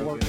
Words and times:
so 0.00 0.06
work 0.06 0.20
good. 0.20 0.28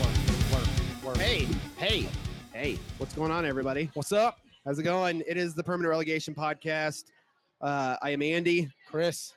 Work, 0.00 0.52
work, 0.52 1.04
work. 1.04 1.16
Hey, 1.16 1.48
hey, 1.78 2.08
hey! 2.52 2.78
What's 2.98 3.14
going 3.14 3.30
on, 3.30 3.46
everybody? 3.46 3.90
What's 3.94 4.12
up, 4.12 4.38
How's 4.66 4.78
it 4.78 4.82
going? 4.82 5.22
It 5.26 5.38
is 5.38 5.54
the 5.54 5.62
Permanent 5.64 5.88
Relegation 5.88 6.34
Podcast. 6.34 7.04
Uh, 7.62 7.96
I 8.02 8.10
am 8.10 8.20
Andy. 8.20 8.68
Chris? 8.86 9.32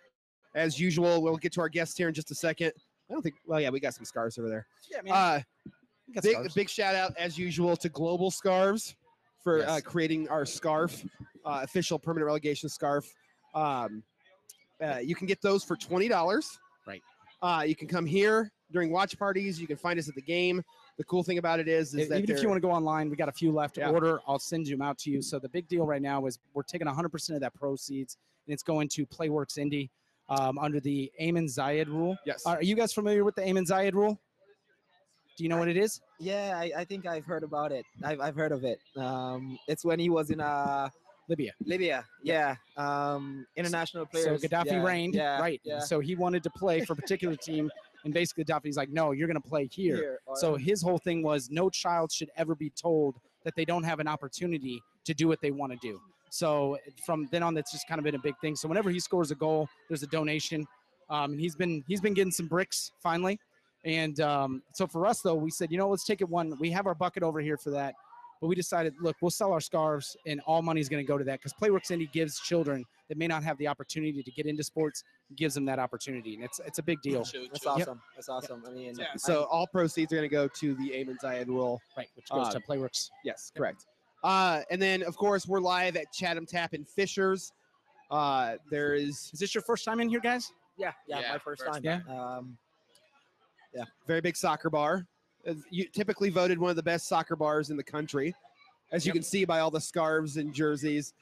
As 0.56 0.78
usual, 0.78 1.22
we'll 1.22 1.38
get 1.38 1.54
to 1.54 1.62
our 1.62 1.70
guests 1.70 1.98
here 1.98 2.10
in 2.10 2.14
just 2.14 2.32
a 2.32 2.36
second. 2.36 2.74
I 3.10 3.14
don't 3.14 3.22
think. 3.22 3.36
Well, 3.46 3.62
yeah, 3.62 3.70
we 3.70 3.80
got 3.80 3.94
some 3.94 4.04
scarves 4.04 4.38
over 4.38 4.50
there. 4.50 4.68
Yeah, 4.92 5.14
Uh, 5.14 5.40
We 6.08 6.14
got 6.16 6.24
big, 6.24 6.54
big 6.54 6.70
shout 6.70 6.96
out, 6.96 7.14
as 7.18 7.38
usual, 7.38 7.78
to 7.78 7.88
Global 7.88 8.30
Scarves 8.30 8.94
for 9.42 9.60
Yes. 9.60 9.70
uh, 9.70 9.80
creating 9.86 10.28
our 10.28 10.46
scarf, 10.46 11.02
uh, 11.46 11.62
official 11.64 11.98
permanent 11.98 12.26
relegation 12.26 12.68
scarf. 12.68 13.10
Um, 13.56 14.04
uh, 14.84 14.98
you 14.98 15.16
can 15.16 15.28
get 15.28 15.42
those 15.42 15.64
for 15.64 15.78
twenty 15.78 16.10
dollars. 16.10 16.60
Right. 17.42 17.60
Uh, 17.60 17.64
you 17.64 17.76
can 17.76 17.88
come 17.88 18.06
here 18.06 18.52
during 18.72 18.92
watch 18.92 19.18
parties. 19.18 19.60
You 19.60 19.68
can 19.68 19.78
find 19.78 20.00
us 20.00 20.08
at 20.10 20.16
the 20.16 20.22
game. 20.22 20.64
The 20.98 21.04
cool 21.06 21.24
thing 21.24 21.38
about 21.38 21.60
it 21.60 21.68
is, 21.68 21.94
is 21.94 22.02
If- 22.02 22.10
that 22.10 22.22
even 22.24 22.36
if 22.36 22.42
you 22.44 22.50
want 22.50 22.62
to 22.62 22.68
go 22.68 22.72
online, 22.74 23.10
we 23.10 23.16
got 23.16 23.30
a 23.30 23.34
few 23.34 23.52
left 23.52 23.76
to 23.76 23.82
Yeah. 23.82 23.90
order. 23.92 24.20
I'll 24.28 24.40
send 24.40 24.66
them 24.68 24.82
out 24.82 24.98
to 25.00 25.12
you. 25.12 25.22
So 25.22 25.40
the 25.40 25.50
big 25.50 25.68
deal 25.68 25.86
right 25.86 26.02
now 26.02 26.26
is 26.26 26.40
we're 26.54 26.64
taking 26.64 26.88
100% 26.88 27.36
of 27.36 27.42
that 27.42 27.54
proceeds 27.54 28.18
and 28.46 28.54
it's 28.54 28.64
going 28.64 28.90
to 28.90 29.06
Playworks 29.06 29.58
Indy 29.58 29.90
um, 30.30 30.60
under 30.60 30.80
the 30.80 31.12
Eamon 31.20 31.46
Zayed 31.46 31.88
rule. 31.88 32.18
yes, 32.26 32.46
Are 32.46 32.62
you 32.62 32.76
guys 32.76 32.94
familiar 32.94 33.24
with 33.24 33.36
the 33.36 33.42
Eamon 33.42 33.66
Zayed 33.66 33.94
rule? 33.94 34.20
Do 35.38 35.44
you 35.44 35.50
know 35.50 35.58
what 35.58 35.70
it 35.70 35.78
is? 35.78 36.02
Yeah, 36.20 36.54
I, 36.56 36.72
I 36.80 36.84
think 36.84 37.06
I've 37.08 37.26
heard 37.26 37.44
about 37.44 37.72
it. 37.72 37.86
I've, 38.04 38.20
I've 38.20 38.36
heard 38.36 38.52
of 38.52 38.64
it. 38.66 38.80
Um, 38.98 39.58
it's 39.70 39.86
when 39.86 39.98
he 40.00 40.10
was 40.10 40.30
in 40.32 40.42
uh, 40.42 40.90
Libya. 41.30 41.54
Libya. 41.64 42.06
Yeah. 42.24 42.56
Um, 42.76 43.46
international 43.56 44.06
players. 44.06 44.42
So 44.42 44.48
Gaddafi 44.48 44.66
yeah, 44.72 44.84
reigned, 44.84 45.16
Yeah, 45.16 45.40
right? 45.40 45.62
Yeah. 45.64 45.80
So 45.80 46.00
he 46.00 46.16
wanted 46.16 46.44
to 46.44 46.50
play 46.50 46.84
for 46.84 46.94
a 46.94 46.96
particular 46.96 47.36
team, 47.36 47.72
and 48.04 48.14
basically 48.14 48.44
Gaddafi's 48.46 48.76
like, 48.76 48.90
"No, 48.90 49.12
you're 49.12 49.28
going 49.28 49.42
to 49.42 49.48
play 49.48 49.68
here." 49.68 49.96
Here, 49.96 50.20
or- 50.26 50.36
So 50.36 50.56
his 50.56 50.82
whole 50.82 50.98
thing 50.98 51.22
was 51.24 51.50
no 51.50 51.70
child 51.70 52.12
should 52.12 52.32
ever 52.36 52.56
be 52.56 52.72
told 52.72 53.16
that 53.44 53.56
they 53.56 53.64
don't 53.64 53.84
have 53.84 54.00
an 54.00 54.08
opportunity 54.08 54.82
to 55.06 55.14
do 55.14 55.28
what 55.28 55.40
they 55.42 55.52
want 55.52 55.72
to 55.72 55.78
do. 55.82 56.02
So 56.32 56.78
from 57.06 57.28
then 57.32 57.44
on, 57.44 57.54
that's 57.54 57.72
just 57.72 57.88
kind 57.88 58.00
of 58.00 58.04
been 58.06 58.16
a 58.16 58.20
big 58.20 58.38
thing. 58.40 58.56
So 58.56 58.68
whenever 58.68 58.90
he 58.90 59.00
scores 59.00 59.32
a 59.32 59.36
goal, 59.36 59.70
there's 59.88 60.04
a 60.04 60.08
donation, 60.08 60.68
um, 61.10 61.32
and 61.32 61.40
he's 61.40 61.56
been 61.56 61.84
he's 61.88 62.02
been 62.02 62.14
getting 62.14 62.32
some 62.32 62.48
bricks 62.48 62.92
finally. 63.02 63.40
And 63.86 64.20
um, 64.20 64.62
so 64.74 64.86
for 64.88 65.06
us 65.06 65.22
though, 65.22 65.36
we 65.36 65.52
said, 65.52 65.72
you 65.72 65.78
know, 65.78 65.88
let's 65.90 66.04
take 66.04 66.22
it 66.22 66.28
one. 66.30 66.54
We 66.60 66.70
have 66.72 66.86
our 66.86 66.96
bucket 66.96 67.24
over 67.24 67.40
here 67.40 67.58
for 67.58 67.70
that, 67.72 67.96
but 68.42 68.48
we 68.48 68.56
decided, 68.56 68.94
look, 69.02 69.18
we'll 69.22 69.32
sell 69.32 69.52
our 69.52 69.60
scarves, 69.60 70.16
and 70.26 70.40
all 70.46 70.62
money 70.62 70.80
is 70.80 70.88
going 70.90 71.04
to 71.04 71.08
go 71.08 71.18
to 71.18 71.24
that 71.26 71.40
because 71.40 71.54
Playworks 71.54 71.92
Indy 71.92 72.08
gives 72.08 72.40
children 72.40 72.86
that 73.10 73.18
may 73.18 73.28
not 73.28 73.44
have 73.44 73.58
the 73.58 73.68
opportunity 73.68 74.24
to 74.24 74.32
get 74.32 74.46
into 74.46 74.64
sports 74.64 75.04
gives 75.36 75.54
them 75.54 75.66
that 75.66 75.78
opportunity, 75.80 76.36
and 76.36 76.44
it's 76.44 76.60
it's 76.66 76.80
a 76.80 76.84
big 76.84 77.02
deal, 77.02 77.24
That's 77.52 77.66
awesome. 77.66 78.02
That's 78.16 78.30
awesome. 78.30 78.64
I 78.68 78.72
mean, 78.72 78.96
Yeah. 78.98 79.08
so 79.18 79.44
all 79.46 79.68
proceeds 79.68 80.12
are 80.14 80.18
going 80.18 80.30
to 80.30 80.34
go 80.34 80.48
to 80.48 80.76
the 80.76 80.90
Eamon 80.92 81.18
Zayed 81.22 81.48
rule. 81.48 81.82
right? 81.98 82.08
Which 82.16 82.30
goes 82.30 82.48
Uh, 82.48 82.52
to 82.54 82.60
Playworks. 82.62 83.10
Yes, 83.24 83.52
correct. 83.56 83.86
Uh, 84.24 84.62
and 84.72 84.82
then, 84.82 85.04
of 85.04 85.16
course, 85.16 85.48
we're 85.48 85.60
live 85.62 85.96
at 85.96 86.12
Chatham 86.14 86.46
Tap 86.46 86.74
in 86.74 86.84
Fishers. 86.86 87.52
Uh, 88.12 88.56
there 88.70 88.96
is 88.96 89.30
Is 89.34 89.40
this 89.40 89.54
your 89.54 89.62
first 89.64 89.86
time 89.86 90.00
in 90.00 90.10
here, 90.10 90.20
guys? 90.20 90.52
yeah, 90.78 90.94
yeah, 91.08 91.20
Yeah, 91.20 91.32
my 91.34 91.38
first, 91.40 91.64
first 91.64 91.84
time. 91.84 92.02
time. 92.06 92.10
Um, 92.10 92.58
yeah, 93.74 93.84
very 94.08 94.20
big 94.22 94.36
soccer 94.36 94.70
bar. 94.70 95.06
Uh, 95.48 95.54
You 95.70 95.86
typically 95.86 96.30
voted 96.30 96.60
one 96.60 96.70
of 96.70 96.76
the 96.76 96.84
best 96.84 97.08
soccer 97.08 97.36
bars 97.36 97.70
in 97.70 97.78
the 97.78 97.84
country, 97.84 98.34
as 98.92 99.06
you 99.06 99.10
Yep. 99.10 99.16
can 99.16 99.24
see 99.24 99.46
by 99.46 99.60
all 99.60 99.72
the 99.72 99.82
scarves 99.82 100.38
and 100.38 100.54
jerseys. 100.54 101.14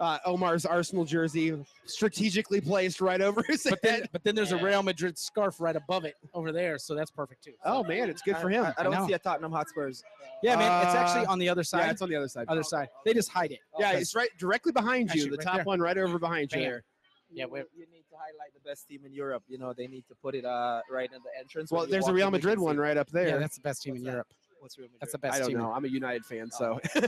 Uh, 0.00 0.18
Omar's 0.24 0.64
Arsenal 0.64 1.04
jersey 1.04 1.54
strategically 1.84 2.62
placed 2.62 3.00
right 3.02 3.20
over 3.20 3.42
his 3.46 3.62
But 3.68 3.82
then, 3.82 4.00
head. 4.00 4.08
but 4.10 4.24
then 4.24 4.34
there's 4.34 4.50
a 4.50 4.56
Real 4.56 4.82
Madrid 4.82 5.18
scarf 5.18 5.60
right 5.60 5.76
above 5.76 6.06
it 6.06 6.14
over 6.32 6.50
there, 6.50 6.78
so 6.78 6.94
that's 6.94 7.10
perfect 7.10 7.44
too. 7.44 7.52
Oh 7.64 7.84
man, 7.84 8.08
it's 8.08 8.22
good 8.22 8.38
for 8.38 8.48
him. 8.48 8.64
I, 8.64 8.68
I 8.70 8.74
I 8.78 8.82
don't 8.84 8.92
know. 8.92 9.06
see 9.06 9.12
a 9.12 9.18
Tottenham 9.18 9.52
Hotspurs. 9.52 10.02
Yeah, 10.42 10.56
man, 10.56 10.86
it's 10.86 10.94
Uh, 10.94 10.98
actually 10.98 11.26
on 11.26 11.38
the 11.38 11.48
other 11.48 11.62
side. 11.62 11.80
yeah, 11.84 11.90
it's 11.90 12.00
on 12.02 12.08
the 12.08 12.16
other 12.16 12.26
side. 12.28 12.46
other 12.48 12.62
side. 12.62 12.88
They 13.04 13.12
just 13.12 13.28
hide 13.28 13.52
it. 13.52 13.58
Yeah, 13.78 13.92
it's 13.92 14.14
right 14.14 14.30
directly 14.38 14.72
behind 14.72 15.10
you. 15.14 15.24
Actually, 15.24 15.30
the 15.32 15.36
right 15.36 15.44
top 15.46 15.56
there. 15.56 15.64
one, 15.64 15.80
right 15.80 15.98
over 15.98 16.18
behind 16.26 16.50
you. 16.52 16.60
There. 16.60 16.84
Yeah, 17.32 17.44
you, 17.44 17.50
we're- 17.50 17.64
you 17.74 17.86
need 17.92 18.04
to 18.10 18.16
highlight 18.16 18.52
the 18.54 18.60
best 18.68 18.88
team 18.88 19.00
in 19.04 19.12
Europe. 19.12 19.42
You 19.48 19.58
know, 19.58 19.72
they 19.72 19.86
need 19.86 20.04
to 20.08 20.14
put 20.14 20.34
it 20.34 20.44
uh, 20.44 20.80
right 20.90 21.10
in 21.12 21.20
the 21.22 21.38
entrance. 21.38 21.70
Well, 21.70 21.86
there's 21.86 22.08
a 22.08 22.12
Real 22.12 22.28
in, 22.28 22.32
we 22.32 22.38
can 22.38 22.48
Madrid 22.48 22.58
one 22.58 22.76
right 22.78 22.96
up 22.96 23.08
there. 23.10 23.28
Yeah, 23.28 23.38
that's 23.38 23.56
the 23.56 23.62
best 23.62 23.82
team 23.82 23.96
in 23.96 24.02
that? 24.04 24.10
Europe. 24.10 24.28
What's 24.60 24.78
Real 24.78 24.86
Madrid? 24.86 25.00
That's 25.00 25.12
the 25.12 25.18
best 25.18 25.34
team. 25.34 25.42
I 25.42 25.44
don't 25.44 25.50
team. 25.50 25.58
know. 25.58 25.72
I'm 25.72 25.84
a 25.84 25.88
United 25.88 26.24
fan, 26.24 26.50
so. 26.50 26.80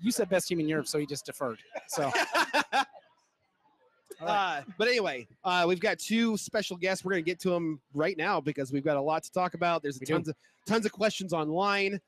You 0.00 0.10
said 0.10 0.28
best 0.28 0.48
team 0.48 0.58
in 0.58 0.68
Europe, 0.68 0.88
so 0.88 0.98
he 0.98 1.06
just 1.06 1.24
deferred. 1.24 1.58
So 1.88 2.10
Uh, 4.20 4.62
but 4.78 4.86
anyway, 4.86 5.26
uh, 5.44 5.64
we've 5.66 5.80
got 5.80 5.98
two 5.98 6.36
special 6.36 6.76
guests. 6.76 7.04
We're 7.04 7.12
going 7.12 7.24
to 7.24 7.28
get 7.30 7.40
to 7.40 7.50
them 7.50 7.80
right 7.92 8.16
now 8.16 8.40
because 8.40 8.70
we've 8.72 8.84
got 8.84 8.96
a 8.96 9.00
lot 9.00 9.24
to 9.24 9.32
talk 9.32 9.54
about. 9.54 9.82
There's 9.82 9.98
We 9.98 10.06
do. 10.06 10.12
tons 10.14 10.28
of 10.28 10.36
tons 10.66 10.86
of 10.86 10.92
questions 10.92 11.32
online. 11.32 12.00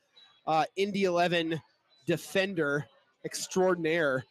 Uh, 0.47 0.65
Indy 0.77 1.05
11 1.05 1.61
defender 2.07 2.85
extraordinaire 3.25 4.25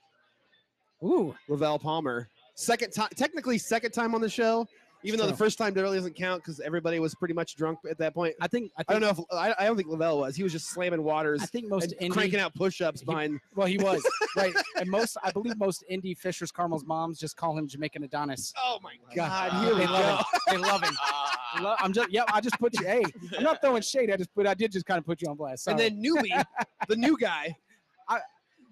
ooh, 1.03 1.35
Lavelle 1.49 1.79
Palmer, 1.79 2.29
second 2.55 2.91
time, 2.91 3.09
technically 3.15 3.57
second 3.57 3.91
time 3.91 4.13
on 4.15 4.21
the 4.21 4.29
show. 4.29 4.67
Even 5.05 5.19
though 5.19 5.27
the 5.27 5.35
first 5.35 5.57
time 5.57 5.73
really 5.73 5.97
doesn't 5.97 6.15
count 6.15 6.41
because 6.41 6.61
everybody 6.61 6.97
was 6.97 7.13
pretty 7.13 7.33
much 7.33 7.57
drunk 7.57 7.77
at 7.89 7.97
that 7.97 8.13
point. 8.13 8.35
I 8.39 8.47
think 8.47 8.71
I, 8.77 8.83
think, 8.83 8.89
I 8.89 8.93
don't 8.93 9.01
know 9.01 9.09
if 9.09 9.19
I, 9.37 9.53
I 9.61 9.65
don't 9.67 9.75
think 9.75 9.89
Lavelle 9.89 10.19
was. 10.19 10.33
He 10.37 10.43
was 10.43 10.53
just 10.53 10.69
slamming 10.69 11.03
waters 11.03 11.41
I 11.43 11.45
think 11.47 11.67
most 11.67 11.91
and 11.99 12.09
indie, 12.09 12.13
cranking 12.13 12.39
out 12.39 12.55
push-ups 12.55 13.01
He- 13.01 13.05
behind. 13.05 13.41
Well, 13.53 13.67
he 13.67 13.77
was 13.77 14.01
right, 14.37 14.53
and 14.77 14.89
most 14.89 15.17
I 15.21 15.31
believe 15.31 15.57
most 15.57 15.83
Indy 15.89 16.13
Fishers 16.13 16.53
Carmel's 16.53 16.85
moms 16.85 17.19
just 17.19 17.35
call 17.35 17.57
him 17.57 17.67
Jamaican 17.67 18.05
Adonis. 18.05 18.53
Oh 18.57 18.79
my 18.81 18.93
God, 19.13 19.51
here 19.65 19.73
we 19.73 19.81
they 19.81 19.87
go. 19.87 19.91
love 19.91 20.19
him. 20.19 20.25
They 20.51 20.57
love 20.57 20.83
him. 20.85 20.93
Lo- 21.61 21.75
I'm 21.79 21.91
just 21.91 22.09
yeah. 22.09 22.23
I 22.31 22.39
just 22.39 22.57
put 22.57 22.73
you. 22.79 22.85
Hey, 22.85 23.03
I'm 23.37 23.43
not 23.43 23.59
throwing 23.59 23.81
shade. 23.81 24.09
I 24.09 24.15
just 24.15 24.33
put. 24.33 24.47
I 24.47 24.53
did 24.53 24.71
just 24.71 24.85
kind 24.85 24.99
of 24.99 25.05
put 25.05 25.21
you 25.21 25.27
on 25.27 25.35
blast. 25.35 25.67
And 25.67 25.77
Sorry. 25.77 25.89
then 25.89 26.01
newbie, 26.01 26.45
the 26.87 26.95
new 26.95 27.17
guy. 27.19 27.53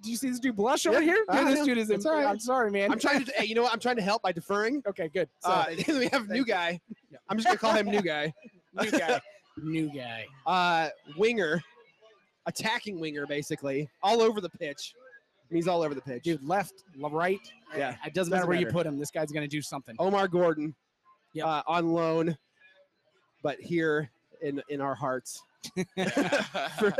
Do 0.01 0.09
you 0.11 0.17
see 0.17 0.29
this 0.29 0.39
dude 0.39 0.55
blush 0.55 0.85
over 0.85 0.99
Yeah, 0.99 1.05
here? 1.13 1.25
I 1.29 1.37
Dude, 1.39 1.47
this 1.47 1.59
know. 1.59 1.65
dude 1.65 1.77
is. 1.77 1.89
It's 1.89 2.05
all 2.05 2.15
right. 2.15 2.25
I'm 2.25 2.39
sorry, 2.39 2.71
man. 2.71 2.91
I'm 2.91 2.99
trying 2.99 3.23
to. 3.25 3.31
hey, 3.35 3.45
you 3.45 3.55
know 3.55 3.63
what? 3.63 3.71
I'm 3.73 3.79
trying 3.79 3.97
to 3.97 4.01
help 4.01 4.21
by 4.21 4.31
deferring. 4.31 4.81
Okay, 4.87 5.09
good. 5.13 5.29
So, 5.39 5.49
Uh, 5.51 5.65
then 5.85 5.99
we 5.99 6.07
have 6.09 6.27
new 6.29 6.43
guy. 6.45 6.79
Yeah. 7.11 7.17
I'm 7.29 7.37
just 7.37 7.47
gonna 7.47 7.57
call 7.59 7.73
him 7.73 7.87
new 7.87 8.01
guy. 8.01 8.33
new 8.81 8.91
guy. 8.91 9.21
new 9.57 9.89
guy. 9.93 10.25
Uh, 10.45 10.89
winger, 11.17 11.61
attacking 12.45 12.99
winger, 12.99 13.25
basically, 13.27 13.89
all 14.01 14.21
over 14.21 14.41
the 14.41 14.49
pitch. 14.49 14.93
He's 15.49 15.67
all 15.67 15.81
over 15.81 15.93
the 15.93 16.01
pitch. 16.01 16.23
Dude, 16.23 16.41
left, 16.47 16.73
le- 16.95 17.09
right. 17.09 17.39
Yeah. 17.75 17.89
It 18.05 18.13
doesn't, 18.13 18.13
Doesn't 18.13 18.31
matter 18.31 18.47
where 18.47 18.57
you 18.57 18.65
matter. 18.67 18.73
put 18.73 18.85
him. 18.87 18.97
This 18.97 19.11
guy's 19.11 19.31
gonna 19.31 19.47
do 19.47 19.61
something. 19.61 19.95
Omar 19.99 20.27
Gordon, 20.29 20.73
Yep. 21.33 21.45
uh, 21.45 21.63
on 21.67 21.91
loan, 21.91 22.37
but 23.43 23.59
here 23.59 24.09
in 24.41 24.61
in 24.69 24.79
our 24.81 24.95
hearts 24.95 25.43
for, 26.79 26.93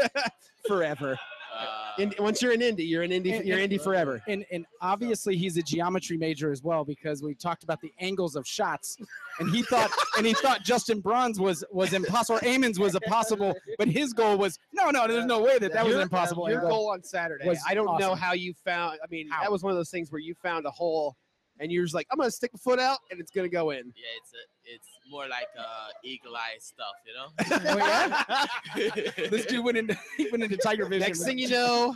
forever. 0.68 1.18
Uh, 1.54 1.68
In, 2.00 2.14
once 2.20 2.42
you're 2.42 2.54
in 2.54 2.62
Indy, 2.62 2.86
you're 2.86 3.04
in 3.04 3.12
Indy. 3.12 3.34
And- 3.34 3.46
You're 3.46 3.58
and- 3.58 3.66
Indy 3.66 3.78
forever. 3.78 4.22
And 4.28 4.46
and 4.52 4.66
obviously 4.82 5.36
he's 5.36 5.58
a 5.58 5.62
geometry 5.62 6.16
major 6.18 6.52
as 6.52 6.64
well 6.64 6.86
because 6.86 7.22
we 7.22 7.36
talked 7.36 7.64
about 7.64 7.82
the 7.82 7.92
angles 8.00 8.36
of 8.38 8.48
shots, 8.48 8.96
and 9.40 9.50
he 9.54 9.62
thought 9.64 9.92
and 10.18 10.26
he 10.26 10.34
thought 10.34 10.64
Justin 10.64 11.02
Braun 11.02 11.34
was 11.38 11.64
was 11.72 11.92
impossible. 11.94 12.38
Or 12.38 12.42
Eamon's 12.42 12.80
was 12.80 12.96
impossible, 12.96 13.54
but 13.78 13.88
his 13.90 14.14
goal 14.14 14.38
was 14.38 14.58
no, 14.74 14.90
no. 14.92 15.08
There's 15.08 15.26
no 15.26 15.42
way 15.42 15.60
that 15.60 15.74
that 15.74 15.84
was 15.84 15.92
Your- 15.92 16.00
an 16.02 16.04
impossible. 16.04 16.50
Your 16.50 16.62
goal 16.62 16.90
on 16.92 17.04
Saturday. 17.04 17.48
was 17.48 17.60
I 17.68 17.74
don't 17.74 18.00
know 18.00 18.16
how 18.16 18.32
you 18.34 18.54
found. 18.64 19.00
I 19.04 19.08
mean, 19.10 19.28
How? 19.30 19.42
that 19.42 19.52
was 19.52 19.62
one 19.62 19.72
of 19.72 19.78
those 19.78 19.90
things 19.92 20.12
where 20.12 20.22
you 20.22 20.34
found 20.42 20.66
a 20.66 20.72
hole, 20.72 21.18
and 21.60 21.72
you're 21.72 21.84
just 21.84 21.94
like, 21.94 22.08
I'm 22.12 22.18
gonna 22.18 22.32
stick 22.32 22.52
my 22.54 22.60
foot 22.60 22.80
out, 22.80 23.00
and 23.12 23.20
it's 23.20 23.32
gonna 23.32 23.50
go 23.50 23.72
in. 23.72 23.80
yeah, 23.96 24.18
it's 24.22 24.32
a, 24.34 24.74
it's 24.76 24.88
more 25.12 25.28
like 25.28 25.48
uh, 25.60 25.90
eagle 26.04 26.36
eye 26.36 26.58
stuff, 26.60 26.94
you 27.06 27.14
know. 27.14 27.28
Oh, 27.72 27.78
yeah? 27.78 29.06
this 29.30 29.46
dude 29.46 29.64
went 29.64 29.78
into 29.78 29.98
he 30.18 30.30
went 30.32 30.44
into 30.44 30.58
Tiger 30.58 30.86
Vision. 30.86 31.02
Next 31.02 31.24
thing 31.24 31.38
you 31.38 31.50
know, 31.50 31.96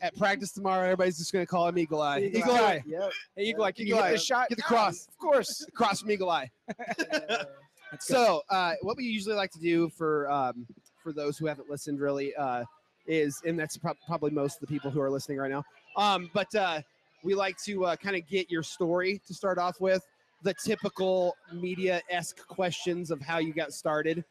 at 0.00 0.16
practice 0.16 0.52
tomorrow, 0.52 0.84
everybody's 0.84 1.18
just 1.18 1.32
gonna 1.32 1.46
call 1.46 1.68
him 1.68 1.78
Eagle 1.78 2.02
Eye. 2.02 2.20
Eagle 2.20 2.40
Eagle, 2.40 2.54
Eye. 2.54 2.58
Eye. 2.58 2.82
Yep. 2.86 3.12
hey, 3.36 3.44
Eagle, 3.44 3.60
like, 3.62 3.76
can 3.76 3.86
you 3.86 3.94
get 3.94 4.10
the 4.10 4.18
shot? 4.18 4.48
Get 4.48 4.56
the 4.56 4.62
cross. 4.62 5.06
of 5.06 5.18
course. 5.18 5.66
Cross 5.74 6.00
from 6.00 6.10
Eagle 6.10 6.30
Eye. 6.30 6.50
So, 8.00 8.42
uh, 8.50 8.72
what 8.82 8.96
we 8.96 9.04
usually 9.04 9.36
like 9.36 9.52
to 9.52 9.60
do 9.60 9.88
for 9.90 10.28
um, 10.30 10.66
for 11.02 11.12
those 11.12 11.38
who 11.38 11.46
haven't 11.46 11.70
listened, 11.70 12.00
really, 12.00 12.34
uh, 12.34 12.64
is, 13.06 13.40
and 13.44 13.58
that's 13.58 13.76
prob- 13.76 13.96
probably 14.06 14.30
most 14.30 14.56
of 14.56 14.60
the 14.62 14.66
people 14.66 14.90
who 14.90 15.00
are 15.00 15.10
listening 15.10 15.38
right 15.38 15.50
now. 15.50 15.64
Um, 15.96 16.30
but 16.34 16.52
uh, 16.54 16.80
we 17.22 17.34
like 17.34 17.56
to 17.64 17.84
uh, 17.84 17.96
kind 17.96 18.16
of 18.16 18.26
get 18.26 18.50
your 18.50 18.62
story 18.62 19.20
to 19.26 19.34
start 19.34 19.58
off 19.58 19.80
with 19.80 20.02
the 20.44 20.54
typical 20.54 21.36
media 21.52 22.00
esque 22.10 22.46
questions 22.46 23.10
of 23.10 23.20
how 23.20 23.38
you 23.38 23.52
got 23.52 23.72
started 23.72 24.24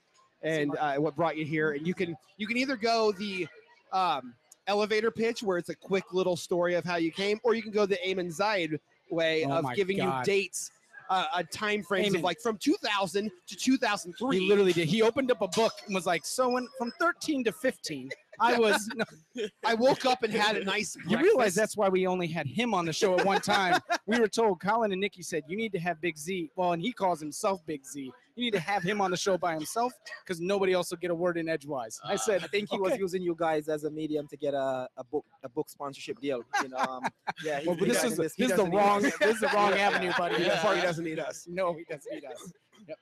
and 0.43 0.75
uh, 0.77 0.95
what 0.95 1.15
brought 1.15 1.35
you 1.35 1.43
here. 1.45 1.71
And 1.71 1.85
you 1.85 1.93
can 1.93 2.15
you 2.37 2.47
can 2.47 2.55
either 2.57 2.77
go 2.77 3.11
the 3.11 3.47
um, 3.91 4.33
elevator 4.67 5.11
pitch 5.11 5.43
where 5.43 5.57
it's 5.57 5.69
a 5.69 5.75
quick 5.75 6.13
little 6.13 6.37
story 6.37 6.75
of 6.75 6.85
how 6.85 6.95
you 6.95 7.11
came, 7.11 7.39
or 7.43 7.55
you 7.55 7.61
can 7.61 7.71
go 7.71 7.85
the 7.85 7.97
Eamon 8.05 8.33
Zayed 8.35 8.79
way 9.09 9.43
Oh 9.45 9.57
of 9.57 9.65
giving 9.75 9.97
God. 9.97 10.19
you 10.19 10.33
dates. 10.33 10.71
Uh, 11.09 11.25
uh, 11.33 11.43
time 11.51 11.83
frames 11.83 12.15
of 12.15 12.21
like 12.21 12.39
from 12.39 12.57
2000 12.57 13.29
to 13.45 13.55
2003. 13.57 14.39
He 14.39 14.47
literally 14.47 14.71
did. 14.71 14.87
He 14.87 15.01
opened 15.01 15.29
up 15.31 15.41
a 15.41 15.49
book 15.49 15.73
and 15.85 15.93
was 15.93 16.05
like, 16.05 16.25
"So 16.25 16.51
when 16.51 16.65
from 16.77 16.93
13 16.97 17.43
to 17.43 17.51
15, 17.51 18.09
I 18.39 18.57
was. 18.57 18.89
no, 18.95 19.45
I 19.65 19.73
woke 19.75 20.05
up 20.05 20.23
and 20.23 20.33
had 20.33 20.57
a 20.57 20.63
nice. 20.63 20.95
you 21.07 21.17
realize 21.17 21.53
that's 21.55 21.77
why 21.77 21.89
we 21.89 22.07
only 22.07 22.27
had 22.27 22.47
him 22.47 22.73
on 22.73 22.85
the 22.85 22.93
show 22.93 23.17
at 23.17 23.25
one 23.25 23.41
time. 23.41 23.79
we 24.05 24.19
were 24.19 24.27
told 24.27 24.59
Colin 24.61 24.91
and 24.91 24.99
Nikki 25.01 25.21
said 25.23 25.43
you 25.47 25.55
need 25.57 25.71
to 25.73 25.79
have 25.79 26.01
Big 26.01 26.17
Z. 26.17 26.49
Well, 26.55 26.73
and 26.73 26.81
he 26.81 26.91
calls 26.91 27.19
himself 27.19 27.65
Big 27.65 27.85
Z. 27.85 28.11
You 28.35 28.43
need 28.43 28.53
to 28.53 28.59
have 28.59 28.81
him 28.81 28.99
on 28.99 29.11
the 29.11 29.17
show 29.17 29.37
by 29.37 29.53
himself 29.53 29.93
because 30.25 30.41
nobody 30.41 30.73
else 30.73 30.89
will 30.89 30.97
get 30.97 31.11
a 31.11 31.15
word 31.15 31.37
in 31.37 31.47
edgewise. 31.47 31.99
I 32.03 32.15
Uh, 32.15 32.17
said 32.17 32.43
I 32.43 32.47
think 32.47 32.69
he 32.71 32.79
was 32.79 32.97
using 32.97 33.21
you 33.21 33.35
guys 33.37 33.67
as 33.69 33.83
a 33.83 33.91
medium 33.91 34.27
to 34.29 34.37
get 34.37 34.55
a, 34.55 34.87
a 34.97 35.03
book 35.03 35.25
a 35.43 35.49
book 35.49 35.69
sponsorship 35.69 36.19
deal. 36.19 36.41
You 36.63 36.69
know, 36.69 36.77
um, 36.77 37.03
yeah. 37.43 37.59
he- 37.59 37.67
Well, 37.67 37.75
he 37.77 37.85
this 37.85 38.03
is 38.03 38.17
the- 38.17 38.31
he 38.35 38.43
this 38.43 38.51
is 38.51 38.57
the 38.57 38.65
wrong 38.65 39.03
this 39.03 39.13
is 39.21 39.39
the 39.39 39.51
wrong 39.53 39.73
avenue, 39.73 40.11
buddy. 40.17 40.35
That's 40.43 40.63
Yeah. 40.63 40.65
why 40.65 40.75
he 40.77 40.81
doesn't 40.81 41.03
need 41.05 41.19
us. 41.19 41.45
No, 41.47 41.73
he 41.73 41.83
doesn't 41.83 42.11
need 42.11 42.25
us. 42.25 42.51
Yep. 42.87 42.97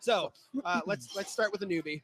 So 0.00 0.32
uh, 0.64 0.80
let's 0.86 1.14
let's 1.14 1.32
start 1.32 1.52
with 1.52 1.62
a 1.62 1.66
newbie. 1.66 2.02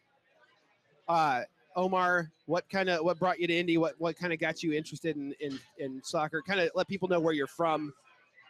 Uh, 1.08 1.42
Omar, 1.76 2.30
what 2.46 2.68
kind 2.68 2.88
of 2.88 3.04
what 3.04 3.18
brought 3.18 3.38
you 3.38 3.46
to 3.46 3.56
Indy? 3.56 3.78
What 3.78 3.94
what 3.98 4.16
kind 4.16 4.32
of 4.32 4.38
got 4.38 4.62
you 4.62 4.72
interested 4.72 5.16
in 5.16 5.34
in, 5.40 5.58
in 5.78 6.00
soccer? 6.02 6.42
Kind 6.42 6.60
of 6.60 6.70
let 6.74 6.88
people 6.88 7.08
know 7.08 7.20
where 7.20 7.32
you're 7.32 7.46
from. 7.46 7.92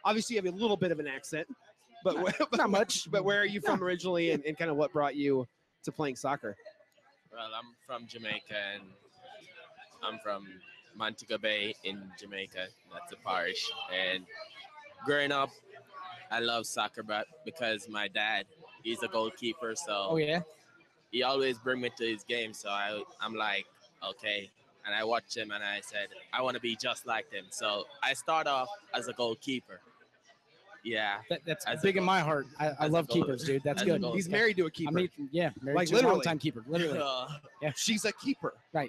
Obviously, 0.05 0.35
you 0.35 0.41
have 0.41 0.53
a 0.53 0.57
little 0.57 0.77
bit 0.77 0.91
of 0.91 0.99
an 0.99 1.07
accent, 1.07 1.47
but 2.03 2.21
where, 2.21 2.33
Not 2.53 2.69
much. 2.69 3.11
but 3.11 3.23
where 3.23 3.41
are 3.41 3.45
you 3.45 3.61
from 3.61 3.83
originally, 3.83 4.31
and, 4.31 4.43
and 4.45 4.57
kind 4.57 4.71
of 4.71 4.77
what 4.77 4.93
brought 4.93 5.15
you 5.15 5.47
to 5.83 5.91
playing 5.91 6.15
soccer? 6.15 6.55
Well, 7.31 7.51
I'm 7.55 7.75
from 7.85 8.07
Jamaica 8.07 8.55
and 8.73 8.83
I'm 10.03 10.19
from 10.19 10.47
Montego 10.95 11.37
Bay 11.37 11.75
in 11.83 12.01
Jamaica. 12.19 12.67
That's 12.91 13.13
a 13.13 13.15
parish. 13.27 13.69
And 13.93 14.25
growing 15.05 15.31
up, 15.31 15.49
I 16.31 16.39
love 16.39 16.65
soccer, 16.65 17.03
but 17.03 17.27
because 17.45 17.87
my 17.87 18.07
dad, 18.07 18.45
he's 18.83 19.03
a 19.03 19.07
goalkeeper, 19.07 19.75
so 19.75 20.07
Oh 20.11 20.17
yeah. 20.17 20.41
He 21.11 21.23
always 21.23 21.57
bring 21.57 21.81
me 21.81 21.89
to 21.97 22.05
his 22.05 22.23
game. 22.23 22.53
So 22.53 22.69
I, 22.69 23.01
I'm 23.21 23.33
like, 23.35 23.65
okay. 24.07 24.49
And 24.85 24.95
I 24.95 25.03
watched 25.03 25.35
him 25.35 25.51
and 25.51 25.63
I 25.63 25.81
said, 25.81 26.07
I 26.33 26.41
want 26.41 26.55
to 26.55 26.61
be 26.61 26.75
just 26.75 27.05
like 27.05 27.31
him. 27.31 27.45
So 27.49 27.85
I 28.01 28.13
start 28.13 28.47
off 28.47 28.69
as 28.93 29.07
a 29.07 29.13
goalkeeper. 29.13 29.79
Yeah. 30.83 31.17
That, 31.29 31.41
that's 31.45 31.65
As 31.65 31.79
a 31.79 31.83
big 31.83 31.97
in 31.97 32.03
my 32.05 32.21
heart. 32.21 32.47
I, 32.57 32.69
I 32.79 32.87
love 32.87 33.07
goal- 33.07 33.17
keepers, 33.17 33.43
dude. 33.43 33.61
That's 33.63 33.83
good. 33.83 34.01
goal- 34.01 34.13
He's 34.13 34.29
married 34.29 34.55
to 34.57 34.65
a 34.65 34.71
keeper. 34.71 34.91
I 34.91 34.93
mean, 34.93 35.09
yeah, 35.31 35.49
married 35.61 35.75
Like 35.75 35.87
to 35.89 35.93
a 35.93 35.95
literally. 35.95 36.15
long-time 36.15 36.39
keeper, 36.39 36.63
literally. 36.67 36.99
Uh, 37.01 37.71
She's 37.75 38.05
a 38.05 38.13
keeper. 38.13 38.53
uh, 38.73 38.79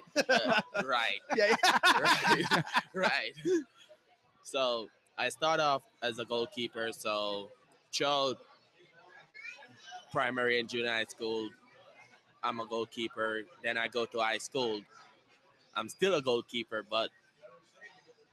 right. 0.83 1.19
Yeah. 1.35 1.53
right. 1.65 2.63
right. 2.93 3.33
So 4.43 4.87
I 5.17 5.27
start 5.27 5.59
off 5.59 5.81
as 6.01 6.19
a 6.19 6.25
goalkeeper. 6.25 6.91
So 6.93 7.49
throughout 7.93 8.37
primary 10.13 10.59
and 10.61 10.69
junior 10.69 10.89
high 10.91 11.05
school, 11.05 11.49
I'm 12.43 12.59
a 12.59 12.65
goalkeeper. 12.65 13.41
Then 13.63 13.77
I 13.77 13.87
go 13.87 14.05
to 14.05 14.19
high 14.19 14.39
school. 14.39 14.81
I'm 15.75 15.89
still 15.89 16.15
a 16.15 16.21
goalkeeper, 16.21 16.83
but 16.89 17.09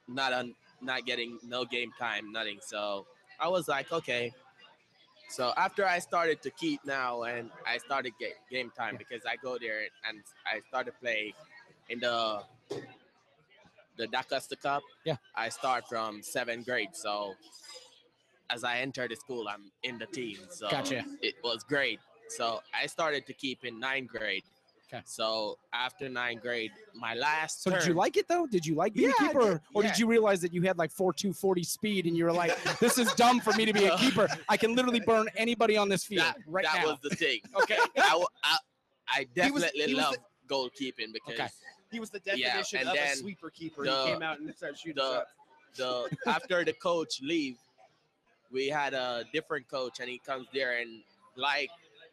not 0.06 0.32
on 0.32 0.54
not 0.80 1.06
getting 1.06 1.38
no 1.46 1.64
game 1.64 1.92
time, 1.98 2.32
nothing. 2.32 2.58
So 2.62 3.06
I 3.38 3.48
was 3.48 3.68
like, 3.68 3.92
okay. 3.92 4.32
So 5.28 5.52
after 5.56 5.84
I 5.86 5.98
started 5.98 6.40
to 6.42 6.50
keep 6.50 6.84
now, 6.84 7.24
and 7.24 7.50
I 7.66 7.78
started 7.78 8.12
get 8.18 8.34
game 8.50 8.72
time 8.76 8.96
because 8.96 9.22
I 9.26 9.36
go 9.36 9.58
there 9.60 9.80
and 10.08 10.22
I 10.46 10.60
started 10.68 10.94
play 11.00 11.34
in 11.88 12.00
the 12.00 12.42
the 13.98 14.06
Dacosta 14.06 14.60
Cup. 14.60 14.82
Yeah. 15.04 15.16
I 15.34 15.48
start 15.50 15.88
from 15.88 16.22
seventh 16.22 16.66
grade. 16.66 16.90
So 16.94 17.34
as 18.48 18.64
I 18.64 18.78
enter 18.78 19.06
the 19.06 19.16
school, 19.16 19.48
I'm 19.48 19.70
in 19.82 19.98
the 19.98 20.06
team. 20.06 20.38
So 20.50 20.70
Gotcha. 20.70 21.04
it 21.20 21.34
was 21.44 21.62
great. 21.64 22.00
So 22.28 22.62
I 22.74 22.86
started 22.86 23.26
to 23.26 23.32
keep 23.32 23.64
in 23.64 23.78
ninth 23.80 24.08
grade. 24.10 24.44
Okay. 24.90 25.02
So 25.04 25.58
after 25.74 26.08
ninth 26.08 26.40
grade, 26.40 26.70
my 26.94 27.12
last 27.14 27.62
So 27.62 27.70
did 27.70 27.84
you 27.86 27.92
like 27.92 28.16
it 28.16 28.26
though? 28.26 28.46
Did 28.46 28.64
you 28.64 28.74
like 28.74 28.94
being 28.94 29.08
Yeah, 29.08 29.14
a 29.20 29.24
I 29.24 29.26
keeper, 29.28 29.40
or, 29.42 29.50
did. 29.52 29.60
or 29.74 29.82
Yeah. 29.82 29.88
did 29.90 29.98
you 29.98 30.06
realize 30.06 30.40
that 30.40 30.54
you 30.54 30.62
had 30.62 30.78
like 30.78 30.90
four 30.90 31.12
two 31.12 31.32
forty 31.34 31.62
speed 31.62 32.06
and 32.06 32.16
you 32.16 32.24
were 32.24 32.32
like, 32.32 32.56
"This 32.80 32.96
is 32.96 33.12
dumb 33.14 33.40
for 33.40 33.52
me 33.52 33.66
to 33.66 33.72
be 33.74 33.84
a 33.84 33.96
keeper. 33.98 34.28
I 34.48 34.56
can 34.56 34.74
literally 34.74 35.00
burn 35.00 35.28
anybody 35.36 35.76
on 35.76 35.90
this 35.90 36.04
field 36.04 36.24
that, 36.24 36.38
right 36.46 36.64
that 36.64 36.82
now." 36.82 36.92
was 36.92 36.98
the 37.02 37.10
thing. 37.10 37.40
okay. 37.62 37.76
I, 37.98 38.08
w- 38.08 38.26
I, 38.42 38.56
I 39.08 39.26
He 39.44 39.50
was- 39.50 39.62
definitely 39.64 39.84
he 39.88 39.94
was 39.94 40.04
love 40.04 40.16
goalkeeping 40.48 41.12
because 41.12 41.34
Okay. 41.34 41.48
He 41.90 42.00
was 42.00 42.08
the 42.10 42.20
Yeah, 42.24 42.46
definition 42.58 42.80
and 42.80 42.88
of 42.90 42.94
a 42.96 43.16
sweeper 43.16 43.50
keeper. 43.50 43.84
the- 43.84 44.04
he 44.06 44.12
came 44.12 44.22
out 44.22 44.40
and 44.40 44.54
started 44.54 44.78
shooting 44.78 44.96
the- 44.96 45.26
the 45.76 46.08
after 46.26 46.64
the 46.64 46.72
coach 46.72 47.20
leave, 47.22 47.56
we 48.50 48.68
had 48.68 48.94
a 48.94 49.24
different 49.34 49.68
coach 49.68 50.00
and 50.00 50.08
he 50.08 50.18
comes 50.18 50.46
there 50.54 50.78
and 50.78 51.02
like 51.36 51.68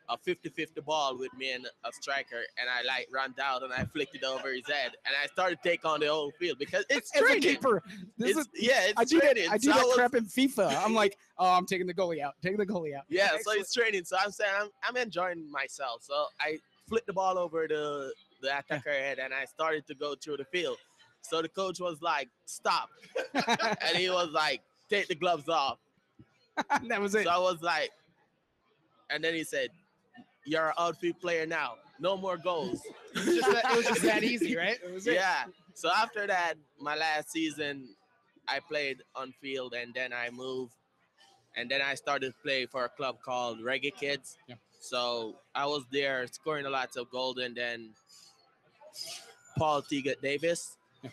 a 0.10 0.18
50-50 0.18 0.84
ball 0.86 1.18
with 1.18 1.34
me 1.34 1.52
and 1.54 1.66
a 1.84 1.92
striker 1.92 2.42
and 2.60 2.70
I 2.70 2.84
like 2.84 3.08
run 3.12 3.34
down 3.36 3.64
and 3.64 3.74
I 3.74 3.86
flicked 3.86 4.16
it 4.16 4.24
over 4.24 4.54
his 4.54 4.68
head 4.68 4.92
and 5.06 5.16
I 5.22 5.28
started 5.28 5.60
take 5.64 5.84
on 5.86 6.00
the 6.00 6.08
whole 6.08 6.32
field 6.40 6.60
because 6.60 6.86
it's 6.90 7.16
a 7.16 7.20
training. 7.20 7.42
keeper, 7.42 7.82
this 8.18 8.38
It's, 8.38 8.40
is, 8.42 8.48
yeah, 8.56 8.82
it's 8.86 8.94
I 8.98 9.04
do 9.04 9.20
that. 9.20 9.38
I 9.52 9.58
do 9.58 9.72
So 9.72 9.74
that 9.78 9.86
was- 9.86 9.96
crap 9.96 10.14
in 10.16 10.26
FIFA. 10.26 10.84
I'm 10.86 10.94
like, 10.94 11.18
"Oh, 11.40 11.52
I'm 11.54 11.66
taking 11.66 11.88
the 11.88 11.94
goalie 11.94 12.22
out. 12.22 12.36
Taking 12.42 12.58
the 12.58 12.66
goalie 12.68 12.96
out." 12.96 13.04
Yeah, 13.10 13.32
so 13.44 13.52
it's 13.54 13.74
training. 13.74 14.04
So 14.06 14.16
I'm 14.24 14.32
saying 14.32 14.52
I'm, 14.60 14.70
I'm 14.84 14.98
enjoying 14.98 15.50
myself. 15.52 16.04
So 16.04 16.26
I 16.40 16.60
flipped 16.88 17.08
the 17.08 17.14
ball 17.14 17.38
over 17.38 17.68
the 17.68 18.14
the 18.42 18.58
attacker 18.60 18.92
head 18.92 19.18
and 19.18 19.34
I 19.34 19.46
started 19.46 19.88
to 19.88 19.96
go 19.96 20.14
through 20.16 20.38
the 20.38 20.46
field. 20.46 20.78
So 21.22 21.42
the 21.42 21.50
coach 21.50 21.80
was 21.80 22.02
like, 22.04 22.30
"Stop," 22.46 22.90
and 23.34 23.98
he 23.98 24.10
was 24.12 24.30
like, 24.32 24.62
"Take 24.90 25.08
the 25.08 25.16
gloves 25.16 25.50
off." 25.50 25.80
that 26.88 27.02
was 27.02 27.16
it. 27.16 27.24
So 27.26 27.32
I 27.32 27.38
was 27.40 27.62
like, 27.64 27.90
and 29.10 29.24
then 29.24 29.34
he 29.34 29.44
said, 29.44 29.70
"You're 30.46 30.68
an 30.70 30.74
outfield 30.78 31.20
player 31.20 31.46
now. 31.46 31.76
No 32.00 32.18
more 32.18 32.38
goals." 32.38 32.82
It 33.14 33.26
was 33.26 33.36
just 33.36 33.52
that, 33.52 33.72
it 33.72 33.78
was 33.78 33.86
just 33.86 34.02
that 34.04 34.24
easy, 34.34 34.56
right? 34.56 34.78
Was 34.94 35.08
it. 35.08 35.16
yeah. 35.16 35.46
So 35.74 35.90
after 35.90 36.26
that, 36.28 36.56
my 36.80 36.96
last 36.96 37.32
season, 37.32 37.90
I 38.48 38.60
played 38.60 39.02
on 39.16 39.34
field, 39.42 39.74
and 39.74 39.94
then 39.94 40.14
I 40.14 40.30
moved, 40.30 40.74
and 41.56 41.70
then 41.70 41.82
I 41.82 41.96
started 41.96 42.28
to 42.34 42.36
play 42.44 42.66
for 42.66 42.86
a 42.86 42.90
club 42.90 43.18
called 43.24 43.60
Reggae 43.60 43.94
Kids. 43.96 44.38
Yeah. 44.48 44.56
So 44.80 45.36
I 45.54 45.66
was 45.66 45.84
there 45.92 46.26
scoring 46.28 46.66
a 46.66 46.70
lot 46.70 46.96
of 46.96 47.10
goals, 47.10 47.38
and 47.40 47.56
then 47.56 47.90
Paul 49.58 49.82
Tegat 49.82 50.22
Davis, 50.22 50.78
Yeah. 51.02 51.10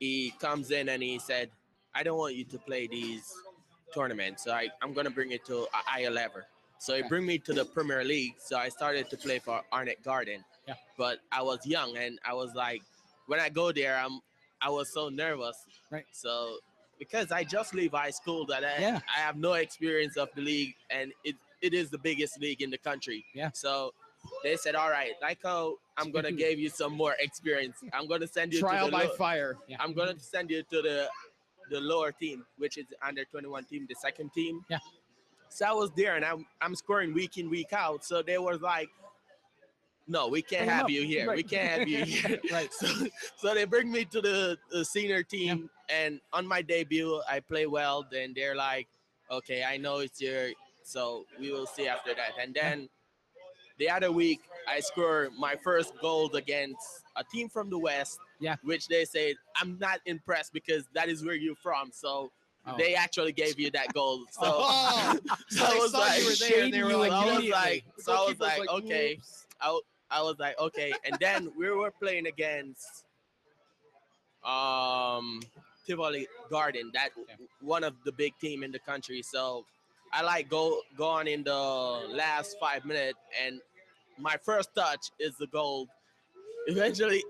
he 0.00 0.32
comes 0.38 0.70
in 0.70 0.88
and 0.88 1.02
he 1.02 1.18
said, 1.18 1.50
"I 1.94 2.02
don't 2.02 2.18
want 2.18 2.34
you 2.34 2.44
to 2.44 2.58
play 2.58 2.86
these 2.86 3.32
tournaments. 3.94 4.44
So 4.44 4.52
I, 4.52 4.68
I'm 4.82 4.92
gonna 4.92 5.10
bring 5.10 5.30
it 5.32 5.44
to 5.46 5.62
a 5.62 5.68
higher 5.72 6.10
level." 6.10 6.42
So 6.84 6.92
it 6.92 7.08
bring 7.08 7.24
me 7.24 7.38
to 7.38 7.54
the 7.54 7.64
Premier 7.64 8.04
League. 8.04 8.34
So 8.38 8.58
I 8.58 8.68
started 8.68 9.08
to 9.08 9.16
play 9.16 9.38
for 9.38 9.62
Arnett 9.72 10.02
Garden. 10.02 10.44
Yeah. 10.68 10.74
But 10.98 11.20
I 11.32 11.40
was 11.40 11.66
young 11.66 11.96
and 11.96 12.18
I 12.26 12.34
was 12.34 12.54
like, 12.54 12.82
when 13.26 13.40
I 13.40 13.48
go 13.48 13.72
there, 13.72 13.96
I'm 13.96 14.20
I 14.60 14.68
was 14.68 14.92
so 14.92 15.08
nervous. 15.08 15.56
Right. 15.90 16.04
So 16.12 16.58
because 16.98 17.32
I 17.32 17.42
just 17.42 17.74
leave 17.74 17.92
high 17.92 18.10
school 18.10 18.44
that 18.46 18.62
I, 18.64 18.82
Yeah. 18.82 19.00
I 19.16 19.20
have 19.20 19.38
no 19.38 19.54
experience 19.54 20.18
of 20.18 20.28
the 20.34 20.42
league 20.42 20.74
and 20.90 21.10
it, 21.24 21.36
it 21.62 21.72
is 21.72 21.88
the 21.88 21.96
biggest 21.96 22.38
league 22.38 22.60
in 22.60 22.68
the 22.68 22.76
country. 22.76 23.24
Yeah. 23.34 23.48
So 23.54 23.94
they 24.42 24.56
said, 24.56 24.74
all 24.74 24.90
right, 24.90 25.12
like 25.22 25.38
I'm 25.42 26.10
gonna 26.12 26.32
give 26.44 26.58
you 26.58 26.68
some 26.68 26.92
more 26.92 27.14
experience. 27.18 27.78
I'm 27.94 28.06
gonna 28.06 28.28
send 28.28 28.52
you 28.52 28.60
Trial 28.60 28.90
to 28.90 28.90
the 28.90 28.96
by 28.98 29.06
fire. 29.16 29.56
I'm 29.80 29.94
gonna 29.94 30.18
send 30.18 30.50
you 30.50 30.62
to 30.64 30.82
the 30.82 31.08
the 31.70 31.80
lower 31.80 32.12
team, 32.12 32.44
which 32.58 32.76
is 32.76 32.84
under 33.02 33.24
21 33.24 33.64
team, 33.64 33.86
the 33.88 33.94
second 33.94 34.34
team. 34.34 34.60
Yeah. 34.68 34.80
So 35.54 35.64
I 35.66 35.72
was 35.72 35.92
there 35.92 36.16
and 36.16 36.24
I'm 36.24 36.44
I'm 36.60 36.74
scoring 36.74 37.14
week 37.14 37.38
in 37.38 37.48
week 37.48 37.72
out. 37.72 38.04
So 38.04 38.22
they 38.22 38.38
were 38.38 38.56
like, 38.56 38.88
no, 40.08 40.26
we 40.26 40.42
can't 40.42 40.68
have 40.68 40.90
you 40.90 41.02
here. 41.04 41.32
We 41.32 41.44
can't 41.44 41.78
have 41.78 41.88
you 41.88 42.04
here. 42.04 42.40
Right. 42.52 42.68
So, 42.80 42.88
so 43.36 43.54
they 43.54 43.64
bring 43.64 43.90
me 43.90 44.04
to 44.06 44.20
the, 44.20 44.58
the 44.72 44.84
senior 44.84 45.22
team, 45.22 45.70
and 45.88 46.20
on 46.32 46.44
my 46.44 46.60
debut, 46.60 47.22
I 47.30 47.38
play 47.38 47.66
well. 47.66 48.04
Then 48.10 48.32
they're 48.34 48.56
like, 48.56 48.88
okay, 49.30 49.62
I 49.62 49.76
know 49.76 49.98
it's 49.98 50.20
your, 50.20 50.48
so 50.82 51.24
we 51.38 51.52
will 51.52 51.66
see 51.66 51.86
after 51.86 52.14
that. 52.14 52.32
And 52.42 52.52
then 52.52 52.88
the 53.78 53.88
other 53.88 54.10
week, 54.10 54.40
I 54.68 54.80
score 54.80 55.30
my 55.38 55.54
first 55.62 55.92
goal 56.00 56.34
against 56.34 57.04
a 57.14 57.22
team 57.22 57.48
from 57.48 57.70
the 57.70 57.78
West. 57.78 58.18
Yeah. 58.40 58.56
Which 58.64 58.88
they 58.88 59.04
said 59.04 59.36
I'm 59.56 59.78
not 59.78 60.00
impressed 60.04 60.52
because 60.52 60.84
that 60.94 61.08
is 61.08 61.24
where 61.24 61.36
you're 61.36 61.54
from. 61.54 61.90
So 61.92 62.32
Oh. 62.66 62.76
they 62.78 62.94
actually 62.94 63.32
gave 63.32 63.58
you 63.60 63.70
that 63.72 63.92
goal. 63.92 64.24
So, 64.30 64.40
Oh, 64.44 65.18
so 65.48 65.64
I 65.64 65.74
was 65.78 65.92
like, 65.92 66.20
you 66.20 66.26
were 66.26 66.34
there 66.34 66.64
and 66.64 66.72
they 66.72 66.82
were 66.82 66.96
like, 66.96 67.12
I 67.12 67.36
was 67.36 67.48
like, 67.48 67.84
so 67.98 68.12
I 68.12 68.14
was 68.16 68.34
goalkeeper's 68.38 68.58
like, 68.58 68.68
okay. 68.70 69.12
"Oops." 69.14 69.46
I, 69.60 69.80
I 70.10 70.22
was 70.22 70.36
like, 70.38 70.58
okay. 70.58 70.92
And 71.04 71.16
then 71.20 71.50
we 71.58 71.70
were 71.70 71.90
playing 71.90 72.26
against 72.26 73.04
um 74.44 75.40
Tivoli 75.86 76.26
Garden, 76.50 76.90
that 76.94 77.10
Yeah. 77.16 77.36
one 77.60 77.84
of 77.84 77.94
the 78.04 78.12
big 78.12 78.32
team 78.40 78.62
in 78.62 78.72
the 78.72 78.78
country. 78.78 79.22
So 79.22 79.64
I 80.12 80.22
like 80.22 80.48
go 80.48 80.80
go 80.96 81.06
on 81.08 81.26
in 81.28 81.42
the 81.44 81.54
last 82.10 82.56
five 82.60 82.84
minutes, 82.84 83.18
and 83.44 83.60
my 84.18 84.36
first 84.42 84.74
touch 84.74 85.10
is 85.18 85.36
the 85.36 85.46
goal. 85.48 85.88
Eventually, 86.66 87.22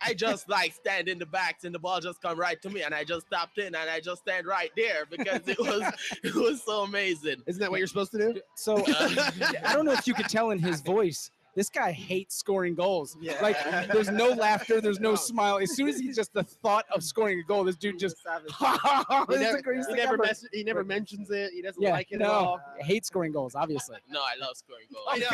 I 0.00 0.14
just 0.14 0.48
like 0.48 0.72
stand 0.72 1.08
in 1.08 1.18
the 1.18 1.26
backs, 1.26 1.64
and 1.64 1.74
the 1.74 1.78
ball 1.78 2.00
just 2.00 2.20
come 2.22 2.38
right 2.38 2.60
to 2.62 2.70
me, 2.70 2.82
and 2.82 2.94
I 2.94 3.04
just 3.04 3.26
stopped 3.26 3.58
in, 3.58 3.74
and 3.74 3.90
I 3.90 4.00
just 4.00 4.22
stand 4.22 4.46
right 4.46 4.70
there 4.76 5.06
because 5.10 5.46
it 5.46 5.58
was 5.58 5.82
it 6.24 6.34
was 6.34 6.62
so 6.62 6.82
amazing. 6.82 7.42
Isn't 7.46 7.60
that 7.60 7.70
what 7.70 7.78
you're 7.78 7.86
supposed 7.86 8.12
to 8.12 8.18
do? 8.18 8.40
So 8.54 8.76
Uh, 8.88 9.20
I 9.64 9.74
don't 9.74 9.84
know 9.84 9.92
if 9.92 10.06
you 10.06 10.14
could 10.14 10.28
tell 10.28 10.50
in 10.50 10.58
his 10.58 10.80
voice 10.80 11.30
this 11.54 11.68
guy 11.68 11.90
hates 11.92 12.36
scoring 12.36 12.74
goals. 12.74 13.16
Yeah. 13.20 13.36
Like 13.42 13.56
there's 13.88 14.10
no 14.10 14.28
laughter, 14.28 14.80
there's 14.80 15.00
no 15.00 15.14
smile. 15.14 15.58
As 15.58 15.74
soon 15.74 15.88
as 15.88 15.98
he 15.98 16.12
just 16.12 16.32
the 16.32 16.44
thought 16.44 16.84
of 16.94 17.02
scoring 17.02 17.40
a 17.40 17.42
goal, 17.42 17.64
this 17.64 17.76
dude 17.76 17.98
just 17.98 18.22
Savage. 18.22 18.52
He 19.28 19.36
never, 19.36 19.58
he 19.72 19.94
never, 19.94 20.14
ever. 20.14 20.18
mess, 20.18 20.44
he 20.52 20.62
never 20.62 20.84
mentions 20.84 21.30
it. 21.30 21.52
He 21.52 21.62
doesn't 21.62 21.82
yeah, 21.82 21.90
like 21.90 22.12
it 22.12 22.18
no, 22.18 22.26
at 22.26 22.30
all. 22.30 22.60
hates 22.78 23.08
scoring 23.08 23.32
goals, 23.32 23.54
obviously. 23.54 23.96
No, 24.08 24.20
I 24.20 24.36
love 24.40 24.56
scoring 24.56 24.86
goals. 24.92 25.24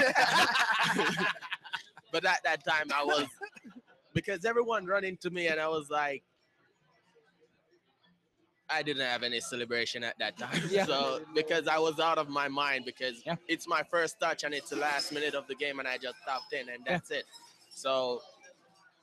But 2.15 2.25
at 2.27 2.45
that 2.45 2.65
time, 2.65 2.87
I 2.95 3.03
was 3.03 3.27
because 4.15 4.45
everyone 4.45 4.87
run 4.87 5.05
into 5.05 5.29
me, 5.31 5.49
and 5.49 5.61
I 5.61 5.69
was 5.69 5.91
like, 5.91 6.23
I 8.71 8.83
didn't 8.83 9.03
have 9.07 9.23
any 9.23 9.41
celebration 9.41 10.03
at 10.03 10.19
that 10.19 10.39
time. 10.39 10.63
Yeah. 10.71 10.87
So 10.87 11.21
because 11.35 11.69
I 11.69 11.79
was 11.79 12.01
out 12.01 12.17
of 12.17 12.29
my 12.31 12.49
mind 12.49 12.85
because 12.87 13.23
Yeah. 13.27 13.37
it's 13.47 13.69
my 13.69 13.83
first 13.91 14.19
touch 14.19 14.43
and 14.45 14.55
it's 14.55 14.71
the 14.71 14.77
last 14.77 15.13
minute 15.13 15.35
of 15.35 15.47
the 15.49 15.55
game, 15.55 15.79
and 15.81 15.87
I 15.89 15.99
just 15.99 16.17
stopped 16.23 16.53
in, 16.55 16.69
and 16.71 16.81
Yeah. 16.87 16.93
that's 16.93 17.11
it. 17.11 17.25
So. 17.71 18.23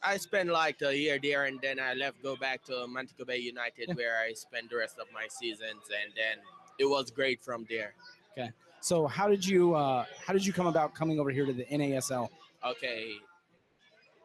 I 0.04 0.18
spent 0.18 0.50
like 0.50 0.82
a 0.82 0.98
year 0.98 1.20
there, 1.22 1.46
and 1.46 1.60
then 1.62 1.80
I 1.80 1.94
left, 1.94 2.24
go 2.24 2.36
back 2.36 2.64
to 2.64 2.88
Montego 2.88 3.24
Bay 3.24 3.38
United, 3.38 3.86
Yeah. 3.90 3.94
where 3.94 4.18
I 4.20 4.34
spent 4.34 4.72
the 4.72 4.78
rest 4.78 4.98
of 4.98 5.06
my 5.14 5.28
seasons, 5.28 5.84
and 6.02 6.12
then 6.16 6.38
it 6.80 6.86
was 6.86 7.12
great 7.12 7.40
from 7.44 7.68
there. 7.70 7.94
Okay. 8.32 8.50
So 8.80 9.06
how 9.06 9.28
did 9.28 9.46
you 9.46 9.76
uh 9.76 10.06
how 10.26 10.34
did 10.34 10.44
you 10.44 10.54
come 10.54 10.66
about 10.66 10.96
coming 10.96 11.20
over 11.20 11.30
here 11.30 11.46
to 11.46 11.54
the 11.54 11.66
NASL? 11.66 12.30
Okay. 12.66 13.14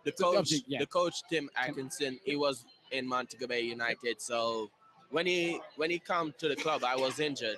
The 0.06 0.12
coach, 0.12 0.52
okay, 0.52 0.62
yeah. 0.68 0.78
the 0.78 0.86
coach 0.86 1.16
Tim 1.28 1.50
Hankinson, 1.54 2.20
he 2.24 2.36
was 2.36 2.64
in 2.92 3.06
Montego 3.08 3.46
Bay 3.48 3.62
United. 3.62 4.22
So 4.22 4.70
when 5.10 5.26
he 5.26 5.60
when 5.76 5.90
he 5.90 5.98
come 5.98 6.32
to 6.38 6.48
the 6.48 6.54
club, 6.56 6.84
I 6.84 6.94
was 6.96 7.18
injured. 7.18 7.56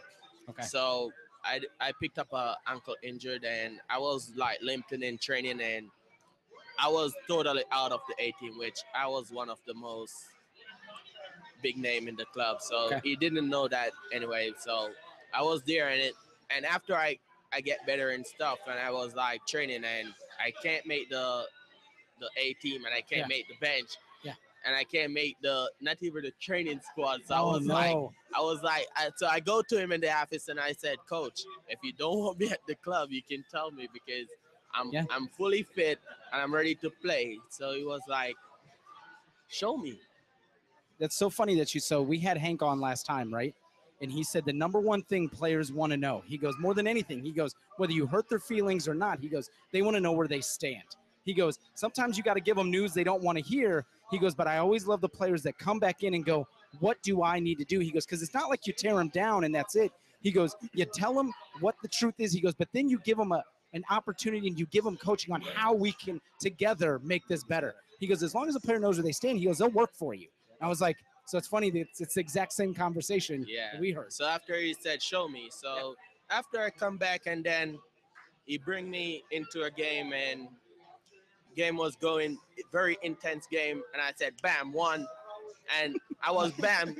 Okay. 0.48 0.62
So 0.62 1.12
I 1.44 1.60
I 1.78 1.92
picked 2.00 2.18
up 2.18 2.32
a 2.32 2.56
ankle 2.66 2.96
injured 3.02 3.44
and 3.44 3.80
I 3.90 3.98
was 3.98 4.32
like 4.34 4.58
limping 4.62 5.02
in 5.02 5.18
training 5.18 5.60
and 5.60 5.88
I 6.80 6.88
was 6.88 7.12
totally 7.28 7.64
out 7.70 7.92
of 7.92 8.00
the 8.08 8.14
A 8.24 8.32
team, 8.40 8.56
which 8.58 8.78
I 8.94 9.06
was 9.06 9.30
one 9.30 9.50
of 9.50 9.58
the 9.66 9.74
most 9.74 10.14
big 11.62 11.76
name 11.76 12.08
in 12.08 12.16
the 12.16 12.24
club. 12.26 12.62
So 12.62 12.86
Okay. 12.86 13.00
he 13.04 13.16
didn't 13.16 13.46
know 13.48 13.68
that 13.68 13.90
anyway. 14.10 14.52
So 14.58 14.88
I 15.34 15.42
was 15.42 15.62
there 15.64 15.88
and 15.90 16.00
it 16.00 16.14
and 16.50 16.64
after 16.64 16.94
I 16.96 17.18
I 17.52 17.60
get 17.60 17.84
better 17.86 18.10
and 18.10 18.26
stuff 18.26 18.58
and 18.66 18.78
I 18.78 18.90
was 18.90 19.14
like 19.14 19.44
training 19.46 19.84
and 19.84 20.14
I 20.40 20.50
can't 20.62 20.86
make 20.86 21.10
the 21.10 21.44
the 22.20 22.28
A 22.40 22.54
team 22.54 22.84
and 22.84 22.94
I 22.94 23.00
can't 23.00 23.22
Yeah. 23.22 23.26
make 23.26 23.48
the 23.48 23.54
bench. 23.60 23.90
Yeah. 24.22 24.34
And 24.66 24.75
I 24.75 24.84
can't 24.84 25.12
make 25.12 25.37
the 25.40 25.70
not 25.80 25.96
even 26.00 26.22
the 26.22 26.32
training 26.40 26.80
squad. 26.90 27.20
So 27.26 27.34
I 27.34 27.40
oh 27.40 27.52
was 27.52 27.66
no. 27.66 27.75
like 27.75 27.96
I 28.37 28.40
was 28.40 28.62
like, 28.62 28.87
I, 28.96 29.10
so 29.16 29.26
I 29.26 29.40
go 29.40 29.62
to 29.62 29.78
him 29.78 29.92
in 29.92 30.00
the 30.00 30.12
office 30.12 30.48
and 30.48 30.58
I 30.60 30.72
said, 30.72 30.96
Coach, 31.08 31.42
if 31.68 31.78
you 31.82 31.92
don't 31.92 32.18
want 32.25 32.38
me 32.40 32.50
at 32.50 32.60
the 32.66 32.75
club, 32.76 33.10
you 33.10 33.22
can 33.22 33.44
tell 33.50 33.70
me 33.70 33.88
because 33.92 34.28
I'm 34.75 34.90
Yeah. 34.92 35.04
I'm 35.10 35.28
fully 35.28 35.62
fit 35.62 35.98
and 36.32 36.42
I'm 36.42 36.52
ready 36.52 36.75
to 36.76 36.90
play. 37.02 37.38
So 37.50 37.72
he 37.75 37.84
was 37.84 38.02
like, 38.08 38.34
Show 39.48 39.76
me. 39.76 39.98
That's 40.98 41.16
so 41.16 41.30
funny 41.30 41.54
that 41.56 41.75
you 41.75 41.80
so 41.80 42.02
we 42.02 42.18
had 42.18 42.37
Hank 42.37 42.62
on 42.62 42.80
last 42.80 43.06
time, 43.06 43.32
right? 43.32 43.54
And 44.00 44.12
he 44.12 44.22
said 44.22 44.44
the 44.44 44.52
number 44.52 44.78
one 44.80 45.02
thing 45.02 45.28
players 45.28 45.72
want 45.72 45.90
to 45.92 45.96
know. 45.96 46.22
He 46.26 46.37
goes, 46.38 46.54
more 46.58 46.72
than 46.75 46.87
anything, 46.87 47.20
he 47.22 47.32
goes, 47.32 47.54
whether 47.78 47.92
you 47.92 48.06
hurt 48.06 48.28
their 48.28 48.38
feelings 48.38 48.87
or 48.87 48.94
not, 48.94 49.18
he 49.18 49.28
goes, 49.28 49.50
they 49.72 49.82
want 49.82 49.96
to 49.96 50.00
know 50.00 50.12
where 50.12 50.28
they 50.28 50.40
stand. 50.40 50.84
He 51.28 51.35
goes, 51.35 51.58
sometimes 51.75 52.16
you 52.16 52.25
got 52.25 52.35
to 52.35 52.40
give 52.40 52.56
them 52.56 52.70
news 52.70 52.94
they 52.94 53.04
don't 53.04 53.23
want 53.23 53.37
to 53.37 53.44
hear. 53.44 53.85
He 54.11 54.18
goes, 54.18 54.35
but 54.35 54.47
I 54.47 54.56
always 54.56 54.87
love 54.87 55.02
the 55.02 55.11
players 55.11 55.42
that 55.42 55.58
come 55.58 55.78
back 55.78 56.02
in 56.02 56.14
and 56.14 56.25
go, 56.25 56.49
what 56.80 56.97
do 57.02 57.23
I 57.23 57.38
need 57.38 57.58
to 57.58 57.66
do? 57.66 57.80
He 57.80 57.90
goes, 57.90 58.06
because 58.06 58.23
it's 58.23 58.32
not 58.32 58.49
like 58.49 58.66
you 58.66 58.73
tear 58.73 58.94
them 58.94 59.11
down 59.11 59.44
and 59.44 59.54
that's 59.54 59.76
it. 59.76 59.92
He 60.23 60.32
goes, 60.32 60.56
you 60.73 60.87
tell 60.87 61.12
them 61.12 61.35
what 61.61 61.75
the 61.82 61.88
truth 61.88 62.14
is. 62.16 62.32
He 62.32 62.40
goes, 62.40 62.54
but 62.54 62.68
then 62.73 62.88
you 62.88 62.99
give 63.04 63.18
them 63.18 63.32
a, 63.32 63.44
an 63.75 63.85
opportunity 63.90 64.49
and 64.49 64.58
you 64.58 64.64
give 64.70 64.85
them 64.85 64.97
coaching 64.97 65.35
on 65.35 65.42
how 65.42 65.75
we 65.75 65.92
can 65.92 66.18
together 66.40 66.99
make 67.04 67.28
this 67.28 67.44
better. 67.44 67.75
He 68.00 68.06
goes, 68.06 68.23
as 68.23 68.35
long 68.35 68.49
as 68.49 68.56
a 68.56 68.61
player 68.61 68.80
knows 68.80 68.97
where 68.97 69.04
they 69.04 69.12
stand, 69.12 69.38
he 69.38 69.44
goes, 69.44 69.58
they'll 69.58 69.68
work 69.68 69.92
for 69.92 70.14
you. 70.14 70.28
I 70.62 70.68
was 70.68 70.80
like, 70.80 70.97
so 71.26 71.37
it's 71.37 71.47
funny 71.47 71.68
that 71.73 71.80
it's, 71.80 72.00
it's 72.00 72.14
the 72.14 72.23
exact 72.23 72.54
same 72.54 72.73
conversation 72.73 73.44
Yeah. 73.47 73.73
that 73.73 73.80
we 73.82 73.92
heard. 73.92 74.14
So 74.14 74.25
after 74.25 74.56
he 74.56 74.73
said, 74.73 75.02
"Show 75.02 75.28
me," 75.28 75.50
so 75.52 75.94
after 76.30 76.58
I 76.58 76.70
come 76.70 76.97
back 76.97 77.26
and 77.26 77.44
then 77.44 77.78
he 78.47 78.56
bring 78.56 78.90
me 78.90 79.25
into 79.30 79.64
a 79.64 79.70
game 79.70 80.14
and 80.14 80.49
game 81.58 81.76
was 81.76 81.96
going 81.96 82.38
very 82.72 82.96
intense 83.02 83.46
game 83.46 83.82
and 83.92 84.00
I 84.00 84.12
said, 84.16 84.32
"Bam, 84.42 84.72
one," 84.72 85.06
and 85.82 85.96
I 86.22 86.30
was 86.30 86.52
bam. 86.58 86.96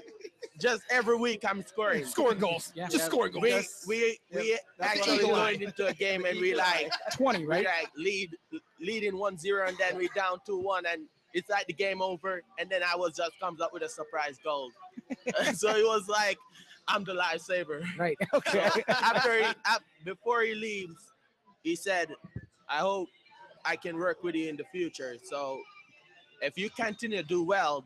Just 0.60 0.82
every 0.90 1.16
week 1.16 1.44
I'm 1.48 1.62
scoring. 1.64 2.04
Scoring 2.04 2.40
goals. 2.40 2.72
Yeah. 2.74 2.86
Just 2.88 2.98
Yeah. 2.98 3.04
scoring 3.06 3.32
goals. 3.32 3.42
We 3.44 3.50
Yes. 3.50 3.84
we 3.86 4.18
we 4.34 4.50
Yep. 4.50 4.60
Actually 4.80 5.24
what 5.24 5.34
going 5.36 5.62
into 5.62 5.86
a 5.86 5.94
game 5.94 6.24
and 6.24 6.38
we 6.40 6.54
like 6.56 6.90
20, 7.12 7.38
we 7.40 7.46
right? 7.46 7.64
like 7.64 7.90
lead 7.96 8.30
leading 8.80 9.12
1-0 9.12 9.68
and 9.68 9.78
then 9.78 9.96
we 9.96 10.08
down 10.16 10.38
2-1 10.48 10.82
and 10.92 11.02
it's 11.32 11.48
like 11.48 11.66
the 11.68 11.72
game 11.72 12.02
over 12.02 12.42
and 12.58 12.68
then 12.68 12.82
I 12.82 12.96
was 12.96 13.16
just 13.16 13.38
comes 13.38 13.60
up 13.60 13.72
with 13.72 13.82
a 13.84 13.88
surprise 13.88 14.38
goal. 14.42 14.68
so 15.54 15.68
it 15.76 15.84
was 15.84 16.08
like 16.08 16.38
I'm 16.88 17.04
the 17.04 17.12
lifesaver. 17.14 17.84
Right. 17.96 18.16
Okay. 18.34 18.68
After 18.88 19.38
he, 19.38 19.44
ap- 19.66 19.84
before 20.04 20.40
he 20.42 20.54
leaves, 20.54 20.96
he 21.62 21.76
said, 21.76 22.08
"I 22.68 22.78
hope 22.78 23.08
I 23.68 23.76
can 23.76 23.96
work 23.98 24.25
with 24.25 24.34
you 24.34 24.48
in 24.48 24.56
the 24.56 24.64
future. 24.72 25.16
So 25.22 25.60
if 26.40 26.56
you 26.56 26.70
continue 26.70 27.18
to 27.18 27.22
do 27.22 27.42
well, 27.44 27.84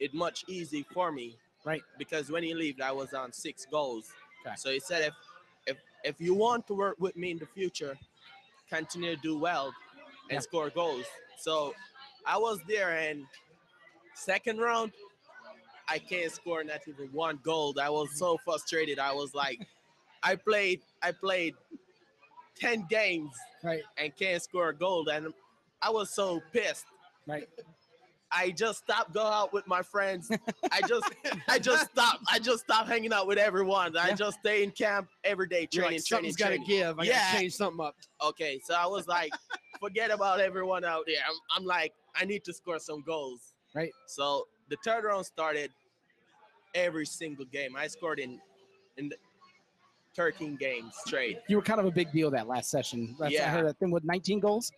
it's 0.00 0.12
much 0.12 0.44
easy 0.48 0.84
for 0.92 1.12
me. 1.12 1.36
Right. 1.64 1.82
Because 1.96 2.28
when 2.28 2.42
he 2.42 2.54
left, 2.54 2.80
I 2.80 2.90
was 2.90 3.14
on 3.14 3.32
six 3.32 3.64
goals. 3.70 4.10
Okay. 4.44 4.56
So 4.56 4.70
he 4.72 4.80
said, 4.80 5.02
if 5.02 5.14
if 5.68 5.76
if 6.02 6.20
you 6.20 6.34
want 6.34 6.66
to 6.66 6.74
work 6.74 6.96
with 6.98 7.16
me 7.16 7.30
in 7.30 7.38
the 7.38 7.46
future, 7.46 7.96
continue 8.68 9.14
to 9.14 9.22
do 9.22 9.38
well 9.38 9.72
and 10.28 10.38
Yeah. 10.38 10.40
score 10.40 10.70
goals. 10.70 11.06
So 11.38 11.74
I 12.26 12.36
was 12.36 12.58
there 12.66 12.90
and 12.90 13.24
second 14.14 14.58
round, 14.58 14.90
I 15.88 15.98
can't 16.00 16.32
score 16.32 16.64
not 16.64 16.80
even 16.88 17.08
one 17.12 17.38
goal. 17.44 17.74
I 17.80 17.90
was 17.90 18.08
so 18.18 18.38
frustrated. 18.44 18.98
I 18.98 19.12
was 19.12 19.34
like, 19.34 19.60
I 20.24 20.34
played, 20.34 20.80
I 21.00 21.12
played 21.12 21.54
10 22.58 22.86
games 22.90 23.32
right. 23.62 23.82
and 23.96 24.14
can't 24.16 24.42
score 24.42 24.70
a 24.70 24.74
goal. 24.74 25.08
And 25.08 25.32
I 25.80 25.90
was 25.90 26.10
so 26.14 26.40
pissed. 26.52 26.84
Right. 27.26 27.48
I 28.34 28.50
just 28.50 28.78
stopped 28.78 29.12
going 29.12 29.32
out 29.32 29.52
with 29.52 29.66
my 29.66 29.82
friends. 29.82 30.30
I 30.70 30.80
just 30.88 31.04
I 31.48 31.58
just 31.58 31.90
stopped. 31.90 32.20
I 32.32 32.38
just 32.38 32.64
stopped 32.64 32.88
hanging 32.88 33.12
out 33.12 33.26
with 33.26 33.36
everyone. 33.36 33.94
I 33.96 34.08
Yeah. 34.08 34.14
just 34.14 34.38
stay 34.40 34.62
in 34.62 34.70
camp 34.70 35.08
every 35.22 35.46
day 35.48 35.66
training, 35.66 35.98
like, 35.98 36.04
training, 36.06 36.32
something's 36.32 36.36
got 36.36 36.48
to 36.48 36.56
training. 36.56 36.66
give. 36.66 36.98
I 36.98 37.06
gotta 37.06 37.36
change 37.38 37.52
something 37.54 37.84
up. 37.84 37.94
Okay, 38.24 38.58
so 38.64 38.74
I 38.74 38.86
was 38.86 39.06
like, 39.06 39.32
forget 39.80 40.10
about 40.10 40.40
everyone 40.40 40.82
out 40.82 41.04
there. 41.06 41.16
I'm, 41.28 41.36
I'm 41.58 41.64
like, 41.66 41.92
I 42.14 42.24
need 42.24 42.42
to 42.44 42.54
score 42.54 42.78
some 42.78 43.02
goals. 43.02 43.52
Right. 43.74 43.92
So 44.06 44.46
the 44.70 44.76
third 44.82 45.04
round 45.04 45.26
started 45.26 45.70
every 46.74 47.04
single 47.04 47.44
game. 47.44 47.76
I 47.76 47.86
scored 47.86 48.18
in 48.18 48.40
in 48.96 49.10
the 49.10 49.16
13 50.16 50.56
games 50.56 50.94
straight. 51.06 51.38
You 51.48 51.56
were 51.56 51.62
kind 51.62 51.80
of 51.80 51.86
a 51.86 51.90
big 51.90 52.12
deal 52.12 52.30
that 52.30 52.46
last 52.48 52.70
session. 52.70 53.16
That's, 53.18 53.38
I 53.38 53.44
heard 53.44 53.66
that 53.66 53.78
thing 53.78 53.90
with 53.90 54.04
19 54.04 54.40
goals. 54.40 54.72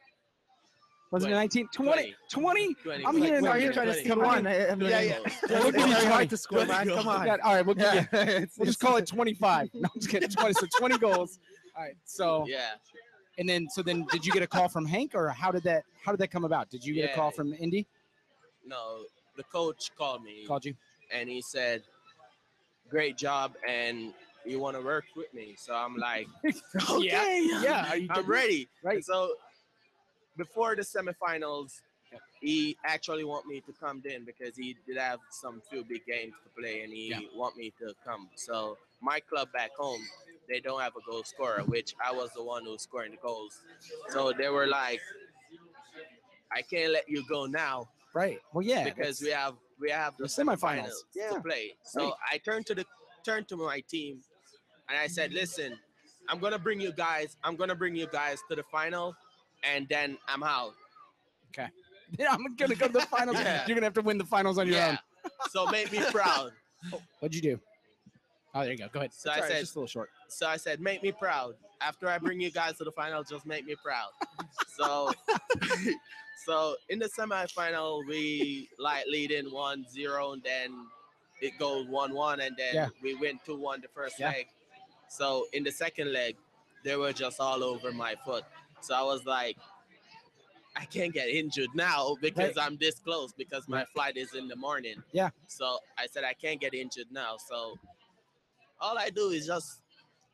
Was 1.11 1.25
it 1.25 1.31
19? 1.31 1.69
20? 1.73 2.15
20? 2.29 2.75
20, 2.75 3.05
I'm 3.07 3.17
hearing- 3.17 3.33
Wait, 3.33 3.37
I'm 3.37 3.45
you're 3.45 3.55
hearing 3.57 3.73
trying 3.73 3.87
to 3.87 3.93
20, 4.05 4.09
come 4.09 4.25
on. 4.25 4.47
I- 4.49 4.51
I 4.51 4.75
Yeah, 4.75 5.01
yeah. 5.01 5.19
It's 5.25 5.43
We'll 5.49 5.71
give 5.71 5.75
you 5.75 5.87
very 5.87 5.93
20. 5.93 6.07
hard 6.07 6.31
to 6.31 6.37
score, 6.37 6.67
man. 6.67 6.89
Come 6.89 7.09
on. 7.09 7.27
Yeah, 7.27 7.37
all 7.45 7.55
right, 7.55 7.65
we'll, 7.65 7.75
give 7.77 7.95
you, 7.95 8.01
Yeah, 8.01 8.07
it's- 8.13 8.53
we'll 8.59 8.67
just 8.67 8.81
call 8.81 8.97
it 8.97 9.07
25. 9.07 9.71
No, 9.75 9.89
I'm 9.95 10.01
just 10.01 10.11
kidding. 10.11 10.29
20. 10.29 10.53
So 10.55 10.67
20 10.79 10.99
goals. 10.99 11.39
All 11.77 11.85
right. 11.85 11.97
So 12.05 12.47
Yeah. 12.49 12.71
and 13.39 13.49
then 13.49 13.69
so 13.69 13.83
then 13.83 14.07
did 14.13 14.25
you 14.27 14.33
get 14.33 14.43
a 14.43 14.47
call 14.47 14.69
from 14.69 14.87
Hank 14.87 15.13
or 15.15 15.29
how 15.31 15.51
did 15.53 15.63
that 15.65 15.85
how 16.05 16.13
did 16.13 16.19
that 16.21 16.31
come 16.31 16.45
about? 16.45 16.71
Did 16.71 16.85
you 16.85 16.95
get 16.95 17.11
a 17.13 17.15
call 17.15 17.31
from 17.33 17.53
Indy? 17.55 17.87
No, 18.67 19.03
the 19.37 19.43
coach 19.45 19.91
called 19.97 20.23
me. 20.23 20.45
Called 20.47 20.65
you? 20.65 20.75
and 21.13 21.29
he 21.29 21.43
said, 21.43 21.83
"Great 22.89 23.17
job, 23.19 23.55
and 23.69 24.15
you 24.47 24.59
want 24.61 24.77
to 24.77 24.83
work 24.83 25.05
with 25.17 25.33
me?" 25.35 25.55
So 25.57 25.75
I'm 25.75 25.97
like, 25.97 26.27
"Okay, 26.91 27.47
Yeah. 27.63 27.95
You 27.95 28.09
I'm 28.15 28.27
ready." 28.27 28.69
Right. 28.83 28.97
And 28.97 29.05
so 29.05 29.35
before 30.37 30.75
the 30.77 30.83
semifinals, 30.83 31.81
he 32.41 32.77
actually 32.85 33.25
want 33.25 33.47
me 33.47 33.61
to 33.63 33.73
come 33.73 34.03
in 34.05 34.25
because 34.25 34.57
he 34.57 34.77
did 34.87 34.97
have 34.99 35.19
some 35.31 35.63
few 35.71 35.85
big 35.85 36.05
games 36.07 36.35
to 36.45 36.51
play, 36.61 36.83
and 36.83 36.93
he 36.93 37.09
Yeah. 37.11 37.21
want 37.35 37.57
me 37.57 37.73
to 37.79 37.95
come. 38.05 38.29
So 38.35 38.77
my 39.01 39.21
club 39.21 39.51
back 39.53 39.71
home, 39.79 40.03
they 40.49 40.61
don't 40.61 40.81
have 40.81 40.93
a 40.97 41.11
goal 41.11 41.23
scorer, 41.25 41.63
which 41.65 41.95
I 42.05 42.13
was 42.13 42.31
the 42.35 42.43
one 42.43 42.65
who's 42.65 42.83
scoring 42.83 43.13
the 43.13 43.17
goals. 43.19 43.61
So 44.11 44.33
they 44.33 44.49
were 44.49 44.67
like, 44.67 45.01
"I 46.51 46.63
can't 46.63 46.93
let 46.93 47.09
you 47.09 47.25
go 47.29 47.47
now." 47.47 47.89
Right. 48.13 48.41
Well, 48.53 48.63
yeah. 48.63 48.85
because 48.85 49.21
we 49.21 49.31
have 49.31 49.55
we 49.81 49.91
have 49.91 50.17
the, 50.17 50.25
The 50.25 50.29
semifinals. 50.29 50.59
semifinals 50.91 51.05
Yeah. 51.15 51.31
to 51.31 51.41
play. 51.41 51.75
So 51.83 52.01
Right. 52.05 52.15
I 52.33 52.39
turned 52.39 52.67
to 52.67 52.75
the 52.75 52.85
turned 53.25 53.49
to 53.49 53.57
my 53.57 53.81
team 53.81 54.23
and 54.89 54.99
I 54.99 55.07
said, 55.07 55.33
"Listen, 55.33 55.79
I'm 56.29 56.39
gonna 56.39 56.59
bring 56.59 56.81
you 56.81 56.93
guys. 56.93 57.37
I'm 57.45 57.57
gonna 57.57 57.75
bring 57.75 57.95
you 57.97 58.07
guys 58.07 58.39
to 58.49 58.57
the 58.57 58.63
final, 58.65 59.15
and 59.63 59.89
then 59.89 60.19
I'm 60.29 60.43
out. 60.43 60.75
Okay. 61.51 61.69
Yeah, 62.19 62.31
I'm 62.31 62.43
gonna 62.45 62.55
go 62.57 62.67
to 62.87 62.93
the 62.93 63.01
finals. 63.11 63.39
Yeah. 63.39 63.65
You're 63.67 63.75
gonna 63.75 63.87
have 63.87 63.95
to 63.95 64.03
win 64.03 64.19
the 64.19 64.25
finals 64.25 64.59
on 64.59 64.67
your 64.69 64.77
yeah. 64.77 64.91
own. 65.25 65.31
So 65.51 65.67
make 65.67 65.91
me 65.91 66.01
proud." 66.11 66.53
What'd 67.19 67.35
you 67.35 67.41
do? 67.41 67.61
Oh, 68.55 68.61
there 68.61 68.71
you 68.73 68.79
go. 68.79 68.89
Go 68.93 69.01
ahead. 69.01 69.13
So 69.13 69.31
I 69.31 69.35
all 69.37 69.41
right, 69.41 69.45
it's 69.47 69.55
said, 69.55 69.61
just 69.61 69.75
a 69.75 69.79
little 69.79 69.89
short. 69.89 70.11
so 70.29 70.47
I 70.47 70.57
said, 70.59 70.81
"Make 70.81 71.03
me 71.03 71.11
proud. 71.13 71.55
After 71.81 72.09
I 72.09 72.19
bring 72.19 72.41
you 72.41 72.51
guys 72.53 72.77
to 72.79 72.85
the 72.85 72.93
final, 72.93 73.25
just 73.25 73.47
make 73.47 73.65
me 73.67 73.75
proud." 73.83 74.11
So, 74.77 75.13
so 76.45 76.77
in 76.89 76.99
the 76.99 77.09
semifinal, 77.19 78.07
we 78.07 78.69
like 78.79 79.07
lead 79.07 79.31
in 79.33 79.47
1-0, 79.51 80.33
and 80.35 80.43
then 80.43 80.87
it 81.41 81.59
goes 81.59 81.87
1-1, 81.89 82.47
and 82.47 82.57
then 82.57 82.75
Yeah. 82.75 82.89
we 83.03 83.15
win 83.15 83.41
2-1 83.47 83.83
the 83.83 83.89
first 83.95 84.21
leg. 84.21 84.47
So 85.15 85.47
in 85.53 85.63
the 85.63 85.71
second 85.71 86.13
leg, 86.13 86.35
they 86.83 86.97
were 86.97 87.13
just 87.13 87.39
all 87.39 87.63
over 87.63 87.93
my 87.93 88.17
foot. 88.25 88.43
So 88.81 88.95
I 88.97 89.03
was 89.03 89.25
like, 89.25 89.57
I 90.77 90.85
can't 90.87 91.15
get 91.15 91.29
injured 91.29 91.69
now 91.75 92.17
because 92.21 92.59
I'm 92.59 92.77
this 92.79 92.97
close 92.99 93.33
because 93.33 93.69
my 93.69 93.85
flight 93.95 94.17
is 94.17 94.35
in 94.35 94.49
the 94.49 94.57
morning. 94.57 94.97
Yeah. 95.13 95.31
So 95.47 95.79
I 95.97 96.09
said 96.09 96.25
I 96.25 96.33
can't 96.33 96.61
get 96.61 96.75
injured 96.75 97.07
now. 97.13 97.37
So 97.49 97.77
all 98.81 98.99
I 98.99 99.09
do 99.11 99.29
is 99.29 99.47
just 99.47 99.83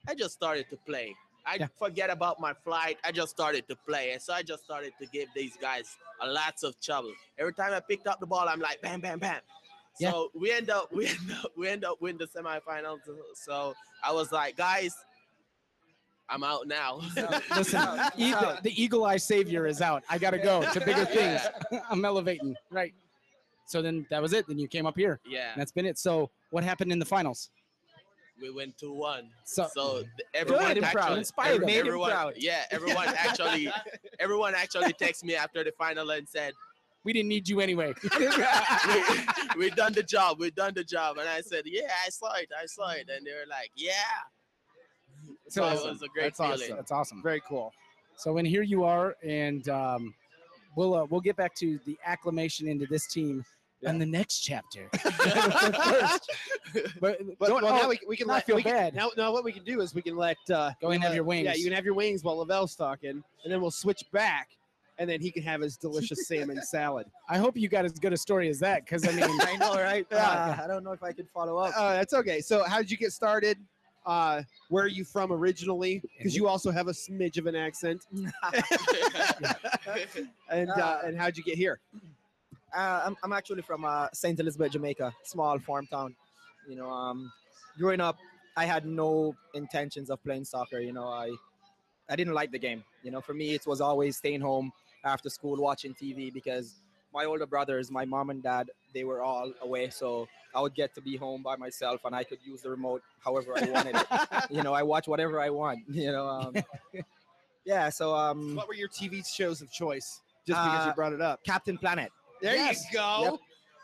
I 0.09 0.15
just 0.15 0.33
started 0.33 0.65
to 0.71 0.79
play. 0.87 1.15
I 1.45 1.57
Yeah. 1.57 1.67
forget 1.79 2.09
about 2.09 2.41
my 2.41 2.55
flight. 2.65 2.97
I 3.05 3.13
just 3.13 3.31
started 3.33 3.69
to 3.69 3.77
play. 3.87 4.13
And 4.13 4.23
so 4.23 4.33
I 4.33 4.43
just 4.43 4.65
started 4.65 4.93
to 5.01 5.07
give 5.07 5.29
these 5.35 5.57
guys 5.61 5.95
a 6.23 6.27
lots 6.27 6.63
of 6.63 6.81
trouble. 6.81 7.13
Every 7.39 7.53
time 7.53 7.75
I 7.75 7.81
picked 7.81 8.07
up 8.07 8.19
the 8.19 8.27
ball, 8.27 8.49
I'm 8.49 8.61
like 8.61 8.81
bam, 8.81 9.01
bam, 9.03 9.19
bam. 9.19 9.41
Yeah. 9.99 10.13
So 10.13 10.31
we 10.35 10.51
end 10.53 10.71
up 10.71 10.91
we 10.95 11.07
end 11.07 11.31
up 11.45 11.53
we 11.55 11.69
end 11.69 11.85
up 11.85 12.01
winning 12.01 12.17
the 12.19 12.29
semifinals. 12.29 13.01
So 13.35 13.75
I 14.03 14.13
was 14.13 14.33
like, 14.33 14.57
guys, 14.57 14.95
I'm 16.29 16.45
out 16.45 16.67
now. 16.69 17.01
Listen, 17.57 17.81
e- 18.17 18.31
the, 18.33 18.59
the 18.63 18.83
eagle 18.83 19.05
eye 19.05 19.17
savior 19.17 19.67
is 19.67 19.81
out. 19.81 20.03
I 20.09 20.19
gotta 20.19 20.39
go 20.39 20.63
to 20.73 20.81
bigger 20.81 21.05
things. 21.19 21.41
I'm 21.91 22.05
elevating. 22.05 22.55
Right. 22.71 22.95
So 23.67 23.83
then 23.83 24.07
that 24.11 24.21
was 24.23 24.33
it. 24.33 24.47
Then 24.49 24.59
you 24.59 24.69
came 24.69 24.87
up 24.87 24.97
here. 24.97 25.21
yeah, 25.27 25.53
And 25.53 25.61
that's 25.61 25.73
been 25.73 25.87
it. 25.87 25.99
So 25.99 26.31
what 26.51 26.65
happened 26.65 26.93
in 26.93 26.99
the 26.99 27.05
finals? 27.05 27.51
we 28.41 28.51
went 28.51 28.75
2-1. 28.79 29.25
So 29.45 29.69
So 29.75 30.03
everyone 30.33 30.65
made 30.69 30.79
him 30.79 30.85
proud. 30.85 30.97
actually 31.05 31.19
Inspired 31.19 31.57
him. 31.57 31.67
Made 31.67 31.75
him 31.81 31.87
everyone, 31.89 32.11
proud. 32.11 32.33
yeah, 32.39 32.63
everyone 32.71 33.09
actually 33.09 33.71
everyone 34.19 34.55
actually 34.55 34.95
texted 34.95 35.25
me 35.25 35.35
after 35.37 35.63
the 35.63 35.73
final 35.73 36.11
and 36.11 36.27
said, 36.27 36.55
we 37.05 37.13
didn't 37.13 37.29
need 37.29 37.49
you 37.49 37.61
anyway. 37.61 37.95
we, 38.19 38.27
we 39.59 39.71
done 39.71 39.93
the 39.93 40.03
job, 40.03 40.39
We've 40.39 40.55
done 40.55 40.75
the 40.75 40.85
job. 40.85 41.19
And 41.19 41.29
I 41.29 41.41
said, 41.41 41.63
Yeah, 41.67 41.91
I 42.07 42.11
saw 42.11 42.35
it, 42.35 42.49
I 42.61 42.67
saw 42.67 42.91
it. 42.91 43.09
And 43.15 43.27
they 43.27 43.33
were 43.33 43.47
like, 43.49 43.71
Yeah. 43.77 43.93
So 45.49 45.65
Awesome. 45.65 45.89
it 45.89 45.93
was 45.93 46.03
a 46.03 46.09
great 46.09 46.25
That's 46.25 46.39
feeling. 46.39 46.53
awesome. 46.55 46.77
That's 46.77 46.93
awesome. 46.93 47.23
Very 47.23 47.43
cool. 47.49 47.73
So 48.17 48.37
and 48.39 48.47
here 48.47 48.63
you 48.63 48.85
are, 48.85 49.17
and 49.23 49.67
um, 49.71 50.15
we'll 50.77 50.95
uh, 50.95 51.07
we'll 51.09 51.23
get 51.23 51.37
back 51.37 51.55
to 51.57 51.79
the 51.87 51.97
acclamation 52.05 52.69
into 52.69 52.87
this 52.87 53.07
team 53.07 53.43
Yeah. 53.81 53.91
in 53.91 53.99
the 53.99 54.07
next 54.07 54.41
chapter. 54.41 54.89
But, 57.01 57.19
But 57.41 57.51
well, 57.51 57.67
oh, 57.67 57.77
now 57.79 57.89
we, 57.89 57.99
we 58.07 58.17
can 58.17 58.29
let, 58.29 58.47
feel 58.47 58.55
we 58.55 58.63
can- 58.63 58.73
bad. 58.75 58.95
now, 58.95 59.11
now 59.17 59.33
what 59.33 59.43
we 59.43 59.51
can 59.53 59.65
do 59.65 59.81
is 59.81 59.93
we 59.93 60.03
can 60.03 60.17
let 60.17 60.37
uh, 60.55 60.71
Go 60.81 60.91
and 60.91 61.03
have 61.03 61.11
let- 61.11 61.17
your 61.17 61.25
wings. 61.25 61.45
Yeah, 61.47 61.55
you 61.55 61.65
can 61.65 61.73
have 61.73 61.85
your 61.85 61.95
wings 61.95 62.23
while 62.23 62.37
Lavelle's 62.37 62.77
talking, 62.77 63.11
and 63.11 63.53
then 63.53 63.61
we'll 63.61 63.73
switch 63.73 64.05
back, 64.13 64.49
and 65.01 65.09
then 65.09 65.21
he 65.21 65.31
can 65.31 65.43
have 65.43 65.63
his 65.63 65.77
delicious 65.79 66.29
salmon 66.29 66.63
salad. 66.71 67.07
I 67.29 67.39
hope 67.39 67.57
you 67.57 67.69
got 67.69 67.87
as 67.87 67.99
good 67.99 68.13
a 68.13 68.17
story 68.19 68.49
as 68.51 68.61
that, 68.61 68.85
because 68.85 69.09
I 69.09 69.13
mean, 69.13 69.25
I 69.41 69.57
know, 69.57 69.75
right? 69.75 70.07
Yeah. 70.13 70.19
Uh, 70.19 70.63
I 70.63 70.67
don't 70.69 70.85
know 70.85 70.93
if 70.93 71.03
I 71.03 71.13
could 71.13 71.29
follow 71.29 71.57
up. 71.57 71.73
Uh, 71.75 71.95
that's 71.95 72.13
okay. 72.13 72.41
So, 72.41 72.63
how 72.65 72.79
did 72.79 72.91
you 72.91 72.99
get 72.99 73.13
started? 73.13 73.57
Uh, 74.05 74.43
where 74.69 74.85
are 74.85 74.89
you 74.89 75.05
from 75.05 75.33
originally? 75.33 76.03
Because 76.17 76.37
you 76.37 76.47
also 76.47 76.71
have 76.71 76.89
a 76.89 76.93
smidge 76.93 77.39
of 77.39 77.47
an 77.47 77.57
accent. 77.57 78.03
And 80.51 80.71
uh, 80.71 80.75
Uh, 80.75 81.01
and 81.05 81.17
how'd 81.19 81.37
you 81.37 81.43
get 81.45 81.57
here? 81.57 81.81
Uh, 82.77 83.03
I'm, 83.07 83.17
I'm 83.23 83.33
actually 83.33 83.63
from 83.63 83.85
uh, 83.85 84.09
St. 84.13 84.39
Elizabeth, 84.39 84.73
Jamaica, 84.73 85.13
small 85.25 85.59
farm 85.59 85.87
town. 85.87 86.15
You 86.69 86.77
know, 86.77 86.89
um, 86.91 87.33
growing 87.79 88.01
up, 88.01 88.17
I 88.57 88.65
had 88.65 88.85
no 88.85 89.35
intentions 89.55 90.11
of 90.11 90.23
playing 90.23 90.45
soccer. 90.45 90.81
You 90.81 90.93
know, 90.93 91.09
I 91.09 91.31
I 92.09 92.17
didn't 92.17 92.35
like 92.35 92.51
the 92.51 92.59
game. 92.59 92.85
You 93.03 93.11
know, 93.13 93.21
for 93.21 93.35
me, 93.35 93.55
it 93.55 93.67
was 93.67 93.81
always 93.81 94.17
staying 94.17 94.41
home 94.41 94.73
after 95.05 95.29
school 95.31 95.57
watching 95.57 95.95
TV 95.95 96.33
because 96.33 96.81
my 97.13 97.25
older 97.25 97.47
brothers, 97.47 97.91
my 97.91 98.05
mom 98.05 98.31
and 98.31 98.43
dad, 98.43 98.71
they 98.95 99.05
were 99.05 99.23
all 99.23 99.53
away. 99.63 99.91
So 99.91 100.29
I 100.55 100.61
would 100.61 100.75
get 100.75 100.95
to 100.95 101.01
be 101.01 101.17
home 101.17 101.43
by 101.43 101.57
myself 101.57 102.03
and 102.05 102.15
I 102.15 102.23
could 102.25 102.39
use 102.45 102.63
the 102.63 102.71
remote 102.71 103.03
however 103.25 103.55
I 103.57 103.65
wanted 103.71 103.97
it. 103.97 104.07
You 104.51 104.63
know, 104.63 104.73
I 104.75 104.83
watch 104.83 105.09
whatever 105.09 105.41
I 105.41 105.51
want. 105.51 105.81
You 105.89 106.13
know, 106.13 106.27
um, 106.29 106.55
yeah. 107.65 107.89
So 107.91 108.15
um, 108.15 108.55
What 108.57 108.69
were 108.69 108.75
your 108.75 108.89
TV 108.89 109.27
shows 109.27 109.61
of 109.61 109.71
choice? 109.73 110.21
Just 110.47 110.61
because 110.61 110.85
you 110.87 110.91
Uh, 110.93 110.95
brought 110.95 111.13
it 111.13 111.21
up. 111.21 111.41
Captain 111.45 111.77
Planet. 111.77 112.11
There 112.41 112.55
yes. 112.55 112.85
you 112.91 112.99
go. 112.99 113.23
Yep. 113.23 113.35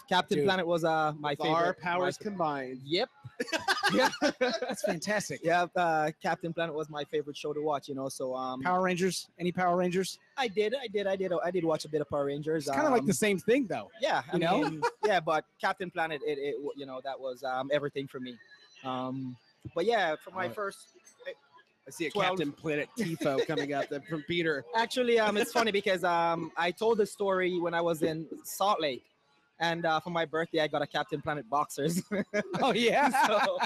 Captain 0.09 0.39
Dude. 0.39 0.47
Planet 0.47 0.67
was 0.67 0.85
uh 0.85 1.13
my 1.19 1.31
With 1.33 1.41
favorite. 1.41 1.55
Our 1.55 1.75
powers 1.75 2.17
my- 2.21 2.25
combined. 2.25 2.81
Yep. 2.85 3.09
Yeah. 3.95 4.09
that's 4.39 4.83
fantastic. 4.83 5.41
Yeah. 5.43 5.67
Uh, 5.75 6.11
Captain 6.23 6.53
Planet 6.53 6.75
was 6.75 6.89
my 6.89 7.05
favorite 7.05 7.37
show 7.37 7.53
to 7.53 7.61
watch. 7.61 7.89
You 7.89 7.95
know, 7.95 8.09
so 8.09 8.35
um, 8.35 8.63
Power 8.63 8.83
Rangers? 8.83 9.29
Any 9.39 9.53
Power 9.53 9.77
Rangers? 9.77 10.19
I 10.37 10.49
did, 10.49 10.75
I 10.75 10.89
did, 10.89 11.07
I 11.07 11.17
did, 11.17 11.33
I 11.45 11.51
did 11.51 11.65
watch 11.65 11.85
a 11.85 11.89
bit 11.89 12.01
of 12.01 12.09
Power 12.09 12.27
Rangers. 12.27 12.67
It's 12.67 12.75
kind 12.75 12.87
of 12.87 12.93
like 12.93 13.03
um, 13.03 13.07
the 13.07 13.15
same 13.15 13.39
thing, 13.39 13.67
though. 13.67 13.91
Yeah, 14.01 14.23
I 14.31 14.37
you 14.37 14.41
know? 14.41 14.61
mean, 14.63 14.83
yeah, 15.05 15.21
but 15.21 15.45
Captain 15.61 15.91
Planet, 15.91 16.21
it, 16.27 16.39
it, 16.39 16.57
you 16.77 16.87
know, 16.87 17.01
that 17.05 17.19
was 17.19 17.43
um 17.43 17.71
everything 17.73 18.07
for 18.07 18.21
me. 18.21 18.37
Um, 18.85 19.37
but 19.75 19.85
yeah, 19.85 20.15
for 20.23 20.31
my 20.31 20.49
first, 20.49 20.79
I 21.87 21.91
see 21.91 22.07
a 22.07 22.11
12. 22.11 22.29
Captain 22.29 22.53
Planet 22.53 22.89
Tifo 22.99 23.47
coming 23.47 23.73
up 23.73 23.89
there 23.89 24.01
from 24.09 24.23
Peter. 24.23 24.65
actually, 24.77 25.21
um, 25.21 25.37
it's 25.37 25.53
funny 25.53 25.71
because 25.71 26.03
um, 26.03 26.51
I 26.57 26.73
told 26.73 26.99
the 26.99 27.07
story 27.07 27.61
when 27.61 27.75
I 27.75 27.81
was 27.81 28.03
in 28.03 28.27
Salt 28.45 28.81
Lake, 28.81 29.05
and 29.59 29.87
uh, 29.87 30.01
for 30.01 30.11
my 30.11 30.25
birthday, 30.25 30.61
I 30.61 30.69
got 30.69 30.83
a 30.83 30.87
Captain 30.87 31.21
Planet 31.23 31.49
boxers. 31.49 32.03
Oh 32.63 32.73
yeah. 32.73 33.27
so, 33.27 33.59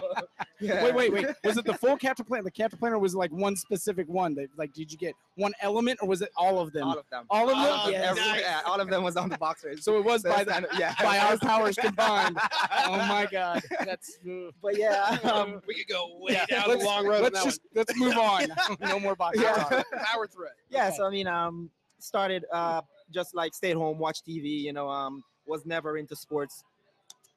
yeah. 0.60 0.84
Wait, 0.84 0.94
wait, 0.94 1.12
wait. 1.12 1.26
Was 1.44 1.56
it 1.56 1.64
the 1.64 1.74
full 1.74 1.96
Captain 1.96 2.24
Planet? 2.24 2.44
The 2.44 2.50
Captain 2.50 2.78
Planet 2.78 2.96
or 2.96 2.98
was 3.00 3.14
it 3.14 3.18
like 3.18 3.30
one 3.32 3.56
specific 3.56 4.08
one? 4.08 4.34
That 4.34 4.48
like, 4.56 4.72
did 4.72 4.90
you 4.92 4.98
get 4.98 5.14
one 5.36 5.52
element 5.60 6.00
or 6.02 6.08
was 6.08 6.22
it 6.22 6.30
all 6.36 6.58
of 6.60 6.72
them? 6.72 6.84
All 6.88 6.98
of 6.98 7.04
them. 7.10 7.24
All 7.30 7.48
of 7.48 7.56
them? 7.56 7.80
Oh, 7.84 7.88
yeah, 7.88 8.12
nice. 8.12 8.40
yeah, 8.40 8.60
all 8.66 8.80
of 8.80 8.88
them 8.88 9.02
was 9.02 9.16
on 9.16 9.28
the 9.28 9.38
boxers. 9.38 9.84
So 9.84 9.96
it 9.98 10.04
was 10.04 10.22
by 10.22 10.44
That's 10.44 10.68
the, 10.72 10.78
yeah. 10.78 10.94
by 11.02 11.18
our 11.18 11.38
powers 11.38 11.76
combined. 11.76 12.38
Oh 12.86 12.96
my 12.96 13.26
God, 13.30 13.62
that's. 13.84 14.18
uh, 14.28 14.50
But 14.62 14.76
yeah, 14.78 15.18
um, 15.24 15.60
we 15.66 15.74
could 15.74 15.88
go 15.88 16.18
way 16.20 16.32
yeah, 16.32 16.46
down 16.46 16.70
the 16.78 16.84
long 16.84 17.06
road. 17.06 17.22
let's 17.22 17.38
that 17.38 17.44
just 17.44 17.60
let's 17.74 17.96
move 17.96 18.16
on. 18.16 18.48
no 18.80 18.98
more 18.98 19.14
boxers. 19.14 19.42
Yeah. 19.44 19.82
power 20.04 20.26
thread. 20.26 20.52
yeah. 20.68 20.88
Okay. 20.88 20.96
So 20.96 21.06
I 21.06 21.10
mean, 21.10 21.26
um, 21.26 21.70
started 21.98 22.44
uh, 22.52 22.80
just 23.10 23.34
like 23.34 23.54
stay 23.54 23.70
at 23.70 23.76
home, 23.76 23.98
watch 23.98 24.18
TV. 24.26 24.60
You 24.60 24.72
know, 24.72 24.88
um, 24.88 25.22
was 25.50 25.66
never 25.66 25.98
into 25.98 26.16
sports. 26.16 26.64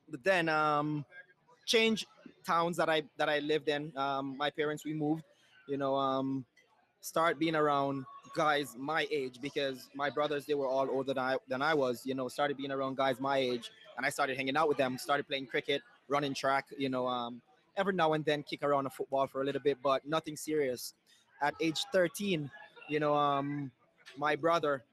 But 0.09 0.23
then 0.23 0.47
um, 0.47 1.03
change 1.65 2.05
towns 2.45 2.77
that 2.77 2.89
I 2.89 3.03
that 3.17 3.29
I 3.29 3.39
lived 3.39 3.67
in. 3.67 3.91
Um, 3.97 4.37
my 4.37 4.49
parents 4.49 4.85
we 4.85 4.93
moved. 4.93 5.23
You 5.67 5.77
know, 5.77 5.95
um, 5.95 6.45
start 7.01 7.39
being 7.39 7.55
around 7.55 8.05
guys 8.35 8.75
my 8.77 9.07
age 9.11 9.39
because 9.41 9.89
my 9.95 10.09
brothers 10.09 10.45
they 10.45 10.53
were 10.53 10.67
all 10.67 10.89
older 10.89 11.13
than 11.13 11.23
I 11.23 11.37
than 11.47 11.61
I 11.61 11.73
was. 11.73 12.05
You 12.05 12.15
know, 12.15 12.27
started 12.27 12.57
being 12.57 12.71
around 12.71 12.97
guys 12.97 13.19
my 13.19 13.37
age, 13.37 13.71
and 13.97 14.05
I 14.05 14.09
started 14.09 14.37
hanging 14.37 14.55
out 14.55 14.67
with 14.67 14.77
them. 14.77 14.97
Started 14.97 15.27
playing 15.27 15.47
cricket, 15.47 15.81
running 16.07 16.33
track. 16.33 16.65
You 16.77 16.89
know, 16.89 17.07
um, 17.07 17.41
every 17.77 17.93
now 17.93 18.13
and 18.13 18.23
then 18.25 18.43
kick 18.43 18.63
around 18.63 18.85
a 18.85 18.89
football 18.89 19.27
for 19.27 19.41
a 19.41 19.45
little 19.45 19.61
bit, 19.61 19.77
but 19.83 20.05
nothing 20.05 20.35
serious. 20.35 20.93
At 21.41 21.55
age 21.59 21.83
13, 21.91 22.49
you 22.87 22.99
know, 22.99 23.15
um, 23.15 23.71
my 24.17 24.35
brother 24.35 24.83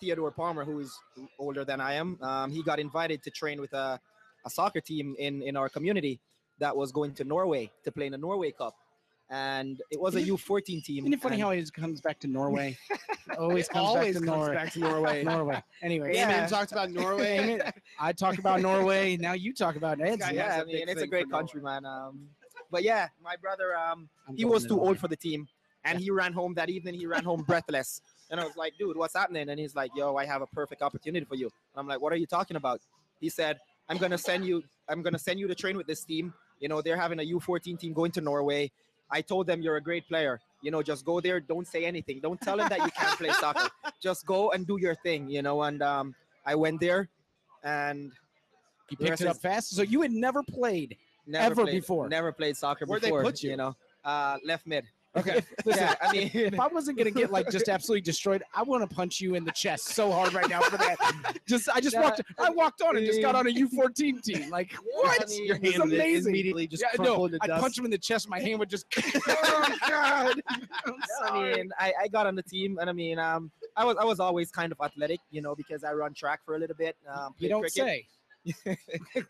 Theodore 0.00 0.30
Palmer, 0.30 0.64
who 0.64 0.80
is 0.80 0.96
older 1.38 1.64
than 1.64 1.80
I 1.80 1.94
am, 1.94 2.18
um, 2.22 2.50
he 2.50 2.62
got 2.62 2.78
invited 2.78 3.22
to 3.24 3.30
train 3.30 3.60
with 3.60 3.72
a, 3.72 4.00
a 4.44 4.50
soccer 4.50 4.80
team 4.80 5.14
in 5.18 5.42
in 5.42 5.56
our 5.56 5.68
community 5.68 6.20
that 6.58 6.76
was 6.76 6.92
going 6.92 7.12
to 7.14 7.24
Norway 7.24 7.70
to 7.84 7.92
play 7.92 8.06
in 8.06 8.12
the 8.12 8.18
Norway 8.18 8.50
Cup, 8.52 8.74
and 9.30 9.80
it 9.90 10.00
was 10.00 10.14
a 10.14 10.22
U14 10.22 10.82
team. 10.84 11.04
Isn't 11.04 11.12
it 11.14 11.20
funny 11.20 11.34
and- 11.34 11.42
how 11.42 11.50
he 11.50 11.60
just 11.60 11.74
comes 11.74 12.00
back 12.00 12.18
to 12.20 12.28
Norway? 12.28 12.76
always 13.38 13.68
comes 13.68 13.86
always 13.88 14.14
back 14.14 14.22
to 14.22 14.26
comes 14.26 14.38
Norway. 14.38 14.54
back 14.54 14.72
to 14.72 14.78
Norway. 14.80 15.24
Norway. 15.24 15.62
Anyway, 15.82 16.14
Yeah. 16.14 16.28
Amen 16.28 16.48
talked 16.48 16.72
about 16.72 16.90
Norway. 16.90 17.38
Amen. 17.38 17.72
I 17.98 18.12
talk 18.12 18.38
about 18.38 18.60
Norway. 18.60 19.16
Now 19.16 19.32
you 19.34 19.52
talk 19.52 19.76
about 19.76 20.00
Ed's. 20.00 20.18
guy 20.22 20.30
yeah, 20.32 20.44
has 20.52 20.58
a 20.58 20.60
I 20.60 20.64
big 20.64 20.74
mean, 20.74 20.88
it's 20.88 21.02
a 21.02 21.06
great 21.06 21.24
for 21.26 21.30
Norway. 21.32 21.42
country, 21.42 21.60
man. 21.62 21.84
Um, 21.84 22.28
but 22.70 22.82
yeah, 22.84 23.08
my 23.22 23.36
brother, 23.36 23.76
um, 23.76 24.08
he 24.36 24.44
was 24.44 24.62
to 24.62 24.68
too 24.68 24.74
Norway. 24.76 24.88
old 24.90 24.98
for 24.98 25.08
the 25.08 25.16
team, 25.16 25.48
and 25.84 25.98
he 26.00 26.10
ran 26.10 26.32
home 26.32 26.54
that 26.54 26.70
evening. 26.70 26.94
He 26.94 27.06
ran 27.06 27.24
home 27.24 27.42
breathless, 27.42 28.00
and 28.30 28.40
I 28.40 28.44
was 28.44 28.56
like, 28.56 28.74
"Dude, 28.78 28.96
what's 28.96 29.14
happening?" 29.14 29.48
And 29.48 29.58
he's 29.58 29.74
like, 29.74 29.90
"Yo, 29.94 30.16
I 30.16 30.24
have 30.26 30.42
a 30.42 30.46
perfect 30.46 30.82
opportunity 30.82 31.24
for 31.26 31.34
you." 31.36 31.46
And 31.46 31.76
I'm 31.80 31.86
like, 31.88 32.00
"What 32.00 32.12
are 32.12 32.16
you 32.16 32.26
talking 32.26 32.56
about?" 32.56 32.80
He 33.20 33.28
said, 33.28 33.58
"I'm 33.88 33.98
gonna 33.98 34.18
send 34.18 34.44
you. 34.44 34.62
I'm 34.88 35.02
gonna 35.02 35.18
send 35.18 35.38
you 35.40 35.48
to 35.48 35.54
train 35.54 35.76
with 35.76 35.86
this 35.86 36.04
team. 36.04 36.32
You 36.60 36.68
know, 36.68 36.80
they're 36.82 36.96
having 36.96 37.20
a 37.20 37.22
U14 37.22 37.78
team 37.78 37.92
going 37.92 38.12
to 38.12 38.20
Norway. 38.20 38.70
I 39.10 39.20
told 39.22 39.46
them 39.46 39.62
you're 39.62 39.76
a 39.76 39.80
great 39.82 40.06
player. 40.08 40.40
You 40.62 40.70
know, 40.70 40.82
just 40.82 41.04
go 41.04 41.20
there. 41.20 41.38
Don't 41.38 41.66
say 41.66 41.84
anything. 41.84 42.20
Don't 42.20 42.40
tell 42.40 42.56
them 42.56 42.68
that 42.68 42.78
you 42.80 42.90
can't 42.90 43.16
play 43.18 43.30
soccer. 43.30 43.68
Just 44.00 44.26
go 44.26 44.50
and 44.50 44.66
do 44.66 44.78
your 44.80 44.94
thing. 44.96 45.28
You 45.30 45.42
know." 45.42 45.62
And 45.62 45.82
um, 45.82 46.14
I 46.44 46.54
went 46.54 46.80
there, 46.80 47.08
and 47.62 48.10
You 48.90 48.96
picked 48.96 49.20
it 49.20 49.26
up 49.26 49.36
fast. 49.36 49.70
So 49.74 49.82
you 49.82 50.02
had 50.02 50.12
never 50.12 50.42
played. 50.42 50.96
never 51.26 51.44
Ever 51.52 51.62
played, 51.64 51.74
before? 51.80 52.08
Never 52.08 52.32
played 52.32 52.56
soccer 52.56 52.84
Where'd 52.86 53.02
they 53.02 53.08
before. 53.08 53.22
put 53.22 53.42
you? 53.42 53.56
know, 53.56 53.76
uh, 54.04 54.38
left 54.44 54.66
mid. 54.66 54.84
Okay. 55.16 55.42
Listen, 55.64 55.84
yeah, 55.84 55.94
I 56.00 56.12
mean, 56.12 56.30
if 56.34 56.60
I 56.60 56.66
wasn't 56.68 56.98
gonna 56.98 57.10
get 57.10 57.30
like 57.30 57.48
just 57.50 57.68
absolutely 57.68 58.02
destroyed, 58.02 58.42
I 58.54 58.62
want 58.62 58.88
to 58.88 58.94
punch 58.94 59.20
you 59.20 59.34
in 59.34 59.44
the 59.44 59.52
chest 59.52 59.86
so 59.94 60.12
hard 60.12 60.32
right 60.34 60.48
now 60.48 60.60
for 60.60 60.76
that. 60.78 60.98
Just 61.48 61.68
I 61.68 61.80
just 61.80 61.94
Yeah, 61.94 62.02
walked 62.02 62.22
I 62.38 62.50
walked 62.50 62.82
on 62.82 62.96
and 62.96 63.06
just 63.06 63.22
got 63.22 63.34
on 63.34 63.46
a 63.46 63.50
U14 63.50 64.22
team. 64.22 64.50
Like 64.50 64.72
what? 64.84 65.22
I 65.22 65.26
mean, 65.30 65.46
Your 65.46 65.56
It's 65.56 65.64
hand 65.76 65.90
would 65.90 65.92
amazing. 65.92 66.30
immediately 66.30 66.66
just 66.66 66.82
Yeah, 66.82 67.02
no, 67.02 67.24
into 67.24 67.38
I'd 67.40 67.48
dust. 67.48 67.60
punch 67.62 67.78
him 67.78 67.84
in 67.84 67.90
the 67.90 67.98
chest. 67.98 68.28
My 68.28 68.40
hand 68.40 68.58
would 68.58 68.70
just. 68.70 68.86
oh 69.28 69.76
God! 69.88 70.42
I'm 70.86 70.94
I 71.24 71.28
sorry. 71.28 71.56
mean, 71.56 71.70
I, 71.78 71.92
I 72.02 72.08
got 72.08 72.26
on 72.26 72.34
the 72.34 72.42
team, 72.42 72.78
and 72.80 72.90
I 72.90 72.92
mean, 72.92 73.18
um, 73.18 73.50
I 73.76 73.84
was 73.84 73.96
I 73.98 74.04
was 74.04 74.20
always 74.20 74.50
kind 74.50 74.72
of 74.72 74.80
athletic, 74.80 75.20
you 75.30 75.40
know, 75.42 75.54
because 75.54 75.84
I 75.84 75.92
run 75.92 76.14
track 76.14 76.40
for 76.44 76.56
a 76.56 76.58
little 76.58 76.76
bit. 76.76 76.96
Um, 77.08 77.34
you 77.38 77.48
don't 77.48 77.60
cricket. 77.60 77.74
say. 77.74 78.06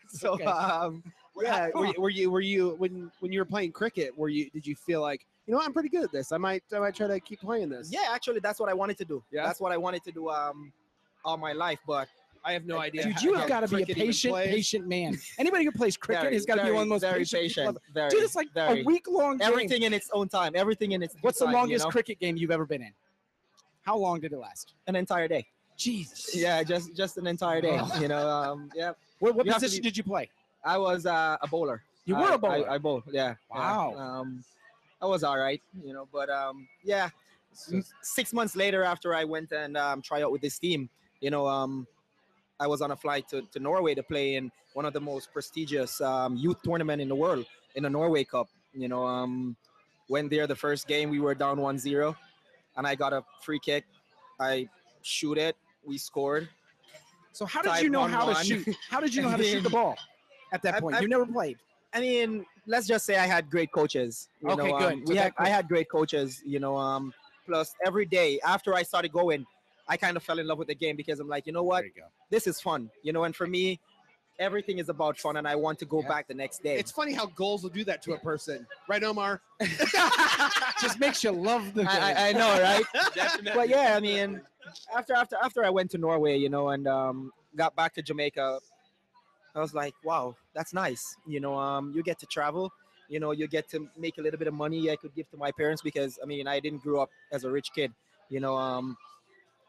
So, 0.09 0.33
Okay. 0.33 0.43
um, 0.45 1.03
yeah, 1.41 1.69
were, 1.73 1.91
were 1.97 2.09
you 2.09 2.29
were 2.31 2.41
you 2.41 2.75
when 2.77 3.11
when 3.19 3.31
you 3.31 3.39
were 3.39 3.45
playing 3.45 3.71
cricket? 3.71 4.17
Were 4.17 4.29
you 4.29 4.49
did 4.49 4.65
you 4.65 4.75
feel 4.75 5.01
like 5.01 5.25
you 5.47 5.53
know 5.53 5.61
I'm 5.61 5.73
pretty 5.73 5.89
good 5.89 6.03
at 6.03 6.11
this? 6.11 6.31
I 6.31 6.37
might 6.37 6.63
I 6.75 6.79
might 6.79 6.93
try 6.95 7.07
to 7.07 7.19
keep 7.19 7.39
playing 7.41 7.69
this. 7.69 7.89
yeah, 7.91 8.09
actually, 8.11 8.39
that's 8.41 8.59
what 8.59 8.69
I 8.69 8.73
wanted 8.73 8.97
to 8.97 9.05
do. 9.05 9.23
Yeah? 9.31 9.45
that's 9.45 9.59
what 9.59 9.71
I 9.71 9.77
wanted 9.77 10.03
to 10.03 10.11
do 10.11 10.29
um, 10.29 10.71
all 11.25 11.37
my 11.37 11.53
life. 11.53 11.79
But 11.87 12.07
I 12.45 12.53
have 12.53 12.65
no 12.65 12.79
idea. 12.79 13.03
Dude, 13.03 13.21
you 13.21 13.33
have 13.33 13.47
got 13.49 13.61
to 13.61 13.75
be 13.75 13.81
a 13.83 13.85
patient, 13.85 14.35
patient 14.35 14.87
man. 14.87 15.17
Anybody 15.37 15.65
who 15.65 15.71
plays 15.71 15.97
cricket 15.97 16.23
very, 16.23 16.33
has 16.35 16.45
got 16.45 16.55
to 16.55 16.65
be 16.65 16.71
one 16.71 16.83
of 16.83 16.87
the 16.87 16.95
most 16.95 17.01
very 17.01 17.19
patient. 17.25 17.47
people 17.47 17.47
patient. 17.47 17.67
ever. 17.67 17.79
Very, 17.93 18.09
Dude, 18.09 18.23
it's 18.23 18.35
like 18.35 18.53
very. 18.53 18.81
a 18.81 18.83
week 18.85 19.07
long 19.09 19.37
game. 19.37 19.47
everything 19.47 19.83
in 19.83 19.93
its 19.93 20.09
own 20.13 20.27
time. 20.29 20.51
Everything 20.55 20.91
in 20.91 21.01
its. 21.03 21.15
What's 21.21 21.39
the 21.39 21.45
longest 21.45 21.83
You 21.83 21.87
know? 21.87 21.91
cricket 21.91 22.19
game 22.19 22.37
you've 22.37 22.51
ever 22.51 22.65
been 22.65 22.81
in? 22.81 22.93
How 23.81 23.97
long 23.97 24.19
did 24.19 24.33
it 24.33 24.37
last? 24.37 24.73
An 24.87 24.95
entire 24.95 25.27
day. 25.27 25.45
Jesus. 25.77 26.35
Yeah, 26.35 26.63
just 26.63 26.95
just 26.95 27.17
an 27.17 27.27
entire 27.27 27.61
day. 27.61 27.77
Oh. 27.81 27.99
You 28.01 28.07
know. 28.07 28.27
Um, 28.27 28.69
yeah, 28.75 28.93
What, 29.19 29.35
what 29.35 29.45
You 29.45 29.51
have 29.51 29.61
to 29.61 29.65
position 29.65 29.83
be- 29.83 29.89
did 29.89 29.97
you 29.97 30.03
play? 30.03 30.29
I 30.65 30.77
was 30.77 31.05
uh, 31.05 31.37
a 31.41 31.47
bowler. 31.47 31.83
You 32.05 32.15
were 32.15 32.21
a 32.29 32.33
I- 32.33 32.37
bowler. 32.37 32.69
I, 32.69 32.77
bowled. 32.77 33.03
Yeah. 33.11 33.35
yeah. 33.53 33.57
Wow. 33.57 33.93
Um, 33.95 34.43
I 35.01 35.05
was 35.05 35.23
all 35.23 35.37
right. 35.37 35.61
You 35.83 35.93
know, 35.93 36.07
but 36.11 36.29
um, 36.29 36.67
yeah. 36.83 37.09
six 38.01 38.33
months 38.33 38.55
later 38.55 38.83
after 38.83 39.13
I 39.13 39.23
went 39.23 39.51
and 39.51 39.77
um, 39.77 40.01
try 40.01 40.21
out 40.21 40.31
with 40.31 40.41
this 40.41 40.59
team, 40.59 40.89
you 41.21 41.31
know, 41.31 41.47
um, 41.47 41.87
I 42.59 42.67
was 42.67 42.81
on 42.81 42.91
a 42.91 42.95
flight 42.95 43.27
to, 43.29 43.41
to 43.53 43.59
Norway 43.59 43.93
to 43.95 44.03
play 44.03 44.35
in 44.35 44.51
one 44.73 44.85
of 44.85 44.93
the 44.93 45.01
most 45.01 45.31
prestigious 45.31 46.01
um, 46.01 46.35
youth 46.35 46.61
tournament 46.63 47.01
in 47.01 47.07
the 47.07 47.15
world 47.15 47.45
in 47.75 47.83
the 47.83 47.89
Norway 47.89 48.23
Cup. 48.23 48.47
You 48.73 48.87
know, 48.87 49.05
um, 49.05 49.55
went 50.09 50.29
there 50.29 50.47
the 50.47 50.55
first 50.55 50.87
game, 50.87 51.09
we 51.09 51.19
were 51.19 51.35
down 51.35 51.57
1-0 51.57 52.15
and 52.77 52.87
I 52.87 52.95
got 52.95 53.11
a 53.11 53.23
free 53.41 53.59
kick. 53.59 53.85
I 54.39 54.69
shoot 55.01 55.37
it. 55.37 55.55
We 55.83 55.97
scored. 55.97 56.47
So 57.33 57.45
how 57.45 57.61
did 57.61 57.83
you 57.83 57.89
know 57.89 58.01
one 58.01 58.11
how 58.11 58.31
to 58.31 58.43
shoot? 58.43 58.75
How 58.89 58.99
did 58.99 59.13
you 59.13 59.21
know 59.21 59.29
how 59.29 59.37
to 59.37 59.43
shoot 59.43 59.63
the 59.63 59.69
ball 59.69 59.95
at 60.53 60.61
that 60.63 60.75
I- 60.75 60.79
point? 60.79 60.95
I- 60.95 61.01
you 61.01 61.07
never 61.07 61.25
played. 61.25 61.57
I 61.93 61.99
mean, 61.99 62.45
let's 62.67 62.85
just 62.87 63.05
say 63.05 63.17
I 63.17 63.25
had 63.25 63.49
great 63.49 63.71
coaches. 63.71 64.29
You 64.41 64.49
Okay, 64.51 64.69
know, 64.71 64.77
good. 64.77 64.93
um, 64.93 65.03
we 65.05 65.15
had, 65.15 65.33
I 65.37 65.49
had 65.49 65.67
great 65.67 65.89
coaches. 65.89 66.41
You 66.45 66.59
know, 66.59 66.77
um, 66.77 67.13
plus 67.45 67.73
every 67.85 68.05
day 68.05 68.39
after 68.45 68.75
I 68.75 68.83
started 68.83 69.11
going, 69.11 69.45
I 69.87 69.97
kind 69.97 70.17
of 70.17 70.23
fell 70.23 70.37
in 70.37 70.45
love 70.47 70.57
with 70.59 70.67
the 70.67 70.75
game 70.75 70.95
because 70.97 71.19
I'm 71.19 71.29
like, 71.29 71.47
you 71.47 71.53
know 71.53 71.63
what, 71.63 71.85
you 71.85 71.91
this 72.29 72.45
is 72.45 72.59
fun. 72.59 72.91
You 73.03 73.13
know, 73.13 73.23
and 73.23 73.35
for 73.35 73.47
me, 73.47 73.79
everything 74.37 74.79
is 74.79 74.89
about 74.89 75.17
fun, 75.17 75.37
and 75.37 75.47
I 75.47 75.55
want 75.55 75.79
to 75.79 75.85
go 75.85 76.01
Yeah. 76.01 76.09
back 76.09 76.27
the 76.27 76.33
next 76.33 76.61
day. 76.61 76.75
It's 76.75 76.91
funny 76.91 77.13
how 77.13 77.27
goals 77.27 77.63
will 77.63 77.69
do 77.69 77.83
that 77.85 78.01
to 78.03 78.13
a 78.13 78.19
person, 78.19 78.67
right, 78.87 79.03
Omar? 79.03 79.41
Just 80.81 80.99
makes 80.99 81.23
you 81.23 81.31
love 81.31 81.73
the 81.73 81.83
game. 81.85 82.01
I, 82.03 82.13
I, 82.13 82.29
I 82.29 82.33
know, 82.33 82.61
right? 82.61 82.85
Definitely. 83.15 83.51
but 83.55 83.69
yeah, 83.69 83.95
I 83.95 83.99
mean, 83.99 84.41
after 84.95 85.13
after 85.13 85.37
after 85.43 85.63
I 85.65 85.69
went 85.69 85.89
to 85.91 85.97
Norway, 85.97 86.37
you 86.37 86.49
know, 86.49 86.69
and 86.69 86.87
um, 86.87 87.31
got 87.55 87.75
back 87.75 87.93
to 87.95 88.01
Jamaica, 88.01 88.59
I 89.57 89.61
was 89.61 89.73
like, 89.73 89.95
wow, 90.03 90.35
that's 90.53 90.73
nice. 90.73 91.15
You 91.25 91.39
know, 91.39 91.57
um, 91.57 91.91
you 91.95 92.03
get 92.03 92.19
to 92.19 92.25
travel. 92.27 92.71
You 93.09 93.19
know, 93.19 93.31
you 93.31 93.47
get 93.47 93.69
to 93.71 93.87
make 93.97 94.17
a 94.17 94.21
little 94.21 94.37
bit 94.37 94.47
of 94.47 94.53
money 94.53 94.91
I 94.91 94.97
could 94.97 95.15
give 95.15 95.29
to 95.31 95.37
my 95.37 95.51
parents 95.51 95.81
because 95.81 96.19
I 96.21 96.25
mean, 96.25 96.47
I 96.47 96.59
didn't 96.59 96.83
grow 96.83 97.01
up 97.01 97.09
as 97.31 97.43
a 97.43 97.49
rich 97.49 97.71
kid. 97.73 97.91
You 98.29 98.39
know, 98.39 98.55
um, 98.55 98.97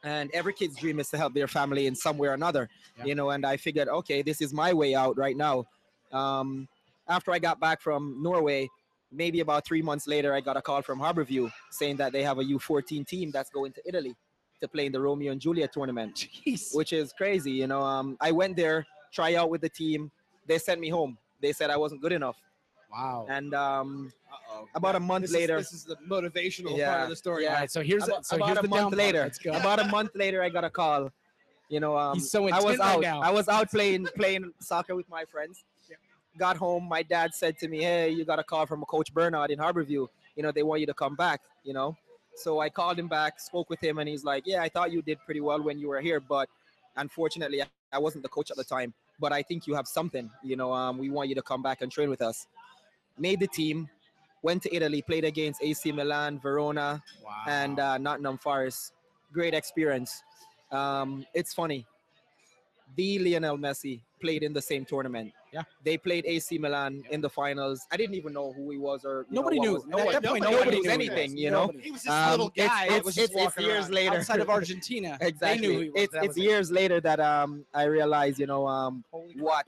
and 0.04 0.30
every 0.34 0.52
kid's 0.52 0.76
dream 0.76 1.00
is 1.00 1.08
to 1.10 1.16
help 1.16 1.34
their 1.34 1.48
family 1.48 1.86
in 1.86 1.94
some 1.94 2.18
way 2.18 2.28
or 2.28 2.34
another. 2.34 2.68
Yeah. 2.98 3.06
You 3.06 3.14
know, 3.14 3.30
and 3.30 3.46
I 3.46 3.56
figured, 3.56 3.88
okay, 3.88 4.22
this 4.22 4.40
is 4.40 4.52
my 4.52 4.72
way 4.72 4.94
out 4.94 5.16
right 5.16 5.36
now. 5.36 5.66
Um, 6.12 6.68
after 7.08 7.32
I 7.32 7.38
got 7.38 7.60
back 7.60 7.80
from 7.80 8.22
Norway, 8.22 8.68
maybe 9.10 9.40
about 9.40 9.64
three 9.64 9.82
months 9.82 10.06
later, 10.06 10.34
I 10.34 10.40
got 10.40 10.56
a 10.56 10.62
call 10.62 10.82
from 10.82 10.98
Harbour 10.98 11.24
View 11.24 11.50
saying 11.70 11.96
that 11.96 12.12
they 12.12 12.22
have 12.22 12.38
a 12.38 12.44
U14 12.44 13.06
team 13.06 13.30
that's 13.30 13.50
going 13.50 13.72
to 13.72 13.82
Italy 13.86 14.14
to 14.60 14.68
play 14.68 14.86
in 14.86 14.92
the 14.92 15.00
Romeo 15.00 15.32
and 15.32 15.40
Juliet 15.40 15.72
tournament, 15.72 16.14
Jeez. 16.46 16.74
which 16.74 16.92
is 16.92 17.12
crazy. 17.12 17.52
You 17.52 17.66
know, 17.66 17.82
um, 17.82 18.16
I 18.20 18.32
went 18.32 18.56
there, 18.56 18.86
try 19.12 19.34
out 19.34 19.50
with 19.50 19.60
the 19.60 19.68
team. 19.68 20.10
They 20.46 20.58
sent 20.58 20.80
me 20.80 20.88
home. 20.88 21.18
They 21.40 21.52
said 21.52 21.70
I 21.70 21.76
wasn't 21.76 22.00
good 22.02 22.12
enough. 22.12 22.36
Wow. 22.92 23.26
And 23.28 23.52
um, 23.54 24.12
Uh-oh. 24.32 24.66
About 24.74 24.94
a 24.96 25.00
month 25.00 25.22
This 25.26 25.32
later- 25.32 25.58
Is, 25.58 25.70
this 25.70 25.80
is 25.80 25.84
the 25.84 25.96
motivational 26.08 26.82
part 26.84 27.02
of 27.02 27.08
the 27.10 27.16
story. 27.16 27.44
Yeah. 27.44 27.54
right. 27.54 27.70
So 27.70 27.82
here's 27.82 28.04
about, 28.04 28.24
so 28.24 28.36
about 28.36 28.46
here's 28.46 28.58
a 28.58 28.62
the 28.62 28.68
month 28.68 28.80
down 28.80 28.90
part. 28.90 28.98
later, 28.98 29.20
Let's 29.22 29.38
go. 29.38 29.50
about 29.52 29.78
a 29.80 29.84
month 29.84 30.10
later, 30.14 30.42
I 30.42 30.48
got 30.48 30.64
a 30.64 30.70
call. 30.70 31.10
You 31.68 31.80
know, 31.80 31.98
um, 31.98 32.18
so 32.18 32.48
I 32.48 32.60
was 32.62 32.74
intent 32.74 32.78
right 32.80 32.94
out. 32.96 33.00
now. 33.02 33.20
I 33.20 33.30
was 33.30 33.46
out 33.46 33.70
playing 33.70 34.06
playing 34.16 34.52
soccer 34.58 34.96
with 34.96 35.06
my 35.10 35.24
friends. 35.26 35.64
Got 36.38 36.56
home. 36.56 36.84
My 36.88 37.02
dad 37.02 37.34
said 37.34 37.58
to 37.58 37.68
me, 37.68 37.82
"Hey, 37.82 38.08
you 38.10 38.24
got 38.24 38.38
a 38.38 38.44
call 38.44 38.64
from 38.64 38.82
Coach 38.86 39.12
Bernard 39.12 39.50
in 39.50 39.58
Harbour 39.58 39.82
View. 39.82 40.08
You 40.34 40.42
know, 40.44 40.50
they 40.52 40.62
want 40.62 40.80
you 40.80 40.86
to 40.86 40.94
come 40.94 41.14
back. 41.14 41.40
You 41.64 41.74
know." 41.74 41.94
So 42.36 42.60
I 42.60 42.70
called 42.70 42.98
him 42.98 43.08
back, 43.08 43.38
spoke 43.40 43.68
with 43.68 43.80
him, 43.82 43.98
and 43.98 44.08
he's 44.08 44.24
like, 44.24 44.44
"Yeah, 44.46 44.62
I 44.62 44.68
thought 44.70 44.92
you 44.92 45.02
did 45.02 45.18
pretty 45.26 45.40
well 45.42 45.60
when 45.60 45.78
you 45.78 45.88
were 45.88 46.00
here, 46.00 46.20
but 46.20 46.48
unfortunately, 46.96 47.60
I- 47.62 47.66
I 47.92 47.98
wasn't 47.98 48.22
the 48.22 48.28
coach 48.28 48.50
at 48.50 48.56
the 48.56 48.64
time. 48.64 48.92
But 49.20 49.32
I 49.32 49.42
think 49.42 49.66
you 49.66 49.74
have 49.74 49.88
something. 49.88 50.30
You 50.42 50.56
know, 50.56 50.72
um, 50.72 50.98
we 50.98 51.10
want 51.10 51.28
you 51.28 51.34
to 51.34 51.42
come 51.42 51.62
back 51.62 51.82
and 51.82 51.90
train 51.90 52.10
with 52.10 52.22
us." 52.22 52.46
Made 53.18 53.40
the 53.40 53.48
team. 53.48 53.88
Went 54.42 54.62
to 54.62 54.74
Italy, 54.74 55.02
played 55.02 55.24
against 55.24 55.60
AC 55.62 55.90
Milan, 55.90 56.38
Verona, 56.38 57.02
wow. 57.24 57.42
and 57.48 57.80
uh, 57.80 57.98
Nottingham 57.98 58.38
Forest. 58.38 58.92
Great 59.32 59.52
experience. 59.52 60.22
Um, 60.70 61.26
it's 61.34 61.52
funny. 61.52 61.84
The 62.94 63.18
Lionel 63.18 63.58
Messi 63.58 64.00
played 64.20 64.44
in 64.44 64.52
the 64.52 64.62
same 64.62 64.84
tournament. 64.84 65.32
Yeah. 65.52 65.62
They 65.82 65.96
played 65.96 66.26
AC 66.26 66.58
Milan 66.58 67.02
Yeah. 67.06 67.14
in 67.14 67.20
the 67.22 67.30
finals. 67.30 67.80
I 67.90 67.96
didn't 67.96 68.14
even 68.16 68.32
know 68.34 68.52
who 68.52 68.70
he 68.70 68.76
was 68.78 69.04
or 69.04 69.26
you 69.30 69.34
know, 69.34 69.40
nobody 69.42 69.60
knew. 69.60 69.72
was- 69.74 69.84
At 69.84 69.90
that 70.22 70.24
point, 70.30 70.42
nobody, 70.44 70.58
nobody 70.60 70.80
knew 70.80 70.90
anything. 70.90 71.36
You 71.38 71.50
know, 71.50 71.60
Nobody. 71.66 71.80
He 71.84 71.90
was 71.90 72.02
this 72.02 72.12
Um, 72.12 72.30
little 72.32 72.52
it's- 72.54 72.68
guy. 72.68 72.84
it's- 72.84 72.96
that 72.98 73.04
was 73.04 73.14
just 73.14 73.32
it's- 73.32 73.46
it's 73.56 73.56
years 73.66 73.84
around. 73.84 73.94
later. 73.94 74.16
outside 74.18 74.40
of 74.40 74.50
Argentina. 74.58 75.16
exactly. 75.20 75.66
They 75.66 75.74
knew 75.74 75.80
he 75.84 75.90
was. 75.90 76.02
It's 76.02 76.12
That 76.12 76.24
it's 76.24 76.36
it. 76.36 76.42
years 76.42 76.70
later 76.70 77.00
that 77.00 77.18
um 77.20 77.64
I 77.72 77.84
realized 77.84 78.38
you 78.38 78.46
know 78.46 78.66
um 78.66 79.04
what 79.36 79.66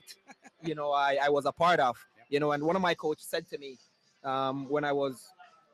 you 0.63 0.75
know 0.75 0.91
I 0.91 1.17
I 1.23 1.29
was 1.29 1.45
a 1.45 1.51
part 1.51 1.79
of. 1.79 1.97
You 2.29 2.39
know, 2.39 2.51
and 2.51 2.63
one 2.63 2.75
of 2.75 2.81
my 2.81 2.93
coaches 2.93 3.25
said 3.27 3.47
to 3.49 3.57
me 3.57 3.77
um 4.23 4.67
when 4.69 4.83
I 4.85 4.91
was 4.91 5.15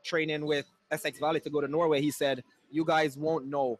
training 0.03 0.45
with 0.45 0.65
Essex 0.89 1.19
Valley 1.19 1.41
to 1.41 1.49
go 1.49 1.59
to 1.59 1.67
Norway, 1.67 1.99
he 2.01 2.11
said, 2.11 2.43
"You 2.71 2.85
guys 2.85 3.17
won't 3.17 3.45
know 3.47 3.77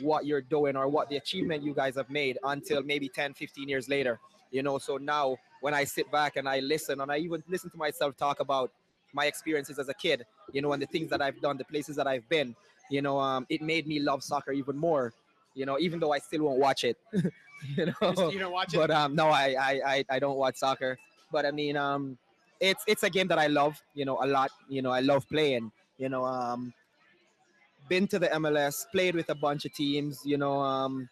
what 0.00 0.24
you're 0.24 0.40
doing 0.42 0.76
or 0.76 0.86
what 0.86 1.08
the 1.08 1.16
achievement 1.16 1.64
you 1.64 1.74
guys 1.74 1.96
have 1.96 2.08
made 2.08 2.38
until 2.44 2.82
maybe 2.84 3.08
10, 3.08 3.34
15 3.34 3.68
years 3.68 3.88
later." 3.88 4.20
You 4.50 4.62
know, 4.62 4.78
so 4.78 4.96
now 4.96 5.36
when 5.60 5.74
I 5.74 5.84
sit 5.84 6.10
back 6.10 6.36
and 6.36 6.48
I 6.48 6.60
listen 6.60 7.00
and 7.00 7.10
I 7.10 7.18
even 7.18 7.42
listen 7.48 7.70
to 7.70 7.76
myself 7.76 8.16
talk 8.16 8.40
about 8.40 8.72
my 9.12 9.26
experiences 9.26 9.78
as 9.78 9.88
a 9.88 9.94
kid, 9.94 10.24
you 10.52 10.62
know, 10.62 10.72
and 10.72 10.82
the 10.82 10.86
things 10.86 11.10
that 11.10 11.20
I've 11.20 11.40
done, 11.40 11.56
the 11.56 11.64
places 11.64 11.96
that 11.96 12.06
I've 12.06 12.28
been, 12.28 12.54
you 12.90 13.02
know, 13.02 13.18
um, 13.18 13.46
it 13.48 13.62
made 13.62 13.86
me 13.86 14.00
love 14.00 14.22
soccer 14.22 14.52
even 14.52 14.76
more. 14.76 15.12
You 15.54 15.66
know, 15.66 15.78
even 15.78 15.98
though 16.00 16.12
I 16.12 16.18
still 16.18 16.44
won't 16.44 16.58
watch 16.58 16.84
it. 16.84 16.96
you 17.12 17.86
know, 17.86 18.30
you 18.30 18.38
know, 18.38 18.50
watch 18.50 18.74
it. 18.74 18.76
but 18.76 18.90
um, 18.90 19.14
no, 19.14 19.28
I, 19.28 19.54
I 19.58 19.80
I 19.86 20.04
I 20.10 20.18
don't 20.18 20.36
watch 20.36 20.56
soccer. 20.56 20.96
But 21.32 21.44
I 21.44 21.50
mean, 21.50 21.76
um, 21.76 22.18
it's 22.60 22.84
it's 22.86 23.02
a 23.02 23.10
game 23.10 23.28
that 23.28 23.38
I 23.38 23.48
love. 23.48 23.80
You 23.94 24.04
know, 24.04 24.22
a 24.22 24.26
lot. 24.26 24.50
You 24.68 24.82
know, 24.82 24.90
I 24.90 25.00
love 25.00 25.28
playing. 25.28 25.72
You 25.98 26.08
know, 26.08 26.24
um, 26.24 26.72
been 27.88 28.06
to 28.08 28.18
the 28.18 28.28
MLS, 28.28 28.86
played 28.92 29.14
with 29.14 29.28
a 29.28 29.34
bunch 29.34 29.64
of 29.64 29.74
teams. 29.74 30.20
You 30.24 30.38
know, 30.38 30.60
um, 30.60 31.08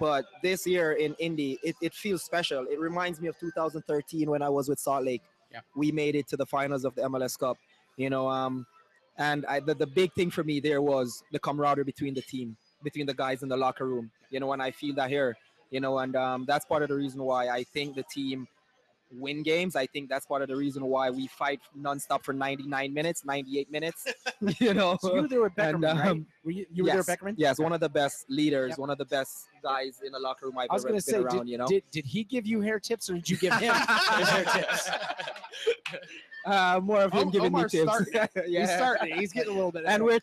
but 0.00 0.24
this 0.42 0.66
year 0.66 0.92
in 0.92 1.14
Indy, 1.18 1.58
it, 1.62 1.76
it 1.82 1.94
feels 1.94 2.22
special. 2.22 2.66
It 2.70 2.78
reminds 2.78 3.20
me 3.20 3.28
of 3.28 3.38
2013 3.38 4.30
when 4.30 4.42
I 4.42 4.48
was 4.48 4.68
with 4.68 4.78
Salt 4.78 5.04
Lake. 5.04 5.22
Yeah. 5.50 5.60
We 5.76 5.92
made 5.92 6.14
it 6.14 6.28
to 6.28 6.36
the 6.36 6.46
finals 6.46 6.84
of 6.84 6.94
the 6.94 7.02
MLS 7.02 7.38
Cup. 7.38 7.56
You 7.96 8.10
know, 8.10 8.28
um, 8.28 8.66
and 9.18 9.44
I, 9.46 9.60
the, 9.60 9.74
the 9.74 9.86
big 9.86 10.12
thing 10.14 10.30
for 10.30 10.44
me 10.44 10.60
there 10.60 10.80
was 10.80 11.22
the 11.32 11.38
camaraderie 11.38 11.84
between 11.84 12.14
the 12.14 12.22
team, 12.22 12.56
between 12.82 13.06
the 13.06 13.14
guys 13.14 13.42
in 13.42 13.48
the 13.48 13.56
locker 13.56 13.86
room. 13.86 14.10
You 14.30 14.40
know, 14.40 14.52
and 14.52 14.62
I 14.62 14.70
feel 14.70 14.94
that 14.94 15.10
here. 15.10 15.36
You 15.70 15.80
know, 15.80 15.98
and 15.98 16.16
um, 16.16 16.44
that's 16.46 16.64
part 16.64 16.82
of 16.82 16.88
the 16.88 16.94
reason 16.94 17.22
why 17.22 17.48
I 17.48 17.64
think 17.64 17.96
the 17.96 18.04
team 18.04 18.46
win 19.12 19.42
games. 19.42 19.76
I 19.76 19.86
think 19.86 20.08
that's 20.08 20.26
part 20.26 20.42
of 20.42 20.48
the 20.48 20.56
reason 20.56 20.84
why 20.84 21.10
we 21.10 21.26
fight 21.26 21.60
nonstop 21.78 22.22
for 22.24 22.32
99 22.32 22.92
minutes, 22.94 23.24
98 23.24 23.70
minutes. 23.70 24.06
you 24.58 24.74
know, 24.74 24.96
So 25.00 25.14
you 25.14 25.22
were 25.22 25.28
there 25.28 25.42
with 25.42 25.52
And, 25.58 25.78
Beckerman, 25.82 25.98
right? 25.98 26.08
um, 26.08 26.26
Were 26.44 26.50
you, 26.50 26.66
you 26.72 26.82
were 26.84 26.88
yes, 26.88 27.06
there 27.06 27.16
with 27.16 27.20
Beckerman? 27.20 27.34
Yes, 27.38 27.58
one 27.58 27.72
of 27.72 27.80
the 27.80 27.88
best 27.88 28.24
leaders, 28.28 28.70
Yep. 28.70 28.78
one 28.78 28.90
of 28.90 28.98
the 28.98 29.04
best 29.04 29.46
guys 29.62 30.00
in 30.04 30.12
the 30.12 30.18
locker 30.18 30.46
room 30.46 30.58
I've 30.58 30.68
I 30.70 30.74
was 30.74 30.84
ever 30.84 30.92
going 30.92 31.00
to 31.00 31.06
been 31.06 31.14
say, 31.14 31.20
around. 31.20 31.38
did, 31.46 31.48
you 31.50 31.58
know, 31.58 31.66
did, 31.66 31.82
did 31.90 32.04
he 32.06 32.24
give 32.24 32.46
you 32.46 32.60
hair 32.60 32.80
tips 32.80 33.08
or 33.10 33.14
did 33.14 33.28
you 33.28 33.36
give 33.36 33.52
him 33.54 33.72
hair 33.74 34.44
tips? 34.44 34.90
uh, 36.44 36.80
more 36.82 37.02
of 37.02 37.12
him 37.12 37.28
O- 37.28 37.30
giving 37.30 37.54
Omar's 37.54 37.72
me 37.72 37.80
tips. 37.80 37.92
starting. 37.92 38.28
yeah. 38.52 38.60
He's 38.60 38.70
starting. 38.70 39.14
He's 39.18 39.32
getting 39.32 39.52
a 39.52 39.54
little 39.54 39.72
bit. 39.72 39.84
and 39.86 40.02
we're 40.04 40.20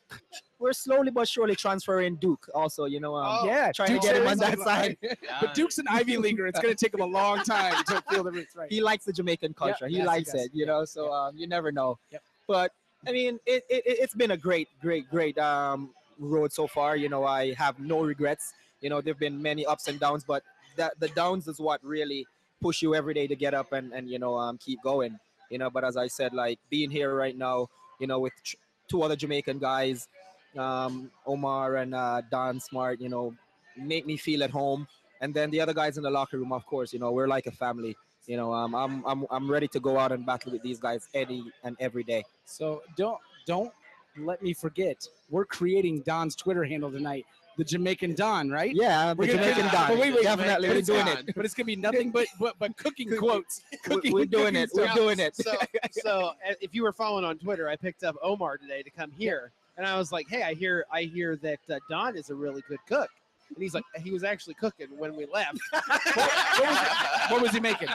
we're 0.60 0.73
slowly 0.73 1.10
but 1.12 1.27
surely 1.27 1.55
transferring 1.55 2.15
Duke 2.15 2.47
also. 2.53 2.86
You 2.86 2.99
know, 2.99 3.15
um, 3.15 3.39
Oh, 3.41 3.45
yeah, 3.47 3.71
trying 3.71 3.93
to 3.93 3.99
get 3.99 4.15
him 4.17 4.27
on 4.27 4.38
that 4.39 4.60
side. 4.60 4.97
But 5.41 5.53
Duke's 5.53 5.77
an 5.77 5.86
Ivy 5.89 6.17
leaguer. 6.25 6.47
It's 6.47 6.60
going 6.60 6.75
to 6.75 6.86
take 6.86 6.93
him 6.93 7.01
a 7.01 7.05
long 7.05 7.43
time 7.43 7.82
to 7.86 8.01
feel 8.10 8.23
the 8.23 8.32
roots 8.32 8.55
right. 8.55 8.69
he 8.71 8.82
likes 8.82 9.05
the 9.05 9.13
Jamaican 9.13 9.53
culture. 9.53 9.88
he 9.88 9.97
yes, 9.97 10.08
likes 10.08 10.32
does. 10.34 10.45
it, 10.45 10.51
you 10.53 10.65
know. 10.65 10.84
So 10.86 11.12
um, 11.13 11.38
you 11.38 11.47
never 11.47 11.71
know. 11.71 11.97
Yep. 12.12 12.21
But 12.47 12.71
I 13.08 13.12
mean, 13.13 13.39
it, 13.45 13.63
it 13.69 13.84
it- 13.86 13.99
it's 13.99 14.13
been 14.15 14.32
a 14.32 14.38
great, 14.38 14.67
great, 14.82 15.10
great 15.10 15.38
um 15.38 15.91
road 16.19 16.51
so 16.51 16.67
far. 16.67 16.97
You 16.97 17.08
know, 17.08 17.23
I 17.23 17.53
have 17.53 17.79
no 17.79 18.01
regrets. 18.01 18.53
You 18.82 18.89
know, 18.89 18.99
there've 19.01 19.19
been 19.19 19.41
many 19.41 19.65
ups 19.65 19.88
and 19.88 19.99
downs, 19.99 20.23
but 20.25 20.43
that 20.75 20.99
the 20.99 21.08
downs 21.10 21.47
is 21.47 21.60
what 21.60 21.84
really 21.84 22.25
push 22.62 22.82
you 22.82 22.93
every 22.93 23.13
day 23.13 23.25
to 23.27 23.36
get 23.38 23.53
up 23.53 23.71
and 23.71 23.93
and 23.93 24.10
you 24.10 24.19
know 24.19 24.36
um 24.36 24.58
keep 24.58 24.82
going. 24.84 25.17
You 25.49 25.57
know, 25.57 25.69
but 25.69 25.83
as 25.83 25.97
I 25.97 26.07
said, 26.07 26.33
like 26.33 26.59
being 26.69 26.91
here 26.91 27.15
right 27.15 27.38
now, 27.38 27.67
you 27.99 28.07
know, 28.07 28.19
with 28.19 28.33
two 28.88 29.03
other 29.03 29.15
Jamaican 29.15 29.59
guys, 29.59 30.07
um, 30.57 31.12
Omar 31.25 31.77
and 31.77 31.93
uh, 31.93 32.21
Don 32.29 32.59
Smart, 32.59 32.99
you 32.99 33.09
know, 33.09 33.33
make 33.77 34.05
me 34.05 34.17
feel 34.17 34.43
at 34.43 34.49
home. 34.49 34.88
And 35.21 35.33
then 35.33 35.51
the 35.51 35.62
other 35.62 35.73
guys 35.73 35.97
in 35.97 36.03
the 36.03 36.09
locker 36.09 36.38
room, 36.38 36.53
of 36.53 36.65
course, 36.65 36.93
you 36.93 36.99
know, 36.99 37.12
we're 37.12 37.27
like 37.27 37.45
a 37.47 37.51
family. 37.51 37.95
You 38.25 38.38
know, 38.38 38.53
um, 38.53 38.75
I'm 38.75 39.03
I'm 39.05 39.25
I'm 39.31 39.49
ready 39.49 39.67
to 39.69 39.79
go 39.79 39.97
out 39.97 40.12
and 40.12 40.25
battle 40.25 40.51
with 40.51 40.62
these 40.62 40.79
guys 40.79 41.07
any 41.13 41.43
and 41.63 41.75
every 41.79 42.03
day. 42.03 42.23
So 42.45 42.83
don't 42.95 43.19
don't 43.45 43.71
let 44.17 44.41
me 44.41 44.53
forget. 44.53 45.07
We're 45.29 45.45
creating 45.45 46.01
Don's 46.01 46.35
Twitter 46.35 46.63
handle 46.63 46.91
tonight, 46.91 47.25
the 47.60 47.65
Jamaican 47.65 48.15
Don, 48.15 48.50
right? 48.50 48.74
Yeah, 48.74 49.13
We're 49.13 49.26
the 49.28 49.34
gonna- 49.34 49.43
Jamaican 49.50 49.63
but 49.65 49.72
Don. 49.89 50.00
wait, 50.00 50.13
wait, 50.15 50.24
Definitely, 50.24 50.67
but 50.67 50.74
we're 50.74 50.80
it's 50.80 50.88
doing 50.88 51.06
gonna- 51.06 51.19
it. 51.28 51.36
But 51.36 51.45
it's 51.45 51.54
gonna 51.54 51.65
be 51.65 51.76
nothing 51.76 52.10
but 52.10 52.28
but, 52.39 52.56
but 52.58 52.76
cooking 52.78 53.15
quotes. 53.17 53.62
Cooking, 53.84 54.13
We're 54.13 54.26
doing 54.26 54.56
it. 54.56 54.69
We're 54.74 54.88
doing 54.93 55.19
it. 55.19 55.36
So, 55.36 55.54
so 55.91 56.12
uh, 56.50 56.54
if 56.62 56.74
you 56.74 56.84
were 56.84 56.93
following 56.93 57.26
on 57.26 57.38
Twitter, 57.38 57.67
I 57.67 57.76
picked 57.76 58.04
up 58.06 58.15
Omar 58.24 58.58
today 58.58 58.82
to 58.82 58.89
come 58.89 59.12
here, 59.12 59.52
and 59.78 59.86
I 59.86 59.98
was 59.98 60.12
like, 60.13 60.28
"Hey, 60.30 60.43
I 60.43 60.54
hear, 60.54 60.86
I 60.91 61.04
hear 61.04 61.36
that 61.38 61.60
uh, 61.69 61.80
Don 61.89 62.15
is 62.15 62.30
a 62.30 62.36
really 62.36 62.63
good 62.69 62.80
cook." 62.88 63.10
And 63.50 63.58
he's 63.62 63.74
like, 63.74 63.84
he 64.04 64.12
was 64.12 64.24
actually 64.24 64.54
cooking 64.54 64.88
when 64.98 65.15
we 65.17 65.26
left. 65.26 65.60
What 67.30 67.41
was 67.41 67.52
he 67.52 67.60
making? 67.60 67.89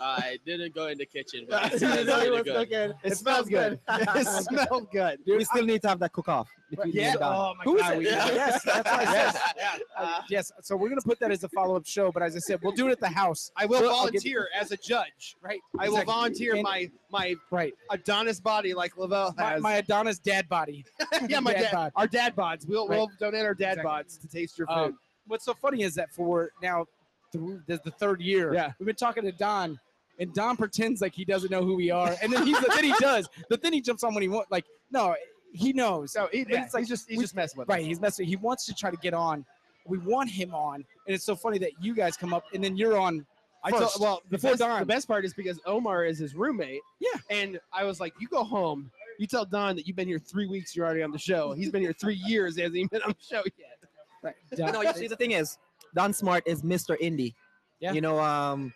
I 0.00 0.38
didn't 0.46 0.74
go 0.74 0.86
in 0.86 0.98
the 0.98 1.06
kitchen, 1.06 1.46
but 1.48 1.66
it 1.72 1.72
You 1.72 1.78
smells 1.78 2.06
really 2.06 2.30
was 2.30 2.42
good. 2.42 2.68
cooking. 2.70 2.92
It, 3.04 3.16
smells 3.16 3.48
good. 3.48 3.80
it 3.88 4.26
smelled 4.26 4.90
good. 4.92 5.18
we 5.26 5.44
still 5.44 5.64
need 5.64 5.82
to 5.82 5.88
have 5.88 5.98
that 6.00 6.12
cook 6.12 6.28
off. 6.28 6.48
Yeah. 6.86 7.14
Oh 7.20 7.54
my 7.58 7.64
Who 7.64 7.76
is 7.76 7.82
god. 7.82 7.92
it? 7.94 7.98
we- 7.98 8.04
Yeah. 8.06 8.26
Yes, 8.28 8.62
that's 8.62 8.88
what 8.90 9.00
I 9.00 9.04
said. 9.32 9.40
Yeah. 9.56 9.78
Uh, 9.96 10.20
yes. 10.28 10.52
So 10.62 10.76
we're 10.76 10.88
gonna 10.88 11.00
put 11.00 11.18
that 11.20 11.30
as 11.32 11.42
a 11.42 11.48
follow-up 11.48 11.86
show, 11.86 12.12
but 12.12 12.22
as 12.22 12.36
I 12.36 12.38
said, 12.38 12.60
we'll 12.62 12.72
do 12.72 12.86
it 12.88 12.92
at 12.92 13.00
the 13.00 13.08
house. 13.08 13.50
I 13.56 13.66
will 13.66 13.80
Well, 13.80 13.90
I'll 13.90 14.04
give- 14.10 14.22
volunteer 14.22 14.48
as 14.58 14.70
a 14.70 14.76
judge. 14.76 15.36
Right. 15.42 15.60
I 15.78 15.88
will 15.88 16.04
volunteer 16.04 16.54
And- 16.54 16.62
my 16.62 16.90
my 17.10 17.34
Right. 17.50 17.74
Adonis 17.90 18.38
body 18.40 18.72
like 18.74 18.96
Lavelle 18.96 19.34
My, 19.36 19.50
has. 19.52 19.60
my 19.62 19.72
Adonis 19.74 20.18
dad 20.20 20.48
body. 20.48 20.84
yeah, 21.28 21.40
my 21.40 21.52
dad 21.52 21.62
dad, 21.62 21.72
bod. 21.72 21.92
our 21.96 22.06
dad 22.06 22.36
bods. 22.36 22.68
We'll 22.68 22.86
Right. 22.86 22.96
we'll 22.98 23.10
donate 23.18 23.44
our 23.44 23.54
dad 23.54 23.78
Exactly. 23.78 23.90
bods 23.90 24.20
to 24.20 24.28
taste 24.28 24.56
your 24.58 24.68
food. 24.68 24.72
Um, 24.74 24.98
what's 25.26 25.44
so 25.44 25.54
funny 25.54 25.82
is 25.82 25.94
that 25.96 26.10
for 26.12 26.50
now, 26.62 26.86
through 27.32 27.62
this 27.66 27.80
the 27.84 27.90
third 27.90 28.20
year. 28.20 28.52
Yeah. 28.54 28.72
We've 28.78 28.86
been 28.86 28.96
talking 28.96 29.22
to 29.24 29.32
Don, 29.32 29.78
and 30.18 30.32
Don 30.34 30.56
pretends 30.56 31.00
like 31.00 31.14
he 31.14 31.24
doesn't 31.24 31.50
know 31.50 31.62
who 31.64 31.76
we 31.76 31.90
are, 31.90 32.14
and 32.22 32.32
then 32.32 32.46
he's 32.46 32.58
then 32.60 32.84
he 32.84 32.94
does, 33.00 33.28
but 33.48 33.62
then 33.62 33.72
he 33.72 33.80
jumps 33.80 34.04
on 34.04 34.14
when 34.14 34.22
he 34.22 34.28
wants. 34.28 34.50
Like, 34.50 34.64
no, 34.90 35.14
he 35.52 35.72
knows. 35.72 36.12
so 36.12 36.28
he, 36.32 36.44
but 36.44 36.52
yeah, 36.52 36.64
it's 36.64 36.74
like 36.74 36.82
he's 36.82 36.88
just 36.88 37.08
he's 37.08 37.18
we- 37.18 37.24
just 37.24 37.34
messing 37.34 37.58
with 37.58 37.68
Right, 37.68 37.80
us. 37.82 37.86
he's 37.86 38.00
messing. 38.00 38.26
He 38.26 38.36
wants 38.36 38.66
to 38.66 38.74
try 38.74 38.90
to 38.90 38.96
get 38.98 39.14
on. 39.14 39.44
We 39.86 39.98
want 39.98 40.30
him 40.30 40.54
on, 40.54 40.76
and 40.76 41.14
it's 41.14 41.24
so 41.24 41.34
funny 41.34 41.58
that 41.58 41.72
you 41.80 41.94
guys 41.94 42.16
come 42.16 42.32
up, 42.34 42.44
and 42.54 42.62
then 42.62 42.76
you're 42.76 42.98
on. 42.98 43.26
I 43.62 43.70
told, 43.70 43.90
well, 44.00 44.22
the 44.30 44.36
before 44.38 44.52
best, 44.52 44.60
Don. 44.60 44.80
the 44.80 44.86
best 44.86 45.06
part 45.06 45.24
is 45.26 45.34
because 45.34 45.60
Omar 45.66 46.04
is 46.06 46.18
his 46.18 46.34
roommate. 46.34 46.80
Yeah. 46.98 47.10
And 47.28 47.60
I 47.74 47.84
was 47.84 48.00
like, 48.00 48.14
you 48.18 48.26
go 48.26 48.42
home. 48.42 48.90
You 49.18 49.26
tell 49.26 49.44
Don 49.44 49.76
that 49.76 49.86
you've 49.86 49.96
been 49.96 50.08
here 50.08 50.18
three 50.18 50.46
weeks. 50.46 50.74
You're 50.74 50.86
already 50.86 51.02
on 51.02 51.10
the 51.10 51.18
show. 51.18 51.52
He's 51.52 51.70
been 51.70 51.82
here 51.82 51.92
three 51.92 52.14
years. 52.26 52.56
He 52.56 52.62
hasn't 52.62 52.76
even 52.78 52.88
been 52.88 53.02
on 53.02 53.10
the 53.10 53.16
show 53.22 53.42
yet. 53.58 53.76
Right, 54.22 54.34
You 54.56 54.72
know, 54.72 54.80
you 54.80 54.94
see, 54.94 55.08
the 55.08 55.16
thing 55.16 55.32
is, 55.32 55.58
Don 55.94 56.12
Smart 56.12 56.42
is 56.46 56.62
Mr. 56.62 56.96
Indy. 57.00 57.34
Yeah. 57.80 57.92
You 57.92 58.00
know, 58.00 58.18
um, 58.20 58.72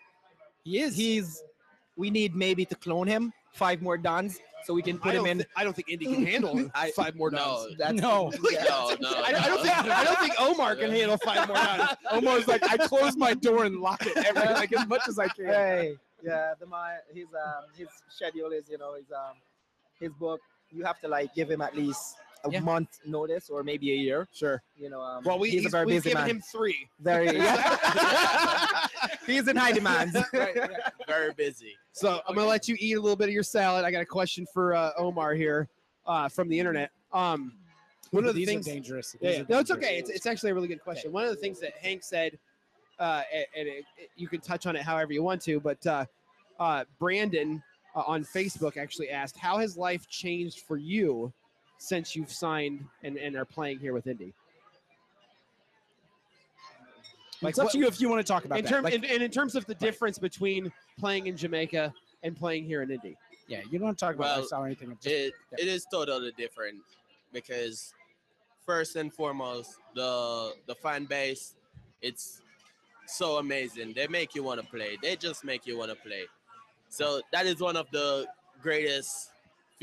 he 0.65 0.81
is. 0.81 0.97
he's. 0.97 1.43
We 1.97 2.11
need 2.11 2.35
maybe 2.35 2.65
to 2.65 2.75
clone 2.75 3.07
him 3.07 3.33
five 3.53 3.81
more 3.81 3.97
Dons 3.97 4.41
so 4.65 4.75
we 4.75 4.83
can 4.83 4.99
put 4.99 5.15
him 5.15 5.27
in. 5.27 5.39
thi- 5.39 5.45
I 5.55 5.63
don't 5.63 5.75
think 5.77 5.89
Indy 5.89 6.07
can 6.07 6.27
handle 6.33 6.71
I- 6.75 6.91
five 6.91 7.15
more 7.15 7.31
No, 7.31 7.39
Dons. 7.39 7.77
That's- 7.79 8.01
no. 8.01 8.31
no, 8.43 8.97
no. 9.01 9.09
I, 9.23 9.33
I 9.37 9.49
don't 9.49 9.63
think 9.63 9.79
I 9.79 10.05
don't 10.05 10.19
think 10.19 10.33
Omar 10.41 10.75
can 10.77 10.91
handle 10.91 11.17
five 11.19 11.47
more 11.47 11.57
Dons. 11.57 11.91
Omar's 12.11 12.49
like, 12.49 12.65
I 12.69 12.77
close 12.89 13.17
my 13.17 13.35
door 13.35 13.65
and 13.65 13.77
lock 13.81 14.05
it 14.07 14.17
every 14.17 14.43
like 14.55 14.73
as 14.73 14.87
much 14.89 15.03
as 15.09 15.19
I 15.21 15.29
can. 15.29 15.45
Hey, 15.47 15.95
yeah, 16.25 16.55
the 16.59 16.67
my 16.67 16.97
his 17.13 17.27
um 17.27 17.65
his 17.77 17.89
schedule 18.09 18.51
is 18.51 18.65
you 18.69 18.79
know 18.79 18.95
his 18.95 19.07
um 19.13 19.37
his 20.01 20.13
book. 20.15 20.41
You 20.71 20.83
have 20.85 20.99
to 21.03 21.09
like 21.09 21.33
give 21.35 21.49
him 21.51 21.61
at 21.61 21.77
least 21.77 22.17
a 22.45 22.51
Yeah. 22.51 22.61
month 22.61 22.99
notice 23.07 23.49
or 23.51 23.63
maybe 23.63 23.93
a 23.93 23.97
year. 23.97 24.29
Sure. 24.33 24.63
You 24.77 24.91
know, 24.91 25.01
um, 25.01 25.25
Well, 25.25 25.39
we 25.39 25.51
he's 25.51 25.63
he's, 25.63 25.67
a 25.67 25.71
very 25.71 25.87
we've 25.87 25.97
busy 26.03 26.11
given 26.11 26.23
man. 26.23 26.31
him 26.37 26.41
three. 26.43 26.89
very. 27.01 27.29
he's 29.27 29.49
in 29.49 29.57
high 29.57 29.73
demand. 29.73 30.15
Right, 30.33 30.57
right. 30.57 30.71
Very 31.07 31.33
busy. 31.35 31.77
So 31.93 32.21
I'm 32.29 32.35
gonna 32.35 32.47
let 32.49 32.69
you 32.69 32.77
eat 32.79 32.95
a 32.97 33.01
little 33.01 33.17
bit 33.17 33.29
of 33.29 33.35
your 33.35 33.43
salad. 33.43 33.85
I 33.85 33.91
got 33.91 34.03
a 34.03 34.07
question 34.07 34.47
for 34.53 34.75
uh, 34.75 34.91
Omar 34.99 35.35
here 35.35 35.69
uh, 36.07 36.29
from 36.29 36.49
the 36.49 36.59
internet. 36.59 36.91
Um, 37.13 37.55
one 38.11 38.25
of 38.25 38.35
the 38.35 38.41
These 38.41 38.49
things. 38.49 38.69
are 38.69 38.73
dangerous. 38.73 39.17
Yeah, 39.21 39.29
These 39.31 39.39
yeah. 39.39 39.43
are 39.45 39.47
No, 39.51 39.59
it's 39.59 39.71
okay. 39.71 39.99
It's, 39.99 40.11
it's 40.11 40.27
actually 40.27 40.51
a 40.51 40.55
really 40.55 40.69
good 40.69 40.83
question. 40.83 41.11
One 41.13 41.25
of 41.25 41.31
the 41.31 41.37
things 41.37 41.59
that 41.61 41.73
Hank 41.81 42.03
said, 42.05 42.39
uh, 43.01 43.23
and, 43.33 43.47
and 43.57 43.69
it, 43.69 43.85
it- 43.99 44.11
you 44.17 44.29
can 44.29 44.41
touch 44.41 44.67
on 44.67 44.77
it 44.77 44.83
however 44.83 45.13
you 45.13 45.23
want 45.23 45.43
to, 45.43 45.59
but 45.61 45.85
uh, 45.87 46.05
uh, 46.61 46.85
Brandon 47.01 47.63
uh, 47.97 48.03
on 48.07 48.25
Facebook 48.25 48.77
actually 48.77 49.11
asked, 49.11 49.37
"How 49.37 49.59
has 49.59 49.77
life 49.77 50.09
changed 50.09 50.61
for 50.61 50.77
you 50.77 51.33
since 51.85 52.17
you've 52.17 52.33
signed 52.33 52.85
and, 53.03 53.17
and 53.19 53.37
are 53.37 53.45
playing 53.45 53.79
here 53.79 53.93
with 53.93 54.07
Indy?" 54.07 54.33
it's 57.43 57.59
up 57.59 57.65
what- 57.67 57.73
to 57.73 57.79
you 57.79 57.87
if 57.87 58.01
you 58.01 58.09
want 58.09 58.25
to 58.27 58.33
talk 58.33 58.45
about 58.47 58.59
in 58.59 58.65
that. 58.65 58.71
terms 58.71 58.85
Like, 58.85 58.95
and, 58.95 59.05
and 59.05 59.23
in 59.23 59.31
terms 59.31 59.55
of 59.55 59.67
the 59.67 59.75
difference 59.75 60.19
between 60.19 60.73
playing 60.99 61.27
in 61.27 61.37
Jamaica 61.37 61.93
and 62.23 62.35
playing 62.37 62.65
here 62.65 62.81
in 62.83 62.91
Indy. 62.91 63.17
yeah, 63.49 63.61
you 63.71 63.79
don't 63.79 63.99
talk 63.99 64.15
about 64.15 64.25
Well, 64.25 64.39
lifestyle 64.41 64.63
or 64.63 64.67
anything. 64.67 64.91
Just, 65.03 65.07
It 65.07 65.35
yeah. 65.53 65.63
it 65.65 65.69
is 65.69 65.85
totally 65.91 66.33
different 66.39 66.79
because 67.33 67.93
first 68.65 68.97
and 68.97 69.13
foremost, 69.13 69.77
the 69.95 70.55
the 70.67 70.75
fan 70.75 71.05
base, 71.05 71.55
it's 72.01 72.41
so 73.07 73.37
amazing. 73.37 73.93
They 73.95 74.07
make 74.07 74.35
you 74.35 74.43
want 74.43 74.63
to 74.63 74.67
play. 74.67 74.97
They 75.03 75.15
just 75.17 75.45
make 75.45 75.67
you 75.67 75.77
want 75.77 75.91
to 75.91 75.97
play. 75.97 76.25
So 76.89 77.21
that 77.33 77.45
is 77.45 77.61
one 77.61 77.77
of 77.77 77.91
the 77.91 78.27
greatest 78.63 79.33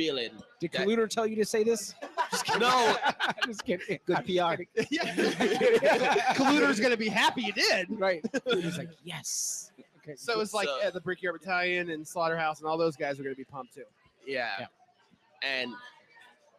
feeling. 0.01 0.31
Did 0.59 0.71
that- 0.71 0.87
Kaluder 0.87 1.09
tell 1.09 1.27
you 1.27 1.35
to 1.37 1.45
say 1.45 1.63
this? 1.63 1.93
Just 2.31 2.45
kidding. 2.45 2.61
No. 2.61 2.95
just 3.45 3.65
kidding. 3.65 3.99
Good 4.05 4.15
I'm 4.17 4.23
PR. 4.23 4.63
kidding. 4.63 4.99
Kaluder's 6.37 6.79
gonna 6.79 6.97
be 6.97 7.09
happy 7.09 7.41
you 7.41 7.51
did. 7.53 7.87
Right. 7.99 8.23
He's 8.45 8.77
like, 8.77 8.89
yes. 9.03 9.71
Okay. 10.01 10.15
So 10.15 10.39
it's 10.41 10.53
like 10.53 10.67
So- 10.67 10.79
uh, 10.87 10.89
the 10.91 11.01
Brickyard 11.01 11.39
Battalion 11.39 11.89
and 11.91 12.07
Slaughterhouse 12.07 12.59
and 12.59 12.67
all 12.67 12.77
those 12.77 12.95
guys 12.95 13.19
are 13.19 13.23
gonna 13.23 13.35
be 13.35 13.43
pumped 13.43 13.73
too. 13.75 13.83
Yeah. 14.25 14.49
Yeah. 14.61 14.65
And 15.43 15.73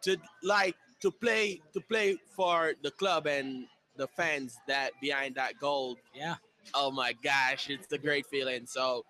to 0.03 0.17
like 0.43 0.75
to 1.01 1.09
play 1.11 1.61
to 1.73 1.81
play 1.81 2.17
for 2.35 2.73
the 2.83 2.91
club 2.91 3.25
and 3.27 3.65
the 3.95 4.07
fans 4.07 4.57
that 4.67 4.91
behind 5.01 5.35
that 5.35 5.59
goal. 5.59 5.97
Yeah. 6.15 6.35
Oh 6.73 6.91
my 6.91 7.13
gosh, 7.23 7.69
it's 7.69 7.91
a 7.91 7.97
great 7.97 8.25
feeling. 8.27 8.65
So 8.65 9.05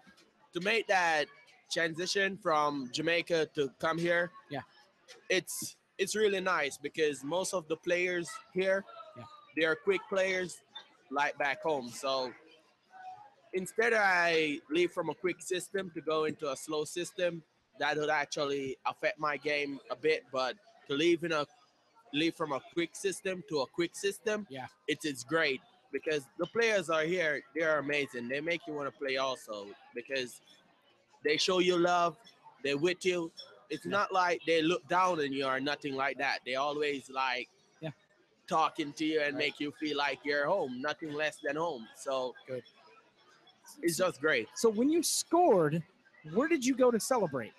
to 0.54 0.60
make 0.62 0.88
that 0.88 1.26
transition 1.72 2.38
from 2.38 2.90
Jamaica 2.94 3.50
to 3.56 3.70
come 3.80 3.98
here, 3.98 4.32
Yeah. 4.50 4.62
it's 5.30 5.76
it's 6.00 6.16
really 6.16 6.40
nice 6.42 6.78
because 6.78 7.24
most 7.24 7.54
of 7.54 7.68
the 7.68 7.78
players 7.78 8.28
here, 8.54 8.84
Yeah. 9.16 9.24
they 9.56 9.66
are 9.66 9.76
quick 9.76 10.02
players 10.10 10.58
like 11.12 11.38
back 11.38 11.62
home. 11.62 11.90
So 11.90 12.34
instead 13.54 13.94
I 13.94 14.60
leave 14.72 14.92
from 14.92 15.10
a 15.10 15.16
quick 15.16 15.40
system 15.42 15.92
to 15.94 16.02
go 16.02 16.26
into 16.26 16.52
a 16.52 16.56
slow 16.58 16.84
system, 16.86 17.44
that 17.80 17.98
would 17.98 18.10
actually 18.10 18.78
affect 18.86 19.20
my 19.20 19.38
game 19.38 19.80
a 19.92 19.96
bit. 19.96 20.24
But 20.32 20.56
to 20.88 20.96
leave 20.96 21.24
in 21.24 21.32
a 21.32 21.46
leave 22.14 22.36
from 22.36 22.52
a 22.54 22.62
quick 22.74 22.96
system 22.96 23.44
to 23.50 23.62
a 23.62 23.68
quick 23.68 23.96
system, 23.96 24.48
Yeah. 24.50 24.68
it's 24.88 25.06
it's 25.06 25.24
great 25.24 25.62
because 25.92 26.24
the 26.40 26.48
players 26.48 26.90
are 26.90 27.04
here. 27.04 27.44
They 27.56 27.62
are 27.62 27.78
amazing. 27.78 28.28
They 28.28 28.42
make 28.42 28.66
you 28.68 28.74
want 28.74 28.92
to 28.92 29.00
play 29.00 29.18
also 29.18 29.68
because 29.94 30.42
they 31.24 31.38
show 31.38 31.60
you 31.60 31.78
love. 31.78 32.18
They're 32.64 32.78
with 32.78 33.06
you. 33.06 33.32
It's 33.70 33.86
not 33.86 34.12
like 34.14 34.42
they 34.46 34.62
look 34.62 34.88
down 34.88 35.20
on 35.20 35.34
you 35.34 35.46
or 35.46 35.60
nothing 35.60 35.96
like 35.96 36.18
that. 36.20 36.40
They 36.46 36.56
always 36.56 37.10
like 37.10 37.50
Yeah. 37.82 37.90
talking 38.48 38.94
to 38.94 39.06
you 39.06 39.22
and 39.22 39.36
Right. 39.36 39.46
make 39.46 39.60
you 39.60 39.72
feel 39.80 39.98
like 39.98 40.20
you're 40.24 40.46
home, 40.46 40.82
nothing 40.82 41.14
less 41.14 41.38
than 41.44 41.56
home. 41.56 41.88
So 41.96 42.36
Good. 42.48 42.64
it's 43.82 43.98
just 43.98 44.20
great. 44.22 44.48
So 44.56 44.70
when 44.70 44.90
you 44.90 45.02
scored, 45.04 45.82
where 46.34 46.48
did 46.48 46.66
you 46.66 46.76
go 46.76 46.92
to 46.92 47.00
celebrate? 47.00 47.54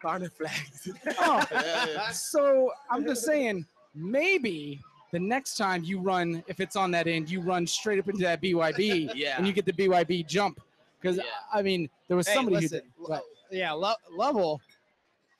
Corner 0.00 0.30
flags. 0.30 0.88
Oh, 1.18 2.08
so 2.12 2.70
I'm 2.90 3.04
just 3.04 3.24
saying, 3.24 3.66
maybe 3.94 4.80
the 5.12 5.18
next 5.18 5.56
time 5.56 5.82
you 5.82 5.98
run, 6.00 6.44
if 6.46 6.60
it's 6.60 6.76
on 6.76 6.90
that 6.92 7.06
end, 7.06 7.30
you 7.30 7.40
run 7.40 7.66
straight 7.66 7.98
up 7.98 8.08
into 8.08 8.22
that 8.22 8.40
BYB 8.42 9.10
yeah. 9.14 9.38
and 9.38 9.46
you 9.46 9.52
get 9.52 9.64
the 9.64 9.72
BYB 9.72 10.26
jump. 10.26 10.60
Because 11.00 11.16
Yeah. 11.18 11.22
I 11.52 11.62
mean, 11.62 11.88
there 12.08 12.16
was 12.16 12.26
Hey, 12.28 12.34
somebody 12.34 12.56
listen, 12.62 12.82
who. 12.96 13.06
Right. 13.08 13.22
Yeah, 13.50 13.72
Lo- 13.72 13.94
Lovell. 14.10 14.60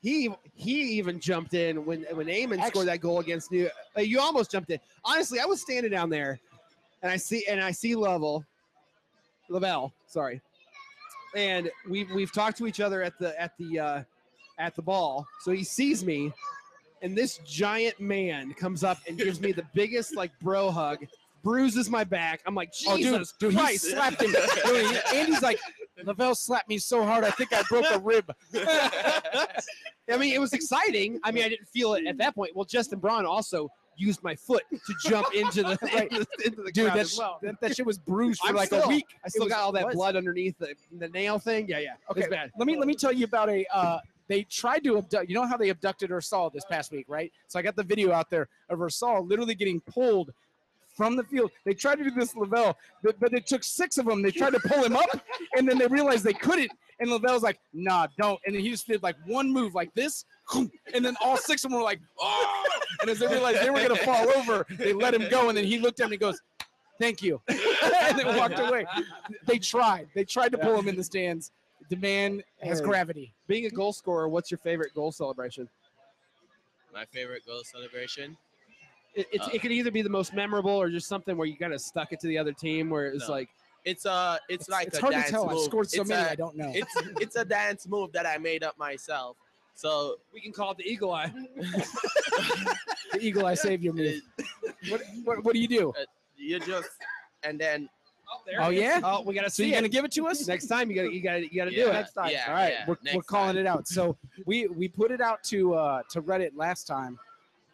He 0.03 0.31
he 0.55 0.83
even 0.99 1.19
jumped 1.19 1.55
in 1.55 1.85
when 1.85 2.03
when 2.13 2.27
Eamon 2.29 2.59
Actually- 2.59 2.69
scored 2.71 2.89
that 2.89 3.01
goal 3.01 3.19
against 3.21 3.51
New. 3.51 3.69
Uh, 3.97 4.03
you 4.03 4.21
almost 4.21 4.51
jumped 4.51 4.71
in. 4.71 4.79
Honestly, 5.05 5.41
I 5.41 5.47
was 5.47 5.61
standing 5.61 5.91
down 5.91 6.11
there, 6.11 6.39
and 7.03 7.11
I 7.11 7.17
see 7.17 7.45
and 7.49 7.61
I 7.61 7.73
see 7.73 7.95
Lovell, 7.97 8.45
Lavelle. 9.49 9.93
Sorry, 10.07 10.41
and 11.35 11.71
we've 11.89 12.11
we've 12.13 12.33
talked 12.33 12.57
to 12.59 12.67
each 12.69 12.79
other 12.81 13.03
at 13.03 13.19
the 13.19 13.39
at 13.41 13.57
the 13.59 13.79
uh, 13.81 14.03
at 14.59 14.77
the 14.77 14.83
ball. 14.83 15.27
So 15.41 15.51
he 15.51 15.65
sees 15.65 16.05
me, 16.05 16.33
and 17.03 17.17
this 17.17 17.39
giant 17.45 17.99
man 17.99 18.55
comes 18.55 18.85
up 18.85 18.99
and 19.09 19.19
gives 19.19 19.41
me 19.41 19.51
the 19.51 19.65
biggest 19.75 20.15
like 20.15 20.31
bro 20.41 20.71
hug, 20.71 21.05
bruises 21.47 21.89
my 21.89 22.03
back. 22.05 22.41
I'm 22.47 22.55
like, 22.55 22.73
Oh, 22.89 22.97
dude, 22.97 23.05
Jesus 23.07 23.35
dude, 23.39 23.53
he 23.53 23.59
Christ. 23.59 23.91
slapped 23.91 24.21
him. 24.21 24.33
Dude, 24.67 25.01
Andy's 25.15 25.43
like, 25.43 25.59
Lavelle 26.05 26.35
slapped 26.35 26.69
me 26.69 26.77
so 26.79 27.05
hard, 27.05 27.25
I 27.25 27.31
think 27.31 27.53
I 27.53 27.63
broke 27.71 27.87
a 27.91 27.99
rib. 27.99 28.31
I 28.55 30.17
mean, 30.19 30.35
it 30.35 30.41
was 30.41 30.53
exciting. 30.53 31.19
I 31.25 31.31
mean, 31.33 31.45
I 31.45 31.49
didn't 31.49 31.69
feel 31.69 31.95
it 31.95 32.07
at 32.07 32.19
that 32.19 32.35
point. 32.35 32.55
Well, 32.55 32.65
Justin 32.65 32.99
Braun 32.99 33.25
also 33.27 33.69
used 33.97 34.23
my 34.23 34.35
foot 34.35 34.63
to 34.71 34.95
jump 35.09 35.35
into 35.35 35.63
the 35.63 35.79
Right. 35.95 36.11
into, 36.13 36.19
the- 36.39 36.47
into 36.47 36.63
the 36.63 36.73
Dude, 36.73 36.89
that, 36.89 36.97
as 36.99 37.17
well. 37.19 37.39
that, 37.43 37.61
that 37.61 37.77
shit 37.77 37.87
was 37.87 37.99
bruised 37.99 38.41
for 38.41 38.49
I'm 38.49 38.55
like 38.57 38.67
still- 38.67 38.85
a 38.85 38.89
week. 38.89 39.07
I 39.25 39.29
still 39.29 39.49
got 39.49 39.61
all 39.61 39.73
that 39.73 39.87
was. 39.87 39.95
blood 39.95 40.17
underneath 40.17 40.57
the, 40.59 40.75
the 40.99 41.09
nail 41.09 41.39
thing. 41.39 41.67
Yeah, 41.69 41.79
yeah. 41.79 41.95
Okay, 42.11 42.27
bad. 42.29 42.51
let 42.59 42.67
me 42.67 42.77
let 42.77 42.87
me 42.87 42.95
tell 42.95 43.13
you 43.13 43.25
about 43.25 43.49
a. 43.49 43.65
Uh, 43.73 43.99
they 44.29 44.43
tried 44.43 44.83
to 44.85 44.99
abduct. 44.99 45.29
You 45.29 45.37
know 45.37 45.47
how 45.47 45.57
they 45.57 45.69
abducted 45.71 46.11
Ursal 46.11 46.51
this 46.53 46.65
past 46.65 46.91
week, 46.93 47.07
right? 47.09 47.33
So 47.47 47.59
I 47.59 47.63
got 47.63 47.77
the 47.77 47.85
video 47.85 48.13
out 48.13 48.29
there 48.29 48.49
of 48.69 48.81
Ursal 48.83 49.25
literally 49.27 49.55
getting 49.55 49.81
pulled 49.81 50.33
from 50.97 51.15
the 51.15 51.25
field. 51.25 51.51
They 51.65 51.75
tried 51.75 51.97
to 51.97 52.05
do 52.05 52.11
this 52.11 52.35
Lovel, 52.35 52.77
but, 53.03 53.21
but 53.21 53.33
it 53.35 53.47
took 53.47 53.63
six 53.63 53.99
of 53.99 54.07
them. 54.07 54.23
They 54.23 54.31
tried 54.31 54.55
to 54.55 54.61
pull 54.61 54.83
him 54.83 54.97
up, 54.97 55.21
and 55.57 55.69
then 55.69 55.79
they 55.79 55.87
realized 55.87 56.25
they 56.25 56.33
couldn't. 56.33 56.73
And 56.99 57.11
Lovel's 57.11 57.43
like, 57.43 57.61
"Nah, 57.75 58.07
don't." 58.19 58.41
And 58.47 58.55
then 58.55 58.63
he 58.63 58.71
just 58.71 58.87
did 58.87 59.03
like 59.03 59.17
one 59.27 59.53
move 59.53 59.75
like 59.75 59.93
this, 59.95 60.25
and 60.95 61.05
then 61.05 61.15
all 61.23 61.37
six 61.37 61.63
of 61.65 61.71
them 61.71 61.79
were 61.79 61.85
like, 61.85 62.01
"Oh!" 62.19 62.65
And 63.03 63.11
as 63.11 63.19
they 63.19 63.27
realized 63.27 63.61
they 63.61 63.69
were 63.69 63.83
gonna 63.83 63.97
fall 63.97 64.27
over, 64.31 64.67
they 64.71 64.95
let 64.95 65.13
him 65.13 65.29
go. 65.29 65.51
And 65.51 65.59
then 65.59 65.67
he 65.67 65.79
looked 65.79 66.01
at 66.01 66.05
him 66.05 66.07
and 66.07 66.13
he 66.15 66.19
goes, 66.19 66.41
"Thank 66.99 67.23
you," 67.23 67.43
and 67.49 68.19
then 68.19 68.35
walked 68.37 68.59
away. 68.59 68.87
They 69.45 69.59
tried. 69.59 70.09
They 70.15 70.25
tried 70.25 70.53
to 70.53 70.59
pull 70.59 70.79
him 70.79 70.89
in 70.89 70.97
the 70.97 71.05
stands. 71.05 71.53
The 71.91 71.97
man 71.97 72.43
has 72.63 72.81
gravity. 72.81 73.35
Being 73.47 73.67
a 73.67 73.71
goal 73.71 73.93
scorer, 73.93 74.29
what's 74.29 74.51
your 74.51 74.59
favorite 74.59 74.95
goal 74.95 75.13
celebration? 75.13 75.69
My 76.95 77.05
favorite 77.05 77.45
goal 77.47 77.63
celebration. 77.63 78.39
It, 79.17 79.27
it's, 79.33 79.47
Uh, 79.47 79.51
it 79.55 79.63
could 79.63 79.73
either 79.73 79.91
be 79.91 80.03
the 80.03 80.11
most 80.11 80.35
memorable 80.35 80.71
or 80.71 80.89
just 80.91 81.09
something 81.09 81.37
where 81.37 81.47
you 81.47 81.57
kind 81.57 81.73
of 81.73 81.81
stuck 81.81 82.13
it 82.13 82.21
to 82.21 82.27
the 82.29 82.37
other 82.39 82.53
team, 82.53 82.91
where 82.91 83.07
it's 83.07 83.27
No. 83.29 83.35
like, 83.35 83.49
It's 83.85 84.05
uh 84.05 84.39
it's, 84.49 84.69
like 84.69 84.89
it's 84.89 84.99
a 84.99 85.01
hard 85.01 85.13
dance 85.15 85.27
to 85.27 85.33
tell. 85.33 85.47
move. 85.49 85.53
I've 85.59 85.65
scored 85.65 85.91
so 85.91 86.01
it's 86.03 86.09
many, 86.11 86.23
A, 86.29 86.31
I 86.33 86.35
don't 86.35 86.57
know. 86.57 86.71
it's 86.75 86.95
it's 87.21 87.37
a 87.37 87.45
dance 87.45 87.87
move 87.89 88.13
that 88.13 88.27
I 88.27 88.37
made 88.37 88.63
up 88.63 88.77
myself. 88.79 89.37
So 89.75 90.17
we 90.33 90.41
can 90.41 90.53
call 90.53 90.73
it 90.73 90.79
the 90.79 90.85
eagle 90.89 91.13
eye. 91.13 91.31
the 91.57 93.19
eagle 93.21 93.47
eye 93.47 93.55
savior 93.55 93.93
move. 93.93 94.21
What, 94.89 95.03
what, 95.25 95.45
what 95.45 95.55
do 95.55 95.61
you 95.61 95.69
do? 95.69 95.93
you 96.37 96.59
just 96.61 96.89
and 97.43 97.59
then 97.61 97.89
Oh, 98.29 98.41
there 98.45 98.61
Oh 98.61 98.71
yeah. 98.71 99.01
Oh, 99.05 99.23
we 99.23 99.35
gotta 99.35 99.49
So 99.49 99.63
see 99.63 99.69
you're 99.69 99.75
it. 99.75 99.79
gonna 99.79 99.89
give 99.89 100.05
it 100.05 100.11
to 100.13 100.27
us? 100.27 100.49
next 100.49 100.67
time. 100.67 100.91
You 100.91 100.97
gotta, 100.97 101.15
you 101.15 101.23
gotta, 101.23 101.43
you 101.43 101.55
gotta 101.57 101.71
do 101.71 101.87
it. 101.89 101.93
Next 101.93 102.13
time. 102.13 102.31
Yeah, 102.33 102.47
All 102.49 102.55
right, 102.55 102.73
yeah, 102.73 102.85
we're, 102.89 102.97
we're 103.15 103.23
calling 103.23 103.55
time. 103.55 103.59
it 103.59 103.67
out. 103.69 103.87
So 103.87 104.17
we 104.47 104.67
we 104.67 104.89
put 104.89 105.13
it 105.13 105.21
out 105.21 105.45
to 105.45 105.75
uh 105.75 106.03
to 106.11 106.21
Reddit 106.23 106.51
last 106.57 106.89
time. 106.89 107.21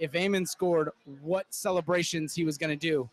If 0.02 0.12
Eamon 0.12 0.48
scored, 0.48 0.90
what 1.20 1.46
celebrations 1.50 2.34
he 2.34 2.44
was 2.44 2.58
gonna 2.58 2.74
do? 2.74 3.08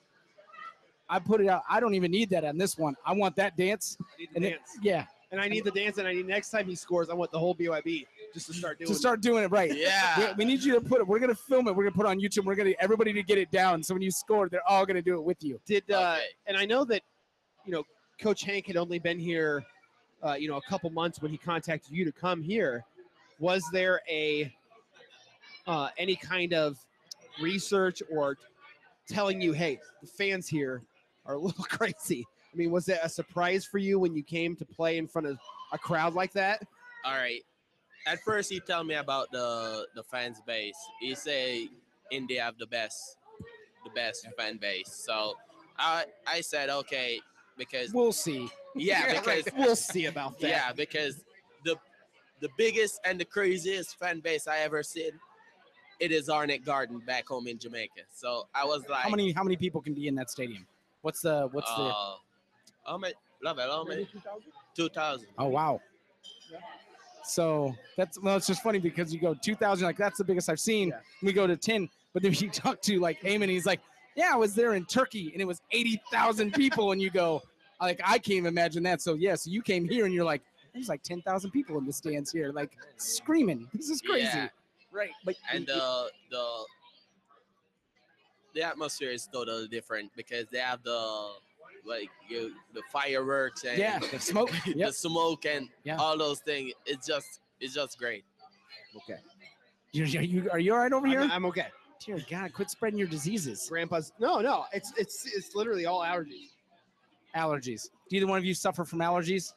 I 1.08 1.19
put 1.19 1.39
it 1.39 1.47
out. 1.47 1.62
I 1.69 1.80
don't 1.80 1.93
even 1.93 2.10
need 2.10 2.32
that 2.32 2.43
on 2.43 2.58
this 2.58 2.80
one. 2.80 2.95
I 3.06 3.13
want 3.13 3.36
that 3.36 3.56
dance. 3.56 3.95
I 4.02 4.04
need 4.17 4.30
the 4.32 4.36
And 4.38 4.45
it, 4.45 4.49
dance, 4.49 4.69
yeah, 4.82 5.06
and 5.32 5.39
I 5.39 5.47
need 5.47 5.65
the 5.65 5.71
dance, 5.71 5.99
and 5.99 6.08
I 6.08 6.13
need 6.13 6.25
next 6.25 6.49
time 6.49 6.65
he 6.65 6.75
scores, 6.75 7.12
I 7.12 7.13
want 7.13 7.30
the 7.30 7.38
whole 7.38 7.54
BYB 7.54 8.08
just 8.34 8.47
to 8.47 8.54
start 8.56 8.80
doing. 8.80 8.88
to 8.88 8.95
start 8.95 9.21
doing 9.21 9.43
it 9.43 9.52
right. 9.52 9.71
Yeah. 9.75 10.34
We, 10.34 10.34
we 10.39 10.45
need 10.45 10.63
you 10.63 10.73
to 10.73 10.82
put 10.82 10.99
it. 10.99 11.08
We're 11.08 11.19
gonna 11.19 11.36
film 11.36 11.67
it. 11.67 11.75
We're 11.75 11.84
gonna 11.84 11.95
put 11.95 12.08
it 12.08 12.10
on 12.10 12.19
YouTube. 12.19 12.45
We're 12.45 12.56
gonna 12.56 12.73
everybody 12.80 13.13
to 13.13 13.21
get 13.21 13.38
it 13.38 13.52
down. 13.52 13.84
So 13.84 13.93
when 13.93 14.02
you 14.02 14.10
score, 14.10 14.49
they're 14.49 14.67
all 14.67 14.84
gonna 14.88 15.04
do 15.04 15.13
it 15.13 15.23
with 15.23 15.43
you. 15.43 15.62
Did 15.67 15.84
uh, 15.91 16.15
Okay. 16.15 16.23
and 16.47 16.58
I 16.58 16.65
know 16.65 16.86
that, 16.86 17.04
you 17.65 17.71
know, 17.71 17.84
Coach 18.19 18.41
Hank 18.43 18.65
had 18.65 18.78
only 18.78 18.97
been 18.97 19.19
here, 19.19 19.63
uh, 20.23 20.34
you 20.34 20.47
know, 20.49 20.58
a 20.58 20.62
couple 20.63 20.89
months 20.89 21.21
when 21.21 21.30
he 21.30 21.38
contacted 21.38 21.91
you 21.93 22.04
to 22.04 22.12
come 22.12 22.41
here. 22.41 22.84
Was 23.39 23.63
there 23.71 24.02
a 24.10 24.52
uh, 25.69 25.89
any 25.97 26.15
kind 26.15 26.53
of 26.53 26.77
research 27.41 28.01
or 28.12 28.38
telling 29.08 29.39
you, 29.41 29.53
hey, 29.53 29.79
the 30.01 30.08
fans 30.08 30.47
here 30.47 30.82
are 31.25 31.36
a 31.36 31.38
little 31.39 31.63
crazy? 31.69 32.25
I 32.51 32.58
mean, 32.58 32.71
was 32.71 32.89
it 32.89 32.99
a 33.03 33.08
surprise 33.10 33.65
for 33.65 33.77
you 33.77 33.99
when 33.99 34.15
you 34.15 34.23
came 34.23 34.55
to 34.55 34.65
play 34.65 34.97
in 34.97 35.08
front 35.08 35.27
of 35.27 35.38
a 35.71 35.77
crowd 35.77 36.15
like 36.15 36.34
that? 36.34 36.63
All 37.05 37.13
right. 37.15 37.43
At 38.08 38.19
first, 38.21 38.49
he 38.49 38.60
tell 38.60 38.84
me 38.84 38.95
about 38.95 39.32
the 39.32 39.86
the 39.93 40.01
fans 40.03 40.41
base. 40.47 40.77
He 40.99 41.13
say 41.13 41.69
Indy 42.12 42.38
have 42.38 42.58
the 42.58 42.65
best, 42.65 43.17
the 43.84 43.91
best 43.91 44.25
fan 44.38 44.58
base. 44.58 44.89
So 44.91 45.36
I 45.77 46.05
I 46.25 46.41
said 46.41 46.69
okay 46.69 47.19
because 47.58 47.93
We'll 47.93 48.12
see. 48.13 48.49
yeah 48.75 49.13
because 49.19 49.43
we'll 49.55 49.75
see 49.75 50.05
about 50.08 50.39
that. 50.39 50.49
yeah 50.49 50.71
because 50.71 51.23
the 51.65 51.75
the 52.39 52.49
biggest 52.58 52.99
and 53.05 53.19
the 53.19 53.25
craziest 53.25 53.99
fan 53.99 54.21
base 54.21 54.47
I 54.47 54.60
ever 54.60 54.82
seen 54.82 55.12
it 55.99 56.12
is 56.12 56.29
Arnett 56.29 56.63
Garden 56.63 56.99
back 57.05 57.27
home 57.27 57.47
in 57.47 57.57
Jamaica. 57.57 58.01
So 58.13 58.47
I 58.53 58.65
was 58.65 58.88
like, 58.89 59.01
How 59.01 59.09
many 59.09 59.31
how 59.31 59.43
many 59.43 59.55
people 59.55 59.81
can 59.81 59.93
be 59.93 60.07
in 60.07 60.15
that 60.15 60.29
stadium? 60.29 60.65
What's 61.01 61.21
the 61.21 61.49
what's 61.51 61.73
the? 61.75 61.81
uh, 61.81 62.15
how 62.85 62.97
many? 62.97 63.13
Love 63.43 63.57
it, 63.59 63.69
how 63.69 63.83
many? 63.83 64.07
Two 64.75 64.89
thousand. 64.89 65.27
Oh 65.38 65.47
wow. 65.47 65.81
Yeah. 66.51 66.59
So 67.23 67.75
that's 67.95 68.19
well, 68.21 68.38
it's 68.38 68.47
just 68.47 68.63
funny 68.63 68.79
because 68.79 69.13
you 69.13 69.19
go 69.19 69.35
2,000, 69.35 69.85
like 69.85 69.97
that's 69.97 70.17
the 70.17 70.23
biggest 70.23 70.49
I've 70.49 70.59
seen. 70.59 70.89
Yeah. 70.89 70.99
We 71.21 71.31
go 71.31 71.45
to 71.45 71.55
10, 71.55 71.88
but 72.13 72.23
then 72.23 72.33
you 72.38 72.49
talk 72.49 72.81
to 72.81 72.99
like 72.99 73.21
Eamon, 73.21 73.49
he's 73.49 73.65
like, 73.65 73.81
yeah, 74.15 74.31
I 74.33 74.35
was 74.35 74.55
there 74.55 74.73
in 74.73 74.85
Turkey 74.85 75.29
and 75.33 75.41
it 75.41 75.45
was 75.45 75.62
80,000 75.71 76.53
people, 76.53 76.91
and 76.91 77.01
you 77.01 77.09
go, 77.09 77.41
like 77.79 78.01
I 78.03 78.17
can't 78.17 78.38
even 78.38 78.47
imagine 78.47 78.83
that. 78.83 79.01
So 79.01 79.13
yeah, 79.13 79.35
so 79.35 79.51
you 79.51 79.62
came 79.62 79.88
here 79.88 80.05
and 80.05 80.13
you're 80.13 80.25
like, 80.25 80.41
there's 80.73 80.89
like 80.89 81.03
10,000 81.03 81.51
people 81.51 81.77
in 81.77 81.85
the 81.85 81.93
stands 81.93 82.31
here, 82.31 82.51
like 82.51 82.71
screaming. 82.97 83.67
This 83.73 83.89
is 83.89 84.01
crazy. 84.01 84.25
Yeah. 84.25 84.49
Right. 84.91 85.12
But 85.23 85.36
and 85.54 85.65
the 85.67 86.10
the 86.32 86.63
the 88.56 88.63
atmosphere 88.63 89.12
is 89.12 89.28
totally 89.32 89.67
different 89.67 90.12
because 90.15 90.47
they 90.52 90.60
have 90.60 90.84
the 90.84 91.32
like 91.86 92.10
you 92.28 92.54
the 92.73 92.82
fireworks 92.91 93.63
and 93.63 93.78
yeah, 93.78 93.99
the 93.99 94.19
smoke. 94.19 94.52
the 94.75 94.91
smoke 94.91 95.45
and 95.45 95.69
Yeah. 95.84 95.97
all 95.97 96.17
those 96.17 96.39
things. 96.39 96.73
It's 96.86 97.08
just 97.08 97.41
it's 97.60 97.73
just 97.73 97.97
great. 97.97 98.23
Okay. 98.95 99.19
You, 99.91 100.06
you, 100.06 100.19
you, 100.21 100.49
are 100.52 100.60
you 100.60 100.73
all 100.73 100.80
right 100.80 100.93
over 100.93 101.08
here? 101.08 101.21
I'm, 101.21 101.32
I'm 101.32 101.45
okay. 101.45 101.67
Dear 102.06 102.19
God, 102.30 102.54
quit 102.54 102.69
spreading 102.69 102.97
your 102.97 103.08
diseases. 103.08 103.67
Grandpa's 103.69 104.12
no, 104.19 104.39
no. 104.39 104.65
It's 104.71 104.93
it's 104.97 105.25
it's 105.25 105.56
literally 105.56 105.86
all 105.86 106.02
allergies. 106.02 106.49
Allergies. 107.36 107.89
Do 108.10 108.17
either 108.17 108.28
one 108.28 108.38
of 108.38 108.45
you 108.45 108.54
suffer 108.54 108.86
from 108.86 108.99
allergies? 108.99 109.54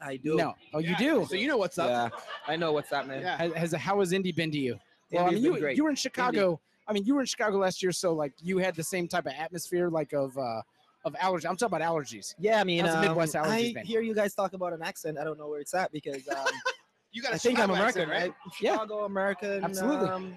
I 0.00 0.16
do. 0.16 0.36
No. 0.36 0.54
Oh, 0.72 0.78
you 0.78 0.96
do. 0.96 1.26
So 1.28 1.34
you 1.36 1.48
know 1.48 1.56
what's 1.56 1.78
up. 1.78 1.88
Yeah, 1.88 2.08
I 2.46 2.56
know 2.56 2.72
what's 2.72 2.90
happening. 2.90 3.20
Yeah. 3.22 3.36
Has, 3.38 3.52
has 3.54 3.72
how 3.72 4.00
has 4.00 4.12
Indy 4.12 4.32
been 4.32 4.50
to 4.50 4.58
you? 4.58 4.78
Well, 5.12 5.24
I 5.24 5.28
Indy's 5.28 5.42
mean, 5.42 5.52
been 5.52 5.54
you 5.54 5.60
great. 5.60 5.76
you 5.76 5.84
were 5.84 5.90
in 5.90 5.96
Chicago. 5.96 6.60
I 6.86 6.92
mean, 6.92 7.04
you 7.04 7.14
were 7.14 7.20
in 7.20 7.26
Chicago 7.26 7.58
last 7.58 7.82
year, 7.82 7.92
so 7.92 8.12
like 8.12 8.32
you 8.42 8.58
had 8.58 8.74
the 8.74 8.82
same 8.84 9.08
type 9.08 9.26
of 9.26 9.32
atmosphere, 9.38 9.88
like 9.88 10.12
of 10.12 10.36
uh 10.36 10.60
of 11.04 11.12
allergies. 11.14 11.46
I'm 11.48 11.56
talking 11.56 11.76
about 11.76 11.80
allergies. 11.82 12.34
Yeah, 12.38 12.60
I 12.60 12.64
mean, 12.64 12.84
How's 12.84 12.92
the 12.94 12.98
um, 13.00 13.04
Midwest 13.08 13.34
allergies 13.34 13.70
I 13.70 13.72
been? 13.74 13.86
hear 13.86 14.00
you 14.00 14.14
guys 14.14 14.34
talk 14.34 14.52
about 14.54 14.72
an 14.72 14.82
accent. 14.82 15.18
I 15.18 15.24
don't 15.24 15.38
know 15.38 15.48
where 15.48 15.60
it's 15.60 15.74
at 15.74 15.92
because 15.92 16.26
um, 16.28 16.46
You 17.12 17.22
got. 17.22 17.32
a 17.32 17.34
I 17.36 17.38
think 17.38 17.58
I'm 17.58 17.68
Chicago 17.68 17.74
American, 17.74 18.02
accent, 18.10 18.10
right? 18.10 18.34
Yeah. 18.60 18.72
Chicago 18.72 19.04
American. 19.04 19.64
Absolutely. 19.64 20.08
Um, 20.08 20.36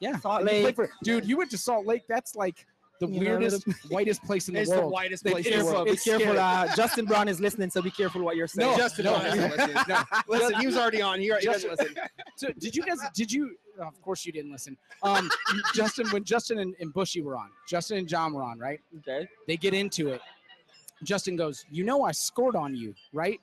Yeah, 0.00 0.18
Salt 0.18 0.40
And 0.40 0.50
you 0.50 0.54
played 0.56 0.64
Lake. 0.64 0.74
for- 0.76 0.90
dude. 1.04 1.24
You 1.26 1.36
went 1.36 1.50
to 1.52 1.58
Salt 1.58 1.86
Lake. 1.86 2.02
That's 2.08 2.34
like 2.34 2.66
the 3.06 3.12
You 3.12 3.20
know, 3.24 3.30
weirdest, 3.38 3.66
whitest 3.90 4.22
place 4.24 4.48
in 4.48 4.54
the 4.54 4.60
It's 4.60 4.70
the 4.70 4.76
world. 4.78 4.92
whitest 4.92 5.24
place 5.24 5.46
in 5.46 5.58
the 5.58 5.64
world. 5.64 5.86
be 5.86 5.96
careful. 5.96 6.38
Uh, 6.38 6.74
Justin 6.74 7.04
Braun 7.04 7.28
is 7.28 7.40
listening, 7.40 7.70
so 7.70 7.82
be 7.82 7.90
careful 7.90 8.22
what 8.22 8.36
you're 8.36 8.46
saying. 8.46 8.70
No, 8.70 8.76
Justin 8.76 9.04
no, 9.06 9.12
doesn't 9.18 9.50
listen. 9.56 9.74
no. 9.88 10.02
Listen, 10.28 10.60
he 10.60 10.66
was 10.66 10.76
already 10.76 11.02
on. 11.02 11.18
He, 11.18 11.26
he 11.40 11.46
doesn't 11.46 11.70
listen. 11.70 11.94
So 12.36 12.48
did 12.58 12.74
you 12.76 12.82
guys? 12.82 12.98
Did 13.14 13.30
you? 13.32 13.56
oh, 13.80 13.84
of 13.84 14.00
course 14.02 14.24
you 14.24 14.32
didn't 14.32 14.52
listen. 14.52 14.76
Um, 15.02 15.30
Justin, 15.74 16.08
when 16.10 16.24
Justin 16.24 16.58
and, 16.60 16.74
and 16.80 16.92
Bushy 16.92 17.20
were 17.22 17.36
on, 17.36 17.50
Justin 17.68 17.98
and 17.98 18.08
John 18.08 18.32
were 18.32 18.42
on, 18.42 18.58
right? 18.58 18.80
Okay. 18.98 19.28
They 19.46 19.56
get 19.56 19.74
into 19.74 20.08
it. 20.08 20.20
Justin 21.02 21.36
goes, 21.36 21.64
"You 21.70 21.84
know, 21.84 22.04
I 22.04 22.12
scored 22.12 22.54
on 22.56 22.74
you, 22.76 22.94
right?" 23.12 23.40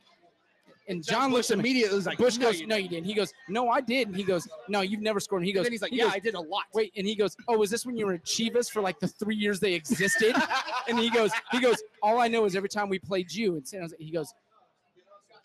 And 0.90 1.06
John 1.06 1.32
looks 1.32 1.48
Busch 1.48 1.52
at 1.52 1.58
me. 1.60 1.70
immediately 1.70 1.96
was 1.96 2.06
like, 2.08 2.18
Busch 2.18 2.38
no, 2.38 2.48
goes, 2.48 2.60
you 2.60 2.66
"No, 2.68 2.76
you 2.76 2.90
didn't." 2.90 3.06
He 3.06 3.14
goes, 3.14 3.32
"No, 3.48 3.70
I 3.70 3.80
did." 3.80 4.08
And 4.08 4.18
he 4.18 4.24
goes, 4.24 4.48
"No, 4.68 4.82
you've 4.82 5.02
never 5.02 5.20
scored." 5.20 5.42
And 5.44 5.46
he 5.46 5.52
And 5.52 5.58
goes, 5.60 5.66
then 5.66 5.72
he's 5.72 5.82
like, 5.84 5.92
he 5.92 5.98
yeah, 6.00 6.06
goes, 6.06 6.14
I 6.14 6.20
did 6.20 6.34
a 6.34 6.42
lot. 6.42 6.64
Wait, 6.74 6.92
and 6.98 7.06
he 7.06 7.16
goes, 7.16 7.38
"Oh, 7.48 7.62
is 7.62 7.70
this 7.70 7.86
when 7.86 7.96
you 7.96 8.08
were 8.08 8.14
at 8.14 8.26
Chivas 8.26 8.72
for 8.72 8.82
like 8.82 9.00
the 9.00 9.08
three 9.08 9.36
years 9.36 9.60
they 9.60 9.74
existed?" 9.74 10.36
and 10.88 10.98
he 10.98 11.12
goes, 11.12 11.32
"He 11.52 11.60
goes, 11.62 11.78
all 12.02 12.20
I 12.20 12.28
know 12.28 12.46
is 12.46 12.56
every 12.56 12.70
time 12.70 12.90
we 12.90 12.98
played 12.98 13.32
you 13.32 13.56
in 13.56 13.66
San 13.66 13.82
Jose, 13.82 13.96
he 14.00 14.12
goes, 14.12 14.34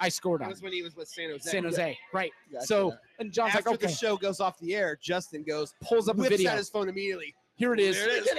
I 0.00 0.08
scored 0.08 0.40
on. 0.40 0.48
That 0.48 0.54
was 0.54 0.62
when 0.62 0.72
he 0.72 0.82
was 0.82 0.96
with 0.96 1.08
San 1.08 1.28
Jose. 1.30 1.50
San 1.50 1.64
Jose, 1.64 1.98
right?" 2.14 2.32
Gotcha. 2.50 2.66
So, 2.66 2.94
and 3.18 3.30
John's 3.30 3.54
After 3.54 3.70
like, 3.70 3.78
"Okay." 3.80 3.86
the 3.88 3.92
show 3.92 4.16
goes 4.16 4.40
off 4.40 4.58
the 4.60 4.74
air, 4.74 4.98
Justin 5.02 5.42
goes, 5.42 5.74
Pulls 5.82 6.08
up 6.08 6.16
a 6.16 6.20
whips 6.20 6.30
video. 6.30 6.52
out 6.52 6.56
his 6.56 6.70
phone 6.70 6.88
immediately. 6.88 7.34
Here 7.56 7.72
it 7.72 7.78
is. 7.78 7.96
There 7.96 8.08
it 8.10 8.24
is. 8.26 8.32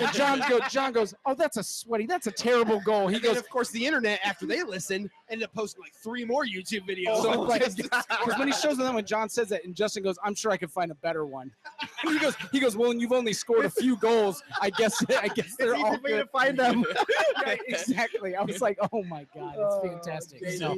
And 0.00 0.12
John 0.12 0.40
goes, 0.48 0.60
John 0.70 0.92
goes, 0.92 1.12
"Oh, 1.26 1.34
that's 1.34 1.56
a 1.56 1.62
sweaty. 1.62 2.06
That's 2.06 2.28
a 2.28 2.30
terrible 2.30 2.80
goal." 2.80 3.08
He 3.08 3.16
And 3.16 3.24
goes, 3.24 3.36
of 3.36 3.48
course, 3.48 3.70
the 3.70 3.84
internet 3.84 4.20
after 4.24 4.46
they 4.46 4.62
listen 4.62 5.10
ended 5.28 5.46
up 5.48 5.54
posting 5.54 5.82
like 5.82 5.92
three 5.94 6.24
more 6.24 6.44
YouTube 6.44 6.88
videos. 6.88 7.22
So, 7.22 7.42
like, 7.42 7.62
Because 7.76 7.98
when 8.38 8.46
he 8.48 8.54
shows 8.54 8.76
them, 8.76 8.94
when 8.94 9.04
John 9.04 9.28
says 9.28 9.48
that, 9.48 9.64
and 9.64 9.74
Justin 9.74 10.04
goes, 10.04 10.16
"I'm 10.22 10.34
sure 10.36 10.52
I 10.52 10.56
could 10.56 10.70
find 10.70 10.92
a 10.92 10.96
better 10.96 11.26
one." 11.26 11.50
He 12.04 12.18
goes, 12.18 12.36
"He 12.52 12.60
goes, 12.60 12.76
well, 12.76 12.90
and 12.90 13.00
you've 13.00 13.12
only 13.12 13.32
scored 13.32 13.64
a 13.64 13.70
few 13.70 13.96
goals. 13.96 14.42
I 14.60 14.70
guess, 14.70 15.02
I 15.20 15.28
guess 15.28 15.56
they're 15.56 15.74
all 15.74 15.94
easy 15.94 16.00
for 16.02 16.08
you 16.08 16.14
good." 16.16 16.22
to 16.22 16.26
find 16.28 16.58
them. 16.58 16.84
Right, 17.44 17.60
exactly. 17.66 18.36
I 18.36 18.42
was 18.42 18.60
like, 18.60 18.78
"Oh 18.92 19.02
my 19.04 19.26
god, 19.34 19.54
it's 19.58 19.74
Oh, 19.74 19.80
fantastic." 19.82 20.42
JD. 20.42 20.58
So, 20.58 20.76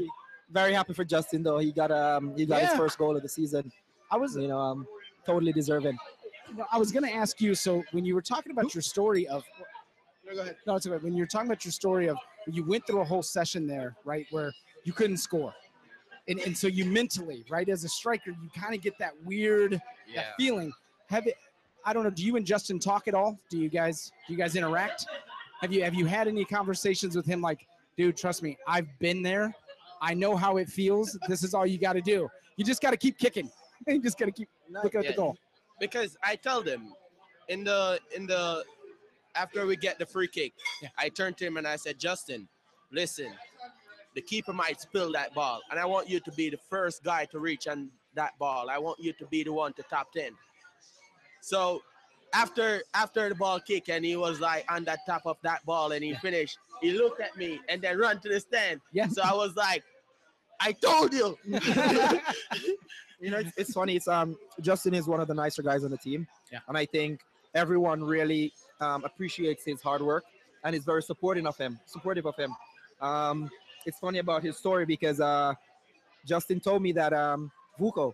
very 0.51 0.73
happy 0.73 0.95
for 0.95 1.05
Justin 1.05 1.43
though. 1.43 1.59
He 1.59 1.73
got 1.73 1.91
um 1.91 2.35
he 2.37 2.47
got 2.47 2.63
his 2.63 2.73
first 2.73 2.97
goal 2.97 3.17
of 3.17 3.23
the 3.23 3.29
season. 3.29 3.71
I 4.11 4.17
was 4.17 4.37
You 4.37 4.49
know, 4.49 4.59
um, 4.59 4.87
totally 5.27 5.53
deserving. 5.53 5.99
I 6.73 6.79
was 6.79 6.93
going 6.93 7.05
to 7.05 7.13
ask 7.15 7.41
you. 7.41 7.55
So 7.55 7.83
when 7.93 8.05
you 8.05 8.15
were 8.15 8.23
talking 8.23 8.53
about 8.53 8.75
your 8.75 8.83
story 8.83 9.27
of 9.29 9.45
No, 10.27 10.35
go 10.35 10.43
ahead. 10.43 10.57
no, 10.67 10.77
it's 10.77 10.87
okay. 10.87 11.03
When 11.03 11.15
you're 11.17 11.27
talking 11.27 11.49
about 11.49 11.65
your 11.65 11.73
story 11.73 12.09
of 12.09 12.17
you 12.47 12.65
went 12.65 12.87
through 12.87 13.01
a 13.01 13.05
whole 13.05 13.23
session 13.23 13.67
there, 13.67 13.97
right, 14.05 14.27
where 14.31 14.53
you 14.85 14.93
couldn't 14.93 15.19
score, 15.19 15.55
and 16.29 16.39
and 16.41 16.57
so 16.57 16.67
you 16.67 16.85
mentally, 16.85 17.45
right, 17.49 17.69
as 17.69 17.85
a 17.85 17.89
striker, 17.89 18.31
you 18.31 18.51
kind 18.55 18.75
of 18.75 18.81
get 18.81 18.99
that 18.99 19.13
weird 19.25 19.81
that 20.15 20.35
feeling. 20.39 20.73
Have 21.09 21.27
it? 21.27 21.37
I 21.85 21.93
don't 21.93 22.03
know. 22.05 22.11
Do 22.11 22.25
you 22.25 22.37
and 22.37 22.45
Justin 22.47 22.79
talk 22.79 23.07
at 23.09 23.15
all? 23.15 23.39
Do 23.51 23.59
you 23.59 23.69
guys 23.69 24.13
do 24.27 24.33
you 24.33 24.39
guys 24.39 24.57
interact? 24.57 25.07
Have 25.61 25.73
you 25.73 25.83
have 25.85 25.95
you 25.95 26.07
had 26.07 26.29
any 26.29 26.45
conversations 26.45 27.17
with 27.17 27.27
him? 27.27 27.41
Like, 27.41 27.67
dude, 27.97 28.17
trust 28.17 28.43
me, 28.43 28.57
I've 28.67 28.89
been 28.99 29.23
there. 29.23 29.55
I 30.03 30.13
know 30.15 30.37
how 30.37 30.59
it 30.59 30.69
feels. 30.69 31.19
This 31.29 31.43
is 31.43 31.55
all 31.55 31.65
you 31.67 31.79
got 31.79 31.95
to 31.95 32.03
do. 32.03 32.29
You 32.57 32.65
just 32.65 32.83
got 32.83 32.91
to 32.91 32.97
keep 32.97 33.19
kicking. 33.19 33.51
You 33.87 34.01
just 34.01 34.19
got 34.19 34.25
to 34.25 34.33
keep 34.33 34.49
looking 34.83 35.01
at 35.01 35.07
the 35.07 35.13
goal. 35.13 35.37
Because 35.81 36.17
I 36.23 36.37
tell 36.37 36.63
them 36.63 36.93
in 37.49 37.65
the 37.65 38.01
in 38.15 38.27
the 38.27 38.65
after 39.35 39.67
we 39.67 39.77
get 39.77 39.99
the 39.99 40.07
free 40.07 40.29
kick, 40.29 40.55
Yeah. 40.83 40.89
I 40.99 41.09
turned 41.11 41.37
to 41.39 41.47
him 41.47 41.57
and 41.59 41.67
I 41.67 41.77
said, 41.77 41.99
Justin, 41.99 42.49
listen, 42.91 43.33
the 44.15 44.23
keeper 44.23 44.53
might 44.53 44.81
spill 44.81 45.13
that 45.13 45.35
ball, 45.35 45.61
and 45.71 45.79
I 45.79 45.85
want 45.85 46.09
you 46.09 46.21
to 46.21 46.33
be 46.33 46.49
the 46.49 46.59
first 46.71 47.05
guy 47.05 47.27
to 47.27 47.39
reach 47.39 47.67
on 47.69 47.91
that 48.15 48.39
ball. 48.39 48.71
I 48.71 48.79
want 48.79 48.99
you 48.99 49.13
to 49.15 49.27
be 49.27 49.45
the 49.45 49.53
one 49.53 49.75
to 49.75 49.83
top 49.85 50.13
ten. 50.13 50.33
So 51.43 51.83
after 52.35 52.83
after 52.95 53.29
the 53.29 53.35
ball 53.35 53.61
kick 53.61 53.89
and 53.89 54.05
he 54.05 54.17
was 54.17 54.41
like 54.41 54.65
on 54.71 54.85
the 54.85 54.97
top 55.07 55.23
of 55.27 55.37
that 55.43 55.65
ball 55.65 55.93
and 55.93 56.03
he 56.03 56.15
finished, 56.15 56.59
he 56.81 56.93
looked 56.93 57.21
at 57.21 57.37
me 57.37 57.61
and 57.69 57.81
then 57.83 57.99
run 57.99 58.21
to 58.21 58.29
the 58.29 58.41
stand. 58.41 58.81
Yeah. 58.93 59.09
So 59.09 59.23
I 59.23 59.33
was 59.35 59.55
like, 59.55 59.85
I 60.61 60.73
told 60.73 61.13
you. 61.13 61.37
You 63.21 63.31
know, 63.31 63.39
it's, 63.39 63.53
it's 63.57 63.73
funny. 63.73 63.97
It's 63.97 64.09
um 64.09 64.37
Justin 64.61 64.95
is 64.95 65.07
one 65.07 65.21
of 65.21 65.29
the 65.29 65.35
nicer 65.35 65.63
guys 65.63 65.85
on 65.85 65.91
the 65.91 65.97
team. 65.99 66.27
Yeah. 66.53 66.61
And 66.69 66.77
I 66.77 66.85
think 66.87 67.21
everyone 67.55 68.03
really 68.05 68.53
um, 68.81 69.05
appreciates 69.05 69.65
his 69.65 69.81
hard 69.81 70.03
work 70.03 70.25
and 70.65 70.75
is 70.77 70.85
very 70.85 71.03
supportive 71.03 71.47
of 71.47 71.57
him. 71.57 71.79
Supportive 71.87 72.27
of 72.27 72.37
him. 72.37 72.55
Um, 73.01 73.51
it's 73.87 73.99
funny 73.99 74.19
about 74.19 74.43
his 74.43 74.57
story 74.57 74.85
because 74.85 75.21
uh, 75.21 75.55
Justin 76.27 76.61
told 76.61 76.83
me 76.83 76.93
that 76.93 77.13
um, 77.13 77.51
Vuko, 77.81 78.13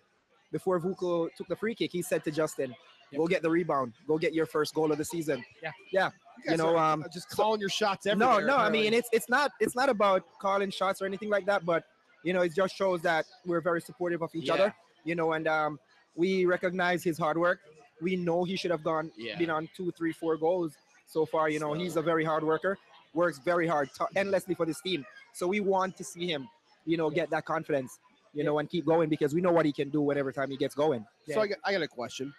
before 0.53 0.79
Vuko 0.81 1.29
took 1.37 1.49
the 1.49 1.57
free 1.57 1.75
kick, 1.75 1.91
he 1.93 2.03
said 2.03 2.23
to 2.25 2.31
Justin, 2.31 2.75
"Go 3.17 3.27
get 3.27 3.43
the 3.43 3.51
rebound. 3.51 3.95
Go 4.07 4.19
get 4.19 4.33
your 4.35 4.47
first 4.47 4.75
goal 4.75 4.93
of 4.93 4.99
the 4.99 5.05
season." 5.05 5.43
Yeah. 5.63 5.73
Yeah. 5.93 6.11
You, 6.45 6.51
guys 6.51 6.59
know, 6.59 6.77
are, 6.77 6.93
um, 6.93 7.05
just 7.13 7.29
calling 7.29 7.61
your 7.61 7.69
shots 7.71 8.07
No, 8.07 8.13
everywhere. 8.13 8.47
no. 8.47 8.53
I 8.55 8.57
apparently. 8.67 8.83
mean, 8.83 8.95
it's 8.95 9.09
it's 9.13 9.29
not 9.29 9.51
it's 9.61 9.75
not 9.75 9.89
about 9.89 10.25
calling 10.41 10.71
shots 10.71 11.03
or 11.03 11.07
anything 11.07 11.29
like 11.31 11.47
that, 11.47 11.65
but 11.65 11.85
you 12.23 12.33
know, 12.33 12.43
it 12.43 12.55
just 12.55 12.77
shows 12.77 13.01
that 13.03 13.25
we're 13.45 13.61
very 13.61 13.81
supportive 13.81 14.23
of 14.23 14.31
each 14.35 14.47
Yeah. 14.49 14.55
other. 14.55 14.75
You 15.05 15.15
know, 15.15 15.33
and 15.33 15.47
um, 15.49 15.79
we 16.15 16.45
recognize 16.47 17.03
his 17.03 17.19
hard 17.19 17.39
work. 17.39 17.61
We 18.01 18.17
know 18.17 18.45
he 18.45 18.57
should 18.57 18.71
have 18.71 18.83
gone 18.85 19.11
Yeah. 19.17 19.39
been 19.39 19.51
on 19.51 19.69
two, 19.77 19.93
three, 19.93 20.13
four 20.13 20.37
goals 20.37 20.73
so 21.07 21.25
far. 21.27 21.49
You 21.49 21.61
know, 21.61 21.73
he's 21.73 21.97
a 21.97 22.03
very 22.03 22.25
hard 22.25 22.43
worker, 22.45 22.79
works 23.15 23.39
very 23.39 23.67
hard, 23.67 23.91
t- 23.97 24.05
endlessly 24.17 24.55
for 24.55 24.67
this 24.67 24.81
team. 24.81 25.05
So 25.33 25.47
we 25.47 25.61
want 25.61 25.97
to 25.99 26.05
see 26.05 26.27
him, 26.27 26.49
you 26.85 26.97
know, 26.97 27.11
get 27.11 27.31
that 27.31 27.45
confidence, 27.45 27.99
you 28.35 28.45
know, 28.45 28.59
and 28.59 28.69
keep 28.69 28.87
going 28.87 29.09
because 29.09 29.35
we 29.35 29.41
know 29.41 29.53
what 29.53 29.67
he 29.67 29.73
can 29.73 29.91
do 29.91 30.01
whenever 30.01 30.33
time 30.33 30.51
he 30.51 30.57
gets 30.57 30.75
going. 30.75 31.05
so 31.29 31.41
I 31.41 31.47
got, 31.47 31.59
I 31.65 31.73
got 31.73 31.83
a 31.83 31.89
question. 31.89 32.33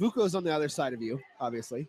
Vuko's 0.00 0.34
on 0.34 0.44
the 0.44 0.52
other 0.52 0.68
side 0.68 0.92
of 0.92 1.00
you, 1.00 1.18
obviously. 1.40 1.88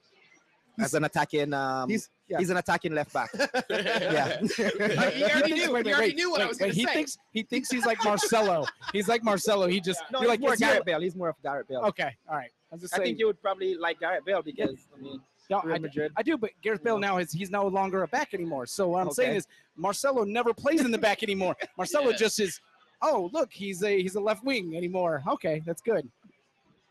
As 0.79 0.93
an 0.93 1.03
attacking, 1.05 1.53
um, 1.53 1.89
He's 1.89 2.09
yeah. 2.27 2.37
he's 2.37 2.49
an 2.51 2.57
attacking 2.57 2.93
left 2.93 3.11
back. 3.13 3.29
yeah. 3.69 4.39
He 4.57 5.23
already 5.23 5.53
knew. 5.53 5.71
Wait, 5.71 5.85
He 5.87 5.93
already 5.93 6.09
wait, 6.09 6.15
knew 6.15 6.29
what 6.29 6.41
I 6.41 6.45
was 6.45 6.59
wait, 6.59 6.67
gonna 6.67 6.73
he 6.73 6.85
say. 6.85 6.93
thinks 6.93 7.17
he 7.31 7.43
thinks 7.43 7.69
he's 7.71 7.85
like 7.85 8.03
Marcelo. 8.03 8.65
He's 8.93 9.07
like 9.07 9.23
Marcelo. 9.23 9.67
He 9.67 9.79
just 9.81 10.01
no, 10.11 10.19
you're 10.19 10.23
he's 10.23 10.29
like 10.29 10.39
more 10.39 10.53
is 10.53 10.59
he 10.59 10.65
Gareth 10.65 10.81
a- 10.81 10.85
Bale. 10.85 10.99
He's 11.01 11.15
more 11.15 11.29
of 11.29 11.35
Gareth 11.41 11.67
Bale. 11.67 11.79
Okay, 11.85 12.15
all 12.29 12.35
right. 12.35 12.51
I 12.71 12.77
just 12.77 12.93
I 12.93 12.97
think 12.99 13.17
you 13.17 13.25
would 13.27 13.41
probably 13.41 13.75
like 13.75 13.99
Gareth 13.99 14.25
Bale 14.25 14.41
because 14.43 14.75
I 14.95 15.01
mean, 15.01 15.19
no, 15.49 15.61
Real 15.63 15.75
I, 15.75 15.79
Madrid. 15.79 16.11
I 16.17 16.21
do, 16.23 16.37
but 16.37 16.51
Gareth 16.61 16.83
Bale 16.83 16.99
now 16.99 17.17
is 17.17 17.31
he's 17.31 17.49
no 17.49 17.65
longer 17.67 18.03
a 18.03 18.07
back 18.07 18.33
anymore. 18.33 18.65
So 18.67 18.89
what 18.89 19.01
I'm 19.01 19.11
saying 19.11 19.35
is 19.35 19.47
Marcelo 19.75 20.23
never 20.25 20.53
plays 20.53 20.81
in 20.81 20.91
the 20.91 20.97
back 20.97 21.23
anymore. 21.23 21.55
Marcelo 21.77 22.09
Yeah. 22.11 22.17
just 22.17 22.39
is. 22.39 22.59
Oh, 23.01 23.29
look, 23.33 23.51
he's 23.53 23.81
a 23.83 24.01
he's 24.01 24.15
a 24.15 24.19
left 24.19 24.43
wing 24.43 24.75
anymore. 24.75 25.23
Okay, 25.27 25.61
that's 25.65 25.81
good. 25.81 26.07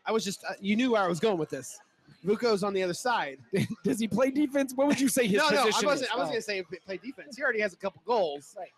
I 0.05 0.11
was 0.11 0.23
just, 0.23 0.41
uh, 0.45 0.53
you 0.61 0.77
knew 0.77 0.91
where 0.93 1.03
I 1.03 1.07
was 1.07 1.19
going 1.19 1.37
with 1.37 1.49
this. 1.49 1.77
Vuko's 2.25 2.63
on 2.63 2.73
the 2.73 2.83
other 2.83 2.93
side. 2.93 3.39
Does 3.83 3.99
he 3.99 4.07
play 4.07 4.31
defense? 4.31 4.73
What 4.75 4.87
would 4.87 4.99
you 4.99 5.07
say 5.07 5.27
his 5.27 5.37
no, 5.37 5.49
no, 5.49 5.61
I 5.61 5.65
position 5.67 5.85
wasn't. 5.87 6.09
is? 6.09 6.13
I 6.13 6.17
wasn't 6.17 6.29
Oh. 6.29 6.31
gonna 6.31 6.41
say 6.41 6.63
play 6.85 6.97
defense. 6.97 7.37
He 7.37 7.43
already 7.43 7.61
has 7.61 7.73
a 7.73 7.77
couple 7.77 8.01
goals. 8.05 8.55
Right. 8.57 8.69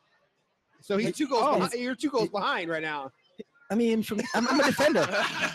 So 0.81 0.97
he's 0.97 1.15
two 1.15 1.27
goals. 1.27 1.43
oh, 1.45 1.53
behind, 1.59 1.73
you're 1.73 1.95
two 1.95 2.09
goals 2.09 2.29
behind 2.29 2.69
right 2.69 2.81
now. 2.81 3.11
I 3.71 3.75
mean, 3.75 4.01
from, 4.01 4.19
I'm, 4.33 4.47
I'm 4.47 4.59
a 4.59 4.63
defender. 4.63 5.05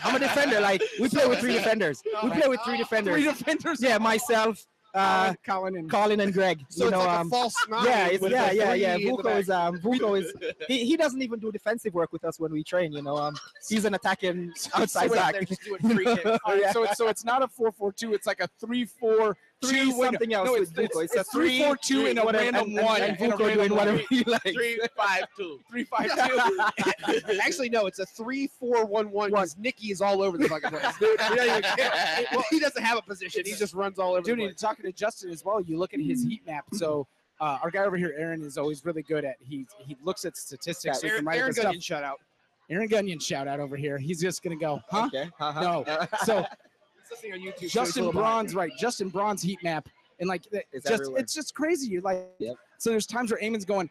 I'm 0.05 0.15
a 0.15 0.19
defender. 0.19 0.61
Like 0.61 0.83
we 1.01 1.09
play 1.09 1.27
with 1.27 1.41
three 1.41 1.53
defenders. 1.61 2.03
We 2.23 2.31
play 2.31 2.47
with 2.49 2.61
three 2.65 2.77
defenders. 2.77 3.15
Three 3.15 3.25
defenders. 3.33 3.83
Yeah, 3.83 3.99
myself, 3.99 4.65
uh, 4.95 5.35
Colin, 5.45 5.77
and 5.77 5.91
Colin, 5.91 6.21
and 6.21 6.33
Greg. 6.33 6.61
So 6.71 6.85
you 6.85 6.89
it's 6.89 6.93
know, 6.93 7.05
like 7.05 7.19
um, 7.19 7.27
a 7.27 7.31
false 7.31 7.55
nine. 7.69 7.85
yeah, 7.85 8.11
yeah, 8.11 8.51
yeah, 8.53 8.75
yeah. 8.75 8.97
Vuko 8.99 9.39
is 9.41 9.51
um, 9.51 9.79
Vuko 9.79 10.21
is 10.21 10.33
he, 10.69 10.85
he 10.85 10.97
doesn't 10.97 11.21
even 11.21 11.41
do 11.41 11.51
defensive 11.53 11.95
work 11.95 12.13
with 12.13 12.25
us 12.25 12.39
when 12.39 12.53
we 12.53 12.63
train. 12.63 12.93
You 12.93 13.03
know, 13.03 13.17
um, 13.17 13.35
he's 13.69 13.85
an 13.85 13.95
attacking 13.95 14.53
outside 14.75 15.09
So 15.11 15.17
back. 15.17 15.33
they're 15.33 15.43
just 15.45 15.63
doing 15.63 15.81
free 15.81 16.05
kicks. 16.05 16.25
All 16.25 16.39
right, 16.55 16.61
Yeah. 16.63 16.73
so 16.73 16.85
it's 16.85 16.97
so 16.97 17.09
it's 17.09 17.25
not 17.25 17.43
a 17.43 17.49
four 17.49 17.73
four 17.73 17.93
two. 17.93 18.15
It's 18.15 18.27
like 18.27 18.41
a 18.41 18.49
three 18.61 18.85
four 18.85 19.37
Three 19.69 19.91
two. 19.91 19.99
wait, 19.99 20.07
something 20.07 20.35
else 20.35 20.47
No, 20.47 20.53
with 20.53 20.63
it's, 20.63 20.71
it's, 20.79 20.97
Vuko. 20.97 21.05
It's 21.05 21.15
it's 21.15 21.29
a 21.29 21.33
three 21.33 21.49
three- 21.59 21.65
four 21.65 21.77
two 21.77 22.01
three, 22.03 22.11
and 22.11 22.19
a 22.19 22.25
whatever, 22.25 22.45
random 22.45 22.63
and, 22.69 22.79
and, 22.79 22.87
one. 22.87 23.01
and 23.03 23.21
and 23.21 23.33
a 23.33 23.37
Vuko 23.37 23.55
doing 23.55 23.75
whatever 23.75 23.97
one. 23.99 24.07
he 24.11 24.25
likes. 24.25 24.51
Three, 24.53 24.81
five, 24.97 25.25
two. 25.37 25.61
Three 25.71 25.85
five 25.85 26.11
two. 26.29 27.39
Actually, 27.43 27.69
no, 27.71 27.87
it's 27.87 27.99
a 27.99 28.07
three-four-one-one 28.07 29.31
because 29.31 29.57
Nicky 29.59 29.91
is 29.91 30.01
all 30.01 30.23
over 30.23 30.39
the 30.39 30.49
fucking 30.49 30.71
place. 30.71 30.85
He 30.99 31.17
doesn't 31.17 31.39
even 31.49 31.63
care. 31.63 32.25
well, 32.33 32.45
he 32.51 32.61
doesn't 32.61 32.83
have 32.83 32.99
a 32.99 33.03
position. 33.03 33.43
He 33.45 33.55
just 33.55 33.75
runs 33.75 33.99
all 33.99 34.13
over 34.13 34.23
Dude, 34.23 34.39
the 34.39 34.45
and 34.45 34.51
place. 34.53 34.61
talking 34.61 34.85
to 34.85 34.93
Justin 34.93 35.31
as 35.31 35.45
well, 35.45 35.61
you 35.61 35.79
look 35.79 35.95
at 35.95 36.01
his 36.01 36.23
heat 36.25 36.43
map. 36.47 36.65
So 36.75 37.07
uh, 37.41 37.59
our 37.63 37.71
guy 37.71 37.85
over 37.85 37.97
here, 37.97 38.15
Aaron, 38.17 38.43
is 38.43 38.57
always 38.59 38.85
really 38.85 39.03
good 39.03 39.25
at 39.25 39.37
he 39.41 39.67
he 39.79 39.97
looks 40.03 40.25
at 40.25 40.37
statistics. 40.37 41.01
so 41.01 41.07
he 41.07 41.09
Aaron, 41.11 41.21
can 41.21 41.27
write 41.27 41.39
Aaron 41.39 41.51
up 41.51 41.57
stuff. 41.57 41.75
Gunyon, 41.75 41.83
shout 41.83 42.05
out. 42.05 42.21
Aaron 42.71 42.89
Gunyon, 42.89 43.21
shout 43.23 43.47
out 43.49 43.61
over 43.61 43.77
here. 43.77 43.99
He's 43.99 44.21
just 44.21 44.43
gonna 44.43 44.57
go, 44.57 44.81
huh? 44.91 45.07
Okay. 45.07 45.29
uh-huh. 45.41 45.61
No. 45.61 46.07
So 46.25 46.39
He's 46.39 46.47
listening 47.15 47.33
on 47.33 47.39
YouTube. 47.41 47.55
so 47.55 47.61
he's 47.61 47.71
a 47.71 47.75
Justin 47.75 48.05
little 48.05 48.13
behind. 48.21 48.49
Braun's 48.49 48.55
right. 48.55 48.73
Justin 48.79 49.09
Braun's 49.09 49.43
heat 49.43 49.59
map, 49.63 49.89
and 50.21 50.29
like 50.29 50.43
It's 50.53 50.85
just 50.89 51.01
everywhere. 51.03 51.21
it's 51.21 51.35
just 51.35 51.55
crazy. 51.55 51.89
You're 51.89 52.03
like, 52.03 52.27
Yep. 52.39 52.57
so 52.79 52.91
there's 52.91 53.07
times 53.07 53.31
where 53.31 53.41
Eamon's 53.41 53.65
going, 53.65 53.89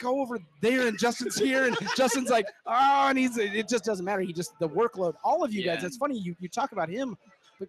go 0.00 0.20
over 0.20 0.38
there, 0.60 0.86
and 0.86 0.98
Justin's 0.98 1.36
here, 1.36 1.66
and 1.66 1.76
Justin's 1.96 2.30
like, 2.30 2.46
oh, 2.66 3.06
and 3.08 3.18
he's 3.18 3.36
it 3.38 3.68
just 3.68 3.84
doesn't 3.84 4.04
matter. 4.04 4.22
He 4.22 4.32
just 4.32 4.58
the 4.58 4.68
workload. 4.68 5.14
All 5.24 5.44
of 5.44 5.52
you 5.52 5.62
guys. 5.64 5.78
Yeah. 5.80 5.86
It's 5.86 5.96
funny 5.96 6.18
you 6.18 6.34
you 6.40 6.48
talk 6.48 6.72
about 6.72 6.88
him, 6.88 7.16
but 7.58 7.68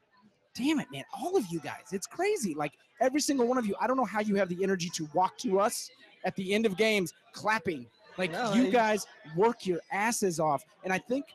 damn 0.55 0.79
it, 0.79 0.87
man, 0.91 1.03
all 1.19 1.35
of 1.35 1.45
you 1.47 1.59
guys. 1.59 1.83
It's 1.91 2.07
crazy. 2.07 2.53
Like 2.53 2.73
every 2.99 3.21
single 3.21 3.47
one 3.47 3.57
of 3.57 3.65
you. 3.65 3.75
I 3.81 3.87
don't 3.87 3.97
know 3.97 4.05
how 4.05 4.21
you 4.21 4.35
have 4.35 4.49
the 4.49 4.63
energy 4.63 4.89
to 4.95 5.07
walk 5.13 5.37
to 5.39 5.59
us 5.59 5.89
at 6.23 6.35
the 6.35 6.53
end 6.53 6.65
of 6.65 6.77
games 6.77 7.13
clapping. 7.33 7.85
Like 8.17 8.31
No, 8.31 8.53
you 8.53 8.67
I- 8.67 8.71
guys 8.71 9.05
work 9.35 9.65
your 9.65 9.79
asses 9.91 10.39
off, 10.39 10.63
and 10.83 10.93
I 10.93 10.97
think 10.99 11.25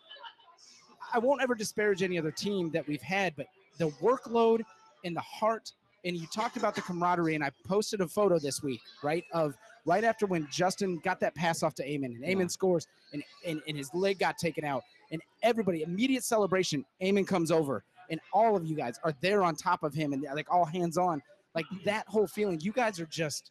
I 1.12 1.18
won't 1.18 1.40
ever 1.40 1.54
disparage 1.54 2.02
any 2.02 2.18
other 2.18 2.30
team 2.32 2.70
that 2.70 2.86
we've 2.86 3.00
had, 3.02 3.34
but 3.36 3.46
the 3.78 3.88
workload 4.02 4.62
and 5.04 5.16
the 5.16 5.20
heart. 5.20 5.72
And 6.04 6.16
you 6.16 6.26
talked 6.32 6.56
about 6.56 6.74
the 6.74 6.82
camaraderie, 6.82 7.34
and 7.34 7.42
I 7.42 7.50
posted 7.66 8.00
a 8.00 8.06
photo 8.06 8.38
this 8.38 8.62
week, 8.62 8.80
right? 9.02 9.24
Of 9.32 9.56
right 9.86 10.04
after 10.04 10.26
when 10.26 10.46
Justin 10.52 10.98
got 10.98 11.18
that 11.20 11.34
pass 11.34 11.62
off 11.62 11.74
to 11.76 11.86
Eamon, 11.86 12.06
and 12.06 12.24
Eamon 12.24 12.50
scores, 12.50 12.86
and, 13.12 13.24
and, 13.44 13.60
and 13.66 13.76
his 13.76 13.92
leg 13.92 14.18
got 14.18 14.38
taken 14.38 14.64
out, 14.64 14.84
and 15.10 15.20
everybody, 15.42 15.82
immediate 15.82 16.22
celebration, 16.22 16.84
Eamon 17.02 17.26
comes 17.26 17.50
over, 17.50 17.82
and 18.08 18.20
all 18.32 18.56
of 18.56 18.64
you 18.66 18.76
guys 18.76 19.00
are 19.02 19.14
there 19.20 19.42
on 19.42 19.56
top 19.56 19.82
of 19.82 19.94
him, 19.94 20.12
and 20.12 20.24
like 20.34 20.52
all 20.52 20.64
hands 20.64 20.96
on. 20.96 21.22
Like 21.54 21.66
that 21.84 22.06
whole 22.06 22.26
feeling, 22.26 22.60
you 22.60 22.70
guys 22.70 23.00
are 23.00 23.06
just, 23.06 23.50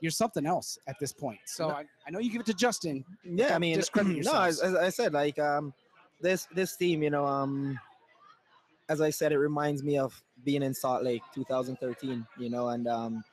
you're 0.00 0.12
something 0.12 0.46
else 0.46 0.78
at 0.86 0.98
this 0.98 1.12
point. 1.12 1.40
So 1.44 1.70
I, 1.70 1.84
I 2.06 2.10
know 2.10 2.20
you 2.20 2.30
give 2.30 2.40
it 2.40 2.46
to 2.46 2.54
Justin. 2.54 3.04
yeah, 3.24 3.54
I 3.54 3.58
mean, 3.58 3.82
no, 3.96 4.42
as, 4.42 4.60
as 4.60 4.76
I 4.76 4.90
said, 4.90 5.12
like 5.12 5.38
um, 5.38 5.74
this 6.20 6.46
this 6.54 6.76
team, 6.76 7.02
you 7.02 7.10
know, 7.10 7.26
um, 7.26 7.78
as 8.88 9.00
I 9.00 9.10
said, 9.10 9.32
it 9.32 9.38
reminds 9.38 9.82
me 9.82 9.98
of 9.98 10.20
being 10.44 10.62
in 10.62 10.74
Salt 10.74 11.02
Lake, 11.02 11.22
2013. 11.34 12.26
You 12.38 12.50
know, 12.50 12.68
and 12.68 12.86
um, 12.88 13.24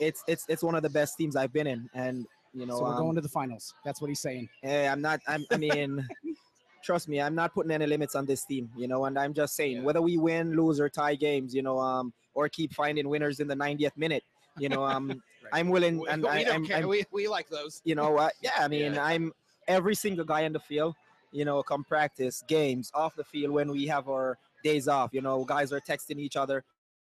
it's 0.00 0.22
it's 0.26 0.44
it's 0.48 0.62
one 0.62 0.74
of 0.74 0.82
the 0.82 0.90
best 0.90 1.16
teams 1.16 1.36
I've 1.36 1.52
been 1.52 1.66
in, 1.66 1.88
and 1.94 2.26
you 2.54 2.66
know, 2.66 2.76
so 2.78 2.84
we're 2.84 2.90
um, 2.92 2.96
going 2.96 3.14
to 3.16 3.20
the 3.20 3.28
finals. 3.28 3.74
That's 3.84 4.00
what 4.00 4.08
he's 4.08 4.20
saying. 4.20 4.48
eh, 4.62 4.88
I'm 4.88 5.00
not. 5.00 5.20
I'm, 5.26 5.44
I 5.50 5.56
mean. 5.56 6.08
Trust 6.82 7.08
me, 7.08 7.20
I'm 7.20 7.34
not 7.34 7.52
putting 7.52 7.72
any 7.72 7.84
limits 7.84 8.14
on 8.14 8.26
this 8.26 8.44
team, 8.44 8.70
you 8.76 8.86
know, 8.86 9.06
and 9.06 9.18
I'm 9.18 9.34
just 9.34 9.56
saying 9.56 9.78
Yeah. 9.78 9.82
whether 9.82 10.00
we 10.00 10.18
win, 10.18 10.54
lose, 10.54 10.78
or 10.78 10.88
tie 10.88 11.16
games, 11.16 11.52
you 11.52 11.60
know, 11.60 11.80
um, 11.80 12.12
or 12.32 12.48
keep 12.48 12.72
finding 12.72 13.08
winners 13.08 13.40
in 13.40 13.48
the 13.48 13.56
90th 13.56 13.96
minute, 13.96 14.22
you 14.56 14.68
know, 14.68 14.84
um, 14.84 15.20
I'm 15.52 15.68
willing, 15.68 15.98
We, 15.98 16.08
and 16.08 16.22
we 16.22 16.28
I, 16.28 16.44
don't 16.44 16.54
I'm, 16.54 16.64
care. 16.64 16.76
I'm 16.76 16.88
we, 16.88 17.04
we 17.10 17.26
like 17.26 17.48
those. 17.48 17.82
you 17.84 17.96
know 17.96 18.16
uh, 18.18 18.28
yeah 18.40 18.52
i 18.58 18.68
mean 18.74 18.94
Yeah. 18.94 19.04
i'm 19.04 19.32
every 19.66 19.96
single 19.96 20.24
guy 20.24 20.42
in 20.42 20.52
the 20.52 20.60
field 20.60 20.94
you 21.32 21.44
know 21.44 21.60
come 21.64 21.82
practice 21.82 22.44
games 22.46 22.92
off 22.94 23.16
the 23.16 23.24
field 23.24 23.50
when 23.52 23.68
we 23.72 23.86
have 23.88 24.08
our 24.08 24.38
days 24.68 24.86
off 24.96 25.08
you 25.16 25.22
know 25.26 25.36
guys 25.56 25.68
are 25.74 25.82
texting 25.90 26.18
each 26.26 26.36
other 26.44 26.58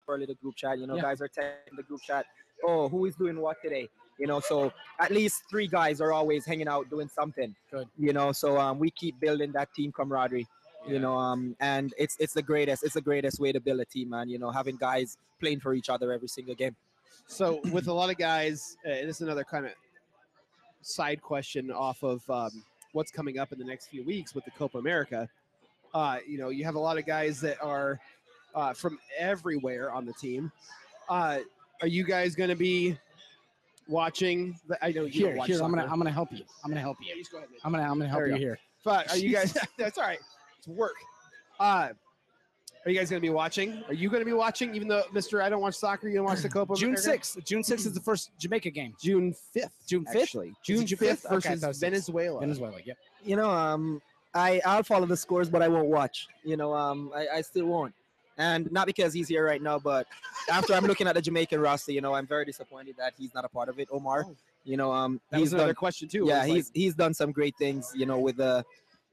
for 0.05 0.13
a 0.17 0.19
little 0.23 0.39
group 0.43 0.57
chat 0.63 0.75
you 0.81 0.87
know 0.89 0.97
Yeah. 0.97 1.09
guys 1.09 1.21
are 1.25 1.31
texting 1.39 1.75
the 1.81 1.87
group 1.89 2.03
chat 2.09 2.25
oh 2.69 2.83
who 2.93 3.01
is 3.09 3.15
doing 3.25 3.39
what 3.47 3.57
today 3.67 3.87
You 4.23 4.27
know, 4.31 4.41
so 4.51 4.59
at 5.05 5.11
least 5.19 5.37
three 5.51 5.69
guys 5.79 5.97
are 6.05 6.13
always 6.19 6.43
hanging 6.51 6.71
out 6.75 6.85
doing 6.95 7.09
something. 7.21 7.51
Good. 7.75 7.87
You 8.07 8.13
know, 8.17 8.29
so 8.43 8.49
um, 8.65 8.75
we 8.83 8.89
keep 9.03 9.15
building 9.27 9.51
that 9.59 9.69
team 9.77 9.91
camaraderie. 9.99 10.49
You 10.93 10.99
know, 11.05 11.15
um, 11.27 11.41
and 11.73 11.87
it's 12.05 12.15
it's 12.25 12.35
the 12.39 12.47
greatest. 12.51 12.81
It's 12.87 12.97
the 13.01 13.07
greatest 13.11 13.37
way 13.45 13.51
to 13.57 13.61
build 13.67 13.79
a 13.87 13.89
team, 13.95 14.09
man. 14.15 14.27
You 14.35 14.39
know, 14.43 14.51
having 14.61 14.77
guys 14.91 15.09
playing 15.43 15.61
for 15.65 15.73
each 15.79 15.89
other 15.95 16.07
every 16.17 16.31
single 16.37 16.57
game. 16.63 16.75
So 17.39 17.45
with 17.77 17.87
a 17.95 17.97
lot 18.01 18.09
of 18.15 18.19
guys, 18.31 18.59
uh, 18.89 19.07
this 19.07 19.17
is 19.19 19.25
another 19.29 19.47
kind 19.55 19.65
of 19.69 19.75
side 20.83 21.21
question 21.31 21.65
off 21.87 22.03
of 22.13 22.19
um, 22.41 22.55
what's 22.97 23.13
coming 23.19 23.37
up 23.43 23.53
in 23.55 23.59
the 23.63 23.69
next 23.73 23.85
few 23.93 24.03
weeks 24.13 24.31
with 24.35 24.45
the 24.49 24.55
Copa 24.61 24.79
America. 24.79 25.21
Uh, 25.95 26.19
you 26.27 26.39
know, 26.39 26.49
you 26.51 26.65
have 26.65 26.75
a 26.75 26.79
lot 26.79 26.99
of 26.99 27.07
guys 27.07 27.41
that 27.41 27.61
are 27.63 27.99
uh, 28.55 28.73
from 28.73 28.99
everywhere 29.19 29.93
on 29.93 30.05
the 30.05 30.13
team. 30.15 30.51
Uh, 31.09 31.39
are 31.81 31.89
you 31.89 32.05
guys 32.05 32.35
going 32.35 32.51
to 32.51 32.57
be 32.57 32.97
watching? 33.89 34.59
The, 34.69 34.83
I 34.85 34.93
know 34.93 35.03
you 35.05 35.21
don't 35.23 35.31
Here, 35.31 35.37
watch 35.37 35.47
here, 35.49 35.63
I'm 35.63 35.71
gonna. 35.71 35.87
I'm 35.91 35.99
gonna 35.99 36.11
help 36.11 36.33
you. 36.33 36.45
I'm 36.65 36.71
gonna 36.71 36.81
help 36.81 36.99
Yeah, 37.01 37.15
you. 37.15 37.21
just 37.21 37.33
go 37.33 37.39
ahead. 37.39 37.51
man. 37.51 37.61
I'm 37.65 37.73
gonna, 37.73 37.85
I'm 37.85 37.99
gonna 37.99 38.09
help 38.09 38.27
you 38.27 38.33
you 38.35 38.39
here. 38.39 38.59
But 38.85 39.11
are 39.11 39.17
you 39.17 39.33
guys? 39.33 39.57
that's 39.79 39.99
all 39.99 40.05
right. 40.05 40.19
It's 40.59 40.69
work. 40.69 40.95
Uh, 41.59 41.91
are 42.85 42.91
you 42.91 42.99
guys 42.99 43.11
going 43.11 43.21
to 43.21 43.27
be 43.27 43.33
watching? 43.33 43.83
Are 43.89 43.93
you 43.95 44.09
going 44.09 44.21
to 44.21 44.25
be 44.25 44.33
watching? 44.33 44.75
Even 44.75 44.89
though, 44.89 45.03
Mister, 45.13 45.43
I 45.43 45.51
don't 45.51 45.61
watch 45.61 45.75
soccer. 45.75 46.09
You 46.09 46.17
don't 46.17 46.25
watch 46.25 46.41
the 46.41 46.49
Copa. 46.49 46.75
June 46.75 46.97
sixth. 46.97 47.37
June 47.45 47.63
sixth 47.63 47.87
is 47.87 47.93
the 47.93 48.01
first 48.01 48.31
Jamaica 48.39 48.71
game. 48.71 48.95
June 49.03 49.35
fifth. 49.53 49.75
June 49.87 50.07
fifth. 50.07 50.23
Actually, 50.23 50.55
June 50.65 50.87
June 50.87 50.99
fifth 50.99 51.25
5th? 51.25 51.27
Okay, 51.27 51.35
versus 51.35 51.61
thought 51.61 51.67
it 51.67 51.69
was 51.69 51.79
sixth. 51.79 51.81
Venezuela. 51.81 52.41
Venezuela. 52.41 52.77
Yep. 52.85 52.97
you 53.25 53.37
know, 53.37 53.51
um, 53.51 54.01
I 54.39 54.61
I'll 54.65 54.83
follow 54.83 55.07
the 55.07 55.17
scores, 55.17 55.49
but 55.51 55.63
I 55.63 55.69
won't 55.69 55.89
watch. 55.89 56.29
You 56.45 56.57
know, 56.57 56.75
um, 56.75 57.11
I, 57.15 57.27
I 57.39 57.41
still 57.43 57.67
won't, 57.67 57.95
and 58.37 58.71
not 58.73 58.87
because 58.87 59.13
he's 59.13 59.29
here 59.29 59.45
right 59.45 59.61
now, 59.63 59.79
but 59.79 60.07
after 60.51 60.75
I'm 60.75 60.85
looking 60.87 61.07
at 61.07 61.15
the 61.15 61.23
Jamaican 61.23 61.61
roster, 61.61 61.93
you 61.93 62.01
know, 62.01 62.15
I'm 62.15 62.27
very 62.27 62.45
disappointed 62.45 62.97
that 62.99 63.15
he's 63.19 63.35
not 63.35 63.45
a 63.45 63.49
part 63.49 63.69
of 63.69 63.79
it. 63.79 63.89
Omar, 63.91 64.25
Oh. 64.29 64.37
you 64.65 64.77
know, 64.77 64.93
um, 64.93 65.21
That 65.31 65.41
he's 65.41 65.53
another 65.53 65.69
done, 65.69 65.75
question 65.77 66.09
too. 66.09 66.25
yeah, 66.27 66.45
It 66.45 66.49
was 66.49 66.57
he's 66.57 66.71
he's 66.75 66.95
done 66.95 67.15
some 67.15 67.33
great 67.33 67.57
things, 67.59 67.93
you 67.95 68.07
know, 68.07 68.19
with 68.19 68.37
the 68.37 68.65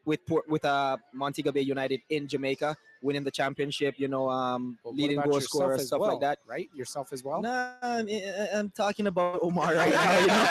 with 0.06 0.26
Port, 0.26 0.48
with 0.48 0.64
uh 0.66 0.98
Montego 1.14 1.52
Bay 1.52 1.62
United 1.62 2.02
in 2.10 2.28
Jamaica, 2.28 2.76
winning 3.02 3.24
the 3.24 3.32
championship, 3.32 3.96
you 3.98 4.08
know, 4.08 4.30
um, 4.30 4.78
leading 4.86 5.20
goal 5.22 5.42
scorer, 5.42 5.78
stuff 5.80 6.00
well, 6.00 6.12
like 6.12 6.22
that. 6.22 6.40
right? 6.48 6.70
Yourself 6.74 7.12
as 7.12 7.24
well. 7.24 7.42
No, 7.42 7.74
I'm, 7.82 8.08
I'm 8.54 8.70
talking 8.72 9.08
about 9.08 9.40
Omar 9.42 9.76
right 9.76 9.92
now, 9.94 10.20
you 10.20 10.28
know. 10.28 10.48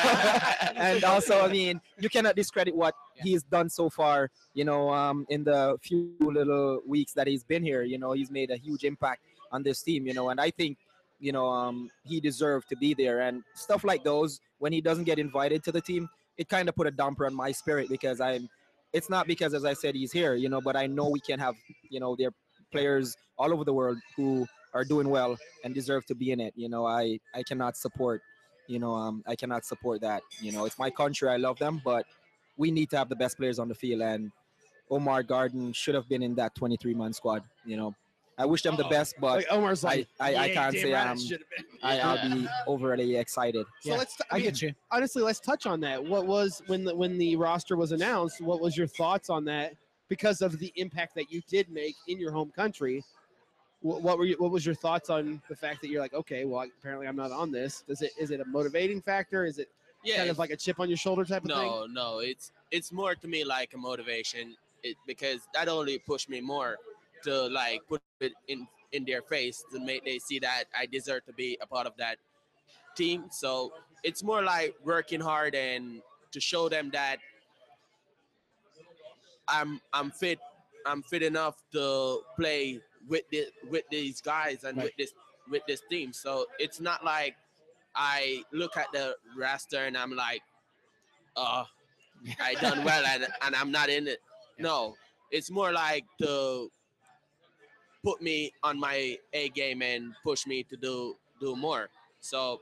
and 0.76 1.04
also, 1.04 1.44
I 1.44 1.48
mean, 1.48 1.80
you 1.98 2.08
cannot 2.08 2.36
discredit 2.36 2.74
what 2.74 2.94
Yeah. 3.16 3.22
he's 3.24 3.42
done 3.42 3.68
so 3.70 3.88
far. 3.88 4.30
You 4.54 4.64
know, 4.64 4.90
um, 4.90 5.26
in 5.28 5.44
the 5.44 5.76
few 5.82 6.14
little 6.20 6.80
weeks 6.86 7.12
that 7.14 7.26
he's 7.26 7.44
been 7.44 7.62
here, 7.62 7.82
you 7.82 7.98
know, 7.98 8.12
he's 8.12 8.30
made 8.30 8.50
a 8.50 8.56
huge 8.56 8.84
impact 8.84 9.22
on 9.52 9.62
this 9.62 9.82
team. 9.82 10.06
You 10.06 10.14
know, 10.14 10.30
and 10.30 10.40
I 10.40 10.50
think, 10.50 10.78
you 11.20 11.32
know, 11.32 11.46
um, 11.48 11.90
he 12.04 12.20
deserved 12.20 12.68
to 12.70 12.76
be 12.76 12.94
there. 12.94 13.20
And 13.20 13.42
stuff 13.54 13.84
like 13.84 14.04
those, 14.04 14.40
when 14.58 14.72
he 14.72 14.80
doesn't 14.80 15.04
get 15.04 15.18
invited 15.18 15.62
to 15.64 15.72
the 15.72 15.80
team, 15.80 16.08
it 16.36 16.48
kind 16.48 16.68
of 16.68 16.74
put 16.74 16.86
a 16.86 16.90
damper 16.90 17.26
on 17.26 17.34
my 17.34 17.52
spirit 17.52 17.88
because 17.88 18.20
I'm. 18.20 18.48
It's 18.94 19.10
not 19.10 19.26
because, 19.26 19.54
as 19.54 19.64
I 19.64 19.74
said, 19.74 19.94
he's 19.96 20.12
here, 20.12 20.34
you 20.34 20.48
know, 20.48 20.60
but 20.60 20.76
I 20.76 20.86
know 20.86 21.08
we 21.08 21.20
can 21.20 21.38
have, 21.40 21.56
you 21.90 21.98
know, 22.00 22.14
their 22.16 22.30
players 22.70 23.16
all 23.36 23.52
over 23.52 23.64
the 23.64 23.72
world 23.72 23.98
who 24.16 24.46
are 24.72 24.84
doing 24.84 25.08
well 25.10 25.36
and 25.64 25.74
deserve 25.74 26.06
to 26.06 26.14
be 26.14 26.30
in 26.30 26.40
it. 26.40 26.54
You 26.56 26.68
know, 26.68 26.86
I 26.86 27.18
I 27.34 27.42
cannot 27.42 27.76
support, 27.76 28.22
you 28.68 28.78
know, 28.78 28.94
um, 28.94 29.24
I 29.26 29.34
cannot 29.34 29.64
support 29.64 30.00
that. 30.02 30.22
You 30.40 30.52
know, 30.52 30.64
it's 30.64 30.78
my 30.78 30.90
country. 30.90 31.28
I 31.28 31.36
love 31.36 31.58
them, 31.58 31.82
but 31.84 32.06
we 32.56 32.70
need 32.70 32.88
to 32.90 32.96
have 32.96 33.08
the 33.08 33.16
best 33.16 33.36
players 33.36 33.58
on 33.58 33.68
the 33.68 33.74
field. 33.74 34.00
And 34.02 34.30
Omar 34.90 35.24
Gordon 35.24 35.72
should 35.72 35.96
have 35.96 36.08
been 36.08 36.22
in 36.22 36.36
that 36.36 36.54
23 36.54 36.94
man 36.94 37.12
squad. 37.12 37.42
You 37.64 37.76
know, 37.76 37.94
I 38.36 38.46
wish 38.46 38.62
them 38.62 38.76
the 38.76 38.84
Oh, 38.84 38.88
best, 38.88 39.14
but 39.20 39.36
like 39.36 39.46
Omar's 39.50 39.84
like, 39.84 40.08
I, 40.20 40.34
I, 40.34 40.44
I 40.44 40.48
can't 40.48 40.72
say 40.76 40.92
right, 40.92 41.12
it 41.12 41.20
should 41.20 41.40
have 41.40 41.50
been." 41.50 41.78
I, 41.82 41.98
I'll 42.00 42.34
be 42.34 42.48
overly 42.66 43.16
excited. 43.16 43.66
So 43.80 43.90
Yeah, 43.90 43.98
let's. 43.98 44.16
T- 44.16 44.24
I 44.30 44.34
I 44.34 44.38
mean, 44.38 44.44
get 44.46 44.62
you. 44.62 44.74
honestly, 44.90 45.22
let's 45.22 45.40
touch 45.40 45.66
on 45.66 45.80
that. 45.80 46.02
What 46.04 46.26
was 46.26 46.62
when 46.66 46.84
the 46.84 46.94
when 46.94 47.18
the 47.18 47.36
roster 47.36 47.76
was 47.76 47.92
announced? 47.92 48.40
What 48.40 48.60
was 48.60 48.76
your 48.76 48.86
thoughts 48.86 49.30
on 49.30 49.44
that? 49.46 49.74
Because 50.08 50.42
of 50.42 50.58
the 50.58 50.72
impact 50.76 51.14
that 51.14 51.30
you 51.30 51.42
did 51.48 51.68
make 51.70 51.94
in 52.08 52.18
your 52.18 52.30
home 52.30 52.50
country, 52.54 53.02
what, 53.80 54.02
what 54.02 54.18
were 54.18 54.24
you, 54.24 54.36
what 54.38 54.50
was 54.50 54.64
your 54.66 54.74
thoughts 54.74 55.10
on 55.10 55.40
the 55.48 55.56
fact 55.56 55.80
that 55.82 55.88
you're 55.88 56.00
like, 56.00 56.14
okay, 56.14 56.44
well, 56.44 56.66
apparently 56.78 57.06
I'm 57.06 57.16
not 57.16 57.30
on 57.32 57.50
this. 57.52 57.84
Does 57.86 58.02
it 58.02 58.12
is 58.18 58.30
it 58.30 58.40
a 58.40 58.44
motivating 58.46 59.00
factor? 59.00 59.44
Is 59.44 59.58
it 59.58 59.68
Yeah, 60.02 60.18
kind 60.18 60.30
of 60.30 60.38
like 60.38 60.50
a 60.50 60.56
chip 60.56 60.80
on 60.80 60.88
your 60.88 60.98
shoulder 60.98 61.24
type 61.24 61.44
of 61.44 61.50
thing? 61.50 61.56
no, 61.56 61.86
no. 61.86 62.18
It's 62.18 62.52
it's 62.70 62.90
more 62.92 63.14
to 63.14 63.28
me 63.28 63.44
like 63.44 63.74
a 63.74 63.78
motivation. 63.78 64.56
It 64.82 64.96
because 65.06 65.40
that 65.54 65.68
only 65.68 65.98
pushed 65.98 66.28
me 66.28 66.40
more 66.40 66.76
to 67.24 67.46
like 67.48 67.80
put 67.88 68.02
it 68.20 68.32
in 68.48 68.66
in 68.92 69.04
their 69.04 69.22
face 69.22 69.64
to 69.72 69.80
make 69.80 70.04
they 70.04 70.18
see 70.18 70.38
that 70.38 70.64
I 70.78 70.86
deserve 70.86 71.24
to 71.26 71.32
be 71.32 71.58
a 71.60 71.66
part 71.66 71.86
of 71.86 71.94
that 71.98 72.18
team. 72.96 73.24
So 73.30 73.72
it's 74.04 74.22
more 74.22 74.42
like 74.42 74.74
working 74.84 75.20
hard 75.20 75.54
and 75.54 76.00
to 76.32 76.40
show 76.40 76.68
them 76.68 76.90
that 76.92 77.18
I'm 79.48 79.80
I'm 79.92 80.10
fit 80.10 80.38
I'm 80.86 81.02
fit 81.02 81.22
enough 81.22 81.62
to 81.72 82.20
play 82.36 82.80
with 83.08 83.28
the 83.30 83.46
with 83.68 83.84
these 83.90 84.20
guys 84.20 84.64
and 84.64 84.76
Right. 84.76 84.84
with 84.84 84.96
this 84.96 85.12
with 85.50 85.62
this 85.66 85.82
team. 85.90 86.12
So 86.12 86.46
it's 86.58 86.80
not 86.80 87.04
like 87.04 87.36
I 87.94 88.42
look 88.52 88.76
at 88.76 88.86
the 88.92 89.16
roster 89.36 89.84
and 89.84 89.96
I'm 89.96 90.14
like, 90.14 90.42
uh, 91.36 91.64
I 92.40 92.54
done 92.54 92.84
well 92.88 93.04
and, 93.06 93.26
and 93.42 93.54
I'm 93.54 93.70
not 93.70 93.88
in 93.88 94.08
it. 94.08 94.20
No, 94.58 94.94
it's 95.30 95.50
more 95.50 95.72
like 95.72 96.04
to 96.20 96.70
put 98.04 98.20
me 98.22 98.52
on 98.62 98.78
my 98.78 99.18
A 99.32 99.48
game 99.48 99.82
and 99.82 100.12
push 100.22 100.46
me 100.46 100.62
to 100.64 100.76
do 100.76 101.16
do 101.40 101.56
more. 101.56 101.88
So 102.20 102.60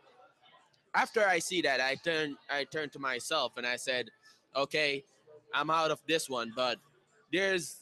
after 0.94 1.26
I 1.26 1.38
see 1.40 1.60
that, 1.62 1.80
I 1.80 1.96
turn 1.96 2.36
I 2.48 2.64
turn 2.64 2.88
to 2.90 2.98
myself 2.98 3.52
and 3.56 3.66
I 3.66 3.76
said, 3.76 4.08
okay, 4.56 5.04
I'm 5.52 5.68
out 5.68 5.90
of 5.90 6.00
this 6.06 6.30
one, 6.30 6.52
but 6.54 6.78
there's 7.32 7.78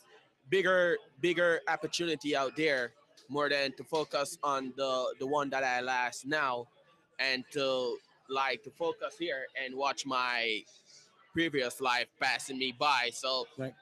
bigger 0.49 0.97
bigger 1.21 1.61
opportunity 1.69 2.35
out 2.35 2.57
there 2.57 2.93
more 3.29 3.49
than 3.49 3.73
to 3.73 3.85
focus 3.85 4.39
on 4.43 4.73
the 4.77 5.15
the 5.21 5.27
one 5.27 5.51
that 5.51 5.63
I 5.63 5.81
last 5.81 6.27
now 6.27 6.67
and 7.21 7.45
to 7.53 7.97
like 8.29 8.63
to 8.65 8.71
focus 8.71 9.17
here 9.19 9.47
and 9.63 9.75
watch 9.75 10.07
my 10.07 10.63
previous 11.33 11.81
life 11.81 12.07
passing 12.21 12.59
me 12.59 12.73
by. 12.77 13.11
So 13.13 13.47
Right. 13.59 13.75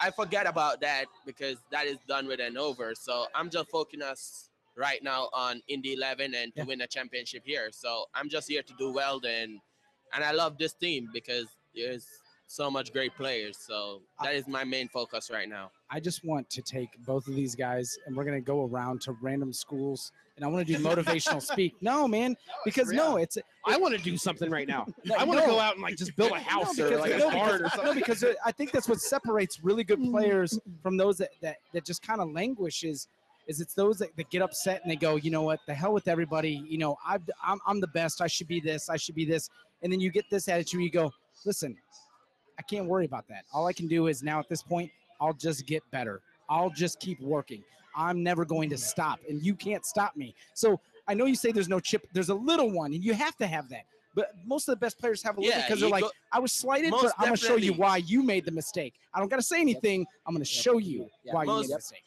I 0.00 0.10
forget 0.10 0.46
about 0.46 0.80
that 0.80 1.06
because 1.24 1.56
that 1.70 1.86
is 1.86 1.98
done 2.08 2.26
with 2.26 2.40
and 2.40 2.58
over. 2.58 2.94
So 2.94 3.26
I'm 3.34 3.50
just 3.50 3.70
focusing 3.70 4.02
us 4.02 4.50
right 4.76 5.02
now 5.02 5.30
on 5.32 5.62
Indy 5.68 5.94
11 5.94 6.34
and 6.34 6.54
to 6.54 6.60
Yeah. 6.60 6.64
win 6.66 6.80
a 6.82 6.86
championship 6.86 7.42
here. 7.44 7.70
So 7.72 8.06
I'm 8.14 8.28
just 8.28 8.48
here 8.48 8.62
to 8.62 8.74
do 8.78 8.92
well 8.92 9.20
then. 9.20 9.60
And 10.12 10.22
I 10.24 10.32
love 10.32 10.58
this 10.58 10.74
team 10.74 11.08
because 11.12 11.46
there's 11.74 12.06
so 12.48 12.70
much 12.70 12.92
great 12.92 13.14
players. 13.16 13.56
So 13.58 14.02
that 14.22 14.34
is 14.34 14.46
my 14.46 14.64
main 14.64 14.88
focus 14.88 15.30
right 15.32 15.48
now. 15.48 15.70
I 15.90 16.00
just 16.00 16.24
want 16.24 16.48
to 16.50 16.62
take 16.62 16.88
both 17.04 17.26
of 17.28 17.34
these 17.34 17.54
guys 17.54 17.98
and 18.06 18.16
we're 18.16 18.24
gonna 18.24 18.40
go 18.40 18.64
around 18.64 19.00
to 19.02 19.16
random 19.20 19.52
schools 19.52 20.12
and 20.36 20.44
I 20.44 20.48
want 20.48 20.66
to 20.66 20.72
do 20.72 20.78
motivational 20.82 21.42
speak. 21.52 21.74
No, 21.80 22.06
man, 22.06 22.36
because 22.64 22.90
no, 22.92 23.16
it's 23.16 23.38
I 23.66 23.76
want 23.78 23.96
to 23.96 24.02
do 24.02 24.16
something 24.16 24.50
right 24.50 24.68
now. 24.68 24.86
No, 25.04 25.14
I 25.16 25.24
want 25.24 25.40
to 25.40 25.46
no. 25.46 25.54
go 25.54 25.60
out 25.60 25.74
and 25.74 25.82
like 25.82 25.96
just 25.96 26.14
build 26.16 26.32
a 26.32 26.34
No, 26.34 26.40
house 26.40 26.78
or 26.78 26.90
because- 26.90 27.00
like 27.00 27.14
a 27.14 27.30
barn 27.30 27.62
or 27.62 27.68
something. 27.70 27.84
No, 27.86 27.94
because 27.94 28.22
uh, 28.22 28.34
I 28.44 28.52
think 28.52 28.70
that's 28.70 28.88
what 28.88 29.00
separates 29.00 29.62
really 29.62 29.84
good 29.84 30.02
players 30.10 30.58
from 30.82 30.96
those 30.96 31.18
that 31.18 31.30
that, 31.42 31.56
that 31.72 31.84
just 31.84 32.02
kind 32.02 32.20
of 32.20 32.30
languish 32.30 32.84
is 32.84 33.08
is 33.48 33.60
it's 33.60 33.74
those 33.74 33.98
that, 33.98 34.14
that 34.16 34.28
get 34.30 34.42
upset 34.42 34.80
and 34.82 34.90
they 34.90 34.96
go, 34.96 35.14
you 35.16 35.30
know 35.30 35.42
what, 35.42 35.60
the 35.68 35.74
hell 35.74 35.92
with 35.92 36.08
everybody. 36.08 36.64
You 36.68 36.78
know, 36.78 36.96
I've, 37.06 37.22
I'm 37.44 37.58
I'm 37.66 37.80
the 37.80 37.86
best. 37.88 38.20
I 38.20 38.26
should 38.26 38.48
be 38.48 38.60
this. 38.60 38.88
I 38.88 38.96
should 38.96 39.14
be 39.14 39.24
this. 39.24 39.48
And 39.82 39.92
then 39.92 40.00
you 40.00 40.10
get 40.10 40.24
this 40.30 40.48
attitude. 40.48 40.80
You 40.80 40.90
go, 40.90 41.12
listen, 41.44 41.76
I 42.58 42.62
can't 42.62 42.86
worry 42.86 43.04
about 43.04 43.26
that. 43.28 43.44
All 43.52 43.66
I 43.66 43.72
can 43.72 43.86
do 43.86 44.06
is 44.06 44.22
now 44.22 44.38
at 44.38 44.48
this 44.48 44.62
point, 44.62 44.90
I'll 45.20 45.32
just 45.34 45.66
get 45.66 45.82
better. 45.90 46.20
I'll 46.48 46.70
just 46.70 47.00
keep 47.00 47.20
working. 47.20 47.62
I'm 47.96 48.22
never 48.22 48.44
going 48.44 48.68
to 48.70 48.76
stop, 48.78 49.20
and 49.28 49.42
you 49.42 49.54
can't 49.54 49.84
stop 49.84 50.16
me. 50.16 50.34
So 50.54 50.78
I 51.08 51.14
know 51.14 51.24
you 51.24 51.34
say 51.34 51.50
there's 51.52 51.68
no 51.68 51.80
chip. 51.80 52.06
There's 52.12 52.28
a 52.28 52.34
little 52.34 52.70
one, 52.70 52.92
and 52.92 53.02
you 53.02 53.14
have 53.14 53.36
to 53.38 53.46
have 53.46 53.68
that. 53.70 53.84
But 54.14 54.32
most 54.46 54.68
of 54.68 54.72
the 54.72 54.80
best 54.80 54.98
players 54.98 55.22
have 55.22 55.36
a 55.36 55.40
little 55.40 55.54
Yeah, 55.58 55.66
because 55.66 55.80
they're 55.80 55.90
like, 55.90 56.02
go- 56.02 56.10
I 56.32 56.38
was 56.38 56.52
slighted, 56.52 56.90
but 56.90 57.12
I'm 57.18 57.26
gonna 57.26 57.36
show 57.36 57.56
you 57.56 57.72
why 57.74 57.98
you 57.98 58.22
made 58.22 58.44
the 58.46 58.50
mistake. 58.50 58.94
I 59.12 59.18
don't 59.20 59.28
gotta 59.28 59.42
say 59.42 59.60
anything. 59.60 60.06
I'm 60.26 60.34
gonna 60.34 60.44
show 60.44 60.78
you 60.78 61.08
Yeah. 61.24 61.34
why 61.34 61.44
you 61.44 61.54
made 61.60 61.68
the 61.70 61.74
mistake. 61.76 62.02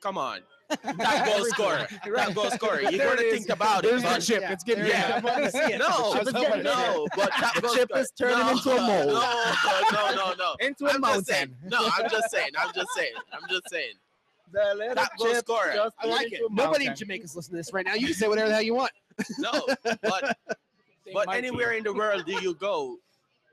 Come 0.00 0.18
on. 0.18 0.40
Top 1.00 1.24
goal 1.26 1.44
scorer. 1.46 1.86
Top 2.14 2.34
goal 2.34 2.50
scorer. 2.50 2.80
You 2.82 2.98
There 2.98 3.08
got 3.08 3.18
to 3.18 3.30
think 3.30 3.44
is. 3.46 3.50
about 3.50 3.84
it. 3.84 3.90
There's 3.90 4.02
the 4.02 4.18
chip. 4.34 4.42
Yeah, 4.42 4.52
It's 4.52 4.64
getting 4.64 4.84
there 4.84 4.92
you 4.92 4.98
yeah. 4.98 5.20
go. 5.20 5.28
I 5.28 5.32
wanted 5.32 5.44
to 5.44 5.50
see 5.52 5.72
it. 5.74 5.78
No, 5.78 5.86
I 5.86 5.88
was 5.88 6.02
hoping 6.12 6.34
to 6.34 6.40
see 6.40 6.58
it. 6.60 6.64
no, 6.64 7.08
but 7.16 7.30
top 7.30 7.54
The 7.54 7.60
goal 7.62 7.74
chip 7.74 7.88
scorer- 7.88 8.00
is 8.02 8.10
turning 8.18 8.38
no, 8.38 8.50
into 8.50 8.70
a 8.70 8.80
mole. 8.80 9.06
No, 9.06 9.82
no, 9.92 10.14
no, 10.14 10.34
no. 10.34 10.54
Into 10.60 10.86
a 10.86 10.90
I'm 10.90 11.02
just 11.02 11.26
saying. 11.26 11.48
mountain. 11.62 11.70
No, 11.70 11.78
I'm 11.96 12.10
just 12.10 12.30
saying. 12.30 12.50
I'm 12.58 12.72
just 12.74 12.88
saying. 12.94 13.12
I'm 13.32 13.48
just 13.48 13.70
saying. 13.70 13.92
The 14.52 14.74
little 14.76 14.94
Top 14.94 15.10
goal 15.18 15.26
chip 15.28 15.36
scorer. 15.38 15.72
just 15.74 15.94
I 16.00 16.06
like 16.06 16.20
turned 16.22 16.32
it. 16.34 16.40
Nobody 16.50 16.84
in 16.84 16.88
mountain. 16.90 16.96
Jamaica's 16.96 17.36
listening 17.36 17.52
to 17.54 17.56
this 17.58 17.72
right 17.72 17.86
now. 17.86 17.94
You 17.94 18.06
can 18.06 18.14
say 18.14 18.28
whatever 18.28 18.48
the 18.48 18.54
hell 18.54 18.62
you 18.62 18.74
want. 18.74 18.92
No, 19.38 19.66
but 20.02 20.36
but 21.12 21.34
anywhere 21.34 21.72
in 21.72 21.82
the 21.82 21.92
world 21.92 22.24
do 22.26 22.32
you 22.40 22.54
go, 22.54 22.98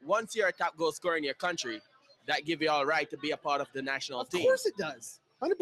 once 0.05 0.36
you're 0.36 0.47
a 0.49 0.51
top 0.53 0.78
goal 0.78 0.91
scorer 0.91 1.18
in 1.18 1.24
your 1.24 1.34
country, 1.34 1.82
that 2.28 2.45
give 2.45 2.61
you 2.61 2.70
all 2.70 2.86
right 2.86 3.09
to 3.09 3.18
be 3.18 3.32
a 3.32 3.38
part 3.38 3.61
of 3.61 3.68
the 3.74 3.82
national 3.82 4.20
Of 4.22 4.30
team. 4.30 4.41
Of 4.41 4.47
course 4.47 4.66
it 4.68 4.78
does. 4.78 5.20
100%. 5.41 5.43
I 5.43 5.47
think 5.47 5.57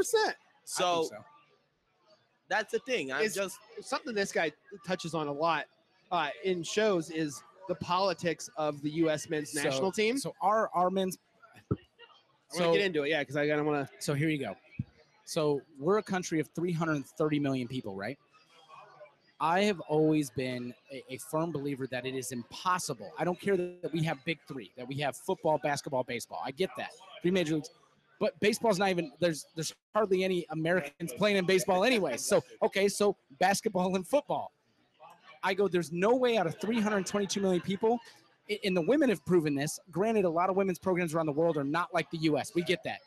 So, 0.65 1.03
so. 1.09 1.15
That's 2.49 2.71
the 2.71 2.79
thing. 2.79 3.11
I'm 3.11 3.19
It's- 3.21 3.35
just 3.35 3.57
Something 3.81 4.13
this 4.13 4.31
guy 4.31 4.51
touches 4.85 5.13
on 5.13 5.27
a 5.27 5.31
lot 5.31 5.65
uh, 6.11 6.29
in 6.43 6.63
shows 6.63 7.09
is 7.09 7.41
the 7.67 7.75
politics 7.75 8.49
of 8.57 8.81
the 8.81 8.89
U.S. 8.91 9.29
men's 9.29 9.51
So- 9.51 9.63
national 9.63 9.91
team. 9.91 10.17
So 10.17 10.33
our 10.41 10.69
our 10.73 10.89
men's. 10.89 11.17
I 11.71 11.75
want 11.75 11.79
So 12.49 12.71
to 12.73 12.77
get 12.77 12.85
into 12.85 13.03
it, 13.03 13.09
yeah, 13.09 13.19
because 13.21 13.35
I 13.35 13.47
gotta 13.47 13.63
want 13.63 13.87
to. 13.87 13.93
so 14.03 14.13
here 14.13 14.29
you 14.29 14.37
go. 14.37 14.55
So 15.25 15.61
we're 15.79 15.97
a 15.97 16.03
country 16.03 16.39
of 16.39 16.49
330 16.49 17.39
million 17.39 17.67
people, 17.67 17.95
right? 17.95 18.17
I 19.39 19.61
have 19.61 19.79
always 19.81 20.29
been 20.29 20.73
a, 20.91 21.03
a 21.13 21.17
firm 21.17 21.51
believer 21.51 21.87
that 21.87 22.05
it 22.05 22.13
is 22.15 22.31
impossible. 22.31 23.11
I 23.17 23.23
don't 23.25 23.39
care 23.39 23.57
that, 23.57 23.81
that 23.81 23.91
we 23.93 24.03
have 24.03 24.23
big 24.25 24.39
three, 24.47 24.71
that 24.77 24.87
we 24.87 24.95
have 24.99 25.17
football, 25.17 25.57
basketball, 25.63 26.03
baseball. 26.03 26.41
I 26.45 26.51
get 26.51 26.69
that. 26.77 26.91
Three 27.21 27.31
major 27.31 27.55
leagues. 27.55 27.69
But 28.19 28.39
baseball's 28.39 28.79
not 28.79 28.89
even 28.89 29.11
there's 29.19 29.45
there's 29.55 29.73
hardly 29.93 30.23
any 30.23 30.45
Americans 30.51 31.11
playing 31.13 31.37
in 31.37 31.45
baseball 31.45 31.83
anyway. 31.83 32.17
So 32.17 32.43
okay, 32.61 32.87
so 32.87 33.17
basketball 33.39 33.95
and 33.95 34.07
football. 34.07 34.51
I 35.45 35.53
go, 35.53 35.67
there's 35.67 35.91
no 35.91 36.15
way 36.15 36.37
out 36.37 36.47
of 36.47 36.55
322 36.61 37.41
million 37.41 37.61
people, 37.61 37.99
and 38.63 38.77
the 38.77 38.81
women 38.81 39.09
have 39.09 39.25
proven 39.25 39.55
this. 39.55 39.77
Granted, 39.91 40.23
a 40.23 40.29
lot 40.29 40.49
of 40.49 40.55
women's 40.55 40.79
programs 40.79 41.13
around 41.13 41.25
the 41.25 41.33
world 41.33 41.57
are 41.57 41.65
not 41.65 41.93
like 41.93 42.09
the 42.11 42.17
US. 42.19 42.53
We 42.55 42.61
get 42.63 42.79
that. 42.85 42.99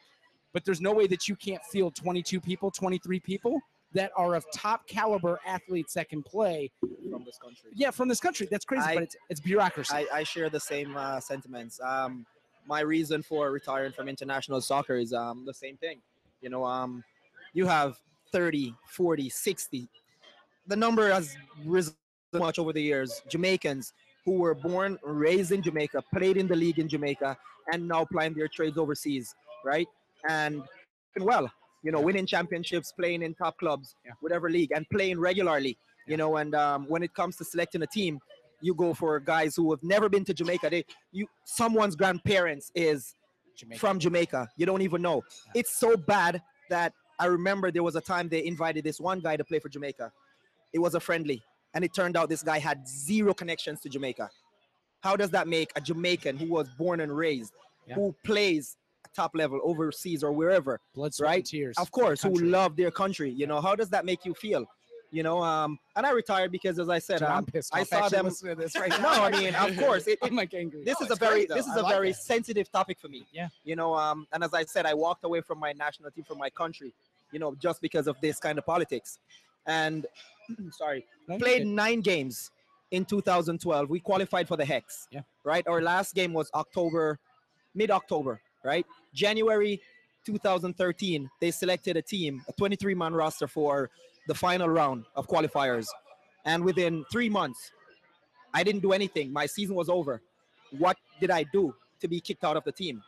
But 0.53 0.65
there's 0.65 0.81
no 0.83 0.93
way 0.93 1.07
that 1.07 1.29
you 1.29 1.37
can't 1.37 1.63
field 1.65 1.95
22 1.95 2.41
people, 2.41 2.71
23 2.71 3.21
people 3.21 3.59
that 3.93 4.11
are 4.17 4.35
of 4.35 4.45
top 4.55 4.87
caliber 4.87 5.41
athletes 5.47 5.95
that 5.95 6.09
can 6.11 6.23
play. 6.23 6.71
from 7.11 7.25
this 7.25 7.39
country. 7.39 7.71
Yeah, 7.75 7.91
from 7.91 8.09
this 8.09 8.21
country. 8.21 8.49
That's 8.51 8.65
crazy, 8.67 8.85
I- 8.85 8.95
but 8.95 9.03
it's, 9.05 9.17
it's 9.31 9.41
bureaucracy. 9.41 9.95
I, 9.95 10.07
I 10.13 10.23
share 10.23 10.51
the 10.51 10.61
same 10.61 10.95
uh, 10.97 11.21
sentiments. 11.21 11.81
Um, 11.83 12.27
my 12.67 12.81
reason 12.81 13.23
for 13.23 13.51
retiring 13.51 13.93
from 13.93 14.09
international 14.09 14.61
soccer 14.61 14.97
is 14.97 15.13
um, 15.13 15.45
the 15.47 15.55
same 15.55 15.77
thing. 15.77 15.99
You 16.41 16.51
know, 16.51 16.65
um, 16.65 17.03
you 17.55 17.67
have 17.67 17.99
30, 18.33 18.75
40, 18.89 19.29
60. 19.29 19.89
The 20.67 20.77
number 20.77 21.11
has 21.11 21.37
risen 21.65 21.95
much 22.33 22.59
over 22.59 22.73
the 22.73 22.83
years. 22.83 23.23
Jamaicans 23.29 23.93
who 24.25 24.33
were 24.33 24.55
born, 24.55 24.99
raised 25.05 25.53
in 25.53 25.63
Jamaica, 25.63 26.03
played 26.13 26.37
in 26.37 26.49
the 26.49 26.57
league 26.57 26.81
in 26.81 26.89
Jamaica, 26.89 27.37
and 27.73 27.87
now 27.87 28.05
playing 28.05 28.35
their 28.35 28.49
trades 28.49 28.77
overseas, 28.77 29.35
right? 29.65 29.87
And 30.29 30.63
well, 31.21 31.51
you 31.83 31.93
know, 31.93 32.01
winning 32.01 32.27
championships, 32.27 32.93
playing 32.93 33.23
in 33.23 33.35
top 33.35 33.57
clubs, 33.59 33.95
Yeah. 34.05 34.13
whatever 34.21 34.51
league, 34.51 34.73
and 34.73 34.89
playing 34.91 35.21
regularly. 35.21 35.79
You 36.09 36.17
know, 36.17 36.37
and 36.37 36.55
um, 36.55 36.87
when 36.89 37.03
it 37.03 37.15
comes 37.15 37.37
to 37.37 37.45
selecting 37.45 37.83
a 37.83 37.87
team, 37.87 38.21
you 38.61 38.75
go 38.75 38.95
for 38.95 39.19
guys 39.21 39.55
who 39.57 39.71
have 39.71 39.83
never 39.83 40.09
been 40.09 40.25
to 40.25 40.35
Jamaica. 40.35 40.71
They 40.71 40.85
you 41.13 41.27
someone's 41.45 41.97
grandparents 41.97 42.71
is 42.75 43.15
Jamaica. 43.57 43.79
from 43.81 43.99
Jamaica. 43.99 44.49
You 44.57 44.67
don't 44.67 44.83
even 44.83 45.03
know. 45.03 45.23
It's 45.55 45.77
so 45.77 45.97
bad 45.97 46.43
that 46.71 46.93
I 47.19 47.27
remember 47.27 47.71
there 47.71 47.83
was 47.83 47.97
a 47.97 48.01
time 48.01 48.29
they 48.29 48.45
invited 48.45 48.85
this 48.85 49.01
one 49.01 49.21
guy 49.21 49.37
to 49.37 49.45
play 49.45 49.59
for 49.59 49.69
Jamaica. 49.69 50.13
It 50.73 50.79
was 50.79 50.95
a 50.95 51.01
friendly, 51.01 51.43
and 51.75 51.85
it 51.85 51.95
turned 51.95 52.17
out 52.17 52.29
this 52.29 52.43
guy 52.43 52.59
had 52.59 52.87
zero 52.89 53.33
connections 53.33 53.81
to 53.83 53.89
Jamaica. 53.89 54.29
How 55.01 55.17
does 55.17 55.31
that 55.31 55.47
make 55.49 55.71
a 55.77 55.81
Jamaican 55.81 56.37
who 56.37 56.51
was 56.51 56.69
born 56.77 57.01
and 57.01 57.17
raised, 57.17 57.53
Yeah. 57.87 57.95
who 57.95 58.15
plays 58.25 58.77
top 59.15 59.31
level 59.35 59.61
overseas 59.63 60.23
or 60.23 60.33
wherever, 60.33 60.79
Blood, 60.95 61.15
sweat, 61.15 61.29
right? 61.31 61.45
tears. 61.45 61.77
of 61.79 61.91
course, 61.91 62.21
who 62.23 62.35
love 62.35 62.77
their 62.77 62.91
country? 62.91 63.31
You 63.31 63.47
know, 63.47 63.61
how 63.63 63.75
does 63.75 63.89
that 63.91 64.05
make 64.05 64.25
you 64.27 64.35
feel? 64.35 64.67
You 65.13 65.23
know, 65.23 65.43
um, 65.43 65.79
and 65.95 66.05
I 66.05 66.11
retired 66.11 66.51
because, 66.51 66.79
as 66.79 66.89
I 66.89 66.99
said, 66.99 67.21
Dude, 67.21 67.29
um, 67.29 67.47
I 67.73 67.85
saw 67.85 68.09
them- 68.09 68.29
to 68.29 68.55
this 68.55 68.77
right 68.81 68.91
no. 69.01 69.09
I 69.09 69.31
mean, 69.31 69.55
of 69.55 69.77
course, 69.79 70.07
it, 70.07 70.19
it, 70.23 70.29
I'm 70.31 70.35
like 70.35 70.53
angry. 70.53 70.83
this 70.85 71.01
No, 71.01 71.07
is 71.07 71.13
a 71.13 71.17
very 71.17 71.47
this 71.47 71.65
is 71.67 71.73
I 71.77 71.81
a 71.81 71.83
like 71.83 71.95
very 71.95 72.11
it. 72.11 72.17
sensitive 72.17 72.71
topic 72.73 72.99
for 72.99 73.09
me. 73.09 73.25
Yeah. 73.33 73.49
You 73.65 73.77
know, 73.77 73.95
um, 73.95 74.27
and 74.33 74.43
as 74.43 74.53
I 74.53 74.65
said, 74.65 74.85
I 74.85 74.95
walked 74.95 75.25
away 75.25 75.41
from 75.43 75.59
my 75.61 75.73
national 75.73 76.11
team 76.11 76.25
from 76.25 76.39
my 76.39 76.51
country, 76.51 76.93
you 77.33 77.39
know, 77.39 77.55
just 77.55 77.81
because 77.81 78.07
of 78.09 78.17
this 78.21 78.39
kind 78.41 78.59
of 78.59 78.67
politics. 78.67 79.19
And 79.67 80.07
sorry, 80.73 81.07
No, 81.29 81.39
played 81.39 81.67
nine 81.67 82.01
games 82.01 82.51
in 82.91 83.05
2012. 83.05 83.89
We 83.89 84.01
qualified 84.01 84.49
for 84.49 84.57
the 84.57 84.65
Hex. 84.65 85.07
Yeah. 85.13 85.21
Right. 85.45 85.67
Our 85.69 85.81
last 85.83 86.15
game 86.15 86.33
was 86.33 86.51
October, 86.55 87.19
mid 87.75 87.91
October. 87.91 88.41
Right. 88.65 88.85
January 89.15 89.81
2013. 90.25 91.31
They 91.41 91.51
selected 91.53 91.97
a 91.97 92.03
team, 92.03 92.43
a 92.49 92.53
23 92.53 92.95
man 92.95 93.15
roster 93.15 93.47
for 93.47 93.91
the 94.27 94.35
final 94.35 94.69
round 94.69 95.05
of 95.15 95.29
qualifiers, 95.29 95.87
and 96.45 96.65
within 96.65 97.05
three 97.11 97.29
months, 97.29 97.73
I 98.55 98.63
didn't 98.63 98.81
do 98.81 98.93
anything. 98.93 99.33
My 99.33 99.47
season 99.47 99.75
was 99.75 99.89
over. 99.89 100.23
What 100.79 100.97
did 101.21 101.31
I 101.31 101.45
do 101.53 101.75
to 102.01 102.09
be 102.09 102.21
kicked 102.21 102.45
out 102.45 102.57
of 102.57 102.65
the 102.65 102.73
team? 102.73 103.03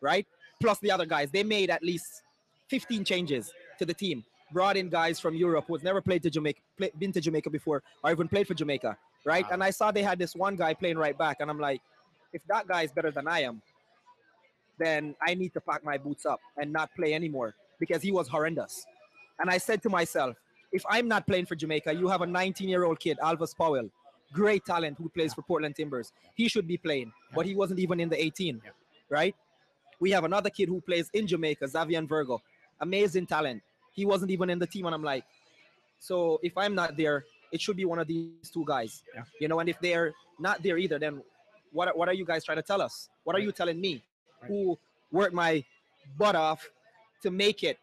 Right. 0.00 0.26
Plus 0.60 0.78
the 0.78 0.90
other 0.90 1.06
guys, 1.06 1.30
they 1.30 1.42
made 1.42 1.70
at 1.70 1.82
least 1.82 2.22
15 2.68 3.04
changes 3.04 3.52
to 3.78 3.84
the 3.84 3.94
team. 3.94 4.24
Brought 4.52 4.76
in 4.76 4.88
guys 4.88 5.18
from 5.18 5.34
Europe 5.34 5.64
who 5.66 5.74
has 5.74 5.82
never 5.82 6.00
played 6.00 6.22
to 6.24 6.30
Jamaica, 6.30 6.60
play, 6.76 6.90
been 6.98 7.12
to 7.12 7.20
Jamaica 7.20 7.50
before, 7.50 7.82
or 8.04 8.10
even 8.10 8.28
played 8.28 8.46
for 8.46 8.54
Jamaica, 8.54 8.96
right? 9.24 9.44
Wow. 9.44 9.50
And 9.52 9.64
I 9.64 9.70
saw 9.70 9.90
they 9.90 10.02
had 10.02 10.18
this 10.18 10.34
one 10.34 10.56
guy 10.56 10.74
playing 10.74 10.98
right 10.98 11.16
back, 11.16 11.38
and 11.40 11.50
I'm 11.50 11.58
like, 11.58 11.80
if 12.32 12.42
that 12.48 12.68
guy 12.68 12.82
is 12.82 12.92
better 12.92 13.10
than 13.10 13.26
I 13.26 13.40
am, 13.40 13.62
then 14.78 15.14
I 15.26 15.34
need 15.34 15.52
to 15.54 15.60
pack 15.60 15.84
my 15.84 15.98
boots 15.98 16.26
up 16.26 16.40
and 16.58 16.72
not 16.72 16.90
play 16.94 17.14
anymore 17.14 17.54
because 17.78 18.02
he 18.02 18.12
was 18.12 18.28
horrendous. 18.28 18.86
And 19.38 19.50
I 19.50 19.58
said 19.58 19.82
to 19.82 19.90
myself, 19.90 20.36
if 20.72 20.84
I'm 20.88 21.06
not 21.08 21.26
playing 21.26 21.46
for 21.46 21.54
Jamaica, 21.54 21.94
you 21.94 22.08
have 22.08 22.22
a 22.22 22.26
19 22.26 22.68
year 22.68 22.84
old 22.84 22.98
kid, 22.98 23.18
Alvas 23.22 23.56
Powell, 23.56 23.88
great 24.32 24.64
talent 24.64 24.96
who 24.98 25.08
plays 25.08 25.34
for 25.34 25.42
Portland 25.42 25.76
Timbers. 25.76 26.12
He 26.34 26.48
should 26.48 26.66
be 26.66 26.76
playing, 26.76 27.12
but 27.34 27.44
he 27.46 27.54
wasn't 27.54 27.80
even 27.80 28.00
in 28.00 28.08
the 28.08 28.22
18, 28.22 28.60
Yeah. 28.64 28.70
right? 29.08 29.36
We 30.00 30.10
have 30.10 30.24
another 30.24 30.50
kid 30.50 30.68
who 30.68 30.80
plays 30.80 31.10
in 31.12 31.26
Jamaica, 31.26 31.66
Xavean 31.66 32.08
Virgo, 32.08 32.42
amazing 32.80 33.26
talent. 33.26 33.62
He 33.92 34.04
wasn't 34.06 34.30
even 34.30 34.48
in 34.50 34.58
the 34.58 34.66
team, 34.66 34.86
and 34.86 34.94
I'm 34.94 35.02
like, 35.04 35.24
so 35.98 36.40
if 36.42 36.56
I'm 36.56 36.74
not 36.74 36.96
there, 36.96 37.24
it 37.52 37.60
should 37.60 37.76
be 37.76 37.84
one 37.84 37.98
of 37.98 38.08
these 38.08 38.50
two 38.50 38.64
guys, 38.66 39.02
Yeah. 39.14 39.24
you 39.38 39.48
know. 39.48 39.60
And 39.60 39.68
if 39.68 39.78
they're 39.80 40.14
not 40.38 40.62
there 40.62 40.78
either, 40.78 40.98
then 40.98 41.22
what 41.70 41.88
are- 41.88 41.94
what 41.94 42.08
are 42.08 42.14
you 42.14 42.24
guys 42.24 42.44
trying 42.44 42.56
to 42.56 42.62
tell 42.62 42.80
us? 42.80 43.10
What 43.24 43.36
are 43.36 43.38
Right. 43.38 43.44
you 43.44 43.52
telling 43.52 43.80
me, 43.80 44.02
Right. 44.40 44.48
who 44.48 44.78
worked 45.10 45.34
my 45.34 45.64
butt 46.16 46.34
off 46.34 46.68
to 47.22 47.30
make 47.30 47.62
it, 47.62 47.78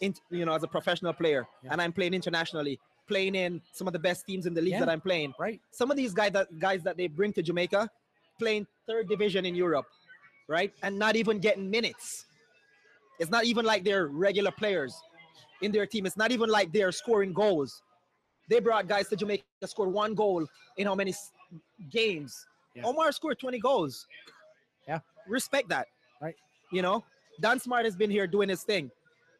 in, 0.00 0.14
you 0.30 0.44
know, 0.44 0.52
as 0.54 0.62
a 0.62 0.68
professional 0.68 1.12
player, 1.12 1.46
Yeah. 1.62 1.72
and 1.72 1.80
I'm 1.82 1.92
playing 1.92 2.14
internationally, 2.14 2.78
playing 3.06 3.34
in 3.34 3.62
some 3.72 3.86
of 3.86 3.92
the 3.92 3.98
best 3.98 4.26
teams 4.26 4.46
in 4.46 4.54
the 4.54 4.60
league 4.60 4.72
Yeah. 4.72 4.80
that 4.80 4.88
I'm 4.88 5.00
playing. 5.00 5.34
right? 5.38 5.60
Some 5.70 5.90
of 5.90 5.96
these 5.96 6.12
guys 6.12 6.32
that 6.32 6.58
guys 6.58 6.82
that 6.82 6.96
they 6.96 7.06
bring 7.06 7.32
to 7.34 7.42
Jamaica, 7.42 7.88
playing 8.38 8.66
third 8.86 9.08
division 9.08 9.44
in 9.46 9.54
Europe, 9.54 9.86
right, 10.48 10.72
and 10.82 10.98
not 10.98 11.16
even 11.16 11.38
getting 11.38 11.70
minutes. 11.70 12.26
It's 13.18 13.30
not 13.30 13.44
even 13.44 13.64
like 13.64 13.82
they're 13.84 14.06
regular 14.06 14.50
players 14.52 14.94
in 15.60 15.72
their 15.72 15.86
team. 15.86 16.06
It's 16.06 16.16
not 16.16 16.30
even 16.30 16.48
like 16.48 16.72
they're 16.72 16.92
scoring 16.92 17.32
goals. 17.32 17.82
They 18.48 18.60
brought 18.60 18.86
guys 18.86 19.08
to 19.08 19.16
Jamaica 19.16 19.44
scored 19.66 19.92
one 19.92 20.14
goal 20.14 20.46
in 20.76 20.86
how 20.86 20.94
many 20.94 21.14
games? 21.90 22.46
Yeah. 22.74 22.82
Omar 22.86 23.10
scored 23.12 23.38
20 23.38 23.58
goals. 23.58 24.06
Yeah. 24.86 25.00
Respect 25.26 25.68
that. 25.70 25.88
Right. 26.22 26.36
You 26.72 26.82
know, 26.82 27.04
Dan 27.40 27.58
Smart 27.60 27.84
has 27.84 27.96
been 27.96 28.10
here 28.10 28.26
doing 28.26 28.48
his 28.48 28.62
thing. 28.62 28.90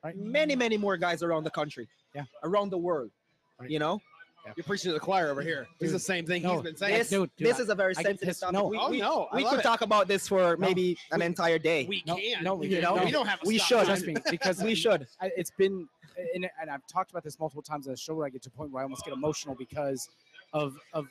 Right. 0.04 0.16
Many, 0.16 0.54
many 0.54 0.76
more 0.76 0.96
guys 0.96 1.22
around 1.22 1.44
the 1.44 1.50
country. 1.50 1.88
Yeah. 2.14 2.24
Around 2.44 2.70
the 2.70 2.78
world. 2.78 3.10
Right. 3.60 3.70
You 3.70 3.78
know, 3.80 4.00
You're 4.56 4.64
preaching 4.64 4.90
to 4.90 4.92
the 4.94 5.00
choir 5.00 5.28
over 5.30 5.42
here. 5.42 5.66
It's 5.80 5.92
the 5.92 5.98
same 5.98 6.24
thing 6.24 6.42
no, 6.42 6.54
he's 6.54 6.62
been 6.62 6.76
saying. 6.76 6.98
this, 6.98 7.10
dude, 7.10 7.30
dude, 7.36 7.48
this 7.48 7.58
I- 7.58 7.62
is 7.62 7.68
a 7.68 7.74
very 7.74 7.94
I 7.96 8.02
sensitive 8.02 8.28
pissed- 8.28 8.40
topic. 8.40 8.54
no. 8.54 8.66
we, 8.68 8.78
oh 8.78 8.90
we, 8.90 9.00
no, 9.00 9.28
I 9.32 9.36
we 9.38 9.44
could 9.44 9.58
it. 9.58 9.62
talk 9.62 9.80
about 9.82 10.06
this 10.08 10.28
for 10.28 10.56
No. 10.56 10.66
maybe 10.68 10.96
an 11.10 11.20
entire 11.22 11.58
day. 11.58 11.84
We 11.88 12.02
No, 12.06 12.14
can. 12.16 12.44
no, 12.44 12.54
we 12.54 12.68
we, 12.68 12.74
can. 12.74 12.82
no, 12.82 12.94
No. 12.96 13.04
we 13.04 13.10
don't 13.10 13.26
have. 13.26 13.40
A 13.44 13.46
We 13.46 13.58
stop 13.58 13.68
should. 13.80 13.86
Trust 13.86 14.06
me, 14.06 14.16
because 14.30 14.62
we 14.62 14.74
should. 14.76 15.06
I- 15.20 15.32
it's 15.36 15.50
been 15.58 15.88
and, 16.34 16.48
and 16.60 16.70
I've 16.70 16.86
talked 16.86 17.10
about 17.10 17.22
this 17.24 17.38
multiple 17.38 17.62
times 17.62 17.86
on 17.86 17.92
the 17.92 17.96
show 17.96 18.14
where 18.14 18.26
I 18.26 18.30
get 18.30 18.42
to 18.42 18.48
a 18.48 18.52
point 18.52 18.70
where 18.72 18.80
I 18.80 18.84
almost 18.84 19.04
get 19.04 19.12
emotional 19.14 19.54
because 19.56 20.08
of 20.52 20.76
of 20.94 21.06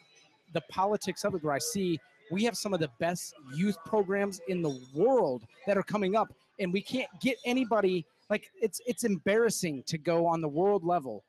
the 0.54 0.62
politics 0.70 1.24
of 1.26 1.36
it 1.36 1.44
where 1.44 1.54
I 1.54 1.60
see 1.60 2.00
we 2.32 2.44
have 2.46 2.58
some 2.58 2.74
of 2.74 2.80
the 2.80 2.90
best 3.00 3.34
youth 3.54 3.78
programs 3.86 4.40
in 4.48 4.62
the 4.62 4.78
world 4.96 5.44
that 5.66 5.78
are 5.78 5.84
coming 5.84 6.16
up 6.16 6.34
and 6.60 6.74
we 6.74 6.82
can't 6.82 7.08
get 7.22 7.38
anybody 7.46 8.06
like 8.30 8.50
it's 8.62 8.82
it's 8.86 9.04
embarrassing 9.04 9.84
to 9.88 9.98
go 9.98 10.26
on 10.26 10.42
the 10.42 10.48
world 10.48 10.84
level 10.84 11.24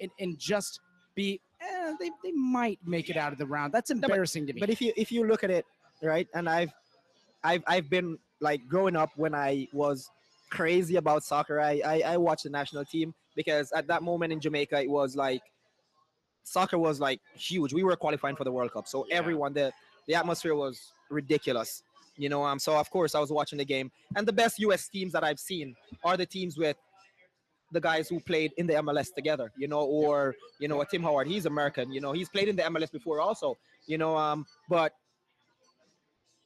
and, 0.00 0.10
and 0.20 0.38
just 0.38 0.80
be 1.14 1.40
eh, 1.60 1.92
they, 2.00 2.10
they 2.22 2.32
might 2.32 2.78
make 2.84 3.10
it 3.10 3.16
out 3.16 3.32
of 3.32 3.38
the 3.38 3.46
round 3.46 3.72
that's 3.72 3.90
but- 3.92 4.02
embarrassing 4.04 4.46
to 4.46 4.52
me 4.52 4.60
But 4.60 4.70
if 4.70 4.80
you 4.80 4.92
if 4.96 5.10
you 5.12 5.26
look 5.26 5.44
at 5.44 5.50
it, 5.50 5.64
right, 6.02 6.28
and 6.34 6.48
I've 6.48 6.72
I've 7.42 7.62
I've 7.66 7.88
been 7.90 8.18
like 8.40 8.66
growing 8.68 8.96
up 8.96 9.10
when 9.16 9.34
I 9.34 9.68
was 9.72 10.10
crazy 10.50 10.96
about 10.96 11.24
soccer. 11.24 11.60
I 11.60 11.80
I, 11.84 12.02
I 12.14 12.16
watched 12.16 12.44
the 12.44 12.50
national 12.50 12.84
team 12.84 13.14
because 13.36 13.72
at 13.72 13.86
that 13.88 14.02
moment 14.02 14.32
in 14.32 14.40
Jamaica 14.40 14.80
it 14.82 14.90
was 14.90 15.16
like 15.16 15.42
soccer 16.44 16.78
was 16.78 17.00
like 17.00 17.20
huge. 17.36 17.72
We 17.72 17.82
were 17.84 17.96
qualifying 17.96 18.36
for 18.36 18.44
the 18.44 18.52
World 18.52 18.72
Cup, 18.72 18.86
so 18.86 19.06
Yeah. 19.08 19.16
everyone 19.16 19.52
the 19.54 19.72
the 20.06 20.14
atmosphere 20.14 20.54
was 20.54 20.92
ridiculous. 21.10 21.82
You 22.16 22.28
know, 22.28 22.44
um, 22.44 22.58
so 22.58 22.76
of 22.78 22.88
course 22.90 23.14
I 23.14 23.20
was 23.20 23.30
watching 23.32 23.58
the 23.58 23.64
game, 23.64 23.90
and 24.16 24.26
the 24.26 24.32
best 24.32 24.58
U.S. 24.60 24.88
teams 24.88 25.12
that 25.12 25.24
I've 25.24 25.40
seen 25.40 25.74
are 26.04 26.16
the 26.16 26.26
teams 26.26 26.56
with 26.56 26.76
the 27.72 27.80
guys 27.80 28.08
who 28.08 28.20
played 28.20 28.52
in 28.56 28.66
the 28.68 28.74
MLS 28.74 29.12
together. 29.12 29.50
You 29.58 29.66
know, 29.68 29.80
or 29.80 30.34
you 30.60 30.68
know, 30.68 30.80
a 30.80 30.86
Tim 30.86 31.02
Howard. 31.02 31.26
He's 31.26 31.46
American. 31.46 31.90
You 31.92 32.00
know, 32.00 32.12
he's 32.12 32.28
played 32.28 32.48
in 32.48 32.56
the 32.56 32.62
MLS 32.62 32.92
before 32.92 33.20
also. 33.20 33.58
You 33.86 33.98
know, 33.98 34.16
um, 34.16 34.46
but 34.68 34.92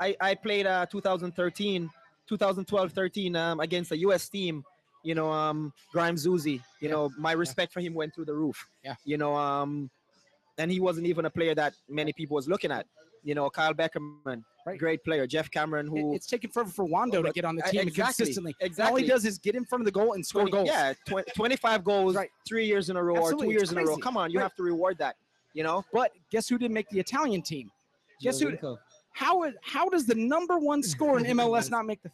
I 0.01 0.17
I 0.21 0.35
played 0.35 0.67
uh 0.67 0.87
2013, 0.87 1.91
2012, 2.29 2.93
13 2.93 3.37
um 3.37 3.61
against 3.61 3.93
a 3.93 3.97
U.S. 3.99 4.29
team. 4.29 4.65
You 5.05 5.15
know, 5.15 5.31
um, 5.31 5.73
Graham 5.93 6.17
Zusi. 6.17 6.55
You 6.55 6.61
Yeah. 6.81 6.91
know, 6.91 7.11
my 7.19 7.33
respect 7.33 7.73
for 7.73 7.81
him 7.81 7.95
went 7.95 8.15
through 8.15 8.25
the 8.27 8.35
roof. 8.35 8.67
Yeah. 8.83 8.95
You 9.05 9.17
know, 9.17 9.35
um, 9.37 9.91
and 10.59 10.71
he 10.71 10.81
wasn't 10.81 11.07
even 11.07 11.25
a 11.25 11.31
player 11.31 11.55
that 11.55 11.75
many 11.89 12.13
people 12.13 12.35
was 12.35 12.49
looking 12.49 12.73
at. 12.73 12.87
You 13.23 13.35
know, 13.35 13.49
Kyle 13.51 13.75
Beckerman, 13.75 14.43
Right. 14.69 14.79
great 14.79 15.05
player. 15.05 15.27
Geoff 15.27 15.51
Cameron, 15.51 15.87
It- 15.87 15.91
who 15.91 16.15
it's 16.15 16.27
taken 16.27 16.51
forever 16.51 16.71
for 16.71 16.85
Wondo 16.85 17.23
to 17.23 17.33
get 17.33 17.45
on 17.45 17.57
the 17.57 17.63
team 17.63 17.83
exactly, 17.83 18.25
consistently. 18.25 18.55
And 18.61 18.67
all 18.67 18.67
exactly. 18.69 19.03
he 19.03 19.09
does 19.09 19.25
is 19.25 19.39
get 19.39 19.55
in 19.55 19.65
front 19.65 19.81
of 19.83 19.87
the 19.87 19.93
goal 19.93 20.13
and 20.15 20.25
score 20.27 20.43
20 20.49 20.53
goals. 20.53 20.69
Yeah, 20.69 20.93
tw- 21.07 21.27
25 21.35 21.85
goals, 21.85 22.15
Right. 22.17 22.31
three 22.47 22.67
years 22.67 22.91
in 22.91 22.97
a 22.97 23.03
row 23.03 23.17
or 23.17 23.33
two 23.35 23.51
years 23.51 23.73
in 23.73 23.79
a 23.79 23.85
row. 23.85 23.97
Come 23.97 24.17
on, 24.17 24.31
you 24.31 24.39
Right. 24.39 24.45
have 24.45 24.55
to 24.57 24.63
reward 24.63 24.99
that. 24.99 25.17
You 25.55 25.63
know, 25.65 25.85
But 25.93 26.13
guess 26.31 26.49
who 26.49 26.59
didn't 26.59 26.75
make 26.75 26.89
the 26.91 27.01
Italian 27.01 27.43
team? 27.43 27.71
Guess 28.21 28.41
who? 28.41 28.51
Giovinco. 28.53 28.79
How 29.13 29.51
how 29.63 29.89
does 29.89 30.07
the 30.07 30.15
number 30.15 30.59
one 30.59 30.83
scorer 30.83 31.19
in 31.19 31.25
MLS 31.39 31.71
not 31.71 31.87
make 31.87 32.01
the 32.03 32.11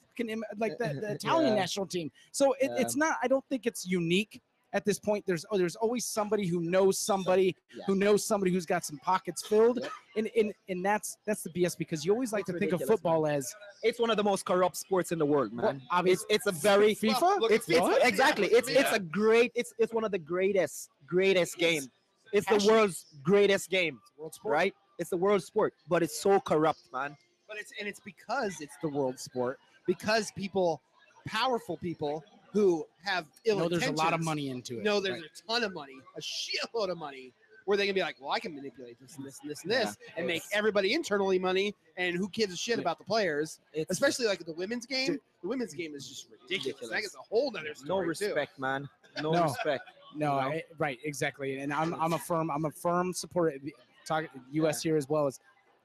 like 0.56 0.78
the, 0.78 0.94
the 1.00 1.12
Italian 1.18 1.54
Yeah. 1.54 1.60
national 1.60 1.86
team? 1.86 2.10
So 2.32 2.52
it, 2.54 2.70
Yeah. 2.70 2.76
it's 2.82 2.96
not. 2.96 3.18
I 3.22 3.28
don't 3.28 3.44
think 3.50 3.66
it's 3.66 3.84
unique 3.86 4.40
at 4.74 4.84
this 4.84 4.98
point. 4.98 5.24
There's 5.26 5.46
oh, 5.50 5.56
there's 5.56 5.76
always 5.76 6.04
somebody 6.04 6.46
who 6.46 6.60
knows 6.60 6.98
somebody 6.98 7.56
Yeah. 7.74 7.84
who 7.86 7.94
knows 7.94 8.24
somebody 8.26 8.52
who's 8.52 8.66
got 8.66 8.84
some 8.84 8.98
pockets 8.98 9.46
filled, 9.46 9.78
Yep. 9.80 9.90
and, 10.16 10.30
and 10.36 10.52
and 10.68 10.84
that's 10.84 11.16
that's 11.26 11.42
the 11.42 11.50
BS 11.50 11.78
because 11.78 12.04
you 12.04 12.12
always 12.12 12.32
like 12.32 12.42
It's 12.48 12.52
to 12.52 12.58
think 12.58 12.72
of 12.72 12.82
football 12.82 13.26
as 13.26 13.54
It's 13.82 13.98
one 13.98 14.10
of 14.10 14.16
the 14.16 14.24
most 14.24 14.44
corrupt 14.44 14.76
sports 14.76 15.12
in 15.12 15.18
the 15.18 15.26
world, 15.26 15.52
man. 15.52 15.64
well, 15.64 15.76
obviously 15.90 16.26
It's 16.28 16.46
it's 16.46 16.58
a 16.58 16.60
very 16.60 16.94
FIFA. 16.94 17.20
Well, 17.22 17.44
it's, 17.46 17.68
it's 17.68 18.04
exactly 18.04 18.48
it's 18.48 18.68
it's 18.68 18.92
a 18.92 18.98
great 19.00 19.52
it's 19.54 19.72
it's 19.78 19.94
one 19.94 20.04
of 20.04 20.10
the 20.10 20.18
greatest 20.18 20.90
greatest 21.06 21.56
game. 21.56 21.84
It's 22.32 22.46
the 22.48 22.66
world's 22.68 23.06
greatest 23.22 23.70
game, 23.70 23.98
world 24.18 24.34
sport. 24.34 24.52
right? 24.52 24.74
It's 24.98 25.10
the 25.10 25.16
world 25.16 25.42
sport, 25.42 25.72
but 25.88 26.02
it's 26.02 26.20
so 26.20 26.40
corrupt, 26.40 26.80
man. 26.92 27.16
but 27.48 27.56
it's 27.58 27.72
and 27.78 27.88
it's 27.88 28.00
because 28.00 28.60
it's 28.60 28.74
the 28.82 28.88
world 28.88 29.18
sport 29.20 29.58
because 29.86 30.32
people 30.36 30.80
powerful 31.26 31.76
people 31.78 32.22
who 32.54 32.86
have 33.04 33.26
ill 33.44 33.58
No, 33.58 33.68
there's 33.68 33.86
a 33.86 33.92
lot 33.92 34.14
of 34.14 34.22
money 34.24 34.48
into 34.48 34.78
it. 34.78 34.84
No, 34.84 35.00
there's 35.00 35.20
right? 35.20 35.30
a 35.30 35.46
ton 35.52 35.64
of 35.64 35.74
money 35.74 35.96
a 36.16 36.20
shitload 36.20 36.88
of 36.88 36.96
money 36.96 37.32
where 37.66 37.76
they 37.76 37.84
can 37.86 37.94
be 37.94 38.00
like 38.02 38.16
well 38.20 38.30
i 38.30 38.38
can 38.38 38.54
manipulate 38.54 38.98
this 39.00 39.16
and 39.16 39.24
this 39.26 39.38
and 39.42 39.50
this 39.50 39.62
and 39.64 39.70
this 39.72 39.96
and 40.18 40.26
make 40.26 40.42
everybody 40.52 40.92
internally 40.94 41.38
money 41.38 41.74
and 41.96 42.14
who 42.16 42.28
gives 42.28 42.52
a 42.52 42.56
shit 42.56 42.76
Yeah. 42.76 42.82
about 42.82 42.98
the 42.98 43.04
players 43.04 43.58
It's 43.72 43.90
especially 43.90 44.26
like 44.26 44.44
the 44.44 44.52
women's 44.52 44.86
game 44.86 45.12
Dude. 45.12 45.20
the 45.42 45.48
women's 45.48 45.74
game 45.74 45.94
is 45.94 46.08
just 46.08 46.26
ridiculous, 46.30 46.66
Ridiculous. 46.82 46.90
that 46.94 47.00
gets 47.02 47.14
a 47.14 47.18
whole 47.28 47.50
nother 47.50 47.68
no 47.68 47.72
story 47.74 48.04
too. 48.16 48.26
respect, 48.26 48.58
man. 48.58 48.88
No, 49.22 49.32
No. 49.32 49.42
respect. 49.44 49.84
No, 50.16 50.34
you 50.36 50.40
know? 50.42 50.48
I, 50.56 50.62
right, 50.78 50.98
exactly. 51.04 51.58
And 51.58 51.72
I'm 51.72 51.92
I'm 51.94 52.12
a 52.12 52.18
firm 52.18 52.50
I'm 52.50 52.66
a 52.66 52.70
firm 52.70 53.12
supporter. 53.12 53.56
Of 53.56 53.62
the 53.62 53.74
talk 54.06 54.26
U.S. 54.52 54.80
here 54.82 54.96
as 54.96 55.08
well 55.08 55.26
as. 55.26 55.40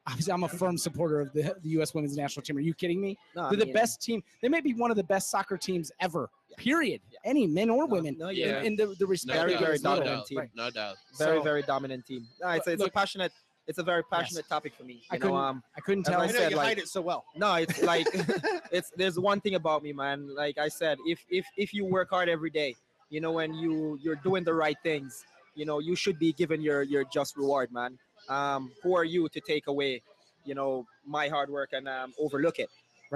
Obviously, 0.07 0.33
I'm 0.33 0.43
a 0.43 0.49
firm 0.49 0.77
supporter 0.77 1.19
of 1.19 1.31
the, 1.33 1.55
the 1.63 1.69
U.S. 1.77 1.93
Women's 1.93 2.15
National 2.17 2.41
Team. 2.43 2.57
Are 2.57 2.61
you 2.61 2.73
kidding 2.73 2.99
me? 3.01 3.17
No, 3.35 3.49
They're 3.49 3.59
the 3.59 3.65
mean, 3.65 3.73
best 3.73 4.01
team. 4.01 4.23
They 4.41 4.49
may 4.49 4.61
be 4.61 4.73
one 4.73 4.89
of 4.91 4.97
the 4.97 5.03
best 5.03 5.29
soccer 5.29 5.55
teams 5.57 5.91
ever. 5.99 6.29
Yeah. 6.49 6.55
Period. 6.57 7.01
Yeah. 7.11 7.19
Any 7.25 7.47
men 7.47 7.69
or 7.69 7.87
no, 7.87 7.93
women. 7.93 8.17
No, 8.17 8.29
in, 8.29 8.35
yeah. 8.35 8.45
Yeah. 8.47 8.61
in 8.63 8.75
the, 8.75 8.95
the 8.99 9.05
respect. 9.05 9.37
Very, 9.37 9.53
they 9.53 9.59
very 9.59 9.73
give 9.73 9.83
no 9.83 9.89
dominant 9.95 10.17
doubt. 10.17 10.25
team. 10.27 10.37
Right. 10.39 10.49
No 10.55 10.69
doubt. 10.69 10.95
very, 11.17 11.37
So- 11.37 11.43
very 11.43 11.61
dominant 11.63 12.05
team. 12.05 12.27
No, 12.41 12.49
it's, 12.49 12.67
it's 12.67 12.79
Look- 12.79 12.89
a 12.89 12.91
passionate. 12.91 13.31
It's 13.67 13.77
a 13.77 13.83
very 13.83 14.01
passionate 14.11 14.49
topic 14.49 14.73
for 14.73 14.83
me. 14.83 15.03
I 15.11 15.15
You 15.15 15.19
know, 15.19 15.25
couldn't 15.27 15.37
um, 15.41 15.63
I 15.77 15.81
couldn't 15.81 16.03
tell. 16.05 16.19
i 16.21 16.23
I 16.23 16.25
know 16.27 16.33
said, 16.33 16.49
you 16.51 16.57
like- 16.57 16.65
hide 16.69 16.77
it 16.79 16.87
so 16.87 17.01
well 17.01 17.23
no, 17.35 17.53
it's 17.53 17.83
like 17.83 18.07
it's. 18.71 18.89
There's 18.95 19.19
one 19.19 19.39
thing 19.41 19.53
about 19.53 19.83
me, 19.83 19.93
man. 19.93 20.33
Like 20.35 20.57
I 20.57 20.69
said, 20.69 20.97
if 21.05 21.19
if 21.29 21.45
if 21.55 21.71
you 21.71 21.85
work 21.85 22.09
hard 22.09 22.29
every 22.29 22.49
day, 22.49 22.75
you 23.11 23.21
know, 23.21 23.31
when 23.31 23.53
you 23.53 23.99
you're 24.01 24.15
doing 24.15 24.43
the 24.43 24.55
right 24.55 24.77
things, 24.81 25.23
you 25.53 25.65
know, 25.65 25.77
you 25.77 25.95
should 25.95 26.17
be 26.17 26.33
given 26.33 26.61
your 26.63 26.81
your 26.81 27.03
just 27.13 27.37
reward, 27.37 27.71
man. 27.71 27.99
Um, 28.27 28.71
who 28.81 28.95
are 28.95 29.03
you 29.03 29.29
to 29.29 29.39
take 29.39 29.67
away, 29.67 30.01
you 30.45 30.55
know, 30.55 30.87
my 31.05 31.27
hard 31.27 31.51
work 31.51 31.69
and 31.73 31.87
um, 31.87 32.13
overlook 32.19 32.57
it? 32.57 32.69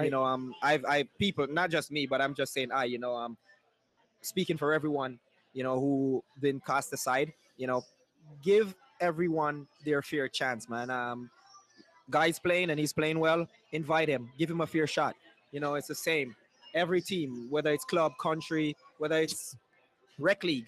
You 0.05 0.11
know, 0.11 0.23
um, 0.23 0.55
I've 0.61 0.83
I 0.85 1.07
people, 1.19 1.47
not 1.47 1.69
just 1.69 1.91
me, 1.91 2.07
but 2.07 2.21
I'm 2.21 2.33
just 2.33 2.53
saying, 2.53 2.71
I, 2.71 2.85
you 2.85 2.97
know, 2.97 3.15
um, 3.15 3.37
speaking 4.21 4.57
for 4.57 4.73
everyone, 4.73 5.19
you 5.53 5.63
know, 5.63 5.79
who 5.79 6.23
been 6.41 6.59
cast 6.65 6.91
aside, 6.93 7.31
you 7.57 7.67
know, 7.67 7.83
give 8.43 8.73
everyone 8.99 9.67
their 9.85 10.01
fair 10.01 10.27
chance, 10.27 10.67
man. 10.67 10.89
Um, 10.89 11.29
guy's 12.09 12.39
playing 12.39 12.71
and 12.71 12.79
he's 12.79 12.93
playing 12.93 13.19
well, 13.19 13.47
invite 13.71 14.09
him, 14.09 14.31
give 14.37 14.49
him 14.49 14.61
a 14.61 14.67
fair 14.67 14.87
shot. 14.87 15.15
You 15.51 15.59
know, 15.59 15.75
it's 15.75 15.87
the 15.87 15.95
same. 15.95 16.35
Every 16.73 17.01
team, 17.01 17.47
whether 17.51 17.71
it's 17.71 17.85
club, 17.85 18.13
country, 18.19 18.75
whether 18.97 19.17
it's 19.21 19.55
rec 20.17 20.43
league, 20.43 20.65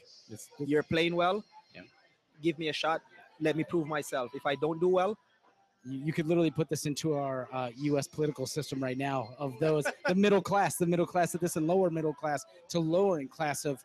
you're 0.59 0.84
playing 0.84 1.15
well. 1.15 1.43
Yeah. 1.73 1.82
Give 2.43 2.59
me 2.59 2.69
a 2.69 2.73
shot. 2.73 3.01
Let 3.41 3.55
me 3.55 3.63
prove 3.63 3.88
myself. 3.88 4.32
If 4.36 4.45
I 4.45 4.55
don't 4.55 4.80
do 4.80 4.88
well, 4.88 5.17
you 5.86 6.12
could 6.12 6.28
literally 6.28 6.52
put 6.52 6.68
this 6.70 6.86
into 6.86 7.14
our 7.14 7.48
uh, 7.54 7.70
U.S. 7.76 8.08
political 8.08 8.46
system 8.46 8.82
right 8.82 8.98
now 8.98 9.30
of 9.38 9.58
those 9.60 9.86
the 10.08 10.16
middle 10.16 10.42
class, 10.42 10.76
the 10.76 10.86
middle 10.86 11.06
class 11.06 11.36
of 11.36 11.42
this, 11.42 11.56
and 11.56 11.68
lower 11.68 11.90
middle 11.90 12.14
class 12.14 12.44
to 12.70 12.80
lowering 12.80 13.28
class 13.28 13.66
of. 13.66 13.84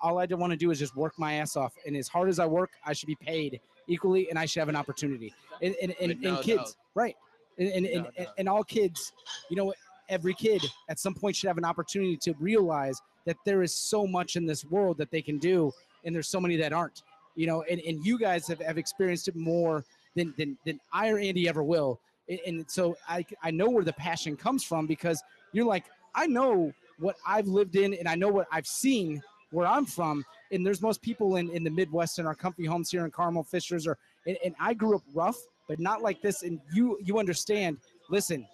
All 0.00 0.18
I 0.18 0.24
want 0.24 0.52
to 0.52 0.56
do 0.56 0.70
is 0.70 0.78
just 0.78 0.96
work 0.96 1.12
my 1.18 1.34
ass 1.34 1.54
off, 1.54 1.74
and 1.86 1.94
as 1.96 2.08
hard 2.08 2.30
as 2.30 2.38
I 2.38 2.46
work, 2.46 2.70
I 2.86 2.94
should 2.94 3.08
be 3.08 3.16
paid 3.16 3.60
equally, 3.88 4.30
and 4.30 4.38
I 4.38 4.46
should 4.46 4.60
have 4.60 4.70
an 4.70 4.76
opportunity. 4.76 5.34
And 5.60 5.74
and, 5.82 5.94
and, 6.00 6.18
no 6.22 6.36
and 6.36 6.44
kids, 6.44 6.62
doubt. 6.62 6.76
right? 6.94 7.16
And 7.58 7.68
and, 7.68 7.86
and, 7.86 8.04
No 8.04 8.10
and 8.16 8.28
and 8.38 8.48
all 8.48 8.64
kids, 8.64 9.12
you 9.50 9.56
know, 9.56 9.74
every 10.08 10.32
kid 10.32 10.62
at 10.88 10.98
some 10.98 11.14
point 11.14 11.36
should 11.36 11.48
have 11.48 11.58
an 11.58 11.64
opportunity 11.64 12.16
to 12.16 12.32
realize 12.40 13.00
that 13.26 13.36
there 13.44 13.62
is 13.62 13.74
so 13.74 14.06
much 14.06 14.36
in 14.36 14.46
this 14.46 14.64
world 14.64 14.96
that 14.96 15.10
they 15.10 15.20
can 15.20 15.36
do, 15.36 15.70
and 16.04 16.14
there's 16.14 16.28
so 16.28 16.40
many 16.40 16.56
that 16.56 16.72
aren't. 16.72 17.02
You 17.34 17.46
know, 17.46 17.62
and, 17.70 17.82
and 17.82 18.02
you 18.02 18.18
guys 18.18 18.48
have, 18.48 18.60
have 18.60 18.78
experienced 18.78 19.28
it 19.28 19.36
more 19.36 19.84
than, 20.16 20.34
than 20.36 20.58
than 20.64 20.80
I 20.92 21.10
or 21.10 21.18
Andy 21.18 21.48
ever 21.48 21.62
will. 21.62 22.00
And, 22.46 22.64
so 22.68 22.96
I 23.08 23.24
I 23.42 23.52
know 23.52 23.68
where 23.68 23.84
the 23.84 23.92
passion 23.92 24.36
comes 24.36 24.64
from 24.64 24.86
because 24.86 25.22
you're 25.52 25.66
like 25.66 25.84
I 26.14 26.26
know 26.26 26.72
what 26.98 27.16
I've 27.24 27.46
lived 27.46 27.76
in 27.76 27.94
and 27.94 28.08
I 28.08 28.16
know 28.16 28.28
what 28.28 28.48
I've 28.50 28.66
seen 28.66 29.22
where 29.52 29.66
I'm 29.66 29.86
from. 29.86 30.24
And 30.50 30.66
there's 30.66 30.82
most 30.82 31.02
people 31.02 31.36
in, 31.36 31.50
in 31.50 31.62
the 31.62 31.70
Midwest 31.70 32.18
in 32.18 32.26
our 32.26 32.34
comfy 32.34 32.64
homes 32.64 32.90
here 32.90 33.04
in 33.04 33.10
Carmel 33.12 33.44
Fishers 33.44 33.86
or 33.86 33.96
and, 34.26 34.36
and 34.44 34.54
I 34.58 34.74
grew 34.74 34.96
up 34.96 35.02
rough, 35.14 35.38
but 35.68 35.78
not 35.78 36.02
like 36.02 36.20
this. 36.20 36.42
And 36.42 36.60
you 36.72 36.98
you 37.04 37.20
understand. 37.20 37.76
Listen, 38.10 38.46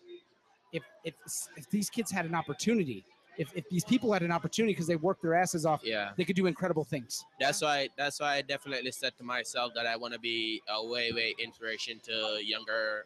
if 0.72 0.82
if 1.04 1.14
if 1.56 1.70
these 1.70 1.88
kids 1.88 2.10
had 2.10 2.26
an 2.26 2.34
opportunity, 2.34 3.04
if 3.43 3.49
if 3.55 3.68
these 3.68 3.84
people 3.84 4.12
had 4.12 4.22
an 4.22 4.32
opportunity 4.32 4.72
because 4.72 4.86
they 4.86 4.97
worked 4.97 5.22
their 5.22 5.34
asses 5.34 5.66
off, 5.66 5.80
Yeah. 5.84 6.12
they 6.16 6.24
could 6.24 6.36
do 6.36 6.47
incredible 6.47 6.84
things. 6.84 7.24
That's 7.40 7.61
why 7.61 7.88
that's 7.97 8.18
why 8.20 8.36
I 8.36 8.43
definitely 8.43 8.93
said 8.93 9.12
to 9.18 9.24
myself 9.24 9.72
that 9.74 9.86
I 9.86 9.97
want 9.97 10.14
to 10.14 10.20
be 10.20 10.62
a 10.68 10.84
way 10.93 11.12
way 11.12 11.34
inspiration 11.38 12.01
to 12.09 12.38
younger 12.43 13.05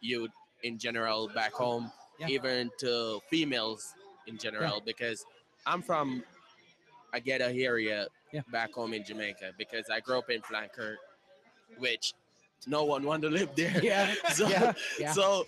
youth 0.00 0.30
in 0.62 0.78
general 0.78 1.28
back 1.40 1.52
home, 1.52 1.90
Yeah. 2.20 2.28
even 2.28 2.70
to 2.78 3.20
females 3.28 3.94
in 4.26 4.38
general 4.38 4.80
because 4.84 5.24
I'm 5.66 5.82
from 5.82 6.22
a 7.12 7.20
ghetto 7.20 7.48
area 7.70 8.06
Yeah. 8.32 8.42
back 8.52 8.72
home 8.72 8.92
in 8.94 9.02
Jamaica 9.04 9.52
because 9.58 9.86
I 9.90 9.98
grew 10.00 10.18
up 10.18 10.30
in 10.30 10.40
Flanker, 10.42 10.96
which 11.78 12.14
no 12.66 12.84
one 12.84 13.02
wanted 13.04 13.28
to 13.28 13.34
live 13.40 13.50
there. 13.56 13.80
Yeah, 13.82 14.14
So, 14.38 14.48
yeah, 14.48 14.72
yeah. 14.98 15.12
so 15.12 15.46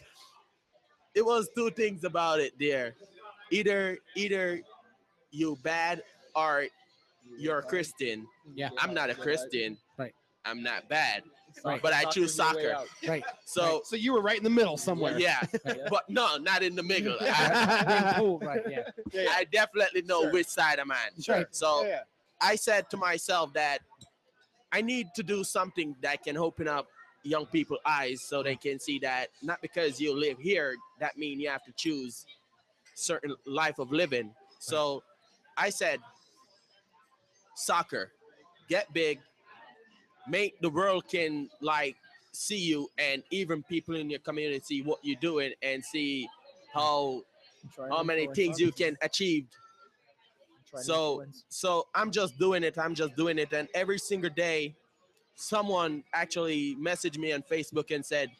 it 1.14 1.24
was 1.24 1.48
two 1.56 1.70
things 1.70 2.04
about 2.04 2.38
it 2.40 2.52
there. 2.58 2.94
Either 3.50 3.98
either 4.16 4.60
you 5.30 5.56
bad 5.62 6.02
or 6.34 6.66
you're 7.38 7.58
a 7.58 7.62
Christian. 7.62 8.26
Yeah. 8.54 8.70
I'm 8.78 8.94
not 8.94 9.10
a 9.10 9.14
Christian. 9.14 9.76
Right. 9.98 10.14
I'm 10.44 10.62
not 10.62 10.88
bad. 10.88 11.22
Right. 11.64 11.82
But 11.82 11.92
I 11.92 12.04
choose 12.04 12.34
soccer. 12.34 12.76
right. 13.06 13.24
So 13.44 13.82
so 13.84 13.96
you 13.96 14.12
were 14.12 14.22
right 14.22 14.38
in 14.38 14.44
the 14.44 14.50
middle 14.50 14.76
somewhere 14.76 15.18
yeah. 15.18 15.40
Right. 15.64 15.80
But 15.90 16.08
no, 16.08 16.36
not 16.36 16.62
in 16.62 16.76
the 16.76 16.82
middle. 16.82 17.16
I, 17.20 18.14
cool, 18.16 18.38
right? 18.38 18.62
Yeah. 18.68 18.82
Yeah, 19.12 19.30
I 19.34 19.44
definitely 19.44 20.02
know 20.02 20.22
Sure. 20.22 20.32
which 20.32 20.46
side 20.46 20.78
I'm 20.78 20.90
on. 20.90 21.22
Sure. 21.22 21.46
So 21.50 21.84
yeah. 21.84 22.00
I 22.40 22.54
said 22.56 22.88
to 22.90 22.96
myself 22.96 23.52
that 23.54 23.78
I 24.70 24.82
need 24.82 25.08
to 25.16 25.22
do 25.22 25.42
something 25.44 25.96
that 26.02 26.22
can 26.22 26.36
open 26.36 26.68
up 26.68 26.86
young 27.24 27.46
people's 27.46 27.80
eyes 27.84 28.22
so 28.22 28.42
they 28.42 28.54
mm. 28.54 28.60
can 28.60 28.78
see 28.78 28.98
that 29.00 29.28
not 29.42 29.60
because 29.60 30.00
you 30.00 30.18
live 30.18 30.38
here, 30.38 30.76
that 31.00 31.16
mean 31.16 31.40
you 31.40 31.48
have 31.48 31.64
to 31.64 31.72
choose 31.72 32.24
certain 32.98 33.34
life 33.46 33.78
of 33.78 33.92
living. 33.92 34.34
So 34.58 35.02
I 35.56 35.70
said, 35.70 36.00
soccer, 37.54 38.10
get 38.68 38.92
big, 38.92 39.20
make 40.28 40.60
the 40.60 40.70
world 40.70 41.08
can 41.08 41.48
like 41.60 41.96
see 42.32 42.58
you 42.58 42.88
and 42.98 43.22
even 43.30 43.62
people 43.64 43.94
in 43.96 44.10
your 44.10 44.20
community 44.20 44.60
see 44.60 44.82
what 44.82 44.98
you're 45.02 45.18
doing 45.20 45.52
and 45.62 45.82
see 45.84 46.28
how 46.72 47.22
how 47.90 48.02
many 48.02 48.26
things 48.34 48.60
you 48.60 48.70
can 48.72 48.96
achieve 49.02 49.46
So- 50.84 51.16
so 51.48 51.88
I'm 51.94 52.10
just 52.10 52.38
doing 52.38 52.62
it. 52.62 52.76
I'm 52.78 52.94
just 52.94 53.16
doing 53.16 53.38
it. 53.38 53.52
And 53.52 53.68
every 53.74 53.98
single 53.98 54.30
day, 54.30 54.74
someone 55.34 56.04
actually 56.12 56.76
messaged 56.76 57.16
me 57.16 57.32
on 57.32 57.42
Facebook 57.42 57.94
and 57.94 58.04
said, 58.04 58.30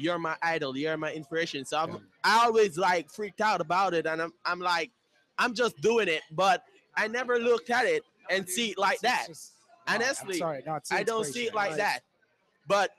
"You're 0.00 0.18
my 0.18 0.36
idol. 0.42 0.76
You're 0.76 0.96
my 0.96 1.12
inspiration." 1.12 1.64
So 1.64 1.78
I'm, 1.78 1.98
I 2.24 2.44
always 2.46 2.76
like 2.78 3.10
freaked 3.10 3.40
out 3.40 3.60
about 3.60 3.94
it, 3.94 4.06
and 4.06 4.20
I'm 4.22 4.32
I'm 4.44 4.60
like, 4.60 4.90
I'm 5.38 5.54
just 5.54 5.76
doing 5.80 6.08
it, 6.08 6.22
but 6.32 6.64
I 6.96 7.08
never 7.08 7.38
looked 7.38 7.70
at 7.70 7.86
it 7.86 8.02
and 8.30 8.48
see 8.48 8.70
it 8.70 8.78
like 8.78 9.00
that. 9.00 9.26
just- 9.28 9.52
no, 9.88 9.94
Honestly, 9.96 10.38
sorry, 10.38 10.62
no, 10.64 10.78
I 10.92 11.02
don't 11.02 11.24
see 11.24 11.46
it 11.46 11.54
like 11.54 11.70
Right. 11.70 11.78
that. 11.78 12.00
But 12.68 12.90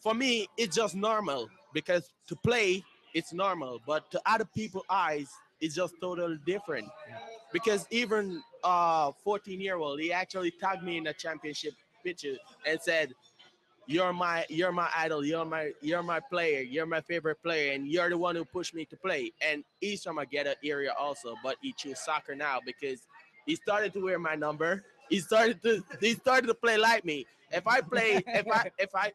for 0.00 0.14
me, 0.14 0.48
it's 0.56 0.74
just 0.74 0.94
normal 0.96 1.48
because 1.72 2.10
to 2.26 2.34
play, 2.34 2.82
it's 3.14 3.32
normal. 3.32 3.80
But 3.86 4.10
to 4.10 4.20
other 4.26 4.44
people's 4.46 4.84
eyes, 4.90 5.28
it's 5.60 5.74
just 5.76 5.94
totally 6.00 6.38
different. 6.44 6.88
Yeah. 7.08 7.18
Because 7.52 7.86
even 7.90 8.42
uh 8.64 9.12
14 9.22 9.60
year 9.60 9.76
old, 9.76 10.00
he 10.00 10.12
actually 10.12 10.50
tagged 10.50 10.82
me 10.82 10.96
in 10.96 11.06
a 11.06 11.12
championship 11.12 11.74
picture 12.02 12.36
and 12.66 12.80
said, 12.80 13.14
you're 13.86 14.12
my 14.12 14.46
you're 14.48 14.72
my 14.72 14.88
idol, 14.96 15.24
you're 15.24 15.44
my 15.44 15.72
you're 15.80 16.02
my 16.02 16.20
player, 16.20 16.60
you're 16.60 16.86
my 16.86 17.00
favorite 17.00 17.42
player, 17.42 17.72
and 17.72 17.86
you're 17.86 18.08
the 18.08 18.18
one 18.18 18.36
who 18.36 18.44
pushed 18.44 18.74
me 18.74 18.84
to 18.86 18.96
play. 18.96 19.32
And 19.40 19.64
he's 19.80 20.02
from 20.02 20.18
a 20.18 20.26
ghetto 20.26 20.54
area 20.64 20.92
also, 20.98 21.34
but 21.42 21.56
he 21.62 21.72
chose 21.72 22.00
soccer 22.00 22.34
now 22.34 22.58
because 22.64 23.06
he 23.46 23.56
started 23.56 23.92
to 23.94 24.00
wear 24.00 24.18
my 24.18 24.34
number. 24.34 24.84
He 25.08 25.18
started 25.18 25.62
to 25.62 25.82
he 26.00 26.14
started 26.14 26.46
to 26.46 26.54
play 26.54 26.76
like 26.76 27.04
me. 27.04 27.26
If 27.50 27.66
I 27.66 27.80
play, 27.80 28.22
if 28.26 28.46
I 28.48 28.70
if 28.78 28.94
I 28.94 29.12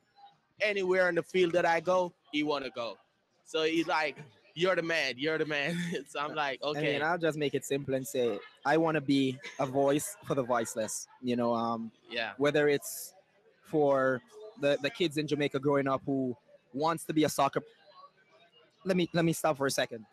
anywhere 0.61 1.09
in 1.09 1.15
the 1.15 1.24
field 1.24 1.53
that 1.53 1.65
I 1.65 1.80
go, 1.80 2.13
he 2.32 2.43
wanna 2.43 2.70
go. 2.70 2.97
So 3.45 3.63
he's 3.63 3.88
like, 3.88 4.18
You're 4.53 4.76
the 4.76 4.84
man, 4.84 5.13
you're 5.18 5.38
the 5.38 5.45
man. 5.45 5.78
so 6.09 6.20
I'm 6.20 6.36
like, 6.36 6.61
okay. 6.61 6.93
mean, 6.93 7.01
I'll 7.01 7.18
just 7.18 7.38
make 7.38 7.53
it 7.53 7.63
simple 7.63 7.93
and 7.93 8.05
say 8.05 8.38
I 8.65 8.76
want 8.78 8.95
to 8.95 9.01
be 9.01 9.39
a 9.59 9.65
voice 9.65 10.18
for 10.26 10.36
the 10.36 10.43
voiceless. 10.43 11.07
You 11.22 11.38
know, 11.38 11.53
um, 11.55 11.91
yeah. 12.09 12.34
whether 12.38 12.68
it's 12.68 13.13
for 13.63 14.22
the, 14.61 14.77
the 14.81 14.89
kids 14.89 15.17
in 15.17 15.27
Jamaica 15.27 15.59
growing 15.59 15.87
up 15.87 16.01
who 16.05 16.35
wants 16.73 17.03
to 17.05 17.13
be 17.13 17.23
a 17.23 17.29
soccer. 17.29 17.61
Let 18.85 18.97
me 18.97 19.09
let 19.13 19.25
me 19.25 19.33
stop 19.33 19.57
for 19.57 19.65
a 19.65 19.71
second. 19.71 20.05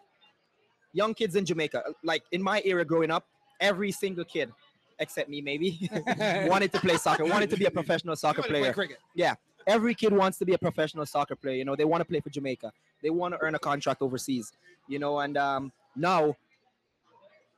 Young 0.92 1.14
kids 1.14 1.34
in 1.36 1.44
Jamaica, 1.44 1.82
like 2.02 2.22
in 2.32 2.42
my 2.42 2.62
era 2.64 2.84
growing 2.84 3.10
up, 3.10 3.26
every 3.60 3.90
single 3.90 4.24
kid, 4.24 4.52
except 4.98 5.28
me 5.28 5.40
maybe, 5.40 5.90
wanted 6.46 6.72
to 6.72 6.80
play 6.80 6.96
soccer, 6.96 7.24
wanted 7.24 7.50
to 7.50 7.56
be 7.56 7.64
a 7.64 7.70
professional 7.70 8.14
soccer 8.16 8.38
You 8.38 8.42
wanna 8.42 8.52
play 8.52 8.60
player. 8.60 8.72
cricket. 8.72 8.98
Every 9.66 9.94
kid 9.94 10.12
wants 10.12 10.38
to 10.38 10.44
be 10.44 10.52
a 10.52 10.58
professional 10.58 11.06
soccer 11.06 11.36
player. 11.36 11.56
You 11.56 11.64
know, 11.64 11.76
they 11.76 11.84
want 11.84 12.00
to 12.02 12.04
play 12.04 12.20
for 12.20 12.30
Jamaica. 12.30 12.72
They 13.02 13.10
want 13.10 13.34
to 13.34 13.40
earn 13.40 13.54
a 13.54 13.58
contract 13.58 14.02
overseas. 14.02 14.52
You 14.88 14.98
know, 14.98 15.20
and 15.20 15.36
um, 15.38 15.72
now, 15.96 16.36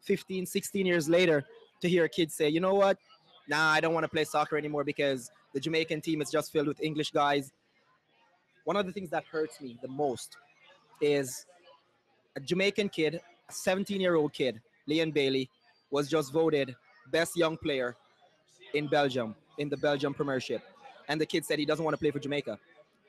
15, 0.02 0.46
16 0.46 0.86
years 0.86 1.08
later, 1.08 1.44
to 1.80 1.88
hear 1.88 2.04
a 2.04 2.08
kid 2.08 2.30
say, 2.30 2.48
you 2.48 2.60
know 2.60 2.74
what? 2.74 2.96
Nah, 3.48 3.70
I 3.70 3.80
don't 3.80 3.92
want 3.92 4.04
to 4.04 4.08
play 4.08 4.24
soccer 4.24 4.56
anymore 4.56 4.84
because 4.84 5.30
the 5.56 5.60
Jamaican 5.60 6.02
team 6.02 6.20
is 6.20 6.30
just 6.30 6.52
filled 6.52 6.68
with 6.68 6.82
English 6.82 7.12
guys. 7.12 7.50
One 8.64 8.76
of 8.76 8.84
the 8.84 8.92
things 8.92 9.08
that 9.08 9.24
hurts 9.24 9.58
me 9.58 9.78
the 9.80 9.88
most 9.88 10.36
is 11.00 11.46
a 12.36 12.40
Jamaican 12.40 12.90
kid, 12.90 13.22
a 13.48 13.52
17 13.52 13.98
year 13.98 14.16
old 14.16 14.34
kid, 14.34 14.60
Leon 14.86 15.12
Bailey, 15.12 15.48
was 15.90 16.10
just 16.10 16.30
voted 16.30 16.76
best 17.10 17.38
young 17.38 17.56
player 17.56 17.96
in 18.74 18.86
Belgium, 18.86 19.34
in 19.56 19.70
the 19.70 19.78
Belgium 19.78 20.12
Premiership. 20.12 20.60
And 21.08 21.18
the 21.18 21.24
kid 21.24 21.46
said 21.46 21.58
he 21.58 21.64
doesn't 21.64 21.86
want 21.86 21.94
to 21.94 21.98
play 21.98 22.10
for 22.10 22.18
Jamaica. 22.18 22.58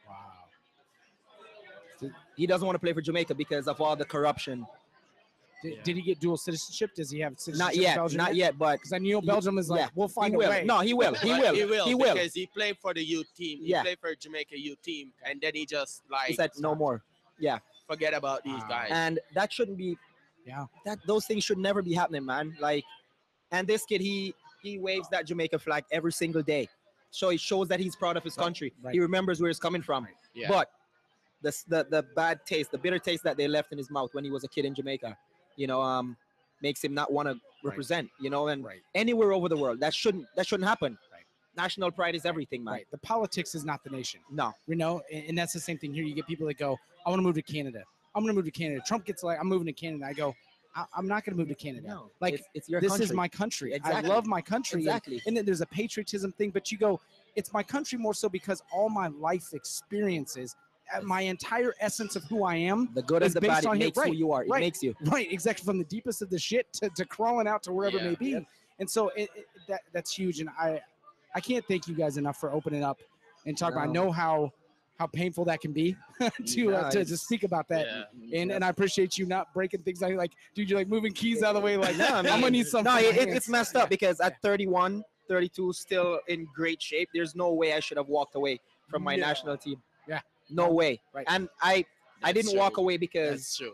Wow. 0.07 0.15
He 2.37 2.47
doesn't 2.47 2.65
want 2.65 2.75
to 2.75 2.79
play 2.79 2.93
for 2.93 3.01
Jamaica 3.01 3.35
because 3.35 3.67
of 3.67 3.81
all 3.81 3.97
the 3.97 4.05
corruption. 4.05 4.65
Did, 5.63 5.73
Yeah. 5.73 5.81
did 5.83 5.95
he 5.95 6.01
get 6.03 6.19
dual 6.19 6.37
citizenship? 6.37 6.91
Does 6.95 7.09
he 7.09 7.19
have 7.21 7.33
citizenship? 7.39 7.59
Not 7.59 7.75
yet, 7.75 7.95
Belgium 7.95 8.17
not 8.17 8.35
yet, 8.35 8.57
but 8.57 8.73
Because 8.73 8.93
I 8.93 8.99
know 8.99 9.19
He- 9.21 9.25
Belgium 9.27 9.57
is 9.57 9.69
like, 9.69 9.79
yeah, 9.81 9.89
we'll 9.95 10.07
find 10.07 10.33
he 10.33 10.35
a 10.35 10.49
way. 10.49 10.63
No, 10.65 10.79
he 10.81 10.93
will. 10.93 11.13
He 11.15 11.29
will. 11.31 11.53
He 11.55 11.65
will. 11.65 11.85
He 11.87 11.95
will. 11.95 12.13
Because 12.13 12.33
he 12.33 12.45
played 12.45 12.77
for 12.77 12.93
the 12.93 13.03
youth 13.03 13.27
team. 13.35 13.59
He 13.59 13.69
Yeah. 13.71 13.81
played 13.81 13.99
for 13.99 14.13
Jamaica 14.15 14.59
youth 14.59 14.81
team, 14.83 15.13
and 15.23 15.41
then 15.41 15.53
he 15.55 15.65
just 15.65 16.03
like 16.09 16.27
He 16.27 16.35
said 16.35 16.51
no 16.59 16.75
more. 16.75 17.03
Yeah. 17.39 17.59
Forget 17.87 18.13
about 18.13 18.43
these 18.43 18.61
Wow. 18.61 18.67
guys. 18.69 18.89
and 18.91 19.19
that 19.33 19.51
shouldn't 19.51 19.77
be 19.77 19.97
Yeah. 20.45 20.65
that 20.85 20.99
those 21.07 21.25
things 21.25 21.43
should 21.43 21.57
never 21.57 21.81
be 21.81 21.93
happening 21.93 22.23
man 22.25 22.55
like 22.59 22.83
and 23.51 23.67
this 23.67 23.85
kid 23.85 23.99
he 24.01 24.33
he 24.61 24.77
waves 24.79 25.07
that 25.09 25.25
jamaica 25.25 25.57
flag 25.59 25.83
every 25.91 26.11
single 26.11 26.41
day 26.41 26.67
so 27.11 27.29
it 27.29 27.39
shows 27.39 27.67
that 27.69 27.79
he's 27.81 27.95
proud 27.97 28.15
of 28.17 28.23
his 28.23 28.37
Right, 28.37 28.43
country 28.45 28.73
right. 28.81 28.93
he 28.93 28.99
remembers 28.99 29.39
where 29.41 29.49
he's 29.49 29.59
coming 29.59 29.81
from 29.81 30.07
yeah. 30.33 30.47
but 30.49 30.71
the, 31.41 31.51
the 31.67 31.87
the 31.89 32.03
bad 32.15 32.45
taste 32.45 32.71
the 32.71 32.77
bitter 32.77 32.97
taste 32.99 33.23
that 33.23 33.35
they 33.37 33.47
left 33.47 33.71
in 33.73 33.77
his 33.77 33.89
mouth 33.91 34.13
when 34.13 34.23
he 34.23 34.31
was 34.31 34.43
a 34.45 34.47
kid 34.47 34.63
in 34.65 34.73
jamaica 34.73 35.17
you 35.57 35.67
know 35.67 35.81
um 35.81 36.15
makes 36.61 36.83
him 36.83 36.93
not 36.93 37.11
want 37.11 37.27
to 37.27 37.35
represent 37.63 38.09
you 38.19 38.29
know 38.29 38.47
and 38.47 38.63
Right. 38.63 38.81
anywhere 38.95 39.31
over 39.33 39.49
the 39.49 39.57
world 39.57 39.79
that 39.81 39.93
shouldn't 39.93 40.25
that 40.37 40.47
shouldn't 40.47 40.67
happen 40.69 40.97
Right. 41.11 41.25
national 41.55 41.91
pride 41.91 42.15
is 42.15 42.25
everything 42.25 42.63
man 42.63 42.75
Right. 42.75 42.87
The 42.91 42.99
politics 42.99 43.53
is 43.55 43.65
not 43.65 43.83
the 43.83 43.89
nation. 43.89 44.21
no 44.31 44.53
You 44.67 44.75
know, 44.75 45.01
and, 45.11 45.25
and 45.29 45.37
that's 45.37 45.53
the 45.53 45.59
same 45.59 45.77
thing 45.77 45.93
here. 45.93 46.03
You 46.05 46.15
get 46.15 46.25
people 46.27 46.47
that 46.47 46.57
go, 46.57 46.77
I 47.05 47.09
want 47.09 47.19
to 47.19 47.23
move 47.23 47.35
to 47.35 47.41
Canada. 47.41 47.83
I'm 48.15 48.23
going 48.23 48.33
to 48.33 48.37
move 48.39 48.45
to 48.45 48.51
Canada. 48.51 48.81
Trump 48.87 49.05
gets 49.05 49.21
like, 49.23 49.37
I'm 49.39 49.47
moving 49.47 49.67
to 49.67 49.73
Canada. 49.73 50.05
I 50.05 50.13
go, 50.13 50.33
I, 50.75 50.85
I'm 50.97 51.07
not 51.07 51.23
going 51.23 51.33
to 51.35 51.39
move 51.39 51.49
to 51.49 51.55
Canada. 51.55 51.87
no 51.87 52.09
Like, 52.19 52.33
it's, 52.35 52.47
it's 52.55 52.69
your 52.69 52.81
this 52.81 52.91
country. 52.91 53.05
is 53.05 53.13
my 53.13 53.27
country. 53.27 53.73
Exactly. 53.73 54.09
I 54.11 54.13
love 54.15 54.25
my 54.25 54.41
country. 54.41 54.79
and- 54.79 54.87
exactly 54.87 55.21
And 55.25 55.35
then 55.37 55.45
there's 55.45 55.61
a 55.61 55.65
patriotism 55.67 56.31
thing, 56.33 56.49
but 56.51 56.71
you 56.71 56.77
go, 56.77 56.99
it's 57.35 57.51
my 57.53 57.63
country 57.63 57.97
more 57.99 58.13
so 58.15 58.27
because 58.29 58.61
all 58.71 58.89
my 58.89 59.07
life 59.07 59.53
experiences, 59.53 60.55
my 61.03 61.21
entire 61.21 61.73
essence 61.79 62.15
of 62.15 62.23
who 62.25 62.43
I 62.43 62.55
am, 62.55 62.89
the 62.93 63.01
good 63.01 63.21
it's 63.23 63.35
and 63.35 63.43
the 63.43 63.47
based 63.47 63.53
bad 63.55 63.63
it 63.63 63.67
on 63.67 63.77
here- 63.77 63.87
makes 63.87 64.01
who 64.03 64.13
you 64.13 64.31
are 64.31 64.43
it 64.43 64.49
right. 64.49 64.61
makes 64.61 64.81
you 64.83 64.95
right? 65.05 65.31
Exactly 65.31 65.65
from 65.65 65.77
the 65.77 65.83
deepest 65.85 66.21
of 66.21 66.29
the 66.29 66.39
shit 66.39 66.71
to, 66.73 66.89
to 66.89 67.05
crawling 67.05 67.47
out 67.47 67.63
to 67.63 67.71
wherever 67.73 67.97
it 67.97 68.03
may 68.03 68.15
be. 68.15 68.45
And 68.79 68.89
so 68.89 69.09
it, 69.09 69.29
it, 69.35 69.47
that 69.67 69.81
that's 69.93 70.13
huge. 70.13 70.39
And 70.39 70.49
I 70.59 70.81
I 71.35 71.39
can't 71.39 71.65
thank 71.67 71.87
you 71.87 71.95
guys 71.95 72.17
enough 72.17 72.37
for 72.39 72.51
opening 72.51 72.83
up 72.83 72.99
and 73.45 73.57
talking. 73.57 73.77
about 73.77 73.89
I 73.89 73.91
know 73.91 74.11
how 74.11 74.51
how 74.99 75.05
painful 75.07 75.45
that 75.45 75.61
can 75.61 75.73
be 75.73 75.95
to, 76.47 76.75
uh, 76.75 76.89
to 76.91 77.05
to 77.05 77.17
speak 77.17 77.43
about 77.43 77.67
that. 77.69 77.85
Yeah. 78.19 78.41
And 78.41 78.51
and 78.51 78.63
I 78.63 78.69
appreciate 78.69 79.17
you 79.17 79.25
not 79.25 79.53
breaking 79.53 79.81
things 79.81 80.01
like 80.01 80.15
like 80.15 80.31
dude, 80.55 80.69
you're 80.69 80.79
like 80.79 80.87
moving 80.87 81.11
keys 81.13 81.43
out 81.43 81.55
of 81.55 81.61
the 81.61 81.65
way. 81.65 81.75
Like 81.77 81.97
No, 81.97 82.05
I 82.07 82.17
I'm 82.19 82.25
gonna 82.25 82.51
need 82.51 82.67
something. 82.67 82.91
no, 82.93 82.99
it, 82.99 83.03
my 83.03 83.09
it- 83.09 83.15
hands." 83.27 83.35
it's 83.37 83.49
messed 83.49 83.75
up 83.75 83.89
because 83.89 84.19
at 84.19 84.41
31, 84.41 85.03
32, 85.27 85.73
still 85.73 86.19
in 86.29 86.47
great 86.55 86.81
shape. 86.81 87.09
There's 87.13 87.35
no 87.35 87.51
way 87.53 87.73
I 87.73 87.79
should 87.79 87.97
have 87.97 88.07
walked 88.07 88.35
away 88.35 88.59
from 88.89 89.03
my 89.03 89.15
No. 89.15 89.25
national 89.27 89.57
team. 89.57 89.81
Yeah. 90.07 90.21
No 90.49 90.69
way. 90.71 90.99
Right. 91.13 91.25
And 91.27 91.49
I, 91.61 91.85
I 92.23 92.31
didn't 92.31 92.57
walk 92.57 92.77
away 92.77 92.97
because 92.97 93.41
That's 93.41 93.57
true. 93.57 93.73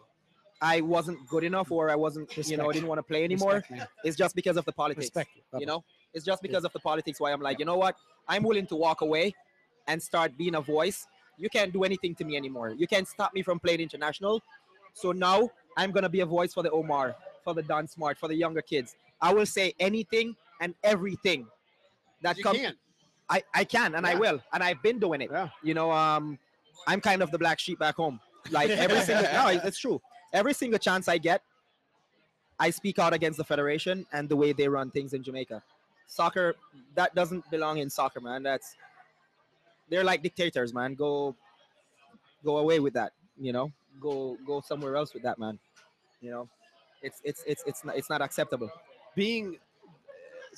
I 0.62 0.82
wasn't 0.82 1.28
good 1.28 1.44
enough 1.44 1.72
or 1.72 1.90
I 1.90 1.96
wasn't, 1.96 2.36
you 2.48 2.56
know, 2.56 2.70
I 2.70 2.74
didn't 2.74 2.88
want 2.88 3.00
to 3.00 3.04
play 3.04 3.24
anymore. 3.24 3.64
Respect. 3.70 3.92
It's 4.06 4.16
just 4.16 4.34
because 4.36 4.56
of 4.56 4.64
the 4.64 4.72
politics. 4.72 5.08
Respect. 5.08 5.30
You 5.60 5.66
know, 5.66 5.84
it's 6.14 6.26
just 6.26 6.42
because 6.42 6.64
of 6.64 6.72
the 6.72 6.80
politics 6.80 7.20
why 7.20 7.34
I'm 7.34 7.42
like, 7.42 7.60
you 7.60 7.66
know 7.66 7.76
what? 7.78 7.98
I'm 8.28 8.44
willing 8.44 8.66
to 8.68 8.76
walk 8.76 9.02
away 9.02 9.36
and 9.88 10.02
start 10.02 10.38
being 10.38 10.56
a 10.56 10.62
voice. 10.62 11.06
You 11.38 11.50
can't 11.50 11.74
do 11.74 11.84
anything 11.84 12.16
to 12.16 12.24
me 12.24 12.38
anymore. 12.38 12.70
You 12.70 12.88
can't 12.88 13.08
stop 13.08 13.34
me 13.34 13.42
from 13.42 13.60
playing 13.60 13.82
international. 13.82 14.42
So 14.94 15.12
now 15.12 15.50
I'm 15.76 15.92
gonna 15.92 16.10
be 16.10 16.22
a 16.22 16.26
voice 16.26 16.54
for 16.54 16.64
the 16.64 16.72
Omar, 16.72 17.16
for 17.44 17.54
the 17.54 17.64
Don 17.64 17.88
Smart, 17.88 18.18
for 18.18 18.28
the 18.28 18.36
younger 18.36 18.62
kids. 18.62 18.96
I 19.22 19.34
will 19.34 19.46
say 19.46 19.74
anything 19.80 20.36
and 20.62 20.76
everything 20.84 21.48
that 22.22 22.38
comes. 22.42 22.60
I, 23.30 23.44
I 23.54 23.64
can 23.64 23.96
and 23.96 24.06
I 24.06 24.16
will 24.16 24.42
and 24.54 24.64
I've 24.64 24.82
been 24.84 25.00
doing 25.00 25.22
it. 25.22 25.30
Yeah. 25.32 25.50
You 25.64 25.74
know, 25.74 25.92
um, 25.92 26.38
I'm 26.88 27.02
kind 27.02 27.22
of 27.22 27.32
the 27.32 27.38
black 27.38 27.60
sheep 27.60 27.80
back 27.80 27.96
home. 27.96 28.20
Like 28.52 28.70
every 28.70 29.00
single 29.08 29.24
no, 29.32 29.48
it's 29.48 29.78
true. 29.78 30.02
Every 30.34 30.54
single 30.54 30.80
chance 30.80 31.08
I 31.08 31.18
get, 31.18 31.42
I 32.60 32.70
speak 32.70 33.00
out 33.00 33.14
against 33.14 33.38
the 33.38 33.44
federation 33.44 34.06
and 34.12 34.28
the 34.28 34.36
way 34.36 34.54
they 34.54 34.68
run 34.68 34.92
things 34.92 35.14
in 35.14 35.24
Jamaica. 35.24 35.62
Soccer 36.08 36.56
that 36.96 37.16
doesn't 37.16 37.50
belong 37.50 37.78
in 37.78 37.90
soccer, 37.90 38.20
man. 38.20 38.44
That's 38.44 38.76
they're 39.90 40.04
like 40.04 40.24
dictators, 40.24 40.74
man. 40.74 40.96
Go 40.96 41.36
go 42.44 42.58
away 42.58 42.80
with 42.80 42.94
that. 42.94 43.14
You 43.40 43.54
know, 43.54 43.72
go 44.00 44.38
go 44.46 44.62
somewhere 44.62 44.96
else 44.96 45.14
with 45.14 45.24
that, 45.24 45.40
man. 45.40 45.60
You 46.22 46.32
know, 46.32 46.50
it's 47.02 47.22
it's 47.24 47.44
it's 47.46 47.64
it's 47.66 47.84
not, 47.84 47.98
it's 47.98 48.10
not 48.10 48.22
acceptable. 48.22 48.70
being 49.16 49.58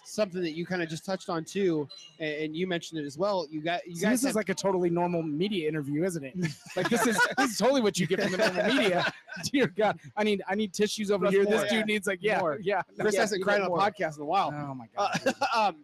something 0.03 0.41
that 0.41 0.51
you 0.55 0.65
kind 0.65 0.81
of 0.81 0.89
just 0.89 1.05
touched 1.05 1.29
on 1.29 1.45
too, 1.45 1.87
and, 2.19 2.55
you 2.55 2.67
mentioned 2.67 2.99
it 2.99 3.05
as 3.05 3.17
well. 3.17 3.47
You 3.49 3.61
got 3.61 3.85
you 3.87 3.95
See, 3.95 4.01
guys 4.01 4.21
this 4.21 4.29
is 4.31 4.35
like 4.35 4.49
a 4.49 4.53
totally 4.53 4.89
normal 4.89 5.23
media 5.23 5.67
interview, 5.69 6.03
isn't 6.03 6.23
it? 6.23 6.35
Like 6.75 6.89
this 6.89 7.05
is 7.07 7.17
this 7.37 7.51
is 7.51 7.57
totally 7.57 7.81
what 7.81 7.97
you 7.97 8.05
get 8.07 8.21
from 8.21 8.31
the 8.31 8.37
normal 8.37 8.65
media. 8.75 9.11
Dear 9.51 9.67
God, 9.67 9.99
I 10.17 10.23
need 10.23 10.41
I 10.47 10.55
need 10.55 10.73
tissues 10.73 11.09
over 11.11 11.29
here. 11.29 11.43
more. 11.43 11.53
This 11.53 11.69
dude 11.71 11.85
needs 11.85 12.07
like 12.07 12.19
yeah, 12.21 12.39
More. 12.39 12.57
yeah. 12.61 12.81
Chris 12.99 13.13
Yeah, 13.13 13.21
hasn't 13.21 13.43
cried 13.43 13.61
on 13.61 13.67
a 13.67 13.69
podcast 13.69 14.17
in 14.17 14.23
a 14.23 14.25
while. 14.25 14.53
Oh 14.53 14.73
my 14.73 14.85
Uh, 14.97 15.09
God. 15.23 15.35
um, 15.55 15.75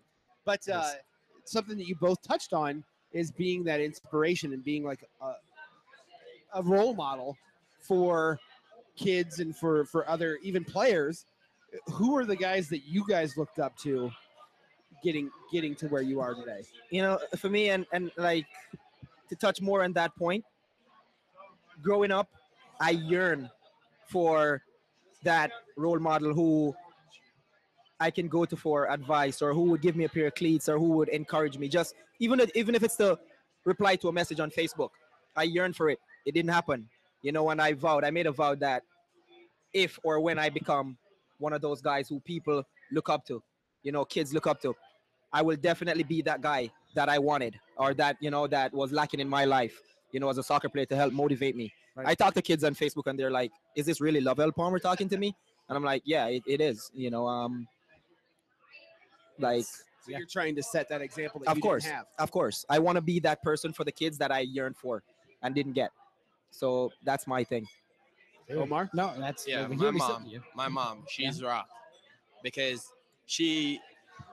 but 0.45 0.67
uh, 0.69 0.91
something 1.45 1.77
that 1.77 1.87
you 1.87 1.95
both 1.95 2.21
touched 2.21 2.51
on 2.53 2.83
is 3.13 3.31
being 3.31 3.63
that 3.65 3.79
inspiration 3.79 4.53
and 4.53 4.63
being 4.63 4.83
like 4.83 5.03
a, 5.21 5.33
a 6.55 6.63
role 6.63 6.93
model 6.93 7.37
for 7.81 8.39
kids 8.97 9.39
and 9.39 9.55
for 9.55 9.85
for 9.85 10.07
other 10.09 10.37
even 10.43 10.63
players. 10.63 11.25
Who 11.93 12.17
are 12.17 12.25
the 12.25 12.35
guys 12.35 12.69
that 12.69 12.85
you 12.85 13.05
guys 13.07 13.37
looked 13.37 13.59
up 13.59 13.77
to, 13.79 14.11
getting 15.03 15.29
getting 15.51 15.75
to 15.75 15.87
where 15.87 16.01
you 16.01 16.19
are 16.19 16.35
today? 16.35 16.63
you 16.91 17.01
know 17.01 17.17
for 17.37 17.49
me 17.49 17.69
and 17.69 17.85
and 17.91 18.11
like 18.17 18.45
to 19.29 19.35
touch 19.35 19.61
more 19.61 19.83
on 19.83 19.93
that 19.93 20.15
point 20.15 20.43
growing 21.81 22.11
up 22.11 22.29
i 22.79 22.91
yearn 22.91 23.49
for 24.07 24.61
that 25.23 25.51
role 25.77 25.99
model 25.99 26.33
who 26.33 26.75
i 27.99 28.11
can 28.11 28.27
go 28.27 28.45
to 28.45 28.55
for 28.55 28.91
advice 28.91 29.41
or 29.41 29.53
who 29.53 29.63
would 29.63 29.81
give 29.81 29.95
me 29.95 30.03
a 30.03 30.09
pair 30.09 30.27
of 30.27 30.35
cleats 30.35 30.69
or 30.69 30.77
who 30.77 30.89
would 30.89 31.09
encourage 31.09 31.57
me. 31.57 31.67
Just 31.67 31.95
even 32.19 32.39
if, 32.39 32.51
even 32.55 32.75
if 32.75 32.83
it's 32.83 32.97
to 32.97 33.17
reply 33.65 33.95
to 33.95 34.09
a 34.09 34.11
message 34.11 34.39
on 34.39 34.51
facebook 34.51 34.89
i 35.35 35.43
yearn 35.43 35.73
for 35.73 35.89
it. 35.89 35.99
It 36.25 36.33
didn't 36.33 36.51
happen. 36.51 36.87
You 37.23 37.31
know 37.31 37.43
when 37.43 37.59
i 37.59 37.73
vowed 37.73 38.03
i 38.03 38.11
made 38.11 38.27
a 38.27 38.31
vow 38.31 38.55
that 38.55 38.83
if 39.73 39.97
or 40.03 40.19
when 40.19 40.37
i 40.37 40.49
become 40.49 40.97
one 41.41 41.53
of 41.53 41.61
those 41.61 41.81
guys 41.81 42.07
who 42.07 42.19
people 42.21 42.63
look 42.91 43.09
up 43.09 43.25
to 43.25 43.41
you 43.83 43.91
know 43.91 44.05
kids 44.05 44.33
look 44.33 44.47
up 44.47 44.61
to 44.61 44.75
I 45.33 45.41
will 45.41 45.55
definitely 45.55 46.03
be 46.03 46.21
that 46.23 46.41
guy 46.41 46.69
that 46.95 47.07
I 47.09 47.17
wanted 47.19 47.59
or 47.77 47.93
that 47.95 48.17
you 48.19 48.31
know 48.31 48.47
that 48.47 48.73
was 48.73 48.91
lacking 48.91 49.19
in 49.19 49.29
my 49.29 49.45
life, 49.45 49.79
you 50.11 50.19
know, 50.19 50.29
as 50.29 50.37
a 50.37 50.43
soccer 50.43 50.69
player 50.69 50.85
to 50.87 50.95
help 50.95 51.13
motivate 51.13 51.55
me. 51.55 51.71
Right. 51.95 52.07
I 52.07 52.15
talk 52.15 52.33
to 52.33 52.41
kids 52.41 52.63
on 52.63 52.75
Facebook 52.75 53.07
and 53.07 53.17
they're 53.17 53.31
like, 53.31 53.51
"Is 53.75 53.85
this 53.85 54.01
really 54.01 54.21
Lovel 54.21 54.51
Palmer 54.51 54.79
talking 54.79 55.07
to 55.09 55.17
me?" 55.17 55.35
And 55.69 55.77
I'm 55.77 55.83
like, 55.83 56.03
"Yeah, 56.05 56.27
it, 56.27 56.43
it 56.45 56.61
is." 56.61 56.91
You 56.93 57.11
know, 57.11 57.27
um, 57.27 57.67
like 59.39 59.65
So 59.65 60.11
Yeah. 60.11 60.17
you're 60.17 60.27
trying 60.27 60.55
to 60.55 60.63
set 60.63 60.89
that 60.89 61.01
example 61.01 61.39
that 61.41 61.49
Of 61.49 61.57
you 61.57 61.61
course. 61.61 61.87
Of 62.17 62.31
course, 62.31 62.65
I 62.69 62.79
want 62.79 62.95
to 62.97 63.01
be 63.01 63.19
that 63.21 63.41
person 63.43 63.71
for 63.71 63.83
the 63.83 63.91
kids 63.91 64.17
that 64.17 64.31
I 64.31 64.39
yearned 64.39 64.75
for 64.77 65.03
and 65.43 65.53
didn't 65.55 65.73
get. 65.73 65.91
So 66.49 66.91
that's 67.03 67.27
my 67.27 67.43
thing. 67.43 67.67
Omar? 68.57 68.89
No, 68.93 69.13
that's 69.17 69.47
Yeah, 69.47 69.67
we 69.67 69.75
my 69.75 69.83
hear 69.83 69.91
we 69.93 69.99
said- 69.99 70.07
mom. 70.09 70.43
my 70.55 70.67
mom 70.67 71.03
she's 71.09 71.41
rock 71.43 71.67
because 72.43 72.89
she 73.25 73.79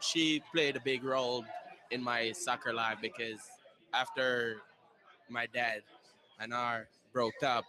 she 0.00 0.42
played 0.52 0.76
a 0.76 0.80
big 0.80 1.04
role 1.04 1.44
in 1.90 2.02
my 2.02 2.32
soccer 2.32 2.72
life 2.72 2.98
because 3.00 3.40
after 3.94 4.56
my 5.28 5.46
dad 5.46 5.82
and 6.40 6.52
our 6.52 6.88
broke 7.12 7.42
up 7.42 7.64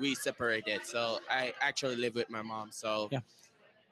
we 0.00 0.14
separated 0.14 0.84
so 0.84 1.18
i 1.30 1.52
actually 1.60 1.96
live 1.96 2.14
with 2.14 2.30
my 2.30 2.42
mom 2.42 2.70
so 2.70 3.08
Yeah. 3.10 3.20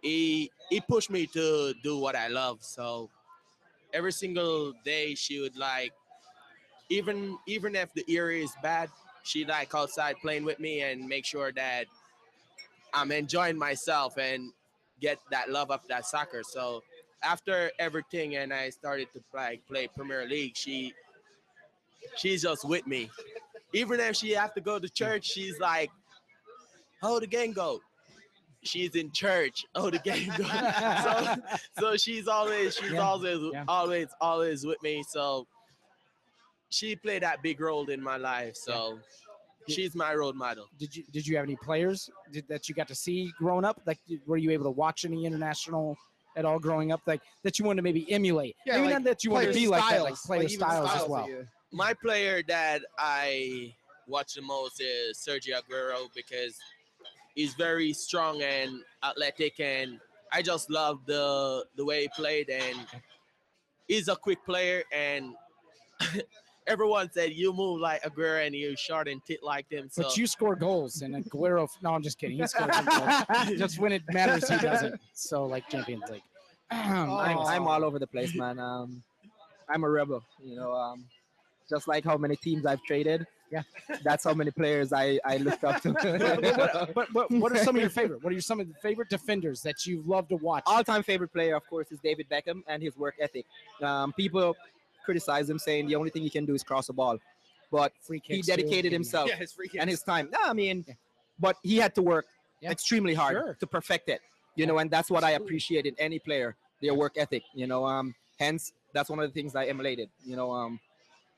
he 0.02 0.50
he 0.70 0.80
pushed 0.80 1.10
me 1.10 1.26
to 1.28 1.74
do 1.82 1.98
what 1.98 2.14
i 2.16 2.28
love 2.28 2.62
so 2.62 3.10
every 3.92 4.12
single 4.12 4.72
day 4.84 5.14
she 5.14 5.40
would 5.40 5.56
like 5.56 5.92
even 6.88 7.36
even 7.46 7.74
if 7.74 7.92
the 7.94 8.04
area 8.08 8.44
is 8.44 8.52
bad 8.62 8.88
she 9.26 9.44
like 9.44 9.74
outside 9.74 10.16
playing 10.22 10.44
with 10.44 10.60
me 10.60 10.82
and 10.82 11.06
make 11.06 11.24
sure 11.24 11.52
that 11.52 11.84
I'm 12.94 13.12
enjoying 13.12 13.58
myself 13.58 14.16
and 14.18 14.52
get 15.00 15.18
that 15.30 15.50
love 15.50 15.70
of 15.70 15.80
that 15.88 16.06
soccer. 16.06 16.42
So 16.42 16.82
after 17.22 17.70
everything 17.78 18.36
and 18.36 18.52
I 18.52 18.70
started 18.70 19.08
to 19.14 19.20
like 19.34 19.66
play 19.66 19.88
Premier 19.88 20.26
League, 20.26 20.56
she 20.56 20.92
she's 22.16 22.42
just 22.42 22.64
with 22.64 22.86
me. 22.86 23.10
Even 23.72 24.00
if 24.00 24.16
she 24.16 24.30
have 24.32 24.54
to 24.54 24.60
go 24.60 24.78
to 24.78 24.88
church, 24.88 25.24
she's 25.26 25.58
like, 25.58 25.90
"Oh, 27.02 27.18
the 27.20 27.26
game 27.26 27.52
go." 27.52 27.80
She's 28.62 28.94
in 28.96 29.10
church. 29.12 29.64
Oh, 29.74 29.90
the 29.90 29.98
game 29.98 30.32
go. 30.36 30.44
so 31.04 31.36
so 31.78 31.96
she's 31.96 32.26
always 32.26 32.74
she's 32.76 32.92
Yeah, 32.92 33.00
always 33.00 33.38
yeah. 33.52 33.64
always 33.68 34.08
always 34.20 34.64
with 34.64 34.82
me. 34.82 35.04
So 35.08 35.46
she 36.76 36.94
played 36.94 37.22
that 37.22 37.42
big 37.42 37.60
role 37.60 37.88
in 37.88 38.02
my 38.02 38.16
life. 38.18 38.54
So 38.54 38.98
she's 39.68 39.94
my 39.94 40.14
role 40.14 40.32
model. 40.34 40.66
did 40.78 40.94
you 40.94 41.04
did 41.10 41.26
you 41.26 41.36
have 41.36 41.44
any 41.44 41.56
players 41.56 42.10
did, 42.32 42.46
that 42.48 42.68
you 42.68 42.74
got 42.74 42.88
to 42.88 42.94
see 42.94 43.32
growing 43.38 43.64
up? 43.64 43.80
Like, 43.86 43.98
were 44.26 44.36
you 44.36 44.50
able 44.50 44.64
to 44.64 44.70
watch 44.70 45.04
any 45.04 45.24
international 45.24 45.96
at 46.36 46.44
all 46.44 46.58
growing 46.58 46.92
up? 46.92 47.00
Like 47.06 47.22
that 47.44 47.58
you 47.58 47.64
wanted 47.64 47.76
to 47.78 47.82
maybe 47.82 48.10
emulate? 48.12 48.54
Yeah, 48.66 48.74
maybe 48.74 48.84
like 48.86 48.92
not 48.94 49.04
that 49.04 49.24
you 49.24 49.30
want 49.30 49.44
to 49.46 49.52
Player 49.52 49.64
be 49.64 49.68
like 49.68 49.90
that, 49.90 50.02
like 50.02 50.16
styles, 50.16 50.26
player 50.26 50.42
even 50.42 50.58
styles, 50.58 50.90
as 51.02 51.08
well. 51.08 51.28
you- 51.28 51.48
my 51.72 51.92
player 51.94 52.42
that 52.46 52.82
I 52.98 53.74
watch 54.06 54.34
the 54.34 54.42
most 54.42 54.80
is 54.80 55.18
Sergio 55.18 55.60
Aguero 55.60 56.08
because 56.14 56.56
he's 57.34 57.54
very 57.54 57.92
strong 57.92 58.40
and 58.42 58.82
athletic, 59.02 59.58
and 59.58 59.98
I 60.32 60.42
just 60.42 60.70
love 60.70 61.00
the 61.06 61.64
the 61.76 61.84
way 61.84 62.02
he 62.02 62.08
played. 62.16 62.48
And 62.50 62.78
he's 63.88 64.08
a 64.08 64.16
quick 64.16 64.44
player, 64.44 64.84
and 64.92 65.34
everyone 66.66 67.10
said 67.12 67.32
you 67.32 67.52
move 67.52 67.80
like 67.80 68.02
Aguero 68.02 68.46
and 68.46 68.54
you 68.54 68.76
short 68.76 69.08
and 69.08 69.24
tit 69.24 69.42
like 69.42 69.68
them. 69.68 69.88
So 69.90 70.02
But 70.02 70.16
you 70.16 70.26
score 70.26 70.56
goals, 70.56 71.02
and 71.02 71.14
Aguero. 71.14 71.68
No, 71.82 71.94
I'm 71.94 72.02
just 72.02 72.18
kidding. 72.18 72.38
He 72.38 72.46
scores 72.46 72.76
goals. 72.80 73.24
just 73.58 73.78
when 73.78 73.92
it 73.92 74.02
matters, 74.12 74.48
he 74.48 74.58
doesn't. 74.58 75.00
So 75.12 75.44
like 75.46 75.68
Champions 75.68 76.04
League. 76.10 76.22
I'm, 76.70 77.10
Oh. 77.10 77.46
I'm 77.46 77.66
all 77.66 77.84
over 77.84 77.98
the 77.98 78.06
place, 78.06 78.34
man. 78.34 78.58
Um, 78.58 79.02
I'm 79.68 79.84
a 79.84 79.88
rebel, 79.88 80.22
you 80.42 80.56
know. 80.56 80.72
Um, 80.72 81.04
just 81.68 81.88
like 81.88 82.04
how 82.04 82.16
many 82.16 82.36
teams 82.36 82.66
I've 82.66 82.82
traded. 82.82 83.26
Yeah. 83.50 83.62
That's 84.02 84.24
how 84.24 84.34
many 84.34 84.50
players 84.50 84.92
I, 84.92 85.20
I 85.24 85.36
looked 85.36 85.62
up 85.62 85.80
to. 85.82 85.92
but, 85.92 86.94
but, 86.94 87.12
but 87.12 87.30
what 87.30 87.52
are 87.52 87.58
some 87.58 87.76
of 87.76 87.80
your 87.80 87.90
favorite? 88.00 88.22
What 88.24 88.30
are 88.30 88.34
your, 88.34 88.42
some 88.42 88.58
of 88.58 88.66
the 88.66 88.74
favorite 88.82 89.08
defenders 89.08 89.62
that 89.62 89.86
you 89.86 90.02
love 90.06 90.28
to 90.28 90.36
watch? 90.36 90.64
All-time 90.66 91.04
favorite 91.04 91.32
player, 91.32 91.54
of 91.54 91.64
course, 91.68 91.92
is 91.92 92.00
David 92.00 92.26
Beckham 92.28 92.62
and 92.66 92.82
his 92.82 92.96
work 92.96 93.14
ethic. 93.20 93.46
Um, 93.82 94.12
people 94.12 94.56
criticize 95.06 95.48
him, 95.48 95.58
saying 95.58 95.86
the 95.86 95.94
only 95.94 96.10
thing 96.10 96.22
he 96.22 96.30
can 96.30 96.44
do 96.44 96.54
is 96.54 96.62
cross 96.62 96.88
the 96.88 96.92
ball, 96.92 97.16
but 97.70 97.92
he 98.08 98.20
kicks, 98.20 98.46
too. 98.46 98.52
dedicated 98.56 98.92
himself 98.92 99.28
Yeah, 99.30 99.36
his 99.36 99.56
and 99.80 99.88
his 99.88 100.02
time. 100.02 100.28
No, 100.30 100.38
I 100.44 100.52
mean, 100.52 100.84
Yeah. 100.86 100.94
but 101.38 101.56
he 101.62 101.76
had 101.78 101.94
to 101.94 102.02
work 102.02 102.26
Yeah. 102.60 102.70
extremely 102.70 103.14
hard 103.14 103.34
Sure. 103.36 103.54
to 103.62 103.66
perfect 103.66 104.08
it. 104.08 104.20
You 104.56 104.66
know, 104.66 104.78
and 104.78 104.90
that's 104.90 105.10
what 105.10 105.22
I 105.24 105.32
appreciate 105.32 105.84
in 105.86 105.94
any 105.98 106.18
player, 106.18 106.56
their 106.82 106.94
work 106.94 107.14
ethic. 107.16 107.44
You 107.54 107.66
know, 107.66 107.84
um, 107.86 108.14
hence 108.38 108.72
that's 108.94 109.08
one 109.10 109.18
of 109.20 109.26
the 109.28 109.34
things 109.38 109.54
I 109.54 109.64
emulated. 109.66 110.08
You 110.24 110.36
know, 110.36 110.50
um, 110.50 110.80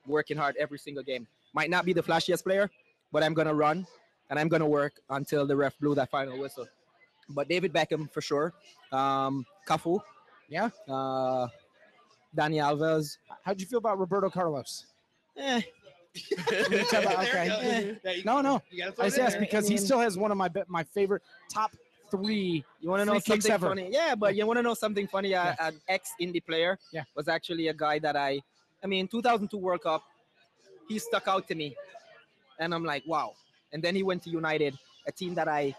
working 0.07 0.37
hard 0.37 0.57
every 0.57 0.79
single 0.79 1.03
game. 1.03 1.27
Might 1.53 1.71
not 1.71 1.85
be 1.85 1.93
the 1.93 2.03
flashiest 2.03 2.43
player, 2.45 2.71
but 3.13 3.23
I'm 3.25 3.35
gonna 3.35 3.55
run 3.55 3.87
and 4.31 4.39
I'm 4.39 4.49
gonna 4.49 4.69
work 4.69 4.95
until 5.11 5.47
the 5.47 5.57
ref 5.57 5.77
blew 5.81 5.95
that 5.97 6.11
final 6.11 6.39
whistle. 6.39 6.67
But 7.31 7.49
David 7.49 7.73
Beckham 7.73 8.11
for 8.13 8.21
sure. 8.23 8.55
Um, 8.93 9.45
Cafu. 9.67 10.01
Yeah. 10.49 10.71
Uh, 10.89 11.49
Dani 12.37 12.57
Alves. 12.57 13.19
How'd 13.45 13.61
you 13.61 13.67
feel 13.67 13.79
about 13.79 13.99
Roberto 13.99 14.31
Carlos? 14.31 14.87
Eh, 15.37 15.61
There 16.51 16.81
okay. 16.83 17.49
go. 17.49 17.99
Yeah, 18.05 18.11
you- 18.13 18.25
No, 18.25 18.41
no. 18.41 18.63
you 18.71 18.79
gotta 18.83 18.93
throw 18.93 19.05
I 19.05 19.07
it 19.09 19.11
just 19.11 19.21
asked 19.21 19.41
because 19.41 19.69
he 19.69 19.77
still 19.77 20.01
has 20.01 20.17
one 20.19 20.31
of 20.31 20.37
my 20.37 20.51
my 20.67 20.83
favorite 20.85 21.23
top 21.53 21.71
three. 22.11 22.65
You 22.81 22.89
want 22.91 23.01
to 23.01 23.05
know 23.05 23.19
something 23.21 23.53
ever. 23.53 23.69
funny? 23.69 23.89
Yeah, 23.93 24.15
but 24.15 24.35
you 24.35 24.47
want 24.47 24.57
to 24.59 24.63
know 24.63 24.75
something 24.75 25.07
funny? 25.07 25.35
Uh, 25.35 25.55
An 25.61 25.81
ex 25.89 26.11
Indy 26.19 26.41
player 26.41 26.79
Yeah. 26.93 27.05
was 27.15 27.29
actually 27.29 27.69
a 27.69 27.75
guy 27.75 27.99
that 28.01 28.17
I, 28.17 28.41
I 28.83 28.87
mean, 28.87 29.07
2002 29.09 29.57
World 29.59 29.83
Cup, 29.83 30.03
he 30.89 30.99
stuck 30.99 31.29
out 31.29 31.47
to 31.49 31.55
me, 31.55 31.77
and 32.59 32.75
I'm 32.75 32.85
like, 32.85 33.05
wow. 33.07 33.35
And 33.73 33.83
then 33.83 33.95
he 33.95 34.03
went 34.03 34.23
to 34.23 34.31
United, 34.31 34.77
a 35.07 35.13
team 35.13 35.35
that 35.35 35.47
I 35.49 35.77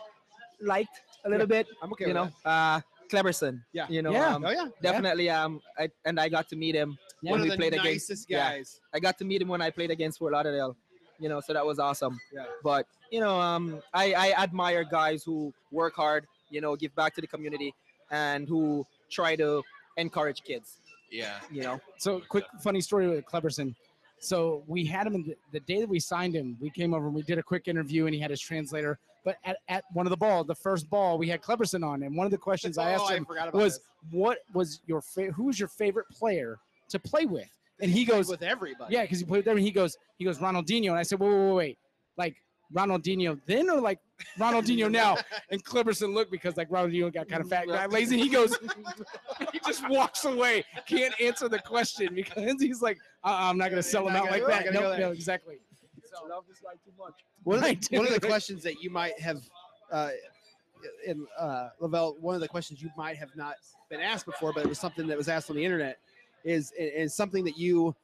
liked 0.62 1.02
a 1.26 1.30
little 1.30 1.48
bit. 1.48 1.66
I'm 1.82 1.92
okay 1.94 2.06
you 2.06 2.14
with 2.14 2.16
know, 2.46 2.50
uh, 2.50 2.80
Cleberson. 3.10 3.62
Yeah. 3.74 3.88
You 3.90 4.02
know, 4.02 4.12
Yeah. 4.12 4.36
um. 4.36 4.46
Oh 4.46 4.52
yeah. 4.52 4.68
definitely. 4.82 5.30
Um, 5.30 5.62
I, 5.78 5.90
and 6.06 6.20
I 6.20 6.30
got 6.30 6.48
to 6.50 6.56
meet 6.56 6.76
him 6.76 6.98
Yeah. 7.22 7.32
One 7.32 7.42
when 7.42 7.42
of 7.42 7.46
we 7.46 7.50
the 7.52 7.58
played 7.58 7.74
against. 7.74 8.10
nicest 8.10 8.30
yeah. 8.30 8.52
guys. 8.52 8.80
I 8.94 9.00
got 9.00 9.18
to 9.20 9.26
meet 9.26 9.42
him 9.42 9.48
when 9.48 9.62
I 9.62 9.70
played 9.70 9.92
against 9.92 10.20
Fort 10.20 10.34
Lauderdale. 10.34 10.76
You 11.20 11.28
know, 11.28 11.42
so 11.42 11.52
that 11.54 11.66
was 11.66 11.80
awesome. 11.80 12.18
Yeah. 12.34 12.46
But 12.64 12.86
you 13.12 13.20
know, 13.20 13.40
um, 13.40 13.82
I, 13.94 14.14
I 14.14 14.32
admire 14.44 14.84
guys 14.86 15.24
who 15.24 15.54
work 15.72 15.96
hard. 15.96 16.26
You 16.50 16.62
know, 16.62 16.76
give 16.76 16.96
back 16.96 17.14
to 17.16 17.22
the 17.22 17.28
community, 17.28 17.74
and 18.12 18.48
who 18.48 18.86
try 19.12 19.36
to 19.36 19.62
encourage 19.98 20.44
kids. 20.44 20.80
yeah. 21.12 21.40
You 21.52 21.62
know, 21.64 21.80
So 21.98 22.22
quick 22.30 22.46
funny 22.64 22.82
story 22.82 23.08
with 23.08 23.26
Cleberson. 23.26 23.76
So 24.22 24.64
we 24.68 24.86
had 24.86 25.08
him 25.08 25.16
in 25.16 25.24
the, 25.24 25.36
the 25.54 25.60
day 25.62 25.80
that 25.80 25.88
we 25.90 26.00
signed 26.00 26.36
him. 26.36 26.58
We 26.60 26.70
came 26.70 26.94
over 26.94 27.06
and 27.08 27.16
we 27.16 27.22
did 27.24 27.38
a 27.38 27.44
quick 27.44 27.68
interview, 27.68 28.06
and 28.06 28.14
he 28.16 28.20
had 28.22 28.32
his 28.32 28.40
translator. 28.42 28.98
But 29.26 29.38
at, 29.44 29.58
at 29.68 29.84
one 29.94 30.06
of 30.06 30.12
the 30.12 30.18
ball, 30.18 30.44
the 30.44 30.56
first 30.56 30.90
ball, 30.90 31.18
we 31.18 31.28
had 31.28 31.42
Cleberson 31.42 31.86
on, 31.86 32.04
and 32.04 32.16
one 32.16 32.26
of 32.26 32.32
the 32.32 32.38
questions 32.38 32.78
I 32.78 32.92
asked 32.92 33.06
oh, 33.08 33.14
him 33.14 33.28
I 33.30 33.48
about 33.48 33.54
was, 33.54 33.78
this. 33.78 33.88
"What 34.12 34.40
was 34.54 34.82
your 34.86 35.02
fa- 35.02 35.32
who 35.32 35.46
was 35.46 35.60
your 35.60 35.70
favorite 35.70 36.08
player 36.10 36.58
to 36.90 37.00
play 37.00 37.26
with?" 37.26 37.50
And 37.82 37.92
he 37.92 38.06
played 38.06 38.18
goes, 38.18 38.30
with 38.30 38.44
everybody. 38.44 38.94
Yeah, 38.94 39.04
because 39.04 39.20
he 39.20 39.26
played 39.26 39.46
there, 39.46 39.56
and 39.56 39.64
he 39.64 39.72
goes, 39.72 39.98
he 40.18 40.26
goes 40.26 40.40
Ronaldinho, 40.40 40.90
and 40.90 40.98
I 40.98 41.04
said, 41.04 41.20
wait, 41.20 41.30
wait, 41.30 41.40
wait, 41.40 41.54
wait, 41.54 41.78
like 42.18 42.36
Ronaldinho 42.74 43.40
then 43.46 43.70
or 43.70 43.80
like 43.80 44.00
Ronaldinho 44.38 44.92
now? 44.92 45.18
And 45.50 45.64
Cleberson 45.64 46.14
looked 46.14 46.32
because 46.32 46.58
like 46.58 46.70
Ronaldinho 46.70 47.14
got 47.14 47.28
kind 47.28 47.42
of 47.42 47.50
fat, 47.50 47.68
got 47.68 47.92
lazy. 47.92 48.18
He 48.18 48.30
goes, 48.30 48.58
he 49.54 49.60
just 49.66 49.88
walks 49.90 50.26
away, 50.26 50.64
can't 50.86 51.14
answer 51.22 51.48
the 51.48 51.60
question 51.60 52.14
because 52.14 52.62
he's 52.62 52.82
like, 52.82 52.98
uh, 53.24 53.38
I'm 53.40 53.58
not 53.58 53.70
gonna 53.70 53.84
sell 53.84 54.08
him 54.08 54.16
out 54.16 54.30
like 54.30 54.46
that. 54.46 54.74
No, 54.74 54.98
no, 54.98 55.12
exactly. 55.12 55.60
Love 56.28 56.46
this 56.48 56.60
guy 56.60 56.74
too 56.84 56.92
much. 56.98 57.14
One 57.44 57.58
of, 57.58 57.64
the, 57.64 57.98
one 57.98 58.08
of 58.08 58.14
the 58.14 58.20
questions 58.28 58.64
that 58.64 58.82
you 58.82 58.90
might 58.90 59.20
have, 59.20 59.42
uh, 59.92 60.10
in 61.06 61.26
uh, 61.38 61.70
Lovel, 61.80 62.18
one 62.20 62.36
of 62.36 62.42
the 62.42 62.48
questions 62.48 62.82
you 62.82 62.90
might 62.98 63.18
have 63.18 63.36
not 63.36 63.56
been 63.90 64.00
asked 64.00 64.26
before, 64.26 64.54
but 64.54 64.64
it 64.64 64.70
was 64.70 64.80
something 64.80 65.08
that 65.08 65.18
was 65.18 65.28
asked 65.30 65.50
on 65.50 65.56
the 65.56 65.64
internet, 65.64 65.98
is 66.44 66.72
is 66.78 67.14
something 67.14 67.44
that 67.44 67.58
you, 67.58 67.96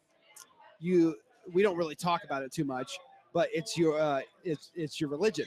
you, 0.79 1.15
we 1.53 1.61
don't 1.61 1.77
really 1.77 1.95
talk 1.95 2.23
about 2.23 2.43
it 2.43 2.51
too 2.51 2.65
much, 2.65 2.97
but 3.33 3.49
it's 3.53 3.77
your, 3.77 3.99
uh, 3.99 4.21
it's 4.43 4.71
it's 4.75 4.99
your 4.99 5.09
religion, 5.09 5.45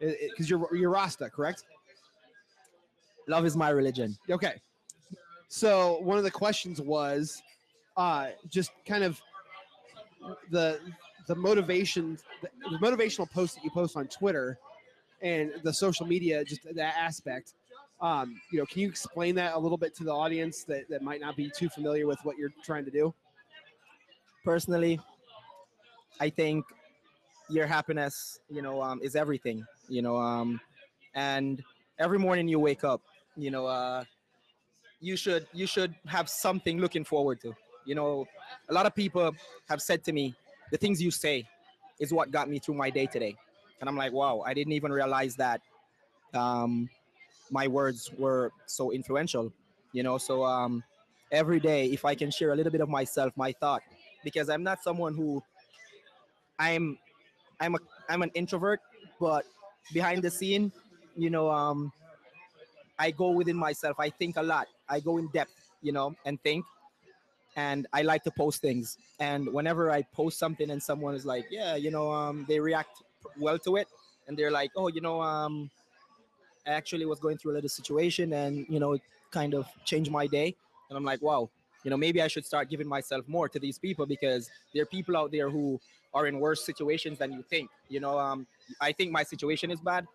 because 0.00 0.50
you're 0.50 0.68
you're 0.76 0.90
Rasta, 0.90 1.30
correct? 1.30 1.64
Love 3.28 3.44
is 3.44 3.56
my 3.56 3.70
religion. 3.70 4.16
Okay. 4.30 4.60
So 5.48 6.00
one 6.00 6.18
of 6.18 6.24
the 6.24 6.30
questions 6.30 6.80
was, 6.80 7.42
uh, 7.96 8.28
just 8.48 8.72
kind 8.84 9.04
of 9.04 9.20
the 10.50 10.80
the 11.26 11.34
motivation, 11.34 12.18
the, 12.42 12.48
the 12.70 12.78
motivational 12.78 13.30
post 13.30 13.56
that 13.56 13.64
you 13.64 13.70
post 13.70 13.96
on 13.96 14.06
Twitter, 14.06 14.58
and 15.22 15.52
the 15.62 15.72
social 15.72 16.06
media, 16.06 16.44
just 16.44 16.62
that 16.74 16.94
aspect. 16.96 17.54
Um, 18.00 18.40
you 18.50 18.58
know, 18.58 18.66
can 18.66 18.82
you 18.82 18.88
explain 18.88 19.34
that 19.36 19.54
a 19.54 19.58
little 19.58 19.78
bit 19.78 19.94
to 19.96 20.04
the 20.04 20.12
audience 20.12 20.64
that, 20.64 20.88
that 20.90 21.02
might 21.02 21.20
not 21.20 21.36
be 21.36 21.50
too 21.56 21.68
familiar 21.70 22.06
with 22.06 22.18
what 22.24 22.36
you're 22.36 22.52
trying 22.62 22.84
to 22.84 22.90
do? 22.90 23.14
Personally, 24.44 25.00
I 26.20 26.30
think 26.30 26.64
your 27.48 27.66
happiness, 27.66 28.38
you 28.50 28.62
know, 28.62 28.82
um, 28.82 29.00
is 29.02 29.16
everything. 29.16 29.64
You 29.88 30.02
know, 30.02 30.16
um, 30.16 30.60
and 31.14 31.62
every 31.98 32.18
morning 32.18 32.48
you 32.48 32.58
wake 32.58 32.84
up, 32.84 33.00
you 33.36 33.50
know, 33.50 33.66
uh, 33.66 34.04
you 35.00 35.16
should 35.16 35.46
you 35.52 35.66
should 35.66 35.94
have 36.06 36.28
something 36.28 36.78
looking 36.78 37.04
forward 37.04 37.40
to. 37.42 37.54
You 37.84 37.94
know, 37.94 38.26
a 38.68 38.74
lot 38.74 38.86
of 38.86 38.94
people 38.94 39.32
have 39.68 39.80
said 39.80 40.04
to 40.04 40.12
me, 40.12 40.34
the 40.70 40.76
things 40.76 41.02
you 41.02 41.10
say 41.10 41.46
is 42.00 42.12
what 42.12 42.30
got 42.30 42.48
me 42.48 42.58
through 42.58 42.74
my 42.74 42.90
day 42.90 43.06
today. 43.06 43.36
And 43.80 43.88
I'm 43.88 43.96
like, 43.96 44.12
wow, 44.12 44.42
I 44.44 44.54
didn't 44.54 44.72
even 44.72 44.92
realize 44.92 45.36
that 45.36 45.60
um, 46.34 46.88
my 47.50 47.68
words 47.68 48.10
were 48.18 48.50
so 48.66 48.92
influential. 48.92 49.52
You 49.92 50.02
know, 50.02 50.18
so 50.18 50.44
um, 50.44 50.82
every 51.32 51.60
day 51.60 51.86
if 51.86 52.04
I 52.04 52.14
can 52.14 52.30
share 52.30 52.52
a 52.52 52.56
little 52.56 52.72
bit 52.72 52.80
of 52.80 52.88
myself, 52.88 53.32
my 53.36 53.52
thought, 53.52 53.82
because 54.24 54.48
I'm 54.48 54.62
not 54.62 54.82
someone 54.82 55.14
who 55.14 55.42
I'm 56.58 56.98
I'm 57.60 57.74
a 57.74 57.78
I'm 58.08 58.22
an 58.22 58.30
introvert, 58.34 58.80
but 59.20 59.44
behind 59.92 60.22
the 60.22 60.30
scene, 60.30 60.72
you 61.16 61.30
know, 61.30 61.50
um 61.50 61.92
I 62.98 63.10
go 63.10 63.30
within 63.30 63.56
myself. 63.56 63.98
I 64.00 64.10
think 64.10 64.36
a 64.36 64.42
lot. 64.42 64.68
I 64.88 65.00
go 65.00 65.18
in 65.18 65.28
depth, 65.28 65.52
you 65.82 65.92
know, 65.92 66.14
and 66.24 66.40
think. 66.42 66.64
And 67.56 67.86
I 67.92 68.02
like 68.02 68.22
to 68.24 68.30
post 68.30 68.60
things. 68.60 68.98
And 69.18 69.52
whenever 69.52 69.90
I 69.90 70.02
post 70.02 70.38
something 70.38 70.70
and 70.70 70.82
someone 70.82 71.14
is 71.14 71.24
like, 71.24 71.46
yeah, 71.50 71.74
you 71.74 71.90
know, 71.90 72.10
um, 72.12 72.44
they 72.48 72.60
react 72.60 73.02
well 73.38 73.58
to 73.60 73.76
it, 73.76 73.88
and 74.28 74.36
they're 74.36 74.50
like, 74.50 74.70
oh, 74.76 74.88
you 74.88 75.00
know, 75.00 75.20
um, 75.22 75.70
I 76.66 76.70
actually 76.70 77.06
was 77.06 77.18
going 77.18 77.38
through 77.38 77.52
a 77.52 77.54
little 77.54 77.68
situation, 77.68 78.32
and 78.34 78.66
you 78.68 78.78
know, 78.78 78.92
it 78.92 79.02
kind 79.30 79.54
of 79.54 79.66
changed 79.84 80.10
my 80.10 80.26
day. 80.26 80.54
And 80.88 80.96
I'm 80.96 81.04
like, 81.04 81.22
wow, 81.22 81.48
you 81.82 81.90
know, 81.90 81.96
maybe 81.96 82.20
I 82.20 82.28
should 82.28 82.44
start 82.44 82.68
giving 82.68 82.86
myself 82.86 83.26
more 83.26 83.48
to 83.48 83.58
these 83.58 83.78
people 83.78 84.06
because 84.06 84.50
there 84.74 84.82
are 84.82 84.86
people 84.86 85.16
out 85.16 85.32
there 85.32 85.48
who 85.48 85.80
are 86.12 86.26
in 86.26 86.40
worse 86.40 86.64
situations 86.64 87.18
than 87.18 87.32
you 87.32 87.42
think. 87.42 87.70
You 87.88 88.00
know, 88.00 88.18
um, 88.18 88.46
I 88.80 88.92
think 88.92 89.12
my 89.12 89.22
situation 89.22 89.70
is 89.70 89.80
bad. 89.80 90.06